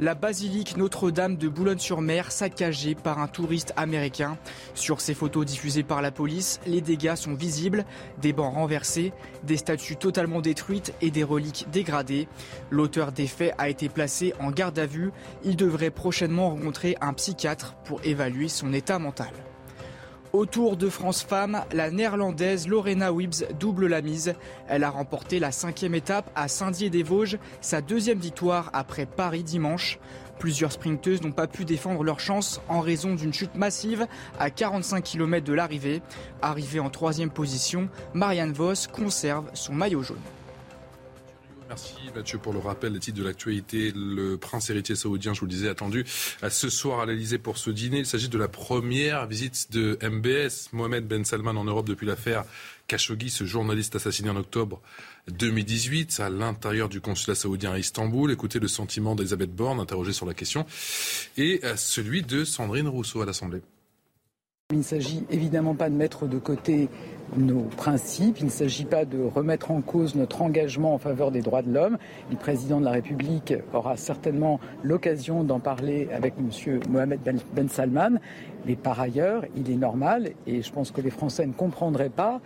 la 0.00 0.14
basilique 0.14 0.78
Notre-Dame 0.78 1.36
de 1.36 1.46
Boulogne-sur-Mer 1.46 2.32
saccagée 2.32 2.94
par 2.94 3.18
un 3.18 3.28
touriste 3.28 3.74
américain. 3.76 4.38
Sur 4.74 5.02
ces 5.02 5.12
photos 5.12 5.44
diffusées 5.44 5.82
par 5.82 6.00
la 6.00 6.10
police, 6.10 6.58
les 6.66 6.80
dégâts 6.80 7.16
sont 7.16 7.34
visibles, 7.34 7.84
des 8.18 8.32
bancs 8.32 8.54
renversés, 8.54 9.12
des 9.44 9.58
statues 9.58 9.96
totalement 9.96 10.40
détruites 10.40 10.94
et 11.02 11.10
des 11.10 11.22
reliques 11.22 11.66
dégradées. 11.70 12.28
L'auteur 12.70 13.12
des 13.12 13.26
faits 13.26 13.54
a 13.58 13.68
été 13.68 13.90
placé 13.90 14.32
en 14.40 14.50
garde 14.50 14.78
à 14.78 14.86
vue. 14.86 15.12
Il 15.44 15.56
devrait 15.56 15.90
prochainement 15.90 16.48
rencontrer 16.48 16.96
un 17.02 17.12
psychiatre 17.12 17.74
pour 17.84 18.00
évaluer 18.02 18.48
son 18.48 18.72
état 18.72 18.98
mental. 18.98 19.49
Au 20.32 20.46
Tour 20.46 20.76
de 20.76 20.88
France 20.88 21.24
Femmes, 21.24 21.64
la 21.72 21.90
néerlandaise 21.90 22.68
Lorena 22.68 23.12
Wibbs 23.12 23.46
double 23.58 23.88
la 23.88 24.00
mise. 24.00 24.34
Elle 24.68 24.84
a 24.84 24.90
remporté 24.90 25.40
la 25.40 25.50
cinquième 25.50 25.96
étape 25.96 26.30
à 26.36 26.46
Saint-Dié-des-Vosges, 26.46 27.38
sa 27.60 27.80
deuxième 27.80 28.20
victoire 28.20 28.70
après 28.72 29.06
Paris 29.06 29.42
dimanche. 29.42 29.98
Plusieurs 30.38 30.70
sprinteuses 30.70 31.20
n'ont 31.22 31.32
pas 31.32 31.48
pu 31.48 31.64
défendre 31.64 32.04
leur 32.04 32.20
chance 32.20 32.60
en 32.68 32.78
raison 32.78 33.16
d'une 33.16 33.32
chute 33.32 33.56
massive 33.56 34.06
à 34.38 34.50
45 34.50 35.02
km 35.02 35.44
de 35.44 35.52
l'arrivée. 35.52 36.00
Arrivée 36.42 36.78
en 36.78 36.90
troisième 36.90 37.30
position, 37.30 37.88
Marianne 38.14 38.52
Vos 38.52 38.86
conserve 38.92 39.50
son 39.54 39.74
maillot 39.74 40.04
jaune. 40.04 40.16
Merci 41.70 41.94
Mathieu 42.16 42.38
pour 42.38 42.52
le 42.52 42.58
rappel 42.58 42.94
des 42.94 42.98
titres 42.98 43.18
de 43.18 43.22
l'actualité. 43.22 43.92
Le 43.94 44.36
prince 44.36 44.70
héritier 44.70 44.96
saoudien, 44.96 45.34
je 45.34 45.38
vous 45.38 45.46
le 45.46 45.52
disais, 45.52 45.68
attendu 45.68 46.04
à 46.42 46.50
ce 46.50 46.68
soir 46.68 46.98
à 46.98 47.06
l'Elysée 47.06 47.38
pour 47.38 47.58
ce 47.58 47.70
dîner. 47.70 47.98
Il 47.98 48.06
s'agit 48.06 48.28
de 48.28 48.38
la 48.38 48.48
première 48.48 49.28
visite 49.28 49.70
de 49.70 49.96
MBS, 50.02 50.70
Mohamed 50.72 51.06
Ben 51.06 51.24
Salman, 51.24 51.54
en 51.54 51.62
Europe 51.62 51.86
depuis 51.86 52.08
l'affaire 52.08 52.42
Khashoggi, 52.88 53.30
ce 53.30 53.44
journaliste 53.44 53.94
assassiné 53.94 54.30
en 54.30 54.36
octobre 54.36 54.82
2018 55.28 56.18
à 56.18 56.28
l'intérieur 56.28 56.88
du 56.88 57.00
consulat 57.00 57.36
saoudien 57.36 57.70
à 57.70 57.78
Istanbul. 57.78 58.32
Écoutez 58.32 58.58
le 58.58 58.66
sentiment 58.66 59.14
d'Elisabeth 59.14 59.54
Borne, 59.54 59.78
interrogée 59.78 60.12
sur 60.12 60.26
la 60.26 60.34
question, 60.34 60.66
et 61.36 61.60
celui 61.76 62.22
de 62.22 62.42
Sandrine 62.42 62.88
Rousseau 62.88 63.22
à 63.22 63.26
l'Assemblée. 63.26 63.62
Il 64.70 64.78
ne 64.78 64.82
s'agit 64.82 65.24
évidemment 65.30 65.74
pas 65.74 65.90
de 65.90 65.96
mettre 65.96 66.26
de 66.26 66.38
côté 66.38 66.88
nos 67.36 67.62
principes, 67.76 68.38
il 68.38 68.46
ne 68.46 68.50
s'agit 68.50 68.84
pas 68.84 69.04
de 69.04 69.20
remettre 69.20 69.72
en 69.72 69.80
cause 69.80 70.14
notre 70.14 70.42
engagement 70.42 70.94
en 70.94 70.98
faveur 70.98 71.32
des 71.32 71.42
droits 71.42 71.62
de 71.62 71.72
l'homme. 71.72 71.98
Le 72.30 72.36
président 72.36 72.78
de 72.78 72.84
la 72.84 72.92
République 72.92 73.52
aura 73.72 73.96
certainement 73.96 74.60
l'occasion 74.84 75.42
d'en 75.42 75.58
parler 75.58 76.08
avec 76.12 76.34
M. 76.38 76.80
Mohamed 76.88 77.20
Ben, 77.24 77.38
ben 77.52 77.68
Salman. 77.68 78.18
Mais 78.66 78.76
par 78.76 79.00
ailleurs, 79.00 79.44
il 79.56 79.70
est 79.70 79.76
normal, 79.76 80.30
et 80.46 80.62
je 80.62 80.72
pense 80.72 80.92
que 80.92 81.00
les 81.00 81.10
Français 81.10 81.46
ne 81.46 81.52
comprendraient 81.52 82.08
pas, 82.08 82.40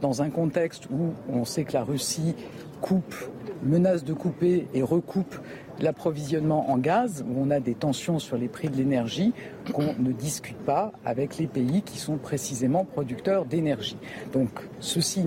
dans 0.00 0.20
un 0.20 0.30
contexte 0.30 0.86
où 0.90 1.12
on 1.32 1.44
sait 1.44 1.64
que 1.64 1.72
la 1.72 1.82
Russie 1.82 2.34
coupe, 2.80 3.14
menace 3.62 4.04
de 4.04 4.12
couper 4.12 4.66
et 4.74 4.82
recoupe 4.82 5.34
l'approvisionnement 5.80 6.70
en 6.70 6.78
gaz, 6.78 7.24
où 7.28 7.40
on 7.40 7.50
a 7.50 7.60
des 7.60 7.74
tensions 7.74 8.18
sur 8.18 8.36
les 8.36 8.48
prix 8.48 8.68
de 8.68 8.76
l'énergie, 8.76 9.32
qu'on 9.72 9.94
ne 9.98 10.12
discute 10.12 10.58
pas 10.58 10.92
avec 11.04 11.38
les 11.38 11.46
pays 11.46 11.82
qui 11.82 11.98
sont 11.98 12.16
précisément 12.16 12.84
producteurs 12.84 13.44
d'énergie. 13.44 13.98
Donc 14.32 14.48
ceci 14.80 15.24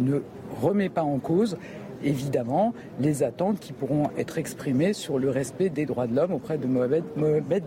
ne 0.00 0.22
remet 0.60 0.88
pas 0.88 1.02
en 1.02 1.18
cause 1.18 1.56
évidemment 2.02 2.74
les 3.00 3.22
attentes 3.22 3.58
qui 3.60 3.72
pourront 3.72 4.10
être 4.16 4.38
exprimées 4.38 4.92
sur 4.92 5.18
le 5.18 5.30
respect 5.30 5.70
des 5.70 5.86
droits 5.86 6.06
de 6.06 6.14
l'homme 6.14 6.32
auprès 6.32 6.58
de 6.58 6.66
Mohamed, 6.66 7.04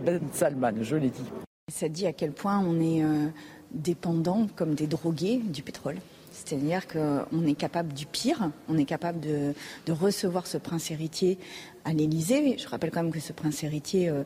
Ben 0.04 0.20
Salman, 0.32 0.82
je 0.82 0.96
l'ai 0.96 1.10
dit. 1.10 1.24
Ça 1.72 1.88
dit 1.88 2.06
à 2.06 2.12
quel 2.12 2.32
point 2.32 2.58
on 2.58 2.80
est 2.80 3.02
euh, 3.02 3.26
dépendant 3.72 4.46
comme 4.56 4.74
des 4.74 4.86
drogués 4.86 5.38
du 5.44 5.62
pétrole. 5.62 5.96
C'est-à-dire 6.44 6.86
qu'on 6.86 7.46
est 7.46 7.54
capable 7.54 7.92
du 7.92 8.06
pire, 8.06 8.50
on 8.68 8.78
est 8.78 8.84
capable 8.84 9.20
de, 9.20 9.54
recevoir 9.92 10.46
ce 10.46 10.58
prince 10.58 10.90
héritier 10.90 11.38
à 11.84 11.92
l'Élysée. 11.92 12.56
Je 12.58 12.68
rappelle 12.68 12.90
quand 12.90 13.02
même 13.02 13.12
que 13.12 13.20
ce 13.20 13.32
prince 13.32 13.64
héritier 13.64 14.08
euh, 14.08 14.22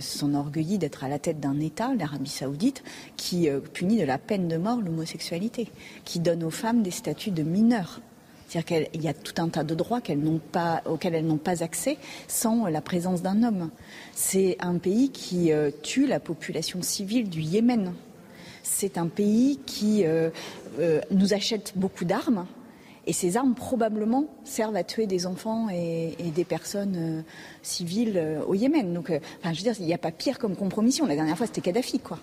s'enorgueillit 0.00 0.78
d'être 0.78 1.04
à 1.04 1.08
la 1.08 1.18
tête 1.18 1.38
d'un 1.38 1.60
État, 1.60 1.94
l'Arabie 1.94 2.30
saoudite, 2.30 2.82
qui 3.16 3.48
euh, 3.48 3.60
punit 3.60 3.98
de 3.98 4.04
la 4.04 4.18
peine 4.18 4.48
de 4.48 4.56
mort 4.56 4.80
l'homosexualité, 4.80 5.68
qui 6.04 6.20
donne 6.20 6.42
aux 6.42 6.50
femmes 6.50 6.82
des 6.82 6.90
statuts 6.90 7.30
de 7.30 7.42
mineurs. 7.42 8.00
C'est-à-dire 8.48 8.88
qu'il 8.90 9.02
y 9.02 9.08
a 9.08 9.14
tout 9.14 9.40
un 9.40 9.48
tas 9.48 9.64
de 9.64 9.74
droits 9.74 10.00
auxquels 10.00 11.14
elles 11.14 11.26
n'ont 11.26 11.38
pas 11.38 11.62
accès 11.62 11.96
sans 12.28 12.66
la 12.66 12.82
présence 12.82 13.22
d'un 13.22 13.42
homme. 13.44 13.70
C'est 14.14 14.56
un 14.60 14.76
pays 14.76 15.10
qui 15.10 15.52
euh, 15.52 15.70
tue 15.82 16.06
la 16.06 16.20
population 16.20 16.82
civile 16.82 17.30
du 17.30 17.40
Yémen. 17.40 17.94
C'est 18.62 18.98
un 18.98 19.08
pays 19.08 19.58
qui 19.66 20.04
euh, 20.78 21.00
nous 21.10 21.34
achètent 21.34 21.72
beaucoup 21.76 22.04
d'armes. 22.04 22.46
Et 23.06 23.12
ces 23.12 23.36
armes, 23.36 23.54
probablement, 23.54 24.32
servent 24.44 24.76
à 24.76 24.84
tuer 24.84 25.06
des 25.06 25.26
enfants 25.26 25.68
et, 25.68 26.14
des 26.34 26.44
personnes 26.44 26.96
euh, 26.96 27.22
civiles 27.62 28.16
euh, 28.16 28.44
au 28.44 28.54
Yémen. 28.54 28.94
Donc, 28.94 29.10
enfin, 29.10 29.52
je 29.52 29.58
veux 29.58 29.64
dire, 29.64 29.74
il 29.80 29.86
n'y 29.86 29.94
a 29.94 29.98
pas 29.98 30.12
pire 30.12 30.38
comme 30.38 30.56
compromission. 30.56 31.06
La 31.06 31.16
dernière 31.16 31.36
fois, 31.36 31.46
c'était 31.46 31.60
Kadhafi, 31.60 31.98
quoi. 31.98 32.18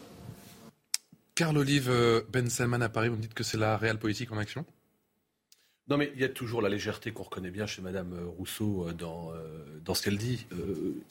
Carl 1.35 1.57
Olive 1.57 1.91
Ben 2.31 2.49
Salman 2.49 2.81
à 2.81 2.89
Paris, 2.89 3.09
vous 3.09 3.15
me 3.15 3.21
dites 3.21 3.33
que 3.33 3.43
c'est 3.43 3.57
la 3.57 3.77
réelle 3.77 3.97
politique 3.97 4.31
en 4.31 4.37
action? 4.37 4.65
Non, 5.89 5.97
mais 5.97 6.11
il 6.13 6.21
y 6.21 6.23
a 6.23 6.29
toujours 6.29 6.61
la 6.61 6.69
légèreté 6.69 7.11
qu'on 7.11 7.23
reconnaît 7.23 7.49
bien 7.49 7.65
chez 7.65 7.81
Madame 7.81 8.13
euh, 8.13 8.27
Rousseau 8.37 8.85
euh, 8.87 8.93
dans, 8.93 9.31
euh, 9.31 9.37
dans 9.83 9.95
ce 9.95 10.03
qu'elle 10.03 10.17
dit. 10.17 10.45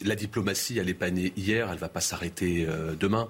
la 0.05 0.15
diplomatie, 0.15 0.79
elle 0.79 0.87
n'est 0.87 0.95
pas 0.95 1.11
née 1.11 1.33
hier, 1.37 1.69
elle 1.73 1.79
va 1.79 1.89
pas 1.89 2.01
s'arrêter 2.01 2.67
demain. 3.01 3.29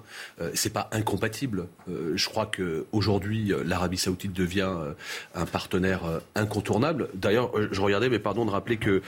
c'est 0.53 0.71
pas 0.71 0.89
incompatible. 0.91 1.67
je 1.87 2.29
crois 2.29 2.45
qu'aujourd'hui, 2.45 3.51
l'Arabie 3.65 3.97
Saoudite 3.97 4.33
devient 4.33 4.71
un 5.33 5.45
partenaire 5.45 6.21
incontournable. 6.35 7.09
D'ailleurs, 7.15 7.51
je 7.71 7.81
regardais, 7.81 8.09
mais 8.09 8.19
pardon 8.19 8.45
de 8.45 8.51
rappeler 8.51 8.77
que 8.77 9.01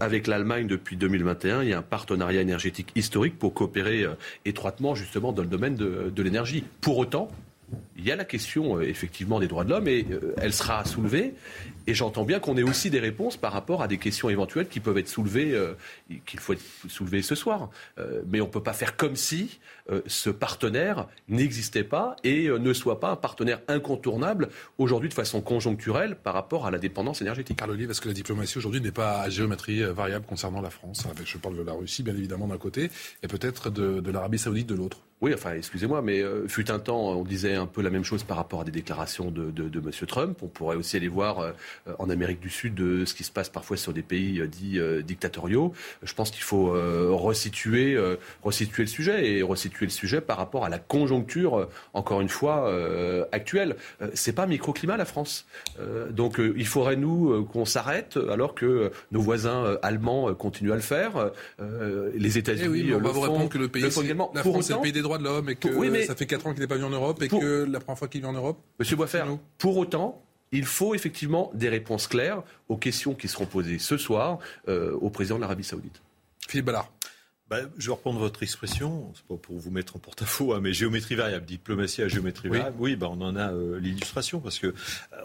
avec 0.00 0.26
l'Allemagne 0.26 0.66
depuis 0.66 0.96
2021, 0.96 1.62
il 1.62 1.68
y 1.68 1.72
a 1.72 1.78
un 1.78 1.82
partenariat 1.82 2.40
énergétique 2.40 2.90
historique 2.96 3.38
pour 3.38 3.54
coopérer 3.54 4.06
étroitement 4.44 4.96
justement 4.96 5.32
dans 5.32 5.42
le 5.42 5.48
domaine 5.48 5.76
de, 5.76 6.10
de 6.14 6.22
l'énergie. 6.22 6.64
Pour 6.80 6.98
autant, 6.98 7.28
il 7.96 8.04
y 8.04 8.10
a 8.10 8.16
la 8.16 8.24
question 8.24 8.80
effectivement 8.80 9.38
des 9.38 9.48
droits 9.48 9.64
de 9.64 9.70
l'homme 9.70 9.88
et 9.88 10.06
elle 10.38 10.52
sera 10.52 10.84
soulevée 10.84 11.34
et 11.86 11.94
j'entends 11.94 12.24
bien 12.24 12.40
qu'on 12.40 12.56
ait 12.56 12.62
aussi 12.62 12.90
des 12.90 13.00
réponses 13.00 13.36
par 13.36 13.52
rapport 13.52 13.82
à 13.82 13.88
des 13.88 13.98
questions 13.98 14.30
éventuelles 14.30 14.68
qui 14.68 14.80
peuvent 14.80 14.98
être 14.98 15.08
soulevées, 15.08 15.52
euh, 15.52 15.74
qu'il 16.26 16.40
faut 16.40 16.54
soulever 16.88 17.22
ce 17.22 17.34
soir. 17.34 17.70
Euh, 17.98 18.22
mais 18.26 18.40
on 18.40 18.46
ne 18.46 18.50
peut 18.50 18.62
pas 18.62 18.72
faire 18.72 18.96
comme 18.96 19.16
si 19.16 19.60
ce 20.06 20.30
partenaire 20.30 21.08
n'existait 21.28 21.84
pas 21.84 22.16
et 22.24 22.48
ne 22.48 22.72
soit 22.72 23.00
pas 23.00 23.10
un 23.10 23.16
partenaire 23.16 23.60
incontournable 23.68 24.48
aujourd'hui 24.78 25.08
de 25.08 25.14
façon 25.14 25.40
conjoncturelle 25.40 26.16
par 26.16 26.34
rapport 26.34 26.66
à 26.66 26.70
la 26.70 26.78
dépendance 26.78 27.20
énergétique. 27.20 27.58
Carl 27.58 27.70
Olive, 27.70 27.90
est-ce 27.90 28.00
que 28.00 28.08
la 28.08 28.14
diplomatie 28.14 28.58
aujourd'hui 28.58 28.80
n'est 28.80 28.92
pas 28.92 29.20
à 29.20 29.28
géométrie 29.28 29.82
variable 29.82 30.24
concernant 30.26 30.60
la 30.60 30.70
France 30.70 31.06
Je 31.24 31.38
parle 31.38 31.56
de 31.56 31.62
la 31.62 31.72
Russie, 31.72 32.02
bien 32.02 32.14
évidemment, 32.14 32.46
d'un 32.46 32.58
côté, 32.58 32.90
et 33.22 33.28
peut-être 33.28 33.70
de, 33.70 34.00
de 34.00 34.10
l'Arabie 34.10 34.38
saoudite 34.38 34.68
de 34.68 34.74
l'autre. 34.74 35.00
Oui, 35.20 35.32
enfin, 35.32 35.54
excusez-moi, 35.54 36.02
mais 36.02 36.22
fut 36.48 36.70
un 36.70 36.78
temps, 36.78 37.12
on 37.12 37.24
disait 37.24 37.54
un 37.54 37.66
peu 37.66 37.80
la 37.80 37.90
même 37.90 38.04
chose 38.04 38.24
par 38.24 38.36
rapport 38.36 38.60
à 38.60 38.64
des 38.64 38.70
déclarations 38.70 39.30
de, 39.30 39.50
de, 39.50 39.68
de 39.68 39.78
M. 39.78 39.90
Trump. 40.06 40.38
On 40.42 40.48
pourrait 40.48 40.76
aussi 40.76 40.96
aller 40.96 41.08
voir 41.08 41.38
euh, 41.38 41.52
en 41.98 42.10
Amérique 42.10 42.40
du 42.40 42.50
Sud 42.50 42.74
de 42.74 43.04
ce 43.04 43.14
qui 43.14 43.24
se 43.24 43.30
passe 43.30 43.48
parfois 43.48 43.76
sur 43.76 43.92
des 43.92 44.02
pays 44.02 44.40
euh, 44.40 44.46
dits 44.46 44.78
euh, 44.78 45.02
dictatoriaux. 45.02 45.72
Je 46.02 46.12
pense 46.14 46.30
qu'il 46.30 46.42
faut 46.42 46.74
resituer, 46.74 47.96
resituer 48.42 48.82
le 48.82 48.88
sujet 48.88 49.30
et 49.30 49.42
resituer 49.42 49.73
le 49.80 49.88
sujet 49.88 50.20
par 50.20 50.36
rapport 50.36 50.64
à 50.64 50.68
la 50.68 50.78
conjoncture, 50.78 51.68
encore 51.92 52.20
une 52.20 52.28
fois, 52.28 52.72
actuelle. 53.32 53.76
C'est 54.14 54.32
pas 54.32 54.46
microclimat 54.46 54.96
la 54.96 55.04
France. 55.04 55.46
Donc 56.10 56.38
il 56.38 56.66
faudrait 56.66 56.96
nous 56.96 57.44
qu'on 57.44 57.64
s'arrête 57.64 58.18
alors 58.30 58.54
que 58.54 58.90
nos 59.12 59.20
voisins 59.20 59.78
allemands 59.82 60.34
continuent 60.34 60.72
à 60.72 60.76
le 60.76 60.80
faire. 60.80 61.30
Les 62.14 62.38
États-Unis. 62.38 62.64
Eh 62.64 62.68
oui, 62.68 62.94
on 62.94 63.00
va 63.00 63.10
vous 63.10 63.20
répondre 63.20 63.48
que 63.48 63.58
le 63.58 63.68
pays, 63.68 63.84
également. 63.84 64.30
la 64.34 64.42
France 64.42 64.70
est 64.70 64.74
le 64.74 64.80
pays 64.80 64.92
des 64.92 65.02
droits 65.02 65.18
de 65.18 65.24
l'homme 65.24 65.48
et 65.48 65.56
que 65.56 66.04
ça 66.04 66.14
fait 66.14 66.26
4 66.26 66.46
ans 66.46 66.52
qu'il 66.52 66.60
n'est 66.60 66.66
pas 66.66 66.76
venu 66.76 66.86
en 66.86 66.90
Europe 66.90 67.22
et 67.22 67.28
que 67.28 67.64
la 67.64 67.80
première 67.80 67.98
fois 67.98 68.08
qu'il 68.08 68.20
vient 68.20 68.30
en 68.30 68.34
Europe. 68.34 68.58
Monsieur 68.78 68.96
Boisfer, 68.96 69.24
pour 69.58 69.76
autant, 69.76 70.22
il 70.52 70.66
faut 70.66 70.94
effectivement 70.94 71.50
des 71.54 71.68
réponses 71.68 72.06
claires 72.06 72.42
aux 72.68 72.76
questions 72.76 73.14
qui 73.14 73.28
seront 73.28 73.46
posées 73.46 73.78
ce 73.78 73.96
soir 73.96 74.38
euh, 74.68 74.96
au 75.00 75.10
président 75.10 75.36
de 75.36 75.40
l'Arabie 75.40 75.64
saoudite. 75.64 76.00
Philippe 76.48 76.66
Ballard. 76.66 76.90
Bah, 77.50 77.58
je 77.76 77.88
vais 77.88 77.92
reprendre 77.92 78.18
votre 78.18 78.42
expression, 78.42 79.12
c'est 79.14 79.26
pas 79.26 79.36
pour 79.36 79.58
vous 79.58 79.70
mettre 79.70 79.96
en 79.96 79.98
porte-à-faux, 79.98 80.54
hein, 80.54 80.60
mais 80.62 80.72
géométrie 80.72 81.14
variable, 81.14 81.44
diplomatie 81.44 82.00
à 82.00 82.08
géométrie 82.08 82.48
variable, 82.48 82.76
oui, 82.78 82.96
bah, 82.96 83.08
on 83.10 83.20
en 83.20 83.36
a 83.36 83.52
euh, 83.52 83.78
l'illustration, 83.78 84.40
parce 84.40 84.58
que 84.58 84.68
euh, 84.68 84.72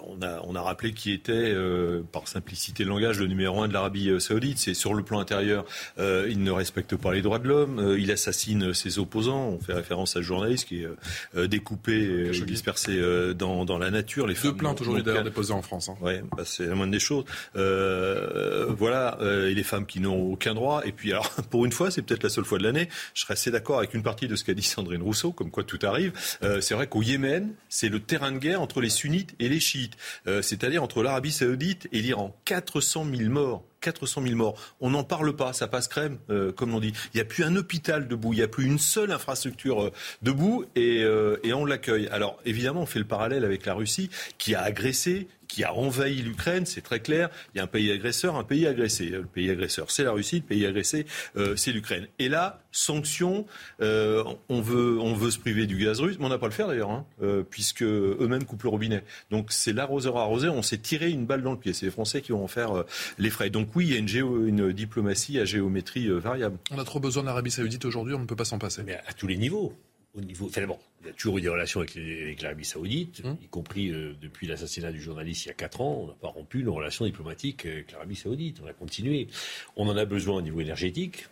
on, 0.05 0.21
a, 0.21 0.41
on 0.43 0.53
a 0.53 0.61
rappelé 0.61 0.91
qui 0.91 1.13
était, 1.13 1.31
euh, 1.31 2.01
par 2.11 2.27
simplicité 2.27 2.83
de 2.83 2.89
langage, 2.89 3.19
le 3.21 3.27
numéro 3.27 3.63
un 3.63 3.69
de 3.69 3.73
l'Arabie 3.73 4.19
saoudite. 4.19 4.57
C'est 4.57 4.73
sur 4.73 4.93
le 4.93 5.01
plan 5.01 5.19
intérieur, 5.19 5.63
il 5.97 6.43
ne 6.43 6.51
respecte 6.51 6.97
pas 6.97 7.13
les 7.13 7.21
droits 7.21 7.39
de 7.39 7.47
l'homme, 7.47 7.95
il 7.97 8.11
assassine 8.11 8.73
ses 8.73 8.99
opposants, 8.99 9.51
on 9.51 9.59
fait 9.59 9.73
référence 9.73 10.17
à 10.17 10.19
ce 10.19 10.23
journaliste 10.23 10.67
qui 10.67 10.83
est 10.83 11.47
découpé, 11.47 12.31
dispersé 12.45 12.99
dans, 13.33 13.63
dans, 13.63 13.77
la 13.77 13.91
nature. 13.91 14.27
Les 14.27 14.33
Deux 14.33 14.53
plaintes 14.53 14.81
aujourd'hui 14.81 15.03
d'ailleurs 15.03 15.23
déposées 15.23 15.53
en 15.53 15.61
France. 15.61 15.87
Hein. 15.87 15.95
Oui, 16.01 16.15
bah, 16.35 16.43
c'est 16.45 16.65
la 16.65 16.75
moindre 16.75 16.91
des 16.91 16.99
choses. 16.99 17.23
voilà, 17.55 19.17
et 19.21 19.53
les 19.53 19.63
femmes 19.63 19.85
qui 19.85 20.01
n'ont 20.01 20.31
aucun 20.31 20.53
droit. 20.53 20.81
Et 20.85 20.91
puis 20.91 21.11
alors, 21.13 21.29
pour 21.49 21.65
une 21.65 21.71
fois, 21.71 21.91
c'est 21.91 22.08
peut-être 22.09 22.23
la 22.23 22.29
seule 22.29 22.45
fois 22.45 22.57
de 22.57 22.63
l'année. 22.63 22.89
Je 23.13 23.21
serais 23.21 23.33
assez 23.33 23.51
d'accord 23.51 23.77
avec 23.77 23.93
une 23.93 24.03
partie 24.03 24.27
de 24.27 24.35
ce 24.35 24.43
qu'a 24.43 24.53
dit 24.53 24.63
Sandrine 24.63 25.01
Rousseau, 25.01 25.31
comme 25.31 25.51
quoi 25.51 25.63
tout 25.63 25.79
arrive. 25.83 26.11
Euh, 26.43 26.61
c'est 26.61 26.73
vrai 26.73 26.87
qu'au 26.87 27.01
Yémen, 27.01 27.53
c'est 27.69 27.89
le 27.89 27.99
terrain 27.99 28.31
de 28.31 28.39
guerre 28.39 28.61
entre 28.61 28.81
les 28.81 28.89
sunnites 28.89 29.35
et 29.39 29.49
les 29.49 29.59
chiites, 29.59 29.95
euh, 30.27 30.41
c'est-à-dire 30.41 30.83
entre 30.83 31.03
l'Arabie 31.03 31.31
saoudite 31.31 31.87
et 31.91 32.01
l'Iran. 32.01 32.35
400 32.45 33.05
000 33.15 33.29
morts 33.29 33.63
400 33.81 34.21
000 34.23 34.35
morts. 34.35 34.55
On 34.81 34.89
n'en 34.91 35.03
parle 35.03 35.35
pas, 35.35 35.53
ça 35.53 35.67
passe 35.67 35.87
crème, 35.87 36.17
euh, 36.29 36.51
comme 36.51 36.73
on 36.73 36.79
dit. 36.79 36.93
Il 37.13 37.17
n'y 37.17 37.21
a 37.21 37.25
plus 37.25 37.43
un 37.43 37.55
hôpital 37.55 38.07
debout, 38.07 38.33
il 38.33 38.37
n'y 38.37 38.43
a 38.43 38.47
plus 38.47 38.65
une 38.65 38.79
seule 38.79 39.11
infrastructure 39.11 39.83
euh, 39.83 39.91
debout 40.21 40.65
et, 40.75 41.03
euh, 41.03 41.37
et 41.43 41.53
on 41.53 41.65
l'accueille. 41.65 42.07
Alors 42.07 42.39
évidemment, 42.45 42.81
on 42.81 42.85
fait 42.85 42.99
le 42.99 43.05
parallèle 43.05 43.45
avec 43.45 43.65
la 43.65 43.73
Russie 43.73 44.09
qui 44.37 44.55
a 44.55 44.61
agressé, 44.61 45.27
qui 45.47 45.63
a 45.63 45.73
envahi 45.73 46.21
l'Ukraine, 46.21 46.67
c'est 46.67 46.81
très 46.81 46.99
clair. 46.99 47.29
Il 47.53 47.57
y 47.57 47.61
a 47.61 47.63
un 47.63 47.67
pays 47.67 47.91
agresseur, 47.91 48.35
un 48.35 48.43
pays 48.43 48.67
agressé. 48.67 49.05
Le 49.05 49.23
pays 49.23 49.49
agresseur, 49.49 49.89
c'est 49.89 50.03
la 50.03 50.11
Russie, 50.11 50.37
le 50.37 50.41
pays 50.43 50.63
agressé, 50.63 51.07
c'est 51.55 51.71
l'Ukraine. 51.71 52.07
Et 52.19 52.29
là, 52.29 52.61
sanctions, 52.71 53.47
on, 53.79 54.61
veut, 54.61 54.99
on 54.99 55.15
veut 55.15 55.31
se 55.31 55.39
priver 55.39 55.65
du 55.65 55.83
gaz 55.83 56.01
russe, 56.01 56.17
mais 56.19 56.25
on 56.27 56.29
n'a 56.29 56.37
pas 56.37 56.45
le 56.45 56.53
faire 56.53 56.67
d'ailleurs, 56.67 56.91
hein, 56.91 57.07
puisque 57.49 57.81
eux-mêmes 57.81 58.43
coupent 58.43 58.61
le 58.61 58.69
robinet. 58.69 59.03
Donc 59.31 59.47
c'est 59.49 59.73
l'arroseur 59.73 60.17
arrosé, 60.17 60.49
on 60.49 60.61
s'est 60.61 60.77
tiré 60.77 61.09
une 61.09 61.25
balle 61.25 61.41
dans 61.41 61.53
le 61.53 61.57
pied. 61.57 61.73
C'est 61.73 61.87
les 61.87 61.91
Français 61.91 62.21
qui 62.21 62.31
vont 62.31 62.43
en 62.43 62.47
faire 62.47 62.83
les 63.17 63.31
frais. 63.31 63.49
Donc 63.49 63.68
oui, 63.75 63.87
il 63.87 63.93
y 63.93 63.95
a 63.95 63.99
une, 63.99 64.47
une 64.47 64.71
diplomatie 64.71 65.39
à 65.39 65.45
géométrie 65.45 66.07
euh, 66.07 66.17
variable. 66.17 66.57
On 66.71 66.79
a 66.79 66.83
trop 66.83 66.99
besoin 66.99 67.23
de 67.23 67.27
l'Arabie 67.27 67.51
saoudite 67.51 67.85
aujourd'hui, 67.85 68.13
on 68.13 68.19
ne 68.19 68.25
peut 68.25 68.35
pas 68.35 68.45
s'en 68.45 68.59
passer. 68.59 68.83
Mais 68.83 68.99
à, 69.07 69.13
tous 69.13 69.27
les 69.27 69.37
niveaux. 69.37 69.73
Au 70.15 70.21
niveau, 70.21 70.47
enfin 70.47 70.65
bon, 70.65 70.79
il 71.01 71.07
y 71.07 71.09
a 71.11 71.13
toujours 71.13 71.37
eu 71.37 71.41
des 71.41 71.49
relations 71.49 71.81
avec, 71.81 72.41
l'Arabie 72.41 72.65
saoudite, 72.65 73.21
hum. 73.23 73.37
y 73.43 73.47
compris 73.47 73.91
euh, 73.91 74.13
depuis 74.19 74.47
l'assassinat 74.47 74.91
du 74.91 74.99
journaliste 74.99 75.45
il 75.45 75.49
y 75.49 75.51
a 75.51 75.53
4 75.53 75.81
ans. 75.81 76.01
On 76.03 76.07
n'a 76.07 76.13
pas 76.13 76.29
rompu 76.29 76.63
nos 76.63 76.73
relations 76.73 77.05
diplomatiques 77.05 77.65
avec 77.65 77.91
l'Arabie 77.91 78.15
saoudite. 78.15 78.57
On 78.63 78.67
a 78.67 78.73
continué. 78.73 79.27
On 79.75 79.87
en 79.87 79.95
a 79.95 80.05
besoin 80.05 80.37
au 80.37 80.41
niveau 80.41 80.61
énergétique. 80.61 81.27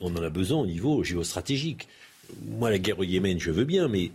On 0.00 0.14
en 0.14 0.22
a 0.22 0.30
besoin 0.30 0.60
au 0.60 0.66
niveau 0.66 1.02
géostratégique. 1.02 1.88
Moi, 2.46 2.70
la 2.70 2.78
guerre 2.78 2.98
au 2.98 3.04
Yémen, 3.04 3.40
je 3.40 3.50
veux 3.50 3.64
bien, 3.64 3.88
mais 3.88 4.10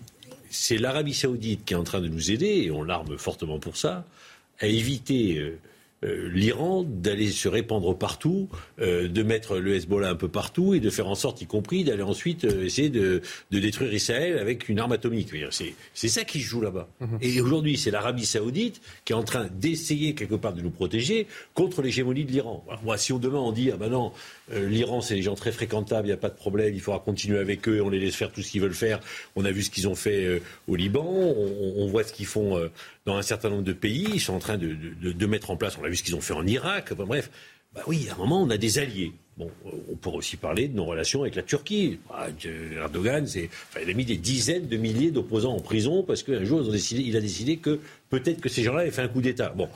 c'est 0.52 0.78
l'Arabie 0.78 1.16
saoudite 1.16 1.66
qui 1.66 1.74
est 1.74 1.78
en 1.78 1.84
train 1.84 2.00
de 2.00 2.08
nous 2.08 2.30
aider, 2.30 2.64
et 2.66 2.72
on 2.72 2.84
l'arme 2.84 3.18
fortement 3.18 3.60
pour 3.60 3.78
ça, 3.78 4.06
à 4.60 4.68
éviter... 4.68 5.38
Euh, 5.40 5.58
euh, 6.04 6.30
l'Iran 6.34 6.84
d'aller 6.84 7.32
se 7.32 7.48
répandre 7.48 7.98
partout, 7.98 8.50
euh, 8.80 9.08
de 9.08 9.24
mettre 9.24 9.58
le 9.58 9.76
Hezbollah 9.76 10.10
un 10.10 10.16
peu 10.16 10.28
partout 10.28 10.74
et 10.74 10.80
de 10.80 10.90
faire 10.90 11.08
en 11.08 11.16
sorte, 11.16 11.42
y 11.42 11.46
compris, 11.46 11.84
d'aller 11.84 12.04
ensuite 12.04 12.46
euh, 12.46 12.66
essayer 12.66 12.90
de, 12.90 13.22
détruire 13.52 13.94
Israël 13.94 14.38
avec 14.40 14.70
une 14.70 14.80
arme 14.80 14.92
atomique. 14.92 15.30
C'est 15.94 16.08
ça 16.08 16.24
qui 16.24 16.40
se 16.40 16.46
joue 16.46 16.62
là-bas. 16.62 16.88
Mhm. 17.00 17.20
Et 17.22 17.42
aujourd'hui, 17.42 17.78
c'est 17.78 17.92
l'Arabie 17.92 18.26
saoudite 18.26 18.82
qui 19.06 19.14
est 19.14 19.16
en 19.16 19.24
train 19.24 19.48
d'essayer 19.54 20.16
quelque 20.16 20.36
part 20.36 20.54
de 20.54 20.62
nous 20.62 20.72
protéger 20.72 21.28
contre 21.54 21.82
l'hégémonie 21.82 22.26
de 22.26 22.32
l'Iran. 22.32 22.66
Moi, 22.84 22.98
si 22.98 23.14
on 23.14 23.20
demain 23.20 23.40
on 23.40 23.52
dit, 23.52 23.72
ah 23.72 23.78
ben 23.78 23.90
non, 23.90 24.12
l'Iran 24.52 25.02
c'est 25.02 25.16
des 25.16 25.22
gens 25.22 25.36
très 25.36 25.52
fréquentables, 25.52 26.08
il 26.08 26.12
n'y 26.12 26.16
a 26.16 26.18
pas 26.18 26.30
de 26.30 26.36
problème, 26.36 26.74
il 26.74 26.82
faudra 26.82 27.00
continuer 27.00 27.40
avec 27.40 27.68
eux, 27.68 27.82
on 27.82 27.90
les 27.90 28.00
laisse 28.00 28.16
faire 28.16 28.32
tout 28.32 28.42
ce 28.42 28.52
qu'ils 28.52 28.62
veulent 28.62 28.74
faire. 28.74 29.00
On 29.36 29.46
a 29.46 29.52
vu 29.52 29.64
ce 29.64 29.70
qu'ils 29.70 29.88
ont 29.88 29.96
fait 29.96 30.42
au 30.68 30.76
Liban, 30.76 31.06
on, 31.06 31.88
voit 31.88 32.04
ce 32.04 32.14
qu'ils 32.14 32.26
font 32.26 32.60
dans 33.06 33.16
un 33.16 33.22
certain 33.22 33.50
nombre 33.50 33.64
de 33.64 33.74
pays, 33.74 34.08
ils 34.14 34.22
sont 34.22 34.34
en 34.34 34.40
train 34.40 34.58
de, 34.58 34.76
de 35.02 35.26
mettre 35.26 35.52
en 35.52 35.58
place, 35.58 35.78
on 35.80 35.84
a 35.84 35.90
vu 35.94 35.98
ce 35.98 36.04
qu'ils 36.04 36.16
ont 36.16 36.22
fait 36.22 36.34
en 36.34 36.46
Irak, 36.48 36.94
bref. 36.94 37.30
Bah 37.74 37.82
oui, 37.88 38.08
à 38.10 38.14
un 38.14 38.18
moment, 38.18 38.42
on 38.42 38.50
a 38.50 38.58
des 38.58 38.80
alliés. 38.80 39.14
Bon, 39.36 39.50
on 39.92 39.96
pourrait 39.96 40.18
aussi 40.18 40.38
parler 40.38 40.68
de 40.68 40.76
nos 40.76 40.86
relations 40.86 41.22
avec 41.22 41.34
la 41.34 41.42
Turquie. 41.42 41.98
Bah, 42.08 42.28
Erdogan, 42.76 43.26
c'est, 43.26 43.50
il 43.82 43.90
a 43.90 43.94
mis 43.94 44.06
des 44.06 44.18
dizaines 44.18 44.68
de 44.68 44.78
milliers 44.78 45.10
d'opposants 45.10 45.56
en 45.56 45.60
prison 45.60 46.04
parce 46.04 46.22
qu'un 46.22 46.44
jour, 46.44 46.64
il 46.92 47.18
a 47.18 47.20
décidé 47.20 47.58
que 47.58 47.80
peut-être 48.12 48.42
que 48.42 48.50
ces 48.50 48.62
gens-là 48.62 48.82
avaient 48.82 48.92
fait 48.92 49.02
un 49.02 49.08
coup 49.08 49.22
d'État. 49.22 49.50
Bon, 49.50 49.70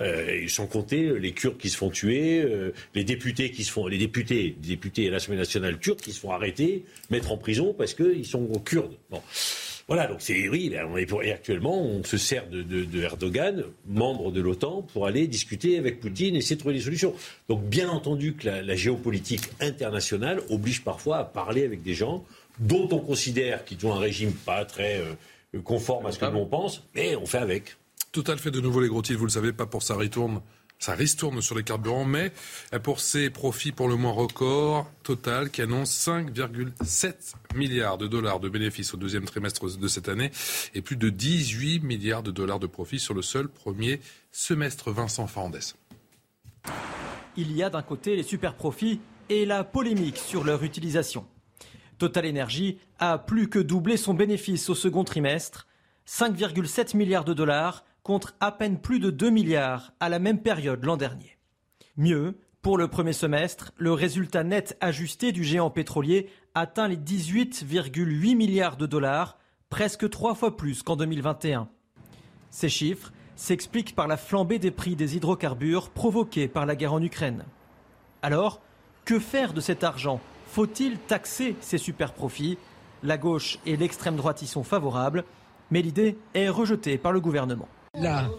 euh, 0.00 0.48
sans 0.48 0.66
compter 0.66 1.18
les 1.18 1.32
Kurdes 1.32 1.58
qui 1.58 1.68
se 1.68 1.76
font 1.76 1.90
tuer, 1.90 2.40
euh, 2.42 2.72
les 2.94 3.04
députés 3.04 3.50
qui 3.50 3.64
se 3.64 3.72
font, 3.72 3.86
les 3.86 3.98
députés, 3.98 4.56
députés 4.62 5.08
à 5.08 5.10
l'Assemblée 5.10 5.38
nationale 5.38 5.78
turque 5.78 6.00
qui 6.00 6.12
se 6.12 6.20
font 6.20 6.30
arrêter, 6.30 6.84
mettre 7.10 7.32
en 7.32 7.36
prison 7.36 7.74
parce 7.76 7.92
qu'ils 7.92 8.26
sont 8.26 8.46
kurdes. 8.64 8.96
Voilà, 9.88 10.06
donc 10.06 10.18
c'est 10.20 10.48
oui, 10.48 10.70
ben, 10.70 10.86
on 10.90 10.96
est 10.96 11.06
pour, 11.06 11.22
et 11.22 11.32
actuellement 11.32 11.80
on 11.80 12.04
se 12.04 12.16
sert 12.16 12.48
de, 12.48 12.62
de, 12.62 13.02
Erdogan, 13.02 13.64
membre 13.86 14.30
de 14.30 14.40
l'OTAN, 14.40 14.82
pour 14.82 15.06
aller 15.06 15.26
discuter 15.26 15.78
avec 15.78 16.00
Poutine 16.00 16.34
et 16.34 16.38
essayer 16.38 16.56
de 16.56 16.60
trouver 16.60 16.74
des 16.74 16.82
solutions. 16.82 17.14
Donc 17.48 17.64
bien 17.64 17.88
entendu 17.88 18.34
que 18.34 18.48
la, 18.48 18.76
géopolitique 18.76 19.42
internationale 19.60 20.40
oblige 20.48 20.82
parfois 20.82 21.18
à 21.18 21.24
parler 21.24 21.64
avec 21.64 21.82
des 21.82 21.94
gens 21.94 22.24
dont 22.58 22.88
on 22.90 22.98
considère 22.98 23.64
qu'ils 23.64 23.84
ont 23.86 23.94
un 23.94 23.98
régime 23.98 24.32
pas 24.32 24.64
très 24.64 24.98
euh, 24.98 25.60
conforme 25.60 26.06
à 26.06 26.12
ce 26.12 26.18
que 26.18 26.24
l'on 26.24 26.46
pense, 26.46 26.82
mais 26.94 27.16
on 27.16 27.26
fait 27.26 27.38
avec. 27.38 27.76
Total 28.12 28.38
fait 28.38 28.50
de 28.50 28.60
nouveau 28.60 28.80
les 28.80 28.88
gros 28.88 29.02
titres, 29.02 29.18
vous 29.18 29.26
le 29.26 29.30
savez, 29.30 29.52
pas 29.52 29.66
pour 29.66 29.82
ça 29.82 29.94
retourne 29.94 30.40
ça 30.82 30.94
ristourne 30.94 31.40
sur 31.40 31.54
les 31.54 31.62
carburants, 31.62 32.04
mais 32.04 32.32
pour 32.82 32.98
ses 32.98 33.30
profits 33.30 33.70
pour 33.70 33.86
le 33.86 33.94
moins 33.94 34.10
record, 34.10 34.90
Total 35.04 35.48
qui 35.48 35.62
annonce 35.62 35.92
5,7 36.08 37.34
milliards 37.54 37.98
de 37.98 38.08
dollars 38.08 38.40
de 38.40 38.48
bénéfices 38.48 38.92
au 38.92 38.96
deuxième 38.96 39.24
trimestre 39.24 39.78
de 39.78 39.88
cette 39.88 40.08
année 40.08 40.32
et 40.74 40.82
plus 40.82 40.96
de 40.96 41.08
18 41.08 41.84
milliards 41.84 42.24
de 42.24 42.32
dollars 42.32 42.58
de 42.58 42.66
profits 42.66 42.98
sur 42.98 43.14
le 43.14 43.22
seul 43.22 43.46
premier 43.46 44.00
semestre. 44.32 44.90
Vincent 44.90 45.28
Fernandez. 45.28 45.60
Il 47.36 47.52
y 47.52 47.62
a 47.62 47.70
d'un 47.70 47.82
côté 47.82 48.16
les 48.16 48.24
super 48.24 48.54
profits 48.54 49.00
et 49.28 49.46
la 49.46 49.62
polémique 49.62 50.18
sur 50.18 50.42
leur 50.42 50.64
utilisation. 50.64 51.24
Total 51.98 52.28
Energy 52.28 52.78
a 52.98 53.18
plus 53.18 53.48
que 53.48 53.60
doublé 53.60 53.96
son 53.96 54.14
bénéfice 54.14 54.68
au 54.68 54.74
second 54.74 55.04
trimestre, 55.04 55.68
5,7 56.08 56.96
milliards 56.96 57.24
de 57.24 57.34
dollars 57.34 57.84
contre 58.02 58.34
à 58.40 58.52
peine 58.52 58.78
plus 58.78 58.98
de 58.98 59.10
2 59.10 59.30
milliards 59.30 59.92
à 60.00 60.08
la 60.08 60.18
même 60.18 60.40
période 60.40 60.84
l'an 60.84 60.96
dernier. 60.96 61.38
Mieux, 61.96 62.38
pour 62.62 62.78
le 62.78 62.88
premier 62.88 63.12
semestre, 63.12 63.72
le 63.76 63.92
résultat 63.92 64.44
net 64.44 64.76
ajusté 64.80 65.32
du 65.32 65.44
géant 65.44 65.70
pétrolier 65.70 66.28
atteint 66.54 66.88
les 66.88 66.96
18,8 66.96 68.36
milliards 68.36 68.76
de 68.76 68.86
dollars, 68.86 69.38
presque 69.68 70.08
trois 70.10 70.34
fois 70.34 70.56
plus 70.56 70.82
qu'en 70.82 70.96
2021. 70.96 71.68
Ces 72.50 72.68
chiffres 72.68 73.12
s'expliquent 73.36 73.96
par 73.96 74.06
la 74.06 74.16
flambée 74.16 74.58
des 74.58 74.70
prix 74.70 74.94
des 74.94 75.16
hydrocarbures 75.16 75.90
provoqués 75.90 76.48
par 76.48 76.66
la 76.66 76.76
guerre 76.76 76.92
en 76.92 77.02
Ukraine. 77.02 77.44
Alors, 78.22 78.60
que 79.04 79.18
faire 79.18 79.52
de 79.52 79.60
cet 79.60 79.82
argent? 79.82 80.20
Faut-il 80.46 80.98
taxer 80.98 81.56
ces 81.60 81.78
super 81.78 82.12
profits 82.12 82.58
La 83.02 83.18
gauche 83.18 83.58
et 83.66 83.76
l'extrême 83.76 84.16
droite 84.16 84.42
y 84.42 84.46
sont 84.46 84.62
favorables, 84.62 85.24
mais 85.70 85.82
l'idée 85.82 86.16
est 86.34 86.48
rejetée 86.48 86.98
par 86.98 87.12
le 87.12 87.20
gouvernement. 87.20 87.68
La 88.00 88.30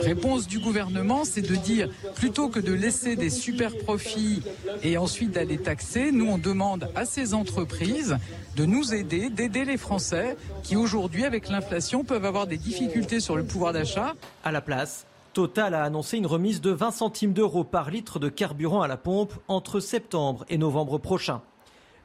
réponse 0.00 0.48
du 0.48 0.58
gouvernement, 0.58 1.24
c'est 1.24 1.40
de 1.40 1.54
dire, 1.54 1.88
plutôt 2.16 2.48
que 2.48 2.58
de 2.58 2.72
laisser 2.72 3.14
des 3.14 3.30
super 3.30 3.78
profits 3.78 4.42
et 4.82 4.98
ensuite 4.98 5.30
d'aller 5.30 5.58
taxer, 5.58 6.10
nous 6.10 6.26
on 6.26 6.38
demande 6.38 6.90
à 6.96 7.04
ces 7.04 7.32
entreprises 7.32 8.18
de 8.56 8.64
nous 8.64 8.94
aider, 8.94 9.30
d'aider 9.30 9.64
les 9.64 9.76
Français 9.76 10.36
qui 10.64 10.74
aujourd'hui, 10.74 11.24
avec 11.24 11.48
l'inflation, 11.48 12.02
peuvent 12.02 12.24
avoir 12.24 12.48
des 12.48 12.56
difficultés 12.56 13.20
sur 13.20 13.36
le 13.36 13.44
pouvoir 13.44 13.72
d'achat. 13.72 14.16
À 14.42 14.50
la 14.50 14.60
place, 14.60 15.06
Total 15.34 15.74
a 15.74 15.84
annoncé 15.84 16.16
une 16.16 16.26
remise 16.26 16.60
de 16.60 16.72
20 16.72 16.90
centimes 16.90 17.32
d'euros 17.32 17.62
par 17.62 17.92
litre 17.92 18.18
de 18.18 18.28
carburant 18.28 18.82
à 18.82 18.88
la 18.88 18.96
pompe 18.96 19.34
entre 19.46 19.78
septembre 19.78 20.44
et 20.48 20.58
novembre 20.58 20.98
prochain. 20.98 21.42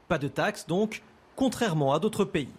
Pas 0.07 0.19
de 0.19 0.27
taxe 0.27 0.67
donc, 0.67 1.01
contrairement 1.35 1.93
à 1.93 1.99
d'autres 1.99 2.25
pays. 2.25 2.53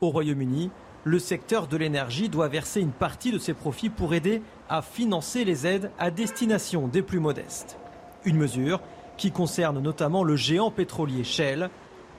Au 0.00 0.10
Royaume-Uni, 0.10 0.70
le 1.04 1.18
secteur 1.18 1.68
de 1.68 1.76
l'énergie 1.76 2.28
doit 2.28 2.48
verser 2.48 2.80
une 2.80 2.92
partie 2.92 3.30
de 3.30 3.38
ses 3.38 3.54
profits 3.54 3.90
pour 3.90 4.14
aider 4.14 4.42
à 4.68 4.82
financer 4.82 5.44
les 5.44 5.66
aides 5.66 5.90
à 5.98 6.10
destination 6.10 6.88
des 6.88 7.02
plus 7.02 7.20
modestes. 7.20 7.78
Une 8.24 8.36
mesure 8.36 8.80
qui 9.16 9.30
concerne 9.30 9.80
notamment 9.80 10.24
le 10.24 10.36
géant 10.36 10.70
pétrolier 10.70 11.24
Shell, 11.24 11.70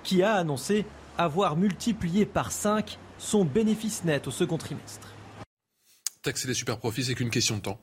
qui 0.04 0.24
a 0.24 0.34
annoncé 0.36 0.86
avoir 1.18 1.56
multiplié 1.56 2.26
par 2.26 2.52
5 2.52 2.98
son 3.18 3.46
bénéfice 3.46 4.04
net 4.06 4.28
au 4.28 4.32
second 4.32 4.58
trimestre. 4.58 5.14
Taxer 6.22 6.48
les 6.48 6.54
super 6.54 6.78
profits, 6.78 7.06
c'est 7.06 7.16
qu'une 7.16 7.30
question 7.30 7.58
de 7.58 7.62
temps. 7.62 7.80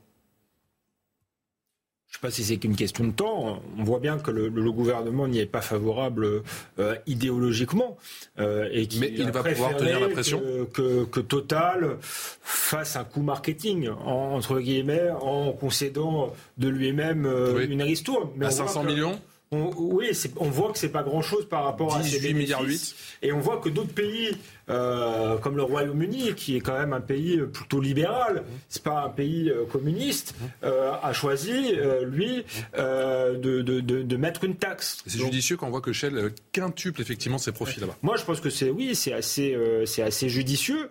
Je 2.16 2.26
ne 2.26 2.30
sais 2.32 2.34
pas 2.34 2.42
si 2.42 2.44
c'est 2.44 2.56
qu'une 2.56 2.76
question 2.76 3.04
de 3.04 3.12
temps. 3.12 3.62
On 3.76 3.84
voit 3.84 3.98
bien 3.98 4.18
que 4.18 4.30
le, 4.30 4.72
gouvernement 4.72 5.28
n'y 5.28 5.38
est 5.38 5.44
pas 5.44 5.60
favorable 5.60 6.42
euh, 6.78 6.94
idéologiquement. 7.06 7.98
Euh, 8.38 8.70
et 8.72 8.88
Mais 8.98 9.12
il 9.14 9.30
va 9.30 9.42
pouvoir 9.42 9.76
tenir 9.76 10.00
la 10.00 10.08
pression 10.08 10.40
que, 10.72 11.20
Total 11.20 11.98
fasse 12.00 12.96
un 12.96 13.04
coup 13.04 13.20
marketing, 13.20 13.90
entre 13.90 14.60
guillemets, 14.60 15.10
en 15.20 15.52
concédant 15.52 16.32
de 16.56 16.68
lui-même 16.68 17.26
euh, 17.26 17.66
une 17.68 17.82
ristourne. 17.82 18.30
à 18.42 18.50
500 18.50 18.84
millions 18.84 19.20
oui, 19.52 20.10
on 20.38 20.50
voit 20.50 20.72
que 20.72 20.78
c'est 20.78 20.88
pas 20.88 21.04
grand-chose 21.04 21.48
par 21.48 21.64
rapport 21.64 21.94
à 21.94 22.02
ces 22.02 22.34
milliards 22.34 22.62
8. 22.62 22.96
Et 23.22 23.32
on 23.32 23.38
voit 23.38 23.58
que 23.58 23.68
d'autres 23.68 23.94
pays, 23.94 24.36
euh, 24.68 25.38
comme 25.38 25.56
le 25.56 25.62
Royaume-Uni, 25.62 26.34
qui 26.34 26.56
est 26.56 26.60
quand 26.60 26.76
même 26.76 26.92
un 26.92 27.00
pays 27.00 27.38
plutôt 27.38 27.80
libéral, 27.80 28.42
c'est 28.68 28.82
pas 28.82 29.04
un 29.04 29.10
pays 29.10 29.48
euh, 29.48 29.64
communiste, 29.64 30.34
euh, 30.64 30.92
a 31.02 31.12
choisi, 31.12 31.76
lui, 32.04 32.44
de, 32.76 33.62
de, 33.62 33.80
de, 33.80 34.16
mettre 34.16 34.44
une 34.44 34.56
taxe. 34.56 35.02
C'est 35.06 35.18
judicieux 35.18 35.56
quand 35.56 35.68
on 35.68 35.70
voit 35.70 35.80
que 35.80 35.92
Shell 35.92 36.32
quintuple 36.52 37.00
effectivement 37.00 37.38
ses 37.38 37.52
profits 37.52 37.80
là-bas. 37.80 37.96
Moi, 38.02 38.16
je 38.16 38.24
pense 38.24 38.40
que 38.40 38.50
c'est 38.50 38.70
oui, 38.70 38.94
c'est 38.94 39.12
assez, 39.12 39.56
c'est 39.86 40.02
assez 40.02 40.28
judicieux. 40.28 40.88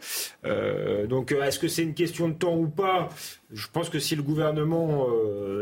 donc, 1.09 1.31
est-ce 1.31 1.59
que 1.59 1.67
c'est 1.67 1.83
une 1.83 1.93
question 1.93 2.29
de 2.29 2.33
temps 2.33 2.55
ou 2.55 2.67
pas? 2.67 3.09
Je 3.51 3.67
pense 3.71 3.89
que 3.89 3.99
si 3.99 4.15
le 4.15 4.23
gouvernement 4.23 5.07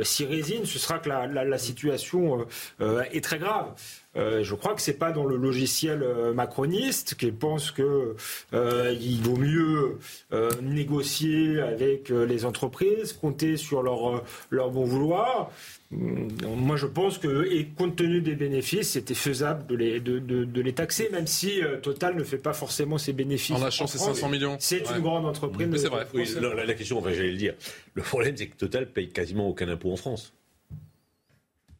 s'y 0.03 0.25
résigne, 0.25 0.65
ce 0.65 0.77
sera 0.77 0.99
que 0.99 1.09
la, 1.09 1.27
la, 1.27 1.43
la 1.43 1.57
situation 1.57 2.45
est 2.79 3.23
très 3.23 3.39
grave. 3.39 3.73
Euh, 4.15 4.43
je 4.43 4.53
crois 4.53 4.75
que 4.75 4.81
c'est 4.81 4.97
pas 4.97 5.11
dans 5.11 5.25
le 5.25 5.37
logiciel 5.37 6.03
euh, 6.03 6.33
macroniste 6.33 7.15
qui 7.15 7.31
pense 7.31 7.71
que 7.71 8.15
euh, 8.53 8.95
il 8.99 9.21
vaut 9.21 9.37
mieux 9.37 9.97
négocier 10.61 11.59
avec 11.59 12.09
les 12.09 12.45
entreprises, 12.45 13.13
compter 13.13 13.57
sur 13.57 13.81
leur 13.81 14.23
leur 14.49 14.71
bon 14.71 14.83
vouloir. 14.83 15.51
Hum, 15.91 16.27
moi, 16.57 16.75
je 16.75 16.87
pense 16.87 17.17
que, 17.19 17.45
et 17.51 17.67
compte 17.67 17.95
tenu 17.95 18.21
des 18.21 18.35
bénéfices, 18.35 18.91
c'était 18.91 19.13
faisable 19.13 19.67
de 19.67 19.75
les, 19.75 19.99
de, 19.99 20.17
de, 20.19 20.61
les 20.61 20.73
taxer, 20.73 21.09
même 21.11 21.27
si 21.27 21.61
Total 21.83 22.15
ne 22.15 22.23
fait 22.23 22.37
pas 22.37 22.53
forcément 22.53 22.97
ses 22.97 23.13
bénéfices. 23.13 23.55
En 23.55 23.63
lâchant 23.63 23.87
ses 23.87 23.99
500 23.99 24.29
millions. 24.29 24.57
C'est 24.59 24.83
une 24.89 25.01
grande 25.01 25.25
entreprise. 25.25 25.67
Mais 25.67 25.77
c'est 25.77 25.89
vrai. 25.89 26.07
la, 26.41 26.65
la, 26.65 26.73
question, 26.73 26.97
enfin, 26.97 27.11
j'allais 27.11 27.31
le 27.31 27.37
dire. 27.37 27.53
Le 27.93 28.01
problème, 28.01 28.35
c'est 28.35 28.47
que 28.47 28.55
Total 28.55 28.87
paye 28.87 29.09
quasiment 29.09 29.47
aucun 29.47 29.67
impôt 29.67 29.91
en 29.91 29.97
France 29.97 30.33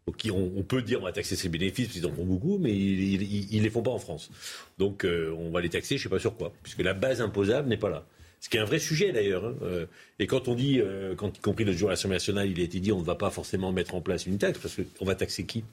on, 0.08 0.64
peut 0.64 0.82
dire 0.82 1.00
on 1.02 1.06
va 1.06 1.12
taxer 1.12 1.36
ses 1.36 1.50
bénéfices, 1.50 1.88
parce 1.88 2.00
qu'ils 2.00 2.06
en 2.06 2.14
font 2.14 2.26
beaucoup, 2.26 2.58
mais 2.58 2.74
ils 2.74 3.58
ne 3.58 3.64
les 3.64 3.70
font 3.70 3.82
pas 3.82 3.92
en 3.92 4.00
France. 4.00 4.30
Donc 4.78 5.06
euh, 5.06 5.34
on 5.38 5.50
va 5.50 5.62
les 5.62 5.70
taxer, 5.70 5.98
je 5.98 6.02
ne 6.02 6.04
sais 6.04 6.10
pas 6.10 6.20
sur 6.20 6.36
quoi, 6.36 6.54
puisque 6.64 6.82
la 6.82 6.94
base 6.94 7.22
imposable 7.22 7.70
n'est 7.70 7.78
pas 7.78 7.90
là. 7.90 8.06
Ce 8.40 8.50
qui 8.50 8.58
est 8.58 8.60
un 8.60 8.66
vrai 8.66 8.80
sujet 8.80 9.14
d'ailleurs. 9.14 9.46
Hein. 9.46 9.56
Euh, 9.62 9.86
et 10.20 10.28
quand 10.28 10.50
on 10.50 10.56
dit, 10.56 10.82
euh, 10.82 11.16
quand, 11.16 11.38
y 11.38 11.40
compris 11.40 11.64
le 11.64 11.72
jour 11.72 11.88
de 11.88 11.94
l'Assemblée 11.94 12.16
nationale, 12.16 12.50
il 12.50 12.60
a 12.60 12.64
été 12.64 12.80
dit 12.80 12.92
on 12.92 13.00
ne 13.00 13.06
va 13.06 13.16
pas 13.16 13.30
forcément 13.30 13.72
mettre 13.72 13.96
en 13.96 14.02
place 14.02 14.26
une 14.26 14.38
taxe, 14.38 14.60
parce 14.60 14.76
qu'on 14.76 15.06
va 15.06 15.16
taxer 15.16 15.46
qui? 15.46 15.64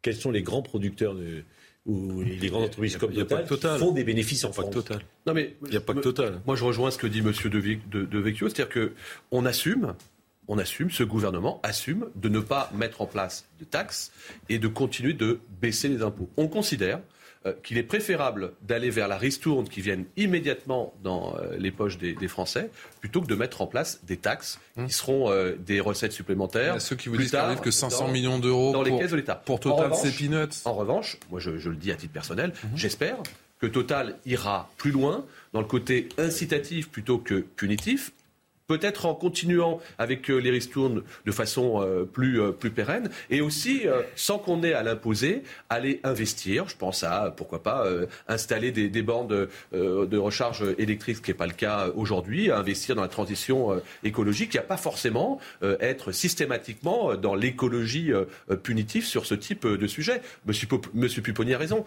Quels 0.00 0.16
sont 0.16 0.30
les 0.30 0.42
grands 0.42 0.62
producteurs 0.62 1.14
de, 1.14 1.42
ou 1.84 2.22
les 2.22 2.48
grandes 2.48 2.64
entreprises 2.64 2.96
comme 2.96 3.12
Total, 3.12 3.78
font 3.78 3.92
des 3.92 4.04
bénéfices 4.04 4.44
en 4.44 4.52
France 4.52 4.70
Total. 4.70 5.00
Non 5.26 5.34
mais 5.34 5.56
il 5.64 5.70
n'y 5.70 5.76
a 5.76 5.80
pas 5.80 5.94
que 5.94 6.00
Total. 6.00 6.40
Moi 6.46 6.54
je 6.54 6.64
rejoins 6.64 6.90
ce 6.90 6.98
que 6.98 7.06
dit 7.06 7.22
Monsieur 7.22 7.50
De, 7.50 8.04
de 8.04 8.18
Vecchio, 8.18 8.48
c'est-à-dire 8.48 8.90
qu'on 9.30 9.44
assume 9.44 9.94
on 10.48 10.58
assume, 10.58 10.90
ce 10.90 11.04
gouvernement 11.04 11.60
assume 11.62 12.08
de 12.16 12.28
ne 12.28 12.40
pas 12.40 12.70
mettre 12.74 13.02
en 13.02 13.06
place 13.06 13.46
de 13.60 13.64
taxes 13.64 14.12
et 14.48 14.58
de 14.58 14.68
continuer 14.68 15.12
de 15.12 15.40
baisser 15.60 15.88
les 15.88 16.02
impôts. 16.02 16.28
On 16.36 16.48
considère 16.48 17.00
euh, 17.46 17.52
qu'il 17.62 17.78
est 17.78 17.84
préférable 17.84 18.52
d'aller 18.62 18.90
vers 18.90 19.06
la 19.06 19.16
ristourne 19.16 19.68
qui 19.68 19.80
vienne 19.80 20.06
immédiatement 20.16 20.92
dans 21.04 21.36
euh, 21.36 21.56
les 21.56 21.70
poches 21.70 21.96
des, 21.96 22.16
Français 22.26 22.68
plutôt 23.00 23.20
que 23.20 23.28
de 23.28 23.34
mettre 23.36 23.62
en 23.62 23.68
place 23.68 24.00
des 24.04 24.16
taxes 24.16 24.58
qui 24.74 24.80
hum. 24.80 24.88
seront 24.88 25.30
euh, 25.30 25.54
des 25.56 25.78
recettes 25.78 26.12
supplémentaires. 26.12 26.80
Ceux 26.80 26.96
qui 26.96 27.08
vous 27.08 27.16
disent 27.16 27.30
qu'il 27.30 27.38
arrive 27.38 27.60
que 27.60 27.70
500 27.70 28.08
millions 28.08 28.40
d'euros 28.40 28.72
dans 28.72 28.82
les 28.82 28.96
caisses 28.98 29.12
de 29.12 29.16
l'État. 29.16 29.36
Pour 29.36 29.60
Total, 29.60 29.92
c'est 29.94 30.10
peanuts. 30.10 30.48
En 30.64 30.74
revanche, 30.74 31.16
moi 31.30 31.38
je, 31.38 31.50
le 31.50 31.76
dis 31.76 31.92
à 31.92 31.94
titre 31.94 32.12
personnel, 32.12 32.52
hum. 32.64 32.70
j'espère 32.74 33.18
que 33.60 33.66
Total 33.66 34.16
ira 34.26 34.70
plus 34.76 34.90
loin 34.90 35.24
dans 35.52 35.60
le 35.60 35.66
côté 35.66 36.08
incitatif 36.18 36.88
plutôt 36.88 37.18
que 37.18 37.34
punitif 37.34 38.12
peut-être 38.68 39.06
en 39.06 39.14
continuant 39.14 39.80
avec 39.96 40.30
euh, 40.30 40.36
les 40.36 40.50
ristournes 40.50 41.02
de 41.24 41.32
façon 41.32 41.82
euh, 41.82 42.04
plus, 42.04 42.40
euh, 42.40 42.52
plus 42.52 42.70
pérenne, 42.70 43.10
et 43.30 43.40
aussi, 43.40 43.86
sans 44.14 44.38
qu'on 44.38 44.62
ait 44.62 44.74
à 44.74 44.82
l'imposer, 44.82 45.42
aller 45.70 46.00
investir. 46.04 46.68
Je 46.68 46.76
pense 46.76 47.02
à, 47.02 47.32
pourquoi 47.34 47.62
pas, 47.62 47.86
installer 48.28 48.70
des, 48.70 48.90
des 48.90 49.02
bornes 49.02 49.48
de, 49.72 50.16
recharge 50.18 50.64
électrique, 50.76 51.16
ce 51.16 51.22
qui 51.22 51.30
n'est 51.30 51.36
pas 51.36 51.46
le 51.46 51.54
cas 51.54 51.88
aujourd'hui, 51.96 52.50
investir 52.50 52.94
dans 52.94 53.02
la 53.02 53.08
transition 53.08 53.80
écologique. 54.04 54.52
Il 54.52 54.56
n'y 54.56 54.64
a 54.64 54.66
pas 54.66 54.76
forcément 54.76 55.40
être 55.62 56.12
systématiquement 56.12 57.14
dans 57.14 57.34
l'écologie 57.34 58.12
punitive 58.62 59.06
sur 59.06 59.24
ce 59.24 59.34
type 59.34 59.66
de 59.66 59.86
sujet. 59.86 60.20
Monsieur, 60.46 60.68
Monsieur 60.92 61.22
Pupponi 61.22 61.54
a 61.54 61.58
raison. 61.58 61.86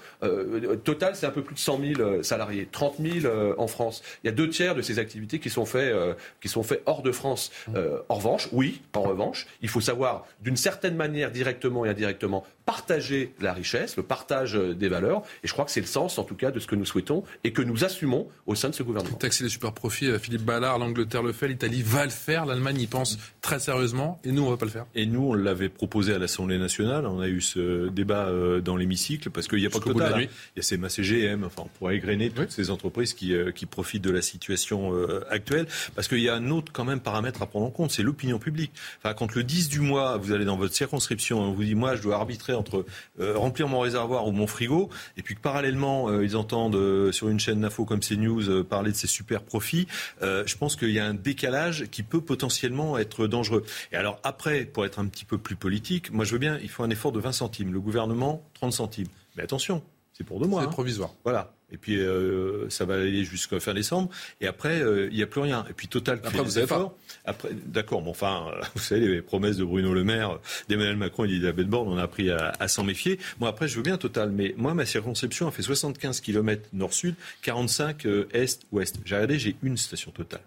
Total, 0.84 1.16
c'est 1.16 1.28
un 1.28 1.32
peu 1.32 1.44
plus 1.44 1.56
de 1.56 1.60
100 1.60 1.80
000 1.96 2.24
salariés, 2.24 2.68
30 2.72 2.96
000 3.22 3.34
en 3.58 3.68
France. 3.68 4.02
Il 4.24 4.28
y 4.28 4.30
a 4.30 4.34
deux 4.34 4.50
tiers 4.50 4.74
de 4.74 4.82
ces 4.82 4.98
activités 4.98 5.40
qui 5.40 5.50
sont 5.50 5.66
faites, 5.66 5.96
qui 6.42 6.50
sont 6.50 6.64
hors 6.86 7.02
de 7.02 7.12
France. 7.12 7.52
Euh, 7.76 8.00
en 8.10 8.16
revanche, 8.16 8.50
oui, 8.52 8.82
en 8.94 9.02
revanche, 9.02 9.48
il 9.62 9.70
faut 9.70 9.82
savoir 9.82 10.26
d'une 10.42 10.58
certaine 10.58 10.96
manière, 10.96 11.32
directement 11.32 11.86
et 11.86 11.90
indirectement, 11.90 12.44
partager 12.66 13.34
la 13.40 13.54
richesse, 13.54 13.98
le 13.98 14.04
partage 14.04 14.56
euh, 14.56 14.74
des 14.74 14.90
valeurs. 14.90 15.24
Et 15.44 15.48
je 15.48 15.54
crois 15.54 15.66
que 15.66 15.72
c'est 15.72 15.82
le 15.82 15.88
sens, 15.88 16.18
en 16.18 16.24
tout 16.24 16.36
cas, 16.36 16.52
de 16.52 16.60
ce 16.60 16.68
que 16.68 16.76
nous 16.76 16.86
souhaitons 16.86 17.24
et 17.44 17.54
que 17.54 17.62
nous 17.62 17.84
assumons 17.84 18.28
au 18.46 18.56
sein 18.56 18.70
de 18.70 18.76
ce 18.76 18.84
gouvernement. 18.84 19.16
Taxer 19.18 19.44
les 19.44 19.50
super 19.50 19.74
profits, 19.74 20.08
euh, 20.08 20.20
Philippe 20.20 20.44
Ballard, 20.44 20.80
l'Angleterre 20.80 21.24
le 21.24 21.34
fait, 21.34 21.48
l'Italie 21.48 21.82
va 21.82 22.06
le 22.06 22.12
faire, 22.12 22.46
l'Allemagne 22.46 22.80
y 22.80 22.88
pense 22.88 23.18
très 23.42 23.60
sérieusement, 23.60 24.20
et 24.24 24.32
nous, 24.32 24.44
on 24.44 24.46
ne 24.46 24.52
va 24.52 24.58
pas 24.58 24.66
le 24.66 24.72
faire. 24.72 24.86
Et 24.96 25.06
nous, 25.06 25.30
on 25.30 25.34
l'avait 25.34 25.70
proposé 25.70 26.14
à 26.14 26.20
l'Assemblée 26.20 26.58
nationale. 26.58 27.06
On 27.06 27.20
a 27.20 27.28
eu 27.28 27.42
ce 27.42 27.90
débat 27.90 28.30
dans 28.64 28.76
l'hémicycle 28.76 29.30
parce 29.30 29.48
qu'il 29.48 29.60
n'y 29.60 29.66
a 29.66 29.70
pas 29.70 29.80
que 29.80 29.92
Total. 29.92 30.28
Il 30.56 30.64
y 30.64 30.66
a 30.66 30.78
CMA 30.78 30.90
CGM. 30.90 31.44
Enfin, 31.44 31.64
on 31.66 31.78
pourrait 31.78 31.96
égrener 31.96 32.30
toutes 32.30 32.52
ces 32.52 32.70
entreprises 32.70 33.14
qui, 33.14 33.34
qui 33.56 33.66
profitent 33.66 34.04
de 34.04 34.12
la 34.12 34.22
situation 34.22 34.94
actuelle. 35.30 35.68
Parce 35.96 36.08
qu'il 36.08 36.20
y 36.20 36.30
a 36.30 36.36
un 36.36 36.50
autre 36.52 36.72
quand 36.72 36.86
même 36.86 37.00
paramètre 37.00 37.42
à 37.42 37.46
prendre 37.46 37.66
en 37.66 37.72
compte, 37.72 37.92
c'est 37.92 38.04
l'opinion 38.04 38.40
publique. 38.40 38.72
Enfin, 39.00 39.14
quand 39.14 39.34
le 39.36 39.44
10 39.44 39.70
du 39.70 39.80
mois, 39.80 40.18
vous 40.18 40.32
allez 40.32 40.46
dans 40.46 40.58
votre 40.58 40.74
circonscription, 40.74 41.40
on 41.40 41.54
vous 41.54 41.64
dit 41.64 41.76
moi, 41.76 41.96
je 41.96 42.02
dois 42.02 42.16
arbitrer 42.16 42.51
entre 42.54 42.86
euh, 43.20 43.38
remplir 43.38 43.68
mon 43.68 43.80
réservoir 43.80 44.28
ou 44.28 44.32
mon 44.32 44.48
frigo, 44.48 44.90
et 45.18 45.22
puis 45.22 45.36
que 45.36 45.42
parallèlement, 45.42 46.10
euh, 46.10 46.24
ils 46.24 46.36
entendent 46.36 46.76
euh, 46.76 47.12
sur 47.12 47.30
une 47.30 47.40
chaîne 47.40 47.62
d'info 47.62 47.86
comme 47.86 48.00
CNews 48.00 48.64
parler 48.64 48.92
de 48.92 48.96
ces 48.96 49.08
super 49.08 49.42
profits, 49.44 49.88
je 50.22 50.58
pense 50.58 50.76
qu'il 50.76 50.92
y 50.92 51.00
a 51.00 51.06
un 51.06 51.14
décalage 51.14 51.86
qui 51.92 52.04
peut 52.04 52.22
potentiellement 52.22 52.98
être 52.98 53.28
dangereux. 53.28 53.64
Et 53.92 53.96
alors 53.96 54.20
après, 54.24 54.66
pour 54.66 54.86
être 54.86 55.00
un 55.00 55.06
petit 55.06 55.26
peu 55.26 55.38
plus 55.38 55.56
politique, 55.56 56.12
moi 56.12 56.26
je 56.26 56.34
veux 56.34 56.40
bien, 56.40 56.60
il 56.62 56.70
faut 56.70 56.84
un 56.84 56.90
effort 56.90 57.12
de 57.12 57.20
20 57.20 57.32
centimes. 57.32 57.74
Le 57.74 57.80
gouvernement, 57.80 58.44
30 58.54 58.74
centimes. 58.74 59.08
Mais 59.36 59.44
attention, 59.44 59.82
c'est 60.22 60.28
pour 60.28 60.40
deux 60.40 60.48
mois. 60.48 60.62
C'est 60.62 60.68
hein. 60.68 60.72
provisoire. 60.72 61.12
Voilà. 61.24 61.52
Et 61.72 61.78
puis 61.78 61.98
euh, 62.00 62.70
ça 62.70 62.86
va 62.86 62.96
aller 62.96 63.24
jusqu'à 63.24 63.60
fin 63.60 63.74
décembre. 63.74 64.10
Et 64.40 64.48
après, 64.48 64.82
euh, 64.82 65.08
il 65.10 65.18
n'y 65.18 65.24
a 65.24 65.28
plus 65.28 65.42
rien. 65.42 65.66
Et 65.70 65.74
puis 65.74 65.88
Total. 65.88 66.22
Après, 66.24 66.44
vous 66.44 66.52
savez 66.52 66.68
pas. 66.68 66.96
Après, 67.26 67.50
d'accord. 67.66 68.02
Bon, 68.02 68.12
enfin, 68.12 68.48
euh, 68.54 68.62
vous 68.76 68.82
savez 68.82 69.08
les 69.08 69.22
promesses 69.22 69.58
de 69.58 69.64
Bruno 69.64 69.94
Le 69.94 70.04
Maire, 70.04 70.40
d'Emmanuel 70.70 70.98
Macron 70.98 71.26
et 71.26 71.28
d'Elisabeth 71.28 71.68
Borne, 71.68 71.88
on 71.88 71.98
a 71.98 72.04
appris 72.04 72.30
à, 72.30 72.54
à 72.60 72.68
s'en 72.68 72.84
méfier. 72.84 73.20
Moi, 73.40 73.50
après, 73.50 73.68
je 73.68 73.78
veux 73.78 73.84
bien 73.84 73.98
Total, 73.98 74.30
mais 74.30 74.54
moi, 74.58 74.74
ma 74.74 74.86
circonscription 74.86 75.48
a 75.48 75.52
fait 75.52 75.64
75 75.64 76.22
km 76.22 76.70
nord-sud, 76.74 77.16
45 77.42 78.06
est-ouest. 78.34 78.98
J'ai 79.06 79.16
regardé, 79.16 79.40
j'ai 79.40 79.56
une 79.64 79.78
station 79.78 80.12
Total 80.12 80.42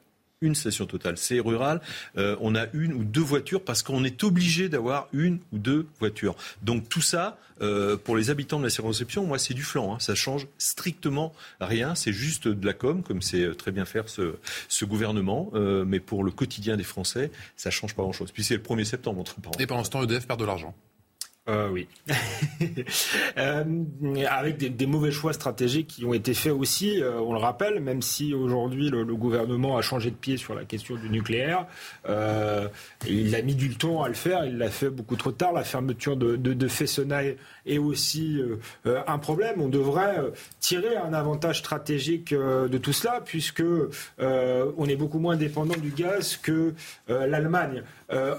une 0.44 0.54
station 0.54 0.86
totale. 0.86 1.16
C'est 1.16 1.40
rural. 1.40 1.80
Euh, 2.16 2.36
on 2.40 2.54
a 2.54 2.66
une 2.72 2.92
ou 2.92 3.04
deux 3.04 3.20
voitures 3.20 3.62
parce 3.62 3.82
qu'on 3.82 4.04
est 4.04 4.22
obligé 4.22 4.68
d'avoir 4.68 5.08
une 5.12 5.38
ou 5.52 5.58
deux 5.58 5.86
voitures. 5.98 6.36
Donc 6.62 6.88
tout 6.88 7.00
ça, 7.00 7.38
euh, 7.62 7.96
pour 7.96 8.16
les 8.16 8.30
habitants 8.30 8.58
de 8.58 8.64
la 8.64 8.70
circonscription, 8.70 9.24
moi 9.24 9.38
c'est 9.38 9.54
du 9.54 9.62
flanc. 9.62 9.94
Hein. 9.94 9.98
Ça 10.00 10.14
change 10.14 10.46
strictement 10.58 11.32
rien. 11.60 11.94
C'est 11.94 12.12
juste 12.12 12.46
de 12.46 12.66
la 12.66 12.74
com, 12.74 13.02
comme 13.02 13.22
c'est 13.22 13.42
euh, 13.42 13.54
très 13.54 13.72
bien 13.72 13.84
faire 13.84 14.04
ce, 14.08 14.34
gouvernement. 14.84 15.50
mais 15.86 15.98
pour 15.98 16.24
le 16.24 16.30
quotidien 16.30 16.76
des 16.76 16.84
Français, 16.84 17.30
ça 17.56 17.70
change 17.70 17.94
pas 17.94 18.02
grand-chose. 18.02 18.30
Puis 18.32 18.44
c'est 18.44 18.54
le 18.54 18.62
1er 18.62 18.84
septembre 18.84 19.20
entre 19.20 19.40
parenthèses. 19.40 19.62
Et 19.62 19.66
pendant 19.66 19.82
ce 19.82 19.88
temps, 19.88 20.02
EDF 20.02 20.26
perd 20.26 20.38
de 20.38 20.44
l'argent. 20.44 20.74
Euh, 21.46 21.68
oui. 21.68 21.86
euh, 23.36 23.64
avec 24.30 24.56
des, 24.56 24.70
des, 24.70 24.86
mauvais 24.86 25.10
choix 25.10 25.34
stratégiques 25.34 25.88
qui 25.88 26.04
ont 26.06 26.14
été 26.14 26.32
faits 26.32 26.54
aussi, 26.54 27.02
euh, 27.02 27.20
on 27.20 27.34
le 27.34 27.38
rappelle, 27.38 27.80
même 27.80 28.00
si 28.00 28.32
aujourd'hui 28.32 28.88
le, 28.88 29.02
le, 29.02 29.14
gouvernement 29.14 29.76
a 29.76 29.82
changé 29.82 30.10
de 30.10 30.16
pied 30.16 30.38
sur 30.38 30.54
la 30.54 30.64
question 30.64 30.96
du 30.96 31.10
nucléaire, 31.10 31.66
euh, 32.08 32.66
il 33.06 33.34
a 33.34 33.42
mis 33.42 33.54
du 33.54 33.76
temps 33.76 34.02
à 34.02 34.08
le 34.08 34.14
faire, 34.14 34.46
il 34.46 34.56
l'a 34.56 34.70
fait 34.70 34.88
beaucoup 34.88 35.16
trop 35.16 35.32
tard. 35.32 35.52
La 35.52 35.64
fermeture 35.64 36.16
de, 36.16 36.36
de, 36.36 36.54
de 36.54 36.68
Fessenheim 36.68 37.34
est 37.66 37.78
aussi 37.78 38.40
euh, 38.86 39.02
un 39.06 39.18
problème. 39.18 39.60
On 39.60 39.68
devrait 39.68 40.16
tirer 40.60 40.96
un 40.96 41.12
avantage 41.12 41.58
stratégique 41.58 42.32
de 42.34 42.78
tout 42.78 42.92
cela, 42.92 43.20
puisque 43.24 43.62
on 44.18 44.86
est 44.86 44.96
beaucoup 44.96 45.18
moins 45.18 45.36
dépendant 45.36 45.76
du 45.76 45.90
gaz 45.90 46.36
que 46.36 46.74
l'Allemagne. 47.08 47.82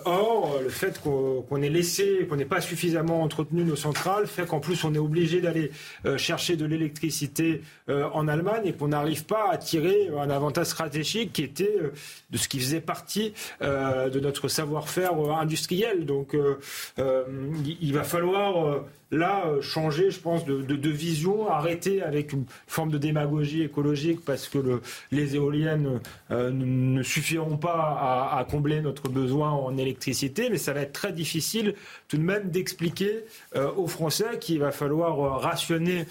or, 0.06 0.60
le 0.62 0.70
fait 0.70 1.00
qu'on 1.02 1.62
ait 1.62 1.70
laissé, 1.70 2.26
qu'on 2.30 2.36
n'ait 2.36 2.46
pas 2.46 2.62
suffisamment 2.62 3.22
entretenu 3.22 3.64
nos 3.64 3.76
centrales 3.76 4.28
fait 4.28 4.46
qu'en 4.46 4.60
plus 4.60 4.84
on 4.84 4.94
est 4.94 5.00
obligé 5.00 5.42
d'aller 5.42 5.72
euh, 6.06 6.18
chercher 6.18 6.56
de 6.56 6.66
l'électricité 6.66 7.62
euh, 7.90 8.08
en 8.14 8.28
Allemagne 8.28 8.64
et 8.66 8.74
qu'on 8.74 8.90
n'arrive 8.90 9.26
pas 9.26 9.50
à 9.52 9.58
tirer 9.58 10.10
un 10.18 10.30
avantage 10.30 10.68
stratégique 10.68 11.34
qui 11.34 11.44
était 11.44 11.76
euh, 11.82 11.94
de 12.30 12.38
ce 12.38 12.48
qui 12.48 12.60
faisait 12.60 12.82
partie 12.82 13.34
de 13.62 14.20
notre 14.20 14.48
savoir-faire 14.48 15.14
industriel. 15.14 16.06
Donc 16.06 16.36
il 16.98 17.94
va 17.94 18.04
falloir 18.04 18.84
là 19.12 19.46
changer, 19.62 20.12
je 20.12 20.20
pense, 20.20 20.46
de, 20.46 20.90
vision, 20.90 21.50
arrêter 21.50 22.02
avec 22.02 22.34
une 22.34 22.46
forme 22.68 22.92
de 22.92 22.98
démagogie 22.98 23.64
écologique 23.64 24.24
parce 24.26 24.48
que 24.48 24.58
le, 24.58 24.82
les 25.12 25.36
éoliennes 25.36 26.00
ne 26.30 27.04
suffiront 27.04 27.58
pas 27.58 28.30
à, 28.32 28.46
combler 28.50 28.82
notre 28.82 29.10
besoin 29.10 29.52
en 29.52 29.78
électricité, 29.78 30.50
mais 30.50 30.58
ça 30.58 30.74
va 30.74 30.82
être 30.82 30.94
très 30.94 31.12
difficile 31.12 31.76
tout 32.08 32.18
de 32.18 32.22
même 32.22 32.50
d'expliquer 32.50 33.26
aux 33.78 33.88
Français 33.88 34.40
qu'il 34.40 34.60
va 34.60 34.72
falloir 34.72 35.42
rationner, 35.42 36.06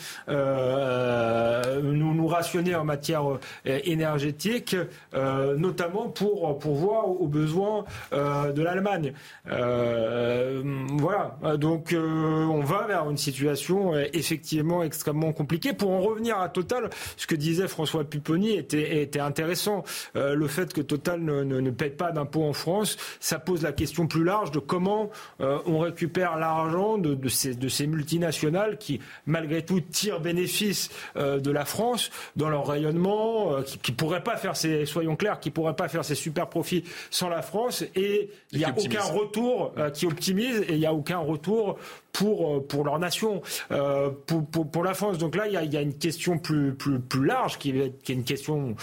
rationner 2.29 2.75
en 2.75 2.85
matière 2.85 3.25
énergétique, 3.65 4.77
notamment 5.15 6.09
pour 6.09 6.59
pourvoir 6.59 7.09
aux 7.09 7.29
besoins 7.29 7.85
de 8.13 8.63
l'Allemagne. 8.63 9.13
voilà, 9.45 11.37
donc 11.57 11.95
on 11.95 12.61
va 12.61 12.84
vers 12.87 13.09
une 13.11 13.17
situation 13.17 13.97
effectivement 14.13 14.83
extrêmement 14.83 15.33
compliquée. 15.33 15.73
Pour 15.73 15.91
en 15.91 16.01
revenir 16.01 16.39
à 16.39 16.49
Total, 16.49 16.91
ce 17.17 17.27
que 17.27 17.35
disait 17.35 17.69
François 17.69 18.05
Pupponi 18.05 18.53
était, 18.53 19.03
était 19.03 19.21
intéressant. 19.21 19.85
le 20.15 20.47
fait 20.49 20.73
que 20.73 20.81
Total 20.81 21.21
ne, 21.21 21.43
ne, 21.43 21.71
paie 21.71 21.91
pas 21.91 22.13
d'impôts 22.13 22.45
en 22.45 22.53
France, 22.53 22.97
ça 23.21 23.39
pose 23.39 23.63
la 23.63 23.73
question 23.73 24.07
plus 24.07 24.25
large 24.25 24.51
de 24.51 24.59
comment 24.59 25.11
on 25.41 25.79
récupère 25.79 26.37
l'argent 26.37 26.99
de, 26.99 27.15
de, 27.15 27.29
ces, 27.29 27.55
de 27.55 27.69
ces 27.69 27.87
multinationales 27.87 28.79
qui, 28.79 29.01
malgré 29.27 29.65
tout, 29.65 29.81
tirent 29.81 30.21
bénéfice 30.21 30.91
de 31.17 31.51
la 31.51 31.65
France 31.65 32.11
dans 32.37 32.49
leur 32.49 32.67
rayonnement, 32.67 33.63
qui, 33.63 33.79
qui 33.79 33.93
pourraient 33.93 34.23
pas 34.25 34.37
faire 34.37 34.57
ces, 34.57 34.87
soyons 34.87 35.17
clairs, 35.17 35.41
qui 35.41 35.51
pourraient 35.51 35.77
pas 35.77 35.89
faire 35.89 36.05
ces 36.05 36.15
super 36.15 36.49
profits 36.49 36.85
sans 37.11 37.29
la 37.29 37.43
France. 37.43 37.85
Et 37.95 38.31
il 38.53 38.59
n'y 38.59 38.65
a 38.65 38.75
aucun 38.77 39.03
retour 39.03 39.75
qui 39.93 40.07
optimise 40.07 40.65
et 40.69 40.75
il 40.75 40.79
n'y 40.79 40.87
a 40.87 40.95
aucun 40.95 41.19
retour 41.19 41.79
pour, 42.15 42.57
euh, 42.57 42.61
pour 42.75 42.85
leur 42.85 42.99
nation, 42.99 43.41
euh, 43.71 44.11
pour, 44.27 44.45
pour, 44.47 44.69
pour, 44.69 44.83
la 44.83 44.95
France. 44.95 45.19
Donc 45.19 45.37
là, 45.37 45.47
il 45.47 45.53
y 45.53 45.57
a, 45.57 45.63
y 45.63 45.77
a, 45.77 45.81
une 45.81 45.97
question 45.97 46.39
plus, 46.39 46.75
plus, 46.75 46.99
plus 46.99 47.25
large 47.25 47.57
qui, 47.59 47.73
qui 48.03 48.13
est 48.13 48.15
une 48.15 48.25
question 48.25 48.75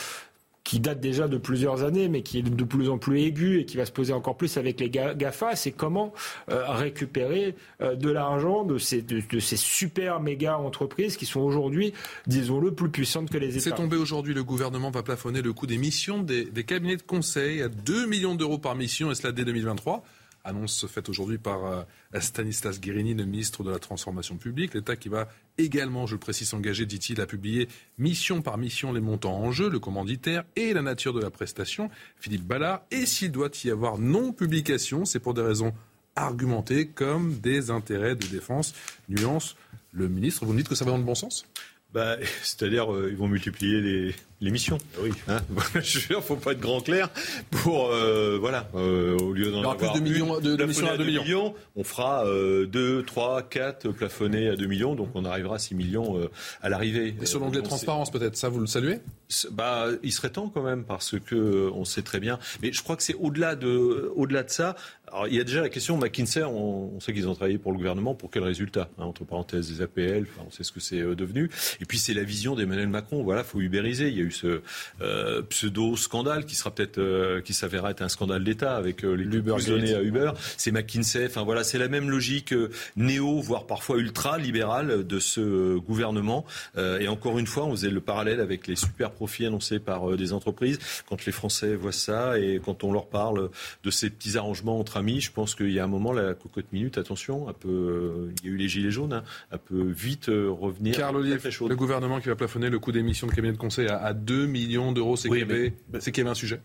qui 0.63 0.79
date 0.79 1.01
déjà 1.01 1.27
de 1.27 1.37
plusieurs 1.37 1.83
années, 1.83 2.07
mais 2.07 2.21
qui 2.21 2.39
est 2.39 2.43
de 2.43 2.63
plus 2.63 2.89
en 2.89 2.97
plus 2.97 3.19
aiguë 3.21 3.59
et 3.59 3.65
qui 3.65 3.75
va 3.77 3.85
se 3.85 3.91
poser 3.91 4.13
encore 4.13 4.37
plus 4.37 4.55
avec 4.57 4.79
les 4.79 4.89
GAFA, 4.89 5.55
c'est 5.55 5.71
comment 5.71 6.13
euh, 6.49 6.63
récupérer 6.69 7.55
euh, 7.81 7.95
de 7.95 8.09
l'argent 8.09 8.63
de 8.63 8.77
ces, 8.77 9.01
de, 9.01 9.21
de, 9.27 9.39
ces 9.39 9.57
super 9.57 10.21
méga 10.21 10.57
entreprises 10.57 11.17
qui 11.17 11.25
sont 11.25 11.41
aujourd'hui, 11.41 11.93
disons-le, 12.27 12.71
plus 12.71 12.89
puissantes 12.89 13.29
que 13.29 13.37
les 13.37 13.57
États. 13.57 13.71
C'est 13.71 13.75
tombé 13.75 13.97
aujourd'hui, 13.97 14.33
le 14.33 14.43
gouvernement 14.43 14.91
va 14.91 15.03
plafonner 15.03 15.41
le 15.41 15.51
coût 15.51 15.67
des 15.67 15.77
missions 15.77 16.21
des, 16.21 16.45
des 16.45 16.63
cabinets 16.63 16.97
de 16.97 17.01
conseil 17.01 17.61
à 17.63 17.67
2 17.67 18.05
millions 18.05 18.35
d'euros 18.35 18.59
par 18.59 18.75
mission, 18.75 19.11
et 19.11 19.15
cela 19.15 19.33
dès 19.33 19.43
2023. 19.43 20.03
Annonce 20.43 20.87
faite 20.87 21.09
aujourd'hui 21.09 21.37
par 21.37 21.65
euh, 21.65 21.83
Stanislas 22.19 22.79
Guérini, 22.79 23.13
le 23.13 23.25
ministre 23.25 23.63
de 23.63 23.71
la 23.71 23.79
Transformation 23.79 24.37
publique. 24.37 24.73
L'État 24.73 24.95
qui 24.95 25.09
va 25.09 25.27
également, 25.57 26.07
je 26.07 26.15
le 26.15 26.19
précise, 26.19 26.49
s'engager, 26.49 26.85
dit-il, 26.85 27.21
à 27.21 27.25
publier 27.25 27.67
mission 27.97 28.41
par 28.41 28.57
mission 28.57 28.91
les 28.91 29.01
montants 29.01 29.37
en 29.37 29.51
jeu, 29.51 29.69
le 29.69 29.79
commanditaire 29.79 30.43
et 30.55 30.73
la 30.73 30.81
nature 30.81 31.13
de 31.13 31.21
la 31.21 31.29
prestation. 31.29 31.89
Philippe 32.17 32.43
Ballard. 32.43 32.81
Et 32.91 33.05
s'il 33.05 33.31
doit 33.31 33.49
y 33.63 33.69
avoir 33.69 33.97
non-publication, 33.97 35.05
c'est 35.05 35.19
pour 35.19 35.33
des 35.33 35.41
raisons 35.41 35.73
argumentées 36.15 36.87
comme 36.87 37.39
des 37.39 37.69
intérêts 37.69 38.15
de 38.15 38.25
défense. 38.27 38.73
Nuance, 39.09 39.55
le 39.91 40.09
ministre, 40.09 40.45
vous 40.45 40.53
me 40.53 40.57
dites 40.57 40.69
que 40.69 40.75
ça 40.75 40.85
va 40.85 40.91
dans 40.91 40.97
le 40.97 41.03
bon 41.03 41.15
sens? 41.15 41.45
Bah, 41.93 42.17
C'est-à-dire, 42.41 42.93
euh, 42.93 43.09
ils 43.11 43.17
vont 43.17 43.27
multiplier 43.27 43.81
les, 43.81 44.15
l'émission. 44.41 44.77
Ah 44.95 44.99
oui. 45.03 45.11
Hein 45.27 45.39
je 45.81 45.99
veux 45.99 46.07
dire, 46.07 46.23
faut 46.23 46.35
pas 46.35 46.53
être 46.53 46.59
grand 46.59 46.81
clair 46.81 47.09
pour 47.51 47.91
euh, 47.91 48.37
voilà 48.39 48.67
euh, 48.75 49.17
au 49.19 49.33
lieu 49.33 49.51
d'en 49.51 49.59
avoir 49.59 49.77
plus 49.77 49.99
de 49.99 49.99
millions 49.99 50.39
de, 50.39 50.55
de 50.55 50.65
missions 50.65 50.89
à 50.89 50.97
2 50.97 51.05
millions. 51.05 51.53
on 51.75 51.83
fera 51.83 52.25
euh, 52.25 52.65
2 52.65 53.03
3 53.03 53.43
4 53.43 53.89
plafonnés 53.91 54.49
à 54.49 54.55
2 54.55 54.65
millions 54.65 54.95
donc 54.95 55.09
on 55.13 55.25
arrivera 55.25 55.55
à 55.55 55.59
6 55.59 55.75
millions 55.75 56.17
euh, 56.17 56.29
à 56.61 56.69
l'arrivée. 56.69 57.15
Et 57.21 57.25
sur 57.25 57.39
l'onglet 57.39 57.61
transparence 57.61 58.11
peut-être 58.11 58.35
ça 58.35 58.49
vous 58.49 58.59
le 58.59 58.67
saluez? 58.67 58.99
Bah 59.51 59.87
il 60.03 60.11
serait 60.11 60.31
temps 60.31 60.49
quand 60.49 60.63
même 60.63 60.83
parce 60.83 61.17
que 61.19 61.69
on 61.73 61.85
sait 61.85 62.01
très 62.01 62.19
bien 62.19 62.39
mais 62.61 62.73
je 62.73 62.81
crois 62.81 62.95
que 62.95 63.03
c'est 63.03 63.15
au-delà 63.15 63.55
de 63.55 64.11
au-delà 64.15 64.43
de 64.43 64.49
ça 64.49 64.75
alors, 65.13 65.27
il 65.27 65.35
y 65.35 65.41
a 65.41 65.43
déjà 65.43 65.59
la 65.59 65.67
question 65.67 65.97
McKinsey, 65.97 66.41
on, 66.41 66.95
on 66.95 66.99
sait 67.01 67.11
qu'ils 67.11 67.27
ont 67.27 67.35
travaillé 67.35 67.57
pour 67.57 67.73
le 67.73 67.77
gouvernement, 67.77 68.15
pour 68.15 68.31
quel 68.31 68.43
résultat 68.43 68.87
hein, 68.97 69.03
Entre 69.03 69.25
parenthèses, 69.25 69.69
des 69.69 69.81
APL, 69.81 70.21
enfin, 70.21 70.45
on 70.47 70.51
sait 70.51 70.63
ce 70.63 70.71
que 70.71 70.79
c'est 70.79 71.01
devenu. 71.01 71.49
Et 71.81 71.85
puis 71.85 71.99
c'est 71.99 72.13
la 72.13 72.23
vision 72.23 72.55
d'Emmanuel 72.55 72.87
Macron. 72.87 73.21
Voilà, 73.21 73.43
faut 73.43 73.59
ubériser. 73.59 74.07
Il 74.07 74.17
y 74.17 74.21
a 74.21 74.23
eu 74.23 74.30
ce 74.31 74.61
euh, 75.01 75.41
pseudo-scandale 75.43 76.45
qui 76.45 76.55
sera 76.55 76.71
peut-être, 76.71 76.97
euh, 76.97 77.41
qui 77.41 77.53
s'avérera 77.53 77.91
être 77.91 78.01
un 78.01 78.09
scandale 78.09 78.43
d'État 78.43 78.75
avec 78.75 79.03
euh, 79.03 79.13
les 79.13 79.25
Uber 79.25 79.55
donnés 79.65 79.93
à 79.93 80.01
Uber. 80.01 80.31
C'est 80.57 80.71
McKinsey. 80.71 81.25
Enfin 81.25 81.43
voilà, 81.43 81.63
c'est 81.63 81.77
la 81.77 81.87
même 81.87 82.09
logique 82.09 82.53
néo, 82.95 83.39
voire 83.39 83.65
parfois 83.65 83.97
ultra 83.97 84.37
libérale 84.37 85.05
de 85.05 85.19
ce 85.19 85.77
gouvernement. 85.77 86.45
et 86.77 87.07
encore 87.07 87.39
une 87.39 87.47
fois, 87.47 87.65
on 87.65 87.71
faisait 87.71 87.89
le 87.89 88.01
parallèle 88.01 88.39
avec 88.39 88.67
les 88.67 88.75
super 88.75 89.11
profits 89.11 89.45
annoncés 89.45 89.79
par 89.79 90.15
des 90.17 90.33
entreprises. 90.33 90.79
Quand 91.07 91.25
les 91.25 91.31
Français 91.31 91.75
voient 91.75 91.91
ça 91.91 92.39
et 92.39 92.61
quand 92.63 92.83
on 92.83 92.91
leur 92.91 93.07
parle 93.07 93.49
de 93.83 93.91
ces 93.91 94.09
petits 94.09 94.37
arrangements 94.37 94.79
entre 94.79 94.97
amis, 94.97 95.21
je 95.21 95.31
pense 95.31 95.55
qu'il 95.55 95.71
y 95.71 95.79
a 95.79 95.83
un 95.83 95.87
moment 95.87 96.13
la 96.13 96.33
cocotte 96.33 96.71
minute. 96.71 96.97
Attention, 96.97 97.47
un 97.47 97.53
peu. 97.53 98.29
il 98.41 98.49
y 98.49 98.51
a 98.51 98.53
eu 98.53 98.57
les 98.57 98.67
gilets 98.67 98.91
jaunes. 98.91 99.13
Hein, 99.13 99.23
un 99.51 99.57
peu 99.57 99.83
vite 99.83 100.27
revenir. 100.27 100.95
Carl 100.95 101.15
Olive, 101.15 101.41
le 101.67 101.75
gouvernement 101.75 102.19
qui 102.19 102.29
va 102.29 102.35
plafonner 102.35 102.69
le 102.69 102.79
coût 102.79 102.91
d'émission 102.91 103.27
de 103.27 103.31
cabinet 103.31 103.53
de 103.53 103.57
conseil 103.57 103.87
à, 103.87 103.97
à 103.97 104.13
2 104.21 104.45
millions 104.45 104.91
d'euros, 104.91 105.15
c'est 105.15 105.29
qu'il 105.29 105.39
y 105.39 105.41
avait 105.41 105.73
un 106.29 106.33
sujet. 106.33 106.61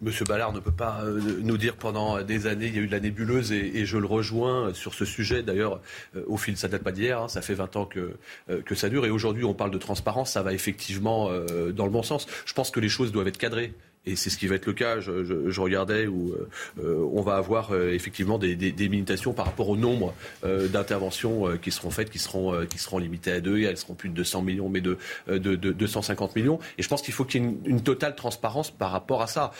Monsieur 0.00 0.24
Ballard 0.24 0.52
ne 0.52 0.60
peut 0.60 0.70
pas 0.70 1.02
euh, 1.02 1.40
nous 1.42 1.58
dire 1.58 1.76
pendant 1.76 2.22
des 2.22 2.46
années, 2.46 2.66
il 2.66 2.74
y 2.74 2.78
a 2.78 2.82
eu 2.82 2.86
de 2.86 2.92
la 2.92 3.00
nébuleuse 3.00 3.52
et, 3.52 3.84
je 3.84 3.98
le 3.98 4.06
rejoins 4.06 4.72
sur 4.74 4.94
ce 4.94 5.04
sujet. 5.04 5.42
D'ailleurs, 5.42 5.80
euh, 6.16 6.22
au 6.26 6.36
fil, 6.36 6.56
ça 6.56 6.68
date 6.68 6.82
pas 6.82 6.92
d'hier, 6.92 7.22
hein, 7.22 7.28
ça 7.28 7.42
fait 7.42 7.54
20 7.54 7.76
ans 7.76 7.86
que, 7.86 8.14
euh, 8.50 8.62
que 8.62 8.74
ça 8.74 8.88
dure. 8.88 9.06
Et 9.06 9.10
aujourd'hui, 9.10 9.44
on 9.44 9.54
parle 9.54 9.70
de 9.70 9.78
transparence, 9.78 10.32
ça 10.32 10.42
va 10.42 10.52
effectivement 10.52 11.30
dans 11.74 11.84
le 11.84 11.90
bon 11.90 12.02
sens. 12.02 12.26
Je 12.44 12.52
pense 12.54 12.70
que 12.70 12.80
les 12.80 12.88
choses 12.88 13.12
doivent 13.12 13.28
être 13.28 13.38
cadrées 13.38 13.74
et 14.06 14.16
c'est 14.16 14.30
ce 14.30 14.38
qui 14.38 14.46
va 14.46 14.54
être 14.54 14.66
le 14.66 14.72
cas. 14.72 15.00
Je, 15.00 15.60
regardais 15.60 16.06
où 16.06 16.34
euh, 16.78 17.08
on 17.12 17.20
va 17.20 17.36
avoir 17.36 17.72
euh, 17.72 17.92
effectivement 17.92 18.38
des, 18.38 18.56
des, 18.56 18.72
limitations 18.72 19.32
par 19.32 19.46
rapport 19.46 19.68
au 19.68 19.76
nombre 19.76 20.14
euh, 20.44 20.68
d'interventions 20.68 21.56
qui 21.58 21.70
seront 21.70 21.90
faites, 21.90 22.10
qui 22.10 22.18
seront 22.18 22.64
qui 22.66 22.78
seront 22.78 22.98
limitées 22.98 23.32
à 23.32 23.40
deux. 23.40 23.62
Elles 23.62 23.76
seront 23.76 23.94
plus 23.94 24.08
de 24.08 24.14
200 24.14 24.42
millions, 24.42 24.68
mais 24.68 24.80
de, 24.80 24.96
de, 25.28 25.36
de 25.36 25.72
250 25.72 26.34
millions. 26.36 26.58
Et 26.78 26.82
je 26.82 26.88
pense 26.88 27.02
qu'il 27.02 27.12
faut 27.12 27.24
qu'il 27.24 27.42
y 27.42 27.44
ait 27.44 27.48
une, 27.48 27.58
une, 27.64 27.82
totale 27.82 28.14
transparence 28.14 28.70
par 28.70 28.90
rapport 28.90 29.22
à 29.22 29.26
ça. 29.26 29.52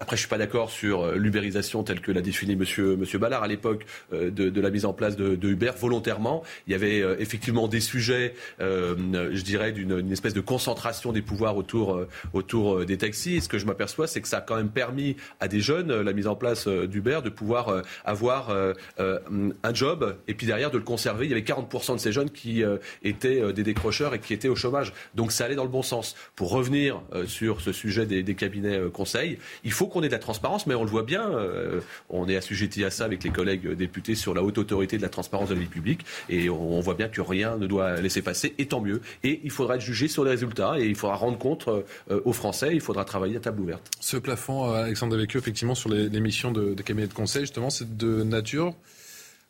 Après, 0.00 0.16
je 0.16 0.20
suis 0.22 0.28
pas 0.28 0.38
d'accord 0.38 0.70
sur 0.70 1.02
euh, 1.02 1.16
l'ubérisation 1.16 1.84
telle 1.84 2.00
que 2.00 2.10
l'a 2.10 2.20
défini 2.20 2.56
Monsieur 2.56 2.96
Ballard 3.18 3.42
à 3.42 3.48
l'époque 3.48 3.86
euh, 4.12 4.30
de, 4.30 4.60
la 4.60 4.70
mise 4.70 4.84
en 4.84 4.92
place 4.92 5.16
de, 5.16 5.48
Uber 5.48 5.72
volontairement. 5.78 6.42
Il 6.66 6.72
y 6.72 6.74
avait 6.74 7.00
euh, 7.00 7.16
effectivement 7.20 7.68
des 7.68 7.80
sujets, 7.80 8.34
je 8.58 9.42
dirais, 9.42 9.72
d'une 9.72 10.10
espèce 10.10 10.34
de 10.34 10.40
concentration 10.40 11.12
des 11.12 11.22
pouvoirs 11.22 11.56
autour 11.56 12.84
des 12.84 12.98
taxis. 12.98 13.40
Ce 13.40 13.48
que 13.48 13.58
je 13.58 13.66
m'aperçois, 13.66 14.06
c'est 14.06 14.20
que 14.20 14.28
ça 14.28 14.38
a 14.38 14.40
quand 14.40 14.56
même 14.56 14.70
permis 14.70 15.16
à 15.40 15.48
des 15.48 15.60
jeunes 15.60 16.00
la 16.00 16.12
mise 16.12 16.26
en 16.26 16.34
place 16.34 16.66
d'Uber 16.66 17.20
de 17.22 17.28
pouvoir 17.28 17.82
avoir 18.04 18.50
un 18.98 19.74
job 19.74 20.16
et 20.28 20.34
puis 20.34 20.46
derrière 20.46 20.70
de 20.70 20.78
le 20.78 20.84
conserver. 20.84 21.26
Il 21.26 21.30
y 21.30 21.32
avait 21.32 21.42
40% 21.42 21.94
de 21.94 22.00
ces 22.00 22.12
jeunes 22.12 22.30
qui 22.30 22.62
étaient 23.02 23.52
des 23.52 23.62
décrocheurs 23.62 24.14
et 24.14 24.18
qui 24.18 24.32
étaient 24.32 24.48
au 24.48 24.56
chômage. 24.56 24.92
Donc 25.14 25.32
ça 25.32 25.44
allait 25.44 25.56
dans 25.56 25.64
le 25.64 25.70
bon 25.70 25.82
sens. 25.82 26.16
Pour 26.36 26.50
revenir 26.50 27.02
sur 27.26 27.60
ce 27.60 27.72
sujet 27.72 28.06
des, 28.06 28.22
des 28.22 28.34
cabinets 28.34 28.80
conseils, 28.92 29.38
il 29.62 29.72
faut 29.72 29.83
qu'on 29.86 30.02
ait 30.02 30.08
de 30.08 30.12
la 30.12 30.18
transparence, 30.18 30.66
mais 30.66 30.74
on 30.74 30.84
le 30.84 30.90
voit 30.90 31.02
bien, 31.02 31.28
euh, 31.30 31.80
on 32.10 32.28
est 32.28 32.36
assujetti 32.36 32.84
à 32.84 32.90
ça 32.90 33.04
avec 33.04 33.24
les 33.24 33.30
collègues 33.30 33.72
députés 33.72 34.14
sur 34.14 34.34
la 34.34 34.42
haute 34.42 34.58
autorité 34.58 34.96
de 34.96 35.02
la 35.02 35.08
transparence 35.08 35.48
de 35.48 35.54
la 35.54 35.60
vie 35.60 35.66
publique, 35.66 36.04
et 36.28 36.50
on, 36.50 36.80
voit 36.80 36.94
bien 36.94 37.08
que 37.08 37.20
rien 37.20 37.56
ne 37.56 37.66
doit 37.66 38.00
laisser 38.00 38.22
passer, 38.22 38.54
et 38.58 38.66
tant 38.66 38.80
mieux. 38.80 39.00
Et 39.22 39.40
il 39.44 39.50
faudra 39.50 39.76
être 39.76 39.80
jugé 39.80 40.08
sur 40.08 40.24
les 40.24 40.30
résultats, 40.30 40.74
et 40.78 40.86
il 40.86 40.94
faudra 40.94 41.16
rendre 41.16 41.38
compte 41.38 41.68
euh, 41.68 42.20
aux 42.24 42.32
Français, 42.32 42.70
il 42.72 42.80
faudra 42.80 43.04
travailler 43.04 43.36
à 43.36 43.40
table 43.40 43.60
ouverte. 43.60 43.90
Ce 44.00 44.16
plafond, 44.16 44.70
euh, 44.70 44.84
Alexandre 44.84 45.14
Devecchio, 45.14 45.40
effectivement, 45.40 45.74
sur 45.74 45.88
les, 45.90 46.08
les 46.08 46.20
missions 46.20 46.52
de, 46.52 46.74
de 46.74 46.82
cabinet 46.82 47.06
de 47.06 47.14
conseil, 47.14 47.42
justement, 47.42 47.70
c'est 47.70 47.96
de 47.96 48.22
nature 48.22 48.74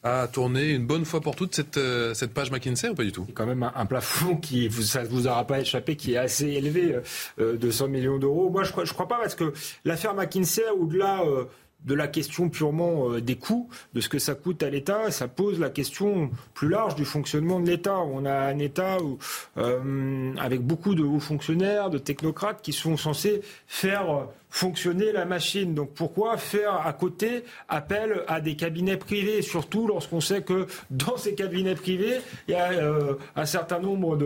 à 0.05 0.29
tourner 0.29 0.71
une 0.71 0.87
bonne 0.87 1.05
fois 1.05 1.21
pour 1.21 1.35
toutes 1.35 1.55
cette, 1.55 1.81
cette 2.15 2.33
page 2.33 2.51
McKinsey 2.51 2.91
ou 2.91 2.95
pas 2.95 3.05
du 3.05 3.13
tout? 3.13 3.27
Quand 3.35 3.47
même 3.47 3.69
un, 3.75 3.87
plafond 3.87 4.37
qui, 4.37 4.71
ça 4.71 5.03
ne 5.03 5.09
vous 5.09 5.27
aura 5.27 5.47
pas 5.47 5.61
échappé, 5.61 5.97
qui 5.97 6.15
est 6.15 6.19
assez 6.19 6.47
élevé, 6.47 6.97
euh, 7.41 7.57
de 7.57 7.71
100 7.71 7.89
millions 7.89 8.19
d'euros. 8.19 8.51
Moi, 8.51 8.65
je 8.65 8.73
crois, 8.73 8.85
je 8.85 8.93
crois 8.93 9.09
pas 9.09 9.19
parce 9.19 9.35
que 9.35 9.53
l'affaire 9.85 10.15
McKinsey, 10.15 10.63
au-delà 10.79 11.23
euh, 11.23 11.45
de 11.85 11.95
la 11.95 12.09
question 12.09 12.49
purement 12.49 13.11
euh, 13.11 13.21
des 13.21 13.37
coûts, 13.37 13.69
de 13.93 14.01
ce 14.01 14.09
que 14.09 14.19
ça 14.19 14.35
coûte 14.35 14.63
à 14.63 14.71
l'État, 14.71 15.11
ça 15.11 15.29
pose 15.29 15.61
la 15.61 15.71
question 15.71 16.31
plus 16.55 16.69
large 16.69 16.95
du 16.95 17.05
fonctionnement 17.05 17.61
de 17.61 17.67
l'État. 17.67 17.99
On 17.99 18.25
a 18.25 18.35
un 18.35 18.59
État 18.59 18.99
où, 19.03 19.19
euh, 19.59 20.33
avec 20.39 20.63
beaucoup 20.63 20.95
de 20.95 21.03
hauts 21.03 21.21
fonctionnaires, 21.21 21.91
de 21.91 21.99
technocrates 21.99 22.63
qui 22.63 22.73
sont 22.73 22.97
censés 22.97 23.43
faire 23.67 24.29
fonctionner 24.55 25.11
la 25.11 25.25
machine. 25.25 25.75
Donc 25.75 25.95
pourquoi 25.95 26.37
faire 26.37 26.87
à 26.87 26.93
côté 26.93 27.43
appel 27.69 28.23
à 28.29 28.41
des 28.41 28.55
cabinets 28.55 28.97
privés, 28.97 29.43
surtout 29.43 29.89
lorsqu'on 29.89 30.21
sait 30.21 30.43
que 30.43 30.69
dans 30.91 31.17
ces 31.17 31.35
cabinets 31.35 31.75
privés, 31.75 32.21
il 32.47 32.53
y 32.53 32.55
a 32.55 32.71
euh, 32.71 33.15
un 33.35 33.47
certain 33.47 33.81
nombre 33.81 34.17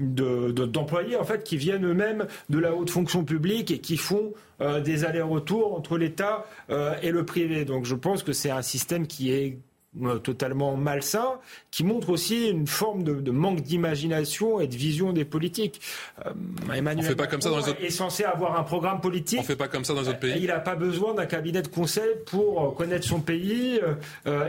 de, 0.00 0.50
d'employés 0.66 1.14
en 1.14 1.22
fait 1.22 1.44
qui 1.44 1.56
viennent 1.56 1.86
eux-mêmes 1.86 2.26
de 2.48 2.58
la 2.58 2.74
haute 2.74 2.90
fonction 2.90 3.22
publique 3.22 3.70
et 3.70 3.78
qui 3.78 3.96
font 3.96 4.32
euh, 4.60 4.80
des 4.80 5.04
allers-retours 5.04 5.76
entre 5.76 5.96
l'État 5.96 6.44
euh, 6.70 6.96
et 7.00 7.12
le 7.12 7.24
privé. 7.24 7.64
Donc 7.64 7.84
je 7.84 7.94
pense 7.94 8.24
que 8.24 8.32
c'est 8.32 8.50
un 8.50 8.62
système 8.62 9.06
qui 9.06 9.32
est 9.32 9.58
euh, 10.02 10.18
totalement 10.18 10.76
malsain, 10.76 11.38
qui 11.70 11.84
montre 11.84 12.10
aussi 12.10 12.48
une 12.48 12.66
forme 12.66 13.02
de, 13.02 13.30
manque 13.30 13.62
d'imagination 13.62 14.60
et 14.60 14.66
de 14.66 14.74
vision 14.74 15.12
des 15.12 15.24
politiques. 15.24 15.80
Euh, 16.26 16.30
Emmanuel 16.74 17.04
on 17.04 17.08
fait 17.08 17.16
pas 17.16 17.26
comme 17.26 17.40
ça 17.40 17.50
dans 17.50 17.58
les 17.58 17.68
autres... 17.68 17.82
est 17.82 17.90
censé 17.90 18.24
avoir 18.24 18.58
un 18.58 18.62
programme 18.62 19.00
politique. 19.00 19.40
On 19.40 19.44
fait 19.44 19.56
pas 19.56 19.68
comme 19.68 19.84
ça 19.84 19.94
dans 19.94 20.02
les 20.02 20.08
autres 20.08 20.20
pays. 20.20 20.40
Il 20.40 20.46
n'a 20.46 20.60
pas 20.60 20.76
besoin 20.76 21.14
d'un 21.14 21.26
cabinet 21.26 21.62
de 21.62 21.68
conseil 21.68 22.10
pour 22.26 22.74
connaître 22.74 23.06
son 23.06 23.20
pays 23.20 23.80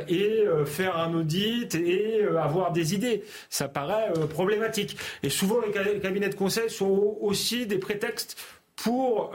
et 0.08 0.44
faire 0.66 0.98
un 0.98 1.14
audit 1.14 1.74
et 1.76 2.24
avoir 2.42 2.72
des 2.72 2.94
idées. 2.94 3.24
Ça 3.50 3.68
paraît 3.68 4.12
problématique. 4.30 4.98
Et 5.24 5.30
souvent, 5.30 5.58
les 5.62 6.00
cabinets 6.00 6.30
de 6.30 6.36
conseil 6.36 6.70
sont 6.70 7.18
aussi 7.22 7.66
des 7.66 7.78
prétextes 7.78 8.38
pour 8.76 9.32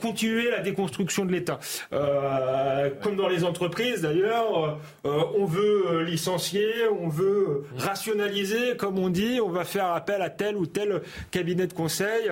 continuer 0.00 0.50
la 0.50 0.60
déconstruction 0.60 1.24
de 1.24 1.32
l'État. 1.32 1.58
Euh, 1.92 2.90
comme 3.02 3.16
dans 3.16 3.28
les 3.28 3.44
entreprises 3.44 4.02
d'ailleurs, 4.02 4.78
euh, 5.04 5.22
on 5.38 5.44
veut 5.44 5.84
euh, 5.86 6.04
licencier, 6.04 6.66
on 7.00 7.08
veut 7.08 7.64
rationaliser, 7.76 8.76
comme 8.76 8.98
on 8.98 9.08
dit, 9.08 9.40
on 9.40 9.50
va 9.50 9.64
faire 9.64 9.86
appel 9.92 10.22
à 10.22 10.30
tel 10.30 10.56
ou 10.56 10.66
tel 10.66 11.02
cabinet 11.30 11.66
de 11.66 11.72
conseil 11.72 12.30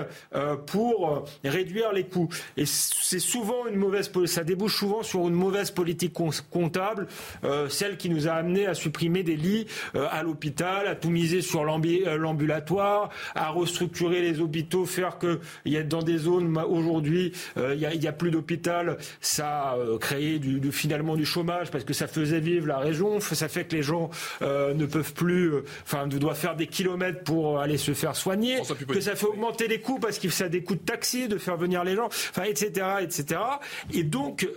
pour 0.66 1.24
réduire 1.44 1.92
les 1.92 2.04
coûts. 2.04 2.28
Et 2.56 2.64
c'est 2.66 3.18
souvent 3.18 3.66
une 3.66 3.76
mauvaise, 3.76 4.10
ça 4.26 4.44
débouche 4.44 4.76
souvent 4.76 5.02
sur 5.02 5.28
une 5.28 5.34
mauvaise 5.34 5.70
politique 5.70 6.14
comptable, 6.50 7.06
celle 7.68 7.96
qui 7.96 8.08
nous 8.10 8.28
a 8.28 8.32
amené 8.32 8.66
à 8.66 8.74
supprimer 8.74 9.22
des 9.22 9.36
lits 9.36 9.66
à 9.94 10.22
l'hôpital, 10.22 10.86
à 10.86 10.94
tout 10.94 11.10
miser 11.10 11.40
sur 11.40 11.64
l'ambulatoire, 11.64 13.10
à 13.34 13.50
restructurer 13.50 14.20
les 14.20 14.40
hôpitaux, 14.40 14.84
faire 14.84 15.18
que 15.18 15.40
il 15.64 15.72
y 15.72 15.76
a 15.76 15.82
dans 15.82 16.02
des 16.02 16.18
zones 16.18 16.48
aujourd'hui, 16.66 17.32
euh, 17.56 17.74
il 17.74 18.00
n'y 18.00 18.06
a, 18.06 18.12
plus 18.12 18.30
d'hôpital. 18.30 18.98
Ça 19.20 19.48
a 19.48 19.76
euh, 19.76 19.98
créé 19.98 20.38
du, 20.38 20.72
finalement 20.72 21.16
du 21.16 21.24
chômage 21.24 21.70
parce 21.70 21.84
que 21.84 21.92
ça 21.92 22.06
faisait 22.06 22.40
vivre 22.40 22.66
la 22.66 22.78
région. 22.78 23.20
Ça 23.20 23.48
fait 23.48 23.64
que 23.64 23.76
les 23.76 23.82
gens 23.82 24.10
euh, 24.42 24.74
ne 24.74 24.86
peuvent 24.86 25.12
plus, 25.12 25.52
enfin, 25.84 26.06
doivent 26.06 26.38
faire 26.38 26.56
des 26.56 26.66
kilomètres 26.66 27.22
pour 27.24 27.60
aller 27.60 27.76
se 27.76 27.92
faire 27.92 28.16
soigner. 28.16 28.58
Que 28.88 29.00
ça 29.00 29.14
fait 29.14 29.26
augmenter 29.26 29.68
les 29.68 29.80
coûts 29.80 29.98
parce 29.98 30.18
que 30.18 30.28
ça 30.28 30.44
a 30.44 30.48
des 30.48 30.62
coûts 30.62 30.74
de 30.74 30.80
taxi, 30.80 31.28
de 31.28 31.38
faire 31.38 31.56
venir 31.56 31.84
les 31.84 31.96
gens, 31.96 32.06
enfin, 32.06 32.44
etc., 32.44 32.86
etc. 33.00 33.40
Et 33.92 34.02
donc, 34.02 34.48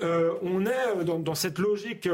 on 0.42 0.66
est 0.66 1.06
dans, 1.06 1.36
cette 1.36 1.60
logique 1.60 2.10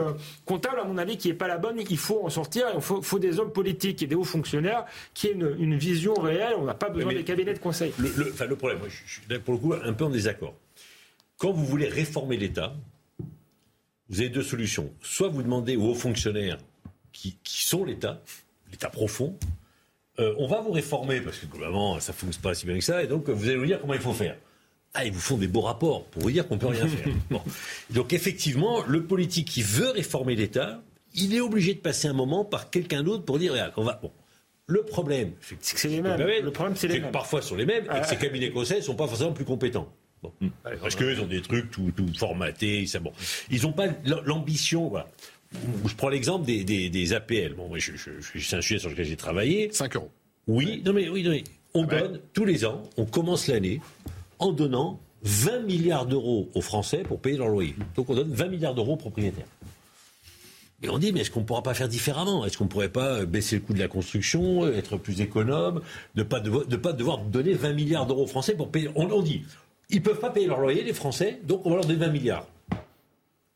comptable, 0.46 0.80
à 0.80 0.84
mon 0.84 0.98
avis, 0.98 1.18
qui 1.18 1.28
n'est 1.28 1.34
pas 1.34 1.48
la 1.48 1.58
bonne. 1.58 1.78
Il 1.90 1.98
faut 1.98 2.22
en 2.24 2.30
sortir. 2.30 2.68
Il 2.76 2.82
faut, 2.82 3.20
des 3.20 3.40
hommes 3.40 3.52
politiques 3.52 4.04
et 4.04 4.08
des 4.08 4.16
hauts 4.16 4.24
fonctionnaires 4.24 4.86
qui 5.14 5.28
aient 5.28 5.32
une, 5.32 5.78
vision 5.78 6.14
réelle. 6.14 6.54
On 6.58 6.66
n'a 6.66 6.74
pas 6.74 6.90
besoin 6.90 7.14
des 7.14 7.24
cabinets 7.24 7.54
de 7.54 7.60
conseil. 7.60 7.94
Le, 8.00 8.10
le, 8.18 8.48
le 8.48 8.56
problème, 8.56 8.80
je, 8.88 8.96
je 9.06 9.14
suis 9.14 9.40
pour 9.40 9.54
le 9.54 9.60
coup 9.60 9.74
un 9.84 9.94
peu 9.94 10.06
en 10.06 10.10
désaccord. 10.10 10.56
Quand 11.38 11.52
vous 11.52 11.66
voulez 11.66 11.88
réformer 11.88 12.38
l'État, 12.38 12.76
vous 14.10 14.20
avez 14.20 14.30
deux 14.30 14.44
solutions. 14.44 14.92
Soit 15.02 15.30
vous 15.30 15.44
demandez 15.44 15.76
aux 15.76 15.90
hauts 15.90 15.96
fonctionnaires 15.96 16.58
qui, 17.12 17.38
sont 17.44 17.84
l'État, 17.84 18.22
l'État 18.72 18.90
profond, 18.90 19.38
euh, 20.20 20.34
on 20.38 20.48
va 20.48 20.62
vous 20.62 20.72
réformer 20.72 21.22
parce 21.22 21.38
que 21.38 21.46
globalement 21.46 22.00
ça 22.00 22.12
ne 22.12 22.18
fonctionne 22.18 22.42
pas 22.42 22.54
si 22.54 22.66
bien 22.66 22.78
que 22.78 22.84
ça, 22.84 23.04
et 23.04 23.08
donc 23.08 23.30
vous 23.30 23.48
allez 23.48 23.58
nous 23.58 23.66
dire 23.66 23.80
comment 23.80 23.94
il 23.94 24.00
faut 24.00 24.14
faire. 24.14 24.38
Ah, 24.94 25.06
ils 25.06 25.12
vous 25.12 25.20
font 25.20 25.38
des 25.38 25.48
beaux 25.48 25.62
rapports 25.62 26.06
pour 26.06 26.24
vous 26.24 26.32
dire 26.32 26.48
qu'on 26.48 26.58
peut 26.58 26.68
rien 26.68 26.88
faire. 26.88 27.08
Donc 27.92 28.14
effectivement, 28.14 28.84
le 28.88 29.04
politique 29.04 29.48
qui 29.48 29.62
veut 29.62 29.90
réformer 29.90 30.36
l'État, 30.36 30.82
il 31.14 31.36
est 31.36 31.40
obligé 31.40 31.76
de 31.76 31.80
passer 31.80 32.08
un 32.08 32.14
moment 32.14 32.46
par 32.46 32.72
quelqu'un 32.72 33.04
d'autre 33.04 33.24
pour 33.24 33.38
dire 33.38 33.54
on 33.78 33.84
va. 33.84 34.00
Bon. 34.02 34.12
Le 34.68 34.84
problème, 34.84 35.32
c'est 35.62 35.88
les 35.88 36.02
mêmes. 36.02 36.20
Le 36.20 36.52
problème, 36.52 36.76
c'est 36.76 36.90
les 36.90 37.00
mêmes. 37.00 37.12
Parfois, 37.12 37.42
sont 37.42 37.56
les 37.56 37.66
mêmes 37.66 37.86
et 37.86 38.02
que 38.02 38.08
ces 38.08 38.18
cabinets 38.18 38.52
conseils 38.52 38.80
ne 38.80 38.84
sont 38.84 38.96
pas 38.96 39.08
forcément 39.08 39.32
plus 39.32 39.46
compétents. 39.46 39.88
Bon. 40.22 40.34
Hmm. 40.42 40.50
Parce 40.82 40.96
qu'ils 40.96 41.22
ont 41.22 41.28
des 41.28 41.42
trucs 41.42 41.72
tout, 41.72 41.92
formatés. 42.18 42.86
Ça, 42.86 43.00
bon. 43.00 43.14
Ils 43.50 43.62
n'ont 43.64 43.72
pas 43.72 43.88
l'ambition. 44.26 44.92
Je 45.86 45.96
prends 45.96 46.10
l'exemple 46.10 46.46
des, 46.46 47.14
APL. 47.14 47.54
Bon, 47.54 47.70
moi, 47.70 47.78
je, 47.80 47.94
c'est 48.38 48.58
un 48.58 48.62
sujet 48.62 48.80
sur 48.80 48.90
lequel 48.90 49.06
j'ai 49.06 49.16
travaillé. 49.16 49.72
5 49.72 49.96
euros. 49.96 50.12
Oui, 50.48 50.82
non 50.86 50.92
mais, 50.94 51.08
oui, 51.08 51.44
on 51.74 51.84
donne 51.84 52.20
tous 52.34 52.46
les 52.46 52.66
ans, 52.66 52.84
on 52.98 53.06
commence 53.06 53.48
l'année 53.48 53.82
en 54.40 54.52
donnant 54.52 55.00
20 55.24 55.60
milliards 55.62 56.06
d'euros 56.06 56.50
aux 56.54 56.62
Français 56.62 57.04
pour 57.04 57.20
payer 57.20 57.38
leur 57.38 57.50
loyer. 57.50 57.76
Donc 57.96 58.10
on 58.10 58.16
donne 58.16 58.32
20 58.32 58.48
milliards 58.48 58.76
d'euros 58.76 58.94
aux 58.94 58.98
propriétaires. 58.98 59.46
Et 60.84 60.90
on 60.90 61.00
dit, 61.00 61.12
mais 61.12 61.22
est-ce 61.22 61.32
qu'on 61.32 61.40
ne 61.40 61.46
pourra 61.46 61.64
pas 61.64 61.74
faire 61.74 61.88
différemment? 61.88 62.46
Est-ce 62.46 62.58
qu'on 62.58 62.66
ne 62.66 62.70
pourrait 62.70 62.90
pas 62.90 63.26
baisser 63.26 63.56
le 63.56 63.62
coût 63.62 63.74
de 63.74 63.80
la 63.80 63.88
construction, 63.88 64.68
être 64.68 64.98
plus 64.98 65.22
économe, 65.22 65.82
ne 66.16 66.22
pas, 66.22 66.40
pas 66.40 66.94
devoir 66.94 67.18
donner 67.18 67.54
20 67.54 67.74
milliards 67.74 68.06
d'euros 68.06 68.24
aux 68.24 68.28
Français 68.28 68.54
pour 68.54 68.70
payer? 68.70 68.90
On, 68.96 69.22
dit, 69.22 69.44
ils 69.90 69.98
ne 69.98 70.04
peuvent 70.04 70.20
pas 70.20 70.30
payer 70.30 70.46
leur 70.46 70.60
loyer, 70.60 70.84
les 70.84 70.94
Français, 70.94 71.40
donc 71.44 71.66
on 71.66 71.72
va 71.72 71.78
leur 71.78 71.86
donner 71.86 72.06
20 72.06 72.08
milliards. 72.10 72.48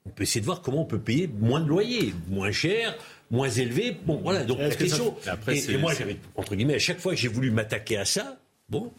On 0.07 0.09
peut 0.09 0.23
essayer 0.23 0.41
de 0.41 0.45
voir 0.47 0.63
comment 0.63 0.81
on 0.81 0.85
peut 0.85 0.99
payer 0.99 1.29
moins 1.39 1.59
de 1.59 1.67
loyer, 1.67 2.11
moins 2.27 2.51
cher, 2.51 2.97
moins 3.29 3.49
élevé. 3.49 3.95
Bon, 4.03 4.19
voilà, 4.23 4.43
donc 4.43 4.57
la 4.57 4.69
question. 4.71 5.15
et, 5.47 5.77
moi, 5.77 5.93
entre 6.35 6.55
guillemets, 6.55 6.75
à 6.75 6.79
chaque 6.79 6.99
fois 6.99 7.13
que 7.13 7.19
j'ai 7.19 7.27
voulu 7.27 7.51
m'attaquer 7.51 7.97
à 7.97 8.05
ça, 8.05 8.39
bon, 8.67 8.91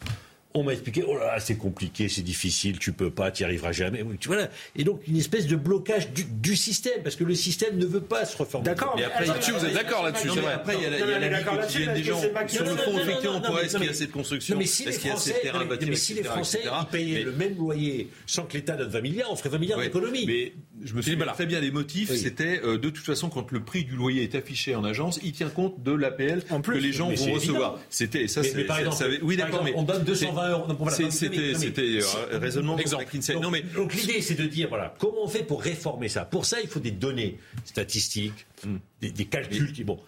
on 0.53 0.63
m'a 0.63 0.73
expliqué, 0.73 1.03
oh 1.07 1.17
là, 1.17 1.39
c'est 1.39 1.55
compliqué, 1.55 2.09
c'est 2.09 2.21
difficile, 2.21 2.77
tu 2.77 2.93
peux 2.93 3.09
pas, 3.09 3.31
tu 3.31 3.43
n'y 3.43 3.45
arriveras 3.45 3.71
jamais. 3.71 4.05
Voilà. 4.25 4.49
Et 4.75 4.83
donc, 4.83 5.01
une 5.07 5.17
espèce 5.17 5.47
de 5.47 5.55
blocage 5.55 6.09
du, 6.11 6.55
système, 6.55 7.01
parce 7.03 7.15
que 7.15 7.23
le 7.23 7.33
système 7.33 7.77
ne 7.77 7.85
veut 7.85 8.01
pas 8.01 8.25
se 8.25 8.37
reformer. 8.37 8.65
D'accord. 8.65 8.93
Mais 8.95 9.03
après, 9.03 9.25
vous 9.25 9.65
êtes 9.65 9.73
d'accord 9.73 10.03
là-dessus, 10.03 10.27
vrai. 10.27 10.53
Après, 10.53 10.75
il 10.75 10.83
y 10.83 10.85
a 10.85 10.89
la, 10.89 11.27
y 11.27 11.33
a 11.33 11.43
quotidienne 11.43 11.93
des 11.95 12.03
gens. 12.03 12.21
Sur 12.47 12.65
le 12.65 12.75
fond, 12.75 12.99
effectivement, 12.99 13.37
on 13.37 13.41
pourrait, 13.41 13.65
est-ce 13.65 13.77
qu'il 13.77 13.87
y 13.87 13.89
a 13.89 13.93
cette 13.93 14.11
construction 14.11 14.59
Est-ce 14.59 14.99
qu'il 14.99 15.09
y 15.09 15.13
a 15.13 15.17
ces 15.17 15.33
terrains 15.41 15.65
bâtis, 15.65 15.87
Mais 15.87 15.95
si 15.95 16.13
les 16.13 16.23
Français 16.23 16.61
payaient 16.91 17.23
le 17.23 17.31
même 17.31 17.57
loyer 17.57 18.09
sans 18.25 18.43
que 18.43 18.53
l'État 18.53 18.75
donne 18.75 18.89
20 18.89 19.01
milliards, 19.01 19.31
on 19.31 19.35
ferait 19.35 19.49
20 19.49 19.57
milliards 19.57 19.79
d'économies. 19.79 20.25
Mais 20.25 20.53
je 20.83 20.93
me 20.93 21.01
souviens 21.01 21.25
très 21.27 21.45
bien 21.45 21.61
des 21.61 21.71
motifs. 21.71 22.11
C'était, 22.13 22.61
euh, 22.63 22.77
de 22.77 22.89
toute 22.89 23.05
façon, 23.05 23.29
quand 23.29 23.51
le 23.51 23.63
prix 23.63 23.83
du 23.83 23.95
loyer 23.95 24.23
est 24.23 24.35
affiché 24.35 24.75
en 24.75 24.83
agence, 24.83 25.19
il 25.23 25.31
tient 25.31 25.49
compte 25.49 25.81
de 25.83 25.91
l'APL 25.91 26.43
que 26.43 26.71
les 26.71 26.91
gens 26.91 27.09
vont 27.09 27.33
recevoir. 27.33 27.79
C'était, 27.89 28.27
ça, 28.27 28.43
c'est, 28.43 28.65
oui, 29.21 29.37
d'accord, 29.37 29.63
mais. 29.63 29.73
On 29.75 29.83
donne 29.83 30.03
220 30.03 30.42
euros 30.49 30.65
c'était 31.09 31.99
un 32.31 32.39
raisonnement 32.39 32.77
exemple. 32.77 33.05
Donc, 33.41 33.51
mais, 33.51 33.61
donc 33.61 33.93
l'idée, 33.93 34.21
c'est 34.21 34.35
de 34.35 34.45
dire 34.45 34.69
voilà, 34.69 34.93
comment 34.99 35.23
on 35.23 35.27
fait 35.27 35.43
pour 35.43 35.61
réformer 35.61 36.09
ça? 36.09 36.25
Pour 36.25 36.45
ça, 36.45 36.61
il 36.61 36.67
faut 36.67 36.79
des 36.79 36.91
données 36.91 37.37
statistiques, 37.65 38.45
hmm. 38.65 38.77
des, 39.01 39.25
calculs 39.25 39.71
qui 39.71 39.83
bon. 39.83 39.99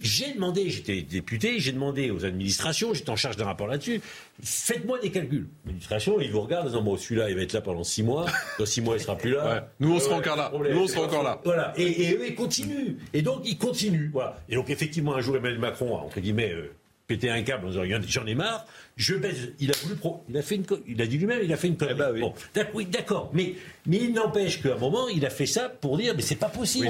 J'ai 0.00 0.34
demandé, 0.34 0.70
j'étais 0.70 1.02
député, 1.02 1.60
j'ai 1.60 1.70
demandé 1.70 2.10
aux 2.10 2.24
administrations, 2.24 2.92
j'étais 2.94 3.10
en 3.10 3.16
charge 3.16 3.36
d'un 3.36 3.44
rapport 3.44 3.68
là-dessus, 3.68 4.00
faites-moi 4.42 4.98
des 4.98 5.10
calculs. 5.10 5.46
L'administration, 5.64 6.20
ils 6.20 6.32
vous 6.32 6.40
regardent 6.40 6.66
en 6.66 6.70
disant, 6.70 6.82
bon, 6.82 6.96
celui-là, 6.96 7.30
il 7.30 7.36
va 7.36 7.42
être 7.42 7.52
là 7.52 7.60
pendant 7.60 7.84
six 7.84 8.02
mois, 8.02 8.26
dans 8.58 8.66
six 8.66 8.80
mois, 8.80 8.96
il 8.96 9.00
sera 9.00 9.16
plus 9.16 9.30
là. 9.30 9.70
Nous, 9.80 9.94
on 9.94 10.00
sera 10.00 10.16
encore 10.16 10.36
là. 10.36 10.50
Nous, 10.52 10.80
on 10.80 10.88
sera 10.88 11.06
encore 11.06 11.22
là. 11.22 11.40
Voilà. 11.44 11.72
Et, 11.76 12.12
eux, 12.12 12.26
ils 12.26 12.34
continuent. 12.34 12.96
Et 13.12 13.22
donc, 13.22 13.42
ils 13.44 13.56
continuent. 13.56 14.10
Voilà. 14.12 14.36
Et 14.48 14.56
donc, 14.56 14.68
effectivement, 14.68 15.14
un 15.14 15.20
jour, 15.20 15.36
Emmanuel 15.36 15.60
Macron 15.60 15.96
a, 15.96 16.00
entre 16.00 16.18
guillemets, 16.18 16.52
euh, 16.52 16.74
pété 17.06 17.30
un 17.30 17.42
câble 17.42 17.66
en 17.66 17.70
disant, 17.70 17.84
j'en 18.08 18.26
ai 18.26 18.34
marre, 18.34 18.66
je 18.96 19.14
baisse. 19.14 19.48
Il 19.60 19.70
a 19.70 19.74
voulu 19.82 19.96
pro... 19.96 20.24
il 20.28 20.36
a 20.36 20.42
fait 20.42 20.56
une 20.56 20.64
il 20.86 21.00
a 21.02 21.06
dit 21.06 21.18
lui-même 21.18 21.40
il 21.42 21.52
a 21.52 21.56
fait 21.56 21.68
une 21.68 21.76
connerie. 21.76 21.94
Eh 21.96 21.98
ben 21.98 22.66
oui. 22.74 22.86
d'accord, 22.86 23.30
mais 23.32 23.54
mais 23.86 23.98
il 23.98 24.12
n'empêche 24.12 24.62
qu'à 24.62 24.74
un 24.74 24.78
moment 24.78 25.08
il 25.08 25.24
a 25.26 25.30
fait 25.30 25.46
ça 25.46 25.68
pour 25.68 25.98
dire 25.98 26.14
mais 26.16 26.22
c'est 26.22 26.34
pas 26.36 26.48
possible. 26.48 26.88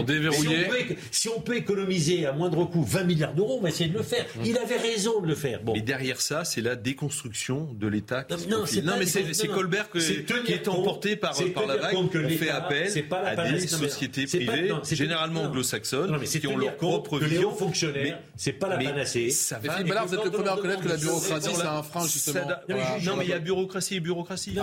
Si, 1.10 1.28
on 1.28 1.40
peut, 1.40 1.56
économiser 1.56 2.26
à 2.26 2.32
moindre 2.32 2.64
coût 2.64 2.82
20 2.82 3.04
milliards 3.04 3.34
d'euros, 3.34 3.56
on 3.58 3.62
va 3.62 3.68
essayer 3.68 3.88
de 3.88 3.96
le 3.96 4.02
faire. 4.02 4.24
Mmh. 4.36 4.44
Il 4.44 4.58
avait 4.58 4.76
raison 4.76 5.20
de 5.20 5.26
le 5.26 5.34
faire. 5.34 5.62
Bon. 5.62 5.72
Mais 5.72 5.80
derrière 5.80 6.20
ça, 6.20 6.44
c'est 6.44 6.60
la 6.60 6.76
déconstruction 6.76 7.68
de 7.74 7.86
l'État. 7.86 8.26
Non, 8.48 8.64
non, 8.84 8.94
mais 8.98 9.06
c'est 9.06 9.48
Colbert 9.48 9.90
qui 9.90 10.52
est 10.52 10.68
emporté 10.68 11.16
par, 11.16 11.36
par 11.54 11.66
la 11.66 11.76
vague. 11.76 11.96
On 11.96 12.08
fait 12.08 12.50
appel 12.50 12.90
à 13.10 13.50
des 13.50 13.66
sociétés 13.66 14.26
privées, 14.26 14.72
généralement 14.90 15.42
anglo-saxonnes, 15.42 16.20
qui 16.24 16.46
ont 16.46 16.56
leur 16.56 16.76
propre 16.76 17.18
vision. 17.18 17.54
fonctionnaires, 17.54 18.20
c'est 18.36 18.52
pas 18.52 18.68
la 18.68 18.78
panacée. 18.78 19.30
Ça 19.30 19.58
va. 19.58 19.82
Vous 20.04 20.14
êtes 20.14 20.24
le 20.24 20.30
premier 20.30 20.48
à 20.48 20.54
reconnaître 20.54 20.82
que 20.82 20.88
la 20.88 20.96
bureaucratie 20.96 21.54
c'est 21.54 22.36
un 22.36 22.44
non, 23.04 23.16
mais 23.16 23.24
il 23.24 23.30
y 23.30 23.32
a 23.32 23.38
bureaucratie 23.38 23.96
et 23.96 24.00
bureaucratie. 24.00 24.56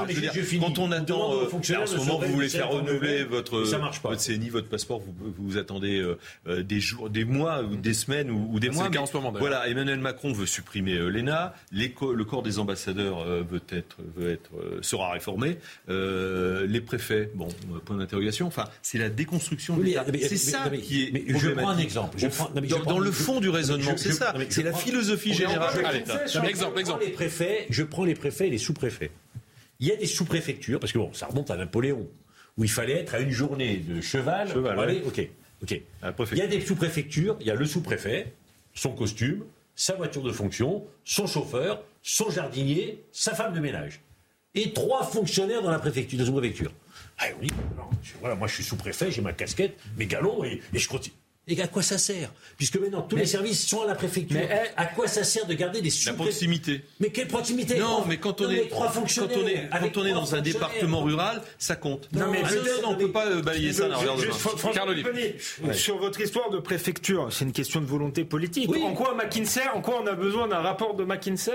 quand 0.59 0.79
on 0.79 0.91
attend, 0.91 1.33
euh, 1.33 1.49
en 1.51 1.85
ce 1.85 1.97
moment, 1.97 2.20
vous 2.27 2.33
voulez 2.33 2.49
faire 2.49 2.69
renouveler 2.69 3.23
votre, 3.23 3.61
votre 3.61 4.15
CNI, 4.15 4.49
votre 4.49 4.67
passeport, 4.67 4.99
vous, 4.99 5.33
vous 5.37 5.57
attendez 5.57 5.99
euh, 5.99 6.17
euh, 6.47 6.63
des 6.63 6.79
jours, 6.79 7.09
des 7.09 7.25
mois 7.25 7.63
ou 7.63 7.75
des 7.75 7.93
semaines 7.93 8.31
ou, 8.31 8.59
des 8.59 8.69
mois. 8.69 8.89
en 8.95 9.05
ce 9.05 9.13
moment, 9.13 9.31
voilà, 9.31 9.67
Emmanuel 9.67 9.99
Macron 9.99 10.33
veut 10.33 10.45
supprimer 10.45 10.97
l'ENA, 10.97 11.53
le 11.71 12.23
corps 12.23 12.43
des 12.43 12.59
ambassadeurs 12.59 13.25
veut 13.25 13.61
être, 13.69 13.97
veut 14.15 14.31
être, 14.31 14.51
sera 14.81 15.11
réformé, 15.11 15.57
les 15.87 16.81
préfets, 16.81 17.31
bon, 17.35 17.47
point 17.85 17.97
d'interrogation. 17.97 18.47
Enfin, 18.47 18.65
c'est 18.81 18.97
la 18.97 19.09
déconstruction 19.09 19.77
de 19.77 19.83
l'État. 19.83 20.05
C'est 20.21 20.37
ça 20.37 20.69
qui 20.69 21.03
est. 21.03 21.37
Je 21.37 21.49
prends 21.49 21.69
un 21.69 21.77
exemple. 21.77 22.17
Dans 22.85 22.99
le 22.99 23.11
fond 23.11 23.39
du 23.39 23.49
raisonnement, 23.49 23.97
c'est 23.97 24.11
ça. 24.11 24.33
C'est 24.49 24.63
la 24.63 24.73
philosophie 24.73 25.33
générale. 25.33 26.03
Exemple, 26.51 26.79
exemple 26.79 27.05
préfets, 27.11 27.65
je 27.69 27.83
prends 27.83 28.05
les 28.05 28.15
préfets 28.15 28.47
et 28.47 28.49
les 28.49 28.57
sous-préfets. 28.57 29.11
Il 29.81 29.87
y 29.87 29.91
a 29.91 29.95
des 29.95 30.05
sous-préfectures, 30.05 30.79
parce 30.79 30.93
que 30.93 30.99
bon, 30.99 31.11
ça 31.11 31.25
remonte 31.25 31.49
à 31.49 31.57
Napoléon, 31.57 32.07
où 32.57 32.63
il 32.63 32.69
fallait 32.69 32.99
être 32.99 33.15
à 33.15 33.19
une 33.19 33.31
journée 33.31 33.77
de 33.77 33.99
cheval. 33.99 34.47
cheval 34.47 35.01
ok, 35.05 35.27
ok. 35.63 35.81
Il 36.31 36.37
y 36.37 36.41
a 36.41 36.47
des 36.47 36.61
sous-préfectures, 36.61 37.35
il 37.41 37.47
y 37.47 37.51
a 37.51 37.55
le 37.55 37.65
sous-préfet, 37.65 38.31
son 38.75 38.93
costume, 38.93 39.43
sa 39.75 39.95
voiture 39.95 40.21
de 40.21 40.31
fonction, 40.31 40.85
son 41.03 41.25
chauffeur, 41.25 41.83
son 42.03 42.29
jardinier, 42.29 43.03
sa 43.11 43.33
femme 43.33 43.53
de 43.53 43.59
ménage. 43.59 44.01
Et 44.53 44.71
trois 44.71 45.03
fonctionnaires 45.03 45.63
dans 45.63 45.71
la 45.71 45.79
préfecture, 45.79 46.19
dans 46.19 46.25
une 46.25 46.33
préfecture. 46.33 46.71
Ah 47.17 47.25
oui, 47.41 47.47
voilà, 48.19 48.35
moi 48.35 48.47
je 48.47 48.55
suis 48.55 48.63
sous-préfet, 48.63 49.09
j'ai 49.09 49.21
ma 49.21 49.33
casquette, 49.33 49.77
mes 49.97 50.05
galons 50.05 50.43
et, 50.43 50.61
et 50.73 50.79
je 50.79 50.87
continue. 50.87 51.15
Et 51.51 51.61
à 51.61 51.67
quoi 51.67 51.81
ça 51.81 51.97
sert? 51.97 52.31
Puisque 52.57 52.77
maintenant 52.77 53.01
tous 53.01 53.17
les 53.17 53.25
services 53.25 53.67
sont 53.67 53.81
à 53.81 53.87
la 53.87 53.95
préfecture. 53.95 54.39
Mais, 54.39 54.71
à 54.77 54.85
quoi 54.85 55.07
ça 55.07 55.25
sert 55.25 55.45
de 55.45 55.53
garder 55.53 55.81
des 55.81 55.91
La 56.05 56.13
proximité. 56.13 56.81
Mais 57.01 57.09
quelle 57.09 57.27
proximité? 57.27 57.77
Non, 57.77 58.05
mais 58.07 58.17
quand 58.17 58.39
on 58.39 58.49
est 58.49 58.69
quand 58.69 58.85
on 58.95 59.47
est 59.47 59.69
quand 59.69 59.97
on 59.97 60.05
est 60.05 60.13
dans 60.13 60.33
un 60.33 60.39
département 60.39 61.03
rural, 61.03 61.41
ça 61.57 61.75
compte. 61.75 62.07
Non, 62.13 62.31
mais 62.31 62.41
ah, 62.45 62.49
on 62.87 62.95
peut 62.95 63.11
pas 63.11 63.27
euh, 63.27 63.41
balayer 63.41 63.73
ça 63.73 63.89
Carl 64.73 64.95
Sur 65.73 65.97
votre 65.97 66.21
histoire 66.21 66.49
de 66.51 66.59
préfecture, 66.59 67.27
c'est 67.31 67.43
une 67.43 67.51
question 67.51 67.81
de 67.81 67.85
volonté 67.85 68.23
politique. 68.23 68.69
En 68.73 68.93
quoi 68.93 69.13
McKinsey, 69.13 69.67
en 69.75 69.81
quoi 69.81 70.01
on 70.01 70.07
a 70.07 70.13
besoin 70.13 70.47
d'un 70.47 70.59
rapport 70.59 70.95
de 70.95 71.03
McKinsey 71.03 71.51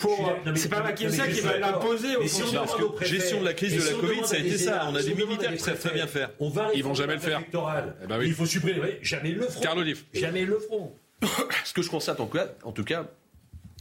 pour 0.00 0.32
C'est 0.56 0.68
pas 0.68 0.82
McKinsey 0.82 1.30
qui 1.32 1.40
va 1.40 1.58
l'imposer 1.58 2.16
au 2.16 2.26
fond. 2.26 2.94
Gestion 3.00 3.40
de 3.40 3.44
la 3.44 3.54
crise 3.54 3.76
de 3.76 3.92
la 3.92 4.00
Covid, 4.00 4.26
ça 4.26 4.34
a 4.34 4.38
été 4.38 4.58
ça. 4.58 4.88
On 4.90 4.94
a 4.96 5.02
des 5.02 5.14
militaires 5.14 5.52
qui 5.52 5.62
savent 5.62 5.78
très 5.78 5.94
bien 5.94 6.08
faire. 6.08 6.30
Ils 6.74 6.82
vont 6.82 6.94
jamais 6.94 7.14
le 7.14 7.20
faire. 7.20 7.42
Eh 8.02 8.06
ben 8.08 8.20
Il 8.24 8.34
faut 8.34 8.46
supprimer 8.46 8.96
jamais 9.02 9.35
le. 9.36 9.46
Carl 9.60 9.78
Olive. 9.78 10.04
Jamais 10.12 10.44
le 10.44 10.58
feront. 10.58 10.92
Ce 11.64 11.72
que 11.72 11.82
je 11.82 11.90
constate 11.90 12.20
en 12.20 12.26
tout 12.26 12.36
cas, 12.36 12.48
en 12.64 12.72
tout 12.72 12.84
cas 12.84 13.06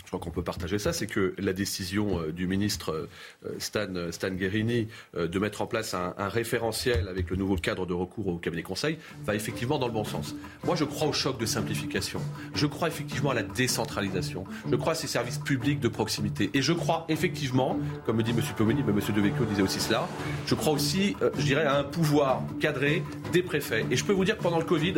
je 0.05 0.11
crois 0.11 0.19
qu'on 0.19 0.29
peut 0.29 0.43
partager 0.43 0.77
ça, 0.77 0.93
c'est 0.93 1.07
que 1.07 1.33
la 1.39 1.51
décision 1.51 2.19
euh, 2.19 2.31
du 2.31 2.47
ministre 2.47 2.91
euh, 2.91 3.55
Stan, 3.57 3.87
Stan 4.11 4.29
Guerini 4.29 4.87
euh, 5.17 5.27
de 5.27 5.39
mettre 5.39 5.61
en 5.63 5.67
place 5.67 5.93
un, 5.93 6.13
référentiel 6.29 7.07
avec 7.07 7.29
le 7.29 7.35
nouveau 7.35 7.55
cadre 7.55 7.85
de 7.85 7.93
recours 7.93 8.27
au 8.27 8.37
cabinet 8.37 8.61
conseil 8.61 8.97
va 9.23 9.35
effectivement 9.35 9.79
dans 9.79 9.87
le 9.87 9.93
bon 9.93 10.03
sens. 10.03 10.35
Moi, 10.63 10.75
je 10.75 10.83
crois 10.83 11.07
au 11.07 11.13
choc 11.13 11.39
de 11.39 11.45
simplification. 11.45 12.21
Je 12.53 12.67
crois 12.67 12.87
effectivement 12.87 13.31
à 13.31 13.33
la 13.33 13.43
décentralisation. 13.43 14.45
Je 14.69 14.75
crois 14.75 14.93
à 14.93 14.95
ces 14.95 15.07
services 15.07 15.39
publics 15.39 15.79
de 15.79 15.87
proximité. 15.87 16.49
Et 16.53 16.61
je 16.61 16.73
crois 16.73 17.05
effectivement, 17.09 17.79
comme 18.05 18.17
me 18.17 18.23
dit 18.23 18.31
M. 18.31 18.41
Pomeni, 18.55 18.83
mais 18.83 18.91
M. 18.91 19.15
Devecchio 19.15 19.45
disait 19.45 19.61
aussi 19.61 19.79
cela, 19.79 20.07
je 20.45 20.55
crois 20.55 20.73
aussi, 20.73 21.15
je 21.37 21.43
dirais, 21.43 21.65
à 21.65 21.77
un 21.77 21.83
pouvoir 21.83 22.43
cadré 22.59 23.03
des 23.33 23.41
préfets. 23.41 23.85
Et 23.89 23.95
je 23.95 24.05
peux 24.05 24.13
vous 24.13 24.25
dire 24.25 24.37
que 24.37 24.43
pendant 24.43 24.59
le 24.59 24.65
Covid, 24.65 24.95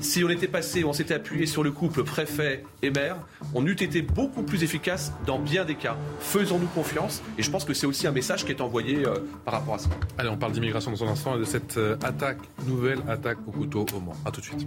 si 0.00 0.24
on 0.24 0.30
était 0.30 0.48
passé, 0.48 0.84
on 0.84 0.92
s'était 0.92 1.14
appuyé 1.14 1.46
sur 1.46 1.62
le 1.62 1.72
couple 1.72 2.04
préfet 2.04 2.64
et 2.82 2.90
maire, 2.90 3.16
on 3.54 3.66
eût 3.66 3.72
été 3.72 4.02
beaucoup 4.02 4.37
plus 4.42 4.62
efficace 4.62 5.12
dans 5.26 5.38
bien 5.38 5.64
des 5.64 5.74
cas. 5.74 5.96
Faisons-nous 6.20 6.66
confiance 6.68 7.22
et 7.36 7.42
je 7.42 7.50
pense 7.50 7.64
que 7.64 7.74
c'est 7.74 7.86
aussi 7.86 8.06
un 8.06 8.12
message 8.12 8.44
qui 8.44 8.52
est 8.52 8.60
envoyé 8.60 9.06
euh, 9.06 9.18
par 9.44 9.54
rapport 9.54 9.74
à 9.74 9.78
ça. 9.78 9.90
Allez, 10.16 10.28
on 10.28 10.36
parle 10.36 10.52
d'immigration 10.52 10.90
dans 10.90 11.04
un 11.04 11.08
instant 11.08 11.36
et 11.36 11.38
de 11.38 11.44
cette 11.44 11.76
euh, 11.76 11.96
attaque, 12.02 12.38
nouvelle 12.66 13.00
attaque 13.08 13.38
au 13.46 13.50
couteau 13.50 13.86
au 13.94 14.00
Mans. 14.00 14.16
A 14.24 14.30
tout 14.30 14.40
de 14.40 14.46
suite. 14.46 14.66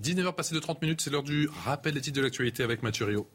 19h 0.00 0.34
passé 0.34 0.54
de 0.54 0.60
30 0.60 0.82
minutes, 0.82 1.00
c'est 1.00 1.10
l'heure 1.10 1.22
du 1.22 1.48
rappel 1.64 1.94
des 1.94 2.00
titres 2.00 2.16
de 2.16 2.22
l'actualité 2.22 2.62
avec 2.62 2.82
Mathieu 2.82 3.06
Rio. 3.06 3.26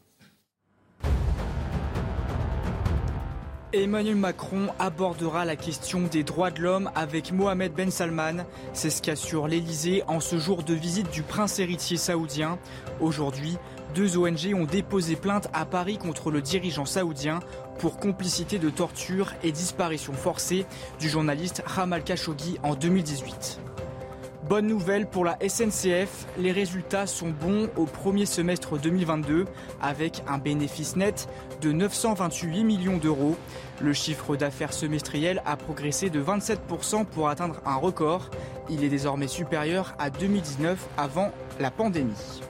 Emmanuel 3.74 4.16
Macron 4.16 4.68
abordera 4.78 5.46
la 5.46 5.56
question 5.56 6.02
des 6.02 6.24
droits 6.24 6.50
de 6.50 6.60
l'homme 6.60 6.90
avec 6.94 7.32
Mohamed 7.32 7.72
Ben 7.72 7.90
Salman. 7.90 8.44
C'est 8.74 8.90
ce 8.90 9.00
qu'assure 9.00 9.48
l'Elysée 9.48 10.02
en 10.08 10.20
ce 10.20 10.36
jour 10.38 10.62
de 10.62 10.74
visite 10.74 11.10
du 11.10 11.22
prince 11.22 11.58
héritier 11.58 11.96
saoudien. 11.96 12.58
Aujourd'hui, 13.00 13.56
deux 13.94 14.18
ONG 14.18 14.54
ont 14.54 14.66
déposé 14.66 15.16
plainte 15.16 15.48
à 15.54 15.64
Paris 15.64 15.96
contre 15.96 16.30
le 16.30 16.42
dirigeant 16.42 16.84
saoudien 16.84 17.40
pour 17.78 17.98
complicité 17.98 18.58
de 18.58 18.68
torture 18.68 19.32
et 19.42 19.52
disparition 19.52 20.12
forcée 20.12 20.66
du 21.00 21.08
journaliste 21.08 21.62
Ramal 21.64 22.04
Khashoggi 22.04 22.58
en 22.62 22.74
2018. 22.74 23.58
Bonne 24.48 24.66
nouvelle 24.66 25.06
pour 25.06 25.24
la 25.24 25.38
SNCF, 25.40 26.26
les 26.36 26.50
résultats 26.50 27.06
sont 27.06 27.30
bons 27.30 27.70
au 27.76 27.84
premier 27.84 28.26
semestre 28.26 28.76
2022 28.76 29.46
avec 29.80 30.24
un 30.26 30.38
bénéfice 30.38 30.96
net 30.96 31.28
de 31.60 31.70
928 31.70 32.64
millions 32.64 32.96
d'euros. 32.96 33.36
Le 33.80 33.92
chiffre 33.92 34.34
d'affaires 34.34 34.72
semestriel 34.72 35.42
a 35.46 35.56
progressé 35.56 36.10
de 36.10 36.20
27% 36.20 37.04
pour 37.04 37.28
atteindre 37.28 37.60
un 37.64 37.76
record. 37.76 38.30
Il 38.68 38.82
est 38.82 38.88
désormais 38.88 39.28
supérieur 39.28 39.94
à 40.00 40.10
2019 40.10 40.88
avant 40.96 41.30
la 41.60 41.70
pandémie. 41.70 42.42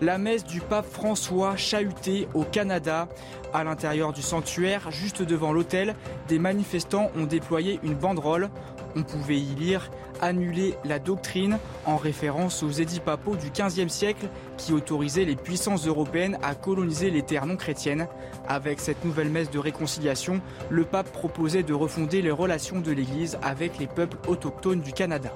La 0.00 0.18
messe 0.18 0.44
du 0.44 0.60
pape 0.60 0.84
François 0.84 1.56
chahutée 1.56 2.28
au 2.34 2.42
Canada. 2.42 3.08
À 3.54 3.64
l'intérieur 3.64 4.12
du 4.12 4.20
sanctuaire, 4.20 4.90
juste 4.90 5.22
devant 5.22 5.52
l'hôtel, 5.52 5.94
des 6.28 6.38
manifestants 6.38 7.10
ont 7.16 7.24
déployé 7.24 7.78
une 7.82 7.94
banderole. 7.94 8.50
On 8.96 9.02
pouvait 9.02 9.38
y 9.38 9.54
lire 9.54 9.90
annuler 10.20 10.74
la 10.84 10.98
doctrine 10.98 11.58
en 11.86 11.96
référence 11.96 12.62
aux 12.62 12.70
édits 12.70 13.00
papaux 13.00 13.36
du 13.36 13.50
XVe 13.50 13.88
siècle 13.88 14.26
qui 14.56 14.72
autorisaient 14.72 15.24
les 15.24 15.36
puissances 15.36 15.86
européennes 15.86 16.38
à 16.42 16.54
coloniser 16.54 17.10
les 17.10 17.22
terres 17.22 17.46
non 17.46 17.56
chrétiennes. 17.56 18.06
Avec 18.46 18.80
cette 18.80 19.04
nouvelle 19.04 19.30
messe 19.30 19.50
de 19.50 19.58
réconciliation, 19.58 20.40
le 20.70 20.84
pape 20.84 21.10
proposait 21.10 21.62
de 21.62 21.74
refonder 21.74 22.22
les 22.22 22.30
relations 22.30 22.80
de 22.80 22.92
l'Église 22.92 23.38
avec 23.42 23.78
les 23.78 23.86
peuples 23.86 24.18
autochtones 24.28 24.80
du 24.80 24.92
Canada. 24.92 25.32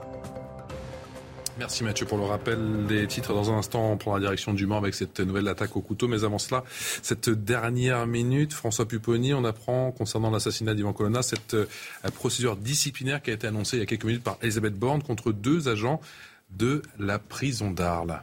Merci 1.58 1.82
Mathieu 1.82 2.06
pour 2.06 2.18
le 2.18 2.24
rappel 2.24 2.86
des 2.86 3.08
titres. 3.08 3.34
Dans 3.34 3.50
un 3.50 3.58
instant, 3.58 3.90
on 3.90 3.96
prend 3.96 4.14
la 4.14 4.20
direction 4.20 4.54
du 4.54 4.64
Mans 4.66 4.78
avec 4.78 4.94
cette 4.94 5.18
nouvelle 5.18 5.48
attaque 5.48 5.76
au 5.76 5.80
couteau. 5.80 6.06
Mais 6.06 6.22
avant 6.22 6.38
cela, 6.38 6.62
cette 7.02 7.30
dernière 7.30 8.06
minute, 8.06 8.52
François 8.52 8.86
Pupponi, 8.86 9.34
on 9.34 9.44
apprend 9.44 9.90
concernant 9.90 10.30
l'assassinat 10.30 10.74
d'Ivan 10.74 10.92
Colonna 10.92 11.22
cette 11.22 11.54
euh, 11.54 11.66
procédure 12.14 12.54
disciplinaire 12.54 13.20
qui 13.20 13.30
a 13.30 13.34
été 13.34 13.48
annoncée 13.48 13.76
il 13.76 13.80
y 13.80 13.82
a 13.82 13.86
quelques 13.86 14.04
minutes 14.04 14.22
par 14.22 14.38
Elisabeth 14.40 14.74
Borne 14.74 15.02
contre 15.02 15.32
deux 15.32 15.68
agents 15.68 16.00
de 16.50 16.80
la 16.96 17.18
prison 17.18 17.72
d'Arles. 17.72 18.22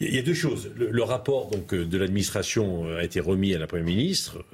Il 0.00 0.14
y 0.14 0.18
a 0.18 0.22
deux 0.22 0.32
choses. 0.32 0.70
Le, 0.76 1.02
rapport 1.02 1.50
donc 1.50 1.74
euh, 1.74 1.84
de 1.84 1.98
l'administration 1.98 2.86
euh, 2.86 3.00
a 3.00 3.04
été 3.04 3.20
remis 3.20 3.54
à 3.54 3.58
la 3.58 3.66
Première 3.66 3.84
ministre 3.84 4.46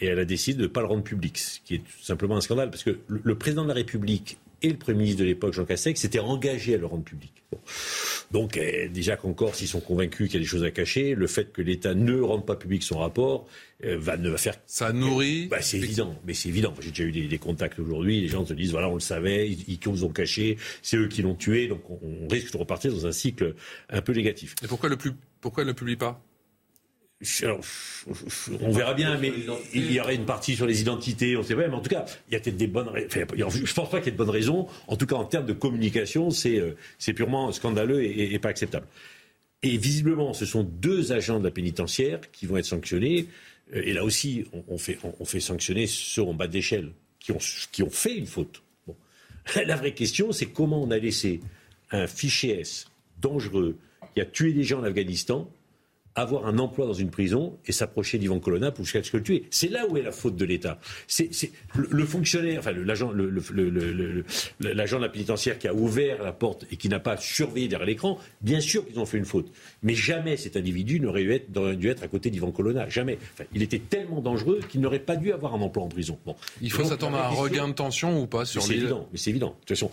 et 0.00 0.06
elle 0.06 0.18
a 0.18 0.24
décidé 0.24 0.58
de 0.58 0.62
ne 0.62 0.66
pas 0.66 0.80
le 0.80 0.88
rendre 0.88 1.04
public, 1.04 1.38
ce 1.38 1.60
qui 1.64 1.76
est 1.76 1.78
tout 1.78 2.02
simplement 2.02 2.36
un 2.36 2.40
scandale 2.40 2.70
parce 2.70 2.82
que 2.82 2.98
le 3.06 3.34
président 3.36 3.62
de 3.62 3.68
la 3.68 3.74
République 3.74 4.38
et 4.64 4.68
le 4.70 4.78
Premier 4.78 4.98
ministre 4.98 5.20
de 5.20 5.26
l'époque, 5.26 5.52
Jean 5.52 5.66
Castex, 5.66 6.00
s'était 6.00 6.20
engagé 6.20 6.74
à 6.74 6.78
le 6.78 6.86
rendre 6.86 7.04
public. 7.04 7.32
Donc, 8.30 8.56
eh, 8.56 8.88
déjà 8.88 9.16
qu'encore, 9.16 9.54
s'ils 9.54 9.68
sont 9.68 9.80
convaincus 9.80 10.28
qu'il 10.28 10.40
y 10.40 10.42
a 10.42 10.44
des 10.44 10.48
choses 10.48 10.64
à 10.64 10.70
cacher, 10.70 11.14
le 11.14 11.26
fait 11.26 11.52
que 11.52 11.60
l'État 11.60 11.94
ne 11.94 12.18
rende 12.18 12.46
pas 12.46 12.56
public 12.56 12.82
son 12.82 12.98
rapport 12.98 13.46
euh, 13.84 13.98
va, 13.98 14.16
ne 14.16 14.30
va 14.30 14.38
faire. 14.38 14.56
Ça 14.66 14.92
nourrit. 14.92 15.48
Bah, 15.48 15.60
c'est 15.60 15.76
évident, 15.76 16.18
mais 16.26 16.32
c'est 16.32 16.48
évident. 16.48 16.74
J'ai 16.80 16.90
déjà 16.90 17.04
eu 17.04 17.28
des, 17.28 17.38
contacts 17.38 17.78
aujourd'hui. 17.78 18.22
Les 18.22 18.28
gens 18.28 18.46
se 18.46 18.54
disent 18.54 18.72
voilà, 18.72 18.88
on 18.88 18.94
le 18.94 19.00
savait, 19.00 19.50
ils, 19.50 19.64
ils 19.68 19.78
nous 19.86 20.04
ont 20.04 20.08
caché, 20.08 20.56
c'est 20.80 20.96
eux 20.96 21.08
qui 21.08 21.20
l'ont 21.20 21.34
tué, 21.34 21.68
donc 21.68 21.82
on, 21.90 21.98
on 22.02 22.28
risque 22.28 22.52
de 22.52 22.58
repartir 22.58 22.90
dans 22.90 23.06
un 23.06 23.12
cycle 23.12 23.54
un 23.90 24.00
peu 24.00 24.14
négatif. 24.14 24.54
Et 24.64 24.66
pourquoi 24.66 24.88
le 24.88 24.96
plus, 24.96 25.12
pourquoi 25.42 25.64
ne 25.64 25.68
le 25.68 25.74
publie 25.74 25.96
pas? 25.96 26.24
On 28.60 28.70
verra 28.70 28.94
bien, 28.94 29.18
mais 29.18 29.32
il 29.72 29.92
y 29.92 30.00
aurait 30.00 30.14
une 30.14 30.26
partie 30.26 30.56
sur 30.56 30.66
les 30.66 30.80
identités, 30.80 31.36
on 31.36 31.42
sait 31.42 31.54
pas, 31.54 31.66
mais 31.68 31.74
en 31.74 31.80
tout 31.80 31.90
cas, 31.90 32.04
il 32.28 32.34
y 32.34 32.36
a 32.36 32.40
peut-être 32.40 32.56
des 32.56 32.66
bonnes 32.66 32.88
raisons. 32.88 33.08
je 33.50 33.74
pense 33.74 33.90
pas 33.90 33.98
qu'il 33.98 34.06
y 34.06 34.08
ait 34.08 34.12
de 34.12 34.16
bonnes 34.16 34.30
raisons. 34.30 34.66
En 34.86 34.96
tout 34.96 35.06
cas, 35.06 35.16
en 35.16 35.24
termes 35.24 35.46
de 35.46 35.52
communication, 35.52 36.30
c'est 36.30 36.58
euh, 36.58 36.76
purement 37.14 37.50
scandaleux 37.52 38.04
et, 38.04 38.38
pas 38.38 38.50
acceptable. 38.50 38.86
Et 39.62 39.76
visiblement, 39.76 40.34
ce 40.34 40.44
sont 40.44 40.62
deux 40.62 41.12
agents 41.12 41.38
de 41.38 41.44
la 41.44 41.50
pénitentiaire 41.50 42.20
qui 42.32 42.46
vont 42.46 42.56
être 42.56 42.66
sanctionnés. 42.66 43.26
Euh, 43.74 43.82
et 43.84 43.92
là 43.92 44.04
aussi, 44.04 44.44
on, 44.68 44.78
fait, 44.78 44.98
on, 45.18 45.24
fait 45.24 45.40
sanctionner 45.40 45.86
ceux 45.86 46.22
en 46.22 46.34
bas 46.34 46.46
d'échelle 46.46 46.90
qui 47.18 47.32
ont, 47.32 47.38
qui 47.72 47.82
ont 47.82 47.90
fait 47.90 48.16
une 48.16 48.26
faute. 48.26 48.62
La 49.66 49.76
vraie 49.76 49.94
question, 49.94 50.32
c'est 50.32 50.46
comment 50.46 50.82
on 50.82 50.90
a 50.90 50.98
laissé 50.98 51.40
un 51.90 52.06
fichier 52.06 52.60
S 52.60 52.86
dangereux 53.20 53.76
qui 54.14 54.20
a 54.20 54.24
tué 54.24 54.52
des 54.52 54.64
gens 54.64 54.80
en 54.80 54.84
Afghanistan 54.84 55.50
avoir 56.14 56.46
un 56.46 56.58
emploi 56.58 56.86
dans 56.86 56.94
une 56.94 57.10
prison 57.10 57.58
et 57.66 57.72
s'approcher 57.72 58.18
d'Ivan 58.18 58.38
Colonna 58.38 58.70
pour 58.70 58.84
jusqu'à 58.84 59.02
ce 59.02 59.10
que 59.10 59.16
le 59.16 59.22
tuer. 59.22 59.44
C'est 59.50 59.68
là 59.68 59.86
où 59.88 59.96
est 59.96 60.02
la 60.02 60.12
faute 60.12 60.36
de 60.36 60.44
l'État. 60.44 60.78
C'est 61.08 61.30
le, 61.74 62.04
fonctionnaire, 62.04 62.60
enfin 62.60 62.72
l'agent 62.72 63.10
le, 63.10 63.30
de 63.30 64.96
la 64.98 65.08
pénitentiaire 65.08 65.58
qui 65.58 65.66
a 65.66 65.74
ouvert 65.74 66.22
la 66.22 66.32
porte 66.32 66.66
et 66.70 66.76
qui 66.76 66.88
n'a 66.88 67.00
pas 67.00 67.16
surveillé 67.16 67.66
derrière 67.66 67.86
l'écran, 67.86 68.18
bien 68.42 68.60
sûr 68.60 68.86
qu'ils 68.86 68.98
ont 69.00 69.06
fait 69.06 69.18
une 69.18 69.24
faute. 69.24 69.50
Mais 69.82 69.94
jamais 69.94 70.36
cet 70.36 70.56
individu 70.56 71.00
n'aurait 71.00 71.44
dû 71.76 71.88
être 71.88 72.02
à 72.04 72.08
côté 72.08 72.30
d'Ivan 72.30 72.52
Colonna. 72.52 72.88
Jamais. 72.88 73.18
il 73.52 73.62
était 73.62 73.80
tellement 73.80 74.20
dangereux 74.20 74.60
qu'il 74.68 74.80
n'aurait 74.80 75.00
pas 75.00 75.16
dû 75.16 75.32
avoir 75.32 75.54
un 75.54 75.60
emploi 75.60 75.82
en 75.82 75.88
prison. 75.88 76.18
Bon. 76.24 76.36
Il 76.62 76.70
faut 76.70 76.84
s'attendre 76.84 77.16
à 77.16 77.26
un 77.26 77.30
regain 77.30 77.66
de 77.66 77.72
tension 77.72 78.22
ou 78.22 78.26
pas 78.26 78.44
sur 78.44 78.62
C'est 78.62 78.74
évident. 78.74 79.08
Mais 79.10 79.18
c'est 79.18 79.30
évident. 79.30 79.48
De 79.48 79.66
toute 79.66 79.70
façon, 79.70 79.90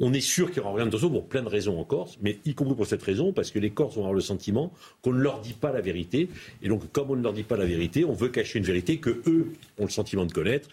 on 0.00 0.12
est 0.12 0.20
sûr 0.20 0.48
qu'il 0.48 0.58
y 0.58 0.60
aura 0.60 0.70
un 0.70 0.72
regain 0.72 0.86
de 0.86 0.90
tension 0.90 1.10
pour 1.10 1.26
plein 1.26 1.42
de 1.42 1.48
raisons 1.48 1.78
en 1.78 1.84
Corse, 1.84 2.18
mais 2.22 2.38
y 2.44 2.54
compris 2.54 2.74
pour 2.74 2.86
cette 2.86 3.02
raison, 3.02 3.32
parce 3.32 3.50
que 3.50 3.58
les 3.58 3.70
Corses 3.70 3.94
vont 3.94 4.02
avoir 4.02 4.14
le 4.14 4.20
sentiment 4.20 4.72
qu'on 5.02 5.12
ne 5.12 5.20
leur 5.20 5.40
dit 5.40 5.49
pas 5.54 5.72
la 5.72 5.80
vérité. 5.80 6.28
Et 6.62 6.68
donc, 6.68 6.90
comme 6.92 7.10
on 7.10 7.16
ne 7.16 7.22
leur 7.22 7.32
dit 7.32 7.42
pas 7.42 7.56
la 7.56 7.66
vérité, 7.66 8.04
on 8.04 8.12
veut 8.12 8.28
cacher 8.28 8.58
une 8.58 8.64
vérité 8.64 8.98
que 8.98 9.22
eux 9.26 9.52
ont 9.78 9.84
le 9.84 9.90
sentiment 9.90 10.26
de 10.26 10.32
connaître 10.32 10.68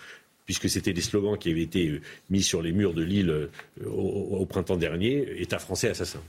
puisque 0.47 0.69
c'était 0.69 0.93
des 0.93 1.01
slogans 1.01 1.37
qui 1.37 1.51
avaient 1.51 1.61
été 1.61 1.87
euh, 1.89 2.01
mis 2.31 2.41
sur 2.41 2.63
les 2.63 2.71
murs 2.71 2.95
de 2.95 3.03
l'île 3.03 3.29
euh, 3.29 3.49
au, 3.85 4.45
printemps 4.45 4.77
dernier, 4.77 5.41
État 5.41 5.59
français 5.59 5.89
assassin. 5.89 6.21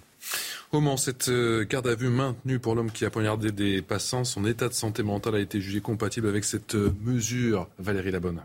Au 0.73 0.81
Mans, 0.81 0.99
cette 0.99 1.29
euh, 1.29 1.65
garde 1.65 1.87
à 1.87 1.95
vue 1.95 2.09
maintenue 2.09 2.59
pour 2.59 2.75
l'homme 2.75 2.91
qui 2.91 3.05
a 3.07 3.11
poignardé 3.11 3.53
des 3.53 3.81
passants, 3.81 4.25
son 4.25 4.45
état 4.45 4.69
de 4.69 4.75
santé 4.75 5.03
mentale 5.03 5.37
a 5.37 5.41
été 5.41 5.61
jugé 5.61 5.81
compatible 5.81 6.29
avec 6.29 6.45
cette 6.45 6.75
mesure. 6.75 7.69
Valérie 7.79 8.11
Labonne. 8.11 8.43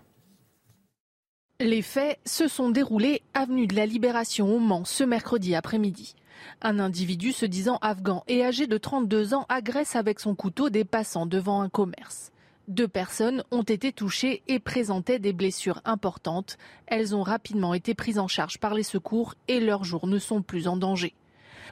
Les 1.60 1.82
faits 1.82 2.20
se 2.26 2.48
sont 2.48 2.70
déroulés 2.70 3.22
avenue 3.34 3.68
de 3.68 3.76
la 3.76 3.86
Libération 3.86 4.56
au 4.56 4.60
Mans 4.60 4.86
ce 4.86 5.04
mercredi 5.04 5.56
après-midi. 5.56 6.16
Un 6.62 6.80
individu 6.80 7.32
se 7.32 7.46
disant 7.46 7.78
afghan 7.82 8.24
et 8.28 8.44
âgé 8.44 8.68
de 8.68 8.78
32 8.78 9.34
ans 9.34 9.46
agresse 9.50 9.96
avec 9.96 10.20
son 10.20 10.36
couteau 10.36 10.70
des 10.70 10.86
passants 10.86 11.26
devant 11.26 11.62
un 11.62 11.70
commerce. 11.70 12.32
Deux 12.70 12.88
personnes 12.88 13.44
ont 13.52 13.64
été 13.64 13.92
touchées 13.92 14.42
et 14.48 14.60
présentaient 14.60 15.20
des 15.20 15.34
blessures 15.34 15.82
importantes. 15.84 16.58
Elles 16.88 17.14
ont 17.14 17.24
rapidement 17.24 17.74
été 17.74 17.94
prises 17.94 18.20
en 18.20 18.30
charge 18.30 18.58
par 18.58 18.74
les 18.74 18.84
secours 18.84 19.36
et 19.50 19.60
leurs 19.60 19.84
jours 19.84 20.08
ne 20.08 20.18
sont 20.18 20.42
plus 20.42 20.68
en 20.68 20.78
danger. 20.78 21.14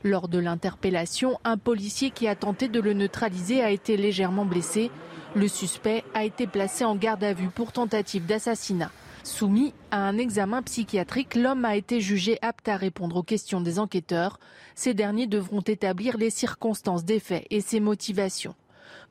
Lors 0.04 0.28
de 0.28 0.40
l'interpellation, 0.40 1.40
un 1.44 1.58
policier 1.58 2.12
qui 2.12 2.28
a 2.28 2.36
tenté 2.36 2.68
de 2.68 2.80
le 2.82 2.94
neutraliser 2.94 3.62
a 3.62 3.72
été 3.72 3.96
légèrement 3.96 4.46
blessé. 4.46 4.92
Le 5.36 5.48
suspect 5.48 6.04
a 6.14 6.26
été 6.26 6.46
placé 6.48 6.84
en 6.84 6.96
garde 6.96 7.24
à 7.24 7.34
vue 7.34 7.50
pour 7.50 7.72
tentative 7.72 8.26
d'assassinat. 8.26 8.92
Soumis 9.24 9.74
à 9.92 10.08
un 10.08 10.18
examen 10.18 10.64
psychiatrique, 10.64 11.36
l'homme 11.36 11.66
a 11.66 11.76
été 11.76 12.02
jugé 12.02 12.40
apte 12.42 12.68
à 12.68 12.76
répondre 12.76 13.18
aux 13.18 13.24
questions 13.24 13.62
des 13.62 13.78
enquêteurs. 13.78 14.40
Ces 14.74 14.94
derniers 14.94 15.28
devront 15.28 15.62
établir 15.62 16.18
les 16.18 16.32
circonstances 16.32 17.06
des 17.06 17.20
faits 17.20 17.46
et 17.52 17.62
ses 17.62 17.80
motivations. 17.80 18.56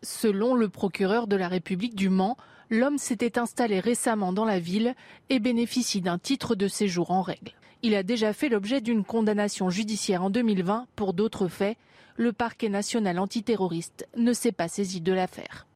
Selon 0.03 0.55
le 0.55 0.69
procureur 0.69 1.27
de 1.27 1.37
la 1.37 1.49
République 1.49 1.95
du 1.95 2.09
Mans, 2.09 2.37
l'homme 2.70 2.99
s'était 2.99 3.39
installé 3.39 3.78
récemment 3.78 4.32
dans 4.32 4.45
la 4.45 4.59
ville 4.59 4.95
et 5.28 5.39
bénéficie 5.39 6.01
d'un 6.01 6.19
titre 6.19 6.55
de 6.55 6.66
séjour 6.66 7.12
en 7.12 7.23
règle. 7.23 7.53
Il 7.82 7.95
a 7.95 8.03
déjà 8.03 8.32
fait 8.32 8.49
l'objet 8.49 8.81
d'une 8.81 9.05
condamnation 9.05 9.70
judiciaire 9.70 10.23
en 10.23 10.31
2020 10.31 10.87
pour 10.97 11.15
d'autres 11.15 11.49
faits. 11.49 11.78
Le 12.16 12.32
parquet 12.32 12.69
national 12.69 13.19
antiterroriste 13.19 14.07
ne 14.16 14.32
s'est 14.32 14.53
pas 14.53 14.69
saisi 14.69 15.01
de 15.01 15.12
l'affaire. 15.12 15.66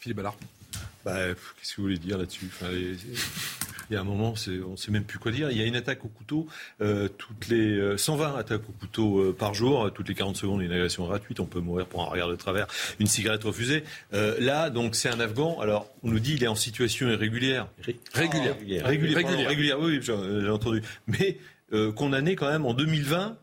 Philippe 0.00 0.16
Ballard. 0.16 0.36
Bah, 1.04 1.34
qu'est-ce 1.58 1.72
que 1.72 1.76
vous 1.78 1.82
voulez 1.82 1.98
dire 1.98 2.16
là-dessus? 2.16 2.48
Il 3.90 3.94
y 3.94 3.96
a 3.96 4.00
un 4.00 4.04
moment, 4.04 4.34
on 4.66 4.70
ne 4.70 4.76
sait 4.76 4.90
même 4.90 5.04
plus 5.04 5.18
quoi 5.18 5.32
dire. 5.32 5.50
Il 5.50 5.58
y 5.58 5.62
a 5.62 5.66
une 5.66 5.76
attaque 5.76 6.04
au 6.04 6.08
couteau, 6.08 6.46
euh, 6.80 7.08
toutes 7.08 7.48
les 7.48 7.96
120 7.96 8.24
euh, 8.24 8.38
attaques 8.38 8.68
au 8.68 8.72
couteau 8.72 9.20
euh, 9.20 9.36
par 9.36 9.54
jour, 9.54 9.90
toutes 9.92 10.08
les 10.08 10.14
40 10.14 10.36
secondes, 10.36 10.62
une 10.62 10.72
agression 10.72 11.06
gratuite. 11.06 11.40
On 11.40 11.46
peut 11.46 11.60
mourir 11.60 11.86
pour 11.86 12.02
un 12.02 12.06
regard 12.06 12.28
de 12.28 12.36
travers, 12.36 12.66
une 12.98 13.06
cigarette 13.06 13.44
refusée. 13.44 13.84
là, 14.12 14.70
donc, 14.70 14.94
c'est 14.94 15.08
un 15.08 15.20
Afghan. 15.20 15.58
Alors, 15.60 15.90
on 16.02 16.10
nous 16.10 16.20
dit 16.20 16.34
qu'il 16.34 16.44
est 16.44 16.48
en 16.48 16.54
situation 16.54 17.08
irrégulière. 17.08 17.68
régulière. 18.14 18.56
régulière. 18.84 19.48
régulière. 19.48 19.80
Oui, 19.80 20.00
j'ai 20.02 20.48
entendu. 20.48 20.82
Mais 21.06 21.38
condamné 21.94 22.36
quand 22.36 22.50
même 22.50 22.66
en 22.66 22.74
2020 22.74 23.36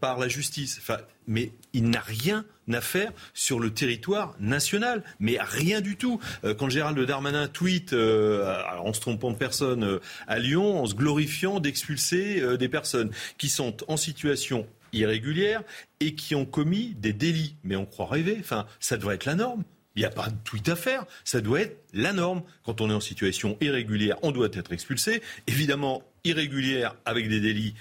par 0.00 0.18
la 0.18 0.28
justice. 0.28 0.78
Enfin, 0.80 0.98
mais 1.26 1.52
il 1.74 1.90
n'a 1.90 2.00
rien 2.00 2.46
à 2.72 2.80
faire 2.80 3.12
sur 3.34 3.60
le 3.60 3.70
territoire 3.70 4.34
national, 4.40 5.02
mais 5.20 5.36
rien 5.38 5.82
du 5.82 5.96
tout. 5.96 6.18
Euh, 6.44 6.54
quand 6.54 6.70
Gérald 6.70 6.98
Darmanin 6.98 7.48
tweet, 7.48 7.92
euh, 7.92 8.62
en 8.78 8.92
se 8.94 9.00
trompant 9.00 9.32
de 9.32 9.36
personne, 9.36 9.84
euh, 9.84 10.00
à 10.26 10.38
Lyon, 10.38 10.80
en 10.80 10.86
se 10.86 10.94
glorifiant 10.94 11.60
d'expulser 11.60 12.56
des 12.56 12.68
personnes 12.68 13.10
qui 13.36 13.48
sont 13.48 13.76
en 13.88 13.96
situation 13.96 14.66
irrégulière 14.92 15.62
et 16.00 16.14
qui 16.14 16.34
ont 16.34 16.46
commis 16.46 16.94
des 16.98 17.12
délits. 17.12 17.56
Mais 17.64 17.76
on 17.76 17.84
croit 17.84 18.06
rêver. 18.06 18.36
Enfin, 18.40 18.66
ça 18.80 18.96
devrait 18.96 19.16
être 19.16 19.26
la 19.26 19.34
norme. 19.34 19.64
Il 19.96 20.00
n'y 20.00 20.06
a 20.06 20.10
pas 20.10 20.28
de 20.28 20.36
tweet 20.44 20.68
à 20.68 20.76
faire. 20.76 21.04
Ça 21.24 21.40
doit 21.40 21.60
être 21.60 21.76
la 21.92 22.12
norme. 22.12 22.42
Quand 22.64 22.80
on 22.80 22.90
est 22.90 22.94
en 22.94 23.00
situation 23.00 23.56
irrégulière, 23.60 24.16
on 24.22 24.32
doit 24.32 24.48
être 24.52 24.72
expulsé. 24.72 25.22
Évidemment, 25.46 26.02
irrégulière 26.24 26.96
avec 27.04 27.28
des 27.28 27.40
délits, 27.40 27.74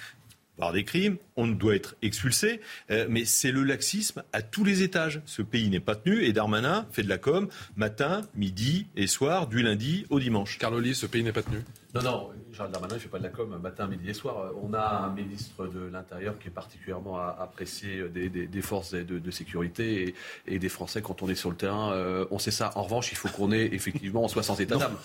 par 0.58 0.72
des 0.72 0.84
crimes, 0.84 1.18
on 1.36 1.48
doit 1.48 1.76
être 1.76 1.96
expulsé, 2.02 2.62
euh, 2.92 3.08
mais 3.10 3.26
c'est 3.26 3.52
le 3.52 3.64
laxisme 3.64 4.24
à 4.34 4.42
tous 4.42 4.64
les 4.64 4.84
étages. 4.84 5.22
Ce 5.26 5.42
pays 5.42 5.70
n'est 5.70 5.80
pas 5.80 5.96
tenu 5.96 6.24
et 6.24 6.34
Darmanin 6.34 6.86
fait 6.92 7.04
de 7.04 7.10
la 7.10 7.18
com 7.18 7.48
matin, 7.76 8.22
midi 8.36 8.88
et 8.96 9.08
soir, 9.08 9.48
du 9.48 9.64
lundi 9.64 10.06
au 10.10 10.20
dimanche. 10.20 10.58
Carl 10.60 10.84
ce 10.94 11.06
pays 11.06 11.24
n'est 11.24 11.32
pas 11.32 11.44
tenu? 11.44 11.58
Non, 11.96 12.02
non, 12.02 12.30
Gérald 12.52 12.72
Darmanin 12.72 12.96
ne 12.96 13.00
fait 13.00 13.08
pas 13.08 13.20
de 13.20 13.24
la 13.24 13.30
com 13.30 13.58
matin, 13.62 13.88
midi 13.88 14.10
et 14.10 14.14
soir. 14.14 14.52
On 14.62 14.74
a 14.74 15.06
un 15.06 15.14
ministre 15.14 15.68
de 15.68 15.86
l'Intérieur 15.92 16.38
qui 16.40 16.48
est 16.48 16.52
particulièrement 16.52 17.18
apprécié 17.18 18.10
des, 18.10 18.62
forces 18.62 18.94
de, 18.94 19.32
sécurité 19.32 20.14
et, 20.48 20.60
des 20.60 20.70
Français 20.70 21.02
quand 21.02 21.22
on 21.22 21.30
est 21.30 21.36
sur 21.36 21.50
le 21.50 21.56
terrain. 21.56 21.94
Euh, 21.94 22.26
on 22.32 22.40
sait 22.40 22.52
ça. 22.52 22.72
En 22.76 22.84
revanche, 22.84 23.12
il 23.12 23.18
faut 23.18 23.30
qu'on 23.30 23.52
ait 23.52 23.70
effectivement 23.74 24.24
en 24.24 24.28
60 24.28 24.60
états 24.60 24.78
d'âme. 24.78 24.98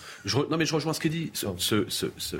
Non, 0.49 0.57
mais 0.57 0.65
je 0.65 0.73
rejoins 0.75 0.93
ce 0.93 0.99
qu'il 0.99 1.11
dit. 1.11 1.31
ce, 1.33 1.85
ce 1.89 2.37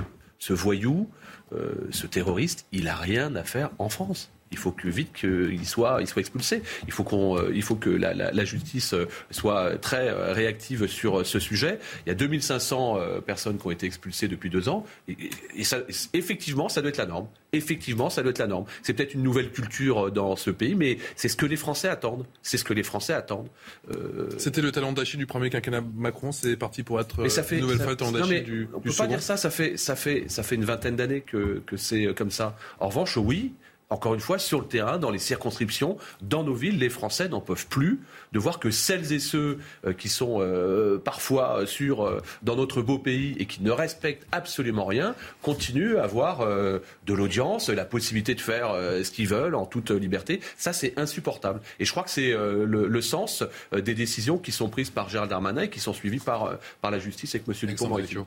voyou, 0.54 1.10
euh, 1.54 1.88
ce 1.92 2.08
terroriste, 2.08 2.66
il 2.72 2.86
n'a 2.86 2.96
rien 2.96 3.36
à 3.36 3.44
faire 3.44 3.70
en 3.78 3.90
France 3.90 4.32
il 4.52 4.58
faut 4.58 4.72
que 4.72 4.88
vite 4.88 5.14
qu'il 5.14 5.66
soit, 5.68 5.98
il 6.02 6.08
soit 6.08 6.22
expulsé. 6.22 6.62
Il 6.88 6.94
faut, 6.94 7.04
qu'on, 7.04 7.38
euh, 7.38 7.52
il 7.54 7.62
faut 7.62 7.76
que 7.76 7.90
la, 7.90 8.14
la, 8.14 8.32
la, 8.32 8.46
justice 8.46 8.94
euh, 8.94 9.06
soit 9.32 9.78
très 9.78 10.10
euh, 10.10 10.34
réactive 10.34 10.88
sur 10.88 11.26
ce 11.26 11.40
sujet. 11.40 11.80
Il 12.06 12.10
y 12.10 12.12
a 12.12 12.16
2500 12.16 12.98
personnes 13.26 13.58
qui 13.58 13.68
ont 13.68 13.72
été 13.72 13.86
expulsées 13.86 14.28
depuis 14.28 14.50
deux 14.50 14.70
ans. 14.70 14.86
Et, 15.08 15.18
et 15.56 15.64
ça, 15.64 15.80
effectivement, 16.14 16.70
ça 16.70 16.82
doit 16.82 16.90
être 16.90 16.98
la 16.98 17.06
norme. 17.06 17.28
Effectivement, 17.54 18.10
ça 18.10 18.22
doit 18.22 18.32
être 18.32 18.40
la 18.40 18.48
norme. 18.48 18.66
C'est 18.84 18.94
peut-être 18.94 19.14
une 19.14 19.24
nouvelle 19.24 19.52
culture 19.52 20.12
dans 20.12 20.36
ce 20.36 20.52
pays, 20.52 20.76
mais 20.76 20.98
c'est 21.16 21.30
ce 21.30 21.36
que 21.36 21.46
les 21.46 21.56
Français 21.56 21.88
attendent. 21.88 22.26
C'est 22.42 22.58
ce 22.58 22.64
que 22.64 22.74
les 22.74 22.84
Français 22.84 23.14
attendent. 23.14 23.50
Euh... 23.92 24.30
C'était 24.38 24.62
le 24.62 24.72
talent 24.72 24.94
d'Achille 24.94 25.20
du 25.20 25.26
premier 25.26 25.50
quinquennat 25.50 25.82
Macron. 25.96 26.32
C'est 26.32 26.58
parti 26.58 26.84
pour 26.84 27.00
être 27.00 27.22
mais 27.22 27.30
ça 27.30 27.44
fait, 27.44 27.56
une 27.56 27.62
nouvelle 27.62 27.80
fois 27.80 27.92
le 27.92 27.98
talent 27.98 28.12
d'Achille 28.12 28.44
du, 28.44 28.70
On 28.74 28.80
peut 28.80 28.92
pas 28.92 29.08
dire 29.08 29.22
ça. 29.22 29.38
Ça 29.38 29.50
fait, 29.50 29.78
ça 29.78 29.96
fait, 29.96 30.26
ça 30.28 30.44
fait 30.44 30.56
une 30.56 30.66
vingtaine 30.66 30.96
d'années 30.96 31.22
que, 31.22 31.62
que 31.66 31.78
c'est 31.78 32.14
comme 32.16 32.32
ça. 32.32 32.56
En 32.80 32.88
revanche, 32.88 33.18
oui 33.18 33.54
encore 33.92 34.14
une 34.14 34.20
fois, 34.20 34.38
sur 34.38 34.60
le 34.60 34.68
terrain, 34.68 35.00
dans 35.00 35.10
les 35.10 35.18
circonscriptions, 35.18 35.98
dans 36.22 36.44
nos 36.44 36.54
villes, 36.54 36.78
les 36.78 36.90
Français 36.90 37.28
n'en 37.28 37.42
peuvent 37.42 37.66
plus 37.66 38.00
de 38.34 38.38
voir 38.38 38.60
que 38.60 38.70
celles 38.70 39.12
et 39.14 39.20
ceux 39.20 39.58
euh, 39.86 39.94
qui 39.94 40.10
sont 40.10 40.38
euh, 40.42 41.00
parfois 41.00 41.66
sur, 41.66 42.06
euh, 42.06 42.22
dans 42.44 42.56
notre 42.56 42.84
beau 42.84 43.00
pays 43.00 43.36
et 43.40 43.48
qui 43.48 43.64
ne 43.64 43.72
respectent 43.72 44.28
absolument 44.32 44.86
rien 44.86 45.16
continuent 45.42 45.98
à 45.98 46.04
avoir 46.04 46.40
de 46.40 47.14
l'audience, 47.14 47.70
la 47.70 47.86
possibilité 47.86 48.36
de 48.36 48.42
faire 48.42 48.74
ce 48.74 49.10
qu'ils 49.12 49.28
veulent 49.28 49.56
en 49.56 49.66
toute 49.66 49.92
liberté. 49.92 50.42
Ça, 50.58 50.74
c'est 50.74 50.98
insupportable. 50.98 51.62
Et 51.80 51.86
je 51.86 51.92
crois 51.92 52.04
que 52.04 52.10
c'est 52.10 52.34
le, 52.34 53.02
sens 53.02 53.44
des 53.72 53.94
décisions 53.94 54.38
qui 54.38 54.52
sont 54.52 54.70
prises 54.70 54.90
par 54.90 55.10
Gérald 55.10 55.30
Darmanin 55.30 55.64
et 55.64 55.70
qui 55.70 55.80
sont 55.80 55.94
suivies 55.94 56.20
par, 56.20 56.58
la 56.84 57.00
justice 57.00 57.36
avec 57.36 57.48
M. 57.48 57.70
Dupont-Moretti 57.70 58.18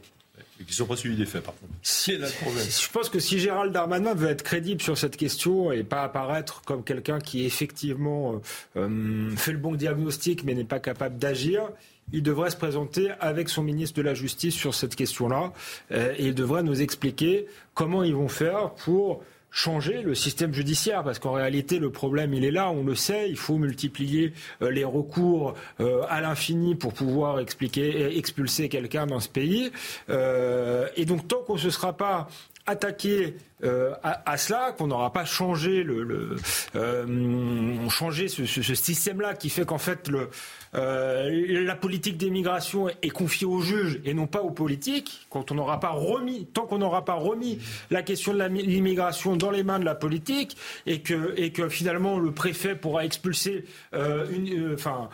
et 0.63 0.65
qui 0.65 0.71
ne 0.71 0.77
sont 0.77 0.87
pas 0.87 0.97
suivis 0.97 1.17
des 1.17 1.27
faits, 1.27 1.43
par 1.43 1.55
contre. 1.55 1.73
C'est 1.83 2.17
le 2.17 2.29
problème. 2.41 2.65
Je 2.65 2.89
pense 2.91 3.09
que 3.09 3.19
si 3.19 3.39
Gérald 3.39 3.73
Darmanin 3.73 4.15
veut 4.15 4.29
être 4.29 4.43
crédible 4.43 4.81
sur 4.81 4.97
cette 4.97 5.17
question 5.17 5.73
et 5.73 5.83
pas 5.83 6.03
apparaître 6.03 6.63
comme 6.63 6.85
quelqu'un 6.85 7.19
qui 7.19 7.45
effectivement 7.45 8.35
euh, 8.77 8.81
euh, 8.81 9.37
fait 9.37 9.53
le 9.53 9.59
bon 9.59 9.75
diagnostic 9.75 10.45
mais 10.45 10.55
n'est 10.55 10.65
pas 10.65 10.81
capable 10.81 11.19
d'agir, 11.19 11.69
il 12.13 12.23
devrait 12.23 12.51
se 12.51 12.57
présenter 12.57 13.11
avec 13.21 13.49
son 13.49 13.63
ministre 13.63 13.97
de 13.97 14.03
la 14.03 14.15
Justice 14.15 14.55
sur 14.55 14.75
cette 14.75 14.95
question-là 14.95 15.53
euh, 15.91 16.15
et 16.17 16.29
il 16.29 16.35
devrait 16.35 16.63
nous 16.63 16.81
expliquer 16.81 17.47
comment 17.75 18.03
ils 18.03 18.15
vont 18.15 18.29
faire 18.29 18.71
pour 18.71 19.23
changer 19.53 20.01
le 20.03 20.15
système 20.15 20.53
judiciaire 20.55 21.05
parce 21.05 21.19
qu'en 21.19 21.33
réalité 21.33 21.79
le 21.79 21.91
problème 21.91 22.33
il 22.35 22.45
est 22.45 22.51
là, 22.51 22.71
on 22.71 22.83
le 22.83 22.95
sait, 22.95 23.29
il 23.29 23.37
faut 23.37 23.59
multiplier 23.59 24.33
euh, 24.63 24.71
les 24.71 24.85
recours 24.85 25.55
euh, 25.81 26.03
à 26.09 26.21
l'infini 26.23 26.75
pour 26.75 26.95
pouvoir 26.95 27.39
expliquer, 27.39 28.17
expulser 28.17 28.71
quelqu'un 28.71 29.07
dans 29.07 29.21
ce 29.21 29.29
pays. 29.29 29.71
Euh, 30.09 30.89
et 30.97 31.05
donc 31.05 31.29
tant 31.29 31.43
qu'on 31.43 31.55
ne 31.55 31.59
se 31.59 31.71
sera 31.71 31.93
pas 31.93 32.29
attaqué 32.67 33.35
euh, 33.65 33.93
à, 34.03 34.37
cela, 34.37 34.73
qu'on 34.73 34.87
n'aura 34.87 35.13
pas 35.13 35.25
changé 35.25 35.83
le, 35.83 36.03
le 36.03 36.37
euh, 36.77 37.89
ce, 37.89 38.47
ce 38.47 38.75
système-là 38.75 39.35
qui 39.35 39.51
fait 39.51 39.65
qu'en 39.65 39.79
fait 39.79 40.09
le, 40.09 40.31
euh, 40.75 41.65
la 41.65 41.75
politique 41.77 42.17
d'immigration 42.17 42.89
est 42.89 43.11
confiée 43.11 43.47
aux 43.47 43.61
juges 43.61 44.01
et 44.05 44.15
non 44.15 44.27
pas 44.27 44.43
aux 44.43 44.51
politiques. 44.51 45.27
Quand 45.31 45.51
on 45.51 45.55
n'aura 45.55 45.81
pas 45.81 45.91
remis, 45.91 46.47
tant 46.53 46.67
qu'on 46.67 46.79
n'aura 46.79 47.05
pas 47.05 47.15
remis 47.15 47.59
la 47.91 48.03
question 48.03 48.33
de 48.35 48.43
l'immigration 48.45 49.37
dans 49.37 49.51
les 49.51 49.63
mains 49.63 49.79
de 49.79 49.85
la 49.85 49.95
politique 49.95 50.57
et 50.87 51.01
que 51.01 51.69
finalement 51.69 52.19
le 52.19 52.33
préfet 52.33 52.75
pourra 52.75 53.05
expulser 53.05 53.65
euh, 53.95 54.27
euh, 54.27 54.75
enfin 54.75 55.09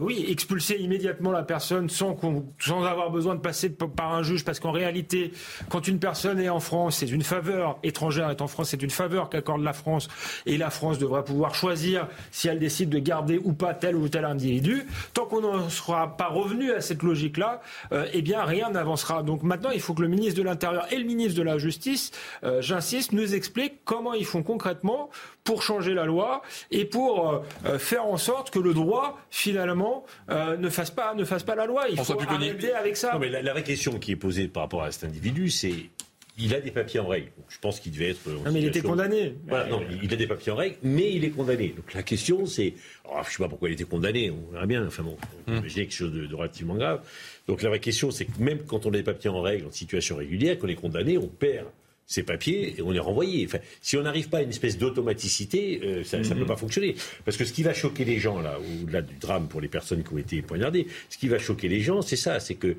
oui 0.00 0.24
expulser 0.28 0.76
immédiatement 0.76 1.30
la 1.30 1.42
personne 1.42 1.88
sans 1.90 2.16
avoir 2.84 3.10
besoin 3.10 3.34
de 3.34 3.40
passer 3.40 3.70
par 3.70 4.14
un 4.14 4.22
juge. 4.22 4.44
Parce 4.44 4.60
qu'en 4.60 4.72
réalité 4.72 5.32
quand 5.68 5.88
une 5.88 5.98
personne 5.98 6.40
est 6.40 6.48
en 6.48 6.60
France 6.60 6.98
c'est 6.98 7.10
une 7.10 7.22
faveur. 7.22 7.78
Étrangère 7.82 8.30
est 8.30 8.40
en 8.40 8.48
France, 8.48 8.70
c'est 8.70 8.82
une 8.82 8.90
faveur 8.90 9.30
qu'accorde 9.30 9.62
la 9.62 9.72
France. 9.72 10.08
Et 10.46 10.58
la 10.58 10.70
France 10.70 10.98
devra 10.98 11.24
pouvoir 11.24 11.54
choisir 11.54 12.08
si 12.30 12.48
elle 12.48 12.58
décide 12.58 12.90
de 12.90 12.98
garder 12.98 13.40
ou 13.42 13.52
pas 13.52 13.74
tel 13.74 13.96
ou 13.96 14.08
tel 14.08 14.24
individu. 14.38 14.86
Tant 15.14 15.26
qu'on 15.26 15.40
n'en 15.40 15.68
sera 15.68 16.16
pas 16.16 16.28
revenu 16.28 16.72
à 16.72 16.80
cette 16.80 17.02
logique-là, 17.02 17.60
euh, 17.92 18.06
eh 18.12 18.22
bien 18.22 18.44
rien 18.44 18.70
n'avancera. 18.70 19.22
Donc 19.22 19.42
maintenant, 19.42 19.70
il 19.70 19.80
faut 19.80 19.94
que 19.94 20.02
le 20.02 20.08
ministre 20.08 20.38
de 20.38 20.44
l'Intérieur 20.44 20.86
et 20.92 20.96
le 20.96 21.04
ministre 21.04 21.36
de 21.36 21.42
la 21.42 21.58
Justice, 21.58 22.12
euh, 22.44 22.62
j'insiste, 22.62 23.12
nous 23.12 23.34
expliquent 23.34 23.84
comment 23.84 24.14
ils 24.14 24.24
font 24.24 24.42
concrètement 24.42 25.10
pour 25.44 25.62
changer 25.62 25.94
la 25.94 26.04
loi 26.04 26.42
et 26.70 26.84
pour 26.84 27.42
euh, 27.64 27.78
faire 27.78 28.06
en 28.06 28.16
sorte 28.16 28.50
que 28.50 28.58
le 28.58 28.74
droit 28.74 29.18
finalement 29.30 30.04
ne 30.28 30.68
fasse 30.68 30.90
pas 30.90 31.14
ne 31.14 31.24
fasse 31.24 31.42
pas 31.42 31.54
la 31.54 31.66
loi. 31.66 31.88
Il 31.90 31.98
faut 31.98 32.20
arrêter 32.20 32.72
avec 32.74 32.96
ça. 32.96 33.14
Non, 33.14 33.18
mais 33.18 33.28
la, 33.28 33.42
la 33.42 33.52
vraie 33.52 33.62
question 33.62 33.98
qui 33.98 34.12
est 34.12 34.16
posée 34.16 34.48
par 34.48 34.64
rapport 34.64 34.82
à 34.82 34.92
cet 34.92 35.04
individu, 35.04 35.50
c'est 35.50 35.90
il 36.38 36.54
a 36.54 36.60
des 36.60 36.70
papiers 36.70 37.00
en 37.00 37.06
règle. 37.06 37.28
je 37.48 37.58
pense 37.58 37.80
qu'il 37.80 37.92
devait 37.92 38.10
être. 38.10 38.28
Non, 38.28 38.52
mais 38.52 38.60
il 38.60 38.66
était 38.66 38.80
condamné. 38.80 39.34
Voilà, 39.46 39.68
non, 39.68 39.82
il 40.02 40.12
a 40.12 40.16
des 40.16 40.26
papiers 40.26 40.52
en 40.52 40.56
règle, 40.56 40.76
mais 40.82 41.12
il 41.12 41.24
est 41.24 41.30
condamné. 41.30 41.74
Donc 41.76 41.92
la 41.94 42.02
question, 42.02 42.46
c'est. 42.46 42.74
Oh, 43.04 43.16
je 43.22 43.28
ne 43.28 43.32
sais 43.32 43.38
pas 43.38 43.48
pourquoi 43.48 43.68
il 43.68 43.72
était 43.72 43.84
condamné, 43.84 44.30
on 44.30 44.52
verra 44.52 44.66
bien. 44.66 44.86
Enfin 44.86 45.02
bon, 45.02 45.16
on 45.46 45.50
peut 45.50 45.58
imaginer 45.58 45.86
quelque 45.86 45.96
chose 45.96 46.12
de, 46.12 46.34
relativement 46.34 46.76
grave. 46.76 47.00
Donc 47.46 47.62
la 47.62 47.68
vraie 47.68 47.80
question, 47.80 48.10
c'est 48.10 48.26
que 48.26 48.40
même 48.40 48.60
quand 48.66 48.86
on 48.86 48.90
a 48.90 48.96
des 48.96 49.02
papiers 49.02 49.30
en 49.30 49.42
règle, 49.42 49.66
en 49.66 49.72
situation 49.72 50.16
régulière, 50.16 50.58
qu'on 50.58 50.68
est 50.68 50.74
condamné, 50.74 51.18
on 51.18 51.28
perd 51.28 51.66
ces 52.06 52.22
papiers 52.22 52.74
et 52.78 52.82
on 52.82 52.94
est 52.94 52.98
renvoyé. 52.98 53.44
Enfin, 53.44 53.58
si 53.82 53.96
on 53.96 54.02
n'arrive 54.02 54.30
pas 54.30 54.38
à 54.38 54.42
une 54.42 54.48
espèce 54.48 54.78
d'automaticité, 54.78 55.80
euh, 55.84 56.04
ça 56.04 56.18
ne 56.18 56.24
peut 56.24 56.34
mhm. 56.34 56.46
pas 56.46 56.56
fonctionner. 56.56 56.94
Parce 57.24 57.36
que 57.36 57.44
ce 57.44 57.52
qui 57.52 57.62
va 57.62 57.74
choquer 57.74 58.04
les 58.04 58.18
gens, 58.18 58.40
là, 58.40 58.58
au-delà 58.82 59.02
du 59.02 59.14
drame 59.16 59.46
pour 59.48 59.60
les 59.60 59.68
personnes 59.68 60.02
qui 60.02 60.14
ont 60.14 60.18
été 60.18 60.40
poignardées, 60.40 60.86
ce 61.10 61.18
qui 61.18 61.28
va 61.28 61.38
choquer 61.38 61.68
les 61.68 61.80
gens, 61.80 62.00
c'est 62.00 62.16
ça, 62.16 62.40
c'est 62.40 62.54
que 62.54 62.76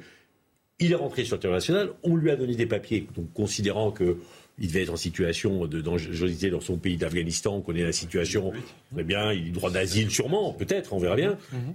il 0.80 0.91
est 0.91 0.95
rentré 0.95 1.26
sur 1.26 1.35
le 1.35 1.41
territoire 1.41 1.57
national, 1.57 1.89
on 2.03 2.15
lui 2.15 2.31
a 2.31 2.35
donné 2.35 2.56
des 2.56 2.65
papiers, 2.65 3.07
donc 3.15 3.31
considérant 3.34 3.91
que 3.91 4.18
il 4.61 4.68
devait 4.68 4.84
être 4.84 4.93
en 4.93 4.97
situation 4.97 5.68
de 5.68 5.81
dangerosité 5.81 6.49
dans 6.49 6.60
son 6.60 6.77
pays 6.77 6.97
d'Afghanistan, 6.97 7.56
on 7.56 7.61
connaît 7.61 7.84
la 7.84 7.93
situation, 7.93 8.51
très 8.93 9.03
bien, 9.03 9.31
il 9.31 9.49
a 9.49 9.51
droit 9.51 9.72
d'asile 9.72 10.11
sûrement, 10.11 10.51
peut-être, 10.53 10.93
on 10.93 10.99
verra 10.99 11.15
bien. 11.15 11.38
Mhm. 11.53 11.73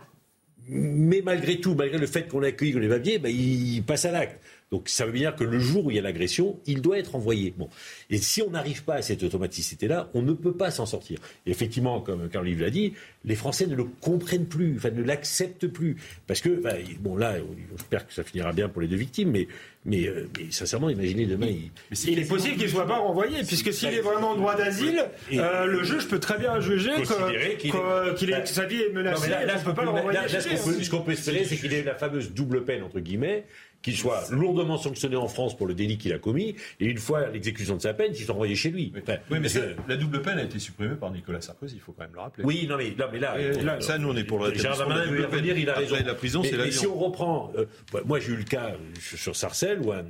Mais 0.69 1.23
malgré 1.23 1.61
tout, 1.61 1.75
malgré 1.75 1.99
le 1.99 2.07
fait 2.07 2.29
qu'on 2.29 2.41
l'accueille, 2.41 2.73
qu'on 2.73 2.79
les 2.79 2.89
papiers, 2.89 3.19
ben, 3.19 3.31
il 3.31 3.83
passe 3.83 4.05
à 4.05 4.13
l'acte. 4.13 4.39
Donc 4.75 4.89
ça 4.89 5.07
veut 5.07 5.13
dire 5.13 5.37
que 5.37 5.45
le 5.45 5.61
jour 5.61 5.87
où 5.87 5.93
il 5.93 5.97
y 5.97 6.01
a 6.01 6.03
l'agression, 6.03 6.59
il 6.67 6.83
doit 6.83 6.99
être 6.99 7.15
envoyé. 7.15 7.55
Bon. 7.57 7.69
Et 8.11 8.19
si 8.19 8.43
on 8.43 8.51
n'arrive 8.51 8.83
pas 8.83 8.95
à 8.95 9.03
cette 9.03 9.23
automaticité-là, 9.23 10.11
on 10.15 10.23
ne 10.23 10.33
peut 10.33 10.53
pas 10.53 10.73
s'en 10.73 10.85
sortir. 10.85 11.21
Et 11.47 11.53
effectivement, 11.53 12.01
comme 12.01 12.29
Carl 12.29 12.49
l'a 12.49 12.71
dit, 12.71 12.95
les 13.25 13.37
Français 13.37 13.69
ne 13.69 13.77
le 13.77 13.85
comprennent 13.85 14.47
plus, 14.47 14.75
enfin 14.77 14.91
ne 14.91 15.05
l'acceptent 15.05 15.69
plus. 15.69 15.97
Parce 16.27 16.41
que, 16.41 16.61
bon 16.99 17.17
là, 17.17 17.37
j'espère 17.71 18.05
que 18.05 18.13
ça 18.13 18.25
finira 18.25 18.53
bien 18.53 18.69
pour 18.69 18.83
les 18.83 18.89
deux 18.89 18.97
victimes, 18.97 19.31
mais, 19.31 19.47
mais, 19.85 20.09
euh, 20.09 20.27
sincèrement, 20.51 20.91
imaginez 20.91 21.27
demain... 21.27 21.47
Il, 21.47 21.71
il 22.09 22.19
est 22.19 22.29
possible 22.29 22.57
qu'il 22.57 22.65
ne 22.65 22.71
soit 22.71 22.89
pas 22.89 22.99
renvoyé, 22.99 23.45
puisque 23.45 23.73
s'il 23.73 23.95
est 23.95 24.01
vraiment 24.01 24.31
en 24.31 24.37
droit 24.37 24.57
d'asile, 24.57 25.05
euh, 25.35 25.67
le 25.67 25.85
juge 25.85 26.09
peut 26.09 26.19
très 26.19 26.37
bien 26.37 26.59
juger 26.59 26.91
que, 27.01 28.47
sa 28.47 28.65
vie 28.65 28.83
est 28.83 28.93
menacée. 28.93 29.31
là, 29.31 29.57
peut 29.65 29.73
pas 29.73 29.85
le 29.85 29.91
renvoyer. 29.91 30.19
ce 30.29 30.91
qu'on 30.91 31.03
peut 31.03 31.13
espérer, 31.13 31.45
c'est 31.45 31.57
qu'il 31.57 31.73
ait 31.73 31.85
la 31.85 31.95
fameuse 31.95 32.33
double 32.33 32.65
peine, 32.65 32.83
entre 32.83 32.99
guillemets, 32.99 33.45
qu'il 33.85 33.97
soit 33.97 34.31
lourdement 34.31 34.79
sanctionné 34.79 35.15
en 35.15 35.29
France 35.29 35.55
pour 35.55 35.67
le 35.67 35.75
délit 35.75 35.99
qu'il 35.99 36.15
a 36.15 36.19
commis, 36.19 36.57
et 36.81 36.87
une 36.87 36.97
fois 36.97 37.29
l'exécution 37.29 37.77
de 37.77 37.83
sa 37.83 37.93
peine, 37.93 38.13
qu'il 38.13 38.25
soit 38.25 38.35
envoyé 38.35 38.55
chez 38.55 38.71
lui. 38.71 38.93
Oui, 39.31 39.39
mais 39.41 39.49
la 39.87 39.97
double 39.97 40.23
peine 40.23 40.39
a 40.39 40.45
été 40.45 40.59
supprimée 40.59 40.97
par 40.97 41.11
Nicolas 41.11 41.43
Sarkozy, 41.43 41.77
il 41.77 41.81
faut 41.81 41.93
quand 41.93 42.05
même 42.05 42.15
le 42.15 42.21
rappeler. 42.21 42.45
Oui, 42.45 42.67
non, 42.67 42.79
mais, 42.79 42.95
mais 43.13 43.19
là, 43.19 43.81
ça, 43.81 43.99
nous, 43.99 44.09
on 44.09 44.17
est 44.17 44.25
pour 44.25 44.39
le 44.39 44.47
rétablissement 44.47 44.87
de 44.87 44.91
la 44.91 45.55
il 45.55 45.69
a 45.69 45.75
raison. 45.75 45.97
la 46.05 46.15
prison, 46.15 46.43
c'est 46.43 46.71
si 46.73 46.87
on 46.87 46.97
reprend, 46.97 47.53
euh, 47.57 47.67
moi 48.07 48.19
j'ai 48.19 48.33
eu 48.33 48.37
le 48.37 48.45
cas 48.45 48.73
sur 48.99 49.37
Sarcelles 49.37 49.81
où 49.81 49.93
un, 49.93 50.05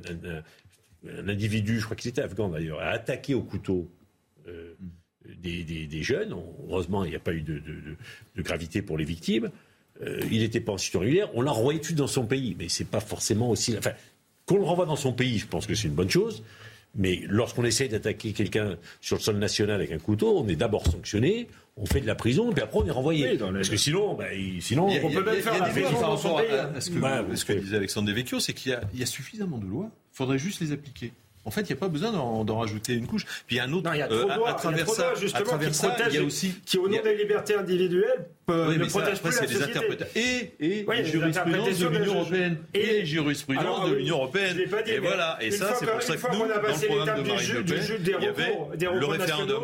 individu, 1.27 1.79
je 1.79 1.85
crois 1.85 1.97
qu'il 1.97 2.09
était 2.09 2.21
afghan 2.21 2.47
d'ailleurs, 2.47 2.79
a 2.79 2.89
attaqué 2.89 3.33
au 3.33 3.43
couteau. 3.43 3.91
Euh, 4.47 4.73
des, 5.41 6.03
jeunes. 6.03 6.35
Heureusement, 6.69 7.03
il 7.03 7.09
n'y 7.09 7.15
a 7.15 7.19
pas 7.19 7.33
eu 7.33 7.41
de, 7.41 7.61
gravité 8.37 8.81
pour 8.81 8.97
les 8.97 9.05
victimes. 9.05 9.49
Euh, 10.01 10.19
il 10.31 10.39
n'était 10.39 10.59
pas 10.59 10.73
en 10.73 10.77
situation 10.77 10.99
régulière, 10.99 11.29
on 11.35 11.41
l'a 11.41 11.51
renvoyé 11.51 11.79
tout 11.79 11.93
dans 11.93 12.07
son 12.07 12.25
pays. 12.25 12.55
Mais 12.59 12.69
c'est 12.69 12.87
pas 12.87 12.99
forcément 12.99 13.49
aussi. 13.49 13.75
Enfin, 13.77 13.91
qu'on 14.45 14.57
le 14.57 14.63
renvoie 14.63 14.85
dans 14.85 14.95
son 14.95 15.13
pays, 15.13 15.39
je 15.39 15.47
pense 15.47 15.65
que 15.65 15.75
c'est 15.75 15.87
une 15.87 15.93
bonne 15.93 16.09
chose. 16.09 16.43
Mais 16.97 17.21
lorsqu'on 17.27 17.65
essaye 17.65 17.89
d'attaquer 17.89 18.31
quelqu'un 18.31 18.77
sur 19.01 19.17
le 19.17 19.21
sol 19.21 19.37
national 19.37 19.75
avec 19.75 19.91
un 19.91 19.97
couteau, 19.97 20.39
on 20.39 20.47
est 20.47 20.55
d'abord 20.55 20.85
sanctionné, 20.85 21.47
on 21.75 21.85
fait 21.85 21.99
de 21.99 22.07
la 22.07 22.15
prison, 22.15 22.53
puis 22.53 22.63
après 22.63 22.79
on 22.79 22.85
est 22.85 22.91
renvoyé. 22.91 23.37
Parce 23.37 23.69
que 23.69 23.75
sinon, 23.75 24.13
bah, 24.13 24.27
sinon 24.61 24.87
on 24.87 25.11
peut 25.11 25.23
même 25.23 25.41
faire 25.41 25.59
la 25.59 25.69
prison 25.69 25.99
dans 25.99 26.17
son 26.17 26.37
pays. 26.37 26.47
ce 26.79 26.89
que, 26.89 26.99
bah, 26.99 27.25
ce 27.35 27.43
que 27.43 27.53
disait 27.53 27.75
Alexandre 27.75 28.07
Devecchio, 28.07 28.39
c'est 28.39 28.53
qu'il 28.53 28.77
y, 28.93 29.03
a 29.03 29.05
suffisamment 29.05 29.57
de 29.57 29.65
lois, 29.65 29.91
il 30.13 30.15
faudrait 30.15 30.39
juste 30.39 30.61
les 30.61 30.71
appliquer. 30.71 31.11
En 31.45 31.51
fait, 31.51 31.61
il 31.61 31.67
n'y 31.67 31.73
a 31.73 31.79
pas 31.79 31.87
besoin 31.87 32.11
d'en 32.11 32.57
rajouter 32.57 32.93
une 32.93 33.07
couche. 33.07 33.25
Puis 33.45 33.55
il 33.55 33.57
y 33.57 33.59
a 33.59 33.65
un 33.65 33.73
autre. 33.73 33.87
Non, 33.87 33.93
il 33.93 33.99
y 33.99 34.01
a 34.01 34.07
trop 34.07 34.29
euh, 34.29 34.45
à, 34.45 34.53
travers 34.53 34.89
ça, 34.89 35.13
justement, 35.15 35.41
à 35.41 35.43
travers 35.43 35.69
qui 35.69 35.75
ça, 35.75 35.95
il 36.09 36.15
y 36.15 36.17
a 36.17 36.23
aussi 36.23 36.55
qui 36.65 36.77
au 36.77 36.89
nom 36.89 37.01
des 37.03 37.15
libertés 37.15 37.55
individuelles 37.55 38.25
oui, 38.47 38.77
ne 38.77 38.85
protège 38.85 39.21
plus 39.21 39.41
la 39.41 39.47
société. 39.47 39.79
Et, 40.15 40.53
et 40.59 40.85
les 40.85 41.05
jurisprudences 41.05 41.79
de 41.79 41.87
l'Union 41.87 42.13
européenne. 42.15 42.57
Et 42.73 42.85
les 42.85 43.05
jurisprudences 43.05 43.89
de 43.89 43.95
l'Union 43.95 44.17
européenne. 44.17 44.57
Et 44.85 44.99
voilà. 44.99 45.37
Et 45.41 45.51
ça, 45.51 45.73
c'est 45.79 45.85
pour 45.85 46.01
ça 46.01 46.15
que 46.15 46.31
nous, 46.31 46.39
dans 46.39 46.45
le 46.45 46.87
programme 46.87 47.23
de 47.23 47.27
Marine 47.27 47.53
Le 47.53 47.63
Pen, 47.63 47.83
il 47.99 48.09
y 48.09 48.27
avait 48.27 48.99
le 48.99 49.05
référendum. 49.05 49.63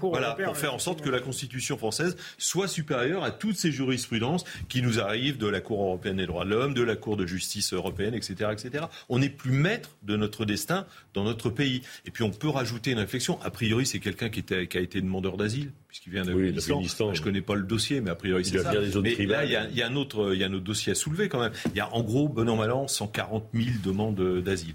Voilà, 0.00 0.36
pour 0.44 0.56
faire 0.56 0.74
en 0.74 0.78
sorte 0.78 1.02
que 1.02 1.10
la 1.10 1.20
Constitution 1.20 1.76
française 1.76 2.16
soit 2.38 2.68
supérieure 2.68 3.24
à 3.24 3.30
toutes 3.30 3.56
ces 3.56 3.72
jurisprudences 3.72 4.44
qui 4.68 4.82
nous 4.82 5.00
arrivent 5.00 5.38
de 5.38 5.46
la 5.46 5.60
Cour 5.60 5.82
européenne 5.82 6.16
des 6.16 6.26
droits 6.26 6.44
de 6.44 6.50
l'homme, 6.50 6.74
de 6.74 6.82
la 6.82 6.96
Cour 6.96 7.16
de 7.16 7.26
justice 7.26 7.72
européenne, 7.72 8.14
etc., 8.14 8.50
etc. 8.52 8.84
On 9.08 9.18
n'est 9.18 9.28
plus 9.28 9.52
maître 9.52 9.90
de 10.02 10.16
notre 10.16 10.44
destin 10.44 10.86
dans 11.14 11.21
notre 11.22 11.50
pays. 11.50 11.82
Et 12.06 12.10
puis 12.10 12.24
on 12.24 12.30
peut 12.30 12.48
rajouter 12.48 12.92
une 12.92 12.98
réflexion. 12.98 13.40
A 13.42 13.50
priori, 13.50 13.86
c'est 13.86 13.98
quelqu'un 13.98 14.28
qui, 14.28 14.42
qui, 14.42 14.78
a 14.78 14.80
été 14.80 15.00
demandeur 15.00 15.36
d'asile, 15.36 15.70
puisqu'il 15.88 16.12
vient 16.12 16.24
d'Afghanistan. 16.24 17.14
je 17.14 17.20
ne 17.20 17.24
connais 17.24 17.42
pas 17.42 17.54
le 17.54 17.62
dossier, 17.62 18.00
mais 18.00 18.10
a 18.10 18.14
priori 18.14 18.44
c'est 18.44 18.58
ça. 18.58 18.72
mais 19.02 19.26
là, 19.26 19.44
il 19.44 19.50
y, 19.50 19.56
a, 19.56 19.68
il 19.68 19.76
y, 19.76 19.82
a 19.82 19.88
un 19.88 19.96
autre, 19.96 20.32
il 20.34 20.40
y 20.40 20.44
a 20.44 20.46
un 20.46 20.52
autre 20.52 20.64
dossier 20.64 20.92
à 20.92 20.94
soulever 20.94 21.28
quand 21.28 21.40
même. 21.40 21.52
Il 21.66 21.76
y 21.76 21.80
a 21.80 21.92
en 21.94 22.02
gros, 22.02 22.28
bon 22.28 22.48
an, 22.48 22.56
mal 22.56 22.72
an, 22.72 22.88
140 22.88 23.48
000 23.54 23.66
demandes 23.84 24.42
d'asile 24.42 24.74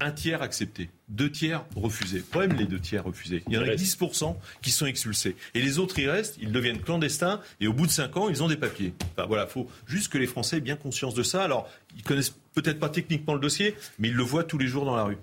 un 0.00 0.10
tiers 0.10 0.42
accepté, 0.42 0.90
deux 1.08 1.30
tiers 1.30 1.64
refusés. 1.74 2.20
Problème, 2.20 2.56
les 2.56 2.66
deux 2.66 2.78
tiers 2.78 3.04
refusés. 3.04 3.42
Il 3.48 3.54
y 3.54 3.58
en 3.58 3.62
a 3.62 3.74
10% 3.74 4.36
qui 4.60 4.70
sont 4.70 4.86
expulsés. 4.86 5.36
Et 5.54 5.62
les 5.62 5.78
autres, 5.78 5.98
ils 5.98 6.10
restent, 6.10 6.36
ils 6.40 6.52
deviennent 6.52 6.80
clandestins, 6.80 7.40
et 7.60 7.66
au 7.66 7.72
bout 7.72 7.86
de 7.86 7.90
cinq 7.90 8.16
ans, 8.16 8.28
ils 8.28 8.42
ont 8.42 8.48
des 8.48 8.56
papiers. 8.56 8.92
Enfin, 9.12 9.26
voilà, 9.26 9.46
faut 9.46 9.68
juste 9.86 10.12
que 10.12 10.18
les 10.18 10.26
Français 10.26 10.58
aient 10.58 10.60
bien 10.60 10.76
conscience 10.76 11.14
de 11.14 11.22
ça. 11.22 11.42
Alors, 11.42 11.70
ils 11.96 12.02
connaissent 12.02 12.34
peut-être 12.54 12.78
pas 12.78 12.90
techniquement 12.90 13.34
le 13.34 13.40
dossier, 13.40 13.74
mais 13.98 14.08
ils 14.08 14.14
le 14.14 14.22
voient 14.22 14.44
tous 14.44 14.58
les 14.58 14.66
jours 14.66 14.84
dans 14.84 14.96
la 14.96 15.04
rue. 15.04 15.18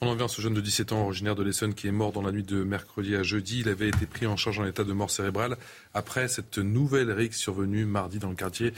On 0.00 0.08
en 0.08 0.14
vient 0.16 0.24
à 0.24 0.28
ce 0.28 0.42
jeune 0.42 0.54
de 0.54 0.60
17 0.60 0.90
ans, 0.92 1.04
originaire 1.04 1.36
de 1.36 1.44
l'Essonne, 1.44 1.74
qui 1.74 1.86
est 1.86 1.92
mort 1.92 2.10
dans 2.10 2.22
la 2.22 2.32
nuit 2.32 2.42
de 2.42 2.64
mercredi 2.64 3.14
à 3.14 3.22
jeudi. 3.22 3.60
Il 3.60 3.68
avait 3.68 3.88
été 3.88 4.06
pris 4.06 4.26
en 4.26 4.36
charge 4.36 4.58
en 4.58 4.66
état 4.66 4.82
de 4.82 4.92
mort 4.92 5.10
cérébrale 5.10 5.56
après 5.94 6.26
cette 6.26 6.58
nouvelle 6.58 7.12
rixe 7.12 7.38
survenue 7.38 7.84
mardi 7.84 8.18
dans 8.18 8.30
le 8.30 8.36
quartier 8.36 8.72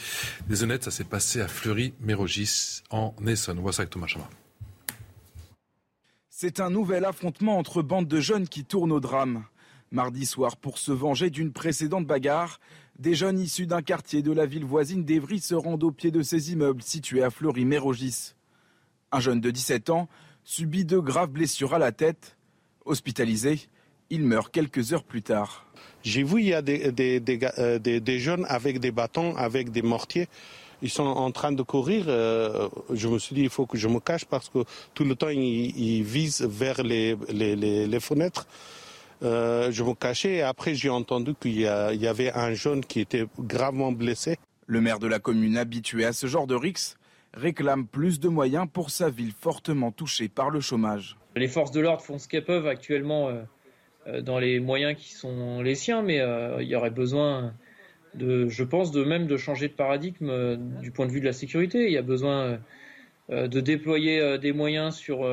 des 0.49 0.63
Honnêtes. 0.63 0.85
Ça 0.85 0.91
s'est 0.91 1.05
passé 1.05 1.41
à 1.41 1.49
Fleury-Mérogis, 1.49 2.83
en 2.91 3.15
Essonne. 3.27 3.59
On 3.59 3.63
voit 3.63 3.73
ça 3.73 3.83
avec 3.83 3.91
Thomas 3.91 4.07
Chama. 4.09 4.29
C'est 6.41 6.61
un 6.61 6.71
nouvel 6.71 7.05
affrontement 7.05 7.59
entre 7.59 7.83
bandes 7.83 8.07
de 8.07 8.21
jeunes 8.21 8.47
qui 8.47 8.65
tournent 8.65 8.93
au 8.93 9.01
drame. 9.01 9.45
Mardi 9.91 10.25
soir, 10.25 10.57
pour 10.57 10.79
se 10.79 10.93
venger 10.93 11.31
d'une 11.31 11.51
précédente 11.51 12.07
bagarre, 12.07 12.61
des 12.97 13.17
jeunes 13.17 13.41
issus 13.41 13.67
d'un 13.67 13.83
quartier 13.83 14.23
de 14.23 14.31
la 14.31 14.47
ville 14.47 14.65
voisine 14.65 15.05
d'Evry 15.05 15.41
se 15.41 15.57
rendent 15.57 15.83
au 15.83 15.91
pied 15.91 16.13
de 16.13 16.23
ces 16.23 16.53
immeubles 16.53 16.81
situés 16.81 17.25
à 17.25 17.31
Fleury-Mérogis. 17.31 18.35
Un 19.11 19.19
jeune 19.19 19.41
de 19.41 19.51
17 19.51 19.91
ans 19.91 20.09
subit 20.45 20.85
de 20.85 21.01
graves 21.01 21.33
blessures 21.33 21.75
à 21.75 21.81
la 21.81 21.91
tête. 21.91 22.37
Hospitalisé, 22.85 23.63
il 24.09 24.23
meurt 24.23 24.53
quelques 24.53 24.93
heures 24.93 25.03
plus 25.03 25.23
tard. 25.23 25.67
J'ai 26.05 26.23
vu 26.23 26.43
il 26.43 26.47
y 26.47 26.55
a 26.55 26.63
des, 26.63 26.95
euh, 27.59 27.79
des, 27.81 28.19
jeunes 28.21 28.47
avec 28.49 28.79
des 28.79 28.93
bâtons, 28.93 29.35
avec 29.35 29.73
des 29.73 29.83
mortiers 29.83 30.29
ils 30.83 30.91
sont 30.91 31.05
en 31.05 31.31
train 31.31 31.53
de 31.53 31.63
courir. 31.63 32.05
Euh, 32.09 32.69
je 32.93 33.09
me 33.09 33.19
suis 33.19 33.35
dit, 33.35 33.43
il 33.43 33.51
faut 33.51 33.67
que 33.67 33.77
je 33.77 33.89
me 33.89 34.01
cache 34.01 34.25
parce 34.25 34.49
que 34.49 34.61
tout 34.95 35.05
le 35.05 35.15
temps, 35.15 35.29
ils, 35.29 36.03
visent 36.03 36.43
vers 36.43 36.83
les, 36.83 37.17
les, 37.31 38.01
fenêtres. 38.01 38.47
Euh, 39.23 39.73
je 39.73 39.83
me 39.83 39.95
cachais 39.95 40.37
et 40.37 40.43
après, 40.43 40.75
j'ai 40.75 40.91
entendu 40.91 41.35
qu'il 41.35 41.59
y, 41.61 41.67
avait 41.67 42.33
un 42.33 42.53
jeune 42.55 42.85
qui 42.85 43.01
était 43.01 43.27
gravement 43.39 43.93
blessé. 43.93 44.37
Le 44.67 44.81
maire 44.81 44.99
de 44.99 45.07
la 45.07 45.19
commune, 45.19 45.57
habitué 45.57 46.05
à 46.05 46.13
ce 46.13 46.27
genre 46.27 46.47
de 46.47 46.55
rix, 46.55 46.97
réclame 47.33 47.87
plus 47.87 48.21
de 48.21 48.29
moyens 48.29 48.67
pour 48.71 48.91
sa 48.91 49.09
ville 49.09 49.33
fortement 49.33 49.91
touchée 49.91 50.29
par 50.29 50.51
le 50.51 50.61
chômage. 50.61 51.17
Les 51.37 51.49
forces 51.49 51.71
de 51.71 51.81
l'ordre 51.81 52.03
font 52.03 52.19
ce 52.19 52.29
qu'elles 52.29 52.45
peuvent 52.45 52.67
actuellement 52.67 53.31
euh, 54.07 54.21
dans 54.21 54.39
les 54.39 54.61
moyens 54.61 54.97
qui 54.97 55.13
sont 55.13 55.63
les 55.63 55.75
siens, 55.75 56.03
mais 56.03 56.23
il 56.61 56.67
y 56.67 56.77
aurait 56.77 56.91
besoin 56.91 57.55
je 58.17 58.63
pense, 58.63 58.91
de 58.91 59.05
même 59.05 59.27
de 59.27 59.37
changer 59.37 59.69
de 59.69 59.73
paradigme 59.73 60.31
euh, 60.31 60.57
du 60.57 60.91
point 60.91 61.07
de 61.07 61.13
vue 61.13 61.21
de 61.21 61.25
la 61.25 61.33
sécurité. 61.33 61.87
Il 61.87 61.93
y 61.93 61.99
a 61.99 62.03
besoin 62.03 62.59
euh, 63.31 63.49
de 63.49 63.61
déployer 63.61 64.21
euh, 64.21 64.39
des 64.39 64.53
moyens 64.53 64.97
sur 64.97 65.27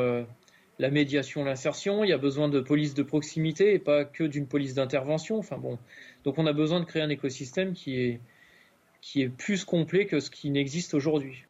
la 0.78 0.90
médiation, 0.90 1.44
l'insertion. 1.44 2.04
Il 2.04 2.10
y 2.10 2.14
a 2.14 2.18
besoin 2.18 2.50
de 2.50 2.60
police 2.60 2.94
de 2.94 3.04
proximité 3.04 3.74
et 3.74 3.80
pas 3.80 4.06
que 4.06 4.24
d'une 4.24 4.48
police 4.48 4.74
d'intervention. 4.74 5.38
Enfin 5.38 5.58
bon, 5.58 5.78
donc 6.24 6.38
on 6.38 6.46
a 6.46 6.54
besoin 6.54 6.80
de 6.80 6.86
créer 6.86 7.02
un 7.02 7.10
écosystème 7.10 7.74
qui 7.74 8.20
est 9.16 9.30
plus 9.30 9.64
complet 9.64 10.06
que 10.06 10.20
ce 10.20 10.30
qui 10.30 10.50
n'existe 10.50 10.94
aujourd'hui. 10.94 11.46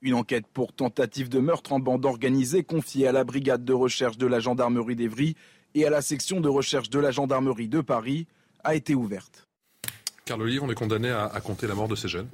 Une 0.00 0.14
enquête 0.14 0.46
pour 0.52 0.74
tentative 0.74 1.30
de 1.30 1.38
meurtre 1.38 1.72
en 1.72 1.80
bande 1.80 2.04
organisée 2.04 2.62
confiée 2.62 3.06
à 3.06 3.12
la 3.12 3.24
brigade 3.24 3.64
de 3.64 3.72
recherche 3.72 4.18
de 4.18 4.26
la 4.26 4.38
gendarmerie 4.38 4.96
d'Evry 4.96 5.34
et 5.74 5.86
à 5.86 5.90
la 5.90 6.02
section 6.02 6.40
de 6.40 6.48
recherche 6.48 6.90
de 6.90 6.98
la 6.98 7.10
gendarmerie 7.10 7.68
de 7.68 7.80
Paris 7.80 8.26
a 8.64 8.74
été 8.74 8.94
ouverte. 8.94 9.48
Carl 10.26 10.40
Olive, 10.40 10.62
on 10.62 10.70
est 10.70 10.74
condamné 10.74 11.10
à, 11.10 11.38
compter 11.44 11.66
la 11.66 11.74
mort 11.74 11.86
de 11.86 11.96
ces 11.96 12.08
jeunes. 12.08 12.28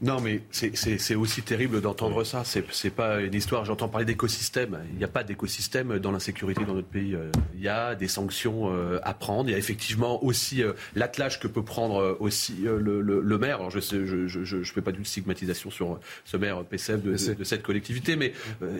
Non, 0.00 0.18
mais 0.18 0.40
c'est 0.50 1.14
aussi 1.14 1.42
terrible 1.42 1.82
d'entendre 1.82 2.24
ça. 2.24 2.42
C'est 2.42 2.88
pas 2.88 3.20
une 3.20 3.34
histoire. 3.34 3.66
J'entends 3.66 3.88
parler 3.88 4.06
d'écosystème. 4.06 4.78
Il 4.92 4.96
n'y 4.96 5.04
a 5.04 5.08
pas 5.08 5.24
d'écosystème 5.24 5.98
dans 5.98 6.10
l'insécurité 6.10 6.64
dans 6.64 6.72
notre 6.72 6.88
pays. 6.88 7.14
Euh, 7.14 7.30
il 7.54 7.60
y 7.60 7.68
a 7.68 7.96
des 7.96 8.08
sanctions 8.08 8.72
euh, 8.74 8.98
à 9.02 9.12
prendre. 9.12 9.50
Il 9.50 9.52
y 9.52 9.54
a 9.54 9.58
effectivement 9.58 10.24
aussi 10.24 10.62
euh, 10.62 10.72
l'attelage 10.94 11.38
que 11.38 11.46
peut 11.46 11.62
prendre 11.62 12.16
aussi 12.18 12.54
le, 12.64 13.38
maire. 13.38 13.56
Alors 13.56 13.70
je 13.70 13.94
ne 13.94 14.26
je, 14.26 14.44
je, 14.44 14.72
fais 14.72 14.80
pas 14.80 14.92
d'une 14.92 15.04
stigmatisation 15.04 15.70
sur 15.70 16.00
ce 16.24 16.38
maire 16.38 16.64
PCF 16.64 17.02
de, 17.02 17.34
de, 17.34 17.44
cette 17.44 17.62
collectivité, 17.62 18.16
mais 18.16 18.32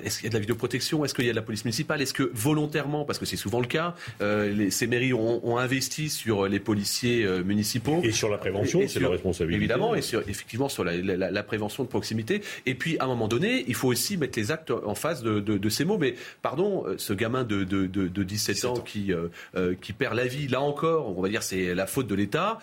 est-ce 0.05 0.17
qu'il 0.17 0.25
y 0.25 0.29
a 0.29 0.31
de 0.31 0.35
la 0.37 0.41
vidéoprotection? 0.41 1.05
Est-ce 1.05 1.13
qu'il 1.13 1.27
y 1.27 1.29
a 1.29 1.33
de 1.33 1.37
la 1.37 1.43
police 1.43 1.67
municipale? 1.67 2.01
Est-ce 2.01 2.15
que 2.15 2.31
volontairement, 2.33 3.05
parce 3.05 3.19
que 3.19 3.27
c'est 3.27 3.37
souvent 3.37 3.61
le 3.61 3.67
cas, 3.67 3.95
ces 4.71 4.87
mairies 4.87 5.13
ont, 5.13 5.47
ont, 5.47 5.59
investi 5.59 6.09
sur 6.09 6.49
les 6.49 6.61
policiers 6.61 7.27
municipaux? 7.45 8.01
Et 8.03 8.13
sur 8.13 8.31
la 8.31 8.39
prévention 8.39 8.54
prévention, 8.55 8.89
c'est 8.89 9.01
leur 9.01 9.13
responsabilité. 9.13 9.57
Évidemment, 9.57 9.95
et 9.95 10.01
effectivement 10.29 10.69
sur 10.69 10.85
la, 10.85 11.43
prévention 11.43 11.85
de 11.85 11.89
proximité. 11.89 12.43
Et 12.67 12.75
puis, 12.75 12.99
à 12.99 13.05
un 13.05 13.09
moment 13.09 13.29
donné, 13.29 13.65
il 13.69 13.75
faut 13.75 13.89
aussi 13.89 14.17
mettre 14.17 14.39
les 14.39 14.51
actes 14.51 14.71
en 14.71 14.95
face 14.95 15.23
de, 15.23 15.69
ces 15.69 15.85
mots. 15.85 15.99
Mais 15.99 16.15
pardon, 16.43 16.85
ce 16.97 17.13
gamin 17.13 17.45
de, 17.45 17.65
de 17.65 18.23
17, 18.23 18.65
ans, 18.65 18.75
Qui, 18.75 19.13
qui 19.81 19.93
perd 19.93 20.15
la 20.15 20.27
vie, 20.27 20.49
là 20.49 20.61
encore, 20.61 21.17
on 21.17 21.23
va 21.23 21.29
dire 21.29 21.43
c'est 21.43 21.75
la 21.75 21.87
faute 21.87 22.07
de 22.07 22.15
l'État. 22.15 22.59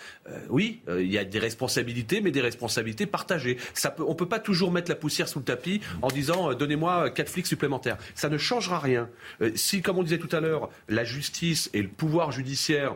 oui, 0.49 0.81
il 0.87 1.11
y 1.11 1.17
a 1.17 1.23
des 1.23 1.39
responsabilités, 1.39 2.21
mais 2.21 2.31
des 2.31 2.41
responsabilités 2.41 3.05
partagées. 3.05 3.57
Ça 3.73 3.91
peut, 3.91 4.03
on 4.03 4.11
ne 4.11 4.15
peut 4.15 4.27
pas 4.27 4.39
toujours 4.39 4.71
mettre 4.71 4.89
la 4.89 4.95
poussière 4.95 5.27
sous 5.27 5.39
le 5.39 5.45
tapis 5.45 5.81
en 6.01 6.07
disant 6.07 6.53
donnez-moi 6.53 7.09
quatre 7.11 7.29
flics 7.29 7.47
supplémentaires. 7.47 7.97
Ça 8.15 8.29
ne 8.29 8.37
changera 8.37 8.79
rien. 8.79 9.09
si, 9.55 9.81
comme 9.81 9.97
on 9.97 10.03
disait 10.03 10.19
tout 10.19 10.33
à 10.35 10.39
l'heure, 10.39 10.69
la 10.89 11.03
justice 11.03 11.69
et 11.73 11.81
le 11.81 11.87
pouvoir 11.87 12.31
judiciaire 12.31 12.95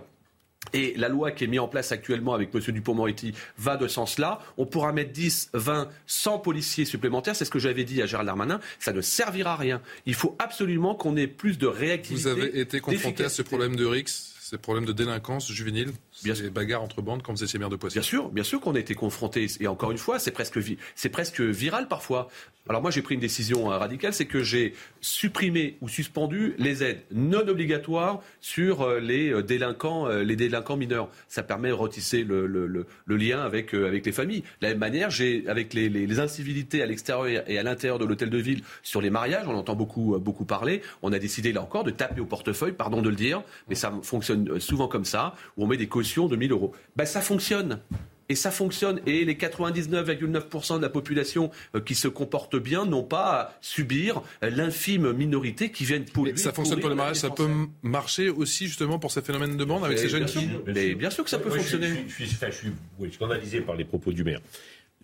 et 0.74 0.94
la 0.98 1.10
loi 1.10 1.32
qui 1.32 1.44
est 1.44 1.48
mise 1.48 1.60
en 1.60 1.68
place 1.68 1.92
actuellement 1.92 2.34
avec 2.34 2.50
M. 2.54 2.62
Dupont-Moretti 2.62 3.34
va 3.58 3.78
de 3.78 3.88
ce 3.88 3.96
sens-là. 3.96 4.40
On 4.58 4.66
pourra 4.66 4.92
mettre 4.92 5.12
10, 5.12 5.50
20, 5.54 5.90
100 6.08 6.40
policiers 6.40 6.86
supplémentaires. 6.86 7.36
C'est 7.36 7.46
ce 7.46 7.52
que 7.52 7.60
j'avais 7.60 7.84
dit 7.84 8.02
à 8.02 8.06
Gérald 8.06 8.28
Darmanin. 8.28 8.60
Ça 8.80 8.94
ne 8.94 9.02
servira 9.02 9.54
à 9.54 9.58
rien. 9.58 9.82
Il 10.06 10.14
faut 10.14 10.36
absolument 10.40 10.96
qu'on 10.96 11.16
ait 11.18 11.28
plus 11.28 11.58
de 11.58 11.68
réactivité. 11.68 12.30
Vous 12.30 12.38
avez 12.38 12.60
été 12.60 12.80
confronté 12.80 13.24
à 13.24 13.30
ce 13.30 13.42
problème 13.42 13.76
de 13.76 13.86
RIX 13.86 14.36
ces 14.46 14.60
problèmes 14.60 14.86
de 14.86 14.94
délinquance 14.94 15.52
juvénile, 15.52 15.92
bien 16.24 16.36
ces 16.36 16.50
bagarres 16.50 16.84
entre 16.84 17.02
bandes 17.02 17.22
quand 17.22 17.34
vous 17.34 17.44
étiez 17.44 17.60
maire 17.60 17.70
de 17.70 17.76
Poissy 17.76 17.96
Bien 17.96 18.04
sûr, 18.04 18.30
bien 18.30 18.44
sûr 18.44 18.60
qu'on 18.62 18.76
a 18.76 18.80
été 18.80 18.96
confronté. 18.96 19.48
Et 19.60 19.68
encore 19.68 19.92
une 19.92 19.98
fois, 19.98 20.20
c'est 20.20 20.32
presque, 20.32 20.60
c'est 20.96 21.10
presque 21.10 21.42
viral 21.42 21.88
parfois. 21.88 22.30
Alors 22.68 22.82
moi, 22.82 22.90
j'ai 22.90 23.04
pris 23.04 23.14
une 23.14 23.22
décision 23.22 23.72
euh, 23.72 23.78
radicale, 23.78 24.12
c'est 24.12 24.26
que 24.26 24.42
j'ai 24.42 24.74
supprimé 25.00 25.78
ou 25.82 25.88
suspendu 25.88 26.56
les 26.58 26.84
aides 26.84 27.02
non 27.12 27.48
obligatoires 27.48 28.22
sur 28.42 28.82
euh, 28.82 29.00
les 29.00 29.32
euh, 29.32 29.44
délinquants, 29.44 30.08
les 30.08 30.36
délinquants 30.36 30.76
mineurs. 30.76 31.10
Ça 31.28 31.44
permet 31.44 31.70
de 31.70 31.74
retisser 31.74 32.24
le, 32.24 32.48
le, 32.48 32.66
le, 32.66 33.18
lien 33.18 33.42
avec, 33.42 33.74
avec 33.74 34.06
les 34.06 34.12
familles. 34.12 34.42
De 34.62 34.66
la 34.66 34.70
même 34.70 34.80
manière, 34.80 35.12
j'ai 35.12 35.48
avec 35.48 35.74
les, 35.76 35.90
les, 35.90 36.20
incivilités 36.20 36.82
à 36.82 36.86
l'extérieur 36.86 37.44
et 37.48 37.58
à 37.58 37.64
l'intérieur 37.64 38.00
de 38.00 38.06
l'hôtel 38.06 38.30
de 38.30 38.38
ville 38.38 38.64
sur 38.82 39.02
les 39.02 39.10
mariages, 39.10 39.46
on 39.48 39.54
entend 39.54 39.76
beaucoup, 39.76 40.18
beaucoup 40.18 40.46
parler. 40.46 40.82
On 41.02 41.12
a 41.12 41.20
décidé 41.20 41.52
là 41.52 41.62
encore 41.62 41.84
de 41.84 41.92
taper 41.92 42.22
au 42.22 42.26
portefeuille, 42.26 42.72
pardon 42.72 43.02
de 43.02 43.10
le 43.10 43.16
dire, 43.16 43.44
mais 43.68 43.76
ça 43.76 43.94
fonctionne 44.02 44.60
souvent 44.60 44.88
comme 44.88 45.06
ça, 45.06 45.36
où 45.58 45.66
on 45.66 45.68
met 45.68 45.78
des 45.78 45.88
cautions 46.06 46.28
de 46.28 46.36
1000 46.36 46.52
euros. 46.52 46.72
Ben, 46.96 47.06
ça 47.06 47.22
fonctionne. 47.22 47.80
Et 48.28 48.36
ça 48.36 48.50
fonctionne. 48.50 49.02
Et 49.06 49.24
les 49.26 49.36
99,9% 49.36 50.78
de 50.78 50.82
la 50.82 50.90
population 50.90 51.52
euh, 51.76 51.80
qui 51.80 51.94
se 51.94 52.08
comporte 52.08 52.56
bien 52.56 52.86
n'ont 52.86 53.04
pas 53.04 53.40
à 53.40 53.58
subir 53.62 54.24
l'infime 54.42 55.12
minorité 55.14 55.72
qui 55.72 55.86
viennent 55.86 56.06
polluer. 56.06 56.38
ça 56.38 56.52
fonctionne 56.52 56.80
pour 56.80 56.90
les 56.90 56.96
mariages, 56.96 57.18
ça 57.18 57.30
peut 57.30 57.48
marcher 57.84 58.30
aussi 58.30 58.68
justement 58.68 58.98
pour 58.98 59.12
ces 59.12 59.22
phénomènes 59.22 59.58
de 59.58 59.66
bande 59.66 59.86
avec 59.86 60.00
ces 60.00 60.10
jeunes 60.10 60.26
qui... 60.26 60.48
Mais 60.66 60.96
bien 60.96 61.12
sûr 61.12 61.24
que 61.24 61.30
ça 61.30 61.38
peut 61.38 61.52
fonctionner. 61.52 61.90
Je 62.08 62.14
suis, 62.14 62.26
je 62.26 62.52
suis, 62.52 63.14
scandalisé 63.14 63.62
par 63.62 63.76
les 63.76 63.86
propos 63.86 64.12
du 64.12 64.24
maire. 64.24 64.42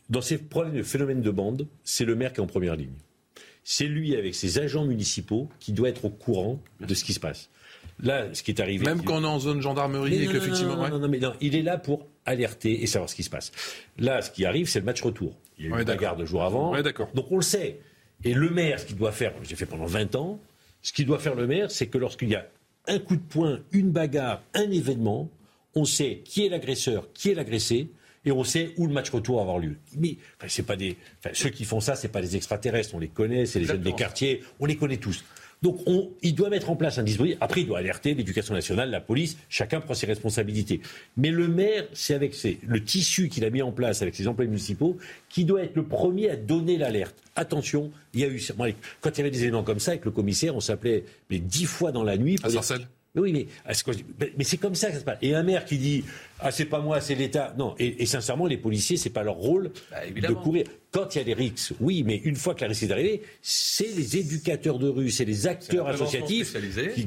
Dans 0.09 0.21
ces 0.21 0.39
problèmes 0.39 0.75
de 0.75 0.83
phénomènes 0.83 1.21
de 1.21 1.31
bande, 1.31 1.67
c'est 1.83 2.05
le 2.05 2.15
maire 2.15 2.33
qui 2.33 2.39
est 2.39 2.43
en 2.43 2.47
première 2.47 2.75
ligne. 2.75 2.95
C'est 3.63 3.85
lui, 3.85 4.15
avec 4.15 4.33
ses 4.33 4.57
agents 4.57 4.85
municipaux, 4.85 5.47
qui 5.59 5.73
doit 5.73 5.89
être 5.89 6.05
au 6.05 6.09
courant 6.09 6.59
de 6.79 6.93
ce 6.95 7.03
qui 7.03 7.13
se 7.13 7.19
passe. 7.19 7.49
Là, 8.03 8.33
ce 8.33 8.43
qui 8.43 8.51
est 8.51 8.59
arrivé. 8.59 8.85
Même 8.85 9.03
quand 9.03 9.17
on 9.17 9.23
est 9.23 9.27
en 9.27 9.39
zone 9.39 9.61
gendarmerie 9.61 10.23
et 10.23 10.27
qu'effectivement. 10.27 10.75
Non, 10.75 10.89
non, 10.89 10.99
non, 10.99 11.07
mais 11.07 11.19
non, 11.19 11.33
il 11.41 11.55
est 11.55 11.61
là 11.61 11.77
pour 11.77 12.07
alerter 12.25 12.83
et 12.83 12.87
savoir 12.87 13.09
ce 13.09 13.15
qui 13.15 13.23
se 13.23 13.29
passe. 13.29 13.51
Là, 13.97 14.21
ce 14.21 14.31
qui 14.31 14.45
arrive, 14.45 14.67
c'est 14.69 14.79
le 14.79 14.85
match 14.85 15.01
retour. 15.01 15.35
Il 15.57 15.65
y 15.65 15.67
a 15.67 15.75
eu 15.75 15.79
une 15.79 15.85
bagarre 15.85 16.15
deux 16.15 16.25
jours 16.25 16.43
avant. 16.43 16.73
Donc 17.13 17.31
on 17.31 17.37
le 17.37 17.41
sait. 17.41 17.79
Et 18.23 18.33
le 18.33 18.49
maire, 18.49 18.79
ce 18.79 18.85
qu'il 18.85 18.97
doit 18.97 19.11
faire, 19.11 19.33
j'ai 19.43 19.55
fait 19.55 19.65
pendant 19.65 19.85
20 19.85 20.15
ans, 20.15 20.39
ce 20.81 20.93
qu'il 20.93 21.05
doit 21.05 21.19
faire 21.19 21.35
le 21.35 21.47
maire, 21.47 21.71
c'est 21.71 21.87
que 21.87 21.97
lorsqu'il 21.97 22.29
y 22.29 22.35
a 22.35 22.47
un 22.87 22.99
coup 22.99 23.15
de 23.15 23.21
poing, 23.21 23.59
une 23.71 23.91
bagarre, 23.91 24.41
un 24.53 24.69
événement, 24.69 25.29
on 25.75 25.85
sait 25.85 26.21
qui 26.23 26.45
est 26.45 26.49
l'agresseur, 26.49 27.11
qui 27.13 27.31
est 27.31 27.35
l'agressé, 27.35 27.89
et 28.25 28.31
on 28.31 28.43
sait 28.43 28.73
où 28.77 28.85
le 28.85 28.93
match 28.93 29.09
retour 29.09 29.37
va 29.37 29.41
avoir 29.41 29.57
lieu. 29.57 29.77
Mais 29.97 30.17
c'est 30.47 30.65
pas 30.65 30.75
des, 30.75 30.97
ceux 31.33 31.49
qui 31.49 31.65
font 31.65 31.79
ça, 31.79 31.95
c'est 31.95 32.09
pas 32.09 32.21
des 32.21 32.35
extraterrestres, 32.35 32.93
on 32.93 32.99
les 32.99 33.07
connaît, 33.07 33.45
c'est 33.45 33.59
les 33.59 33.65
jeunes 33.65 33.81
des 33.81 33.93
quartiers, 33.93 34.43
on 34.59 34.65
les 34.65 34.75
connaît 34.75 34.97
tous. 34.97 35.23
Donc 35.61 35.79
il 36.23 36.33
doit 36.33 36.49
mettre 36.49 36.71
en 36.71 36.75
place 36.75 36.97
un 36.97 37.03
dispositif. 37.03 37.37
Après, 37.39 37.61
il 37.61 37.67
doit 37.67 37.77
alerter 37.77 38.15
l'éducation 38.15 38.55
nationale, 38.55 38.89
la 38.89 38.99
police, 38.99 39.37
chacun 39.47 39.79
prend 39.79 39.93
ses 39.93 40.07
responsabilités. 40.07 40.81
Mais 41.17 41.29
le 41.29 41.47
maire, 41.47 41.85
c'est 41.93 42.15
avec 42.15 42.35
le 42.65 42.83
tissu 42.83 43.29
qu'il 43.29 43.45
a 43.45 43.51
mis 43.51 43.61
en 43.61 43.71
place 43.71 44.01
avec 44.01 44.15
ses 44.15 44.27
employés 44.27 44.49
municipaux 44.49 44.97
qui 45.29 45.45
doit 45.45 45.61
être 45.61 45.75
le 45.75 45.83
premier 45.83 46.31
à 46.31 46.35
donner 46.35 46.77
l'alerte. 46.77 47.15
Attention, 47.35 47.91
il 48.15 48.21
y 48.21 48.23
a 48.23 48.27
eu. 48.27 48.41
Quand 49.01 49.11
il 49.11 49.17
y 49.17 49.21
avait 49.21 49.29
des 49.29 49.43
éléments 49.43 49.63
comme 49.63 49.79
ça 49.79 49.91
avec 49.91 50.05
le 50.05 50.11
commissaire, 50.11 50.55
on 50.55 50.61
s'appelait 50.61 51.03
dix 51.29 51.65
fois 51.65 51.91
dans 51.91 52.03
la 52.03 52.17
nuit. 52.17 52.37
Pour 52.37 52.49
à 52.57 52.77
mais 53.13 53.21
oui, 53.21 53.33
mais, 53.33 53.47
mais 54.37 54.43
c'est 54.43 54.57
comme 54.57 54.75
ça 54.75 54.87
que 54.87 54.93
ça 54.93 54.99
se 54.99 55.05
passe. 55.05 55.17
Et 55.21 55.35
un 55.35 55.43
maire 55.43 55.65
qui 55.65 55.77
dit 55.77 56.05
Ah, 56.39 56.49
c'est 56.49 56.65
pas 56.65 56.79
moi, 56.79 57.01
c'est 57.01 57.15
l'État. 57.15 57.53
Non, 57.57 57.75
et, 57.77 58.05
sincèrement, 58.05 58.47
les 58.47 58.57
policiers, 58.57 58.95
c'est 58.95 59.09
pas 59.09 59.23
leur 59.23 59.35
rôle 59.35 59.71
bah, 59.91 59.99
de 60.29 60.33
courir. 60.33 60.65
Quand 60.91 61.13
il 61.13 61.17
y 61.17 61.21
a 61.21 61.23
des 61.23 61.33
rixes, 61.33 61.73
oui, 61.81 62.03
mais 62.05 62.17
une 62.17 62.35
fois 62.35 62.55
que 62.55 62.61
la 62.61 62.67
risque 62.67 62.83
est 62.83 62.91
arrivée, 62.91 63.21
c'est 63.41 63.87
les 63.95 64.17
éducateurs 64.17 64.79
de 64.79 64.87
rue, 64.87 65.09
c'est 65.09 65.25
les 65.25 65.47
acteurs 65.47 65.87
associatifs 65.87 66.55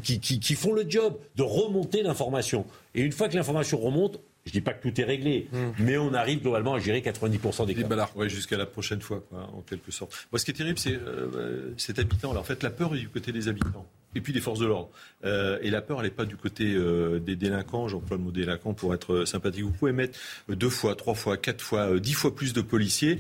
qui, 0.02 0.20
qui, 0.20 0.40
qui, 0.40 0.54
font 0.54 0.72
le 0.72 0.84
job 0.88 1.18
de 1.36 1.42
remonter 1.42 2.02
l'information. 2.02 2.66
Et 2.94 3.00
une 3.00 3.12
fois 3.12 3.28
que 3.28 3.36
l'information 3.36 3.78
remonte, 3.78 4.20
je 4.46 4.52
dis 4.52 4.60
pas 4.60 4.74
que 4.74 4.86
tout 4.86 5.00
est 5.00 5.04
réglé, 5.04 5.48
hmm. 5.52 5.70
mais 5.78 5.96
on 5.96 6.12
arrive 6.12 6.40
globalement 6.40 6.74
à 6.74 6.78
gérer 6.78 7.00
90% 7.00 7.66
des 7.66 7.74
cas. 7.74 8.10
Oui, 8.14 8.28
jusqu'à 8.28 8.58
la 8.58 8.66
prochaine 8.66 9.00
fois, 9.00 9.24
quoi, 9.30 9.50
en 9.54 9.62
quelque 9.62 9.90
sorte. 9.90 10.12
Moi, 10.30 10.38
ce 10.38 10.44
qui 10.44 10.50
est 10.50 10.54
terrible, 10.54 10.78
c'est 10.78 10.94
euh, 10.94 11.72
cet 11.78 11.98
habitant. 11.98 12.30
Alors, 12.30 12.42
en 12.42 12.46
fait, 12.46 12.62
la 12.62 12.70
peur 12.70 12.94
est 12.94 12.98
du 12.98 13.08
côté 13.08 13.32
des 13.32 13.48
habitants 13.48 13.86
et 14.14 14.20
puis 14.20 14.32
des 14.32 14.40
forces 14.40 14.58
de 14.58 14.66
l'ordre. 14.66 14.90
Euh, 15.24 15.58
et 15.62 15.70
la 15.70 15.80
peur, 15.80 15.98
elle 16.00 16.06
n'est 16.06 16.10
pas 16.10 16.24
du 16.24 16.36
côté 16.36 16.74
euh, 16.74 17.18
des 17.18 17.36
délinquants. 17.36 17.88
J'emploie 17.88 18.16
le 18.16 18.22
mot 18.22 18.30
délinquant 18.30 18.74
pour 18.74 18.94
être 18.94 19.14
euh, 19.14 19.26
sympathique. 19.26 19.62
Vous 19.62 19.70
pouvez 19.70 19.92
mettre 19.92 20.18
deux 20.48 20.68
fois, 20.68 20.94
trois 20.94 21.14
fois, 21.14 21.36
quatre 21.36 21.62
fois, 21.62 21.98
dix 21.98 22.12
fois 22.12 22.34
plus 22.34 22.52
de 22.52 22.60
policiers. 22.60 23.18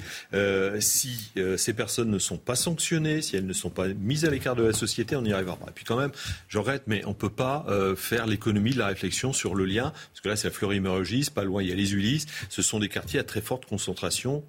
si 0.80 1.32
ces 1.56 1.72
personnes 1.72 2.10
ne 2.10 2.18
sont 2.18 2.38
pas 2.38 2.54
sanctionnées, 2.54 3.22
si 3.22 3.36
elles 3.36 3.46
ne 3.46 3.52
sont 3.52 3.70
pas 3.70 3.88
mises 3.88 4.24
à 4.24 4.30
l'écart 4.30 4.56
de 4.56 4.62
la 4.62 4.72
société, 4.72 5.16
on 5.16 5.22
n'y 5.22 5.32
arrivera 5.32 5.56
pas. 5.56 5.66
Et 5.68 5.72
puis 5.74 5.84
quand 5.84 5.96
même, 5.96 6.12
j'arrête, 6.48 6.82
mais 6.86 7.04
on 7.04 7.10
ne 7.10 7.14
peut 7.14 7.30
pas 7.30 7.66
faire 7.96 8.26
l'économie 8.26 8.72
de 8.72 8.78
la 8.78 8.86
réflexion 8.86 9.32
sur 9.32 9.54
le 9.54 9.64
lien. 9.64 9.92
Parce 10.12 10.20
que 10.22 10.28
là, 10.28 10.36
c'est 10.36 10.48
la 10.48 10.54
Fleury-Mérogis, 10.54 11.30
pas 11.34 11.44
loin, 11.44 11.62
il 11.62 11.68
y 11.68 11.72
a 11.72 11.74
les 11.74 11.94
Ulysses. 11.94 12.26
Ce 12.48 12.62
sont 12.62 12.78
des 12.78 12.88
quartiers 12.88 13.20
à 13.20 13.24
très 13.24 13.40
forte 13.40 13.64
concentration 13.66 14.44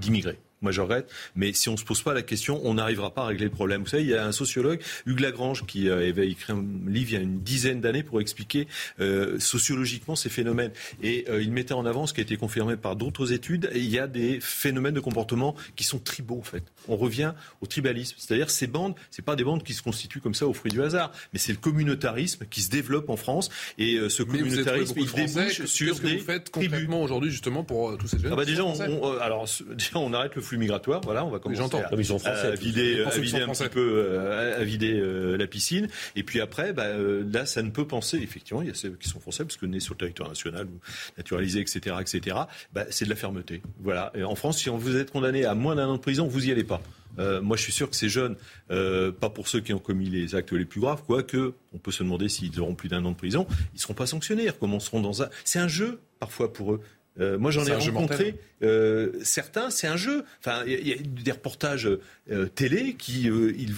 d'immigrés 0.00 0.38
moi 0.62 0.72
j'arrête. 0.72 1.10
Mais 1.36 1.52
si 1.52 1.68
on 1.68 1.72
ne 1.72 1.76
se 1.76 1.84
pose 1.84 2.02
pas 2.02 2.14
la 2.14 2.22
question, 2.22 2.60
on 2.64 2.74
n'arrivera 2.74 3.12
pas 3.12 3.22
à 3.22 3.26
régler 3.26 3.44
le 3.44 3.50
problème. 3.50 3.82
Vous 3.82 3.88
savez, 3.88 4.02
il 4.02 4.08
y 4.08 4.14
a 4.14 4.24
un 4.24 4.32
sociologue, 4.32 4.80
Hugues 5.06 5.20
Lagrange, 5.20 5.64
qui 5.66 5.88
euh, 5.88 6.08
avait 6.08 6.28
écrit 6.28 6.52
un 6.52 6.64
livre 6.86 7.10
il 7.10 7.14
y 7.14 7.16
a 7.16 7.20
une 7.20 7.40
dizaine 7.40 7.80
d'années 7.80 8.02
pour 8.02 8.20
expliquer 8.20 8.66
euh, 9.00 9.38
sociologiquement 9.38 10.16
ces 10.16 10.28
phénomènes. 10.28 10.72
Et 11.02 11.26
euh, 11.28 11.42
il 11.42 11.52
mettait 11.52 11.74
en 11.74 11.86
avant 11.86 12.06
ce 12.06 12.14
qui 12.14 12.20
a 12.20 12.22
été 12.22 12.36
confirmé 12.36 12.76
par 12.76 12.96
d'autres 12.96 13.32
études. 13.32 13.70
Et 13.72 13.78
il 13.78 13.90
y 13.90 13.98
a 13.98 14.06
des 14.06 14.40
phénomènes 14.40 14.94
de 14.94 15.00
comportement 15.00 15.54
qui 15.76 15.84
sont 15.84 15.98
tribaux 15.98 16.38
en 16.38 16.42
fait. 16.42 16.64
On 16.88 16.96
revient 16.96 17.34
au 17.60 17.66
tribalisme, 17.66 18.16
c'est-à-dire 18.18 18.50
ces 18.50 18.66
bandes, 18.66 18.94
c'est 19.10 19.24
pas 19.24 19.36
des 19.36 19.44
bandes 19.44 19.62
qui 19.62 19.74
se 19.74 19.82
constituent 19.82 20.20
comme 20.20 20.34
ça 20.34 20.46
au 20.46 20.52
fruit 20.52 20.70
du 20.70 20.82
hasard, 20.82 21.12
mais 21.32 21.38
c'est 21.38 21.52
le 21.52 21.58
communautarisme 21.58 22.46
qui 22.50 22.62
se 22.62 22.70
développe 22.70 23.10
en 23.10 23.16
France. 23.16 23.50
Et 23.78 23.98
ce 24.08 24.22
communautarisme, 24.22 24.94
il 24.98 25.10
débouche 25.10 25.64
sur 25.66 25.96
ce 25.96 26.00
que 26.00 26.06
vous 26.06 26.24
faites 26.24 26.50
concrètement 26.50 27.02
aujourd'hui 27.02 27.30
justement 27.30 27.64
pour 27.64 27.96
tous 27.98 28.08
ces 28.08 28.18
jeunes. 28.18 28.32
Ah 28.32 28.36
bah 28.36 28.44
déjà, 28.44 28.64
on, 28.64 29.18
alors 29.18 29.46
déjà 29.70 29.90
on 29.96 30.12
arrête 30.12 30.34
le 30.34 30.42
flux 30.48 30.58
migratoire. 30.58 31.00
Voilà, 31.02 31.24
on 31.24 31.30
va 31.30 31.38
commencer 31.38 31.60
à, 31.62 32.30
à, 32.30 32.54
vider, 32.54 33.04
à 33.04 33.10
vider 33.10 33.42
un 33.42 33.48
petit 33.48 33.68
peu, 33.68 34.04
euh, 34.06 34.60
à, 34.60 34.64
vider 34.64 34.98
euh, 34.98 35.36
la 35.36 35.46
piscine. 35.46 35.88
Et 36.16 36.22
puis 36.22 36.40
après, 36.40 36.72
bah, 36.72 36.84
euh, 36.84 37.22
là, 37.30 37.46
ça 37.46 37.62
ne 37.62 37.70
peut 37.70 37.86
penser. 37.86 38.16
Effectivement, 38.16 38.62
il 38.62 38.68
y 38.68 38.70
a 38.70 38.74
ceux 38.74 38.90
qui 38.90 39.08
sont 39.08 39.20
français 39.20 39.44
parce 39.44 39.56
que 39.56 39.66
nés 39.66 39.80
sur 39.80 39.94
le 39.94 39.98
territoire 39.98 40.28
national 40.28 40.66
ou 40.66 40.80
naturalisés, 41.16 41.60
etc., 41.60 41.96
etc. 42.00 42.36
Bah, 42.72 42.86
c'est 42.90 43.04
de 43.04 43.10
la 43.10 43.16
fermeté. 43.16 43.62
Voilà. 43.80 44.10
Et 44.14 44.24
en 44.24 44.34
France, 44.34 44.58
si 44.58 44.68
vous 44.70 44.96
êtes 44.96 45.10
condamné 45.10 45.44
à 45.44 45.54
moins 45.54 45.76
d'un 45.76 45.86
an 45.86 45.94
de 45.94 46.00
prison, 46.00 46.26
vous 46.26 46.48
y 46.48 46.52
allez 46.52 46.64
pas. 46.64 46.80
moi, 47.18 47.56
je 47.56 47.62
suis 47.62 47.72
sûr 47.72 47.90
que 47.90 47.96
ces 47.96 48.08
jeunes, 48.08 48.36
pas 48.68 49.30
pour 49.30 49.48
ceux 49.48 49.60
qui 49.60 49.72
ont 49.74 49.78
commis 49.78 50.08
les 50.08 50.34
actes 50.34 50.52
les 50.52 50.64
plus 50.64 50.80
graves, 50.80 51.02
quoique 51.06 51.52
on 51.74 51.78
peut 51.78 51.92
se 51.92 52.02
demander 52.02 52.28
s'ils 52.28 52.58
auront 52.60 52.74
plus 52.74 52.88
d'un 52.88 53.04
an 53.04 53.10
de 53.10 53.16
prison, 53.16 53.46
ils 53.74 53.80
seront 53.80 53.94
pas 53.94 54.06
sanctionnés. 54.06 54.44
Ils 54.44 54.50
recommenceront 54.50 55.00
dans 55.00 55.22
un. 55.22 55.28
C'est 55.44 55.58
un 55.58 55.68
jeu 55.68 56.00
parfois 56.18 56.52
pour 56.52 56.72
eux. 56.74 56.80
Euh, 57.20 57.38
moi, 57.38 57.50
j'en 57.50 57.64
ai 57.64 57.74
rencontré 57.74 58.36
euh, 58.62 59.12
certains. 59.22 59.70
C'est 59.70 59.86
un 59.86 59.96
jeu. 59.96 60.24
Enfin, 60.40 60.62
il 60.66 60.86
y, 60.86 60.92
a 60.92 60.96
des 60.96 61.32
reportages 61.32 61.88
euh, 62.30 62.46
télé 62.46 62.94
qui, 62.94 63.22
ils, 63.24 63.74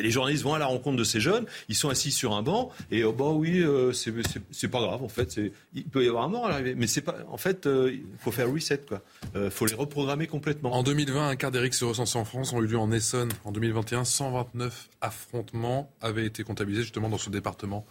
les 0.00 0.10
journalistes 0.10 0.44
vont 0.44 0.54
à 0.54 0.58
la 0.58 0.66
rencontre 0.66 0.96
de 0.96 1.04
ces 1.04 1.20
jeunes. 1.20 1.44
Ils 1.68 1.74
sont 1.74 1.88
assis 1.88 2.10
sur 2.10 2.34
un 2.34 2.42
banc 2.42 2.70
et 2.90 3.04
oh, 3.04 3.12
bah 3.12 3.30
oui, 3.30 3.64
c'est 3.92 4.68
pas 4.68 4.80
grave. 4.80 5.02
En 5.02 5.08
fait, 5.08 5.40
il 5.74 5.84
peut 5.84 6.04
y 6.04 6.08
avoir 6.08 6.24
un 6.24 6.28
mort 6.28 6.46
à 6.46 6.50
l'arrivée, 6.50 6.74
mais 6.76 6.86
c'est 6.86 7.00
pas. 7.00 7.16
En 7.30 7.38
fait, 7.38 7.66
il 7.66 8.02
faut 8.18 8.32
faire 8.32 8.50
reset 8.50 8.80
quoi. 8.88 9.02
Il 9.34 9.50
faut 9.50 9.66
les 9.66 9.74
reprogrammer 9.74 10.26
complètement. 10.26 10.72
En 10.72 10.82
2020, 10.82 11.28
un 11.28 11.36
quart 11.36 11.50
d'Eric 11.50 11.74
se 11.74 11.84
recensé 11.84 12.18
en 12.18 12.24
France 12.24 12.52
ont 12.52 12.62
eu 12.62 12.66
lieu 12.66 12.78
en 12.78 12.90
Essonne. 12.92 13.30
En 13.44 13.52
2021, 13.52 14.04
129 14.04 14.88
affrontements 15.00 15.90
avaient 16.00 16.26
été 16.26 16.42
comptabilisés 16.42 16.82
justement 16.82 17.08
dans 17.08 17.18
ce 17.18 17.30
département 17.30 17.86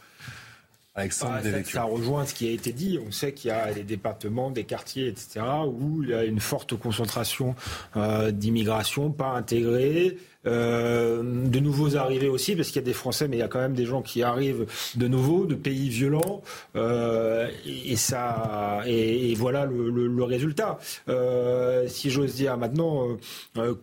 ça, 1.09 1.41
ça, 1.65 1.83
rejoint 1.83 2.25
ce 2.25 2.33
qui 2.33 2.47
a 2.47 2.51
été 2.51 2.71
dit. 2.71 2.99
On 3.05 3.11
sait 3.11 3.33
qu'il 3.33 3.49
y 3.49 3.53
a 3.53 3.73
des 3.73 3.83
départements, 3.83 4.51
des 4.51 4.63
quartiers, 4.63 5.07
etc., 5.07 5.41
où 5.67 6.03
il 6.03 6.09
y 6.09 6.13
a 6.13 6.23
une 6.23 6.39
forte 6.39 6.75
concentration 6.75 7.55
euh, 7.95 8.31
d'immigration 8.31 9.11
pas 9.11 9.29
intégrée, 9.29 10.17
euh, 10.45 11.21
de 11.21 11.59
nouveaux 11.59 11.97
arrivés 11.97 12.29
aussi, 12.29 12.55
parce 12.55 12.69
qu'il 12.69 12.77
y 12.77 12.83
a 12.83 12.85
des 12.85 12.93
Français, 12.93 13.27
mais 13.27 13.35
il 13.35 13.39
y 13.39 13.43
a 13.43 13.49
quand 13.49 13.59
même 13.59 13.73
des 13.73 13.85
gens 13.85 14.01
qui 14.01 14.23
arrivent 14.23 14.65
de 14.95 15.07
nouveau, 15.09 15.45
de 15.45 15.55
pays 15.55 15.89
violents, 15.89 16.41
euh, 16.77 17.49
et, 17.65 17.97
ça, 17.97 18.81
et, 18.85 19.35
voilà 19.35 19.65
le, 19.65 20.23
résultat. 20.23 20.79
Euh, 21.09 21.87
si 21.87 22.09
j'ose 22.09 22.35
dire 22.35 22.57
maintenant, 22.57 23.17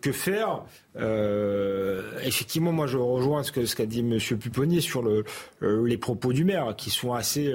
que 0.00 0.12
faire? 0.12 0.62
Effectivement, 2.24 2.72
moi, 2.72 2.86
je 2.86 2.96
rejoins 2.96 3.42
ce 3.42 3.52
qu'a 3.52 3.66
ce 3.66 3.76
qu'a 3.76 3.84
dit 3.84 4.00
M. 4.00 4.18
Pupponi 4.38 4.80
sur 4.80 5.02
le, 5.02 5.24
les 5.60 5.98
propos 5.98 6.32
du 6.32 6.44
maire, 6.44 6.74
qui 6.76 6.88
sont 6.88 7.12
assez 7.12 7.52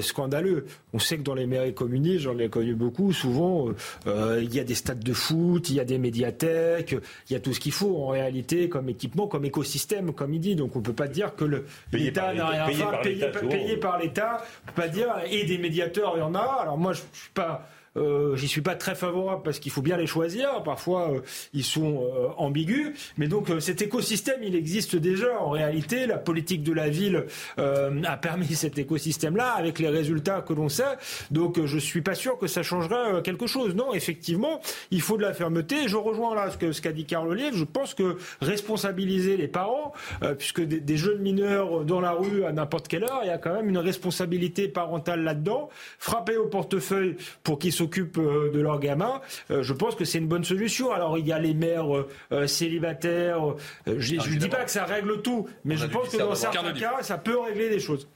scandaleux. 0.00 0.66
On 0.94 0.98
sait 0.98 1.18
que 1.18 1.22
dans 1.22 1.34
les 1.34 1.46
mairies 1.46 1.74
communistes, 1.74 2.20
j'en 2.20 2.38
ai 2.38 2.48
connu 2.48 2.74
beaucoup, 2.74 3.12
souvent, 3.12 3.68
il 4.06 4.54
y 4.54 4.60
a 4.60 4.64
des 4.64 4.74
stades 4.74 5.04
de 5.04 5.12
foot, 5.12 5.68
il 5.68 5.76
y 5.76 5.80
a 5.80 5.84
des 5.84 5.98
médiathèques, 5.98 6.96
il 7.28 7.32
y 7.32 7.36
a 7.36 7.40
tout 7.40 7.52
ce 7.52 7.60
qu'il 7.60 7.72
faut 7.72 7.97
en 8.04 8.08
réalité 8.08 8.68
comme 8.68 8.88
équipement, 8.88 9.26
comme 9.26 9.44
écosystème, 9.44 10.12
comme 10.12 10.34
il 10.34 10.40
dit. 10.40 10.56
Donc 10.56 10.76
on 10.76 10.80
peut 10.80 10.92
pas 10.92 11.08
dire 11.08 11.34
que 11.34 11.64
l'État 11.92 12.32
n'a 12.32 12.64
rien 12.64 12.66
fait, 12.66 13.48
payé, 13.48 13.76
par 13.76 13.98
l'État, 13.98 14.42
on 14.64 14.72
peut 14.72 14.82
pas 14.82 14.88
dire, 14.88 15.14
et 15.30 15.44
des 15.44 15.58
médiateurs, 15.58 16.14
il 16.16 16.20
y 16.20 16.22
en 16.22 16.34
a. 16.34 16.58
Alors 16.60 16.78
moi, 16.78 16.92
je 16.92 17.00
suis 17.12 17.30
pas 17.34 17.68
euh, 17.96 18.36
J'y 18.36 18.48
suis 18.48 18.60
pas 18.60 18.74
très 18.74 18.94
favorable 18.94 19.42
parce 19.42 19.58
qu'il 19.58 19.72
faut 19.72 19.82
bien 19.82 19.96
les 19.96 20.06
choisir. 20.06 20.62
Parfois, 20.62 21.12
euh, 21.12 21.20
ils 21.52 21.64
sont 21.64 22.02
euh, 22.02 22.28
ambigus. 22.36 22.92
Mais 23.16 23.28
donc, 23.28 23.50
euh, 23.50 23.60
cet 23.60 23.82
écosystème, 23.82 24.40
il 24.42 24.54
existe 24.54 24.96
déjà. 24.96 25.40
En 25.40 25.50
réalité, 25.50 26.06
la 26.06 26.18
politique 26.18 26.62
de 26.62 26.72
la 26.72 26.88
ville 26.88 27.26
a 27.56 28.16
permis 28.16 28.46
cet 28.54 28.78
écosystème-là 28.78 29.52
avec 29.52 29.78
les 29.78 29.88
résultats 29.88 30.40
que 30.40 30.52
l'on 30.52 30.68
sait. 30.68 30.84
Donc, 31.30 31.64
je 31.64 31.78
suis 31.78 32.02
pas 32.02 32.14
sûr 32.14 32.38
que 32.38 32.46
ça 32.46 32.62
changerait 32.62 33.22
quelque 33.22 33.46
chose. 33.46 33.74
Non, 33.74 33.94
effectivement, 33.94 34.60
il 34.90 35.00
faut 35.00 35.16
de 35.16 35.22
la 35.22 35.32
fermeté. 35.32 35.88
Je 35.88 35.96
rejoins 35.96 36.34
là 36.34 36.50
ce 36.50 36.80
qu'a 36.80 36.92
dit 36.92 37.04
Carl 37.04 37.28
Olive. 37.28 37.54
Je 37.54 37.64
pense 37.64 37.94
que 37.94 38.16
responsabiliser 38.40 39.36
les 39.36 39.48
parents, 39.48 39.92
puisque 40.38 40.60
des, 40.60 40.96
jeunes 40.96 41.20
mineurs 41.20 41.84
dans 41.84 42.00
la 42.00 42.12
rue 42.12 42.44
à 42.44 42.52
n'importe 42.52 42.88
quelle 42.88 43.04
heure, 43.04 43.20
il 43.22 43.28
y 43.28 43.30
a 43.30 43.38
quand 43.38 43.54
même 43.54 43.68
une 43.68 43.78
responsabilité 43.78 44.68
parentale 44.68 45.22
là-dedans. 45.22 45.68
Frapper 45.98 46.36
au 46.36 46.46
portefeuille 46.46 47.16
pour 47.42 47.58
qu'ils 47.58 47.72
s'occupent 47.88 48.18
euh, 48.18 48.50
de 48.52 48.60
leurs 48.60 48.80
gamins, 48.80 49.20
euh, 49.50 49.62
je 49.62 49.72
pense 49.72 49.94
que 49.94 50.04
c'est 50.04 50.18
une 50.18 50.28
bonne 50.28 50.44
solution. 50.44 50.92
Alors 50.92 51.18
il 51.18 51.26
y 51.26 51.32
a 51.32 51.38
les 51.38 51.54
mères 51.54 51.86
euh, 52.32 52.46
célibataires. 52.46 53.40
je 53.86 54.14
ne 54.14 54.38
dis 54.38 54.48
pas 54.48 54.64
que 54.64 54.70
ça 54.70 54.84
règle 54.84 55.22
tout, 55.22 55.48
mais 55.64 55.76
je 55.76 55.86
pense 55.86 56.10
que 56.10 56.18
dans 56.18 56.34
certains 56.34 56.72
cas, 56.72 57.02
ça 57.02 57.18
peut 57.18 57.38
régler 57.38 57.70
des 57.70 57.80
choses. 57.80 58.08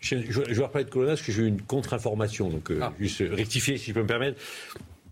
Je, 0.00 0.16
vais 0.16 0.62
reparler 0.62 0.84
de 0.84 0.90
Colonna 0.90 1.12
parce 1.12 1.22
que 1.22 1.32
j'ai 1.32 1.42
eu 1.42 1.46
une 1.46 1.60
contre-information, 1.60 2.48
donc 2.48 2.72
ah. 2.80 2.90
juste 2.98 3.22
rectifier 3.30 3.76
si 3.76 3.88
je 3.88 3.92
peux 3.92 4.00
me 4.00 4.06
permettre. 4.06 4.40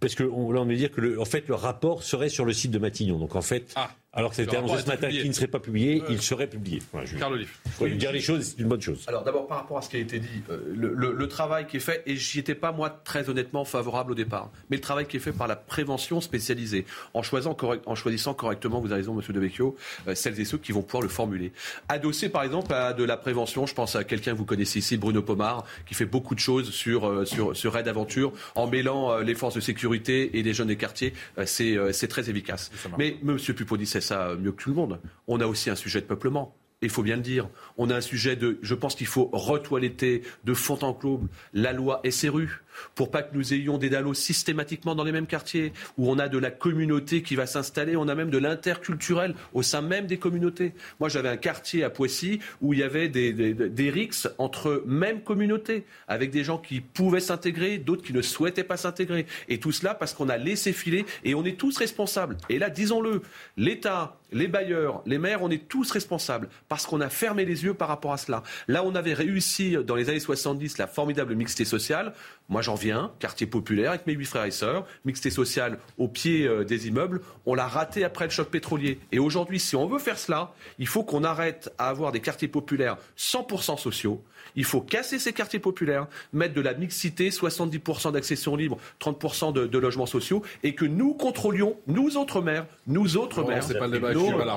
Parce 0.00 0.14
que 0.14 0.22
là, 0.22 0.30
on 0.32 0.64
veut 0.64 0.76
dire 0.76 0.90
que 0.90 1.00
le, 1.00 1.20
en 1.20 1.24
fait, 1.24 1.46
le 1.48 1.54
rapport 1.54 2.02
serait 2.02 2.28
sur 2.28 2.44
le 2.44 2.52
site 2.52 2.70
de 2.70 2.78
Matignon. 2.78 3.18
Donc 3.18 3.36
en 3.36 3.42
fait, 3.42 3.72
ah. 3.76 3.90
Alors 4.18 4.30
que 4.30 4.36
c'était 4.36 4.56
annoncé 4.56 4.82
ce 4.82 4.88
matin 4.88 5.08
qu'il 5.08 5.28
ne 5.28 5.32
serait 5.32 5.46
pas 5.46 5.60
publié, 5.60 6.02
il 6.10 6.20
serait 6.20 6.48
publié. 6.48 6.82
Voilà, 6.90 7.06
je, 7.06 7.16
Carl 7.16 7.34
Olive. 7.34 7.50
lui 7.80 7.96
dire 7.96 8.10
les 8.10 8.20
choses, 8.20 8.42
c'est 8.42 8.58
une 8.58 8.68
bonne 8.68 8.80
chose. 8.80 9.04
Alors 9.06 9.22
d'abord, 9.22 9.46
par 9.46 9.58
rapport 9.58 9.78
à 9.78 9.82
ce 9.82 9.88
qui 9.88 9.96
a 9.96 10.00
été 10.00 10.18
dit, 10.18 10.42
euh, 10.50 10.58
le, 10.74 11.28
travail 11.28 11.66
qui 11.68 11.76
est 11.76 11.80
fait, 11.80 12.02
et 12.04 12.16
j'y 12.16 12.40
étais 12.40 12.56
pas 12.56 12.72
moi 12.72 12.90
très 12.90 13.28
honnêtement 13.28 13.64
favorable 13.64 14.12
au 14.12 14.14
départ, 14.16 14.50
mais 14.70 14.76
le 14.76 14.80
travail 14.80 15.06
qui 15.06 15.18
est 15.18 15.20
fait 15.20 15.32
par 15.32 15.46
la 15.46 15.54
prévention 15.54 16.20
spécialisée, 16.20 16.84
en 17.14 17.22
choisissant, 17.22 17.56
en 17.86 17.94
choisissant 17.94 18.34
correctement, 18.34 18.80
vous 18.80 18.90
avez 18.90 19.02
raison, 19.02 19.14
Monsieur 19.14 19.32
De 19.32 19.38
Vecchio, 19.38 19.76
euh, 20.08 20.16
celles 20.16 20.40
et 20.40 20.44
ceux 20.44 20.58
qui 20.58 20.72
vont 20.72 20.82
pouvoir 20.82 21.02
le 21.02 21.08
formuler. 21.08 21.52
Adossé 21.88 22.28
par 22.28 22.42
exemple 22.42 22.72
à 22.74 22.94
de 22.94 23.04
la 23.04 23.16
prévention, 23.16 23.66
je 23.66 23.74
pense 23.74 23.94
à 23.94 24.02
quelqu'un 24.02 24.32
que 24.32 24.38
vous 24.38 24.44
connaissez 24.44 24.80
ici, 24.80 24.96
Bruno 24.96 25.22
Pomar, 25.22 25.64
qui 25.86 25.94
fait 25.94 26.06
beaucoup 26.06 26.34
de 26.34 26.40
choses 26.40 26.70
sur 26.70 27.06
euh, 27.06 27.24
sur 27.24 27.56
sur 27.56 27.72
Raid 27.72 27.86
Aventure, 27.86 28.32
en 28.56 28.66
mêlant 28.66 29.18
les 29.18 29.36
forces 29.36 29.54
de 29.54 29.60
sécurité 29.60 30.38
et 30.38 30.42
les 30.42 30.54
jeunes 30.54 30.68
des 30.68 30.76
quartiers, 30.76 31.12
c'est 31.44 32.08
très 32.08 32.30
efficace. 32.30 32.72
Mais 32.98 33.16
Monsieur 33.22 33.54
Puponi 33.54 33.86
sait 33.86 34.00
mieux 34.12 34.52
que 34.52 34.62
tout 34.62 34.70
le 34.70 34.76
monde. 34.76 35.00
On 35.26 35.40
a 35.40 35.46
aussi 35.46 35.70
un 35.70 35.76
sujet 35.76 36.00
de 36.00 36.06
peuplement 36.06 36.54
il 36.82 36.90
faut 36.90 37.02
bien 37.02 37.16
le 37.16 37.22
dire. 37.22 37.48
On 37.76 37.90
a 37.90 37.96
un 37.96 38.00
sujet 38.00 38.36
de. 38.36 38.58
Je 38.62 38.74
pense 38.74 38.94
qu'il 38.94 39.06
faut 39.06 39.30
retoiletter 39.32 40.22
de 40.44 40.54
fond 40.54 40.78
en 40.82 40.92
comble 40.92 41.28
la 41.52 41.72
loi 41.72 42.00
SRU 42.08 42.62
pour 42.94 43.10
pas 43.10 43.22
que 43.22 43.36
nous 43.36 43.54
ayons 43.54 43.78
des 43.78 43.90
dallos 43.90 44.14
systématiquement 44.14 44.94
dans 44.94 45.04
les 45.04 45.12
mêmes 45.12 45.26
quartiers, 45.26 45.72
où 45.96 46.10
on 46.10 46.18
a 46.18 46.28
de 46.28 46.38
la 46.38 46.50
communauté 46.50 47.22
qui 47.22 47.36
va 47.36 47.46
s'installer, 47.46 47.96
on 47.96 48.08
a 48.08 48.14
même 48.14 48.30
de 48.30 48.38
l'interculturel 48.38 49.34
au 49.52 49.62
sein 49.62 49.82
même 49.82 50.06
des 50.06 50.18
communautés. 50.18 50.72
Moi, 51.00 51.08
j'avais 51.08 51.28
un 51.28 51.36
quartier 51.36 51.84
à 51.84 51.90
Poissy 51.90 52.40
où 52.60 52.72
il 52.72 52.80
y 52.80 52.82
avait 52.82 53.08
des, 53.08 53.32
des, 53.32 53.90
rixes 53.90 54.28
entre 54.38 54.82
mêmes 54.86 55.22
communautés, 55.22 55.84
avec 56.08 56.30
des 56.30 56.44
gens 56.44 56.58
qui 56.58 56.80
pouvaient 56.80 57.20
s'intégrer, 57.20 57.78
d'autres 57.78 58.02
qui 58.02 58.12
ne 58.12 58.22
souhaitaient 58.22 58.64
pas 58.64 58.76
s'intégrer. 58.76 59.26
Et 59.48 59.58
tout 59.58 59.72
cela 59.72 59.94
parce 59.94 60.14
qu'on 60.14 60.28
a 60.28 60.36
laissé 60.36 60.72
filer, 60.72 61.06
et 61.24 61.34
on 61.34 61.44
est 61.44 61.58
tous 61.58 61.76
responsables. 61.76 62.36
Et 62.48 62.58
là, 62.58 62.70
disons-le, 62.70 63.22
l'État, 63.56 64.18
les 64.32 64.48
bailleurs, 64.48 65.02
les 65.06 65.18
maires, 65.18 65.42
on 65.42 65.50
est 65.50 65.68
tous 65.68 65.90
responsables 65.90 66.48
parce 66.68 66.86
qu'on 66.86 67.00
a 67.00 67.08
fermé 67.08 67.44
les 67.44 67.64
yeux 67.64 67.74
par 67.74 67.88
rapport 67.88 68.12
à 68.12 68.18
cela. 68.18 68.42
Là, 68.66 68.84
on 68.84 68.94
avait 68.94 69.14
réussi 69.14 69.76
dans 69.86 69.94
les 69.94 70.10
années 70.10 70.20
70 70.20 70.78
la 70.78 70.86
formidable 70.86 71.34
mixité 71.34 71.64
sociale. 71.64 72.12
Moi, 72.50 72.62
j'en 72.62 72.76
viens, 72.76 73.12
quartier 73.18 73.46
populaire 73.46 73.90
avec 73.90 74.06
mes 74.06 74.14
huit 74.14 74.24
frères 74.24 74.46
et 74.46 74.50
sœurs, 74.50 74.86
mixité 75.04 75.28
sociale 75.28 75.78
au 75.98 76.08
pied 76.08 76.46
euh, 76.46 76.64
des 76.64 76.88
immeubles. 76.88 77.20
On 77.44 77.54
l'a 77.54 77.66
raté 77.66 78.04
après 78.04 78.24
le 78.24 78.30
choc 78.30 78.48
pétrolier. 78.48 78.98
Et 79.12 79.18
aujourd'hui, 79.18 79.60
si 79.60 79.76
on 79.76 79.86
veut 79.86 79.98
faire 79.98 80.18
cela, 80.18 80.54
il 80.78 80.86
faut 80.86 81.02
qu'on 81.02 81.24
arrête 81.24 81.70
à 81.76 81.90
avoir 81.90 82.10
des 82.10 82.20
quartiers 82.20 82.48
populaires 82.48 82.96
100% 83.18 83.76
sociaux. 83.76 84.24
Il 84.56 84.64
faut 84.64 84.80
casser 84.80 85.18
ces 85.18 85.32
quartiers 85.32 85.58
populaires, 85.58 86.06
mettre 86.32 86.54
de 86.54 86.60
la 86.60 86.74
mixité, 86.74 87.30
70% 87.30 88.12
d'accession 88.12 88.56
libre, 88.56 88.78
30% 89.00 89.52
de, 89.52 89.78
logements 89.78 90.06
sociaux, 90.06 90.42
et 90.62 90.74
que 90.74 90.84
nous 90.84 91.14
contrôlions, 91.14 91.76
nous 91.86 92.16
autres 92.16 92.40
maires, 92.40 92.66
nous 92.86 93.16
autres 93.16 93.42
maires. 93.44 93.62
C'est 93.62 93.78
pas 93.78 93.86
le 93.86 93.92
débat 93.92 94.12
nos, 94.12 94.38
là, 94.38 94.56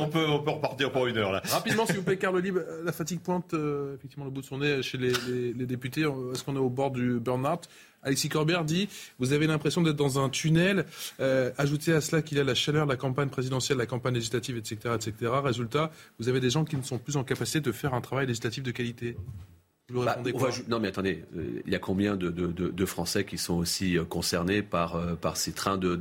on 0.00 0.08
peut, 0.08 0.26
on 0.28 0.40
peut 0.40 0.50
repartir 0.50 0.90
pour 0.90 1.06
une 1.06 1.16
heure. 1.18 1.32
Là. 1.32 1.42
Rapidement, 1.50 1.86
s'il 1.86 1.96
vous 1.96 2.02
plaît, 2.02 2.16
Carl 2.16 2.38
Libre, 2.40 2.60
la 2.84 2.92
fatigue 2.92 3.20
pointe 3.20 3.54
euh, 3.54 3.94
effectivement 3.94 4.24
le 4.24 4.30
bout 4.30 4.40
de 4.40 4.46
son 4.46 4.58
nez 4.58 4.82
chez 4.82 4.98
les, 4.98 5.12
les 5.52 5.66
députés 5.66 5.88
est-ce 6.32 6.44
qu'on 6.44 6.56
est 6.56 6.60
au 6.60 6.70
bord 6.70 6.90
du 6.90 7.18
burn-out? 7.20 7.68
Alexis 8.02 8.28
Corbert 8.28 8.64
dit 8.64 8.88
Vous 9.18 9.32
avez 9.32 9.46
l'impression 9.46 9.82
d'être 9.82 9.96
dans 9.96 10.22
un 10.22 10.28
tunnel. 10.28 10.86
Euh, 11.20 11.50
ajoutez 11.58 11.92
à 11.92 12.00
cela 12.00 12.22
qu'il 12.22 12.38
y 12.38 12.40
a 12.40 12.44
la 12.44 12.54
chaleur 12.54 12.86
la 12.86 12.96
campagne 12.96 13.28
présidentielle, 13.28 13.78
la 13.78 13.86
campagne 13.86 14.14
législative, 14.14 14.56
etc., 14.56 14.94
etc. 14.94 15.32
Résultat, 15.42 15.90
vous 16.18 16.28
avez 16.28 16.40
des 16.40 16.50
gens 16.50 16.64
qui 16.64 16.76
ne 16.76 16.82
sont 16.82 16.98
plus 16.98 17.16
en 17.16 17.24
capacité 17.24 17.60
de 17.60 17.72
faire 17.72 17.94
un 17.94 18.00
travail 18.00 18.26
législatif 18.26 18.62
de 18.62 18.70
qualité. 18.70 19.16
Bah, 19.90 20.18
non 20.68 20.80
mais 20.80 20.88
attendez, 20.88 21.24
euh, 21.34 21.62
il 21.64 21.72
y 21.72 21.74
a 21.74 21.78
combien 21.78 22.14
de, 22.14 22.28
de, 22.28 22.48
de, 22.50 22.84
Français 22.84 23.24
qui 23.24 23.38
sont 23.38 23.54
aussi 23.54 23.96
euh, 23.96 24.04
concernés 24.04 24.60
par, 24.60 24.96
euh, 24.96 25.14
par 25.14 25.38
ces 25.38 25.52
trains 25.52 25.78
de, 25.78 25.98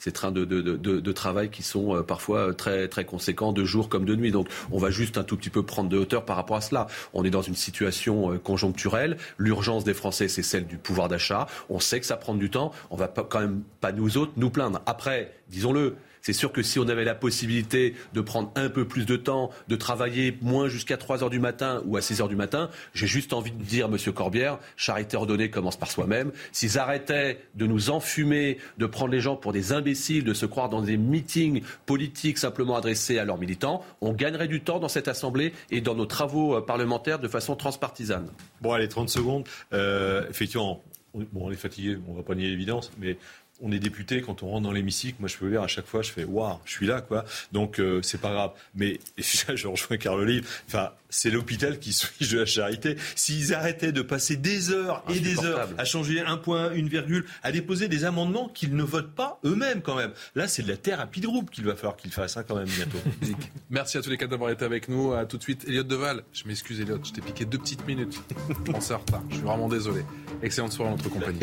ces 0.00 0.10
trains 0.10 0.32
de, 0.32 1.12
travail 1.12 1.48
qui 1.48 1.62
sont 1.62 2.02
parfois 2.02 2.52
très, 2.52 2.88
très 2.88 3.04
conséquents 3.04 3.52
de 3.52 3.64
jour 3.64 3.88
comme 3.88 4.04
de 4.06 4.16
nuit? 4.16 4.32
Donc 4.32 4.48
on 4.72 4.78
va 4.78 4.90
juste 4.90 5.18
un 5.18 5.22
tout 5.22 5.36
petit 5.36 5.50
peu 5.50 5.62
prendre 5.62 5.88
de 5.88 5.98
hauteur 5.98 6.24
par 6.24 6.34
rapport 6.34 6.56
à 6.56 6.60
cela. 6.60 6.88
On 7.14 7.22
est 7.22 7.30
dans 7.30 7.42
une 7.42 7.54
situation 7.54 8.36
conjoncturelle. 8.38 9.16
L'urgence 9.38 9.84
des 9.84 9.94
Français, 9.94 10.26
c'est 10.26 10.42
celle 10.42 10.66
du 10.66 10.76
pouvoir 10.76 11.06
d'achat. 11.06 11.46
On 11.68 11.78
sait 11.78 12.00
que 12.00 12.06
ça 12.06 12.16
prend 12.16 12.34
du 12.34 12.50
temps. 12.50 12.72
On 12.90 12.96
va 12.96 13.06
pas, 13.06 13.22
quand 13.22 13.40
même 13.40 13.62
pas 13.80 13.92
nous 13.92 14.16
autres 14.16 14.32
nous 14.36 14.50
plaindre. 14.50 14.82
Après, 14.84 15.32
disons-le, 15.48 15.94
c'est 16.22 16.32
sûr 16.32 16.52
que 16.52 16.62
si 16.62 16.78
on 16.78 16.88
avait 16.88 17.04
la 17.04 17.14
possibilité 17.14 17.94
de 18.14 18.20
prendre 18.20 18.50
un 18.54 18.68
peu 18.68 18.86
plus 18.86 19.04
de 19.04 19.16
temps, 19.16 19.50
de 19.68 19.76
travailler 19.76 20.38
moins 20.40 20.68
jusqu'à 20.68 20.96
3 20.96 21.22
heures 21.22 21.30
du 21.30 21.40
matin 21.40 21.82
ou 21.86 21.96
à 21.96 22.00
6 22.00 22.20
heures 22.20 22.28
du 22.28 22.36
matin, 22.36 22.70
j'ai 22.94 23.06
juste 23.06 23.32
envie 23.32 23.50
de 23.50 23.62
dire, 23.62 23.88
Monsieur 23.88 24.12
Corbière, 24.12 24.58
charité 24.76 25.16
ordonnée 25.16 25.50
commence 25.50 25.76
par 25.76 25.90
soi-même. 25.90 26.32
S'ils 26.52 26.78
arrêtaient 26.78 27.38
de 27.56 27.66
nous 27.66 27.90
enfumer, 27.90 28.58
de 28.78 28.86
prendre 28.86 29.12
les 29.12 29.20
gens 29.20 29.36
pour 29.36 29.52
des 29.52 29.72
imbéciles, 29.72 30.24
de 30.24 30.34
se 30.34 30.46
croire 30.46 30.68
dans 30.68 30.80
des 30.80 30.96
meetings 30.96 31.62
politiques 31.86 32.38
simplement 32.38 32.76
adressés 32.76 33.18
à 33.18 33.24
leurs 33.24 33.38
militants, 33.38 33.84
on 34.00 34.12
gagnerait 34.12 34.48
du 34.48 34.60
temps 34.60 34.78
dans 34.78 34.88
cette 34.88 35.08
Assemblée 35.08 35.52
et 35.70 35.80
dans 35.80 35.94
nos 35.94 36.06
travaux 36.06 36.56
euh, 36.56 36.60
parlementaires 36.60 37.18
de 37.18 37.28
façon 37.28 37.56
transpartisane. 37.56 38.28
Bon, 38.60 38.72
allez, 38.72 38.88
30 38.88 39.08
secondes. 39.08 39.44
Euh, 39.72 40.28
effectivement, 40.30 40.82
bon, 41.14 41.46
on 41.46 41.50
est 41.50 41.56
fatigué, 41.56 41.98
on 42.08 42.14
va 42.14 42.22
pas 42.22 42.34
nier 42.34 42.48
l'évidence, 42.48 42.92
mais 42.98 43.18
on 43.62 43.72
est 43.72 43.78
député, 43.78 44.20
quand 44.20 44.42
on 44.42 44.48
rentre 44.48 44.64
dans 44.64 44.72
l'hémicycle, 44.72 45.16
moi 45.20 45.28
je 45.28 45.36
peux 45.36 45.48
dire 45.48 45.62
à 45.62 45.68
chaque 45.68 45.86
fois, 45.86 46.02
je 46.02 46.10
fais 46.10 46.24
waouh, 46.24 46.58
je 46.64 46.72
suis 46.72 46.86
là 46.86 47.00
quoi. 47.00 47.24
Donc 47.52 47.78
euh, 47.78 48.02
c'est 48.02 48.20
pas 48.20 48.32
grave. 48.32 48.50
Mais 48.74 48.98
et 49.16 49.22
je 49.54 49.66
rejoins 49.68 49.96
Carl 49.96 50.20
Olive. 50.20 50.48
Enfin, 50.66 50.90
c'est 51.12 51.30
l'hôpital 51.30 51.78
qui 51.78 51.92
switch 51.92 52.30
de 52.30 52.40
la 52.40 52.46
charité. 52.46 52.96
S'ils 53.14 53.54
arrêtaient 53.54 53.92
de 53.92 54.02
passer 54.02 54.36
des 54.36 54.70
heures 54.70 55.04
et 55.08 55.20
des 55.20 55.44
heures 55.44 55.68
à 55.78 55.84
changer 55.84 56.20
un 56.20 56.36
point, 56.36 56.72
une 56.72 56.88
virgule, 56.88 57.24
à 57.42 57.52
déposer 57.52 57.86
des 57.88 58.04
amendements 58.04 58.48
qu'ils 58.48 58.74
ne 58.74 58.82
votent 58.82 59.14
pas 59.14 59.38
eux-mêmes 59.44 59.82
quand 59.82 59.94
même. 59.94 60.12
Là, 60.34 60.48
c'est 60.48 60.62
de 60.62 60.68
la 60.68 60.76
thérapie 60.76 61.20
de 61.20 61.26
groupe 61.26 61.50
qu'il 61.50 61.64
va 61.64 61.76
falloir 61.76 61.96
qu'ils 61.96 62.12
fassent 62.12 62.36
hein, 62.36 62.44
quand 62.46 62.56
même 62.56 62.68
bientôt. 62.68 62.98
Merci 63.70 63.98
à 63.98 64.02
tous 64.02 64.10
les 64.10 64.16
quatre 64.16 64.30
d'avoir 64.30 64.50
été 64.50 64.64
avec 64.64 64.88
nous. 64.88 65.12
À 65.12 65.26
tout 65.26 65.36
de 65.36 65.42
suite, 65.42 65.64
Elliot 65.68 65.82
Deval. 65.82 66.22
Je 66.32 66.44
m'excuse, 66.46 66.80
Elliot, 66.80 66.98
je 67.04 67.12
t'ai 67.12 67.20
piqué 67.20 67.44
deux 67.44 67.58
petites 67.58 67.86
minutes. 67.86 68.20
On 68.74 68.80
s'est 68.80 68.94
retard. 68.94 69.22
Je 69.28 69.36
suis 69.36 69.44
vraiment 69.44 69.68
désolé. 69.68 70.02
Excellente 70.42 70.72
soirée 70.72 70.92
en 70.92 70.96
notre 70.96 71.10
compagnie. 71.10 71.40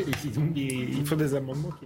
Il 0.55 1.05
faut 1.05 1.15
des 1.15 1.35
amendements 1.35 1.71
qui... 1.79 1.85